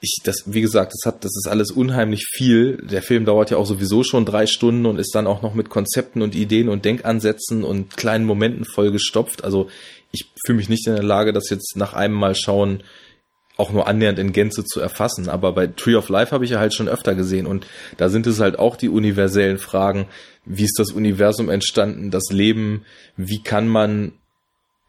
ich, 0.00 0.18
das, 0.24 0.42
wie 0.46 0.60
gesagt, 0.60 0.92
das 0.92 1.06
hat, 1.06 1.24
das 1.24 1.32
ist 1.36 1.48
alles 1.48 1.70
unheimlich 1.70 2.26
viel. 2.32 2.78
Der 2.78 3.02
Film 3.02 3.24
dauert 3.24 3.50
ja 3.50 3.56
auch 3.56 3.66
sowieso 3.66 4.02
schon 4.02 4.24
drei 4.24 4.46
Stunden 4.46 4.86
und 4.86 4.98
ist 4.98 5.14
dann 5.14 5.28
auch 5.28 5.42
noch 5.42 5.54
mit 5.54 5.70
Konzepten 5.70 6.22
und 6.22 6.34
Ideen 6.34 6.68
und 6.68 6.84
Denkansätzen 6.84 7.62
und 7.62 7.96
kleinen 7.96 8.24
Momenten 8.24 8.64
vollgestopft. 8.64 9.44
Also 9.44 9.68
ich 10.10 10.26
fühle 10.44 10.58
mich 10.58 10.68
nicht 10.68 10.86
in 10.86 10.94
der 10.94 11.04
Lage, 11.04 11.32
das 11.32 11.50
jetzt 11.50 11.76
nach 11.76 11.92
einem 11.94 12.14
Mal 12.14 12.34
schauen 12.34 12.82
auch 13.56 13.70
nur 13.70 13.86
annähernd 13.86 14.18
in 14.18 14.32
Gänze 14.32 14.64
zu 14.64 14.80
erfassen. 14.80 15.28
Aber 15.28 15.52
bei 15.52 15.68
Tree 15.68 15.94
of 15.94 16.08
Life 16.08 16.32
habe 16.32 16.44
ich 16.44 16.50
ja 16.50 16.58
halt 16.58 16.74
schon 16.74 16.88
öfter 16.88 17.14
gesehen 17.14 17.46
und 17.46 17.66
da 17.96 18.08
sind 18.08 18.26
es 18.26 18.40
halt 18.40 18.58
auch 18.58 18.76
die 18.76 18.88
universellen 18.88 19.58
Fragen. 19.58 20.06
Wie 20.44 20.64
ist 20.64 20.78
das 20.78 20.90
Universum 20.90 21.48
entstanden? 21.48 22.10
Das 22.10 22.30
Leben? 22.30 22.84
Wie 23.16 23.42
kann 23.42 23.68
man 23.68 24.12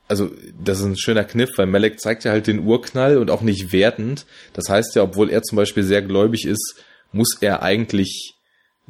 also 0.07 0.30
das 0.64 0.80
ist 0.80 0.85
ein 0.85 0.98
schöner 0.98 1.23
Kniff, 1.23 1.57
weil 1.57 1.65
Malek 1.65 1.99
zeigt 1.99 2.23
ja 2.23 2.32
halt 2.32 2.48
den 2.48 2.59
Urknall 2.59 3.17
und 3.17 3.32
auch 3.32 3.41
nicht 3.41 3.72
wertend. 3.72 4.25
Das 4.53 4.69
heißt 4.69 4.95
ja, 4.95 5.03
obwohl 5.03 5.30
er 5.30 5.41
zum 5.43 5.56
Beispiel 5.56 5.83
sehr 5.83 6.01
gläubig 6.01 6.45
ist, 6.45 6.83
muss 7.11 7.38
er 7.41 7.64
eigentlich 7.64 8.35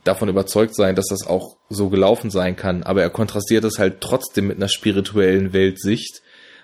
davon 0.04 0.28
überzeugt 0.28 0.76
sein, 0.76 0.96
dass 0.96 1.08
das 1.08 1.26
auch 1.26 1.58
so 1.70 1.90
gelaufen 1.90 2.30
sein 2.30 2.56
kann. 2.56 2.84
Aber 2.84 3.02
er 3.02 3.10
kontrastiert 3.10 3.64
das 3.64 3.78
halt 3.78 4.02
trotzdem 4.02 4.48
mit 4.48 4.58
einer 4.58 4.68
spirituellen 4.68 5.54
Weltsicht. 5.54 6.22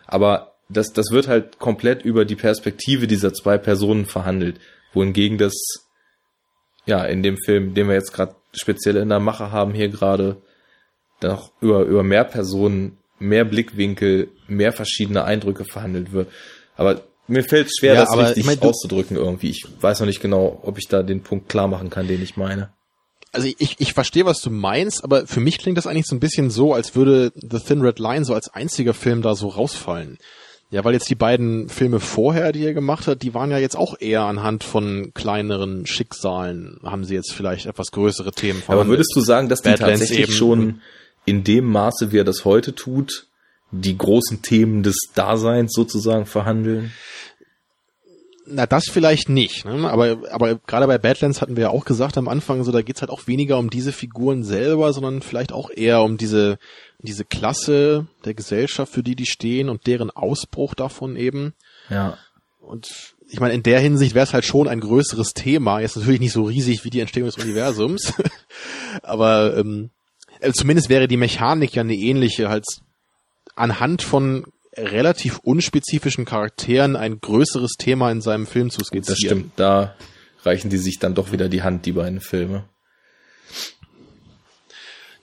Aber 0.08 0.56
das, 0.68 0.94
das 0.94 1.12
wird 1.12 1.28
halt 1.28 1.60
komplett 1.60 2.04
über 2.04 2.26
die 2.26 2.36
Perspektive 2.36 3.08
dieser 3.08 3.34
zwei 3.34 3.58
Personen 3.58 4.06
verhandelt. 4.06 4.60
Wohingegen 4.94 5.38
das, 5.38 5.54
ja, 6.86 7.06
in 7.06 7.24
dem 7.24 7.38
Film, 7.46 7.76
den 7.76 7.88
wir 7.88 7.96
jetzt 7.96 8.14
gerade 8.14 8.36
speziell 8.52 8.98
in 8.98 9.10
der 9.10 9.20
Mache 9.20 9.52
haben, 9.52 9.74
hier 9.74 9.90
gerade, 9.90 10.38
noch 11.22 11.52
über, 11.62 11.84
über 11.84 12.04
mehr 12.04 12.24
Personen 12.24 12.98
mehr 13.20 13.46
Blickwinkel, 13.46 14.30
mehr 14.48 14.74
verschiedene 14.74 15.24
Eindrücke 15.24 15.66
verhandelt 15.66 16.12
wird. 16.12 16.30
Aber 16.76 17.02
mir 17.28 17.44
fällt 17.44 17.68
es 17.68 17.74
schwer, 17.78 17.94
ja, 17.94 18.06
das 18.06 18.18
richtig 18.18 18.38
ich 18.38 18.46
mein, 18.46 18.60
auszudrücken 18.62 19.18
irgendwie. 19.18 19.50
Ich 19.50 19.66
weiß 19.80 20.00
noch 20.00 20.08
nicht 20.08 20.22
genau, 20.22 20.60
ob 20.64 20.78
ich 20.78 20.88
da 20.88 21.04
den 21.04 21.22
Punkt 21.22 21.50
klar 21.50 21.68
machen 21.68 21.90
kann, 21.90 22.08
den 22.08 22.24
ich 22.24 22.38
meine. 22.38 22.70
Also 23.32 23.48
ich, 23.60 23.76
ich 23.78 23.94
verstehe, 23.94 24.26
was 24.26 24.42
du 24.42 24.50
meinst, 24.50 25.04
aber 25.04 25.28
für 25.28 25.40
mich 25.40 25.60
klingt 25.60 25.78
das 25.78 25.86
eigentlich 25.86 26.08
so 26.08 26.16
ein 26.16 26.20
bisschen 26.20 26.50
so, 26.50 26.74
als 26.74 26.96
würde 26.96 27.32
The 27.36 27.60
Thin 27.60 27.82
Red 27.82 28.00
Line 28.00 28.26
so 28.26 28.34
als 28.34 28.52
einziger 28.52 28.96
Film 28.96 29.22
da 29.22 29.36
so 29.36 29.50
rausfallen. 29.50 30.18
Ja, 30.72 30.84
weil 30.84 30.94
jetzt 30.94 31.10
die 31.10 31.16
beiden 31.16 31.68
Filme 31.68 32.00
vorher, 32.00 32.52
die 32.52 32.64
er 32.64 32.76
gemacht 32.76 33.08
hat, 33.08 33.24
die 33.24 33.34
waren 33.34 33.50
ja 33.50 33.58
jetzt 33.58 33.76
auch 33.76 34.00
eher 34.00 34.22
anhand 34.22 34.64
von 34.64 35.12
kleineren 35.16 35.88
Schicksalen, 35.88 36.80
haben 36.84 37.06
sie 37.06 37.16
jetzt 37.16 37.34
vielleicht 37.34 37.66
etwas 37.66 37.92
größere 37.92 38.32
Themen 38.32 38.62
verhandelt. 38.62 38.86
Aber 38.86 38.90
würdest 38.90 39.12
du 39.16 39.22
sagen, 39.22 39.50
dass 39.50 39.62
die 39.62 39.70
Badlands 39.70 40.02
tatsächlich 40.02 40.28
eben, 40.28 40.32
schon 40.32 40.82
in 41.26 41.44
dem 41.44 41.66
Maße, 41.66 42.12
wie 42.12 42.20
er 42.20 42.24
das 42.24 42.46
heute 42.46 42.76
tut, 42.76 43.26
die 43.72 43.98
großen 43.98 44.44
Themen 44.44 44.84
des 44.84 44.96
Daseins 45.16 45.74
sozusagen 45.74 46.28
verhandeln? 46.28 46.92
Na, 48.52 48.66
das 48.66 48.86
vielleicht 48.90 49.30
nicht, 49.30 49.66
ne? 49.66 49.90
aber, 49.90 50.18
aber 50.32 50.56
gerade 50.56 50.88
bei 50.88 50.98
Badlands 50.98 51.42
hatten 51.42 51.56
wir 51.56 51.64
ja 51.64 51.70
auch 51.70 51.86
gesagt 51.86 52.18
am 52.18 52.28
Anfang, 52.28 52.64
so 52.64 52.72
da 52.72 52.82
geht's 52.82 53.02
halt 53.02 53.12
auch 53.12 53.28
weniger 53.28 53.60
um 53.60 53.70
diese 53.70 53.92
Figuren 53.92 54.44
selber, 54.44 54.92
sondern 54.92 55.22
vielleicht 55.22 55.52
auch 55.52 55.70
eher 55.70 56.02
um 56.02 56.18
diese, 56.18 56.58
diese 57.00 57.26
Klasse 57.26 58.08
der 58.26 58.34
Gesellschaft, 58.34 58.92
für 58.92 59.04
die 59.04 59.16
die 59.16 59.28
stehen 59.28 59.70
und 59.70 59.86
deren 59.86 60.10
Ausbruch 60.10 60.74
davon 60.74 61.16
eben. 61.16 61.54
Ja. 61.90 62.18
Und 62.60 63.16
ich 63.28 63.40
meine, 63.40 63.54
in 63.54 63.64
der 63.64 63.80
Hinsicht 63.80 64.16
wäre 64.16 64.26
es 64.26 64.34
halt 64.34 64.46
schon 64.46 64.68
ein 64.68 64.80
größeres 64.80 65.34
Thema, 65.34 65.80
jetzt 65.80 65.98
natürlich 65.98 66.20
nicht 66.20 66.34
so 66.34 66.44
riesig 66.44 66.84
wie 66.84 66.90
die 66.90 67.02
Entstehung 67.02 67.28
des 67.28 67.38
Universums, 67.38 68.14
aber 69.04 69.58
ähm, 69.58 69.92
äh, 70.40 70.52
zumindest 70.54 70.90
wäre 70.90 71.08
die 71.08 71.18
Mechanik 71.18 71.76
ja 71.76 71.82
eine 71.82 71.96
ähnliche, 71.96 72.50
halt 72.50 72.66
anhand 73.56 74.02
von 74.02 74.46
relativ 74.76 75.40
unspezifischen 75.40 76.26
Charakteren 76.26 76.96
ein 76.96 77.20
größeres 77.20 77.74
Thema 77.78 78.12
in 78.12 78.22
seinem 78.22 78.46
Film 78.46 78.70
zu 78.70 78.84
skizzieren. 78.84 79.06
Das 79.06 79.18
stimmt, 79.18 79.52
da 79.56 79.96
reichen 80.44 80.70
die 80.70 80.78
sich 80.78 81.00
dann 81.00 81.16
doch 81.16 81.32
wieder 81.32 81.50
die 81.50 81.64
Hand, 81.64 81.86
die 81.86 81.92
beiden 81.94 82.22
Filme. 82.22 82.66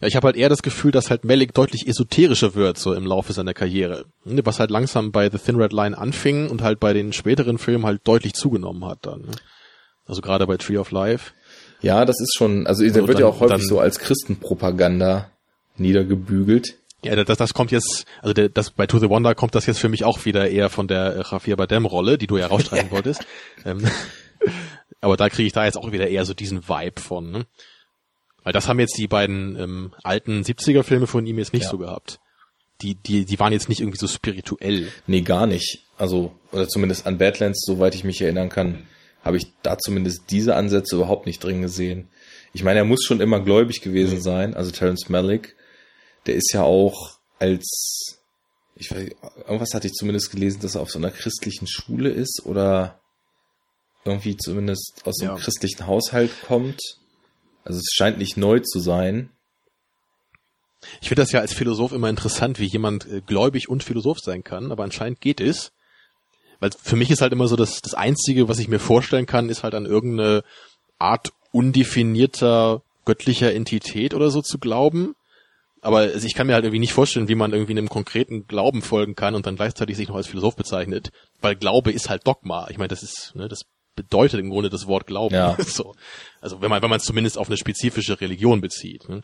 Ja, 0.00 0.08
ich 0.08 0.16
habe 0.16 0.26
halt 0.26 0.36
eher 0.36 0.50
das 0.50 0.62
Gefühl, 0.62 0.90
dass 0.90 1.08
halt 1.10 1.24
Malik 1.24 1.54
deutlich 1.54 1.88
esoterischer 1.88 2.54
wird 2.54 2.78
so 2.78 2.92
im 2.92 3.06
Laufe 3.06 3.32
seiner 3.32 3.54
Karriere. 3.54 4.04
Ne, 4.24 4.44
was 4.44 4.60
halt 4.60 4.70
langsam 4.70 5.10
bei 5.10 5.30
The 5.30 5.38
Thin 5.38 5.56
Red 5.56 5.72
Line 5.72 5.96
anfing 5.96 6.50
und 6.50 6.62
halt 6.62 6.80
bei 6.80 6.92
den 6.92 7.12
späteren 7.14 7.56
Filmen 7.56 7.86
halt 7.86 8.02
deutlich 8.04 8.34
zugenommen 8.34 8.84
hat 8.84 8.98
dann. 9.02 9.22
Ne? 9.22 9.32
Also 10.06 10.20
gerade 10.20 10.46
bei 10.46 10.58
Tree 10.58 10.76
of 10.76 10.90
Life. 10.90 11.32
Ja, 11.80 12.04
das 12.04 12.20
ist 12.20 12.34
schon, 12.36 12.66
also 12.66 12.82
der 12.82 12.94
also 12.94 13.08
wird 13.08 13.18
dann, 13.18 13.24
ja 13.24 13.28
auch 13.28 13.40
häufig 13.40 13.66
so 13.66 13.80
als 13.80 13.98
Christenpropaganda 13.98 15.30
niedergebügelt. 15.76 16.76
Ja, 17.06 17.24
das, 17.24 17.38
das 17.38 17.54
kommt 17.54 17.70
jetzt, 17.70 18.04
also 18.20 18.32
der, 18.32 18.48
das 18.48 18.70
bei 18.70 18.86
To 18.86 18.98
the 18.98 19.08
Wonder 19.08 19.34
kommt 19.34 19.54
das 19.54 19.66
jetzt 19.66 19.78
für 19.78 19.88
mich 19.88 20.04
auch 20.04 20.24
wieder 20.24 20.48
eher 20.48 20.70
von 20.70 20.88
der 20.88 21.24
Javier 21.30 21.56
Bardem-Rolle, 21.56 22.18
die 22.18 22.26
du 22.26 22.36
ja 22.36 22.46
rausstreichen 22.46 22.90
wolltest. 22.92 23.26
Ähm, 23.64 23.86
aber 25.00 25.16
da 25.16 25.28
kriege 25.28 25.46
ich 25.46 25.52
da 25.52 25.64
jetzt 25.64 25.76
auch 25.76 25.92
wieder 25.92 26.08
eher 26.08 26.24
so 26.24 26.34
diesen 26.34 26.68
Vibe 26.68 27.00
von. 27.00 27.30
Ne? 27.30 27.46
Weil 28.42 28.52
das 28.52 28.68
haben 28.68 28.78
jetzt 28.78 28.96
die 28.96 29.08
beiden 29.08 29.58
ähm, 29.58 29.94
alten 30.02 30.42
70er-Filme 30.42 31.06
von 31.06 31.26
ihm 31.26 31.38
jetzt 31.38 31.52
nicht 31.52 31.64
ja. 31.64 31.70
so 31.70 31.78
gehabt. 31.78 32.20
Die, 32.82 32.94
die, 32.94 33.24
die 33.24 33.38
waren 33.40 33.52
jetzt 33.52 33.68
nicht 33.68 33.80
irgendwie 33.80 33.98
so 33.98 34.06
spirituell. 34.06 34.88
Nee, 35.06 35.22
gar 35.22 35.46
nicht. 35.46 35.84
Also, 35.98 36.32
oder 36.52 36.68
zumindest 36.68 37.06
an 37.06 37.18
Badlands, 37.18 37.64
soweit 37.64 37.94
ich 37.94 38.04
mich 38.04 38.20
erinnern 38.20 38.50
kann, 38.50 38.86
habe 39.24 39.38
ich 39.38 39.48
da 39.62 39.78
zumindest 39.78 40.30
diese 40.30 40.54
Ansätze 40.54 40.96
überhaupt 40.96 41.26
nicht 41.26 41.42
drin 41.42 41.62
gesehen. 41.62 42.08
Ich 42.52 42.62
meine, 42.62 42.78
er 42.78 42.84
muss 42.84 43.04
schon 43.04 43.20
immer 43.20 43.40
gläubig 43.40 43.80
gewesen 43.80 44.18
mhm. 44.18 44.22
sein, 44.22 44.54
also 44.54 44.70
Terence 44.70 45.08
Malick. 45.08 45.56
Der 46.26 46.34
ist 46.34 46.52
ja 46.52 46.62
auch 46.62 47.18
als, 47.38 48.18
ich 48.74 48.90
weiß, 48.90 49.10
irgendwas 49.46 49.74
hatte 49.74 49.86
ich 49.86 49.94
zumindest 49.94 50.30
gelesen, 50.30 50.60
dass 50.60 50.74
er 50.74 50.82
auf 50.82 50.90
so 50.90 50.98
einer 50.98 51.10
christlichen 51.10 51.66
Schule 51.66 52.10
ist 52.10 52.42
oder 52.44 53.00
irgendwie 54.04 54.36
zumindest 54.36 55.02
aus 55.04 55.20
einem 55.20 55.32
ja. 55.32 55.36
christlichen 55.36 55.86
Haushalt 55.86 56.30
kommt. 56.46 56.80
Also 57.64 57.78
es 57.78 57.92
scheint 57.92 58.18
nicht 58.18 58.36
neu 58.36 58.60
zu 58.60 58.78
sein. 58.78 59.30
Ich 61.00 61.08
finde 61.08 61.22
das 61.22 61.32
ja 61.32 61.40
als 61.40 61.52
Philosoph 61.52 61.92
immer 61.92 62.08
interessant, 62.08 62.60
wie 62.60 62.66
jemand 62.66 63.06
äh, 63.06 63.20
gläubig 63.20 63.68
und 63.68 63.82
Philosoph 63.82 64.18
sein 64.20 64.44
kann, 64.44 64.70
aber 64.70 64.84
anscheinend 64.84 65.20
geht 65.20 65.40
es. 65.40 65.72
Weil 66.60 66.70
für 66.70 66.96
mich 66.96 67.10
ist 67.10 67.20
halt 67.20 67.32
immer 67.32 67.48
so, 67.48 67.56
dass 67.56 67.82
das 67.82 67.94
Einzige, 67.94 68.48
was 68.48 68.58
ich 68.58 68.68
mir 68.68 68.78
vorstellen 68.78 69.26
kann, 69.26 69.48
ist 69.48 69.62
halt 69.62 69.74
an 69.74 69.84
irgendeine 69.84 70.42
Art 70.98 71.32
undefinierter 71.52 72.82
göttlicher 73.04 73.52
Entität 73.54 74.14
oder 74.14 74.30
so 74.30 74.42
zu 74.42 74.58
glauben. 74.58 75.14
Aber 75.86 76.12
ich 76.16 76.34
kann 76.34 76.48
mir 76.48 76.54
halt 76.54 76.64
irgendwie 76.64 76.80
nicht 76.80 76.92
vorstellen, 76.92 77.28
wie 77.28 77.36
man 77.36 77.52
irgendwie 77.52 77.70
einem 77.70 77.88
konkreten 77.88 78.48
Glauben 78.48 78.82
folgen 78.82 79.14
kann 79.14 79.36
und 79.36 79.46
dann 79.46 79.54
gleichzeitig 79.54 79.96
sich 79.96 80.08
noch 80.08 80.16
als 80.16 80.26
Philosoph 80.26 80.56
bezeichnet. 80.56 81.12
Weil 81.40 81.54
Glaube 81.54 81.92
ist 81.92 82.10
halt 82.10 82.26
Dogma. 82.26 82.66
Ich 82.70 82.76
meine, 82.76 82.88
das 82.88 83.04
ist, 83.04 83.36
ne, 83.36 83.46
das 83.46 83.60
bedeutet 83.94 84.40
im 84.40 84.50
Grunde 84.50 84.68
das 84.68 84.88
Wort 84.88 85.06
Glauben. 85.06 85.36
Ja. 85.36 85.56
so. 85.64 85.94
Also 86.40 86.60
wenn 86.60 86.70
man, 86.70 86.82
wenn 86.82 86.90
man 86.90 86.98
es 86.98 87.04
zumindest 87.04 87.38
auf 87.38 87.46
eine 87.46 87.56
spezifische 87.56 88.20
Religion 88.20 88.60
bezieht. 88.60 89.08
Ne? 89.08 89.22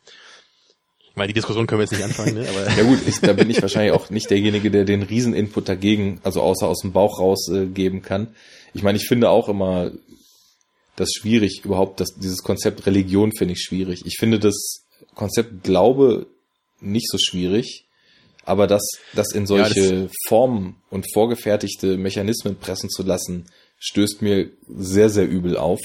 Ich 1.10 1.16
meine, 1.16 1.26
die 1.26 1.34
Diskussion 1.34 1.66
können 1.66 1.80
wir 1.80 1.82
jetzt 1.82 1.94
nicht 1.94 2.04
anfangen, 2.04 2.34
ne? 2.34 2.48
Aber 2.48 2.70
ja 2.76 2.84
gut, 2.84 3.00
ich, 3.08 3.18
da 3.18 3.32
bin 3.32 3.50
ich 3.50 3.60
wahrscheinlich 3.60 3.92
auch 3.92 4.10
nicht 4.10 4.30
derjenige, 4.30 4.70
der 4.70 4.84
den 4.84 5.02
Rieseninput 5.02 5.68
dagegen, 5.68 6.20
also 6.22 6.42
außer 6.42 6.68
aus 6.68 6.82
dem 6.82 6.92
Bauch 6.92 7.18
raus 7.18 7.48
äh, 7.48 7.66
geben 7.66 8.02
kann. 8.02 8.36
Ich 8.72 8.84
meine, 8.84 8.98
ich 8.98 9.08
finde 9.08 9.30
auch 9.30 9.48
immer 9.48 9.90
das 10.94 11.10
schwierig, 11.10 11.64
überhaupt 11.64 11.98
das, 11.98 12.14
dieses 12.14 12.44
Konzept 12.44 12.86
Religion 12.86 13.32
finde 13.32 13.54
ich 13.54 13.62
schwierig. 13.62 14.02
Ich 14.06 14.16
finde 14.16 14.38
das 14.38 14.84
Konzept 15.16 15.64
Glaube 15.64 16.28
nicht 16.82 17.08
so 17.08 17.18
schwierig, 17.18 17.86
aber 18.44 18.66
das, 18.66 18.82
das 19.14 19.32
in 19.32 19.46
solche 19.46 19.80
ja, 19.80 20.02
das 20.02 20.12
Formen 20.26 20.76
und 20.90 21.06
vorgefertigte 21.12 21.96
Mechanismen 21.96 22.56
pressen 22.56 22.90
zu 22.90 23.02
lassen, 23.02 23.46
stößt 23.78 24.22
mir 24.22 24.50
sehr, 24.68 25.10
sehr 25.10 25.28
übel 25.28 25.56
auf. 25.56 25.80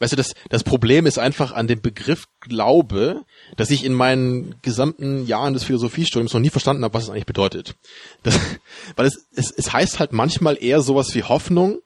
Weißt 0.00 0.12
du, 0.12 0.16
das, 0.16 0.34
das 0.48 0.62
Problem 0.62 1.06
ist 1.06 1.18
einfach 1.18 1.52
an 1.52 1.66
dem 1.66 1.80
Begriff 1.80 2.26
Glaube, 2.40 3.24
dass 3.56 3.70
ich 3.70 3.84
in 3.84 3.92
meinen 3.92 4.54
gesamten 4.62 5.26
Jahren 5.26 5.54
des 5.54 5.64
Philosophiestudiums 5.64 6.32
noch 6.32 6.40
nie 6.40 6.50
verstanden 6.50 6.84
habe, 6.84 6.94
was 6.94 7.04
es 7.04 7.10
eigentlich 7.10 7.26
bedeutet. 7.26 7.74
Das, 8.22 8.38
weil 8.96 9.06
es, 9.06 9.26
es, 9.34 9.50
es 9.50 9.72
heißt 9.72 9.98
halt 9.98 10.12
manchmal 10.12 10.56
eher 10.62 10.82
sowas 10.82 11.14
wie 11.14 11.24
Hoffnung 11.24 11.80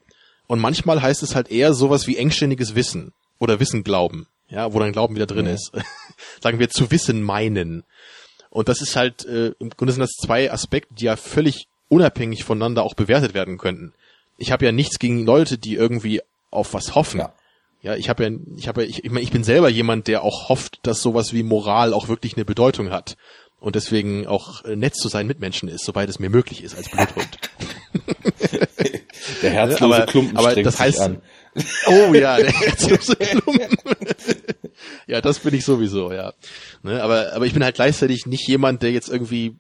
und 0.47 0.61
manchmal 0.61 1.01
heißt 1.01 1.23
es 1.23 1.35
halt 1.35 1.51
eher 1.51 1.73
sowas 1.73 2.07
wie 2.07 2.19
engständiges 2.19 2.75
Wissen 2.75 3.13
oder 3.39 3.61
Wissen 3.61 3.83
glauben, 3.83 4.27
ja, 4.49 4.75
wo 4.75 4.79
dann 4.79 4.93
Glauben 4.93 5.15
wieder 5.15 5.27
drin 5.27 5.47
ja. 5.47 5.53
ist. 5.53 5.73
Sagen 6.43 6.59
wir 6.59 6.69
zu 6.69 6.91
wissen 6.91 7.23
meinen. 7.23 7.85
Und 8.53 8.69
das 8.69 8.83
ist 8.83 8.97
halt, 8.97 9.25
äh, 9.25 9.55
im 9.59 9.71
Grunde 9.71 9.95
sind 9.95 10.03
das 10.03 10.11
zwei 10.11 10.53
Aspekte, 10.53 10.93
die 10.93 11.07
ja 11.07 11.17
völlig 11.17 11.69
unabhängig 11.89 12.45
voneinander 12.45 12.83
auch 12.83 12.93
bewertet 12.93 13.33
werden 13.33 13.57
könnten. 13.57 13.95
Ich 14.37 14.53
habe 14.53 14.67
ja 14.67 14.73
nichts 14.73 14.99
gegen 14.99 15.25
Leute, 15.25 15.57
die 15.57 15.75
irgendwie 15.75 16.21
auf 16.51 16.75
was 16.75 16.95
hoffen. 16.95 17.21
Ja. 17.21 17.33
Ja, 17.81 17.97
ich 17.97 18.09
habe 18.09 18.23
ja, 18.23 18.31
ich 18.57 18.69
habe 18.69 18.83
ja, 18.83 18.89
ich, 18.89 19.05
ich, 19.05 19.11
mein, 19.11 19.25
ich 19.25 19.33
bin 19.33 19.43
selber 19.43 19.69
jemand, 19.69 20.07
der 20.07 20.23
auch 20.23 20.49
hofft, 20.51 20.79
dass 20.85 21.03
sowas 21.03 21.33
wie 21.33 21.43
Moral 21.43 21.93
auch 21.95 22.09
wirklich 22.09 22.37
eine 22.37 22.45
Bedeutung 22.45 22.91
hat 22.91 23.17
und 23.59 23.75
deswegen 23.75 24.27
auch 24.27 24.65
äh, 24.65 24.77
nett 24.77 24.95
zu 24.95 25.09
sein 25.09 25.27
mit 25.27 25.41
Menschen 25.41 25.69
ist, 25.69 25.85
soweit 25.85 26.09
es 26.09 26.21
mir 26.21 26.31
möglich 26.31 26.63
ist 26.63 26.77
als 26.77 26.91
Bluthund. 26.91 27.39
Der 29.43 29.51
herzlose 29.51 29.97
aber, 29.97 30.07
Klumpen 30.07 30.37
aber 30.37 30.55
das 30.55 30.79
heißt, 30.79 30.99
sich 30.99 31.07
an. 31.07 31.23
Oh 31.87 32.15
ja, 32.15 32.37
der 32.37 32.51
herzlose 32.51 33.17
Klumpen. 33.17 33.77
ja, 35.07 35.21
das 35.21 35.41
bin 35.41 35.55
ich 35.55 35.65
sowieso, 35.65 36.13
ja. 36.13 36.33
Ne, 36.83 37.03
aber, 37.03 37.33
aber 37.35 37.47
ich 37.47 37.53
bin 37.53 37.63
halt 37.63 37.75
gleichzeitig 37.75 38.27
nicht 38.27 38.47
jemand, 38.49 38.83
der 38.83 38.93
jetzt 38.93 39.09
irgendwie 39.09 39.57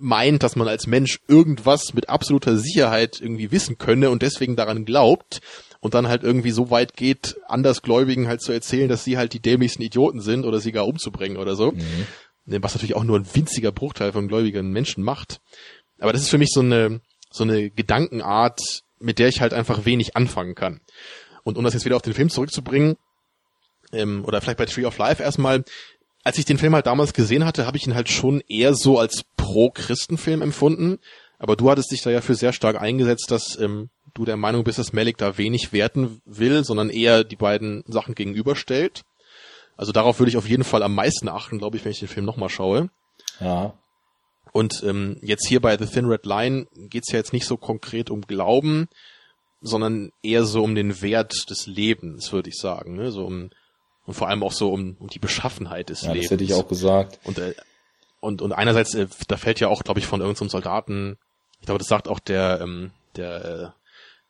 meint, 0.00 0.42
dass 0.42 0.56
man 0.56 0.66
als 0.66 0.86
Mensch 0.86 1.20
irgendwas 1.28 1.94
mit 1.94 2.08
absoluter 2.08 2.56
Sicherheit 2.56 3.20
irgendwie 3.20 3.52
wissen 3.52 3.78
könne 3.78 4.10
und 4.10 4.22
deswegen 4.22 4.56
daran 4.56 4.84
glaubt 4.84 5.40
und 5.80 5.94
dann 5.94 6.08
halt 6.08 6.22
irgendwie 6.22 6.50
so 6.50 6.70
weit 6.70 6.96
geht, 6.96 7.36
Andersgläubigen 7.46 8.28
halt 8.28 8.42
zu 8.42 8.52
erzählen, 8.52 8.88
dass 8.88 9.04
sie 9.04 9.16
halt 9.16 9.32
die 9.32 9.40
dämlichsten 9.40 9.82
Idioten 9.82 10.20
sind 10.20 10.44
oder 10.44 10.60
sie 10.60 10.72
gar 10.72 10.86
umzubringen 10.86 11.36
oder 11.36 11.54
so. 11.54 11.72
Mhm. 11.72 12.06
Was 12.62 12.74
natürlich 12.74 12.96
auch 12.96 13.04
nur 13.04 13.18
ein 13.18 13.26
winziger 13.34 13.70
Bruchteil 13.70 14.12
von 14.12 14.26
gläubigen 14.26 14.72
Menschen 14.72 15.04
macht. 15.04 15.40
Aber 15.98 16.12
das 16.12 16.22
ist 16.22 16.30
für 16.30 16.38
mich 16.38 16.50
so 16.52 16.60
eine, 16.60 17.00
so 17.30 17.44
eine 17.44 17.70
Gedankenart, 17.70 18.60
mit 18.98 19.18
der 19.18 19.28
ich 19.28 19.40
halt 19.40 19.54
einfach 19.54 19.84
wenig 19.84 20.16
anfangen 20.16 20.54
kann. 20.54 20.80
Und 21.44 21.58
um 21.58 21.64
das 21.64 21.74
jetzt 21.74 21.84
wieder 21.84 21.96
auf 21.96 22.02
den 22.02 22.14
Film 22.14 22.30
zurückzubringen, 22.30 22.96
ähm, 23.92 24.24
oder 24.24 24.40
vielleicht 24.40 24.58
bei 24.58 24.66
Tree 24.66 24.84
of 24.84 24.98
Life 24.98 25.22
erstmal, 25.22 25.64
als 26.22 26.38
ich 26.38 26.44
den 26.44 26.58
Film 26.58 26.74
halt 26.74 26.86
damals 26.86 27.12
gesehen 27.12 27.44
hatte, 27.44 27.66
habe 27.66 27.76
ich 27.76 27.86
ihn 27.86 27.94
halt 27.94 28.08
schon 28.08 28.40
eher 28.48 28.74
so 28.74 28.98
als 28.98 29.24
Pro-Christenfilm 29.36 30.42
empfunden. 30.42 30.98
Aber 31.38 31.56
du 31.56 31.70
hattest 31.70 31.90
dich 31.90 32.02
da 32.02 32.10
ja 32.10 32.20
für 32.20 32.34
sehr 32.34 32.52
stark 32.52 32.80
eingesetzt, 32.80 33.30
dass 33.30 33.58
ähm, 33.58 33.88
du 34.12 34.24
der 34.24 34.36
Meinung 34.36 34.64
bist, 34.64 34.78
dass 34.78 34.92
Malik 34.92 35.16
da 35.16 35.38
wenig 35.38 35.72
werten 35.72 36.20
will, 36.26 36.64
sondern 36.64 36.90
eher 36.90 37.24
die 37.24 37.36
beiden 37.36 37.82
Sachen 37.86 38.14
gegenüberstellt. 38.14 39.02
Also 39.76 39.92
darauf 39.92 40.18
würde 40.18 40.28
ich 40.28 40.36
auf 40.36 40.48
jeden 40.48 40.64
Fall 40.64 40.82
am 40.82 40.94
meisten 40.94 41.28
achten, 41.28 41.58
glaube 41.58 41.78
ich, 41.78 41.84
wenn 41.84 41.92
ich 41.92 42.00
den 42.00 42.08
Film 42.08 42.26
nochmal 42.26 42.50
schaue. 42.50 42.90
Ja. 43.40 43.72
Und 44.52 44.82
ähm, 44.82 45.16
jetzt 45.22 45.46
hier 45.46 45.60
bei 45.60 45.78
The 45.78 45.86
Thin 45.86 46.06
Red 46.06 46.26
Line 46.26 46.66
geht's 46.74 47.10
ja 47.12 47.18
jetzt 47.18 47.32
nicht 47.32 47.46
so 47.46 47.56
konkret 47.56 48.10
um 48.10 48.20
Glauben, 48.22 48.88
sondern 49.60 50.12
eher 50.22 50.44
so 50.44 50.62
um 50.62 50.74
den 50.74 51.02
Wert 51.02 51.50
des 51.50 51.66
Lebens, 51.66 52.32
würde 52.32 52.48
ich 52.48 52.56
sagen. 52.56 52.96
Ne? 52.96 53.10
So 53.10 53.24
um, 53.24 53.50
und 54.06 54.14
vor 54.14 54.28
allem 54.28 54.42
auch 54.42 54.52
so 54.52 54.72
um, 54.72 54.96
um 54.98 55.08
die 55.08 55.18
Beschaffenheit 55.18 55.90
des 55.90 56.02
ja, 56.02 56.12
Lebens. 56.12 56.26
Das 56.26 56.32
hätte 56.32 56.44
ich 56.44 56.54
auch 56.54 56.68
gesagt. 56.68 57.18
Und, 57.24 57.38
äh, 57.38 57.54
und, 58.20 58.42
und 58.42 58.52
einerseits, 58.52 58.94
äh, 58.94 59.06
da 59.28 59.36
fällt 59.36 59.60
ja 59.60 59.68
auch, 59.68 59.82
glaube 59.84 60.00
ich, 60.00 60.06
von 60.06 60.20
irgendeinem 60.20 60.48
Soldaten, 60.48 61.18
ich 61.60 61.66
glaube, 61.66 61.78
das 61.78 61.88
sagt 61.88 62.08
auch 62.08 62.20
der, 62.20 62.60
ähm, 62.62 62.90
der 63.16 63.44
äh, 63.44 63.68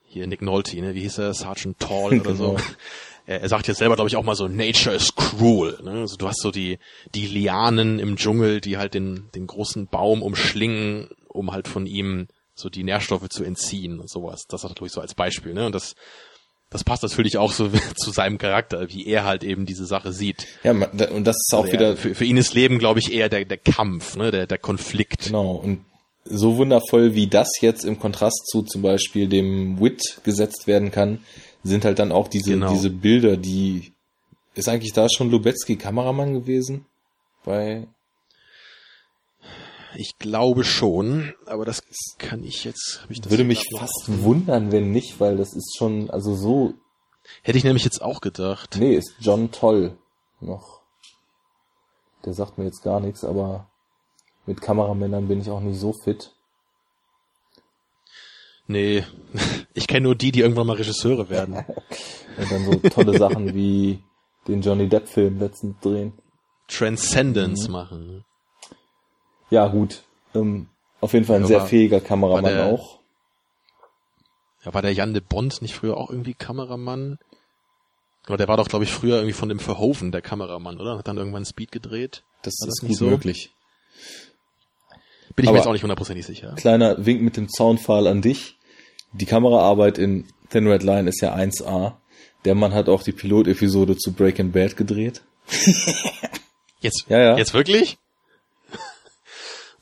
hier 0.09 0.27
Nick 0.27 0.43
Nolte, 0.43 0.81
ne? 0.81 0.95
wie 0.95 1.03
hieß 1.03 1.19
er, 1.19 1.35
Sergeant 1.35 1.79
Tall 1.79 2.21
oder 2.21 2.35
so. 2.35 2.57
Genau. 2.57 2.63
Er, 3.27 3.43
er 3.43 3.49
sagt 3.49 3.69
jetzt 3.69 3.79
selber, 3.79 3.95
glaube 3.95 4.09
ich, 4.09 4.17
auch 4.17 4.25
mal 4.25 4.35
so, 4.35 4.49
Nature 4.49 4.97
is 4.97 5.15
cruel. 5.15 5.79
Ne? 5.85 6.01
Also 6.01 6.17
du 6.17 6.27
hast 6.27 6.41
so 6.41 6.51
die, 6.51 6.79
die 7.15 7.27
Lianen 7.27 7.99
im 7.99 8.17
Dschungel, 8.17 8.61
die 8.61 8.77
halt 8.77 8.95
den, 8.95 9.29
den 9.35 9.47
großen 9.47 9.87
Baum 9.87 10.23
umschlingen, 10.23 11.11
um 11.29 11.53
halt 11.53 11.69
von 11.69 11.87
ihm 11.87 12.27
so 12.61 12.69
die 12.69 12.85
Nährstoffe 12.85 13.29
zu 13.29 13.45
entziehen 13.45 13.99
und 13.99 14.09
sowas. 14.11 14.43
Das 14.49 14.63
hat 14.63 14.71
er, 14.71 14.75
glaube 14.75 14.87
ich, 14.87 14.93
so 14.93 15.01
als 15.01 15.15
Beispiel. 15.15 15.55
Ne? 15.55 15.67
Und 15.67 15.75
das, 15.75 15.95
das 16.71 16.85
passt 16.85 17.03
natürlich 17.03 17.37
auch 17.39 17.53
so 17.53 17.69
zu 17.97 18.11
seinem 18.11 18.39
Charakter, 18.39 18.89
wie 18.91 19.07
er 19.07 19.25
halt 19.25 19.43
eben 19.43 19.67
diese 19.67 19.87
Sache 19.87 20.13
sieht. 20.13 20.47
Ja, 20.63 20.73
und 20.73 21.25
das 21.25 21.37
ist 21.37 21.55
auch 21.55 21.63
Also 21.63 21.73
wieder 21.73 21.89
er, 21.91 21.97
für, 21.97 22.15
für 22.15 22.25
ihn 22.25 22.37
ist 22.37 22.55
Leben, 22.55 22.79
glaube 22.79 23.01
ich, 23.01 23.13
eher 23.13 23.29
der, 23.29 23.45
der 23.45 23.59
Kampf, 23.59 24.17
ne? 24.17 24.31
der, 24.31 24.47
der 24.47 24.59
Konflikt. 24.59 25.27
Genau, 25.27 25.53
und 25.53 25.85
so 26.25 26.57
wundervoll 26.57 27.15
wie 27.15 27.27
das 27.27 27.49
jetzt 27.61 27.85
im 27.85 27.99
Kontrast 27.99 28.47
zu 28.47 28.63
zum 28.63 28.83
Beispiel 28.83 29.27
dem 29.29 29.81
Wit 29.81 30.21
gesetzt 30.23 30.67
werden 30.67 30.91
kann, 30.91 31.21
sind 31.65 31.85
halt 31.85 31.99
dann 31.99 32.13
auch 32.13 32.29
diese, 32.29 32.53
Genau. 32.53 32.73
diese 32.73 32.91
Bilder, 32.91 33.37
die, 33.37 33.93
ist 34.55 34.69
eigentlich 34.69 34.93
da 34.93 35.09
schon 35.09 35.31
Lubetzky 35.31 35.77
Kameramann 35.77 36.35
gewesen? 36.35 36.87
Bei, 37.45 37.87
Ich 39.97 40.19
glaube 40.19 40.65
schon, 40.65 41.35
aber 41.47 41.65
das 41.65 41.83
kann 42.19 42.45
ich 42.45 42.65
jetzt. 42.65 43.05
Ich 43.09 43.21
das 43.21 43.31
würde 43.31 43.45
mich 43.45 43.65
fast 43.77 43.93
offen? 44.09 44.23
wundern, 44.23 44.73
wenn 44.73 44.93
nicht, 44.93 45.19
weil 45.21 45.37
das 45.37 45.55
ist 45.55 45.77
schon, 45.77 46.11
also 46.11 46.35
so, 46.35 46.75
Hätte 47.43 47.59
ich 47.59 47.65
nämlich 47.65 47.85
jetzt 47.85 48.03
auch 48.03 48.21
gedacht. 48.21 48.77
nee, 48.79 48.95
ist 48.97 49.15
John 49.21 49.51
Toll 49.53 49.97
noch. 50.41 50.81
Der 52.25 52.35
sagt 52.35 52.59
mir 52.59 52.65
jetzt 52.65 52.83
gar 52.83 53.01
nichts, 53.01 53.25
aber 53.25 53.69
mit 54.47 54.61
Kameramännern 54.61 55.29
bin 55.29 55.41
ich 55.41 55.51
auch 55.51 55.61
nicht 55.61 55.79
so 55.79 55.93
fit. 56.05 56.33
Nee, 58.67 59.05
ich 59.75 59.87
kenne 59.87 60.03
nur 60.05 60.15
die, 60.15 60.33
die 60.33 60.41
irgendwann 60.41 60.67
mal 60.67 60.77
Regisseure 60.77 61.29
werden. 61.29 61.55
Und 62.39 62.51
dann 62.51 62.65
so 62.65 62.89
tolle 62.89 63.19
Sachen 63.19 63.55
wie 63.55 64.03
den 64.49 64.63
Johnny 64.63 64.89
Depp 64.89 65.09
Film 65.09 65.39
letztens 65.39 65.77
drehen. 65.81 66.13
Transcendence 66.69 67.67
Mhm. 67.67 67.73
machen. 67.73 68.25
Ja, 69.51 69.67
gut. 69.69 70.03
Ähm, 70.35 70.69
auf 71.01 71.13
jeden 71.13 71.25
Fall 71.27 71.37
ein 71.37 71.43
Ja, 71.43 71.49
sehr 71.49 71.61
war- 71.61 71.67
fähiger 71.67 72.01
Kameramann 72.01 72.45
war 72.45 72.51
der- 72.53 72.67
auch. 72.67 72.99
Ja, 74.65 74.75
war 74.75 74.83
der 74.83 74.93
Jan 74.93 75.15
de 75.15 75.23
Bond 75.27 75.63
nicht 75.63 75.75
früher 75.75 75.97
auch 75.97 76.11
irgendwie 76.11 76.35
Kameramann? 76.35 77.19
Oder 78.29 78.37
der 78.37 78.49
war 78.49 78.57
doch, 78.59 78.69
glaube 78.69 78.85
ich, 78.85 78.93
früher 78.93 79.17
irgendwie 79.17 79.33
von 79.33 79.49
dem 79.49 79.59
Verhoeven 79.59 80.13
der 80.13 80.21
Kameramann, 80.23 80.79
oder? 80.79 80.99
Hat 80.99 81.09
dann 81.09 81.17
irgendwann 81.17 81.45
Speed 81.47 81.73
gedreht. 81.73 82.23
Das 82.43 82.55
War 82.61 82.69
ist 82.69 82.75
das 82.77 82.81
gut 82.81 82.89
nicht 82.91 82.99
so? 82.99 83.07
möglich. 83.07 83.51
Bin 85.35 85.45
ich 85.45 85.49
Aber- 85.49 85.53
mir 85.55 85.59
jetzt 85.61 85.67
auch 85.69 85.73
nicht 85.73 85.83
hundertprozentig 85.83 86.27
sicher. 86.27 86.55
Kleiner 86.57 87.05
Wink 87.07 87.23
mit 87.23 87.37
dem 87.37 87.49
Zaunpfahl 87.49 88.07
an 88.07 88.21
dich. 88.21 88.57
Die 89.13 89.27
Kameraarbeit 89.27 89.97
in 89.99 90.27
Thin 90.51 90.67
Red 90.69 90.83
Line 90.83 91.09
ist 91.09 91.21
ja 91.23 91.35
1A. 91.35 91.97
Der 92.45 92.55
Mann 92.55 92.75
hat 92.75 92.89
auch 92.89 93.03
die 93.03 93.13
Pilotepisode 93.13 93.97
zu 93.97 94.13
Breaking 94.13 94.53
Bad 94.53 94.77
gedreht. 94.77 95.23
Jetzt, 96.81 97.07
Ja, 97.09 97.19
ja. 97.19 97.37
jetzt 97.39 97.55
wirklich? 97.55 97.99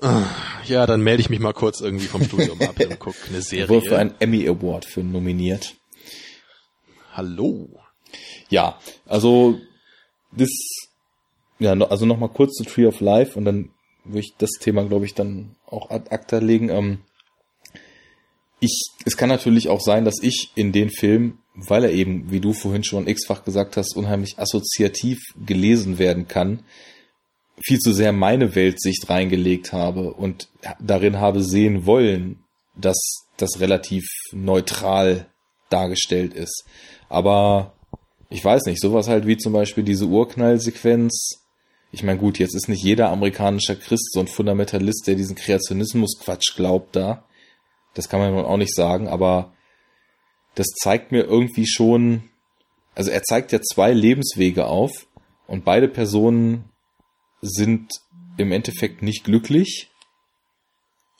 Ah, 0.00 0.24
Ja, 0.64 0.86
dann 0.86 1.02
melde 1.02 1.20
ich 1.20 1.30
mich 1.30 1.40
mal 1.40 1.52
kurz 1.52 1.80
irgendwie 1.80 2.06
vom 2.06 2.22
Studium 2.22 2.60
ab 2.62 2.78
und 2.78 2.98
guck 2.98 3.14
eine 3.28 3.38
Er 3.50 3.68
wurde 3.68 3.80
für 3.82 3.88
Serie. 3.90 3.98
einen 3.98 4.14
Emmy 4.20 4.46
Award 4.48 4.84
für 4.84 5.02
nominiert. 5.02 5.74
Hallo. 7.12 7.68
Ja, 8.48 8.78
also 9.06 9.58
das, 10.32 10.50
ja, 11.58 11.72
also 11.72 12.06
nochmal 12.06 12.28
kurz 12.28 12.54
zu 12.54 12.64
Tree 12.64 12.86
of 12.86 13.00
Life 13.00 13.36
und 13.36 13.44
dann 13.44 13.70
würde 14.04 14.20
ich 14.20 14.34
das 14.38 14.50
Thema, 14.60 14.84
glaube 14.84 15.04
ich, 15.04 15.14
dann 15.14 15.56
auch 15.66 15.90
ad 15.90 16.10
acta 16.10 16.38
legen. 16.38 16.68
Ähm, 16.70 16.98
ich, 18.60 18.82
es 19.04 19.16
kann 19.16 19.28
natürlich 19.28 19.68
auch 19.68 19.80
sein, 19.80 20.04
dass 20.04 20.22
ich 20.22 20.52
in 20.54 20.72
den 20.72 20.90
Film, 20.90 21.38
weil 21.54 21.84
er 21.84 21.92
eben, 21.92 22.30
wie 22.30 22.40
du 22.40 22.52
vorhin 22.52 22.84
schon 22.84 23.06
x-fach 23.06 23.44
gesagt 23.44 23.76
hast, 23.76 23.96
unheimlich 23.96 24.38
assoziativ 24.38 25.18
gelesen 25.44 25.98
werden 25.98 26.28
kann, 26.28 26.60
viel 27.62 27.78
zu 27.78 27.92
sehr 27.92 28.12
meine 28.12 28.54
Weltsicht 28.54 29.08
reingelegt 29.08 29.72
habe 29.72 30.12
und 30.12 30.48
darin 30.80 31.18
habe 31.18 31.42
sehen 31.42 31.86
wollen, 31.86 32.44
dass 32.76 32.98
das 33.36 33.60
relativ 33.60 34.04
neutral 34.32 35.26
dargestellt 35.70 36.34
ist. 36.34 36.64
Aber 37.08 37.74
ich 38.30 38.44
weiß 38.44 38.66
nicht, 38.66 38.80
sowas 38.80 39.08
halt 39.08 39.26
wie 39.26 39.36
zum 39.36 39.52
Beispiel 39.52 39.84
diese 39.84 40.06
Urknallsequenz. 40.06 41.44
Ich 41.92 42.02
meine, 42.02 42.18
gut, 42.18 42.38
jetzt 42.38 42.54
ist 42.54 42.68
nicht 42.68 42.82
jeder 42.82 43.10
amerikanischer 43.10 43.76
Christ 43.76 44.12
so 44.12 44.20
ein 44.20 44.28
Fundamentalist, 44.28 45.06
der 45.06 45.14
diesen 45.14 45.36
Kreationismus-Quatsch 45.36 46.54
glaubt 46.56 46.94
da. 46.94 47.24
Das 47.94 48.08
kann 48.08 48.20
man 48.20 48.44
auch 48.44 48.56
nicht 48.58 48.74
sagen, 48.74 49.08
aber 49.08 49.52
das 50.54 50.66
zeigt 50.82 51.12
mir 51.12 51.24
irgendwie 51.24 51.66
schon, 51.66 52.24
also 52.94 53.10
er 53.10 53.22
zeigt 53.22 53.52
ja 53.52 53.60
zwei 53.60 53.92
Lebenswege 53.92 54.66
auf 54.66 55.06
und 55.46 55.64
beide 55.64 55.88
Personen 55.88 56.64
sind 57.40 57.90
im 58.36 58.52
Endeffekt 58.52 59.02
nicht 59.02 59.24
glücklich, 59.24 59.90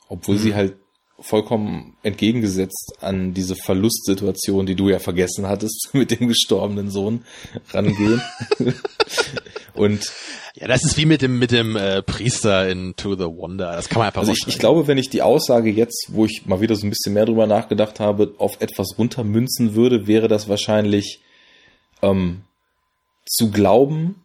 obwohl 0.07 0.37
sie 0.37 0.55
halt 0.55 0.75
vollkommen 1.21 1.97
entgegengesetzt 2.01 2.93
an 3.01 3.33
diese 3.33 3.55
Verlustsituation, 3.55 4.65
die 4.65 4.75
du 4.75 4.89
ja 4.89 4.99
vergessen 4.99 5.47
hattest, 5.47 5.89
mit 5.93 6.11
dem 6.11 6.27
gestorbenen 6.27 6.89
Sohn 6.89 7.25
rangehen. 7.71 8.21
und 9.73 10.01
Ja, 10.55 10.67
das 10.67 10.83
ist 10.83 10.97
wie 10.97 11.05
mit 11.05 11.21
dem 11.21 11.39
mit 11.39 11.51
dem 11.51 11.75
äh, 11.75 12.01
Priester 12.01 12.69
in 12.69 12.95
To 12.95 13.15
the 13.15 13.25
Wonder. 13.25 13.73
Das 13.73 13.89
kann 13.89 13.99
man 13.99 14.07
einfach 14.07 14.21
also 14.21 14.31
ich, 14.31 14.47
ich 14.47 14.59
glaube, 14.59 14.87
wenn 14.87 14.97
ich 14.97 15.09
die 15.09 15.21
Aussage 15.21 15.69
jetzt, 15.69 16.07
wo 16.09 16.25
ich 16.25 16.45
mal 16.45 16.61
wieder 16.61 16.75
so 16.75 16.87
ein 16.87 16.89
bisschen 16.89 17.13
mehr 17.13 17.25
drüber 17.25 17.47
nachgedacht 17.47 17.99
habe, 17.99 18.33
auf 18.37 18.61
etwas 18.61 18.97
runtermünzen 18.97 19.75
würde, 19.75 20.07
wäre 20.07 20.27
das 20.27 20.47
wahrscheinlich 20.47 21.21
ähm, 22.01 22.43
zu 23.25 23.51
glauben 23.51 24.15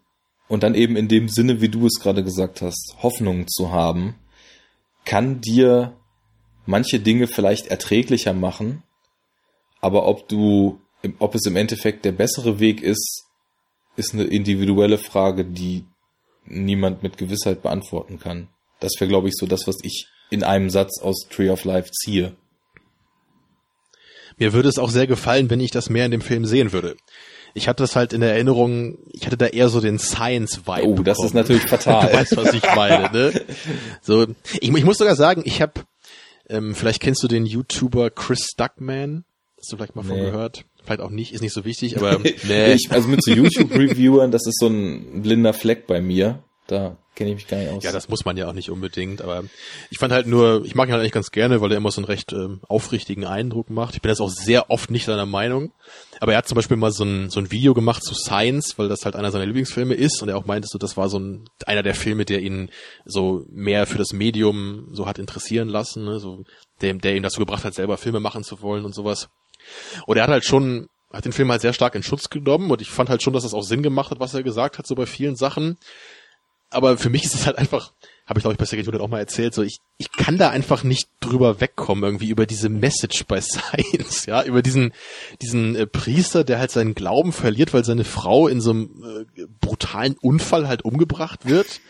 und 0.48 0.62
dann 0.62 0.74
eben 0.74 0.96
in 0.96 1.08
dem 1.08 1.28
Sinne, 1.28 1.60
wie 1.60 1.68
du 1.68 1.86
es 1.86 2.00
gerade 2.00 2.22
gesagt 2.22 2.62
hast, 2.62 2.96
Hoffnung 3.02 3.46
zu 3.48 3.72
haben, 3.72 4.16
kann 5.04 5.40
dir 5.40 5.96
manche 6.66 7.00
Dinge 7.00 7.26
vielleicht 7.26 7.66
erträglicher 7.68 8.32
machen, 8.32 8.82
aber 9.80 10.06
ob 10.06 10.28
du, 10.28 10.80
ob 11.18 11.34
es 11.34 11.46
im 11.46 11.56
Endeffekt 11.56 12.04
der 12.04 12.12
bessere 12.12 12.58
Weg 12.60 12.82
ist, 12.82 13.24
ist 13.96 14.14
eine 14.14 14.24
individuelle 14.24 14.98
Frage, 14.98 15.44
die 15.44 15.84
niemand 16.46 17.02
mit 17.02 17.18
Gewissheit 17.18 17.62
beantworten 17.62 18.18
kann. 18.18 18.48
Das 18.80 18.92
wäre, 18.98 19.08
glaube 19.08 19.28
ich, 19.28 19.34
so 19.36 19.46
das, 19.46 19.66
was 19.66 19.76
ich 19.82 20.06
in 20.30 20.42
einem 20.42 20.70
Satz 20.70 21.00
aus 21.00 21.26
Tree 21.30 21.50
of 21.50 21.64
Life 21.64 21.90
ziehe. 21.90 22.36
Mir 24.36 24.52
würde 24.52 24.68
es 24.68 24.78
auch 24.78 24.90
sehr 24.90 25.06
gefallen, 25.06 25.48
wenn 25.48 25.60
ich 25.60 25.70
das 25.70 25.90
mehr 25.90 26.06
in 26.06 26.10
dem 26.10 26.20
Film 26.20 26.44
sehen 26.44 26.72
würde. 26.72 26.96
Ich 27.54 27.68
hatte 27.68 27.82
das 27.84 27.94
halt 27.96 28.12
in 28.12 28.20
der 28.20 28.32
Erinnerung, 28.32 28.98
ich 29.12 29.26
hatte 29.26 29.36
da 29.36 29.46
eher 29.46 29.68
so 29.68 29.80
den 29.80 29.98
Science-Vibe. 29.98 30.86
Oh, 30.86 31.02
das 31.02 31.22
ist 31.22 31.34
natürlich 31.34 31.62
fatal. 31.62 32.08
du 32.10 32.16
weißt, 32.18 32.36
was 32.36 32.52
ich 32.52 32.62
meine, 32.74 33.10
ne? 33.12 33.32
So, 34.02 34.26
ich, 34.60 34.74
ich 34.74 34.84
muss 34.84 34.98
sogar 34.98 35.14
sagen, 35.14 35.42
ich 35.44 35.62
habe, 35.62 35.72
ähm, 36.48 36.74
vielleicht 36.74 37.00
kennst 37.00 37.22
du 37.22 37.28
den 37.28 37.46
YouTuber 37.46 38.10
Chris 38.10 38.54
Duckman. 38.56 39.24
Hast 39.58 39.72
du 39.72 39.76
vielleicht 39.76 39.94
mal 39.96 40.02
von 40.02 40.16
Nee. 40.16 40.24
gehört? 40.26 40.64
Vielleicht 40.84 41.00
auch 41.00 41.10
nicht, 41.10 41.32
ist 41.32 41.40
nicht 41.40 41.54
so 41.54 41.64
wichtig, 41.64 41.96
aber 41.96 42.18
nee. 42.42 42.72
ich, 42.72 42.90
also 42.90 43.08
mit 43.08 43.22
so 43.22 43.30
YouTube-Reviewern, 43.30 44.30
das 44.30 44.46
ist 44.46 44.58
so 44.58 44.66
ein 44.66 45.22
blinder 45.22 45.54
Fleck 45.54 45.86
bei 45.86 46.00
mir. 46.02 46.42
Da 46.66 46.96
kenne 47.14 47.30
ich 47.30 47.36
mich 47.36 47.46
gar 47.46 47.58
nicht 47.58 47.70
aus. 47.70 47.84
Ja, 47.84 47.92
das 47.92 48.08
muss 48.08 48.24
man 48.24 48.38
ja 48.38 48.48
auch 48.48 48.54
nicht 48.54 48.70
unbedingt, 48.70 49.20
aber 49.20 49.44
ich 49.90 49.98
fand 49.98 50.12
halt 50.12 50.26
nur, 50.26 50.64
ich 50.64 50.74
mag 50.74 50.88
ihn 50.88 50.92
halt 50.92 51.00
eigentlich 51.00 51.12
ganz 51.12 51.30
gerne, 51.30 51.60
weil 51.60 51.70
er 51.70 51.76
immer 51.76 51.90
so 51.90 52.00
einen 52.00 52.06
recht 52.06 52.32
ähm, 52.32 52.60
aufrichtigen 52.68 53.26
Eindruck 53.26 53.68
macht. 53.68 53.94
Ich 53.94 54.02
bin 54.02 54.08
jetzt 54.08 54.20
auch 54.20 54.30
sehr 54.30 54.70
oft 54.70 54.90
nicht 54.90 55.04
seiner 55.04 55.26
Meinung, 55.26 55.72
aber 56.20 56.32
er 56.32 56.38
hat 56.38 56.48
zum 56.48 56.56
Beispiel 56.56 56.78
mal 56.78 56.90
so 56.90 57.04
ein, 57.04 57.28
so 57.28 57.38
ein 57.38 57.50
Video 57.50 57.74
gemacht 57.74 58.02
zu 58.02 58.14
Science, 58.14 58.78
weil 58.78 58.88
das 58.88 59.04
halt 59.04 59.14
einer 59.14 59.30
seiner 59.30 59.44
Lieblingsfilme 59.44 59.94
ist 59.94 60.22
und 60.22 60.30
er 60.30 60.38
auch 60.38 60.46
meinte, 60.46 60.66
so, 60.70 60.78
das 60.78 60.96
war 60.96 61.10
so 61.10 61.18
ein, 61.18 61.44
einer 61.66 61.82
der 61.82 61.94
Filme, 61.94 62.24
der 62.24 62.40
ihn 62.40 62.70
so 63.04 63.44
mehr 63.50 63.86
für 63.86 63.98
das 63.98 64.14
Medium 64.14 64.88
so 64.92 65.06
hat 65.06 65.18
interessieren 65.18 65.68
lassen, 65.68 66.04
ne? 66.04 66.18
so, 66.18 66.44
der, 66.80 66.94
der 66.94 67.14
ihn 67.14 67.22
dazu 67.22 67.40
gebracht 67.40 67.64
hat, 67.64 67.74
selber 67.74 67.98
Filme 67.98 68.20
machen 68.20 68.42
zu 68.42 68.62
wollen 68.62 68.86
und 68.86 68.94
sowas. 68.94 69.28
Und 70.06 70.16
er 70.16 70.22
hat 70.22 70.30
halt 70.30 70.44
schon, 70.44 70.88
hat 71.12 71.26
den 71.26 71.32
Film 71.32 71.50
halt 71.50 71.60
sehr 71.60 71.74
stark 71.74 71.94
in 71.94 72.02
Schutz 72.02 72.30
genommen 72.30 72.70
und 72.70 72.80
ich 72.80 72.90
fand 72.90 73.10
halt 73.10 73.22
schon, 73.22 73.34
dass 73.34 73.42
das 73.42 73.54
auch 73.54 73.62
Sinn 73.62 73.82
gemacht 73.82 74.10
hat, 74.10 74.20
was 74.20 74.34
er 74.34 74.42
gesagt 74.42 74.78
hat, 74.78 74.86
so 74.86 74.94
bei 74.94 75.06
vielen 75.06 75.36
Sachen 75.36 75.76
aber 76.74 76.98
für 76.98 77.10
mich 77.10 77.24
ist 77.24 77.34
es 77.34 77.46
halt 77.46 77.58
einfach, 77.58 77.92
habe 78.26 78.38
ich 78.38 78.42
glaube 78.42 78.54
ich 78.54 78.58
bei 78.58 78.64
Second 78.64 78.88
Unit 78.88 79.00
auch 79.00 79.08
mal 79.08 79.18
erzählt, 79.18 79.54
so 79.54 79.62
ich, 79.62 79.78
ich 79.98 80.12
kann 80.12 80.38
da 80.38 80.50
einfach 80.50 80.82
nicht 80.82 81.08
drüber 81.20 81.60
wegkommen 81.60 82.04
irgendwie 82.04 82.28
über 82.28 82.46
diese 82.46 82.68
Message 82.68 83.24
bei 83.26 83.40
Science, 83.42 84.26
ja, 84.26 84.42
über 84.42 84.62
diesen 84.62 84.92
diesen 85.42 85.76
äh, 85.76 85.86
Priester, 85.86 86.44
der 86.44 86.58
halt 86.58 86.70
seinen 86.70 86.94
Glauben 86.94 87.32
verliert, 87.32 87.72
weil 87.74 87.84
seine 87.84 88.04
Frau 88.04 88.48
in 88.48 88.60
so 88.60 88.70
einem 88.70 89.26
äh, 89.36 89.46
brutalen 89.60 90.16
Unfall 90.20 90.68
halt 90.68 90.84
umgebracht 90.84 91.46
wird. 91.46 91.80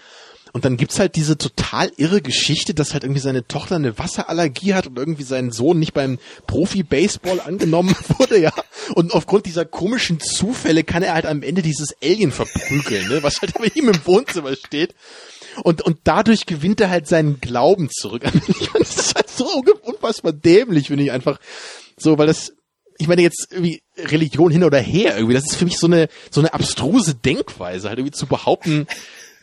Und 0.54 0.64
dann 0.64 0.76
gibt's 0.76 1.00
halt 1.00 1.16
diese 1.16 1.36
total 1.36 1.90
irre 1.96 2.22
Geschichte, 2.22 2.74
dass 2.74 2.92
halt 2.92 3.02
irgendwie 3.02 3.20
seine 3.20 3.44
Tochter 3.44 3.74
eine 3.74 3.98
Wasserallergie 3.98 4.74
hat 4.74 4.86
und 4.86 4.96
irgendwie 4.96 5.24
sein 5.24 5.50
Sohn 5.50 5.80
nicht 5.80 5.94
beim 5.94 6.20
Profi-Baseball 6.46 7.40
angenommen 7.40 7.96
wurde, 8.18 8.38
ja. 8.38 8.52
Und 8.94 9.12
aufgrund 9.12 9.46
dieser 9.46 9.64
komischen 9.64 10.20
Zufälle 10.20 10.84
kann 10.84 11.02
er 11.02 11.14
halt 11.14 11.26
am 11.26 11.42
Ende 11.42 11.60
dieses 11.60 11.96
Alien 12.00 12.30
verprügeln, 12.30 13.08
ne, 13.08 13.24
was 13.24 13.42
halt 13.42 13.54
bei 13.54 13.66
ihm 13.74 13.88
im 13.88 14.06
Wohnzimmer 14.06 14.54
steht. 14.54 14.94
Und, 15.64 15.82
und 15.82 15.98
dadurch 16.04 16.46
gewinnt 16.46 16.80
er 16.80 16.88
halt 16.88 17.08
seinen 17.08 17.40
Glauben 17.40 17.90
zurück. 17.90 18.22
Das 18.78 18.96
ist 18.96 19.14
halt 19.16 19.30
so 19.30 19.60
unfassbar 19.82 20.32
dämlich, 20.32 20.86
finde 20.86 21.02
ich 21.02 21.10
einfach. 21.10 21.40
So, 21.96 22.16
weil 22.16 22.28
das, 22.28 22.52
ich 22.98 23.08
meine 23.08 23.22
jetzt 23.22 23.48
irgendwie 23.50 23.82
Religion 23.96 24.52
hin 24.52 24.62
oder 24.62 24.78
her 24.78 25.16
irgendwie, 25.16 25.34
das 25.34 25.46
ist 25.46 25.56
für 25.56 25.64
mich 25.64 25.78
so 25.78 25.88
eine, 25.88 26.08
so 26.30 26.40
eine 26.40 26.54
abstruse 26.54 27.16
Denkweise, 27.16 27.88
halt 27.88 27.98
irgendwie 27.98 28.16
zu 28.16 28.26
behaupten, 28.26 28.86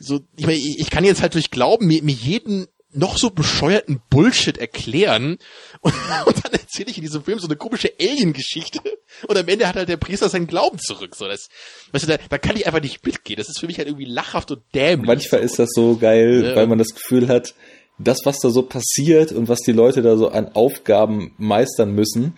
so, 0.01 0.21
ich 0.35 0.45
meine, 0.45 0.57
ich 0.57 0.79
ich 0.79 0.89
kann 0.89 1.03
jetzt 1.03 1.21
halt 1.21 1.33
durch 1.35 1.51
Glauben 1.51 1.87
mir, 1.87 2.01
mir 2.03 2.13
jeden 2.13 2.67
noch 2.93 3.17
so 3.17 3.29
bescheuerten 3.29 4.01
Bullshit 4.09 4.57
erklären 4.57 5.37
und, 5.81 5.93
und 6.25 6.43
dann 6.45 6.51
erzähle 6.51 6.89
ich 6.91 6.97
in 6.97 7.03
diesem 7.03 7.23
Film 7.23 7.39
so 7.39 7.47
eine 7.47 7.55
komische 7.55 7.89
Alien-Geschichte 8.01 8.79
und 9.27 9.37
am 9.37 9.47
Ende 9.47 9.65
hat 9.67 9.75
halt 9.77 9.87
der 9.87 9.95
Priester 9.97 10.27
seinen 10.27 10.47
Glauben 10.47 10.77
zurück. 10.77 11.15
So, 11.15 11.25
das, 11.27 11.47
weißt 11.93 12.03
du, 12.03 12.07
da, 12.09 12.17
da 12.29 12.37
kann 12.37 12.57
ich 12.57 12.67
einfach 12.67 12.81
nicht 12.81 13.05
mitgehen. 13.05 13.37
Das 13.37 13.47
ist 13.47 13.59
für 13.59 13.67
mich 13.67 13.77
halt 13.77 13.87
irgendwie 13.87 14.05
lachhaft 14.11 14.51
und 14.51 14.61
dämlich. 14.75 15.07
Manchmal 15.07 15.41
ist 15.41 15.57
das 15.57 15.69
so 15.73 15.95
geil, 15.95 16.43
Ja. 16.43 16.55
weil 16.57 16.67
man 16.67 16.79
das 16.79 16.89
Gefühl 16.93 17.29
hat, 17.29 17.53
das, 17.97 18.19
was 18.25 18.39
da 18.39 18.49
so 18.49 18.63
passiert 18.63 19.31
und 19.31 19.47
was 19.47 19.59
die 19.61 19.71
Leute 19.73 20.01
da 20.01 20.17
so 20.17 20.29
an 20.29 20.49
Aufgaben 20.53 21.33
meistern 21.37 21.93
müssen, 21.93 22.35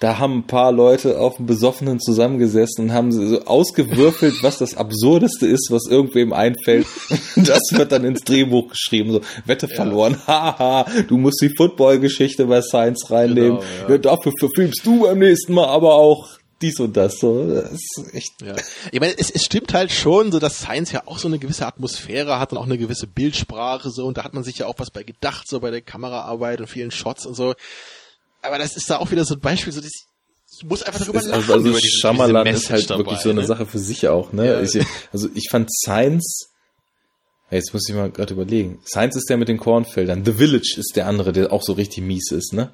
da 0.00 0.18
haben 0.18 0.38
ein 0.38 0.46
paar 0.46 0.70
Leute 0.70 1.18
auf 1.18 1.36
dem 1.36 1.46
Besoffenen 1.46 1.98
zusammengesessen 1.98 2.84
und 2.84 2.92
haben 2.92 3.10
so 3.10 3.44
ausgewürfelt, 3.44 4.42
was 4.42 4.58
das 4.58 4.76
Absurdeste 4.76 5.46
ist, 5.46 5.68
was 5.70 5.86
irgendwem 5.86 6.32
einfällt. 6.32 6.86
Das 7.36 7.60
wird 7.72 7.92
dann 7.92 8.04
ins 8.04 8.20
Drehbuch 8.22 8.70
geschrieben, 8.70 9.12
so 9.12 9.20
Wette 9.44 9.68
verloren, 9.68 10.18
haha, 10.26 10.86
du 11.06 11.16
musst 11.16 11.40
die 11.40 11.52
Football-Geschichte 11.56 12.46
bei 12.46 12.62
Science 12.62 13.10
reinnehmen. 13.10 13.58
Genau, 13.58 13.88
ja. 13.88 13.90
ja. 13.90 13.98
dafür 13.98 14.32
verfilmst 14.38 14.84
du 14.84 15.02
beim 15.02 15.18
nächsten 15.18 15.54
Mal 15.54 15.66
aber 15.66 15.94
auch 15.94 16.28
dies 16.60 16.80
und 16.80 16.96
das. 16.96 17.18
So, 17.18 17.48
das 17.48 17.72
ist 17.72 18.14
echt 18.14 18.42
Ja. 18.42 18.56
Ich 18.90 19.00
meine, 19.00 19.14
es, 19.16 19.30
es 19.30 19.44
stimmt 19.44 19.72
halt 19.72 19.92
schon, 19.92 20.32
so 20.32 20.38
dass 20.38 20.58
Science 20.58 20.92
ja 20.92 21.02
auch 21.06 21.18
so 21.18 21.28
eine 21.28 21.38
gewisse 21.38 21.66
Atmosphäre 21.66 22.38
hat 22.38 22.52
und 22.52 22.58
auch 22.58 22.66
eine 22.66 22.78
gewisse 22.78 23.06
Bildsprache 23.06 23.90
so 23.90 24.06
und 24.06 24.18
da 24.18 24.24
hat 24.24 24.34
man 24.34 24.44
sich 24.44 24.58
ja 24.58 24.66
auch 24.66 24.74
was 24.78 24.90
bei 24.90 25.02
gedacht, 25.02 25.48
so 25.48 25.60
bei 25.60 25.70
der 25.70 25.80
Kameraarbeit 25.80 26.60
und 26.60 26.66
vielen 26.66 26.90
Shots 26.90 27.26
und 27.26 27.34
so. 27.34 27.54
Aber 28.42 28.58
das 28.58 28.76
ist 28.76 28.88
da 28.88 28.98
auch 28.98 29.10
wieder 29.10 29.24
so 29.24 29.34
ein 29.34 29.40
Beispiel, 29.40 29.72
so 29.72 29.80
das, 29.80 29.90
ich 30.56 30.64
muss 30.64 30.82
einfach 30.82 31.00
darüber 31.00 31.20
lachen. 31.20 31.32
Also, 31.34 31.52
also 31.52 31.68
diese, 31.68 31.80
diese 31.80 31.96
ist 31.96 32.04
halt 32.04 32.44
Message 32.44 32.70
wirklich 32.70 32.88
dabei, 32.88 33.22
so 33.22 33.30
eine 33.30 33.40
ne? 33.40 33.46
Sache 33.46 33.66
für 33.66 33.78
sich 33.78 34.08
auch, 34.08 34.32
ne? 34.32 34.46
Ja. 34.46 34.60
Ich, 34.62 34.78
also 35.12 35.28
ich 35.34 35.48
fand 35.50 35.70
Science, 35.72 36.50
jetzt 37.50 37.72
muss 37.72 37.88
ich 37.88 37.94
mal 37.94 38.10
gerade 38.10 38.34
überlegen. 38.34 38.80
Science 38.86 39.16
ist 39.16 39.28
der 39.28 39.36
mit 39.36 39.48
den 39.48 39.58
Kornfeldern. 39.58 40.24
The 40.24 40.32
Village 40.32 40.74
ist 40.78 40.92
der 40.96 41.06
andere, 41.06 41.32
der 41.32 41.52
auch 41.52 41.62
so 41.62 41.72
richtig 41.72 42.02
mies 42.04 42.30
ist, 42.30 42.52
ne? 42.52 42.72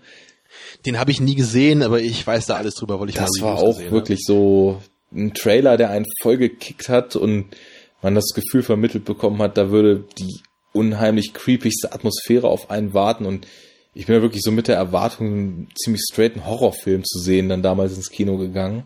Den 0.86 0.98
habe 0.98 1.10
ich 1.10 1.20
nie 1.20 1.34
gesehen, 1.34 1.82
aber 1.82 2.00
ich 2.00 2.26
weiß 2.26 2.46
da 2.46 2.56
alles 2.56 2.74
drüber, 2.74 3.00
weil 3.00 3.08
ich 3.08 3.16
Das 3.16 3.30
mal 3.40 3.48
war 3.48 3.58
auch 3.58 3.76
gesehen 3.76 3.92
wirklich 3.92 4.20
so 4.24 4.82
ein 5.12 5.34
Trailer, 5.34 5.76
der 5.76 5.90
einen 5.90 6.06
voll 6.22 6.36
gekickt 6.36 6.88
hat 6.88 7.16
und 7.16 7.56
man 8.02 8.14
das 8.14 8.32
Gefühl 8.34 8.62
vermittelt 8.62 9.04
bekommen 9.04 9.40
hat, 9.40 9.56
da 9.56 9.70
würde 9.70 10.04
die 10.18 10.40
unheimlich 10.72 11.32
creepigste 11.32 11.92
Atmosphäre 11.92 12.48
auf 12.48 12.70
einen 12.70 12.92
warten 12.92 13.24
und 13.24 13.46
ich 13.94 14.06
bin 14.06 14.16
ja 14.16 14.22
wirklich 14.22 14.42
so 14.42 14.50
mit 14.50 14.68
der 14.68 14.76
Erwartung, 14.76 15.26
einen 15.26 15.68
ziemlich 15.76 16.02
straighten 16.10 16.46
Horrorfilm 16.46 17.04
zu 17.04 17.20
sehen, 17.20 17.48
dann 17.48 17.62
damals 17.62 17.94
ins 17.94 18.10
Kino 18.10 18.36
gegangen. 18.36 18.84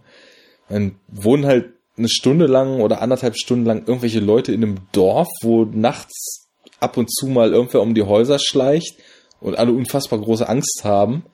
Dann 0.68 0.96
wohnen 1.08 1.46
halt 1.46 1.70
eine 1.96 2.08
Stunde 2.08 2.46
lang 2.46 2.80
oder 2.80 3.00
anderthalb 3.00 3.36
Stunden 3.36 3.64
lang 3.64 3.84
irgendwelche 3.86 4.20
Leute 4.20 4.52
in 4.52 4.62
einem 4.62 4.78
Dorf, 4.92 5.28
wo 5.42 5.64
nachts 5.64 6.46
ab 6.80 6.96
und 6.96 7.12
zu 7.12 7.26
mal 7.26 7.52
irgendwer 7.52 7.82
um 7.82 7.94
die 7.94 8.02
Häuser 8.02 8.38
schleicht 8.38 8.96
und 9.40 9.56
alle 9.56 9.72
unfassbar 9.72 10.20
große 10.20 10.48
Angst 10.48 10.82
haben. 10.84 11.24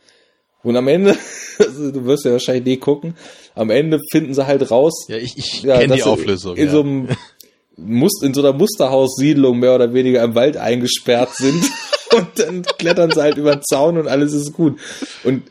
Und 0.62 0.76
am 0.76 0.88
Ende, 0.88 1.16
also 1.58 1.90
du 1.90 2.04
wirst 2.06 2.24
ja 2.24 2.32
wahrscheinlich 2.32 2.64
nie 2.64 2.76
gucken, 2.78 3.16
am 3.54 3.70
Ende 3.70 4.00
finden 4.10 4.34
sie 4.34 4.46
halt 4.46 4.70
raus, 4.70 5.06
Ja, 5.08 5.16
ich, 5.16 5.36
ich 5.36 5.62
ja, 5.62 5.78
kenne 5.78 5.96
die 5.96 6.02
Auflösung. 6.02 6.56
In 6.56 6.66
ja. 6.66 6.72
so 6.72 6.80
einem 6.80 7.08
Must, 7.76 8.22
in 8.22 8.32
so 8.32 8.40
einer 8.40 8.56
Musterhaussiedlung 8.56 9.58
mehr 9.58 9.74
oder 9.74 9.92
weniger 9.92 10.22
im 10.22 10.36
Wald 10.36 10.56
eingesperrt 10.56 11.34
sind. 11.34 11.64
und 12.15 12.26
dann 12.39 12.62
klettern 12.78 13.10
sie 13.10 13.20
halt 13.23 13.36
über 13.36 13.57
den 13.57 13.62
Zaun 13.65 13.99
und 13.99 14.09
alles 14.09 14.33
ist 14.33 14.52
gut. 14.52 14.78
Und 15.25 15.43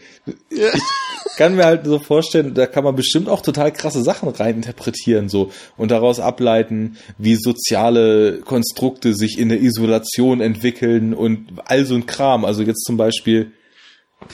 Ja. 0.49 0.67
ich 0.73 1.37
kann 1.37 1.55
mir 1.55 1.65
halt 1.65 1.85
so 1.85 1.99
vorstellen, 1.99 2.53
da 2.53 2.65
kann 2.65 2.83
man 2.83 2.95
bestimmt 2.95 3.27
auch 3.27 3.41
total 3.41 3.71
krasse 3.73 4.03
Sachen 4.03 4.29
reininterpretieren 4.29 5.27
so 5.29 5.51
und 5.77 5.91
daraus 5.91 6.19
ableiten, 6.19 6.97
wie 7.17 7.35
soziale 7.35 8.39
Konstrukte 8.45 9.13
sich 9.15 9.37
in 9.37 9.49
der 9.49 9.61
Isolation 9.61 10.39
entwickeln 10.41 11.13
und 11.13 11.47
all 11.65 11.85
so 11.85 11.95
ein 11.95 12.05
Kram. 12.05 12.45
Also 12.45 12.63
jetzt 12.63 12.83
zum 12.85 12.97
Beispiel 12.97 13.51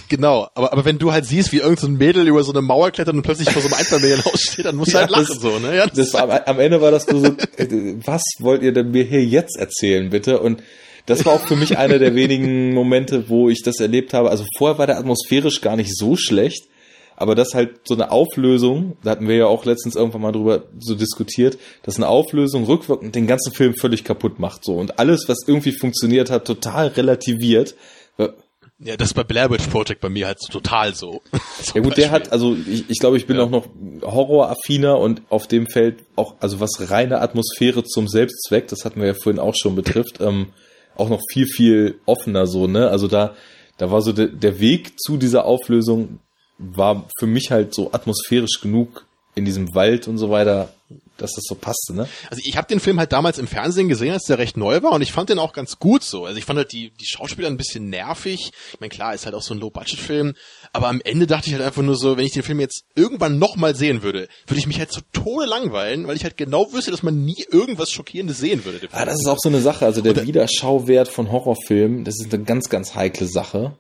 Genau, 0.08 0.48
aber, 0.54 0.72
aber 0.72 0.86
wenn 0.86 1.00
du 1.00 1.12
halt 1.12 1.26
siehst, 1.26 1.52
wie 1.52 1.58
irgendein 1.58 1.82
so 1.82 1.88
ein 1.88 1.98
Mädel 1.98 2.28
über 2.28 2.44
so 2.44 2.52
eine 2.52 2.62
Mauer 2.62 2.92
klettert 2.92 3.16
und 3.16 3.24
plötzlich 3.24 3.50
vor 3.50 3.64
so 3.64 3.70
einem 3.70 3.74
Einfamilienhaus 3.80 4.40
steht, 4.52 4.66
dann 4.66 4.76
musst 4.76 4.92
du 4.92 4.98
Ja, 4.98 5.00
halt 5.02 5.10
lachen 5.10 5.26
das- 5.30 5.42
so, 5.42 5.58
ne? 5.58 5.76
Ja, 5.76 5.88
Das 5.88 6.14
am, 6.14 6.30
am 6.30 6.60
Ende 6.60 6.80
war 6.80 6.92
das 6.92 7.08
nur 7.08 7.22
so, 7.22 7.28
äh, 7.58 7.96
was 8.06 8.22
wollt 8.38 8.62
ihr 8.62 8.72
denn 8.72 8.92
mir 8.92 9.04
hier 9.04 9.26
jetzt 9.26 9.58
erzählen, 9.58 10.12
bitte? 10.12 10.40
Und 10.42 10.62
das 11.10 11.26
war 11.26 11.34
auch 11.34 11.46
für 11.48 11.56
mich 11.56 11.78
einer 11.78 12.00
der 12.00 12.16
wenigen 12.16 12.74
Momente, 12.74 13.30
wo 13.30 13.50
ich 13.50 13.62
das 13.64 13.80
erlebt 13.80 14.14
habe. 14.14 14.30
Also 14.30 14.46
vorher 14.58 14.78
war 14.78 14.88
der 14.88 14.98
atmosphärisch 14.98 15.60
gar 15.62 15.76
nicht 15.76 15.96
so 15.98 16.16
schlecht, 16.16 16.64
aber 17.18 17.36
das 17.36 17.54
halt 17.54 17.82
so 17.86 17.94
eine 17.96 18.12
Auflösung, 18.12 18.96
da 19.04 19.12
hatten 19.12 19.28
wir 19.28 19.36
ja 19.36 19.46
auch 19.48 19.66
letztens 19.66 19.96
irgendwann 19.96 20.22
mal 20.22 20.32
drüber 20.32 20.64
so 20.80 20.96
diskutiert, 20.96 21.58
dass 21.84 21.98
eine 21.98 22.08
Auflösung 22.08 22.64
rückwirkend 22.64 23.14
den 23.16 23.28
ganzen 23.28 23.54
Film 23.54 23.74
völlig 23.76 24.06
kaputt 24.06 24.40
macht, 24.40 24.64
so. 24.64 24.76
Und 24.76 25.00
alles, 25.00 25.26
was 25.28 25.40
irgendwie 25.46 25.74
funktioniert 25.74 26.30
hat, 26.30 26.46
total 26.46 26.88
relativiert. 26.88 27.76
ja, 28.82 28.96
das 28.96 29.10
ist 29.10 29.14
bei 29.16 29.26
Blair 29.26 29.50
Witch 29.52 29.68
Project 29.68 30.00
bei 30.00 30.08
mir 30.08 30.28
halt 30.28 30.38
total 30.50 30.96
so. 30.96 31.22
Ja 31.76 31.82
gut, 31.82 31.98
der 31.98 32.04
Beispiel. 32.04 32.10
hat, 32.12 32.32
also 32.32 32.56
ich, 32.70 32.86
ich 32.90 33.00
glaube, 33.00 33.18
ich 33.18 33.28
bin 33.28 33.36
Ja. 33.36 33.44
auch 33.44 33.50
noch 33.50 33.68
horroraffiner 34.02 34.98
und 34.98 35.22
auf 35.30 35.48
dem 35.48 35.68
Feld 35.68 35.98
auch, 36.16 36.36
also 36.40 36.62
was 36.62 36.90
reine 36.90 37.20
Atmosphäre 37.20 37.84
zum 37.84 38.08
Selbstzweck, 38.08 38.70
das 38.70 38.86
hatten 38.86 39.02
wir 39.02 39.08
ja 39.08 39.14
vorhin 39.14 39.40
auch 39.40 39.56
schon 39.62 39.76
betrifft, 39.76 40.22
ähm, 40.22 40.48
auch 41.00 41.10
noch 41.10 41.22
viel, 41.32 41.48
viel 41.48 42.00
offener 42.06 42.48
so, 42.48 42.68
ne? 42.68 42.90
Also 42.90 43.08
da, 43.08 43.36
da 43.78 43.92
war 43.92 44.02
so 44.02 44.14
der, 44.14 44.28
der 44.28 44.60
Weg 44.60 45.00
zu 45.00 45.18
dieser 45.18 45.46
Auflösung 45.46 46.20
war 46.58 47.08
für 47.18 47.28
mich 47.28 47.52
halt 47.52 47.74
so 47.74 47.92
atmosphärisch 47.94 48.60
genug 48.62 49.06
in 49.36 49.46
diesem 49.46 49.74
Wald 49.74 50.08
und 50.08 50.18
so 50.18 50.30
weiter, 50.30 50.74
dass 51.22 51.34
das 51.34 51.44
so 51.48 51.56
passte, 51.56 51.94
ne? 51.94 52.08
Also 52.30 52.42
ich 52.46 52.58
habe 52.58 52.68
den 52.68 52.80
Film 52.80 53.00
halt 53.00 53.12
damals 53.12 53.38
im 53.38 53.48
Fernsehen 53.48 53.88
gesehen, 53.90 54.14
als 54.14 54.24
der 54.24 54.38
recht 54.38 54.58
neu 54.58 54.82
war 54.82 54.92
und 54.94 55.02
ich 55.02 55.12
fand 55.12 55.30
den 55.30 55.40
auch 55.40 55.54
ganz 55.54 55.80
gut 55.80 56.04
so. 56.04 56.26
Also 56.26 56.38
ich 56.38 56.46
fand 56.46 56.58
halt 56.58 56.72
die, 56.72 56.92
die 56.92 57.06
Schauspieler 57.06 57.48
ein 57.48 57.58
bisschen 57.58 57.90
nervig. 57.90 58.52
Ich 58.74 58.80
meine, 58.80 58.90
klar, 58.90 59.14
ist 59.14 59.26
halt 59.26 59.36
auch 59.36 59.42
so 59.44 59.54
ein 59.54 59.60
Low-Budget-Film, 59.60 60.34
aber 60.74 60.88
am 60.88 61.02
Ende 61.04 61.28
dachte 61.28 61.48
ich 61.48 61.54
halt 61.54 61.64
einfach 61.64 61.82
nur 61.82 61.96
so, 61.96 62.18
wenn 62.18 62.26
ich 62.26 62.34
den 62.34 62.44
Film 62.44 62.60
jetzt 62.60 62.84
irgendwann 62.96 63.38
nochmal 63.40 63.76
sehen 63.76 64.02
würde, 64.04 64.28
würde 64.48 64.60
ich 64.60 64.68
mich 64.68 64.80
halt 64.80 64.92
zu 64.92 65.02
Tode 65.14 65.46
langweilen, 65.46 66.08
weil 66.08 66.16
ich 66.16 66.24
halt 66.24 66.38
genau 66.38 66.72
wüsste, 66.74 66.92
dass 66.92 67.04
man 67.04 67.24
nie 67.26 67.46
irgendwas 67.52 67.92
Schockierendes 67.92 68.38
sehen 68.40 68.66
würde. 68.66 68.80
Ah, 68.92 69.06
das 69.06 69.16
ist 69.16 69.28
auch 69.28 69.40
so 69.40 69.50
eine 69.50 69.62
Sache, 69.62 69.86
also 69.86 70.02
der 70.02 70.14
der- 70.14 70.26
Wiederschauwert 70.28 71.08
von 71.08 71.32
Horrorfilmen, 71.32 72.04
das 72.06 72.16
ist 72.20 72.34
eine 72.34 72.44
ganz, 72.44 72.70
ganz 72.70 72.96
heikle 72.96 73.28
Sache. 73.28 73.78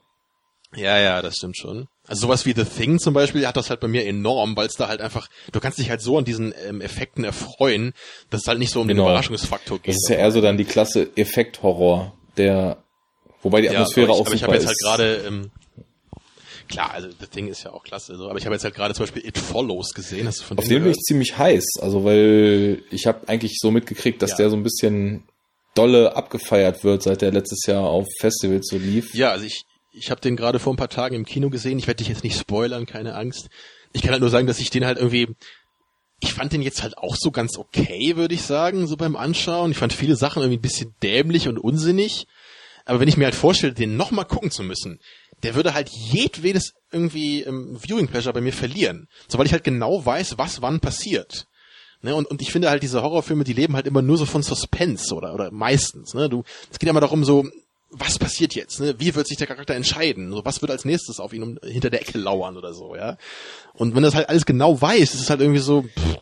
Ja, 0.76 1.00
ja, 1.00 1.22
das 1.22 1.35
stimmt 1.38 1.58
schon. 1.58 1.88
Also 2.09 2.21
sowas 2.27 2.45
wie 2.45 2.53
The 2.53 2.65
Thing 2.65 2.99
zum 2.99 3.13
Beispiel 3.13 3.45
hat 3.47 3.55
das 3.55 3.69
halt 3.69 3.79
bei 3.79 3.88
mir 3.88 4.05
enorm, 4.05 4.57
weil 4.57 4.67
es 4.67 4.73
da 4.73 4.88
halt 4.89 4.99
einfach, 4.99 5.29
du 5.51 5.59
kannst 5.59 5.77
dich 5.77 5.89
halt 5.89 6.01
so 6.01 6.17
an 6.17 6.25
diesen 6.25 6.53
ähm, 6.67 6.81
Effekten 6.81 7.23
erfreuen, 7.23 7.93
dass 8.31 8.41
es 8.41 8.47
halt 8.47 8.59
nicht 8.59 8.71
so 8.73 8.81
um 8.81 8.88
Genau. 8.88 9.03
den 9.03 9.07
Überraschungsfaktor 9.09 9.77
geht. 9.79 9.89
Das 9.89 9.95
ist 10.03 10.09
ja 10.09 10.15
eher 10.17 10.31
so 10.31 10.41
dann 10.41 10.57
die 10.57 10.65
Klasse 10.65 11.09
Effekthorror, 11.15 12.13
der, 12.35 12.77
wobei 13.43 13.61
die 13.61 13.67
Ja, 13.67 13.73
Atmosphäre 13.73 14.07
aber 14.07 14.15
ich, 14.15 14.21
auch 14.21 14.25
aber 14.25 14.35
ich 14.35 14.41
super 14.41 14.51
habe 14.53 14.57
jetzt 14.57 14.65
halt 14.67 14.75
ist. 14.75 14.83
gerade, 14.83 15.15
ähm, 15.27 15.51
klar, 16.67 16.91
also 16.93 17.09
The 17.19 17.27
Thing 17.27 17.47
ist 17.47 17.63
ja 17.63 17.71
auch 17.73 17.83
klasse, 17.83 18.15
so, 18.15 18.29
aber 18.29 18.38
ich 18.39 18.45
habe 18.45 18.55
jetzt 18.55 18.63
halt 18.63 18.75
gerade 18.75 18.93
zum 18.93 19.03
Beispiel 19.03 19.25
It 19.25 19.38
Follows 19.38 19.93
gesehen, 19.93 20.27
hast 20.27 20.39
du 20.41 20.43
von 20.45 20.57
Auf 20.57 20.67
dem 20.67 20.83
bin 20.83 20.91
ich 20.91 20.97
ziemlich 20.99 21.38
heiß, 21.38 21.65
also 21.81 22.03
weil 22.05 22.81
ich 22.91 23.05
habe 23.07 23.27
eigentlich 23.27 23.57
so 23.59 23.71
mitgekriegt, 23.71 24.21
dass 24.21 24.31
Ja. 24.31 24.38
der 24.38 24.49
so 24.49 24.55
ein 24.55 24.63
bisschen 24.63 25.23
dolle 25.75 26.15
abgefeiert 26.15 26.83
wird, 26.83 27.03
seit 27.03 27.21
der 27.21 27.31
letztes 27.31 27.65
Jahr 27.67 27.83
auf 27.83 28.07
Festivals 28.19 28.67
so 28.67 28.77
lief. 28.77 29.13
Ja, 29.13 29.31
also 29.31 29.45
ich, 29.45 29.61
ich 29.92 30.11
habe 30.11 30.22
den 30.22 30.35
gerade 30.35 30.59
vor 30.59 30.74
ein 30.74 30.77
paar 30.77 30.90
Tagen 30.90 31.16
im 31.16 31.26
Kino 31.26 31.50
gesehen. 31.50 31.80
Ich 31.80 31.88
werde 31.88 31.98
dich 31.98 32.08
jetzt 32.08 32.24
nicht 32.24 32.38
spoilern, 32.38 32.85
keine 32.85 33.16
Angst. 33.16 33.50
Ich 33.93 34.01
kann 34.01 34.11
halt 34.11 34.22
nur 34.22 34.30
sagen, 34.30 34.48
dass 34.48 34.59
ich 34.59 34.69
den 34.69 34.85
halt 34.85 34.98
irgendwie, 34.98 35.27
ich 36.19 36.34
fand 36.34 36.53
den 36.53 36.61
jetzt 36.61 36.84
halt 36.84 36.98
auch 36.98 37.16
so 37.16 37.32
ganz 37.32 37.58
okay, 37.58 38.16
würde 38.16 38.35
ich 38.35 38.43
sagen, 38.43 38.88
so 38.88 38.98
beim 38.98 39.16
Anschauen. 39.16 39.72
Ich 39.72 39.77
fand 39.77 39.93
viele 39.93 40.16
Sachen 40.16 40.42
irgendwie 40.42 40.59
ein 40.59 40.61
bisschen 40.61 40.93
dämlich 41.01 41.48
und 41.48 41.58
unsinnig. 41.58 42.27
Aber 42.85 43.00
wenn 43.00 43.08
ich 43.08 43.18
mir 43.18 43.26
halt 43.26 43.35
vorstelle, 43.35 43.74
den 43.74 43.98
nochmal 43.98 44.26
gucken 44.26 44.51
zu 44.51 44.64
müssen, 44.64 45.00
der 45.43 45.56
würde 45.56 45.74
halt 45.74 45.90
jedwedes 45.90 46.74
irgendwie 46.92 47.43
ähm, 47.43 47.77
Viewing 47.82 48.08
Pleasure 48.08 48.34
bei 48.34 48.42
mir 48.42 48.53
verlieren. 48.53 49.08
So, 49.27 49.38
weil 49.38 49.45
ich 49.45 49.53
halt 49.53 49.64
genau 49.64 50.06
weiß, 50.06 50.38
was 50.38 50.61
wann 50.61 50.80
passiert. 50.80 51.48
Ne, 52.01 52.16
und, 52.16 52.27
und 52.27 52.42
ich 52.42 52.51
finde 52.51 52.69
halt 52.69 52.82
diese 52.82 53.01
Horrorfilme, 53.01 53.43
die 53.43 53.53
leben 53.53 53.76
halt 53.76 53.85
immer 53.85 54.01
nur 54.01 54.18
so 54.18 54.26
von 54.26 54.42
Suspense 54.42 55.14
oder, 55.14 55.34
oder 55.34 55.51
meistens. 55.51 56.14
Ne? 56.14 56.30
Du, 56.30 56.43
es 56.72 56.80
geht 56.80 56.88
ja 56.88 56.92
immer 56.92 57.01
darum, 57.01 57.26
so, 57.26 57.45
was 57.92 58.19
passiert 58.19 58.56
jetzt? 58.56 58.80
Ne? 58.80 58.95
Wie 59.00 59.16
wird 59.16 59.27
sich 59.27 59.38
der 59.38 59.48
Charakter 59.48 59.76
entscheiden? 59.76 60.32
So, 60.32 60.45
was 60.45 60.61
wird 60.61 60.72
als 60.72 60.85
nächstes 60.85 61.19
auf 61.19 61.34
ihn 61.34 61.43
um, 61.43 61.59
hinter 61.64 61.90
der 61.90 62.01
Ecke 62.01 62.18
lauern 62.18 62.58
oder 62.58 62.74
so, 62.74 62.95
ja? 62.95 63.18
Und 63.74 63.95
wenn 63.95 64.03
das 64.03 64.16
halt 64.16 64.30
alles 64.30 64.45
genau 64.45 64.80
weiß, 64.80 65.14
ist 65.14 65.22
es 65.22 65.30
halt 65.30 65.42
irgendwie 65.42 65.59
so, 65.59 65.84
pff, 65.84 66.18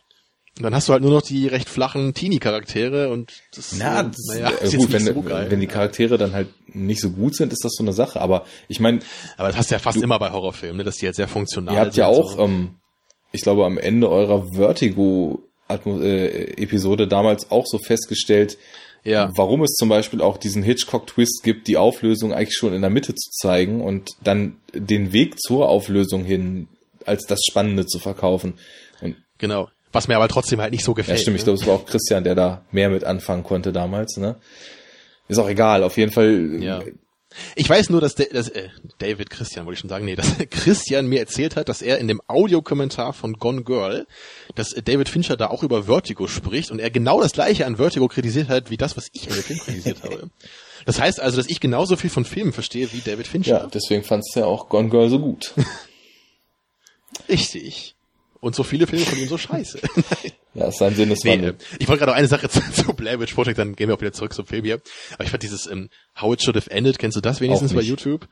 dann 0.62 0.74
hast 0.74 0.88
du 0.88 0.94
halt 0.94 1.04
nur 1.04 1.12
noch 1.12 1.22
die 1.22 1.48
recht 1.48 1.68
flachen 1.70 2.14
Teenie-Charaktere 2.14 3.10
und 3.10 3.34
das, 3.56 3.76
Na, 3.78 4.00
äh, 4.02 4.06
das, 4.06 4.18
naja, 4.28 4.50
äh, 4.50 4.64
ist 4.66 4.72
gut, 4.72 4.80
nicht 4.90 4.94
wenn, 4.94 5.06
so 5.14 5.22
geil. 5.22 5.52
wenn 5.52 5.60
die 5.60 5.68
Charaktere 5.68 6.18
dann 6.18 6.34
halt 6.34 6.48
nicht 6.68 7.00
so 7.02 7.12
gut 7.12 7.36
sind, 7.36 7.54
ist 7.54 7.64
das 7.64 7.74
so 7.76 7.84
eine 7.84 7.94
Sache. 7.94 8.20
Aber 8.22 8.46
ich 8.68 8.80
meine, 8.80 9.02
Aber 9.38 9.50
das 9.50 9.58
hast 9.58 9.70
du 9.72 9.76
ja 9.76 9.80
fast 9.80 10.02
immer 10.02 10.18
bei 10.20 10.32
Horrorfilmen, 10.32 10.78
ne? 10.78 10.84
dass 10.84 10.98
die 10.98 11.06
halt 11.06 11.16
sehr 11.16 11.28
funktional 11.28 11.76
ihr 11.76 11.82
habt 11.82 11.94
sind. 11.94 12.02
ja 12.02 12.08
auch, 12.08 12.38
so. 12.38 12.44
ähm, 12.44 12.76
ich 13.32 13.42
glaube, 13.42 13.66
am 13.66 13.78
Ende 13.78 14.10
eurer 14.10 14.52
Vertigo-Episode 14.54 17.08
damals 17.08 17.52
auch 17.52 17.68
so 17.68 17.78
festgestellt, 17.78 18.58
ja. 19.04 19.32
warum 19.36 19.64
es 19.64 19.74
zum 19.74 19.90
Beispiel 19.90 20.22
auch 20.22 20.38
diesen 20.38 20.64
Hitchcock-Twist 20.64 21.42
gibt, 21.44 21.68
die 21.68 21.78
Auflösung 21.78 22.34
eigentlich 22.34 22.56
schon 22.58 22.74
in 22.74 22.82
der 22.82 22.90
Mitte 22.90 23.14
zu 23.16 23.32
zeigen 23.32 23.82
und 23.82 24.12
dann 24.24 24.58
den 24.74 25.14
Weg 25.14 25.40
zur 25.40 25.70
Auflösung 25.70 26.24
hin 26.24 26.68
als 27.06 27.26
das 27.26 27.40
Spannende 27.50 27.86
zu 27.86 28.00
verkaufen. 28.00 28.56
Und 29.02 29.16
Genau. 29.38 29.70
Was 29.92 30.08
mir 30.08 30.16
aber 30.16 30.28
trotzdem 30.28 30.62
halt 30.62 30.72
nicht 30.72 30.84
so 30.84 30.92
ja, 30.92 30.98
gefällt. 30.98 31.20
stimmt, 31.22 31.38
ich 31.38 31.42
ne? 31.42 31.46
glaube, 31.46 31.60
es 31.60 31.68
war 31.68 31.76
auch 31.76 31.86
Christian, 31.86 32.24
der 32.24 32.36
da 32.36 32.62
mehr 32.72 32.90
mit 32.90 33.04
anfangen 33.04 33.44
konnte 33.44 33.72
damals, 33.72 34.18
ne? 34.18 34.36
Ist 35.30 35.40
auch 35.40 35.50
egal, 35.50 35.84
auf 35.84 35.98
jeden 35.98 36.12
Fall. 36.12 36.62
Ja. 36.62 36.82
Ich 37.56 37.70
weiß 37.70 37.90
nur, 37.90 38.02
dass, 38.02 38.16
Da- 38.16 38.26
dass 38.32 38.50
äh, 38.50 38.70
David 39.00 39.30
Christian, 39.30 39.66
wollte 39.66 39.76
ich 39.76 39.80
schon 39.82 39.90
sagen, 39.90 40.06
nee, 40.06 40.16
dass 40.16 40.38
Christian 40.50 41.08
mir 41.08 41.20
erzählt 41.20 41.56
hat, 41.56 41.70
dass 41.70 41.82
er 41.82 41.98
in 42.00 42.08
dem 42.08 42.22
Audiokommentar 42.28 43.14
von 43.14 43.34
Gone 43.34 43.64
Girl, 43.64 44.08
dass 44.56 44.74
äh, 44.74 44.82
David 44.82 45.10
Fincher 45.10 45.38
da 45.38 45.48
auch 45.48 45.64
über 45.64 45.84
Vertigo 45.84 46.28
spricht 46.28 46.72
und 46.72 46.80
er 46.80 46.90
genau 46.90 47.22
das 47.22 47.34
gleiche 47.34 47.66
an 47.66 47.78
Vertigo 47.78 48.08
kritisiert 48.08 48.50
hat, 48.50 48.70
wie 48.70 48.78
das, 48.78 48.98
was 48.98 49.08
ich 49.14 49.28
an 49.30 49.36
dem 49.36 49.44
Film 49.44 49.60
kritisiert 49.60 50.04
habe. 50.04 50.30
Das 50.86 51.02
heißt 51.02 51.20
also, 51.20 51.36
dass 51.36 51.50
ich 51.50 51.60
genauso 51.60 51.98
viel 51.98 52.10
von 52.10 52.24
Filmen 52.24 52.54
verstehe 52.54 52.94
wie 52.94 53.02
David 53.02 53.28
Fincher. 53.28 53.64
Ja, 53.64 53.68
deswegen 53.68 54.04
fandst 54.06 54.34
du 54.34 54.40
ja 54.40 54.46
auch 54.46 54.70
Gone 54.70 54.88
Girl 54.88 55.10
so 55.10 55.20
gut. 55.20 55.54
Richtig. 57.28 57.97
Und 58.40 58.56
so 58.56 58.64
viele 58.64 58.88
Filme 58.88 59.06
von 59.06 59.18
ihm 59.20 59.28
so 59.28 59.38
scheiße. 59.38 59.80
Ja, 60.54 60.70
ist 60.70 60.80
sein 60.80 60.90
Nee, 60.94 60.96
Sinneswandel. 61.04 61.52
äh, 61.52 61.56
ich 61.78 61.88
wollte 61.88 62.00
gerade 62.00 62.12
noch 62.14 62.18
eine 62.18 62.28
Sache 62.28 62.50
zu, 62.50 62.60
zu 62.72 62.94
Blair 62.96 63.20
Witch 63.20 63.36
Project, 63.36 63.60
dann 63.60 63.76
gehen 63.76 63.90
wir 63.90 63.96
auch 63.96 64.02
wieder 64.02 64.12
zurück 64.14 64.34
zum 64.34 64.48
Film 64.48 64.66
hier. 64.66 64.82
Aber 65.14 65.24
ich 65.24 65.30
fand 65.30 65.44
dieses 65.44 65.68
ähm, 65.68 65.90
How 66.20 66.34
It 66.34 66.42
Should 66.42 66.56
Have 66.56 66.72
Ended, 66.72 66.98
kennst 66.98 67.16
du 67.16 67.22
das 67.22 67.42
wenigstens 67.42 67.76
bei. 67.76 67.82
YouTube? 67.82 68.28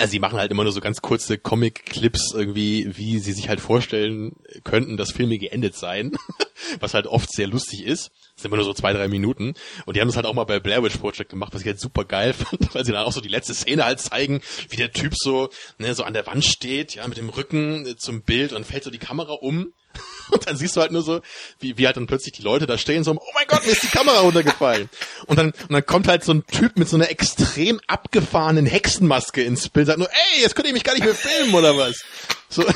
Also 0.00 0.12
sie 0.12 0.18
machen 0.18 0.38
halt 0.38 0.50
immer 0.50 0.62
nur 0.62 0.72
so 0.72 0.80
ganz 0.80 1.02
kurze 1.02 1.36
Comic-Clips 1.36 2.32
irgendwie, 2.34 2.90
wie 2.96 3.18
sie 3.18 3.34
sich 3.34 3.50
halt 3.50 3.60
vorstellen 3.60 4.32
könnten, 4.64 4.96
dass 4.96 5.12
Filme 5.12 5.36
geendet 5.36 5.76
seien. 5.76 6.16
Was 6.80 6.94
halt 6.94 7.06
oft 7.06 7.30
sehr 7.30 7.46
lustig 7.46 7.84
ist. 7.84 8.10
Das 8.34 8.42
sind 8.42 8.46
immer 8.46 8.56
nur 8.56 8.64
so 8.64 8.72
zwei, 8.72 8.94
drei 8.94 9.08
Minuten. 9.08 9.54
Und 9.84 9.96
die 9.96 10.00
haben 10.00 10.08
das 10.08 10.16
halt 10.16 10.24
auch 10.24 10.32
mal 10.32 10.44
bei 10.44 10.58
Blair 10.58 10.82
Witch 10.82 10.96
Project 10.96 11.30
gemacht, 11.30 11.52
was 11.52 11.60
ich 11.60 11.66
halt 11.66 11.80
super 11.80 12.04
geil 12.04 12.32
fand, 12.34 12.74
weil 12.74 12.84
sie 12.84 12.92
dann 12.92 13.04
auch 13.04 13.12
so 13.12 13.20
die 13.20 13.28
letzte 13.28 13.54
Szene 13.54 13.84
halt 13.84 14.00
zeigen, 14.00 14.40
wie 14.70 14.76
der 14.76 14.92
Typ 14.92 15.12
so, 15.14 15.50
ne, 15.78 15.94
so 15.94 16.04
an 16.04 16.14
der 16.14 16.26
Wand 16.26 16.44
steht, 16.44 16.94
ja, 16.94 17.06
mit 17.06 17.18
dem 17.18 17.28
Rücken 17.28 17.94
zum 17.98 18.22
Bild 18.22 18.52
und 18.52 18.64
fällt 18.64 18.84
so 18.84 18.90
die 18.90 18.98
Kamera 18.98 19.32
um. 19.34 19.72
Und 20.30 20.46
dann 20.46 20.56
siehst 20.56 20.76
du 20.76 20.80
halt 20.80 20.92
nur 20.92 21.02
so, 21.02 21.20
wie, 21.58 21.76
wie 21.76 21.86
halt 21.86 21.96
dann 21.96 22.06
plötzlich 22.06 22.32
die 22.32 22.42
Leute 22.42 22.66
da 22.66 22.78
stehen, 22.78 23.02
so, 23.02 23.12
oh 23.12 23.32
mein 23.34 23.46
Gott, 23.48 23.64
mir 23.64 23.72
ist 23.72 23.82
die 23.82 23.88
Kamera 23.88 24.20
runtergefallen. 24.20 24.88
Und 25.26 25.38
dann, 25.38 25.46
und 25.50 25.72
dann 25.72 25.84
kommt 25.84 26.08
halt 26.08 26.24
so 26.24 26.32
ein 26.32 26.46
Typ 26.46 26.78
mit 26.78 26.88
so 26.88 26.96
einer 26.96 27.10
extrem 27.10 27.80
abgefahrenen 27.86 28.66
Hexenmaske 28.66 29.42
ins 29.42 29.68
Bild, 29.68 29.88
sagt 29.88 29.98
nur, 29.98 30.08
ey, 30.08 30.42
jetzt 30.42 30.54
könnt 30.54 30.68
ihr 30.68 30.74
mich 30.74 30.84
gar 30.84 30.94
nicht 30.94 31.04
mehr 31.04 31.14
filmen, 31.14 31.54
oder 31.54 31.76
was? 31.76 32.04
So. 32.48 32.64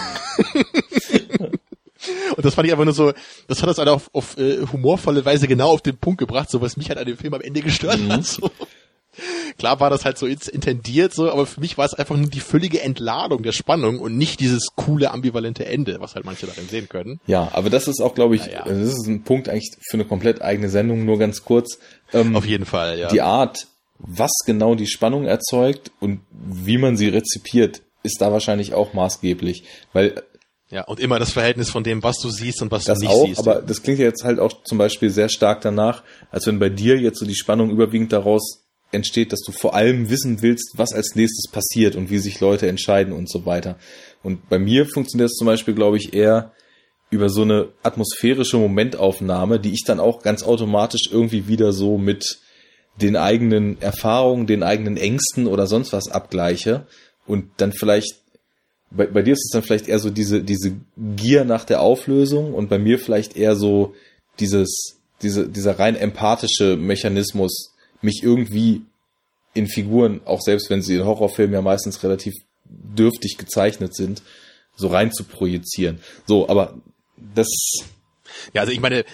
Und 2.36 2.44
das 2.44 2.54
fand 2.54 2.66
ich 2.66 2.72
einfach 2.72 2.84
nur 2.84 2.94
so, 2.94 3.12
das 3.46 3.62
hat 3.62 3.68
das 3.68 3.78
halt 3.78 3.88
auf, 3.88 4.10
auf 4.12 4.36
äh, 4.36 4.66
humorvolle 4.66 5.24
Weise 5.24 5.48
genau 5.48 5.70
auf 5.70 5.80
den 5.80 5.96
Punkt 5.96 6.18
gebracht, 6.18 6.50
so 6.50 6.60
was 6.60 6.76
mich 6.76 6.88
halt 6.88 6.98
an 6.98 7.06
dem 7.06 7.16
Film 7.16 7.32
am 7.34 7.40
Ende 7.40 7.62
gestört 7.62 7.98
hat. 8.08 8.26
So. 8.26 8.50
Klar 9.58 9.80
war 9.80 9.90
das 9.90 10.04
halt 10.04 10.18
so 10.18 10.26
intendiert, 10.26 11.14
so, 11.14 11.30
aber 11.30 11.46
für 11.46 11.60
mich 11.60 11.78
war 11.78 11.84
es 11.86 11.94
einfach 11.94 12.16
nur 12.16 12.28
die 12.28 12.40
völlige 12.40 12.80
Entladung 12.82 13.42
der 13.42 13.52
Spannung 13.52 13.98
und 14.00 14.16
nicht 14.16 14.40
dieses 14.40 14.68
coole, 14.76 15.10
ambivalente 15.10 15.64
Ende, 15.66 15.96
was 16.00 16.14
halt 16.14 16.24
manche 16.24 16.46
darin 16.46 16.68
sehen 16.68 16.88
können. 16.88 17.20
Ja, 17.26 17.48
aber 17.52 17.70
das 17.70 17.88
ist 17.88 18.00
auch, 18.00 18.14
glaube 18.14 18.36
ich, 18.36 18.46
Ja, 18.46 18.52
ja. 18.52 18.64
das 18.64 18.88
ist 18.88 19.06
ein 19.06 19.22
Punkt 19.22 19.48
eigentlich 19.48 19.70
für 19.88 19.94
eine 19.96 20.04
komplett 20.04 20.42
eigene 20.42 20.68
Sendung, 20.68 21.04
nur 21.04 21.18
ganz 21.18 21.44
kurz. 21.44 21.78
Ähm, 22.12 22.36
Auf 22.36 22.46
jeden 22.46 22.66
Fall, 22.66 22.98
ja. 22.98 23.08
Die 23.08 23.22
Art, 23.22 23.66
was 23.98 24.32
genau 24.44 24.74
die 24.74 24.86
Spannung 24.86 25.24
erzeugt 25.24 25.92
und 26.00 26.20
wie 26.30 26.78
man 26.78 26.96
sie 26.96 27.08
rezipiert, 27.08 27.82
ist 28.02 28.20
da 28.20 28.32
wahrscheinlich 28.32 28.74
auch 28.74 28.92
maßgeblich. 28.92 29.64
Weil 29.92 30.22
ja, 30.70 30.82
und 30.84 30.98
immer 30.98 31.18
das 31.18 31.30
Verhältnis 31.32 31.70
von 31.70 31.84
dem, 31.84 32.02
was 32.02 32.18
du 32.18 32.30
siehst 32.30 32.60
und 32.62 32.70
was 32.72 32.84
das 32.84 32.98
du 32.98 33.04
nicht 33.06 33.14
auch, 33.14 33.26
siehst. 33.26 33.38
aber 33.38 33.62
das 33.62 33.82
klingt 33.82 34.00
ja 34.00 34.06
jetzt 34.06 34.24
halt 34.24 34.40
auch 34.40 34.64
zum 34.64 34.78
Beispiel 34.78 35.10
sehr 35.10 35.28
stark 35.28 35.60
danach, 35.60 36.02
als 36.30 36.46
wenn 36.46 36.58
bei 36.58 36.68
dir 36.68 36.98
jetzt 36.98 37.20
so 37.20 37.26
die 37.26 37.36
Spannung 37.36 37.70
überwiegend 37.70 38.12
daraus 38.12 38.63
entsteht, 38.94 39.32
dass 39.32 39.40
du 39.40 39.52
vor 39.52 39.74
allem 39.74 40.08
wissen 40.08 40.40
willst, 40.42 40.72
was 40.76 40.92
als 40.92 41.14
nächstes 41.14 41.50
passiert 41.50 41.96
und 41.96 42.10
wie 42.10 42.18
sich 42.18 42.40
Leute 42.40 42.68
entscheiden 42.68 43.12
und 43.12 43.30
so 43.30 43.44
weiter. 43.44 43.78
Und 44.22 44.48
bei 44.48 44.58
mir 44.58 44.86
funktioniert 44.86 45.30
das 45.30 45.36
zum 45.36 45.46
Beispiel, 45.46 45.74
glaube 45.74 45.98
ich, 45.98 46.14
eher 46.14 46.52
über 47.10 47.28
so 47.28 47.42
eine 47.42 47.68
atmosphärische 47.82 48.56
Momentaufnahme, 48.56 49.60
die 49.60 49.72
ich 49.72 49.84
dann 49.84 50.00
auch 50.00 50.22
ganz 50.22 50.42
automatisch 50.42 51.10
irgendwie 51.10 51.46
wieder 51.48 51.72
so 51.72 51.98
mit 51.98 52.38
den 53.00 53.16
eigenen 53.16 53.80
Erfahrungen, 53.82 54.46
den 54.46 54.62
eigenen 54.62 54.96
Ängsten 54.96 55.46
oder 55.46 55.66
sonst 55.66 55.92
was 55.92 56.08
abgleiche 56.08 56.86
und 57.26 57.50
dann 57.56 57.72
vielleicht 57.72 58.24
bei, 58.90 59.06
bei 59.06 59.22
dir 59.22 59.32
ist 59.32 59.46
es 59.46 59.50
dann 59.50 59.62
vielleicht 59.62 59.88
eher 59.88 59.98
so 59.98 60.10
diese, 60.10 60.42
diese 60.42 60.76
Gier 60.96 61.44
nach 61.44 61.64
der 61.64 61.80
Auflösung 61.80 62.54
und 62.54 62.68
bei 62.68 62.78
mir 62.78 62.98
vielleicht 62.98 63.36
eher 63.36 63.56
so 63.56 63.94
dieses, 64.38 65.00
diese, 65.22 65.48
dieser 65.48 65.78
rein 65.78 65.96
empathische 65.96 66.76
Mechanismus, 66.76 67.73
mich 68.04 68.22
irgendwie 68.22 68.82
in 69.54 69.66
Figuren, 69.68 70.20
auch 70.24 70.40
selbst 70.40 70.70
wenn 70.70 70.82
sie 70.82 70.96
in 70.96 71.04
Horrorfilmen 71.04 71.54
ja 71.54 71.62
meistens 71.62 72.02
relativ 72.02 72.34
dürftig 72.64 73.36
gezeichnet 73.38 73.94
sind, 73.94 74.22
so 74.76 74.88
rein 74.88 75.12
zu 75.12 75.24
projizieren. 75.24 76.00
So, 76.26 76.48
aber 76.48 76.74
das, 77.16 77.46
Ja, 78.52 78.62
also 78.62 78.72
ich 78.72 78.80
meine, 78.80 79.04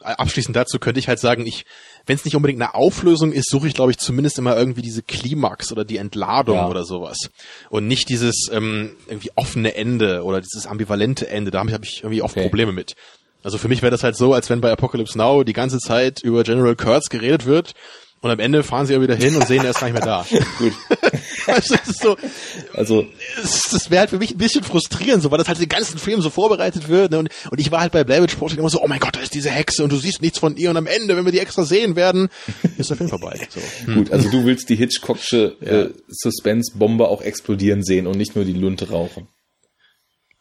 abschließend 0.00 0.54
dazu 0.54 0.78
könnte 0.78 1.00
ich 1.00 1.08
halt 1.08 1.18
sagen, 1.18 1.46
ich, 1.46 1.64
wenn 2.04 2.16
es 2.16 2.24
nicht 2.26 2.36
unbedingt 2.36 2.60
eine 2.60 2.74
Auflösung 2.74 3.32
ist, 3.32 3.48
suche 3.48 3.68
ich, 3.68 3.74
glaube 3.74 3.90
ich, 3.90 3.98
zumindest 3.98 4.38
immer 4.38 4.54
irgendwie 4.56 4.82
diese 4.82 5.02
Klimax 5.02 5.72
oder 5.72 5.84
die 5.86 5.96
Entladung 5.96 6.56
Ja. 6.56 6.68
oder 6.68 6.84
sowas. 6.84 7.16
Und 7.70 7.88
nicht 7.88 8.10
dieses 8.10 8.48
ähm, 8.52 8.96
irgendwie 9.08 9.30
offene 9.34 9.74
Ende 9.74 10.22
oder 10.24 10.42
dieses 10.42 10.66
ambivalente 10.66 11.28
Ende. 11.28 11.50
Da 11.50 11.60
habe 11.60 11.70
ich, 11.70 11.74
hab 11.74 11.84
ich 11.84 11.98
irgendwie 12.02 12.22
oft 12.22 12.36
Okay. 12.36 12.44
Probleme 12.44 12.72
mit. 12.72 12.94
Also 13.42 13.56
für 13.56 13.68
mich 13.68 13.80
wäre 13.80 13.92
das 13.92 14.02
halt 14.02 14.16
so, 14.16 14.34
als 14.34 14.50
wenn 14.50 14.60
bei 14.60 14.70
Apocalypse 14.72 15.16
Now 15.16 15.42
die 15.44 15.52
ganze 15.54 15.78
Zeit 15.78 16.22
über 16.22 16.42
General 16.42 16.76
Kurtz 16.76 17.08
geredet 17.08 17.46
wird 17.46 17.72
und 18.26 18.32
am 18.32 18.40
Ende 18.40 18.62
fahren 18.62 18.86
sie 18.86 18.92
ja 18.92 19.00
wieder 19.00 19.14
hin 19.14 19.36
und 19.36 19.46
sehen, 19.46 19.64
er 19.64 19.70
ist 19.70 19.80
gar 19.80 19.88
nicht 19.88 19.96
mehr 19.96 20.04
da. 20.04 20.26
gut, 20.58 20.72
Weißt 21.46 21.70
du, 21.70 21.76
das 21.76 21.88
ist 21.88 22.02
so, 22.02 22.16
also, 22.74 23.06
das, 23.40 23.62
das 23.70 23.90
wäre 23.90 24.00
halt 24.00 24.10
für 24.10 24.18
mich 24.18 24.32
ein 24.32 24.38
bisschen 24.38 24.64
frustrierend, 24.64 25.22
so 25.22 25.30
weil 25.30 25.38
das 25.38 25.48
halt 25.48 25.60
den 25.60 25.68
ganzen 25.68 25.98
Film 25.98 26.20
so 26.20 26.30
vorbereitet 26.30 26.88
wird. 26.88 27.12
Ne? 27.12 27.18
Und, 27.18 27.28
und 27.50 27.60
ich 27.60 27.70
war 27.70 27.80
halt 27.80 27.92
bei 27.92 28.04
Blair 28.04 28.22
Witch 28.22 28.34
Project 28.34 28.58
immer 28.58 28.68
so, 28.68 28.82
oh 28.82 28.88
mein 28.88 28.98
Gott, 28.98 29.16
da 29.16 29.20
ist 29.20 29.34
diese 29.34 29.50
Hexe 29.50 29.84
und 29.84 29.92
du 29.92 29.96
siehst 29.96 30.22
nichts 30.22 30.38
von 30.38 30.56
ihr 30.56 30.70
und 30.70 30.76
am 30.76 30.86
Ende, 30.86 31.16
wenn 31.16 31.24
wir 31.24 31.32
die 31.32 31.38
extra 31.38 31.64
sehen 31.64 31.94
werden, 31.96 32.28
ist 32.78 32.90
der 32.90 32.96
Film 32.96 33.08
vorbei. 33.08 33.46
So. 33.48 33.92
gut, 33.92 34.10
also 34.12 34.28
du 34.28 34.44
willst 34.44 34.68
die 34.68 34.76
Hitchcocksche 34.76 35.56
äh, 35.60 35.88
Suspense-Bombe 36.08 37.08
auch 37.08 37.22
explodieren 37.22 37.84
sehen 37.84 38.06
und 38.06 38.18
nicht 38.18 38.34
nur 38.34 38.44
die 38.44 38.52
Lunte 38.52 38.90
rauchen. 38.90 39.28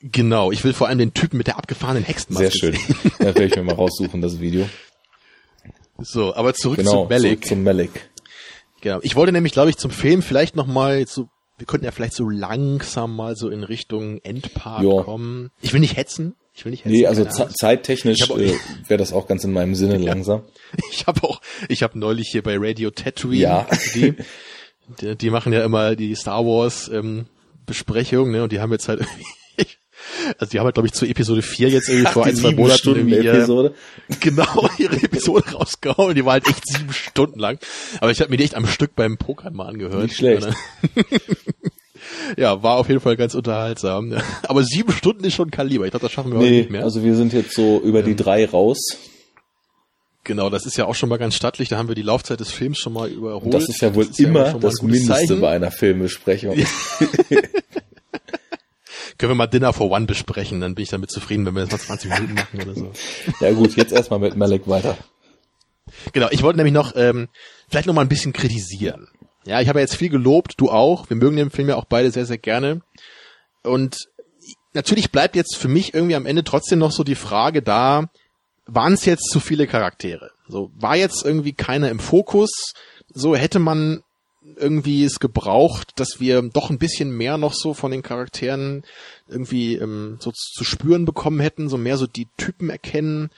Genau, 0.02 0.52
ich 0.52 0.64
will 0.64 0.74
vor 0.74 0.88
allem 0.88 1.00
den 1.00 1.14
Typen 1.14 1.38
mit 1.38 1.48
der 1.48 1.58
abgefahrenen 1.58 2.04
Hexenmaske 2.04 2.50
Sehr 2.50 2.74
schön. 2.74 2.80
Da 3.20 3.26
werde 3.26 3.46
ich 3.46 3.56
mir 3.56 3.64
mal 3.64 3.76
raussuchen, 3.76 4.22
das 4.22 4.40
Video. 4.40 4.70
So, 6.00 6.36
aber 6.36 6.54
zurück 6.54 6.78
Genau, 6.78 7.04
zu 7.04 7.10
Malik. 7.10 7.22
zurück 7.42 7.46
zum 7.46 7.64
Malik. 7.64 8.10
Genau. 8.82 9.00
Ich 9.02 9.16
wollte 9.16 9.32
nämlich, 9.32 9.54
glaube 9.54 9.70
ich, 9.70 9.78
zum 9.78 9.92
Film 9.92 10.22
vielleicht 10.22 10.56
noch 10.56 10.68
mal 10.68 11.00
jetzt 11.00 11.14
so 11.14 11.30
wir 11.58 11.66
könnten 11.66 11.86
ja 11.86 11.92
vielleicht 11.92 12.14
so 12.16 12.28
langsam 12.28 13.16
mal 13.16 13.38
so 13.38 13.50
in 13.50 13.64
Richtung 13.64 14.20
Endpart 14.24 14.84
Ja. 14.84 15.04
kommen. 15.04 15.52
Ich 15.62 15.72
will 15.72 15.80
nicht 15.80 15.96
hetzen. 15.96 16.36
Ich 16.54 16.66
will 16.66 16.72
nicht 16.72 16.84
hetzen. 16.84 16.92
Nee, 16.94 17.08
also 17.08 17.24
zeittechnisch 17.24 18.30
äh, 18.30 18.54
wäre 18.90 18.98
das 18.98 19.14
auch 19.14 19.26
ganz 19.26 19.46
in 19.46 19.54
meinem 19.54 19.74
Sinne 19.74 19.98
langsam. 20.06 20.44
Ich 20.92 21.08
habe 21.08 21.24
auch, 21.24 21.40
ich 21.70 21.82
habe 21.82 21.98
neulich 21.98 22.28
hier 22.30 22.44
bei 22.44 22.58
Radio 22.60 22.92
Tatooine, 22.92 23.42
Ja. 23.42 23.68
die, 23.96 24.16
die, 25.00 25.16
die 25.16 25.30
machen 25.30 25.54
ja 25.54 25.64
immer 25.64 25.96
die 25.96 26.14
Star 26.16 26.46
Wars 26.46 26.90
ähm, 26.90 27.28
Besprechung, 27.66 28.32
ne? 28.32 28.44
Und 28.44 28.52
die 28.52 28.60
haben 28.60 28.74
jetzt 28.74 28.90
halt 28.90 29.00
irgendwie, 29.00 29.24
also 30.38 30.52
die 30.52 30.60
haben 30.60 30.66
halt 30.66 30.76
glaube 30.76 30.88
ich 30.88 30.94
zu 30.94 31.06
Episode 31.06 31.42
4 31.42 31.70
jetzt 31.70 31.90
irgendwie 31.90 32.12
vor 32.12 32.24
die 32.24 32.30
ein, 32.32 32.36
zwei 32.36 32.52
Monaten 32.52 32.78
Stunden 32.78 33.08
irgendwie, 33.10 33.28
äh, 33.28 33.38
Episode. 33.38 33.74
genau 34.20 34.70
ihre 34.78 34.96
Episode 34.98 35.52
rausgehauen. 35.52 36.16
Die 36.16 36.26
war 36.26 36.34
halt 36.34 36.48
echt 36.48 36.68
sieben 36.68 36.94
Stunden 36.94 37.40
lang. 37.40 37.60
Aber 38.02 38.12
ich 38.12 38.20
habe 38.22 38.30
mir 38.30 38.38
die 38.38 38.44
echt 38.44 38.56
am 38.56 38.68
Stück 38.68 38.96
beim 38.96 39.18
Pokern 39.18 39.54
mal 39.54 39.68
angehört. 39.68 40.04
Nicht 40.04 40.18
schlecht. 40.18 40.48
Ja, 42.38 42.62
war 42.62 42.78
auf 42.78 42.88
jeden 42.88 43.00
Fall 43.00 43.16
ganz 43.16 43.34
unterhaltsam. 43.36 44.14
Aber 44.44 44.64
sieben 44.64 44.92
Stunden 44.92 45.24
ist 45.24 45.34
schon 45.34 45.50
Kaliber. 45.52 45.86
Ich 45.86 45.92
glaube, 45.92 46.06
das 46.06 46.12
schaffen 46.12 46.32
wir 46.32 46.40
heute 46.40 46.50
Nee, 46.50 46.58
nicht 46.60 46.70
mehr. 46.72 46.84
also 46.84 47.04
wir 47.04 47.16
sind 47.16 47.34
jetzt 47.34 47.54
so 47.56 47.82
über 47.84 48.04
die 48.04 48.16
drei 48.16 48.46
raus. 48.46 48.80
genau, 50.24 50.50
das 50.50 50.66
ist 50.66 50.78
ja 50.78 50.86
auch 50.86 50.94
schon 50.96 51.10
mal 51.10 51.18
ganz 51.18 51.36
stattlich. 51.36 51.70
Da 51.70 51.78
haben 51.78 51.88
wir 51.88 51.96
die 51.96 52.04
Laufzeit 52.04 52.40
des 52.40 52.52
Films 52.52 52.78
schon 52.78 52.94
mal 52.94 53.10
überholt. 53.10 53.46
Und 53.46 53.54
das 53.54 53.70
ist 53.70 53.82
ja 53.82 53.96
wohl 53.96 54.04
ist 54.06 54.20
ja 54.20 54.28
immer 54.28 54.46
ein 54.46 54.60
das 54.60 54.82
Mindeste 54.82 55.38
bei 55.38 55.56
einer 55.56 55.72
Filmbesprechung. 55.72 56.56
Können 59.18 59.32
wir 59.32 59.36
mal 59.36 59.48
Dinner 59.48 59.72
for 59.72 59.90
One 59.90 60.06
besprechen, 60.06 60.60
dann 60.60 60.76
bin 60.76 60.84
ich 60.84 60.90
damit 60.90 61.10
zufrieden, 61.10 61.46
wenn 61.46 61.56
wir 61.56 61.66
das 61.66 61.72
mal 61.72 62.00
20 62.00 62.12
Minuten 62.12 62.34
machen 62.34 62.62
oder 62.62 62.76
so. 62.76 62.92
Ja 63.40 63.52
gut, 63.54 63.76
jetzt 63.76 63.94
erstmal 63.94 64.20
mit 64.20 64.36
Malek 64.36 64.68
weiter. 64.68 64.98
Genau, 66.12 66.28
ich 66.32 66.44
wollte 66.44 66.58
nämlich 66.58 66.74
noch 66.74 66.96
ähm, 66.96 67.30
vielleicht 67.70 67.88
noch 67.88 67.94
mal 67.94 68.02
ein 68.02 68.10
bisschen 68.10 68.34
kritisieren. 68.34 69.08
Ja, 69.46 69.62
ich 69.62 69.70
habe 69.70 69.80
ja 69.80 69.84
jetzt 69.84 69.96
viel 69.96 70.10
gelobt, 70.10 70.56
du 70.58 70.70
auch. 70.70 71.10
Wir 71.10 71.18
mögen 71.18 71.38
den 71.38 71.52
Film 71.52 71.70
ja 71.70 71.76
auch 71.76 71.86
beide 71.86 72.12
sehr, 72.12 72.26
sehr 72.26 72.40
gerne. 72.40 72.82
Und 73.64 74.10
natürlich 74.74 75.12
bleibt 75.12 75.36
jetzt 75.36 75.56
für 75.56 75.68
mich 75.68 75.94
irgendwie 75.94 76.16
am 76.16 76.26
Ende 76.26 76.44
trotzdem 76.44 76.80
noch 76.80 76.92
so 76.92 77.04
die 77.04 77.16
Frage 77.16 77.62
da, 77.62 78.10
waren 78.66 78.94
es 78.94 79.06
jetzt 79.06 79.30
zu 79.30 79.40
viele 79.40 79.68
Charaktere? 79.68 80.32
So, 80.48 80.72
war 80.76 80.96
jetzt 80.96 81.24
irgendwie 81.24 81.54
keiner 81.54 81.90
im 81.90 82.00
Fokus? 82.00 82.74
So 83.14 83.36
hätte 83.36 83.60
man 83.60 84.04
irgendwie 84.56 85.04
es 85.04 85.20
gebraucht, 85.20 85.94
dass 85.96 86.20
wir 86.20 86.42
doch 86.42 86.70
ein 86.70 86.78
bisschen 86.78 87.16
mehr 87.16 87.38
noch 87.38 87.54
so 87.54 87.74
von 87.74 87.92
den 87.92 88.04
Charakteren 88.04 88.84
irgendwie 89.28 89.76
ähm, 89.76 90.18
so 90.20 90.32
zu 90.32 90.64
spüren 90.64 91.06
bekommen 91.06 91.40
hätten, 91.40 91.70
so 91.70 91.78
mehr 91.78 91.98
so 91.98 92.08
die 92.08 92.28
Typen 92.38 92.70
erkennen. 92.70 93.30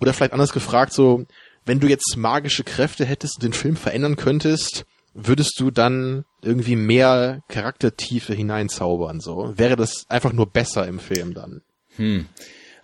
Oder 0.00 0.12
vielleicht 0.12 0.32
anders 0.32 0.52
gefragt, 0.52 0.92
so, 0.92 1.26
wenn 1.64 1.80
du 1.80 1.88
jetzt 1.88 2.16
magische 2.16 2.64
Kräfte 2.64 3.04
hättest 3.04 3.36
und 3.36 3.42
den 3.44 3.52
Film 3.52 3.76
verändern 3.76 4.16
könntest, 4.16 4.86
würdest 5.14 5.58
du 5.58 5.70
dann 5.70 6.24
irgendwie 6.42 6.76
mehr 6.76 7.42
Charaktertiefe 7.48 8.32
hineinzaubern, 8.32 9.20
so? 9.20 9.52
Wäre 9.56 9.76
das 9.76 10.06
einfach 10.08 10.32
nur 10.32 10.46
besser 10.46 10.86
im 10.86 11.00
Film 11.00 11.34
dann? 11.34 11.62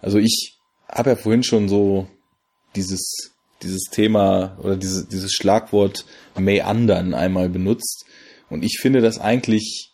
Also 0.01 0.19
ich 0.19 0.59
habe 0.89 1.11
ja 1.11 1.17
vorhin 1.17 1.43
schon 1.43 1.69
so 1.69 2.09
dieses 2.77 3.33
dieses 3.63 3.85
Thema 3.91 4.59
oder 4.59 4.77
dieses 4.77 5.09
dieses 5.09 5.33
Schlagwort 5.33 6.05
meandern 6.37 7.15
einmal 7.15 7.49
benutzt. 7.49 8.05
Und 8.51 8.65
ich 8.65 8.79
finde 8.81 9.01
das 9.01 9.19
eigentlich 9.19 9.91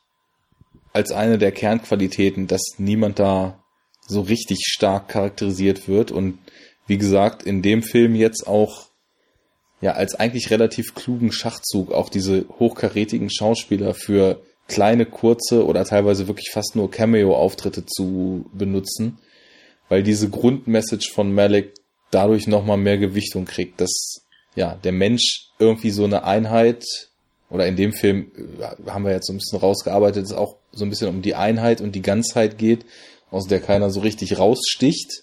als 0.93 1.13
eine 1.13 1.39
der 1.39 1.53
Kernqualitäten, 1.53 2.47
dass 2.47 2.63
niemand 2.79 3.19
da 3.19 3.63
so 4.07 4.23
richtig 4.23 4.61
stark 4.67 5.09
charakterisiert 5.09 5.89
wird. 5.89 6.11
Und 6.11 6.39
wie 6.87 6.99
gesagt, 6.99 7.45
in 7.45 7.63
dem 7.63 7.83
Film 7.83 8.15
jetzt 8.15 8.47
auch 8.47 8.89
ja 9.81 9.93
als 9.93 10.15
eigentlich 10.15 10.51
relativ 10.51 10.95
klugen 10.95 11.33
Schachzug 11.33 11.93
auch 11.93 12.09
diese 12.09 12.47
hochkarätigen 12.59 13.31
Schauspieler 13.31 13.95
für 13.95 14.43
kleine, 14.67 15.07
kurze 15.07 15.65
oder 15.67 15.85
teilweise 15.85 16.29
wirklich 16.29 16.51
fast 16.53 16.77
nur 16.77 16.91
Cameo-Auftritte 16.91 17.87
zu 17.87 18.47
benutzen, 18.53 19.19
weil 19.89 20.03
diese 20.03 20.29
Grundmessage 20.31 21.11
von 21.13 21.33
Malik 21.33 21.75
dadurch 22.11 22.47
nochmal 22.47 22.77
mehr 22.77 22.99
Gewichtung 22.99 23.45
kriegt, 23.45 23.81
dass 23.81 24.27
ja 24.55 24.77
der 24.83 24.93
Mensch 24.93 25.49
irgendwie 25.59 25.91
so 25.91 26.05
eine 26.05 26.25
Einheit 26.25 26.85
oder 27.51 27.67
in 27.67 27.77
dem 27.77 27.93
Film 27.93 28.31
äh, 28.61 28.91
haben 28.91 29.05
wir 29.05 29.13
jetzt 29.13 29.27
so 29.27 29.33
ein 29.33 29.39
bisschen 29.39 29.59
rausgearbeitet, 29.59 30.25
es 30.25 30.33
auch 30.33 30.57
so 30.73 30.85
ein 30.85 30.91
bisschen 30.91 31.09
um 31.09 31.23
die 31.23 31.35
Einheit 31.35 31.81
und 31.81 31.95
die 31.95 32.03
Ganzheit 32.03 32.59
geht, 32.59 32.85
aus 33.31 33.47
der 33.47 33.61
keiner 33.61 33.91
so 33.91 34.01
richtig 34.01 34.39
raussticht. 34.39 35.23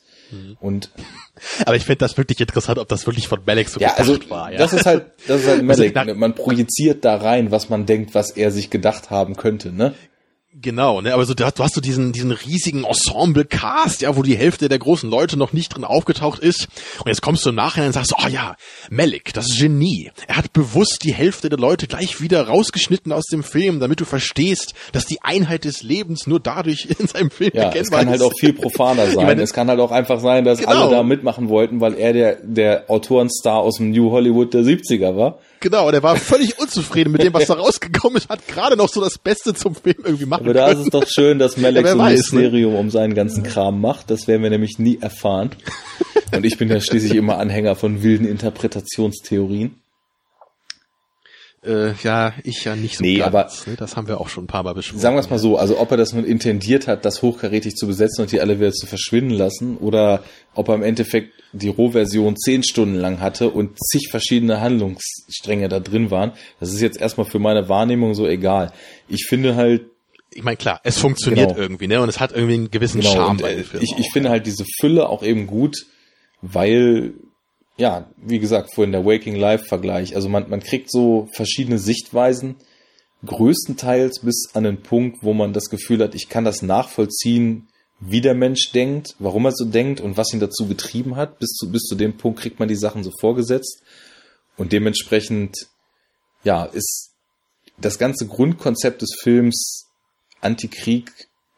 Und 0.60 0.90
Aber 1.66 1.78
ich 1.78 1.86
finde 1.86 2.00
das 2.00 2.18
wirklich 2.18 2.42
interessant, 2.42 2.80
ob 2.80 2.90
das 2.90 3.06
wirklich 3.06 3.30
von 3.30 3.40
Malek 3.46 3.70
so 3.70 3.80
ja, 3.80 3.90
gedacht 3.90 4.00
also 4.10 4.30
war. 4.30 4.52
Ja? 4.52 4.58
das 4.58 4.74
ist 4.74 4.86
halt, 4.86 5.06
das 5.28 5.42
ist 5.42 5.48
halt 5.48 5.64
Malik. 5.64 5.96
nach- 5.96 6.06
ne? 6.06 6.16
Man 6.16 6.36
projiziert 6.36 7.06
da 7.06 7.16
rein, 7.16 7.50
was 7.52 7.70
man 7.70 7.86
denkt, 7.86 8.14
was 8.14 8.32
er 8.32 8.52
sich 8.52 8.70
gedacht 8.70 9.10
haben 9.10 9.38
könnte, 9.38 9.72
ne? 9.72 9.94
Genau, 10.60 11.02
ne, 11.02 11.14
aber 11.14 11.24
so, 11.26 11.36
hast, 11.40 11.60
du 11.60 11.64
hast 11.64 11.76
so 11.76 11.82
diesen, 11.82 12.14
diesen 12.14 12.32
riesigen 12.32 12.84
Ensemble-Cast, 12.84 14.02
ja, 14.02 14.16
wo 14.18 14.24
die 14.24 14.36
Hälfte 14.36 14.70
der 14.70 14.80
großen 14.80 15.10
Leute 15.10 15.38
noch 15.38 15.54
nicht 15.54 15.70
drin 15.76 15.84
aufgetaucht 15.84 16.40
ist. 16.40 16.68
Und 17.00 17.08
jetzt 17.08 17.22
kommst 17.22 17.46
du 17.46 17.50
im 17.50 17.56
Nachhinein 17.56 17.88
und 17.90 17.94
sagst, 17.94 18.14
oh 18.18 18.28
ja, 18.28 18.56
Malik, 18.90 19.34
das 19.34 19.56
Genie. 19.58 20.12
Er 20.28 20.38
hat 20.38 20.54
bewusst 20.54 21.04
die 21.04 21.14
Hälfte 21.14 21.50
der 21.50 21.60
Leute 21.60 21.86
gleich 21.88 22.22
wieder 22.22 22.48
rausgeschnitten 22.48 23.12
aus 23.12 23.26
dem 23.26 23.44
Film, 23.44 23.80
damit 23.80 24.00
du 24.00 24.06
verstehst, 24.06 24.74
dass 24.94 25.06
die 25.06 25.20
Einheit 25.22 25.64
des 25.66 25.84
Lebens 25.84 26.26
nur 26.28 26.40
dadurch 26.40 26.88
in 27.00 27.08
seinem 27.08 27.30
Film 27.30 27.52
Ja, 27.54 27.70
es 27.70 27.76
erkennbar 27.76 28.00
kann 28.00 28.10
halt 28.10 28.22
ist. 28.22 28.26
auch 28.26 28.34
viel 28.40 28.54
profaner 28.54 29.08
sein. 29.12 29.26
meine- 29.28 29.42
es 29.44 29.54
kann 29.54 29.68
halt 29.68 29.80
auch 29.80 29.92
einfach 29.92 30.20
sein, 30.20 30.44
dass 30.44 30.58
Genau. 30.60 30.72
alle 30.72 30.90
da 30.92 31.04
mitmachen 31.04 31.50
wollten, 31.50 31.82
weil 31.82 31.94
er 31.94 32.14
der, 32.14 32.38
der 32.42 32.86
Autorenstar 32.90 33.58
aus 33.58 33.78
dem 33.78 33.92
New 33.92 34.12
Hollywood 34.12 34.54
der 34.54 34.64
70er 34.64 35.16
war. 35.16 35.38
Genau, 35.60 35.90
der 35.92 36.04
war 36.04 36.16
völlig 36.18 36.60
unzufrieden 36.60 37.12
mit 37.12 37.24
dem, 37.24 37.34
was 37.34 37.48
da 37.48 37.54
rausgekommen 37.56 38.18
ist, 38.18 38.30
hat 38.30 38.48
gerade 38.48 38.78
noch 38.78 38.90
so 38.90 39.02
das 39.02 39.18
Beste 39.18 39.54
zum 39.54 39.76
Film 39.76 39.98
irgendwie 40.04 40.26
machen 40.26 40.44
Aber 40.46 40.54
da 40.54 40.68
können. 40.68 40.80
ist 40.82 40.86
es 40.86 40.92
doch 40.92 41.08
schön, 41.08 41.40
dass 41.40 41.58
Malek 41.58 41.86
Ja, 41.86 41.92
so 41.94 42.00
ein 42.00 42.06
ne? 42.12 42.18
Mysterium 42.18 42.76
um 42.76 42.90
seinen 42.90 43.16
ganzen 43.16 43.44
Kram 43.44 43.82
macht. 43.82 44.10
Das 44.12 44.28
werden 44.28 44.44
wir 44.44 44.50
nämlich 44.50 44.80
nie 44.80 45.00
erfahren. 45.02 45.52
Und 46.36 46.46
ich 46.46 46.58
bin 46.58 46.70
ja 46.70 46.80
schließlich 46.80 47.16
immer 47.16 47.38
Anhänger 47.38 47.76
von 47.76 48.04
wilden 48.04 48.28
Interpretationstheorien. 48.28 49.76
Äh, 51.66 51.94
ja, 52.04 52.34
ich 52.44 52.64
ja 52.66 52.76
nicht 52.76 52.98
so 52.98 53.04
Nee, 53.04 53.18
ganz, 53.18 53.28
aber- 53.28 53.52
ne? 53.72 53.76
Das 53.78 53.96
haben 53.98 54.08
wir 54.08 54.22
auch 54.22 54.30
schon 54.30 54.44
ein 54.44 54.48
paar 54.48 54.64
Mal 54.64 54.74
besprochen. 54.74 55.00
Sagen 55.02 55.16
wir 55.16 55.22
es 55.22 55.30
mal 55.30 55.40
so, 55.40 55.58
also 55.58 55.80
ob 55.80 55.90
er 55.92 55.98
das 55.98 56.14
nun 56.14 56.24
intendiert 56.24 56.88
hat, 56.88 57.04
das 57.04 57.22
hochkarätig 57.24 57.76
zu 57.76 57.88
besetzen 57.88 58.22
und 58.22 58.32
die 58.32 58.40
alle 58.40 58.60
wieder 58.60 58.72
zu 58.72 58.86
verschwinden 58.86 59.32
lassen, 59.32 59.76
oder 59.78 60.24
ob 60.54 60.70
er 60.70 60.76
im 60.76 60.84
Endeffekt 60.84 61.34
die 61.54 61.70
Rohversion 61.70 62.36
zehn 62.38 62.64
Stunden 62.64 62.96
lang 62.96 63.20
hatte 63.22 63.50
und 63.50 63.78
zig 63.80 64.10
verschiedene 64.12 64.62
Handlungsstränge 64.62 65.68
da 65.68 65.80
drin 65.80 66.12
waren, 66.12 66.34
das 66.60 66.72
ist 66.74 66.82
jetzt 66.82 67.02
erstmal 67.02 67.26
für 67.26 67.40
meine 67.40 67.68
Wahrnehmung 67.70 68.14
so 68.14 68.28
egal. 68.28 68.72
Ich 69.10 69.26
finde 69.28 69.56
halt, 69.56 69.86
ich 70.34 70.44
meine, 70.44 70.58
klar, 70.58 70.80
es 70.84 71.00
funktioniert 71.00 71.50
Genau. 71.50 71.60
irgendwie, 71.60 71.88
ne? 71.88 72.00
Und 72.02 72.10
es 72.10 72.20
hat 72.20 72.32
irgendwie 72.34 72.54
einen 72.56 72.70
gewissen 72.72 73.02
genau, 73.02 73.14
Charme 73.14 73.32
und, 73.32 73.42
bei 73.42 73.54
äh, 73.54 73.56
dem 73.56 73.64
Film. 73.66 73.84
ich, 73.84 73.96
ich 73.98 74.12
finde 74.14 74.30
halt 74.30 74.46
diese 74.46 74.66
Fülle 74.80 75.10
auch 75.10 75.24
eben 75.24 75.48
gut, 75.48 75.86
weil, 76.42 77.14
ja, 77.78 78.10
wie 78.18 78.40
gesagt, 78.40 78.74
vorhin 78.74 78.92
der 78.92 79.06
Waking 79.06 79.36
Life 79.36 79.66
Vergleich, 79.66 80.16
also 80.16 80.30
man, 80.30 80.50
man 80.50 80.62
kriegt 80.62 80.92
so 80.92 81.30
verschiedene 81.32 81.78
Sichtweisen, 81.78 82.56
größtenteils 83.26 84.20
bis 84.22 84.50
an 84.54 84.64
den 84.64 84.82
Punkt, 84.82 85.18
wo 85.22 85.34
man 85.34 85.54
das 85.54 85.70
Gefühl 85.70 86.04
hat, 86.04 86.16
ich 86.16 86.30
kann 86.30 86.44
das 86.44 86.62
nachvollziehen, 86.62 87.68
wie 88.00 88.22
der 88.22 88.36
Mensch 88.36 88.72
denkt, 88.72 89.16
warum 89.20 89.46
er 89.46 89.52
so 89.52 89.66
denkt 89.66 90.02
und 90.02 90.18
was 90.18 90.34
ihn 90.34 90.40
dazu 90.40 90.68
getrieben 90.68 91.16
hat. 91.16 91.40
Bis 91.40 91.50
zu, 91.50 91.72
bis 91.72 91.84
zu 91.84 91.96
dem 91.96 92.18
Punkt 92.18 92.40
kriegt 92.40 92.60
man 92.60 92.68
die 92.68 92.76
Sachen 92.76 93.04
so 93.04 93.12
vorgesetzt. 93.20 93.82
Und 94.56 94.72
dementsprechend, 94.72 95.68
ja, 96.44 96.66
ist 96.66 97.12
das 97.80 97.98
ganze 97.98 98.28
Grundkonzept 98.28 99.02
des 99.02 99.16
Films 99.20 99.88
Antikrieg 100.42 101.12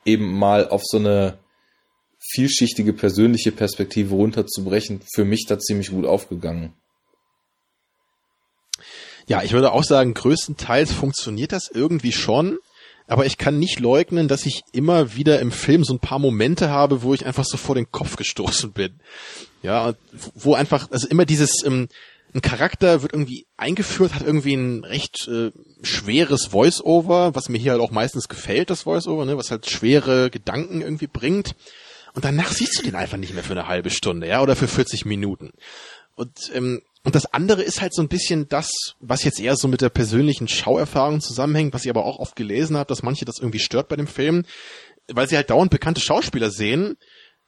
eben 0.06 0.32
mal 0.32 0.70
auf 0.70 0.82
so 0.86 0.98
eine 0.98 1.38
vielschichtige 2.32 2.94
persönliche 2.94 3.52
Perspektive 3.52 4.16
runterzubrechen, 4.16 5.02
für 5.14 5.26
mich 5.26 5.46
da 5.48 5.60
ziemlich 5.60 5.90
gut 5.90 6.06
aufgegangen. 6.06 6.74
Ja, 9.28 9.44
ich 9.44 9.54
würde 9.54 9.72
auch 9.72 9.84
sagen, 9.84 10.14
größtenteils 10.14 10.92
funktioniert 10.92 11.52
das 11.52 11.70
irgendwie 11.72 12.12
schon. 12.12 12.58
Aber 13.10 13.26
ich 13.26 13.40
kann 13.40 13.58
nicht 13.58 13.80
leugnen, 13.80 14.28
dass 14.28 14.46
ich 14.46 14.62
immer 14.72 15.16
wieder 15.16 15.40
im 15.40 15.52
Film 15.52 15.84
so 15.84 15.94
ein 15.94 16.00
paar 16.00 16.20
Momente 16.20 16.70
habe, 16.70 17.02
wo 17.02 17.16
ich 17.16 17.26
einfach 17.26 17.44
so 17.44 17.58
vor 17.58 17.74
den 17.74 17.92
Kopf 17.92 18.18
gestoßen 18.18 18.72
bin. 18.72 19.00
Ja, 19.64 19.94
wo 20.36 20.54
einfach, 20.54 20.92
also 20.92 21.08
immer 21.08 21.26
dieses, 21.26 21.64
ähm, 21.66 21.88
ein 22.36 22.42
Charakter 22.42 23.02
wird 23.02 23.14
irgendwie 23.14 23.48
eingeführt, 23.58 24.14
hat 24.14 24.22
irgendwie 24.22 24.54
ein 24.54 24.84
recht 24.84 25.28
äh, 25.28 25.52
schweres 25.82 26.46
Voice-Over, 26.46 27.34
was 27.34 27.50
mir 27.50 27.58
hier 27.58 27.72
halt 27.72 27.82
auch 27.82 27.90
meistens 27.90 28.30
gefällt, 28.30 28.70
das 28.70 28.84
Voice-Over, 28.84 29.26
ne, 29.26 29.38
was 29.38 29.50
halt 29.50 29.68
schwere 29.68 30.30
Gedanken 30.30 30.82
irgendwie 30.82 31.08
bringt. 31.08 31.56
Und 32.20 32.26
danach 32.26 32.52
siehst 32.52 32.78
du 32.78 32.84
den 32.84 32.96
einfach 32.96 33.16
nicht 33.16 33.34
mehr 33.34 33.46
für 33.46 33.54
eine 33.54 33.70
halbe 33.70 33.90
Stunde, 33.90 34.28
ja, 34.28 34.42
oder 34.42 34.58
für 34.58 34.68
40 34.68 35.06
Minuten. 35.06 35.54
Und, 36.16 36.52
ähm, 36.54 36.82
und 37.06 37.16
das 37.16 37.34
andere 37.34 37.64
ist 37.64 37.80
halt 37.80 37.94
so 37.94 38.02
ein 38.02 38.10
bisschen 38.10 38.50
das, 38.50 38.70
was 39.00 39.24
jetzt 39.24 39.40
eher 39.40 39.56
so 39.56 39.70
mit 39.70 39.80
der 39.80 39.88
persönlichen 39.88 40.50
Schauerfahrung 40.50 41.22
zusammenhängt, 41.22 41.74
was 41.74 41.86
ich 41.86 41.90
aber 41.90 42.04
auch 42.04 42.20
oft 42.20 42.36
gelesen 42.36 42.76
habe, 42.76 42.90
dass 42.90 43.04
manche 43.04 43.24
das 43.24 43.40
irgendwie 43.40 43.60
stört 43.60 43.88
bei 43.88 43.96
dem 43.96 44.06
Film, 44.06 44.44
weil 45.08 45.30
sie 45.30 45.38
halt 45.38 45.50
dauernd 45.50 45.72
bekannte 45.72 46.02
Schauspieler 46.02 46.52
sehen 46.52 46.98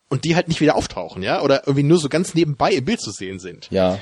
und 0.07 0.23
die 0.23 0.37
halt 0.37 0.47
nicht 0.47 0.61
wieder 0.61 0.77
auftauchen, 0.77 1.21
ja, 1.21 1.41
oder 1.41 1.67
irgendwie 1.67 1.83
nur 1.83 1.97
so 1.97 2.07
ganz 2.07 2.33
nebenbei 2.33 2.71
im 2.71 2.85
Bild 2.85 3.01
zu 3.01 3.11
sehen 3.11 3.39
sind. 3.39 3.67
Ja, 3.71 3.99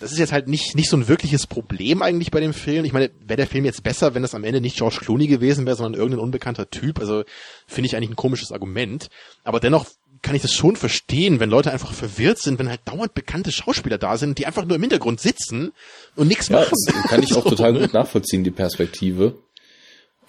das 0.00 0.12
ist 0.12 0.18
jetzt 0.18 0.32
halt 0.32 0.48
nicht, 0.48 0.74
nicht 0.74 0.88
so 0.88 0.96
ein 0.96 1.08
wirkliches 1.08 1.46
Problem 1.46 2.02
eigentlich 2.02 2.30
bei 2.30 2.40
dem 2.40 2.54
Film. 2.54 2.84
Ich 2.84 2.92
meine, 2.92 3.10
wäre 3.20 3.36
der 3.36 3.46
Film 3.46 3.64
jetzt 3.64 3.82
besser, 3.82 4.14
wenn 4.14 4.22
das 4.22 4.34
am 4.34 4.44
Ende 4.44 4.60
nicht 4.60 4.76
George 4.76 4.98
Clooney 5.00 5.26
gewesen 5.26 5.66
wäre, 5.66 5.76
sondern 5.76 5.98
irgendein 5.98 6.24
unbekannter 6.24 6.70
Typ. 6.70 7.00
Also 7.00 7.24
finde 7.66 7.86
ich 7.86 7.96
eigentlich 7.96 8.10
ein 8.10 8.16
komisches 8.16 8.52
Argument. 8.52 9.08
Aber 9.42 9.60
dennoch 9.60 9.86
kann 10.24 10.34
ich 10.34 10.42
das 10.42 10.52
schon 10.52 10.74
verstehen, 10.74 11.38
wenn 11.38 11.50
Leute 11.50 11.70
einfach 11.70 11.92
verwirrt 11.92 12.38
sind, 12.38 12.58
wenn 12.58 12.70
halt 12.70 12.80
dauernd 12.86 13.14
bekannte 13.14 13.52
Schauspieler 13.52 13.98
da 13.98 14.16
sind, 14.16 14.38
die 14.38 14.46
einfach 14.46 14.64
nur 14.64 14.76
im 14.76 14.82
Hintergrund 14.82 15.20
sitzen 15.20 15.72
und 16.16 16.28
nichts 16.28 16.48
ja, 16.48 16.60
machen. 16.60 16.74
Das 16.86 17.02
kann 17.04 17.22
ich 17.22 17.36
auch 17.36 17.44
so, 17.44 17.50
total 17.50 17.78
gut 17.78 17.92
nachvollziehen, 17.92 18.42
die 18.42 18.50
Perspektive. 18.50 19.34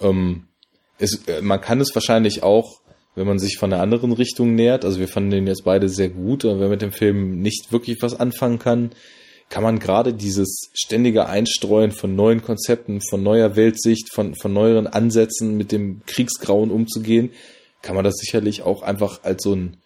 Ähm, 0.00 0.48
es, 0.98 1.26
äh, 1.26 1.40
man 1.40 1.62
kann 1.62 1.80
es 1.80 1.94
wahrscheinlich 1.94 2.42
auch, 2.42 2.80
wenn 3.14 3.26
man 3.26 3.38
sich 3.38 3.56
von 3.56 3.70
der 3.70 3.80
anderen 3.80 4.12
Richtung 4.12 4.54
nähert, 4.54 4.84
also 4.84 5.00
wir 5.00 5.08
fanden 5.08 5.30
den 5.30 5.46
jetzt 5.46 5.64
beide 5.64 5.88
sehr 5.88 6.10
gut, 6.10 6.44
aber 6.44 6.60
wer 6.60 6.68
mit 6.68 6.82
dem 6.82 6.92
Film 6.92 7.40
nicht 7.40 7.72
wirklich 7.72 7.96
was 8.02 8.20
anfangen 8.20 8.58
kann, 8.58 8.90
kann 9.48 9.62
man 9.62 9.78
gerade 9.78 10.12
dieses 10.12 10.70
ständige 10.74 11.26
Einstreuen 11.26 11.92
von 11.92 12.14
neuen 12.14 12.42
Konzepten, 12.42 13.00
von 13.00 13.22
neuer 13.22 13.56
Weltsicht, 13.56 14.12
von, 14.12 14.34
von 14.34 14.52
neueren 14.52 14.86
Ansätzen 14.86 15.56
mit 15.56 15.72
dem 15.72 16.02
Kriegsgrauen 16.04 16.70
umzugehen, 16.70 17.30
kann 17.80 17.94
man 17.94 18.04
das 18.04 18.16
sicherlich 18.16 18.62
auch 18.62 18.82
einfach 18.82 19.22
als 19.22 19.42
so 19.42 19.54
ein 19.54 19.78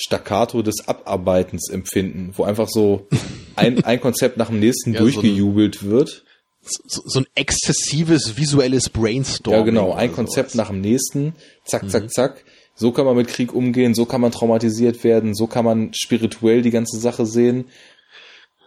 Staccato 0.00 0.62
des 0.62 0.86
Abarbeitens 0.86 1.68
empfinden, 1.70 2.32
wo 2.36 2.44
einfach 2.44 2.68
so 2.68 3.08
ein, 3.56 3.84
ein 3.84 4.00
Konzept 4.00 4.36
nach 4.36 4.46
dem 4.46 4.60
nächsten 4.60 4.94
ja, 4.94 5.00
durchgejubelt 5.00 5.74
so 5.74 5.86
ein, 5.86 5.90
wird. 5.90 6.24
So, 6.62 7.02
so, 7.04 7.20
ein 7.20 7.26
exzessives 7.34 8.36
visuelles 8.36 8.90
Brainstorming. 8.90 9.58
Ja, 9.58 9.64
genau, 9.64 9.92
ein 9.94 10.12
Konzept 10.12 10.52
sowas. 10.52 10.66
nach 10.66 10.68
dem 10.70 10.82
nächsten, 10.82 11.34
zack, 11.64 11.90
zack, 11.90 12.04
mhm. 12.04 12.08
zack. 12.10 12.44
So 12.76 12.92
kann 12.92 13.06
man 13.06 13.16
mit 13.16 13.26
Krieg 13.26 13.52
umgehen, 13.52 13.94
so 13.94 14.04
kann 14.04 14.20
man 14.20 14.30
traumatisiert 14.30 15.02
werden, 15.02 15.34
so 15.34 15.48
kann 15.48 15.64
man 15.64 15.92
spirituell 15.94 16.62
die 16.62 16.70
ganze 16.70 16.98
Sache 16.98 17.26
sehen. 17.26 17.64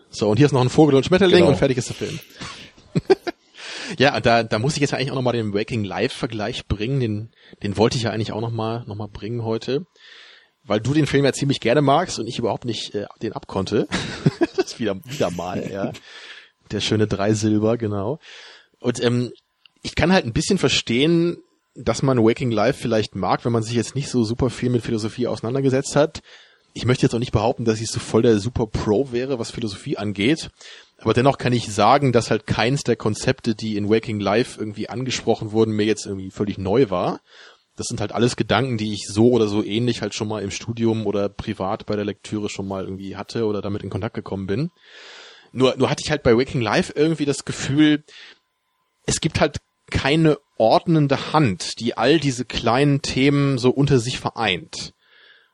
So, 0.09 0.29
und 0.29 0.35
hier 0.35 0.47
ist 0.47 0.51
noch 0.51 0.61
ein 0.61 0.69
Vogel 0.69 0.95
und 0.95 1.05
Schmetterling 1.05 1.39
genau. 1.39 1.51
und 1.51 1.57
fertig 1.57 1.77
ist 1.77 1.87
der 1.87 1.95
Film. 1.95 2.19
ja, 3.97 4.19
da, 4.19 4.43
da 4.43 4.59
muss 4.59 4.73
ich 4.73 4.81
jetzt 4.81 4.93
eigentlich 4.93 5.11
auch 5.11 5.15
nochmal 5.15 5.33
den 5.33 5.53
Waking 5.53 5.85
Live 5.85 6.11
Vergleich 6.11 6.67
bringen, 6.67 6.99
den, 6.99 7.29
den 7.63 7.77
wollte 7.77 7.95
ich 7.95 8.03
ja 8.03 8.09
eigentlich 8.09 8.33
auch 8.33 8.41
nochmal 8.41 8.83
noch 8.85 8.95
mal 8.95 9.07
bringen 9.07 9.45
heute 9.45 9.85
weil 10.71 10.79
du 10.79 10.93
den 10.93 11.05
Film 11.05 11.25
ja 11.25 11.33
ziemlich 11.33 11.59
gerne 11.59 11.81
magst 11.81 12.17
und 12.17 12.27
ich 12.27 12.39
überhaupt 12.39 12.63
nicht 12.63 12.95
äh, 12.95 13.05
den 13.21 13.33
abkonnte. 13.33 13.89
das 14.55 14.67
ist 14.67 14.79
wieder, 14.79 14.95
wieder 15.03 15.29
mal, 15.29 15.69
ja. 15.69 15.91
Der 16.71 16.79
schöne 16.79 17.07
Dreisilber, 17.07 17.75
genau. 17.75 18.19
Und 18.79 19.03
ähm, 19.03 19.33
ich 19.81 19.95
kann 19.95 20.13
halt 20.13 20.25
ein 20.25 20.31
bisschen 20.31 20.57
verstehen, 20.57 21.39
dass 21.75 22.03
man 22.03 22.23
Waking 22.23 22.51
Life 22.51 22.79
vielleicht 22.81 23.15
mag, 23.15 23.43
wenn 23.43 23.51
man 23.51 23.63
sich 23.63 23.73
jetzt 23.73 23.95
nicht 23.95 24.07
so 24.07 24.23
super 24.23 24.49
viel 24.49 24.69
mit 24.69 24.81
Philosophie 24.81 25.27
auseinandergesetzt 25.27 25.97
hat. 25.97 26.21
Ich 26.71 26.85
möchte 26.85 27.05
jetzt 27.05 27.13
auch 27.13 27.19
nicht 27.19 27.33
behaupten, 27.33 27.65
dass 27.65 27.81
ich 27.81 27.89
so 27.89 27.99
voll 27.99 28.21
der 28.21 28.39
Super 28.39 28.65
Pro 28.65 29.11
wäre, 29.11 29.39
was 29.39 29.51
Philosophie 29.51 29.97
angeht. 29.97 30.51
Aber 30.99 31.13
dennoch 31.13 31.37
kann 31.37 31.51
ich 31.51 31.67
sagen, 31.67 32.13
dass 32.13 32.31
halt 32.31 32.47
keins 32.47 32.83
der 32.83 32.95
Konzepte, 32.95 33.55
die 33.55 33.75
in 33.75 33.89
Waking 33.89 34.21
Life 34.21 34.57
irgendwie 34.57 34.87
angesprochen 34.87 35.51
wurden, 35.51 35.75
mir 35.75 35.85
jetzt 35.85 36.05
irgendwie 36.05 36.31
völlig 36.31 36.57
neu 36.57 36.89
war 36.89 37.19
das 37.81 37.87
sind 37.87 37.99
halt 37.99 38.11
alles 38.11 38.35
Gedanken, 38.35 38.77
die 38.77 38.93
ich 38.93 39.07
so 39.07 39.31
oder 39.31 39.47
so 39.47 39.63
ähnlich 39.63 40.03
halt 40.03 40.13
schon 40.13 40.27
mal 40.27 40.43
im 40.43 40.51
Studium 40.51 41.07
oder 41.07 41.29
privat 41.29 41.87
bei 41.87 41.95
der 41.95 42.05
Lektüre 42.05 42.47
schon 42.47 42.67
mal 42.67 42.83
irgendwie 42.83 43.15
hatte 43.15 43.45
oder 43.45 43.63
damit 43.63 43.81
in 43.81 43.89
Kontakt 43.89 44.13
gekommen 44.13 44.45
bin. 44.45 44.69
Nur, 45.51 45.75
nur 45.77 45.89
hatte 45.89 46.03
ich 46.05 46.11
halt 46.11 46.21
bei 46.21 46.37
Waking 46.37 46.61
Life 46.61 46.93
irgendwie 46.95 47.25
das 47.25 47.43
Gefühl, 47.43 48.03
es 49.07 49.19
gibt 49.19 49.41
halt 49.41 49.57
keine 49.89 50.37
ordnende 50.57 51.33
Hand, 51.33 51.79
die 51.79 51.97
all 51.97 52.19
diese 52.19 52.45
kleinen 52.45 53.01
Themen 53.01 53.57
so 53.57 53.71
unter 53.71 53.97
sich 53.97 54.19
vereint. 54.19 54.93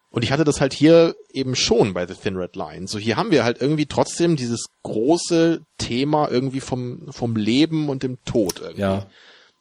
Und 0.10 0.24
ich 0.24 0.34
hatte 0.34 0.44
das 0.44 0.60
halt 0.60 0.74
hier 0.74 1.16
eben 1.32 1.56
schon 1.56 1.94
bei 1.94 2.06
The 2.06 2.14
Thin 2.14 2.36
Red 2.36 2.58
Line. 2.58 2.88
So 2.88 3.00
hier 3.00 3.16
haben 3.16 3.32
wir 3.32 3.46
halt 3.46 3.62
irgendwie 3.62 3.86
trotzdem 3.86 4.36
dieses 4.36 4.66
große 4.84 5.62
Thema 5.78 6.30
irgendwie 6.30 6.60
vom, 6.60 7.08
vom 7.10 7.38
Leben 7.38 7.88
und 7.88 8.04
dem 8.04 8.22
Tod 8.26 8.60
irgendwie. 8.60 8.82
Ja. 8.82 9.08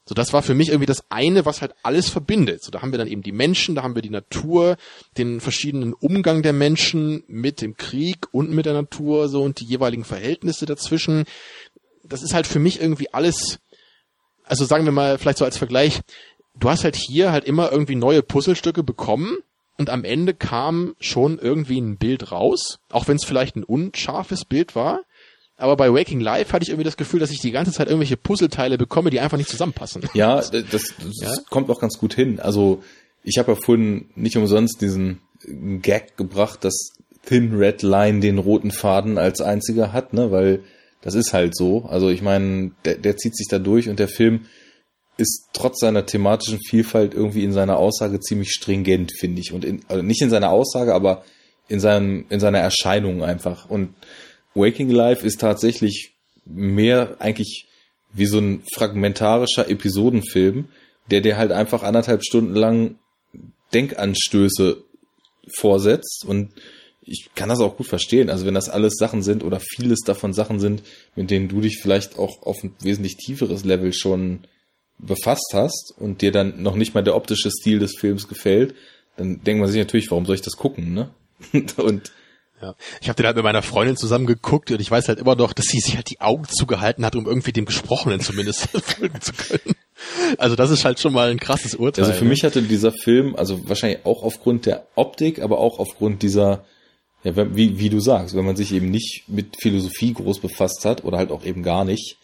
So, 0.09 0.15
das 0.15 0.33
war 0.33 0.43
für 0.43 0.55
mich 0.55 0.69
irgendwie 0.69 0.87
das 0.87 1.05
eine, 1.11 1.45
was 1.45 1.61
halt 1.61 1.75
alles 1.83 2.09
verbindet. 2.09 2.63
So, 2.63 2.71
da 2.71 2.81
haben 2.81 2.93
wir 2.93 2.99
dann 2.99 3.09
eben 3.09 3.23
die 3.23 3.33
Menschen, 3.33 3.75
da 3.75 3.83
haben 3.83 3.97
wir 3.97 4.03
die 4.03 4.11
Natur, 4.11 4.77
den 5.19 5.41
verschiedenen 5.41 5.93
Umgang 5.93 6.43
der 6.43 6.53
Menschen 6.53 7.25
mit 7.27 7.61
dem 7.61 7.77
Krieg 7.77 8.29
und 8.31 8.51
mit 8.51 8.67
der 8.67 8.75
Natur, 8.75 9.29
so, 9.29 9.43
und 9.43 9.61
die 9.61 9.65
jeweiligen 9.65 10.05
Verhältnisse 10.05 10.65
dazwischen. 10.65 11.25
Das 12.05 12.23
ist 12.23 12.35
halt 12.35 12.47
für 12.47 12.61
mich 12.61 12.81
irgendwie 12.81 13.13
alles, 13.13 13.59
also 14.45 14.65
sagen 14.65 14.85
wir 14.85 14.93
mal, 14.93 15.19
vielleicht 15.19 15.39
so 15.39 15.45
als 15.45 15.59
Vergleich, 15.59 16.01
du 16.55 16.71
hast 16.71 16.85
halt 16.85 16.97
hier 16.97 17.33
halt 17.33 17.45
immer 17.45 17.73
irgendwie 17.73 17.97
neue 17.97 18.23
Puzzlestücke 18.23 18.85
bekommen, 18.85 19.39
und 19.79 19.91
am 19.91 20.05
Ende 20.05 20.35
kam 20.35 20.97
schon 21.01 21.39
irgendwie 21.39 21.79
ein 21.79 21.99
Bild 21.99 22.33
raus, 22.33 22.79
auch 22.91 23.09
wenn 23.09 23.17
es 23.17 23.25
vielleicht 23.25 23.57
ein 23.57 23.65
unscharfes 23.65 24.45
Bild 24.45 24.75
war. 24.75 25.01
Aber 25.59 25.77
bei 25.77 25.93
Waking 25.93 26.21
Life 26.21 26.53
hatte 26.53 26.65
ich 26.65 26.69
irgendwie 26.69 26.85
das 26.85 26.97
Gefühl, 26.97 27.21
dass 27.21 27.31
ich 27.31 27.41
die 27.41 27.51
ganze 27.51 27.73
Zeit 27.73 27.89
irgendwelche 27.89 28.17
Puzzleteile 28.17 28.77
bekomme, 28.77 29.11
die 29.11 29.21
einfach 29.21 29.39
nicht 29.39 29.49
zusammenpassen. 29.49 30.03
Ja, 30.13 30.37
das, 30.37 30.51
das 30.71 30.93
ja? 31.21 31.35
kommt 31.49 31.71
auch 31.71 31.81
ganz 31.81 31.99
gut 31.99 32.15
hin. 32.15 32.41
Also 32.41 32.83
ich 33.23 33.39
habe 33.39 33.53
ja 33.53 33.59
vorhin 33.61 34.11
nicht 34.15 34.37
umsonst 34.37 34.81
diesen 34.83 35.21
Gag 35.81 36.17
gebracht, 36.17 36.65
dass 36.65 36.93
Thin 37.25 37.55
Red 37.57 37.83
Line 37.83 38.21
den 38.21 38.39
roten 38.39 38.71
Faden 38.71 39.19
als 39.19 39.41
einziger 39.41 39.93
hat, 39.93 40.13
ne? 40.13 40.31
Weil 40.31 40.63
das 41.01 41.15
ist 41.15 41.33
halt 41.33 41.57
so. 41.57 41.87
Also 41.87 42.11
ich 42.11 42.23
meine, 42.23 42.73
der, 42.85 42.97
der 42.97 43.17
zieht 43.17 43.37
sich 43.37 43.49
da 43.49 43.59
durch 43.59 43.89
und 43.89 43.99
der 43.99 44.09
Film 44.09 44.47
ist 45.17 45.49
trotz 45.53 45.81
seiner 45.81 46.05
thematischen 46.05 46.59
Vielfalt 46.69 47.15
irgendwie 47.15 47.45
in 47.45 47.53
seiner 47.53 47.79
Aussage 47.79 48.21
ziemlich 48.21 48.51
stringent, 48.51 49.13
finde 49.19 49.41
ich. 49.41 49.53
Und 49.53 49.65
in, 49.65 49.81
also 49.89 50.03
nicht 50.03 50.21
in 50.21 50.31
seiner 50.31 50.51
Aussage, 50.51 50.95
aber 50.95 51.25
in 51.69 51.81
seinem, 51.81 52.27
in 52.29 52.41
seiner 52.41 52.59
Erscheinung 52.59 53.25
einfach. 53.25 53.69
Und 53.69 53.95
Waking 54.57 54.91
Life 54.91 55.25
ist 55.25 55.41
tatsächlich 55.41 56.15
mehr 56.45 57.17
eigentlich 57.21 57.67
wie 58.13 58.27
so 58.27 58.39
ein 58.39 58.63
fragmentarischer 58.75 59.69
Episodenfilm, 59.69 60.69
der 61.11 61.21
dir 61.21 61.37
halt 61.37 61.53
einfach 61.53 61.83
anderthalb 61.83 62.25
Stunden 62.25 62.55
lang 62.55 62.99
Denkanstöße 63.73 64.83
vorsetzt 65.55 66.25
und 66.27 66.53
ich 67.03 67.31
kann 67.37 67.49
das 67.49 67.61
auch 67.61 67.77
gut 67.77 67.87
verstehen. 67.87 68.31
Also 68.31 68.47
wenn 68.47 68.55
das 68.55 68.69
alles 68.69 68.95
Sachen 68.99 69.23
sind 69.23 69.45
oder 69.45 69.61
vieles 69.61 70.01
davon 70.01 70.33
Sachen 70.33 70.59
sind, 70.59 70.83
mit 71.15 71.31
denen 71.31 71.49
du 71.49 71.61
dich 71.61 71.79
vielleicht 71.81 72.19
auch 72.19 72.43
auf 72.43 72.65
ein 72.65 72.75
wesentlich 72.81 73.17
tieferes 73.17 73.65
Level 73.65 73.93
schon 73.93 74.41
befasst 74.99 75.53
hast 75.53 75.95
und 75.99 76.21
dir 76.21 76.33
dann 76.33 76.63
noch 76.63 76.75
nicht 76.75 76.95
mal 76.95 77.05
der 77.05 77.15
optische 77.15 77.51
Stil 77.51 77.79
des 77.79 77.97
Films 77.99 78.27
gefällt, 78.27 78.75
dann 79.17 79.43
denkt 79.45 79.61
man 79.61 79.71
sich 79.71 79.79
natürlich, 79.79 80.11
warum 80.11 80.27
soll 80.27 80.35
ich 80.35 80.43
das 80.43 80.57
gucken, 80.57 80.95
ne? 80.95 81.11
und 81.77 82.13
ja. 82.63 82.75
Ich 83.01 83.09
habe 83.09 83.17
den 83.17 83.27
halt 83.27 83.37
mit 83.37 83.45
meiner 83.45 83.63
Freundin 83.63 83.97
zusammen 83.97 84.27
geguckt 84.27 84.71
und 84.71 84.81
ich 84.81 84.91
weiß 84.91 85.09
halt 85.09 85.19
immer 85.19 85.35
noch, 85.35 85.53
dass 85.53 85.67
sie 85.67 85.79
sich 85.79 85.97
halt 85.97 86.11
die 86.11 86.21
Augen 86.21 86.45
zugehalten 86.49 87.05
hat, 87.05 87.15
um 87.15 87.27
irgendwie 87.27 87.53
dem 87.53 87.67
Gesprochenen 87.67 88.21
zumindest 88.21 88.69
folgen 88.83 89.21
zu 89.21 89.33
können. 89.33 89.75
Also 90.39 90.57
das 90.57 90.71
ist 90.71 90.85
halt 90.85 90.99
schon 90.99 91.13
mal 91.13 91.31
ein 91.31 91.41
krasses 91.41 91.75
Urteil. 91.75 92.05
Also 92.05 92.17
für 92.17 92.25
mich 92.25 92.45
hatte 92.45 92.63
dieser 92.63 92.93
Film, 92.93 93.37
also 93.37 93.69
wahrscheinlich 93.69 94.05
auch 94.05 94.23
aufgrund 94.23 94.67
der 94.67 94.87
Optik, 94.95 95.41
aber 95.41 95.59
auch 95.59 95.79
aufgrund 95.79 96.23
dieser, 96.23 96.65
ja, 97.25 97.33
wie, 97.55 97.79
wie 97.79 97.91
du 97.91 98.01
sagst, 98.01 98.35
wenn 98.35 98.45
man 98.45 98.57
sich 98.57 98.73
eben 98.73 98.91
nicht 98.91 99.25
mit 99.27 99.57
Philosophie 99.61 100.15
groß 100.15 100.41
befasst 100.41 100.85
hat 100.85 101.05
oder 101.05 101.19
halt 101.19 101.31
auch 101.31 101.45
eben 101.45 101.63
gar 101.63 101.85
nicht, 101.85 102.17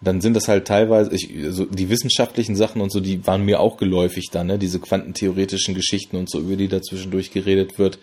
dann 0.00 0.20
sind 0.20 0.34
das 0.34 0.48
halt 0.48 0.66
teilweise, 0.66 1.14
ich, 1.14 1.30
so 1.48 1.64
die 1.64 1.88
wissenschaftlichen 1.88 2.54
Sachen 2.54 2.80
und 2.80 2.92
so, 2.92 3.00
die 3.00 3.26
waren 3.26 3.44
mir 3.44 3.58
auch 3.58 3.76
geläufig 3.76 4.28
dann, 4.30 4.48
ne? 4.48 4.58
diese 4.58 4.78
quantentheoretischen 4.78 5.74
Geschichten 5.74 6.16
und 6.16 6.30
so, 6.30 6.40
über 6.40 6.56
die 6.56 6.68
da 6.68 6.82
zwischendurch 6.82 7.32
geredet 7.32 7.78
wird 7.78 7.98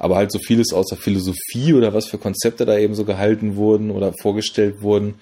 aber 0.00 0.16
halt 0.16 0.32
so 0.32 0.38
vieles 0.38 0.72
aus 0.72 0.86
der 0.86 0.98
Philosophie 0.98 1.74
oder 1.74 1.92
was 1.92 2.06
für 2.06 2.16
Konzepte 2.16 2.64
da 2.64 2.76
eben 2.78 2.94
so 2.94 3.04
gehalten 3.04 3.56
wurden 3.56 3.90
oder 3.90 4.14
vorgestellt 4.14 4.80
wurden, 4.80 5.16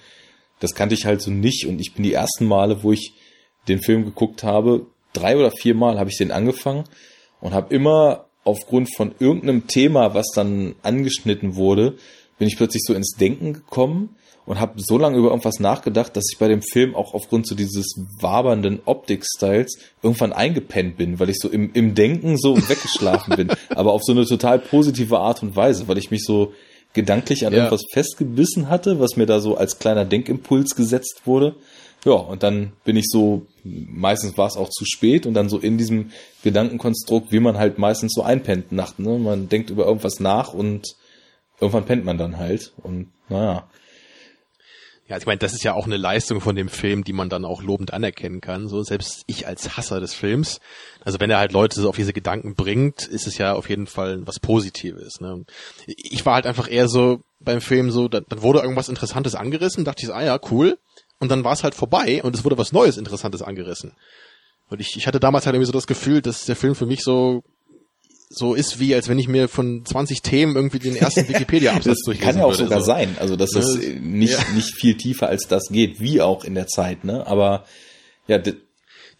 das 0.61 0.73
kannte 0.73 0.95
ich 0.95 1.05
halt 1.05 1.21
so 1.21 1.31
nicht. 1.31 1.67
Und 1.67 1.79
ich 1.79 1.93
bin 1.93 2.03
die 2.03 2.13
ersten 2.13 2.45
Male, 2.45 2.81
wo 2.81 2.93
ich 2.93 3.11
den 3.67 3.81
Film 3.81 4.05
geguckt 4.05 4.43
habe, 4.43 4.85
drei 5.11 5.37
oder 5.37 5.51
vier 5.51 5.75
Mal 5.75 5.99
habe 5.99 6.09
ich 6.09 6.17
den 6.17 6.31
angefangen 6.31 6.85
und 7.41 7.53
habe 7.53 7.75
immer 7.75 8.25
aufgrund 8.45 8.95
von 8.95 9.13
irgendeinem 9.19 9.67
Thema, 9.67 10.13
was 10.13 10.27
dann 10.33 10.75
angeschnitten 10.81 11.55
wurde, 11.55 11.97
bin 12.37 12.47
ich 12.47 12.55
plötzlich 12.55 12.83
so 12.85 12.93
ins 12.93 13.15
Denken 13.19 13.51
gekommen 13.51 14.15
und 14.45 14.59
habe 14.59 14.73
so 14.77 14.97
lange 14.97 15.17
über 15.17 15.29
irgendwas 15.29 15.59
nachgedacht, 15.59 16.15
dass 16.15 16.25
ich 16.31 16.39
bei 16.39 16.47
dem 16.47 16.61
Film 16.61 16.95
auch 16.95 17.13
aufgrund 17.13 17.47
so 17.47 17.55
dieses 17.55 17.93
wabernden 18.19 18.79
Optik-Styles 18.85 19.77
irgendwann 20.01 20.33
eingepennt 20.33 20.97
bin, 20.97 21.19
weil 21.19 21.29
ich 21.29 21.37
so 21.39 21.49
im, 21.49 21.71
im 21.73 21.93
Denken 21.93 22.37
so 22.37 22.57
weggeschlafen 22.57 23.35
bin. 23.35 23.51
Aber 23.69 23.93
auf 23.93 24.03
so 24.03 24.11
eine 24.11 24.25
total 24.25 24.59
positive 24.59 25.19
Art 25.19 25.43
und 25.43 25.55
Weise, 25.55 25.87
weil 25.87 25.97
ich 25.97 26.11
mich 26.11 26.23
so 26.23 26.53
gedanklich 26.93 27.45
an 27.45 27.53
ja. 27.53 27.59
irgendwas 27.59 27.83
festgebissen 27.91 28.69
hatte, 28.69 28.99
was 28.99 29.15
mir 29.15 29.25
da 29.25 29.39
so 29.39 29.55
als 29.55 29.79
kleiner 29.79 30.05
Denkimpuls 30.05 30.75
gesetzt 30.75 31.21
wurde. 31.25 31.55
Ja, 32.05 32.13
und 32.13 32.43
dann 32.43 32.71
bin 32.85 32.95
ich 32.95 33.05
so, 33.09 33.45
meistens 33.63 34.37
war 34.37 34.47
es 34.47 34.55
auch 34.55 34.69
zu 34.69 34.85
spät 34.85 35.25
und 35.25 35.33
dann 35.33 35.49
so 35.49 35.59
in 35.59 35.77
diesem 35.77 36.11
Gedankenkonstrukt, 36.43 37.31
wie 37.31 37.41
man 37.41 37.57
halt 37.57 37.77
meistens 37.77 38.13
so 38.13 38.23
einpennt 38.23 38.71
nachts. 38.71 38.99
Ne? 38.99 39.19
Man 39.19 39.49
denkt 39.49 39.69
über 39.69 39.85
irgendwas 39.85 40.19
nach 40.19 40.53
und 40.53 40.95
irgendwann 41.59 41.85
pennt 41.85 42.05
man 42.05 42.17
dann 42.17 42.37
halt. 42.37 42.71
Und 42.81 43.09
naja, 43.27 43.69
Ja, 45.09 45.17
ich 45.17 45.25
meine, 45.25 45.39
das 45.39 45.53
ist 45.53 45.63
ja 45.63 45.73
auch 45.73 45.87
eine 45.87 45.97
Leistung 45.97 46.39
von 46.39 46.55
dem 46.55 46.69
Film, 46.69 47.03
die 47.03 47.13
man 47.13 47.29
dann 47.29 47.43
auch 47.43 47.63
lobend 47.63 47.91
anerkennen 47.93 48.41
kann. 48.41 48.67
So 48.67 48.83
selbst 48.83 49.23
ich 49.25 49.47
als 49.47 49.75
Hasser 49.75 49.99
des 49.99 50.13
Films, 50.13 50.59
also 51.03 51.19
wenn 51.19 51.31
er 51.31 51.39
halt 51.39 51.51
Leute 51.51 51.81
so 51.81 51.89
auf 51.89 51.95
diese 51.95 52.13
Gedanken 52.13 52.53
bringt, 52.53 53.07
ist 53.07 53.25
es 53.25 53.39
ja 53.39 53.53
auf 53.53 53.69
jeden 53.69 53.87
Fall 53.87 54.27
was 54.27 54.39
Positives. 54.39 55.19
Ne? 55.19 55.45
Ich 55.87 56.27
war 56.27 56.35
halt 56.35 56.45
einfach 56.45 56.69
eher 56.69 56.87
so 56.87 57.21
beim 57.39 57.59
Film 57.59 57.89
so, 57.89 58.07
dann, 58.07 58.25
dann 58.29 58.43
wurde 58.43 58.59
irgendwas 58.59 58.87
Interessantes 58.87 59.33
angerissen, 59.33 59.83
dachte 59.83 60.03
ich, 60.03 60.13
ah 60.13 60.23
ja, 60.23 60.39
cool. 60.51 60.77
Und 61.19 61.31
dann 61.31 61.43
war 61.43 61.53
es 61.53 61.63
halt 61.63 61.73
vorbei 61.73 62.21
und 62.21 62.35
es 62.35 62.43
wurde 62.43 62.59
was 62.59 62.71
Neues 62.71 62.97
Interessantes 62.97 63.41
angerissen. 63.41 63.93
Und 64.69 64.79
ich, 64.79 64.95
ich 64.95 65.07
hatte 65.07 65.19
damals 65.19 65.47
halt 65.47 65.55
irgendwie 65.55 65.65
so 65.65 65.73
das 65.73 65.87
Gefühl, 65.87 66.21
dass 66.21 66.45
der 66.45 66.55
Film 66.55 66.75
für 66.75 66.85
mich 66.85 67.01
so 67.01 67.43
so 68.29 68.53
ist 68.53 68.79
wie, 68.79 68.93
als 68.93 69.09
wenn 69.09 69.17
ich 69.17 69.27
mir 69.27 69.47
von 69.47 69.83
20 69.83 70.21
Themen 70.21 70.55
irgendwie 70.55 70.79
den 70.79 70.95
ersten 70.95 71.27
Wikipedia-Absatz 71.27 72.03
durchlesen 72.05 72.31
Kann 72.31 72.39
ja 72.39 72.45
auch 72.45 72.51
würde, 72.51 72.65
sogar 72.65 72.79
so. 72.79 72.85
sein, 72.85 73.15
also 73.19 73.35
dass 73.35 73.55
es 73.55 73.75
nicht, 73.99 74.33
ja. 74.33 74.53
nicht 74.53 74.75
viel 74.75 74.95
tiefer 74.97 75.27
als 75.27 75.47
das 75.47 75.69
geht, 75.69 75.99
wie 75.99 76.21
auch 76.21 76.43
in 76.43 76.53
der 76.53 76.67
Zeit, 76.67 77.03
ne? 77.03 77.25
Aber 77.25 77.65
ja, 78.27 78.39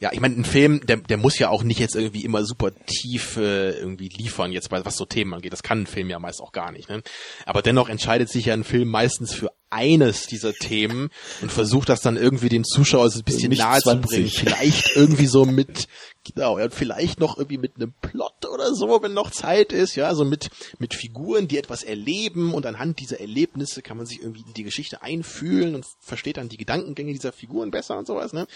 ja, 0.01 0.11
ich 0.13 0.21
meine, 0.21 0.35
ein 0.35 0.45
Film, 0.45 0.79
der, 0.85 0.97
der 0.97 1.17
muss 1.17 1.38
ja 1.39 1.49
auch 1.49 1.61
nicht 1.61 1.79
jetzt 1.79 1.95
irgendwie 1.95 2.23
immer 2.23 2.45
super 2.45 2.71
tief 2.73 3.35
äh, 3.35 3.71
irgendwie 3.71 4.07
liefern, 4.07 4.53
jetzt 4.53 4.71
was 4.71 4.95
so 4.95 5.03
Themen 5.03 5.33
angeht. 5.33 5.51
Das 5.51 5.61
kann 5.61 5.81
ein 5.81 5.88
Film 5.88 6.09
ja 6.09 6.19
meist 6.19 6.39
auch 6.39 6.53
gar 6.53 6.71
nicht. 6.71 6.88
Ne? 6.88 7.01
Aber 7.45 7.61
dennoch 7.61 7.89
entscheidet 7.89 8.29
sich 8.29 8.45
ja 8.45 8.53
ein 8.53 8.63
Film 8.63 8.88
meistens 8.88 9.33
für 9.33 9.51
eines 9.69 10.25
dieser 10.25 10.53
Themen 10.53 11.09
und 11.41 11.51
versucht 11.51 11.89
das 11.89 11.99
dann 11.99 12.15
irgendwie 12.15 12.47
dem 12.47 12.63
Zuschauer 12.63 13.09
so 13.09 13.19
ein 13.19 13.25
bisschen 13.25 13.51
nahe 13.51 13.81
zu 13.81 13.99
bringen. 13.99 14.29
Vielleicht 14.29 14.95
irgendwie 14.95 15.27
so 15.27 15.43
mit, 15.43 15.89
genau, 16.23 16.59
ja, 16.59 16.69
vielleicht 16.69 17.19
noch 17.19 17.38
irgendwie 17.38 17.57
mit 17.57 17.75
einem 17.75 17.93
Plot 18.01 18.45
oder 18.51 18.73
so, 18.73 19.01
wenn 19.01 19.14
noch 19.14 19.31
Zeit 19.31 19.72
ist, 19.72 19.95
ja, 19.95 20.14
so 20.15 20.25
mit, 20.25 20.49
mit 20.77 20.93
Figuren, 20.93 21.48
die 21.48 21.57
etwas 21.57 21.83
erleben 21.83 22.53
und 22.53 22.65
anhand 22.65 22.99
dieser 22.99 23.19
Erlebnisse 23.19 23.81
kann 23.81 23.98
man 23.98 24.06
sich 24.06 24.22
irgendwie 24.22 24.43
in 24.45 24.53
die 24.53 24.64
Geschichte 24.64 25.01
einfühlen 25.01 25.75
und 25.75 25.85
versteht 25.99 26.38
dann 26.38 26.49
die 26.49 26.57
Gedankengänge 26.57 27.14
dieser 27.14 27.31
Figuren 27.31 27.72
besser 27.72 27.98
und 27.98 28.07
sowas, 28.07 28.33
ne? 28.33 28.48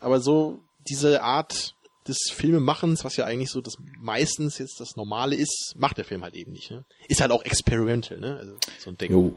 Aber 0.00 0.20
so 0.20 0.60
diese 0.88 1.22
Art 1.22 1.74
des 2.08 2.18
Filmemachens, 2.32 3.04
was 3.04 3.16
ja 3.16 3.24
eigentlich 3.24 3.50
so 3.50 3.60
das 3.60 3.74
meistens 3.98 4.58
jetzt 4.58 4.80
das 4.80 4.96
Normale 4.96 5.36
ist, 5.36 5.74
macht 5.76 5.98
der 5.98 6.04
Film 6.04 6.22
halt 6.22 6.34
eben 6.34 6.52
nicht. 6.52 6.70
Ne? 6.70 6.84
Ist 7.08 7.20
halt 7.20 7.30
auch 7.30 7.44
experimental, 7.44 8.18
ne? 8.18 8.36
Also 8.36 8.54
so 8.78 8.90
ein 8.90 8.98
Ding. 8.98 9.12
Jo. 9.12 9.34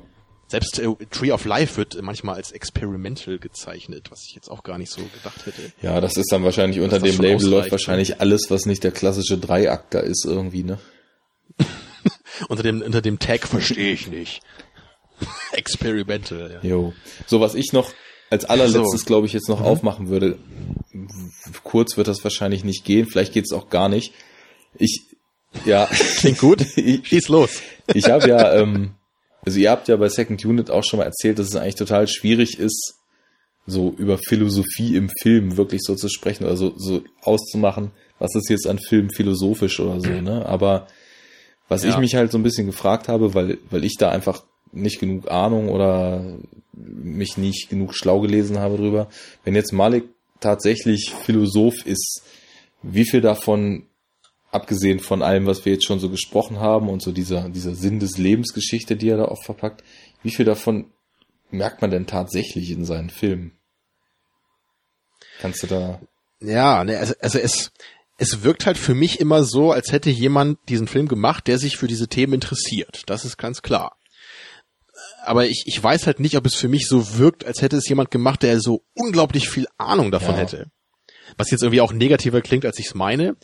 Selbst 0.54 0.78
äh, 0.78 0.88
Tree 1.10 1.32
of 1.32 1.46
Life 1.46 1.78
wird 1.78 2.00
manchmal 2.04 2.36
als 2.36 2.52
experimental 2.52 3.40
gezeichnet, 3.40 4.12
was 4.12 4.24
ich 4.28 4.36
jetzt 4.36 4.50
auch 4.50 4.62
gar 4.62 4.78
nicht 4.78 4.92
so 4.92 5.02
gedacht 5.02 5.48
hätte. 5.48 5.72
Ja, 5.82 6.00
das 6.00 6.16
ist 6.16 6.32
dann 6.32 6.44
wahrscheinlich 6.44 6.80
unter 6.80 7.00
dem 7.00 7.20
Label 7.20 7.48
läuft 7.48 7.72
wahrscheinlich 7.72 8.22
alles, 8.22 8.52
was 8.52 8.68
nicht 8.68 8.84
der 8.84 8.92
klassische 8.92 9.40
Dreiakter 9.40 10.04
ist 10.04 10.26
irgendwie, 10.26 10.64
ne? 10.64 10.78
unter 12.50 12.62
dem 12.62 12.84
unter 12.84 13.02
dem 13.02 13.18
Tag 13.18 13.48
verstehe 13.48 13.94
ich 13.94 14.08
nicht. 14.10 14.42
experimental. 15.54 16.60
Ja. 16.62 16.70
Jo. 16.70 16.94
So 17.26 17.42
was 17.42 17.56
ich 17.56 17.74
noch 17.74 17.92
als 18.30 18.46
allerletztes, 18.46 19.02
so. 19.02 19.08
glaube 19.08 19.26
ich, 19.26 19.34
jetzt 19.34 19.50
noch 19.50 19.62
mhm. 19.62 19.66
aufmachen 19.66 20.10
würde. 20.10 20.38
Kurz 21.64 21.98
wird 21.98 22.08
das 22.08 22.24
wahrscheinlich 22.24 22.64
nicht 22.64 22.86
gehen, 22.86 23.08
vielleicht 23.08 23.34
geht 23.34 23.46
es 23.46 23.54
auch 23.54 23.72
gar 23.72 23.90
nicht. 23.90 24.14
Ich, 24.78 25.02
ja. 25.66 25.90
Klingt 26.18 26.38
gut. 26.38 26.64
Schieß 26.76 27.30
los. 27.30 27.64
ich 27.92 28.12
habe 28.12 28.30
ja, 28.30 28.54
ähm, 28.54 28.92
also 29.46 29.60
ihr 29.60 29.72
habt 29.72 29.88
ja 29.88 29.96
bei 29.96 30.10
Second 30.10 30.44
Unit 30.46 30.70
auch 30.70 30.84
schon 30.84 31.00
mal 31.00 31.06
erzählt, 31.06 31.40
dass 31.40 31.48
es 31.48 31.56
eigentlich 31.56 31.76
total 31.76 32.08
schwierig 32.08 32.60
ist, 32.60 32.96
so 33.66 33.94
über 33.98 34.18
Philosophie 34.18 34.96
im 34.96 35.10
Film 35.22 35.58
wirklich 35.58 35.82
so 35.84 35.96
zu 35.96 36.10
sprechen 36.10 36.46
oder 36.46 36.58
so, 36.58 36.74
so 36.78 37.02
auszumachen, 37.22 37.92
was 38.20 38.36
ist 38.36 38.50
jetzt 38.50 38.68
an 38.68 38.80
Film 38.80 39.10
philosophisch 39.10 39.80
oder 39.80 40.00
so, 40.00 40.10
ne? 40.10 40.46
Aber 40.46 40.88
was 41.68 41.84
ja. 41.84 41.90
ich 41.90 41.98
mich 41.98 42.16
halt 42.16 42.32
so 42.32 42.38
ein 42.38 42.44
bisschen 42.44 42.68
gefragt 42.68 43.08
habe, 43.08 43.34
weil, 43.34 43.58
weil 43.70 43.84
ich 43.84 43.96
da 43.98 44.10
einfach 44.10 44.44
nicht 44.72 45.00
genug 45.00 45.32
Ahnung 45.32 45.70
oder 45.70 46.38
mich 46.74 47.38
nicht 47.38 47.70
genug 47.70 47.96
schlau 47.96 48.20
gelesen 48.20 48.60
habe 48.60 48.78
drüber. 48.78 49.08
Wenn 49.44 49.56
jetzt 49.56 49.72
Malik 49.72 50.06
tatsächlich 50.40 51.14
Philosoph 51.26 51.86
ist, 51.86 52.24
wie 52.82 53.06
viel 53.06 53.22
davon, 53.22 53.86
abgesehen 54.54 55.00
von 55.00 55.22
allem, 55.22 55.46
was 55.46 55.66
wir 55.66 55.74
jetzt 55.74 55.86
schon 55.86 56.00
so 56.00 56.10
gesprochen 56.10 56.60
haben 56.60 56.90
und 56.90 57.02
so 57.02 57.12
dieser, 57.12 57.50
dieser 57.50 57.76
Sinn 57.76 58.00
des 58.00 58.18
Lebensgeschichte, 58.18 58.96
die 58.96 59.10
er 59.10 59.18
da 59.18 59.26
oft 59.26 59.44
verpackt, 59.44 59.84
wie 60.22 60.32
viel 60.32 60.46
davon 60.46 60.92
merkt 61.50 61.82
man 61.82 61.92
denn 61.92 62.08
tatsächlich 62.08 62.72
in 62.72 62.86
seinen 62.86 63.10
Filmen? 63.10 63.54
Kannst 65.40 65.64
du 65.64 65.68
da? 65.68 66.02
Ja, 66.40 66.84
ne, 66.84 66.98
also, 66.98 67.14
also 67.20 67.40
es, 67.40 67.72
es 68.18 68.44
wirkt 68.44 68.66
halt 68.66 68.78
für 68.78 68.94
mich 68.94 69.20
immer 69.20 69.44
so, 69.44 69.72
als 69.72 69.92
hätte 69.92 70.10
jemand 70.10 70.58
diesen 70.70 70.88
Film 70.88 71.08
gemacht, 71.08 71.48
der 71.48 71.58
sich 71.58 71.78
für 71.78 71.88
diese 71.88 72.08
Themen 72.08 72.34
interessiert. 72.34 73.04
Das 73.08 73.26
ist 73.26 73.38
ganz 73.38 73.62
klar 73.62 73.98
aber 75.24 75.48
ich, 75.48 75.64
ich 75.66 75.82
weiß 75.82 76.06
halt 76.06 76.20
nicht, 76.20 76.38
ob 76.38 76.46
es 76.46 76.56
für 76.56 76.68
mich 76.68 76.88
so 76.88 77.18
wirkt, 77.18 77.46
als 77.46 77.62
hätte 77.62 77.78
es 77.78 77.88
jemand 77.88 78.12
gemacht, 78.12 78.44
der 78.44 78.60
so 78.60 78.84
unglaublich 78.94 79.50
viel 79.50 79.68
Ahnung 79.78 80.12
davon 80.12 80.36
ja. 80.36 80.42
hätte. 80.42 80.72
Was 81.38 81.50
jetzt 81.50 81.64
irgendwie 81.64 81.82
auch 81.82 81.94
negativer 81.94 82.42
klingt, 82.42 82.66
als 82.66 82.78
ich 82.80 82.88
es 82.88 82.94
meine. 82.94 83.36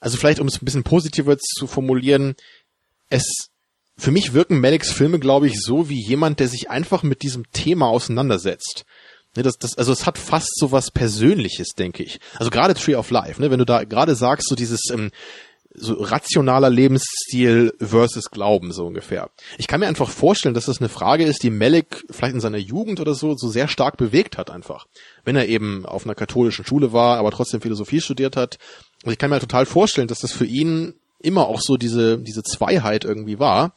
Also 0.00 0.16
vielleicht, 0.16 0.40
um 0.40 0.48
es 0.48 0.60
ein 0.60 0.64
bisschen 0.64 0.82
positiver 0.82 1.38
zu 1.38 1.66
formulieren, 1.66 2.34
es 3.10 3.50
für 3.96 4.10
mich 4.10 4.32
wirken 4.32 4.60
Maliks 4.60 4.90
Filme, 4.90 5.18
glaube 5.18 5.46
ich, 5.46 5.60
so 5.60 5.88
wie 5.88 6.00
jemand, 6.00 6.40
der 6.40 6.48
sich 6.48 6.70
einfach 6.70 7.02
mit 7.02 7.22
diesem 7.22 7.50
Thema 7.52 7.88
auseinandersetzt. 7.88 8.84
Ne, 9.36 9.42
das, 9.42 9.58
das, 9.58 9.78
also 9.78 9.92
es 9.92 10.06
hat 10.06 10.18
fast 10.18 10.58
so 10.58 10.72
was 10.72 10.90
Persönliches, 10.90 11.68
denke 11.78 12.02
ich. 12.02 12.18
Also 12.36 12.50
gerade 12.50 12.74
Tree 12.74 12.96
of 12.96 13.10
Life, 13.10 13.40
ne, 13.40 13.50
wenn 13.50 13.58
du 13.58 13.66
da 13.66 13.84
gerade 13.84 14.14
sagst, 14.16 14.48
so 14.48 14.56
dieses, 14.56 14.80
ähm, 14.90 15.10
so 15.72 15.94
rationaler 15.94 16.68
Lebensstil 16.68 17.72
versus 17.78 18.30
Glauben, 18.30 18.72
so 18.72 18.86
ungefähr. 18.86 19.30
Ich 19.56 19.68
kann 19.68 19.80
mir 19.80 19.86
einfach 19.86 20.10
vorstellen, 20.10 20.54
dass 20.54 20.66
das 20.66 20.80
eine 20.80 20.88
Frage 20.88 21.24
ist, 21.24 21.44
die 21.44 21.50
Malik 21.50 22.04
vielleicht 22.10 22.34
in 22.34 22.40
seiner 22.40 22.58
Jugend 22.58 22.98
oder 22.98 23.14
so, 23.14 23.36
so 23.36 23.48
sehr 23.48 23.68
stark 23.68 23.96
bewegt 23.96 24.36
hat 24.36 24.50
einfach. 24.50 24.86
Wenn 25.24 25.36
er 25.36 25.46
eben 25.46 25.86
auf 25.86 26.04
einer 26.04 26.16
katholischen 26.16 26.64
Schule 26.64 26.92
war, 26.92 27.18
aber 27.18 27.30
trotzdem 27.30 27.60
Philosophie 27.60 28.00
studiert 28.00 28.36
hat. 28.36 28.58
Und 29.04 29.12
ich 29.12 29.18
kann 29.18 29.30
mir 29.30 29.34
halt 29.34 29.42
total 29.42 29.66
vorstellen, 29.66 30.08
dass 30.08 30.18
das 30.18 30.32
für 30.32 30.44
ihn 30.44 30.94
immer 31.20 31.46
auch 31.46 31.60
so 31.60 31.76
diese, 31.76 32.18
diese 32.18 32.42
Zweiheit 32.42 33.04
irgendwie 33.04 33.38
war, 33.38 33.74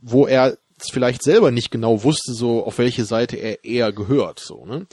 wo 0.00 0.26
er 0.26 0.58
vielleicht 0.90 1.22
selber 1.22 1.50
nicht 1.50 1.70
genau 1.70 2.04
wusste, 2.04 2.32
so 2.32 2.64
auf 2.64 2.78
welche 2.78 3.04
Seite 3.04 3.36
er 3.36 3.64
eher 3.64 3.92
gehört, 3.92 4.40
so, 4.40 4.64
ne? 4.64 4.86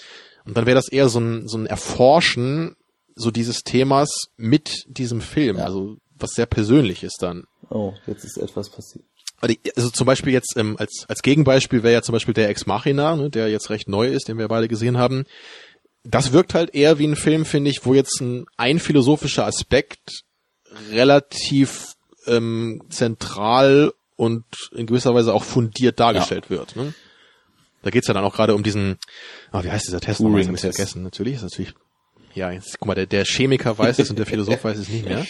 Und 0.46 0.56
dann 0.56 0.66
wäre 0.66 0.76
das 0.76 0.90
eher 0.90 1.10
so 1.10 1.20
ein, 1.20 1.48
so 1.48 1.58
ein 1.58 1.66
Erforschen 1.66 2.78
so 3.16 3.32
dieses 3.32 3.64
Themas 3.64 4.30
mit 4.38 4.86
diesem 4.88 5.20
Film, 5.22 5.58
ja. 5.58 5.66
also 5.66 5.98
was 6.18 6.32
sehr 6.32 6.46
persönlich 6.46 7.04
ist 7.04 7.18
dann. 7.22 7.46
Oh, 7.70 7.94
jetzt 8.06 8.24
ist 8.24 8.38
etwas 8.38 8.70
passiert. 8.70 9.04
Also, 9.40 9.56
also 9.76 9.90
zum 9.90 10.08
Beispiel 10.08 10.34
jetzt 10.34 10.56
ähm, 10.56 10.78
als 10.80 11.06
als 11.08 11.22
Gegenbeispiel 11.22 11.84
wäre 11.84 11.94
ja 11.94 12.02
zum 12.02 12.14
Beispiel 12.14 12.34
der 12.34 12.50
Ex 12.50 12.66
Machina, 12.66 13.16
ne, 13.16 13.30
der 13.30 13.50
jetzt 13.50 13.70
recht 13.70 13.88
neu 13.88 14.08
ist, 14.08 14.28
den 14.28 14.38
wir 14.38 14.48
beide 14.48 14.68
gesehen 14.68 14.98
haben. 14.98 15.26
Das 16.10 16.32
wirkt 16.32 16.54
halt 16.54 16.74
eher 16.74 17.00
wie 17.00 17.08
ein 17.08 17.16
Film, 17.16 17.46
finde 17.46 17.70
ich, 17.70 17.86
wo 17.86 17.94
jetzt 17.94 18.22
ein, 18.22 18.46
ein 18.56 18.80
philosophischer 18.80 19.46
Aspekt 19.46 20.24
relativ 20.92 21.96
ähm, 22.26 22.82
zentral 22.90 23.94
und 24.16 24.46
in 24.74 24.86
gewisser 24.86 25.14
Weise 25.14 25.34
auch 25.34 25.44
fundiert 25.44 26.00
dargestellt 26.00 26.46
ja. 26.46 26.58
wird. 26.58 26.76
Ne? 26.76 26.94
Da 27.84 27.90
geht's 27.90 28.08
ja 28.08 28.14
dann 28.14 28.24
auch 28.24 28.34
gerade 28.34 28.56
um 28.56 28.64
diesen, 28.64 28.98
oh, 29.54 29.64
wie 29.64 29.72
heißt 29.72 29.88
dieser 29.88 30.02
Test? 30.02 30.20
Turing 30.20 30.48
Test. 30.48 30.62
vergessen. 30.62 31.04
Natürlich 31.04 31.36
ist 31.36 31.44
natürlich 31.44 31.74
ja, 32.38 32.52
jetzt 32.52 32.80
guck 32.80 32.88
mal, 32.88 32.94
der, 32.94 33.08
der 33.08 33.26
Chemiker 33.26 33.78
weiß 33.78 33.98
es 33.98 34.12
und 34.12 34.20
der 34.20 34.28
Philosoph 34.28 34.64
weiß 34.64 34.78
es 34.78 34.90
nicht 34.90 35.06
mehr. 35.06 35.26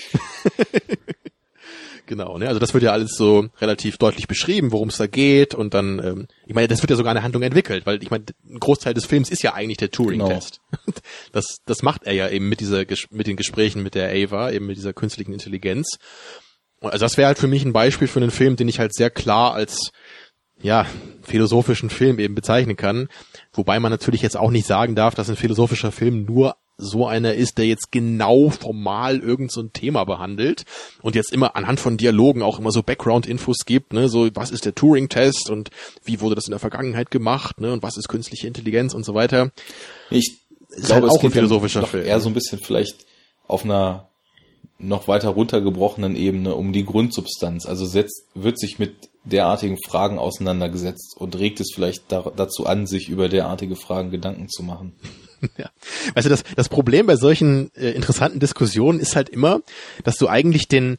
Genau, 2.08 2.38
ne? 2.38 2.48
Also 2.48 2.60
das 2.60 2.74
wird 2.74 2.84
ja 2.84 2.92
alles 2.92 3.12
so 3.16 3.50
relativ 3.62 3.98
deutlich 3.98 4.28
beschrieben, 4.28 4.72
worum 4.72 4.90
es 4.90 4.98
da 4.98 5.06
geht 5.06 5.54
und 5.54 5.74
dann, 5.74 6.00
ähm, 6.04 6.28
ich 6.46 6.56
meine, 6.56 6.68
das 6.68 6.82
wird 6.82 6.90
ja 6.90 6.96
sogar 6.96 7.12
eine 7.12 7.22
Handlung 7.22 7.44
entwickelt, 7.44 7.86
weil 7.86 8.02
ich 8.02 8.10
meine, 8.10 8.26
ein 8.50 8.60
Großteil 8.60 8.94
des 8.94 9.06
Films 9.06 9.30
ist 9.30 9.44
ja 9.44 9.54
eigentlich 9.54 9.78
der 9.78 9.92
Turing-Test. 9.92 10.62
Genau. 10.72 10.98
Das, 11.32 11.58
das 11.66 11.84
macht 11.84 12.04
er 12.04 12.14
ja 12.14 12.30
eben 12.30 12.50
mit 12.50 12.62
dieser, 12.62 12.84
mit 13.12 13.28
den 13.28 13.36
Gesprächen 13.36 13.84
mit 13.84 13.96
der 13.96 14.10
Ava, 14.10 14.50
eben 14.52 14.66
mit 14.66 14.78
dieser 14.78 14.94
künstlichen 14.94 15.34
Intelligenz. 15.34 16.00
Also 16.82 17.00
das 17.00 17.18
wäre 17.18 17.28
halt 17.28 17.38
für 17.38 17.48
mich 17.48 17.64
ein 17.66 17.74
Beispiel 17.74 18.08
für 18.08 18.20
einen 18.20 18.32
Film, 18.32 18.56
den 18.56 18.68
ich 18.68 18.80
halt 18.80 18.96
sehr 18.96 19.10
klar 19.10 19.54
als 19.54 19.92
ja, 20.62 20.86
philosophischen 21.22 21.90
Film 21.90 22.20
eben 22.20 22.34
bezeichnen 22.34 22.76
kann. 22.76 23.10
Wobei 23.54 23.80
man 23.80 23.92
natürlich 23.92 24.22
jetzt 24.22 24.38
auch 24.38 24.52
nicht 24.52 24.66
sagen 24.66 24.96
darf, 24.96 25.14
dass 25.14 25.30
ein 25.30 25.36
philosophischer 25.36 25.92
Film 25.92 26.26
nur 26.26 26.56
so 26.78 27.08
einer 27.08 27.34
ist, 27.34 27.58
der 27.58 27.66
jetzt 27.66 27.92
genau 27.92 28.50
formal 28.50 29.20
irgend 29.20 29.52
so 29.52 29.62
ein 29.62 29.74
Thema 29.74 30.04
behandelt 30.04 30.66
und 31.02 31.16
jetzt 31.16 31.34
immer 31.34 31.56
anhand 31.56 31.80
von 31.80 31.98
Dialogen 31.98 32.44
auch 32.44 32.60
immer 32.60 32.72
so 32.72 32.84
Background-Infos 32.84 33.66
gibt, 33.66 33.94
ne, 33.94 34.10
so 34.10 34.30
was 34.34 34.52
ist 34.52 34.66
der 34.66 34.76
Turing-Test 34.76 35.50
und 35.50 35.72
wie 36.04 36.22
wurde 36.22 36.36
das 36.36 36.46
in 36.46 36.52
der 36.52 36.60
Vergangenheit 36.60 37.12
gemacht, 37.12 37.60
ne, 37.60 37.74
und 37.74 37.84
was 37.84 37.98
ist 37.98 38.08
künstliche 38.08 38.48
Intelligenz 38.48 38.94
und 38.94 39.06
so 39.06 39.14
weiter. 39.14 39.52
Ich 40.10 40.40
glaube, 40.70 41.08
halt 41.08 41.12
auch 41.12 41.24
ein 41.24 41.32
philosophischer 41.32 41.86
Film. 41.88 42.06
Eher 42.06 42.20
so 42.20 42.30
ein 42.30 42.34
bisschen 42.34 42.60
vielleicht 42.60 43.06
auf 43.48 43.66
einer 43.66 44.08
noch 44.80 45.08
weiter 45.08 45.30
runtergebrochenen 45.30 46.16
Ebene 46.16 46.54
um 46.54 46.72
die 46.72 46.86
Grundsubstanz. 46.86 47.66
Also 47.66 47.86
setzt, 47.86 48.26
wird 48.36 48.60
sich 48.60 48.78
mit 48.78 49.10
derartigen 49.24 49.78
Fragen 49.84 50.20
auseinandergesetzt 50.20 51.16
und 51.18 51.38
regt 51.38 51.60
es 51.60 51.72
vielleicht 51.74 52.12
da, 52.12 52.32
dazu 52.36 52.66
an, 52.66 52.86
sich 52.86 53.10
über 53.10 53.28
derartige 53.28 53.76
Fragen 53.76 54.12
Gedanken 54.12 54.50
zu 54.50 54.64
machen. 54.64 54.94
Ja. 55.58 55.70
Weißt 56.14 56.26
du, 56.26 56.30
das, 56.30 56.44
das 56.56 56.70
Problem 56.70 57.08
bei 57.08 57.16
solchen 57.16 57.74
äh, 57.76 57.92
interessanten 57.92 58.40
Diskussionen 58.40 59.00
ist 59.00 59.16
halt 59.16 59.30
immer, 59.30 59.62
dass 60.04 60.18
du 60.18 60.28
eigentlich 60.28 60.68
den, 60.68 60.98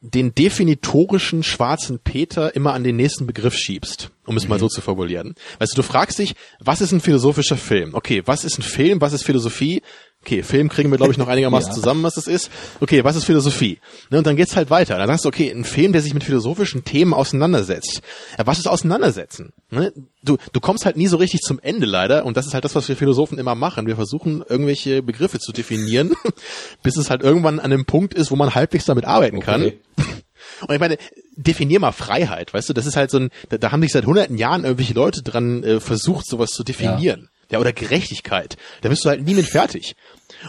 den 0.00 0.34
definitorischen 0.34 1.42
schwarzen 1.42 1.98
Peter 1.98 2.54
immer 2.54 2.74
an 2.74 2.84
den 2.84 2.96
nächsten 2.96 3.26
Begriff 3.26 3.54
schiebst, 3.56 4.10
um 4.26 4.36
es 4.36 4.44
mhm. 4.44 4.50
mal 4.50 4.58
so 4.58 4.68
zu 4.68 4.80
formulieren. 4.80 5.34
Weißt 5.58 5.72
du, 5.72 5.76
du 5.76 5.82
fragst 5.82 6.18
dich, 6.18 6.34
was 6.60 6.80
ist 6.80 6.92
ein 6.92 7.00
philosophischer 7.00 7.56
Film? 7.56 7.94
Okay, 7.94 8.22
was 8.26 8.44
ist 8.44 8.58
ein 8.58 8.62
Film? 8.62 9.00
Was 9.00 9.14
ist 9.14 9.24
Philosophie? 9.24 9.82
Okay, 10.24 10.42
Film 10.42 10.70
kriegen 10.70 10.90
wir, 10.90 10.96
glaube 10.96 11.12
ich, 11.12 11.18
noch 11.18 11.28
einigermaßen 11.34 11.68
ja. 11.68 11.74
zusammen, 11.74 12.02
was 12.02 12.14
das 12.14 12.26
ist. 12.26 12.50
Okay, 12.80 13.04
was 13.04 13.14
ist 13.14 13.24
Philosophie? 13.24 13.78
Ne, 14.08 14.16
und 14.16 14.26
dann 14.26 14.36
geht's 14.36 14.56
halt 14.56 14.70
weiter. 14.70 14.96
Dann 14.96 15.06
sagst 15.06 15.26
du, 15.26 15.28
okay, 15.28 15.50
ein 15.50 15.64
Film, 15.64 15.92
der 15.92 16.00
sich 16.00 16.14
mit 16.14 16.24
philosophischen 16.24 16.82
Themen 16.82 17.12
auseinandersetzt. 17.12 18.00
Ja, 18.38 18.46
was 18.46 18.58
ist 18.58 18.66
Auseinandersetzen? 18.66 19.52
Ne? 19.70 19.92
Du, 20.22 20.38
du 20.54 20.60
kommst 20.60 20.86
halt 20.86 20.96
nie 20.96 21.08
so 21.08 21.18
richtig 21.18 21.42
zum 21.42 21.60
Ende 21.60 21.84
leider. 21.84 22.24
Und 22.24 22.38
das 22.38 22.46
ist 22.46 22.54
halt 22.54 22.64
das, 22.64 22.74
was 22.74 22.88
wir 22.88 22.96
Philosophen 22.96 23.36
immer 23.36 23.54
machen. 23.54 23.86
Wir 23.86 23.96
versuchen, 23.96 24.42
irgendwelche 24.48 25.02
Begriffe 25.02 25.40
zu 25.40 25.52
definieren, 25.52 26.14
bis 26.82 26.96
es 26.96 27.10
halt 27.10 27.22
irgendwann 27.22 27.60
an 27.60 27.70
dem 27.70 27.84
Punkt 27.84 28.14
ist, 28.14 28.30
wo 28.30 28.36
man 28.36 28.54
halbwegs 28.54 28.86
damit 28.86 29.04
arbeiten 29.04 29.36
okay. 29.36 29.44
kann. 29.44 29.72
Und 30.66 30.74
ich 30.74 30.80
meine, 30.80 30.96
definier 31.36 31.80
mal 31.80 31.92
Freiheit, 31.92 32.54
weißt 32.54 32.70
du, 32.70 32.72
das 32.72 32.86
ist 32.86 32.96
halt 32.96 33.10
so 33.10 33.18
ein, 33.18 33.30
da, 33.50 33.58
da 33.58 33.72
haben 33.72 33.82
sich 33.82 33.92
seit 33.92 34.06
hunderten 34.06 34.38
Jahren 34.38 34.64
irgendwelche 34.64 34.94
Leute 34.94 35.22
dran 35.22 35.62
äh, 35.62 35.80
versucht, 35.80 36.26
sowas 36.26 36.50
zu 36.50 36.64
definieren. 36.64 37.22
Ja. 37.22 37.33
Ja, 37.50 37.58
oder 37.58 37.72
Gerechtigkeit. 37.72 38.56
Da 38.82 38.88
bist 38.88 39.04
du 39.04 39.08
halt 39.08 39.22
nie 39.24 39.34
mit 39.34 39.46
fertig. 39.46 39.94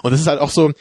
Und 0.04 0.12
das 0.12 0.22
ist 0.22 0.28
halt 0.28 0.40
auch 0.40 0.50
so, 0.50 0.72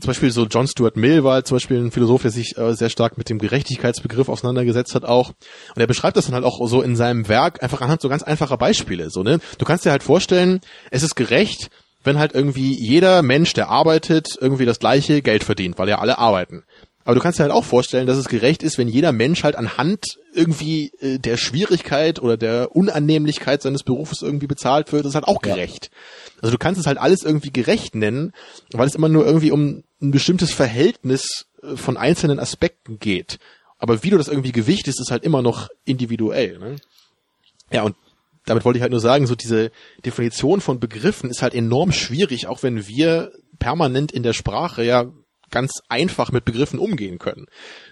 zum 0.00 0.06
Beispiel 0.06 0.30
so 0.30 0.46
John 0.46 0.68
Stuart 0.68 0.96
Mill 0.96 1.24
war 1.24 1.44
zum 1.44 1.56
Beispiel 1.56 1.78
ein 1.78 1.90
Philosoph, 1.90 2.22
der 2.22 2.30
sich 2.30 2.56
äh, 2.56 2.74
sehr 2.74 2.90
stark 2.90 3.18
mit 3.18 3.28
dem 3.28 3.38
Gerechtigkeitsbegriff 3.38 4.28
auseinandergesetzt 4.28 4.94
hat 4.94 5.04
auch. 5.04 5.30
Und 5.74 5.80
er 5.80 5.86
beschreibt 5.86 6.16
das 6.16 6.26
dann 6.26 6.34
halt 6.34 6.44
auch 6.44 6.66
so 6.68 6.82
in 6.82 6.96
seinem 6.96 7.28
Werk 7.28 7.62
einfach 7.62 7.80
anhand 7.80 8.00
so 8.00 8.08
ganz 8.08 8.22
einfacher 8.22 8.58
Beispiele. 8.58 9.10
So, 9.10 9.22
ne? 9.22 9.40
Du 9.58 9.64
kannst 9.64 9.84
dir 9.84 9.90
halt 9.90 10.02
vorstellen, 10.02 10.60
es 10.90 11.02
ist 11.02 11.16
gerecht, 11.16 11.70
wenn 12.04 12.18
halt 12.18 12.32
irgendwie 12.32 12.74
jeder 12.74 13.22
Mensch, 13.22 13.54
der 13.54 13.68
arbeitet, 13.68 14.38
irgendwie 14.40 14.66
das 14.66 14.78
gleiche 14.78 15.20
Geld 15.20 15.42
verdient, 15.42 15.78
weil 15.78 15.88
ja 15.88 15.98
alle 15.98 16.18
arbeiten. 16.18 16.64
Aber 17.08 17.14
du 17.14 17.22
kannst 17.22 17.38
dir 17.38 17.44
halt 17.44 17.54
auch 17.54 17.64
vorstellen, 17.64 18.06
dass 18.06 18.18
es 18.18 18.28
gerecht 18.28 18.62
ist, 18.62 18.76
wenn 18.76 18.86
jeder 18.86 19.12
Mensch 19.12 19.42
halt 19.42 19.56
anhand 19.56 20.18
irgendwie 20.34 20.92
äh, 21.00 21.18
der 21.18 21.38
Schwierigkeit 21.38 22.20
oder 22.20 22.36
der 22.36 22.76
Unannehmlichkeit 22.76 23.62
seines 23.62 23.82
Berufes 23.82 24.20
irgendwie 24.20 24.46
bezahlt 24.46 24.92
wird. 24.92 25.06
Das 25.06 25.12
ist 25.12 25.14
halt 25.14 25.26
auch 25.26 25.40
gerecht. 25.40 25.88
Ja. 25.90 26.42
Also 26.42 26.52
du 26.52 26.58
kannst 26.58 26.78
es 26.78 26.86
halt 26.86 26.98
alles 26.98 27.22
irgendwie 27.22 27.50
gerecht 27.50 27.94
nennen, 27.94 28.34
weil 28.72 28.86
es 28.86 28.94
immer 28.94 29.08
nur 29.08 29.24
irgendwie 29.24 29.52
um 29.52 29.84
ein 30.02 30.10
bestimmtes 30.10 30.52
Verhältnis 30.52 31.46
äh, 31.62 31.76
von 31.76 31.96
einzelnen 31.96 32.38
Aspekten 32.38 32.98
geht. 32.98 33.38
Aber 33.78 34.02
wie 34.02 34.10
du 34.10 34.18
das 34.18 34.28
irgendwie 34.28 34.52
gewichtest, 34.52 35.00
ist 35.00 35.10
halt 35.10 35.24
immer 35.24 35.40
noch 35.40 35.68
individuell. 35.86 36.58
Ne? 36.58 36.76
Ja, 37.72 37.84
und 37.84 37.96
damit 38.44 38.66
wollte 38.66 38.80
ich 38.80 38.82
halt 38.82 38.92
nur 38.92 39.00
sagen, 39.00 39.26
so 39.26 39.34
diese 39.34 39.70
Definition 40.04 40.60
von 40.60 40.78
Begriffen 40.78 41.30
ist 41.30 41.40
halt 41.40 41.54
enorm 41.54 41.90
schwierig, 41.90 42.48
auch 42.48 42.62
wenn 42.62 42.86
wir 42.86 43.32
permanent 43.58 44.12
in 44.12 44.22
der 44.22 44.34
Sprache 44.34 44.84
ja 44.84 45.06
ganz 45.50 45.82
einfach 45.88 46.32
mit 46.32 46.44
Begriffen 46.44 46.78
umgehen 46.78 47.18
können. 47.18 47.46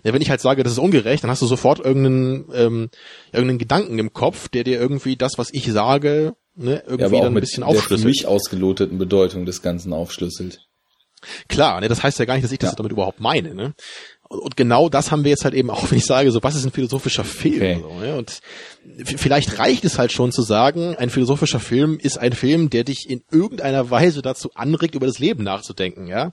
Ja, 0.05 0.13
wenn 0.13 0.23
ich 0.23 0.31
halt 0.31 0.41
sage, 0.41 0.63
das 0.63 0.73
ist 0.73 0.79
ungerecht, 0.79 1.25
dann 1.25 1.31
hast 1.31 1.43
du 1.43 1.47
sofort 1.47 1.81
irgendeinen, 1.81 2.47
ähm, 2.55 2.91
irgendeinen 3.33 3.59
Gedanken 3.59 3.99
im 3.99 4.13
Kopf, 4.13 4.49
der 4.49 4.65
dir 4.65 4.79
irgendwie 4.79 5.17
das, 5.17 5.39
was 5.39 5.53
ich 5.53 5.71
sage, 5.73 6.35
ne, 6.55 6.83
irgendwie 6.87 7.17
ja, 7.17 7.23
dann 7.23 7.37
ein 7.37 7.41
bisschen 7.41 7.63
aufschlüsselt. 7.63 7.91
Der 7.91 7.99
für 7.99 8.07
mich 8.07 8.27
ausgeloteten 8.27 8.99
Bedeutung 8.99 9.47
des 9.47 9.63
Ganzen 9.63 9.93
aufschlüsselt. 9.93 10.61
Klar, 11.49 11.81
ne, 11.81 11.89
das 11.89 12.03
heißt 12.03 12.19
ja 12.19 12.25
gar 12.25 12.35
nicht, 12.35 12.45
dass 12.45 12.53
ich 12.53 12.59
das 12.59 12.73
ja. 12.73 12.77
damit 12.77 12.93
überhaupt 12.93 13.21
meine. 13.21 13.55
Ne? 13.55 13.75
Und 14.29 14.57
genau 14.57 14.89
das 14.89 15.11
haben 15.11 15.25
wir 15.25 15.31
jetzt 15.31 15.45
halt 15.45 15.55
eben 15.55 15.71
auch, 15.71 15.91
wenn 15.91 15.99
ich 15.99 16.07
sage, 16.07 16.31
so 16.31 16.43
was 16.43 16.57
ist 16.57 16.65
ein 16.65 16.73
philosophischer 16.73 17.25
Film? 17.25 17.57
Okay. 17.57 17.81
So, 17.83 18.01
ne? 18.01 18.17
Und 18.17 18.41
vielleicht 19.05 19.59
reicht 19.59 19.85
es 19.85 19.99
halt 19.99 20.13
schon 20.13 20.33
zu 20.33 20.43
sagen, 20.43 20.97
ein 20.97 21.11
philosophischer 21.11 21.61
Film 21.61 21.99
ist 21.99 22.19
ein 22.19 22.33
Film, 22.33 22.71
der 22.71 22.85
dich 22.85 23.09
in 23.09 23.23
irgendeiner 23.31 23.91
Weise 23.91 24.23
dazu 24.23 24.51
anregt, 24.55 24.95
über 24.95 25.07
das 25.07 25.19
Leben 25.19 25.45
nachzudenken, 25.45 26.07
ja. 26.07 26.33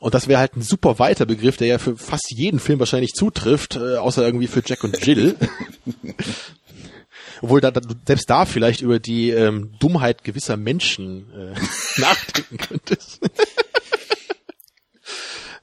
Und 0.00 0.14
das 0.14 0.28
wäre 0.28 0.40
halt 0.40 0.56
ein 0.56 0.62
super 0.62 0.98
weiter 0.98 1.26
Begriff, 1.26 1.58
der 1.58 1.68
ja 1.68 1.78
für 1.78 1.96
fast 1.96 2.30
jeden 2.30 2.58
Film 2.58 2.78
wahrscheinlich 2.78 3.12
zutrifft, 3.12 3.76
äh, 3.76 3.96
außer 3.96 4.24
irgendwie 4.24 4.46
für 4.46 4.62
Jack 4.64 4.82
und 4.82 5.04
Jill. 5.04 5.36
Obwohl 7.42 7.60
da, 7.60 7.70
da, 7.70 7.82
selbst 8.06 8.28
da 8.28 8.46
vielleicht 8.46 8.80
über 8.80 8.98
die 8.98 9.28
ähm, 9.28 9.72
Dummheit 9.78 10.24
gewisser 10.24 10.56
Menschen 10.56 11.26
äh, 11.34 11.54
nachdenken 12.00 12.56
könntest. 12.56 13.20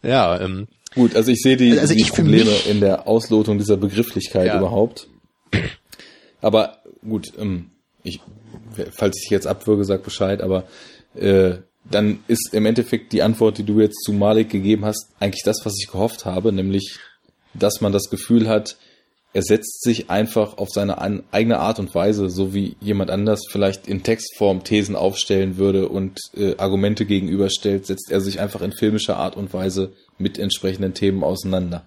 ja, 0.03 0.39
ähm, 0.39 0.67
Gut, 0.93 1.15
also 1.15 1.31
ich 1.31 1.41
sehe 1.41 1.57
die, 1.57 1.79
also 1.79 1.95
die 1.95 2.03
Probleme 2.03 2.51
in 2.69 2.79
der 2.79 3.07
Auslotung 3.07 3.57
dieser 3.57 3.77
Begrifflichkeit 3.77 4.47
ja. 4.47 4.57
überhaupt. 4.57 5.07
Aber 6.41 6.83
gut, 7.07 7.33
ähm, 7.39 7.71
ich, 8.03 8.19
falls 8.91 9.19
ich 9.23 9.31
jetzt 9.31 9.47
abwürge, 9.47 9.83
sag 9.83 10.03
Bescheid, 10.03 10.41
aber 10.41 10.65
äh, 11.15 11.57
dann 11.89 12.19
ist 12.27 12.53
im 12.53 12.65
Endeffekt 12.65 13.13
die 13.13 13.21
Antwort, 13.21 13.57
die 13.57 13.63
du 13.63 13.79
jetzt 13.79 14.03
zu 14.03 14.13
Malik 14.13 14.49
gegeben 14.49 14.85
hast, 14.85 15.09
eigentlich 15.19 15.43
das, 15.43 15.65
was 15.65 15.75
ich 15.79 15.87
gehofft 15.87 16.25
habe, 16.25 16.51
nämlich, 16.51 16.99
dass 17.53 17.81
man 17.81 17.91
das 17.91 18.09
Gefühl 18.09 18.47
hat, 18.47 18.77
er 19.33 19.43
setzt 19.43 19.83
sich 19.83 20.09
einfach 20.09 20.57
auf 20.57 20.69
seine 20.69 20.97
eigene 21.31 21.59
Art 21.59 21.79
und 21.79 21.93
Weise, 21.93 22.29
so 22.29 22.53
wie 22.53 22.75
jemand 22.79 23.11
anders 23.11 23.43
vielleicht 23.49 23.87
in 23.87 24.01
Textform 24.01 24.63
Thesen 24.63 24.95
aufstellen 24.95 25.57
würde 25.57 25.89
und 25.89 26.19
äh, 26.35 26.55
Argumente 26.57 27.05
gegenüberstellt, 27.05 27.85
setzt 27.85 28.09
er 28.09 28.21
sich 28.21 28.39
einfach 28.39 28.61
in 28.61 28.71
filmischer 28.71 29.17
Art 29.17 29.35
und 29.35 29.53
Weise 29.53 29.93
mit 30.17 30.39
entsprechenden 30.39 30.93
Themen 30.93 31.23
auseinander. 31.23 31.85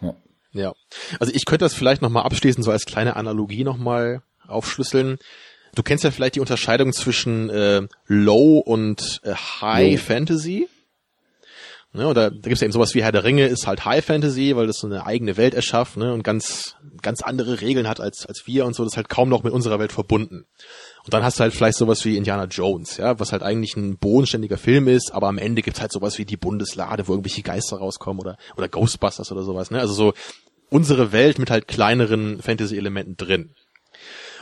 Ja. 0.00 0.14
ja. 0.52 0.72
Also 1.20 1.32
ich 1.32 1.44
könnte 1.44 1.64
das 1.64 1.74
vielleicht 1.74 2.02
nochmal 2.02 2.24
abschließend 2.24 2.64
so 2.64 2.72
als 2.72 2.86
kleine 2.86 3.14
Analogie 3.14 3.62
nochmal 3.62 4.22
aufschlüsseln. 4.48 5.18
Du 5.74 5.82
kennst 5.82 6.04
ja 6.04 6.10
vielleicht 6.10 6.34
die 6.34 6.40
Unterscheidung 6.40 6.92
zwischen 6.92 7.48
äh, 7.48 7.82
Low 8.06 8.58
und 8.58 9.20
äh, 9.24 9.34
High 9.34 9.92
Low. 9.92 10.04
Fantasy. 10.06 10.68
Ne, 11.94 12.08
oder 12.08 12.30
da 12.30 12.48
gibt's 12.48 12.62
ja 12.62 12.64
eben 12.64 12.72
sowas 12.72 12.94
wie 12.94 13.02
Herr 13.02 13.12
der 13.12 13.24
Ringe 13.24 13.46
ist 13.46 13.66
halt 13.66 13.84
High 13.84 14.02
Fantasy, 14.02 14.56
weil 14.56 14.66
das 14.66 14.78
so 14.78 14.86
eine 14.86 15.04
eigene 15.04 15.36
Welt 15.36 15.52
erschafft 15.52 15.98
ne, 15.98 16.14
und 16.14 16.24
ganz 16.24 16.76
ganz 17.02 17.20
andere 17.20 17.60
Regeln 17.60 17.86
hat 17.86 18.00
als 18.00 18.24
als 18.24 18.46
wir 18.46 18.64
und 18.64 18.74
so, 18.74 18.82
das 18.82 18.94
ist 18.94 18.96
halt 18.96 19.10
kaum 19.10 19.28
noch 19.28 19.42
mit 19.42 19.52
unserer 19.52 19.78
Welt 19.78 19.92
verbunden. 19.92 20.46
Und 21.04 21.12
dann 21.12 21.22
hast 21.22 21.38
du 21.38 21.42
halt 21.42 21.52
vielleicht 21.52 21.76
sowas 21.76 22.02
wie 22.06 22.16
Indiana 22.16 22.44
Jones, 22.44 22.96
ja, 22.96 23.20
was 23.20 23.32
halt 23.32 23.42
eigentlich 23.42 23.76
ein 23.76 23.98
bodenständiger 23.98 24.56
Film 24.56 24.88
ist, 24.88 25.12
aber 25.12 25.28
am 25.28 25.36
Ende 25.36 25.60
gibt's 25.60 25.82
halt 25.82 25.92
sowas 25.92 26.16
wie 26.16 26.24
die 26.24 26.38
Bundeslade, 26.38 27.08
wo 27.08 27.12
irgendwelche 27.12 27.42
Geister 27.42 27.76
rauskommen 27.76 28.20
oder 28.20 28.38
oder 28.56 28.68
Ghostbusters 28.68 29.30
oder 29.30 29.42
sowas, 29.42 29.70
ne? 29.70 29.78
Also 29.78 29.92
so 29.92 30.14
unsere 30.70 31.12
Welt 31.12 31.38
mit 31.38 31.50
halt 31.50 31.68
kleineren 31.68 32.40
Fantasy-Elementen 32.40 33.18
drin. 33.18 33.50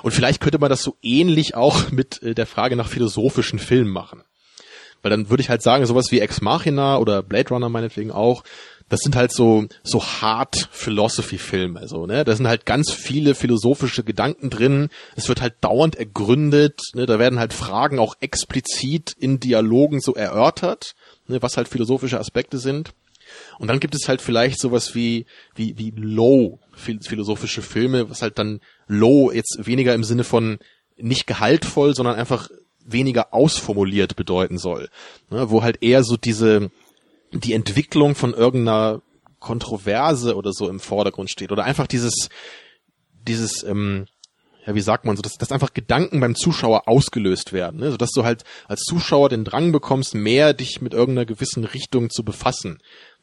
Und 0.03 0.12
vielleicht 0.12 0.41
könnte 0.41 0.59
man 0.59 0.70
das 0.70 0.83
so 0.83 0.97
ähnlich 1.03 1.55
auch 1.55 1.91
mit 1.91 2.23
äh, 2.23 2.35
der 2.35 2.47
Frage 2.47 2.77
nach 2.77 2.89
philosophischen 2.89 3.59
Filmen 3.59 3.91
machen. 3.91 4.23
Weil 5.03 5.11
dann 5.11 5.31
würde 5.31 5.43
ich 5.43 5.49
halt 5.49 5.62
sagen, 5.62 5.87
sowas 5.87 6.11
wie 6.11 6.20
Ex 6.20 6.41
Machina 6.41 6.99
oder 6.99 7.23
Blade 7.23 7.49
Runner 7.49 7.69
meinetwegen 7.69 8.11
auch, 8.11 8.45
das 8.91 9.01
sind 9.01 9.17
halt 9.17 9.33
so, 9.33 9.67
so 9.83 10.05
hard 10.05 10.69
Philosophy-Filme, 10.73 11.79
also, 11.79 12.07
ne, 12.07 12.25
da 12.25 12.35
sind 12.35 12.49
halt 12.49 12.67
ganz 12.67 12.91
viele 12.91 13.37
philosophische 13.37 14.03
Gedanken 14.03 14.51
drin, 14.51 14.89
es 15.15 15.29
wird 15.29 15.41
halt 15.41 15.55
dauernd 15.61 15.95
ergründet, 15.95 16.81
ne, 16.95 17.07
da 17.07 17.20
werden 17.20 17.39
halt 17.39 17.53
Fragen 17.53 18.01
auch 18.01 18.17
explizit 18.20 19.15
in 19.17 19.39
Dialogen 19.39 20.01
so 20.01 20.15
erörtert, 20.15 20.97
ne, 21.29 21.41
was 21.41 21.57
halt 21.57 21.69
philosophische 21.69 22.19
Aspekte 22.19 22.59
sind. 22.59 22.91
Und 23.61 23.69
dann 23.69 23.79
gibt 23.79 23.95
es 23.95 24.09
halt 24.09 24.20
vielleicht 24.20 24.61
sowas 24.61 24.97
wie, 24.97 25.25
wie, 25.55 25.79
wie 25.79 25.93
low 25.97 26.59
philosophische 26.81 27.62
Filme, 27.62 28.10
was 28.10 28.23
halt 28.23 28.39
dann 28.39 28.60
low 28.86 29.31
jetzt 29.31 29.67
weniger 29.67 29.94
im 29.94 30.05
Sinne 30.05 30.25
von 30.25 30.59
nicht 30.97 31.26
gehaltvoll, 31.26 31.94
sondern 31.94 32.17
einfach 32.17 32.49
weniger 32.84 33.33
ausformuliert 33.33 34.17
bedeuten 34.17 34.59
soll. 34.59 34.89
Ne, 35.31 35.50
wo 35.50 35.62
halt 35.62 35.83
eher 35.83 36.02
so 36.02 36.17
diese, 36.17 36.70
die 37.33 37.52
Entwicklung 37.52 38.15
von 38.15 38.34
irgendeiner 38.34 39.02
Kontroverse 39.39 40.36
oder 40.36 40.52
so 40.52 40.68
im 40.68 40.81
Vordergrund 40.81 41.31
steht. 41.31 41.52
Oder 41.52 41.65
einfach 41.65 41.86
dieses, 41.86 42.28
dieses, 43.26 43.62
ähm, 43.62 44.07
ja, 44.67 44.75
wie 44.75 44.81
sagt 44.81 45.07
man 45.07 45.17
so, 45.17 45.23
dass, 45.23 45.39
dass 45.39 45.52
einfach 45.52 45.73
Gedanken 45.73 46.20
beim 46.20 46.34
Zuschauer 46.34 46.86
ausgelöst 46.86 47.52
werden, 47.52 47.81
ne? 47.81 47.91
sodass 47.91 48.10
du 48.10 48.25
halt 48.25 48.44
als 48.68 48.83
Zuschauer 48.83 49.31
den 49.31 49.44
Drang 49.44 49.73
bekommst, 49.73 50.15
mehr 50.15 50.52
dich 50.52 50.83
mit 50.83 50.92
irgendeiner 50.92 51.26
gewissen 51.26 51.65
Richtung 51.65 52.10
zu 52.10 52.23
befassen. 52.23 52.78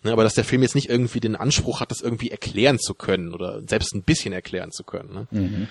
Ne? 0.08 0.14
Aber 0.14 0.24
dass 0.24 0.34
der 0.34 0.44
Film 0.44 0.64
jetzt 0.64 0.76
nicht 0.76 0.90
irgendwie 0.90 1.19
den 1.19 1.36
Anspruch 1.36 1.80
hat, 1.80 1.92
das 1.92 2.02
irgendwie 2.02 2.32
erklären 2.32 2.80
zu 2.80 2.95
können 2.95 3.34
oder 3.34 3.61
selbst 3.68 3.94
ein 3.94 4.03
bisschen 4.03 4.34
erklären 4.34 4.72
zu 4.72 4.84
können. 4.84 5.14
Ne? 5.14 5.27
Mhm. 5.32 5.68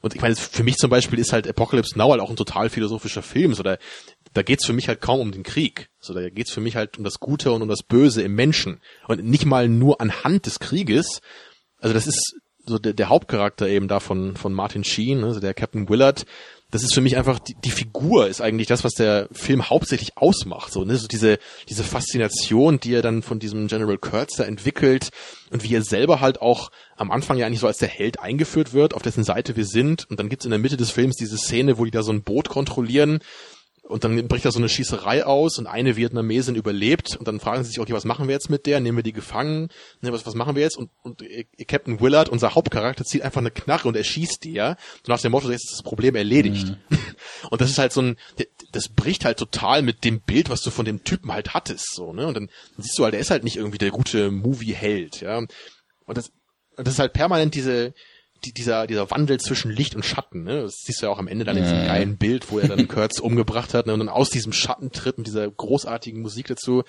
Und 0.00 0.14
ich 0.14 0.20
meine, 0.20 0.36
für 0.36 0.62
mich 0.62 0.76
zum 0.76 0.90
Beispiel 0.90 1.18
ist 1.18 1.32
halt 1.32 1.48
Apocalypse 1.48 1.98
Now 1.98 2.10
halt 2.10 2.20
auch 2.20 2.30
ein 2.30 2.36
total 2.36 2.68
philosophischer 2.68 3.22
Film. 3.22 3.54
So, 3.54 3.62
da, 3.62 3.78
da 4.34 4.42
geht's 4.42 4.66
für 4.66 4.72
mich 4.72 4.88
halt 4.88 5.00
kaum 5.00 5.20
um 5.20 5.32
den 5.32 5.42
Krieg. 5.42 5.88
So, 6.00 6.14
da 6.14 6.28
geht's 6.28 6.52
für 6.52 6.60
mich 6.60 6.76
halt 6.76 6.98
um 6.98 7.04
das 7.04 7.18
Gute 7.18 7.52
und 7.52 7.62
um 7.62 7.68
das 7.68 7.82
Böse 7.82 8.22
im 8.22 8.34
Menschen. 8.34 8.80
Und 9.08 9.24
nicht 9.24 9.46
mal 9.46 9.68
nur 9.68 10.00
anhand 10.00 10.46
des 10.46 10.60
Krieges. 10.60 11.22
Also 11.80 11.94
das 11.94 12.06
ist 12.06 12.36
so 12.66 12.78
der, 12.78 12.92
der 12.92 13.08
Hauptcharakter 13.08 13.68
eben 13.68 13.88
da 13.88 14.00
von, 14.00 14.36
von 14.36 14.52
Martin 14.52 14.84
Sheen, 14.84 15.24
also 15.24 15.40
der 15.40 15.54
Captain 15.54 15.88
Willard. 15.88 16.26
Das 16.70 16.82
ist 16.82 16.94
für 16.94 17.00
mich 17.00 17.16
einfach, 17.16 17.38
die, 17.38 17.54
die 17.64 17.70
Figur 17.70 18.26
ist 18.26 18.40
eigentlich 18.40 18.66
das, 18.66 18.82
was 18.82 18.94
der 18.94 19.28
Film 19.30 19.70
hauptsächlich 19.70 20.16
ausmacht. 20.16 20.72
So, 20.72 20.84
ne? 20.84 20.96
so 20.96 21.06
diese, 21.06 21.38
diese 21.68 21.84
Faszination, 21.84 22.80
die 22.80 22.94
er 22.94 23.02
dann 23.02 23.22
von 23.22 23.38
diesem 23.38 23.68
General 23.68 23.98
Kurtz 23.98 24.36
da 24.36 24.44
entwickelt 24.44 25.10
und 25.50 25.62
wie 25.62 25.74
er 25.74 25.82
selber 25.82 26.20
halt 26.20 26.40
auch 26.42 26.70
am 26.96 27.12
Anfang 27.12 27.38
ja 27.38 27.46
eigentlich 27.46 27.60
so 27.60 27.68
als 27.68 27.78
der 27.78 27.88
Held 27.88 28.18
eingeführt 28.18 28.72
wird, 28.72 28.94
auf 28.94 29.02
dessen 29.02 29.22
Seite 29.22 29.54
wir 29.54 29.64
sind. 29.64 30.10
Und 30.10 30.18
dann 30.18 30.28
gibt's 30.28 30.44
in 30.44 30.50
der 30.50 30.58
Mitte 30.58 30.76
des 30.76 30.90
Films 30.90 31.16
diese 31.16 31.38
Szene, 31.38 31.78
wo 31.78 31.84
die 31.84 31.92
da 31.92 32.02
so 32.02 32.12
ein 32.12 32.24
Boot 32.24 32.48
kontrollieren 32.48 33.20
und 33.88 34.02
dann 34.02 34.26
bricht 34.26 34.44
da 34.44 34.50
so 34.50 34.58
eine 34.58 34.68
Schießerei 34.68 35.24
aus 35.24 35.58
und 35.58 35.66
eine 35.68 35.96
Vietnamesin 35.96 36.56
überlebt 36.56 37.16
und 37.16 37.28
dann 37.28 37.38
fragen 37.38 37.62
sie 37.62 37.70
sich, 37.70 37.80
okay, 37.80 37.92
was 37.92 38.04
machen 38.04 38.26
wir 38.26 38.34
jetzt 38.34 38.50
mit 38.50 38.66
der? 38.66 38.80
Nehmen 38.80 38.98
wir 38.98 39.04
die 39.04 39.12
gefangen? 39.12 39.68
Ne, 40.00 40.12
was, 40.12 40.26
was 40.26 40.34
machen 40.34 40.56
wir 40.56 40.62
jetzt? 40.62 40.76
Und, 40.76 40.90
und 41.02 41.22
äh, 41.22 41.44
Captain 41.66 42.00
Willard, 42.00 42.28
unser 42.28 42.56
Hauptcharakter, 42.56 43.04
zieht 43.04 43.22
einfach 43.22 43.40
eine 43.40 43.52
Knarre 43.52 43.86
und 43.86 43.96
erschießt 43.96 44.42
die, 44.42 44.54
ja. 44.54 44.76
So 45.04 45.12
nach 45.12 45.20
dem 45.20 45.32
Motto, 45.32 45.50
jetzt 45.50 45.66
ist 45.66 45.74
das 45.74 45.82
Problem 45.84 46.16
erledigt. 46.16 46.76
Mhm. 46.88 46.98
Und 47.50 47.60
das 47.60 47.70
ist 47.70 47.78
halt 47.78 47.92
so 47.92 48.02
ein, 48.02 48.16
das 48.72 48.88
bricht 48.88 49.24
halt 49.24 49.38
total 49.38 49.82
mit 49.82 50.04
dem 50.04 50.20
Bild, 50.20 50.50
was 50.50 50.62
du 50.62 50.70
von 50.70 50.84
dem 50.84 51.04
Typen 51.04 51.32
halt 51.32 51.54
hattest, 51.54 51.94
so, 51.94 52.12
ne? 52.12 52.26
Und 52.26 52.34
dann, 52.34 52.46
dann 52.46 52.82
siehst 52.82 52.98
du 52.98 53.04
halt, 53.04 53.14
der 53.14 53.20
ist 53.20 53.30
halt 53.30 53.44
nicht 53.44 53.56
irgendwie 53.56 53.78
der 53.78 53.90
gute 53.90 54.30
Movie-Held, 54.30 55.20
ja. 55.20 55.38
Und 55.38 55.50
das, 56.06 56.30
das 56.76 56.94
ist 56.94 56.98
halt 56.98 57.12
permanent 57.12 57.54
diese, 57.54 57.90
die, 57.90 57.94
dieser, 58.44 58.86
dieser 58.86 59.10
Wandel 59.10 59.38
zwischen 59.40 59.70
Licht 59.70 59.94
und 59.94 60.04
Schatten, 60.04 60.44
ne? 60.44 60.62
Das 60.62 60.78
siehst 60.84 61.00
du 61.00 61.06
ja 61.06 61.12
auch 61.12 61.18
am 61.18 61.28
Ende 61.28 61.44
dann 61.44 61.56
in 61.56 61.64
diesem 61.64 61.78
ja. 61.78 61.86
geilen 61.86 62.16
Bild, 62.16 62.50
wo 62.50 62.58
er 62.58 62.68
dann 62.68 62.88
Kurtz 62.88 63.18
umgebracht 63.18 63.74
hat, 63.74 63.86
ne? 63.86 63.92
Und 63.92 64.00
dann 64.00 64.08
aus 64.08 64.30
diesem 64.30 64.52
Schatten 64.52 64.92
tritt 64.92 65.18
mit 65.18 65.26
dieser 65.26 65.50
großartigen 65.50 66.20
Musik 66.20 66.46
dazu. 66.46 66.82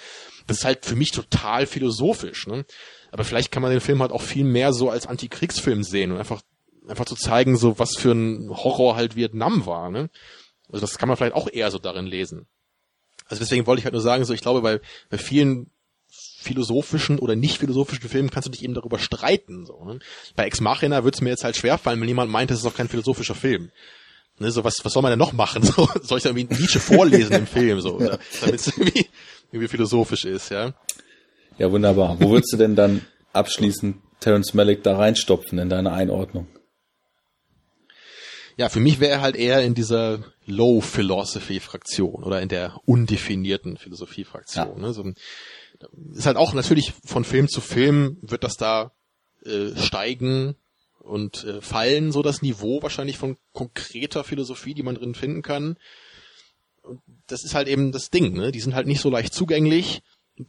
Das 0.45 0.59
ist 0.59 0.65
halt 0.65 0.85
für 0.85 0.95
mich 0.95 1.11
total 1.11 1.65
philosophisch, 1.65 2.47
ne? 2.47 2.65
Aber 3.11 3.23
vielleicht 3.23 3.51
kann 3.51 3.61
man 3.61 3.71
den 3.71 3.81
Film 3.81 4.01
halt 4.01 4.11
auch 4.11 4.21
viel 4.21 4.43
mehr 4.43 4.73
so 4.73 4.89
als 4.89 5.07
Antikriegsfilm 5.07 5.83
sehen 5.83 6.11
und 6.11 6.17
einfach, 6.17 6.41
einfach 6.87 7.05
zu 7.05 7.15
zeigen, 7.15 7.57
so 7.57 7.79
was 7.79 7.95
für 7.95 8.11
ein 8.11 8.49
Horror 8.49 8.95
halt 8.95 9.15
Vietnam 9.15 9.65
war, 9.65 9.89
ne? 9.89 10.09
Also 10.69 10.81
das 10.81 10.97
kann 10.97 11.07
man 11.07 11.17
vielleicht 11.17 11.35
auch 11.35 11.49
eher 11.51 11.71
so 11.71 11.79
darin 11.79 12.05
lesen. 12.05 12.47
Also 13.25 13.41
deswegen 13.41 13.65
wollte 13.65 13.79
ich 13.79 13.85
halt 13.85 13.93
nur 13.93 14.01
sagen, 14.01 14.25
so 14.25 14.33
ich 14.33 14.41
glaube, 14.41 14.61
bei, 14.61 14.79
bei 15.09 15.17
vielen 15.17 15.71
philosophischen 16.47 17.19
oder 17.19 17.35
nicht 17.35 17.59
philosophischen 17.59 18.09
Filmen 18.09 18.29
kannst 18.29 18.47
du 18.47 18.51
dich 18.51 18.63
eben 18.63 18.73
darüber 18.73 18.99
streiten. 18.99 19.65
So, 19.65 19.83
ne? 19.83 19.99
Bei 20.35 20.45
Ex 20.45 20.61
Machina 20.61 21.03
würde 21.03 21.15
es 21.15 21.21
mir 21.21 21.29
jetzt 21.29 21.43
halt 21.43 21.55
schwerfallen, 21.55 22.01
wenn 22.01 22.07
jemand 22.07 22.31
meint, 22.31 22.49
das 22.49 22.59
ist 22.59 22.65
auch 22.65 22.75
kein 22.75 22.87
philosophischer 22.87 23.35
Film. 23.35 23.71
Ne, 24.39 24.51
so 24.51 24.63
was, 24.63 24.85
was 24.85 24.93
soll 24.93 25.01
man 25.01 25.11
denn 25.11 25.19
noch 25.19 25.33
machen? 25.33 25.63
So, 25.75 25.89
soll 26.03 26.19
ich 26.19 26.23
da 26.23 26.29
irgendwie 26.29 26.55
Nietzsche 26.55 26.79
vorlesen 26.79 27.33
im 27.33 27.47
Film, 27.47 27.81
so, 27.81 27.99
ja. 27.99 28.17
damit 28.41 28.55
es 28.55 28.67
irgendwie, 28.67 29.07
irgendwie 29.51 29.67
philosophisch 29.67 30.25
ist, 30.25 30.49
ja? 30.49 30.73
Ja, 31.57 31.71
wunderbar. 31.71 32.17
Wo 32.19 32.29
würdest 32.29 32.53
du 32.53 32.57
denn 32.57 32.75
dann 32.75 33.01
abschließend 33.33 33.97
Terence 34.19 34.53
Malick 34.53 34.83
da 34.83 34.95
reinstopfen 34.95 35.57
in 35.57 35.69
deine 35.69 35.91
Einordnung? 35.91 36.47
Ja, 38.57 38.69
für 38.69 38.79
mich 38.79 38.99
wäre 38.99 39.11
er 39.13 39.21
halt 39.21 39.35
eher 39.35 39.61
in 39.61 39.75
dieser 39.75 40.19
Low 40.45 40.81
Philosophy 40.81 41.59
Fraktion 41.59 42.23
oder 42.23 42.41
in 42.41 42.49
der 42.49 42.79
undefinierten 42.85 43.77
Philosophie 43.77 44.23
Fraktion. 44.23 44.77
Ja. 44.77 44.87
Ne? 44.87 44.93
So, 44.93 45.03
ist 46.13 46.25
halt 46.25 46.37
auch 46.37 46.53
natürlich 46.53 46.93
von 47.05 47.23
Film 47.23 47.47
zu 47.47 47.61
Film 47.61 48.17
wird 48.21 48.43
das 48.43 48.57
da 48.57 48.91
äh, 49.45 49.75
steigen 49.75 50.55
und 50.99 51.43
äh, 51.43 51.61
fallen, 51.61 52.11
so 52.11 52.21
das 52.21 52.41
Niveau 52.41 52.81
wahrscheinlich 52.83 53.17
von 53.17 53.37
konkreter 53.53 54.23
Philosophie, 54.23 54.73
die 54.73 54.83
man 54.83 54.95
drin 54.95 55.15
finden 55.15 55.41
kann. 55.41 55.77
Und 56.81 57.01
das 57.27 57.43
ist 57.43 57.55
halt 57.55 57.67
eben 57.67 57.91
das 57.91 58.09
Ding, 58.09 58.33
ne? 58.33 58.51
Die 58.51 58.59
sind 58.59 58.75
halt 58.75 58.87
nicht 58.87 59.01
so 59.01 59.09
leicht 59.09 59.33
zugänglich. 59.33 60.01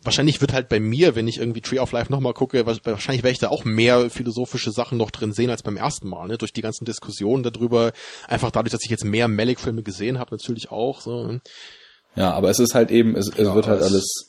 Wahrscheinlich 0.03 0.41
wird 0.43 0.53
halt 0.53 0.69
bei 0.69 0.81
mir, 0.81 1.15
wenn 1.15 1.29
ich 1.29 1.39
irgendwie 1.39 1.63
Tree 1.63 1.79
of 1.79 1.93
Life 1.93 2.13
nochmal 2.13 2.35
gucke, 2.35 2.67
wahrscheinlich 2.67 3.23
werde 3.23 3.33
ich 3.33 3.39
da 3.39 3.49
auch 3.49 3.65
mehr 3.65 4.11
philosophische 4.11 4.71
Sachen 4.71 4.99
noch 4.99 5.11
drin 5.11 5.33
sehen 5.33 5.49
als 5.49 5.63
beim 5.63 5.79
ersten 5.79 6.09
Mal, 6.09 6.29
ne? 6.29 6.39
Durch 6.39 6.53
die 6.53 6.61
ganzen 6.61 6.85
Diskussionen 6.85 7.43
darüber, 7.43 7.93
einfach 8.27 8.51
dadurch, 8.51 8.73
dass 8.73 8.85
ich 8.85 8.91
jetzt 8.91 9.05
mehr 9.05 9.29
Malik-Filme 9.29 9.83
gesehen 9.83 10.19
habe, 10.19 10.35
natürlich 10.35 10.71
auch. 10.71 11.01
So. 11.01 11.27
Ne? 11.27 11.41
Ja, 12.17 12.33
aber 12.33 12.51
es 12.51 12.59
ist 12.59 12.75
halt 12.75 12.91
eben, 12.91 13.17
es, 13.17 13.29
es 13.29 13.39
ja, 13.39 13.55
wird 13.55 13.67
halt 13.67 13.83
alles 13.83 14.28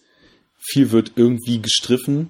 viel 0.60 0.92
wird 0.92 1.14
irgendwie 1.16 1.62
gestriffen 1.62 2.30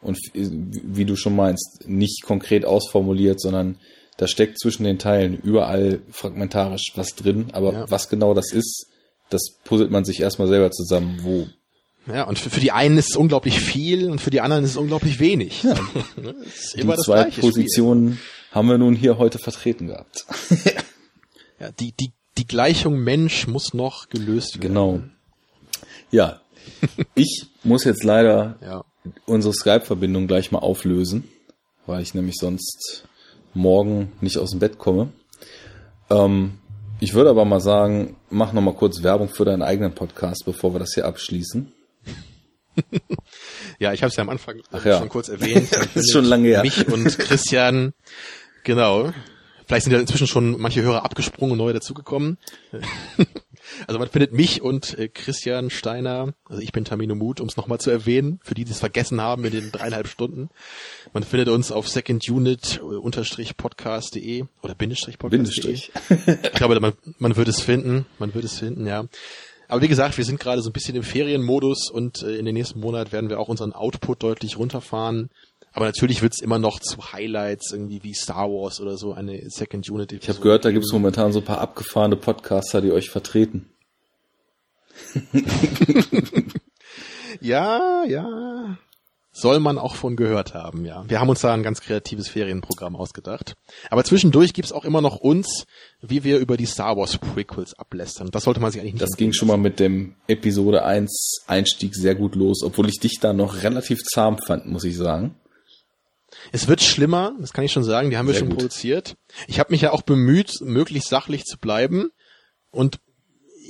und 0.00 0.18
wie 0.34 1.04
du 1.04 1.16
schon 1.16 1.34
meinst, 1.34 1.84
nicht 1.86 2.22
konkret 2.22 2.64
ausformuliert, 2.64 3.40
sondern 3.40 3.78
da 4.16 4.28
steckt 4.28 4.60
zwischen 4.60 4.84
den 4.84 4.98
Teilen 4.98 5.38
überall 5.40 6.00
fragmentarisch 6.10 6.92
was 6.94 7.14
drin, 7.16 7.48
aber 7.52 7.72
ja. 7.72 7.90
was 7.90 8.08
genau 8.08 8.34
das 8.34 8.52
ist, 8.52 8.86
das 9.30 9.42
puzzelt 9.64 9.90
man 9.90 10.04
sich 10.04 10.20
erstmal 10.20 10.46
selber 10.48 10.70
zusammen, 10.70 11.20
wo. 11.22 11.48
Ja, 12.06 12.24
und 12.24 12.38
für, 12.38 12.50
für, 12.50 12.60
die 12.60 12.70
einen 12.70 12.98
ist 12.98 13.10
es 13.10 13.16
unglaublich 13.16 13.58
viel 13.58 14.10
und 14.10 14.20
für 14.20 14.30
die 14.30 14.42
anderen 14.42 14.62
ist 14.62 14.72
es 14.72 14.76
unglaublich 14.76 15.18
wenig. 15.18 15.62
Ja. 15.62 15.74
die 16.76 16.86
zwei 16.96 17.24
Positionen 17.30 18.12
Spiel. 18.12 18.24
haben 18.52 18.68
wir 18.68 18.78
nun 18.78 18.94
hier 18.94 19.16
heute 19.16 19.38
vertreten 19.38 19.86
gehabt. 19.86 20.26
ja, 21.60 21.72
die, 21.72 21.92
die, 21.92 22.12
die 22.36 22.46
Gleichung 22.46 22.98
Mensch 22.98 23.46
muss 23.46 23.72
noch 23.72 24.10
gelöst 24.10 24.56
werden. 24.56 24.68
Genau. 24.68 25.02
Ja, 26.10 26.42
ich 27.14 27.46
muss 27.64 27.84
jetzt 27.84 28.04
leider 28.04 28.56
ja. 28.62 28.84
unsere 29.26 29.54
Skype-Verbindung 29.54 30.26
gleich 30.26 30.52
mal 30.52 30.60
auflösen, 30.60 31.28
weil 31.86 32.02
ich 32.02 32.14
nämlich 32.14 32.36
sonst 32.36 33.06
morgen 33.54 34.12
nicht 34.20 34.38
aus 34.38 34.50
dem 34.50 34.60
Bett 34.60 34.78
komme. 34.78 35.08
Ähm, 36.10 36.58
ich 37.00 37.14
würde 37.14 37.30
aber 37.30 37.44
mal 37.44 37.60
sagen, 37.60 38.16
mach 38.30 38.52
noch 38.52 38.62
mal 38.62 38.74
kurz 38.74 39.02
Werbung 39.02 39.28
für 39.28 39.44
deinen 39.44 39.62
eigenen 39.62 39.94
Podcast, 39.94 40.44
bevor 40.44 40.74
wir 40.74 40.78
das 40.78 40.94
hier 40.94 41.06
abschließen. 41.06 41.72
ja, 43.78 43.92
ich 43.92 44.02
habe 44.02 44.10
es 44.10 44.16
ja 44.16 44.22
am 44.22 44.30
Anfang 44.30 44.60
ja. 44.84 44.98
schon 44.98 45.08
kurz 45.08 45.28
erwähnt. 45.28 45.68
das 45.72 45.96
ist 45.96 46.12
schon 46.12 46.24
lange 46.24 46.48
her. 46.48 46.62
Mich 46.62 46.88
und 46.88 47.18
Christian, 47.18 47.92
genau. 48.62 49.12
Vielleicht 49.66 49.84
sind 49.84 49.92
ja 49.92 50.00
inzwischen 50.00 50.26
schon 50.26 50.60
manche 50.60 50.82
Hörer 50.82 51.04
abgesprungen 51.04 51.52
und 51.52 51.58
neue 51.58 51.72
dazugekommen. 51.72 52.38
Also 53.86 53.98
man 53.98 54.08
findet 54.08 54.32
mich 54.32 54.62
und 54.62 54.98
äh, 54.98 55.08
Christian 55.08 55.68
Steiner, 55.70 56.34
also 56.48 56.62
ich 56.62 56.72
bin 56.72 56.84
Tamino 56.84 57.14
Mut, 57.14 57.40
um 57.40 57.46
es 57.48 57.56
nochmal 57.56 57.78
zu 57.80 57.90
erwähnen, 57.90 58.40
für 58.42 58.54
die, 58.54 58.64
die 58.64 58.72
es 58.72 58.80
vergessen 58.80 59.20
haben 59.20 59.44
in 59.44 59.52
den 59.52 59.70
dreieinhalb 59.72 60.08
Stunden. 60.08 60.50
Man 61.12 61.22
findet 61.22 61.48
uns 61.48 61.72
auf 61.72 61.88
secondunit-podcast.de 61.88 64.40
äh, 64.40 64.44
oder 64.62 64.74
Bindestrich 64.74 65.18
Podcast.de. 65.18 65.74
ich 66.42 66.52
glaube, 66.52 66.80
man, 66.80 66.92
man 67.18 67.36
wird 67.36 67.48
es 67.48 67.60
finden, 67.60 68.06
man 68.18 68.34
wird 68.34 68.44
es 68.44 68.58
finden, 68.58 68.86
ja. 68.86 69.04
Aber 69.68 69.82
wie 69.82 69.88
gesagt, 69.88 70.16
wir 70.18 70.24
sind 70.24 70.38
gerade 70.38 70.62
so 70.62 70.70
ein 70.70 70.72
bisschen 70.72 70.94
im 70.94 71.02
Ferienmodus 71.02 71.90
und 71.90 72.22
äh, 72.22 72.36
in 72.36 72.44
den 72.44 72.54
nächsten 72.54 72.78
Monat 72.80 73.12
werden 73.12 73.30
wir 73.30 73.40
auch 73.40 73.48
unseren 73.48 73.72
Output 73.72 74.22
deutlich 74.22 74.58
runterfahren. 74.58 75.30
Aber 75.74 75.86
natürlich 75.86 76.22
wird's 76.22 76.40
immer 76.40 76.60
noch 76.60 76.78
zu 76.78 77.12
Highlights 77.12 77.72
irgendwie 77.72 78.04
wie 78.04 78.14
Star 78.14 78.48
Wars 78.48 78.80
oder 78.80 78.96
so 78.96 79.12
eine 79.12 79.50
Second 79.50 79.90
Unit. 79.90 80.12
Ich 80.12 80.28
habe 80.28 80.38
gehört, 80.38 80.64
da 80.64 80.70
gibt's 80.70 80.92
momentan 80.92 81.32
so 81.32 81.40
ein 81.40 81.44
paar 81.44 81.58
abgefahrene 81.58 82.14
Podcaster, 82.14 82.80
die 82.80 82.92
euch 82.92 83.10
vertreten. 83.10 83.68
ja, 87.40 88.04
ja. 88.06 88.78
Soll 89.32 89.58
man 89.58 89.78
auch 89.78 89.96
von 89.96 90.14
gehört 90.14 90.54
haben, 90.54 90.84
ja. 90.84 91.02
Wir 91.08 91.18
haben 91.18 91.28
uns 91.28 91.40
da 91.40 91.52
ein 91.52 91.64
ganz 91.64 91.80
kreatives 91.80 92.28
Ferienprogramm 92.28 92.94
ausgedacht. 92.94 93.54
Aber 93.90 94.04
zwischendurch 94.04 94.52
gibt's 94.52 94.70
auch 94.70 94.84
immer 94.84 95.00
noch 95.00 95.16
uns, 95.16 95.66
wie 96.00 96.22
wir 96.22 96.38
über 96.38 96.56
die 96.56 96.66
Star 96.66 96.96
Wars 96.96 97.18
Prequels 97.18 97.74
ablästern. 97.74 98.30
Das 98.30 98.44
sollte 98.44 98.60
man 98.60 98.70
sich 98.70 98.80
eigentlich 98.80 98.94
nicht. 98.94 99.02
Das 99.02 99.16
ging 99.16 99.32
schon 99.32 99.48
mal 99.48 99.56
mit 99.56 99.80
dem 99.80 100.14
Episode 100.28 100.84
1 100.84 101.42
Einstieg 101.48 101.96
sehr 101.96 102.14
gut 102.14 102.36
los, 102.36 102.62
obwohl 102.62 102.88
ich 102.88 103.00
dich 103.00 103.18
da 103.20 103.32
noch 103.32 103.64
relativ 103.64 104.04
zahm 104.04 104.38
fand, 104.38 104.66
muss 104.66 104.84
ich 104.84 104.96
sagen. 104.96 105.34
Es 106.52 106.68
wird 106.68 106.82
schlimmer, 106.82 107.34
das 107.40 107.52
kann 107.52 107.64
ich 107.64 107.72
schon 107.72 107.84
sagen, 107.84 108.10
die 108.10 108.16
haben 108.16 108.26
wir 108.26 108.34
Sehr 108.34 108.40
schon 108.40 108.50
gut. 108.50 108.58
produziert. 108.58 109.16
Ich 109.46 109.58
habe 109.58 109.72
mich 109.72 109.80
ja 109.80 109.92
auch 109.92 110.02
bemüht, 110.02 110.60
möglichst 110.60 111.08
sachlich 111.08 111.44
zu 111.44 111.58
bleiben 111.58 112.10
und 112.70 113.00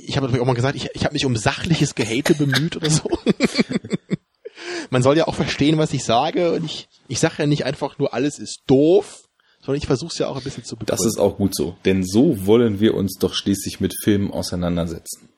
ich 0.07 0.17
habe 0.17 0.27
natürlich 0.27 0.43
auch 0.43 0.47
mal 0.47 0.55
gesagt, 0.55 0.77
ich, 0.77 0.91
ich 0.95 1.05
habe 1.05 1.15
mich 1.15 1.25
um 1.25 1.37
sachliches 1.37 1.95
Gehate 1.95 2.35
bemüht 2.35 2.77
oder 2.77 2.91
so. 2.91 3.09
Man 4.91 5.03
soll 5.03 5.17
ja 5.17 5.27
auch 5.27 5.35
verstehen, 5.35 5.79
was 5.79 5.93
ich 5.93 6.05
sage 6.05 6.53
und 6.53 6.65
ich, 6.65 6.89
ich 7.09 7.21
sage 7.21 7.35
ja 7.39 7.47
nicht 7.47 7.65
einfach 7.65 7.99
nur, 7.99 8.13
alles 8.13 8.39
ist 8.39 8.63
doof, 8.67 9.23
sondern 9.61 9.79
ich 9.79 9.87
versuche 9.87 10.13
es 10.13 10.19
ja 10.19 10.29
auch 10.29 10.37
ein 10.37 10.43
bisschen 10.43 10.65
zu 10.65 10.77
begründen. 10.77 11.03
Das 11.03 11.07
ist 11.07 11.19
auch 11.19 11.37
gut 11.37 11.55
so, 11.57 11.77
denn 11.85 12.05
so 12.05 12.47
wollen 12.47 12.81
wir 12.81 12.95
uns 12.95 13.19
doch 13.19 13.35
schließlich 13.35 13.81
mit 13.81 13.95
Filmen 14.03 14.31
auseinandersetzen. 14.31 15.29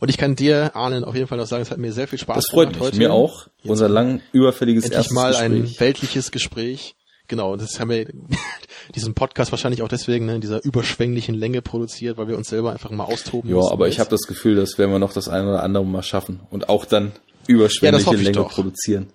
Und 0.00 0.08
ich 0.08 0.16
kann 0.16 0.36
dir, 0.36 0.76
Arnen, 0.76 1.04
auf 1.04 1.14
jeden 1.14 1.26
Fall 1.26 1.38
noch 1.38 1.46
sagen, 1.46 1.62
es 1.62 1.70
hat 1.70 1.78
mir 1.78 1.92
sehr 1.92 2.06
viel 2.06 2.18
Spaß 2.18 2.46
gemacht. 2.46 2.46
Das 2.46 2.50
freut 2.50 2.68
mich, 2.70 2.80
heute. 2.80 2.98
mir 2.98 3.12
auch. 3.12 3.48
Jetzt 3.62 3.70
Unser 3.70 3.88
lang 3.88 4.20
überfälliges 4.32 4.84
endlich 4.84 4.98
erstes 4.98 5.14
mal 5.14 5.30
Gespräch. 5.30 5.46
ein 5.46 5.80
weltliches 5.80 6.30
Gespräch. 6.30 6.94
Genau, 7.26 7.56
das 7.56 7.78
haben 7.78 7.90
wir 7.90 8.06
diesen 8.94 9.14
Podcast 9.14 9.52
wahrscheinlich 9.52 9.82
auch 9.82 9.88
deswegen 9.88 10.26
ne, 10.26 10.36
in 10.36 10.40
dieser 10.40 10.64
überschwänglichen 10.64 11.34
Länge 11.34 11.62
produziert, 11.62 12.16
weil 12.16 12.28
wir 12.28 12.38
uns 12.38 12.48
selber 12.48 12.72
einfach 12.72 12.90
mal 12.90 13.04
austoben 13.04 13.50
Ja, 13.50 13.70
aber 13.70 13.88
ich 13.88 14.00
habe 14.00 14.08
das 14.08 14.22
Gefühl, 14.22 14.56
das 14.56 14.78
werden 14.78 14.90
wir 14.92 14.98
noch 14.98 15.12
das 15.12 15.28
eine 15.28 15.48
oder 15.48 15.62
andere 15.62 15.84
mal 15.84 16.02
schaffen 16.02 16.40
und 16.50 16.68
auch 16.68 16.86
dann 16.86 17.12
überschwängliche 17.46 18.14
ja, 18.14 18.22
Länge 18.22 18.44
produzieren. 18.44 19.08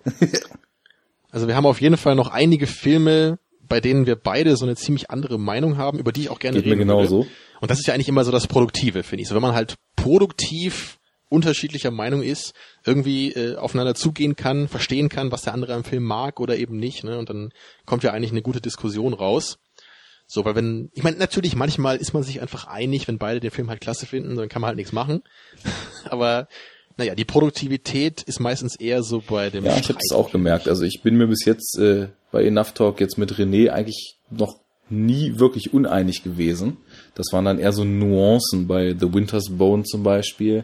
also 1.32 1.48
wir 1.48 1.56
haben 1.56 1.66
auf 1.66 1.82
jeden 1.82 1.98
Fall 1.98 2.16
noch 2.16 2.28
einige 2.30 2.68
Filme, 2.68 3.40
bei 3.68 3.80
denen 3.80 4.06
wir 4.06 4.16
beide 4.16 4.58
so 4.58 4.66
eine 4.66 4.76
ziemlich 4.76 5.10
andere 5.10 5.40
Meinung 5.40 5.78
haben, 5.78 5.98
über 5.98 6.12
die 6.12 6.22
ich 6.22 6.30
auch 6.30 6.40
gerne 6.40 6.58
Geht 6.58 6.66
reden 6.66 6.78
mir 6.78 6.86
genauso. 6.86 7.20
Würde. 7.22 7.30
Und 7.64 7.72
das 7.72 7.80
ist 7.80 7.88
ja 7.88 7.94
eigentlich 7.94 8.10
immer 8.10 8.26
so 8.26 8.32
das 8.32 8.48
Produktive, 8.48 9.04
finde 9.04 9.22
ich. 9.22 9.30
So, 9.30 9.36
wenn 9.36 9.42
man 9.42 9.56
halt 9.56 9.76
produktiv 9.96 11.00
unterschiedlicher 11.30 11.92
Meinung 11.92 12.22
ist, 12.22 12.54
irgendwie 12.86 13.32
äh, 13.32 13.56
aufeinander 13.56 13.96
zugehen 13.96 14.36
kann, 14.36 14.68
verstehen 14.68 15.08
kann, 15.08 15.32
was 15.32 15.44
der 15.44 15.54
andere 15.54 15.74
am 15.74 15.86
Film 15.86 16.04
mag 16.04 16.42
oder 16.42 16.58
eben 16.58 16.76
nicht, 16.76 17.06
ne? 17.06 17.18
Und 17.18 17.30
dann 17.30 17.54
kommt 17.86 18.04
ja 18.04 18.12
eigentlich 18.12 18.32
eine 18.32 18.42
gute 18.42 18.60
Diskussion 18.60 19.14
raus. 19.14 19.60
So, 20.28 20.44
weil 20.44 20.56
wenn, 20.56 20.92
ich 20.94 21.04
meine, 21.04 21.16
natürlich, 21.16 21.56
manchmal 21.56 21.96
ist 21.96 22.14
man 22.14 22.24
sich 22.24 22.42
einfach 22.42 22.68
einig, 22.68 23.08
wenn 23.08 23.18
beide 23.18 23.40
den 23.40 23.52
Film 23.52 23.70
halt 23.70 23.80
klasse 23.80 24.08
finden, 24.08 24.36
dann 24.36 24.50
kann 24.50 24.62
man 24.62 24.68
halt 24.68 24.78
nichts 24.78 24.92
machen. 24.92 25.24
Aber 26.10 26.50
naja, 26.98 27.16
die 27.16 27.24
Produktivität 27.24 28.24
ist 28.24 28.42
meistens 28.42 28.76
eher 28.76 29.04
so 29.04 29.24
bei 29.26 29.50
dem. 29.50 29.64
Ja, 29.64 29.78
ich 29.78 29.88
habe 29.88 30.00
es 30.04 30.12
auch 30.14 30.34
gemerkt. 30.34 30.68
Also 30.68 30.84
ich 30.84 31.00
bin 31.02 31.16
mir 31.16 31.28
bis 31.28 31.46
jetzt 31.46 31.80
äh, 31.80 32.10
bei 32.30 32.44
Enough 32.44 32.74
Talk 32.74 33.00
jetzt 33.00 33.18
mit 33.18 33.32
René 33.32 33.70
eigentlich 33.70 34.18
noch 34.30 34.60
nie 34.90 35.40
wirklich 35.40 35.74
uneinig 35.74 36.24
gewesen. 36.24 36.76
Das 37.16 37.28
waren 37.32 37.46
dann 37.46 37.60
eher 37.60 37.72
so 37.72 37.84
Nuancen 37.84 38.68
bei 38.68 38.96
The 38.98 39.14
Winter's 39.14 39.50
Bone 39.50 39.84
zum 39.84 40.04
Beispiel. 40.04 40.64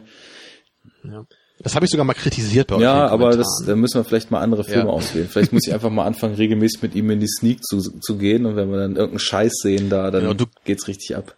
Ja. 1.04 1.24
Das 1.62 1.74
habe 1.74 1.84
ich 1.84 1.90
sogar 1.90 2.06
mal 2.06 2.14
kritisiert 2.14 2.68
bei 2.68 2.76
euch. 2.76 2.82
Ja, 2.82 3.06
aber 3.08 3.36
das, 3.36 3.46
da 3.66 3.76
müssen 3.76 3.96
wir 3.96 4.04
vielleicht 4.04 4.30
mal 4.30 4.40
andere 4.40 4.64
Filme 4.64 4.84
ja. 4.84 4.90
auswählen. 4.90 5.28
Vielleicht 5.28 5.52
muss 5.52 5.66
ich 5.66 5.74
einfach 5.74 5.90
mal 5.90 6.06
anfangen, 6.06 6.34
regelmäßig 6.34 6.80
mit 6.82 6.94
ihm 6.94 7.10
in 7.10 7.20
die 7.20 7.28
Sneak 7.28 7.62
zu, 7.62 7.80
zu 7.80 8.16
gehen 8.16 8.46
und 8.46 8.56
wenn 8.56 8.70
wir 8.70 8.78
dann 8.78 8.96
irgendeinen 8.96 9.18
Scheiß 9.18 9.52
sehen 9.62 9.90
da, 9.90 10.10
dann 10.10 10.24
ja, 10.24 10.34
du, 10.34 10.46
geht's 10.64 10.88
richtig 10.88 11.16
ab. 11.16 11.36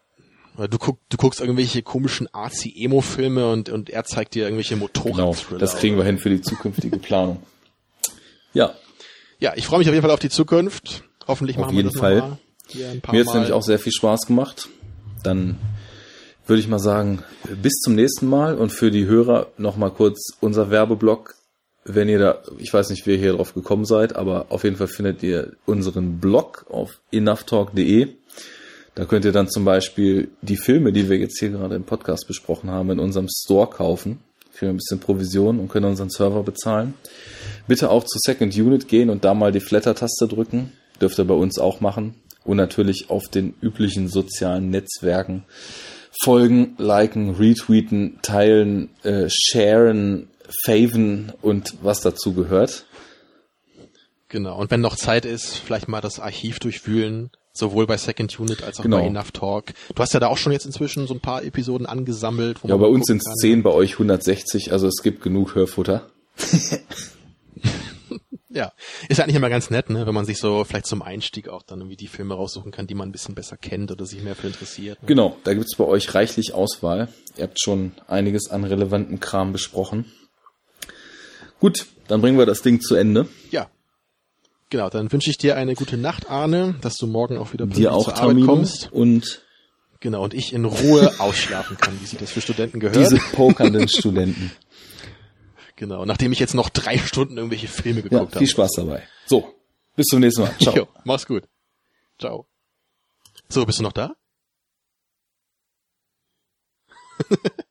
Du, 0.70 0.78
guck, 0.78 0.98
du 1.08 1.16
guckst 1.16 1.40
irgendwelche 1.40 1.82
komischen 1.82 2.32
Arzi-Emo-Filme 2.32 3.50
und, 3.50 3.68
und 3.68 3.90
er 3.90 4.04
zeigt 4.04 4.34
dir 4.34 4.44
irgendwelche 4.44 4.76
Motorrad. 4.76 5.16
Genau, 5.48 5.58
das 5.58 5.76
kriegen 5.76 5.96
wir 5.96 6.04
hin 6.04 6.18
für 6.18 6.30
die 6.30 6.40
zukünftige 6.40 6.98
Planung. 6.98 7.42
Ja. 8.52 8.74
Ja, 9.40 9.54
ich 9.56 9.66
freue 9.66 9.78
mich 9.78 9.88
auf 9.88 9.94
jeden 9.94 10.02
Fall 10.02 10.12
auf 10.12 10.20
die 10.20 10.28
Zukunft. 10.28 11.02
Hoffentlich 11.26 11.56
machen 11.56 11.70
auf 11.70 11.74
jeden 11.74 11.88
wir 11.88 11.92
das 11.92 12.00
Fall. 12.00 12.18
Mal 12.18 12.38
hier 12.68 12.90
ein 12.90 13.00
paar 13.00 13.14
Mir 13.14 13.22
hat 13.22 13.28
es 13.28 13.34
nämlich 13.34 13.52
auch 13.52 13.62
sehr 13.62 13.78
viel 13.78 13.92
Spaß 13.92 14.26
gemacht. 14.26 14.68
Dann 15.22 15.58
würde 16.46 16.60
ich 16.60 16.68
mal 16.68 16.78
sagen, 16.78 17.22
bis 17.62 17.74
zum 17.80 17.94
nächsten 17.94 18.26
Mal 18.26 18.56
und 18.56 18.72
für 18.72 18.90
die 18.90 19.06
Hörer 19.06 19.48
nochmal 19.58 19.90
kurz 19.90 20.32
unser 20.40 20.70
Werbeblock. 20.70 21.34
Wenn 21.84 22.08
ihr 22.08 22.18
da, 22.18 22.42
ich 22.58 22.72
weiß 22.72 22.90
nicht, 22.90 23.06
wie 23.06 23.12
ihr 23.12 23.18
hier 23.18 23.32
drauf 23.32 23.54
gekommen 23.54 23.84
seid, 23.84 24.14
aber 24.14 24.46
auf 24.50 24.64
jeden 24.64 24.76
Fall 24.76 24.86
findet 24.86 25.22
ihr 25.22 25.52
unseren 25.66 26.18
Blog 26.18 26.66
auf 26.70 27.00
enoughtalk.de. 27.10 28.08
Da 28.94 29.04
könnt 29.04 29.24
ihr 29.24 29.32
dann 29.32 29.48
zum 29.48 29.64
Beispiel 29.64 30.30
die 30.42 30.56
Filme, 30.56 30.92
die 30.92 31.08
wir 31.08 31.16
jetzt 31.16 31.38
hier 31.40 31.50
gerade 31.50 31.74
im 31.74 31.84
Podcast 31.84 32.26
besprochen 32.28 32.70
haben, 32.70 32.90
in 32.90 32.98
unserem 32.98 33.28
Store 33.28 33.68
kaufen 33.68 34.20
für 34.52 34.68
ein 34.68 34.76
bisschen 34.76 35.00
Provision 35.00 35.58
und 35.58 35.68
können 35.68 35.86
unseren 35.86 36.10
Server 36.10 36.42
bezahlen. 36.42 36.94
Bitte 37.66 37.90
auch 37.90 38.04
zu 38.04 38.18
Second 38.20 38.54
Unit 38.56 38.86
gehen 38.86 39.10
und 39.10 39.24
da 39.24 39.34
mal 39.34 39.50
die 39.50 39.60
Flatter-Taste 39.60 40.28
drücken. 40.28 40.72
Dürft 41.00 41.18
ihr 41.18 41.24
bei 41.24 41.34
uns 41.34 41.58
auch 41.58 41.80
machen. 41.80 42.14
Und 42.44 42.56
natürlich 42.56 43.10
auf 43.10 43.28
den 43.28 43.54
üblichen 43.60 44.08
sozialen 44.08 44.70
Netzwerken 44.70 45.44
folgen, 46.22 46.74
liken, 46.78 47.30
retweeten, 47.30 48.18
teilen, 48.22 48.90
äh, 49.02 49.28
sharen, 49.28 50.28
faven 50.64 51.32
und 51.40 51.74
was 51.82 52.00
dazu 52.00 52.34
gehört. 52.34 52.84
Genau. 54.28 54.58
Und 54.58 54.70
wenn 54.70 54.80
noch 54.80 54.96
Zeit 54.96 55.24
ist, 55.24 55.56
vielleicht 55.56 55.88
mal 55.88 56.00
das 56.00 56.18
Archiv 56.18 56.58
durchwühlen, 56.58 57.30
sowohl 57.52 57.86
bei 57.86 57.96
Second 57.96 58.38
Unit 58.38 58.62
als 58.62 58.78
auch 58.78 58.84
genau. 58.84 58.98
bei 58.98 59.06
Enough 59.06 59.32
Talk. 59.32 59.74
Du 59.94 60.02
hast 60.02 60.14
ja 60.14 60.20
da 60.20 60.28
auch 60.28 60.38
schon 60.38 60.52
jetzt 60.52 60.64
inzwischen 60.64 61.06
so 61.06 61.14
ein 61.14 61.20
paar 61.20 61.44
Episoden 61.44 61.86
angesammelt. 61.86 62.58
ja, 62.64 62.76
bei 62.76 62.86
uns 62.86 63.06
sind 63.06 63.18
es 63.18 63.34
10, 63.40 63.62
bei 63.62 63.70
euch 63.70 63.92
160, 63.92 64.72
also 64.72 64.86
es 64.86 65.02
gibt 65.02 65.22
genug 65.22 65.54
Hörfutter. 65.54 66.10
Ja, 68.54 68.72
ist 69.08 69.20
eigentlich 69.20 69.36
immer 69.36 69.48
ganz 69.48 69.70
nett, 69.70 69.88
ne, 69.88 70.06
wenn 70.06 70.14
man 70.14 70.26
sich 70.26 70.38
so 70.38 70.64
vielleicht 70.64 70.86
zum 70.86 71.00
Einstieg 71.00 71.48
auch 71.48 71.62
dann 71.62 71.80
irgendwie 71.80 71.96
die 71.96 72.08
Filme 72.08 72.34
raussuchen 72.34 72.70
kann, 72.70 72.86
die 72.86 72.94
man 72.94 73.08
ein 73.08 73.12
bisschen 73.12 73.34
besser 73.34 73.56
kennt 73.56 73.90
oder 73.90 74.04
sich 74.04 74.22
mehr 74.22 74.34
für 74.34 74.46
interessiert. 74.46 75.00
Ne? 75.02 75.06
Genau, 75.06 75.36
da 75.44 75.54
gibt's 75.54 75.76
bei 75.76 75.84
euch 75.84 76.14
reichlich 76.14 76.52
Auswahl. 76.52 77.08
Ihr 77.36 77.44
habt 77.44 77.60
schon 77.60 77.92
einiges 78.08 78.50
an 78.50 78.64
relevanten 78.64 79.20
Kram 79.20 79.52
besprochen. 79.52 80.12
Gut, 81.60 81.86
dann 82.08 82.20
bringen 82.20 82.36
wir 82.36 82.46
das 82.46 82.62
Ding 82.62 82.80
zu 82.80 82.94
Ende. 82.94 83.28
Ja. 83.50 83.70
Genau, 84.68 84.90
dann 84.90 85.12
wünsche 85.12 85.30
ich 85.30 85.38
dir 85.38 85.56
eine 85.56 85.74
gute 85.74 85.96
Nacht, 85.96 86.30
Arne, 86.30 86.74
dass 86.80 86.96
du 86.96 87.06
morgen 87.06 87.38
auch 87.38 87.52
wieder 87.52 87.66
dir 87.66 87.92
auch 87.92 88.04
zur 88.04 88.16
Arbeit 88.16 88.44
kommst. 88.44 88.92
Und 88.92 89.42
genau, 90.00 90.24
und 90.24 90.34
ich 90.34 90.52
in 90.52 90.64
Ruhe 90.64 91.12
ausschlafen 91.18 91.76
kann, 91.76 91.98
wie 92.00 92.06
sich 92.06 92.18
das 92.18 92.32
für 92.32 92.40
Studenten 92.40 92.80
gehört. 92.80 92.96
Diese 92.96 93.18
pokernden 93.34 93.88
Studenten. 93.88 94.50
Genau, 95.82 96.04
nachdem 96.04 96.30
ich 96.30 96.38
jetzt 96.38 96.54
noch 96.54 96.68
drei 96.68 96.96
Stunden 96.96 97.36
irgendwelche 97.36 97.66
Filme 97.66 98.02
geguckt 98.02 98.12
ja, 98.12 98.20
habe. 98.20 98.38
Viel 98.38 98.46
Spaß 98.46 98.70
dabei. 98.76 99.02
So, 99.26 99.52
bis 99.96 100.06
zum 100.06 100.20
nächsten 100.20 100.42
Mal. 100.42 100.56
Ciao. 100.58 100.76
Jo, 100.76 100.86
mach's 101.02 101.26
gut. 101.26 101.48
Ciao. 102.20 102.46
So, 103.48 103.66
bist 103.66 103.80
du 103.80 103.82
noch 103.82 103.90
da? 103.90 104.14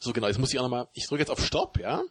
so, 0.00 0.14
genau, 0.14 0.28
jetzt 0.28 0.38
muss 0.38 0.54
ich 0.54 0.58
auch 0.58 0.62
nochmal, 0.62 0.88
ich 0.94 1.06
drücke 1.06 1.20
jetzt 1.20 1.30
auf 1.30 1.44
Stopp, 1.44 1.78
ja? 1.78 2.02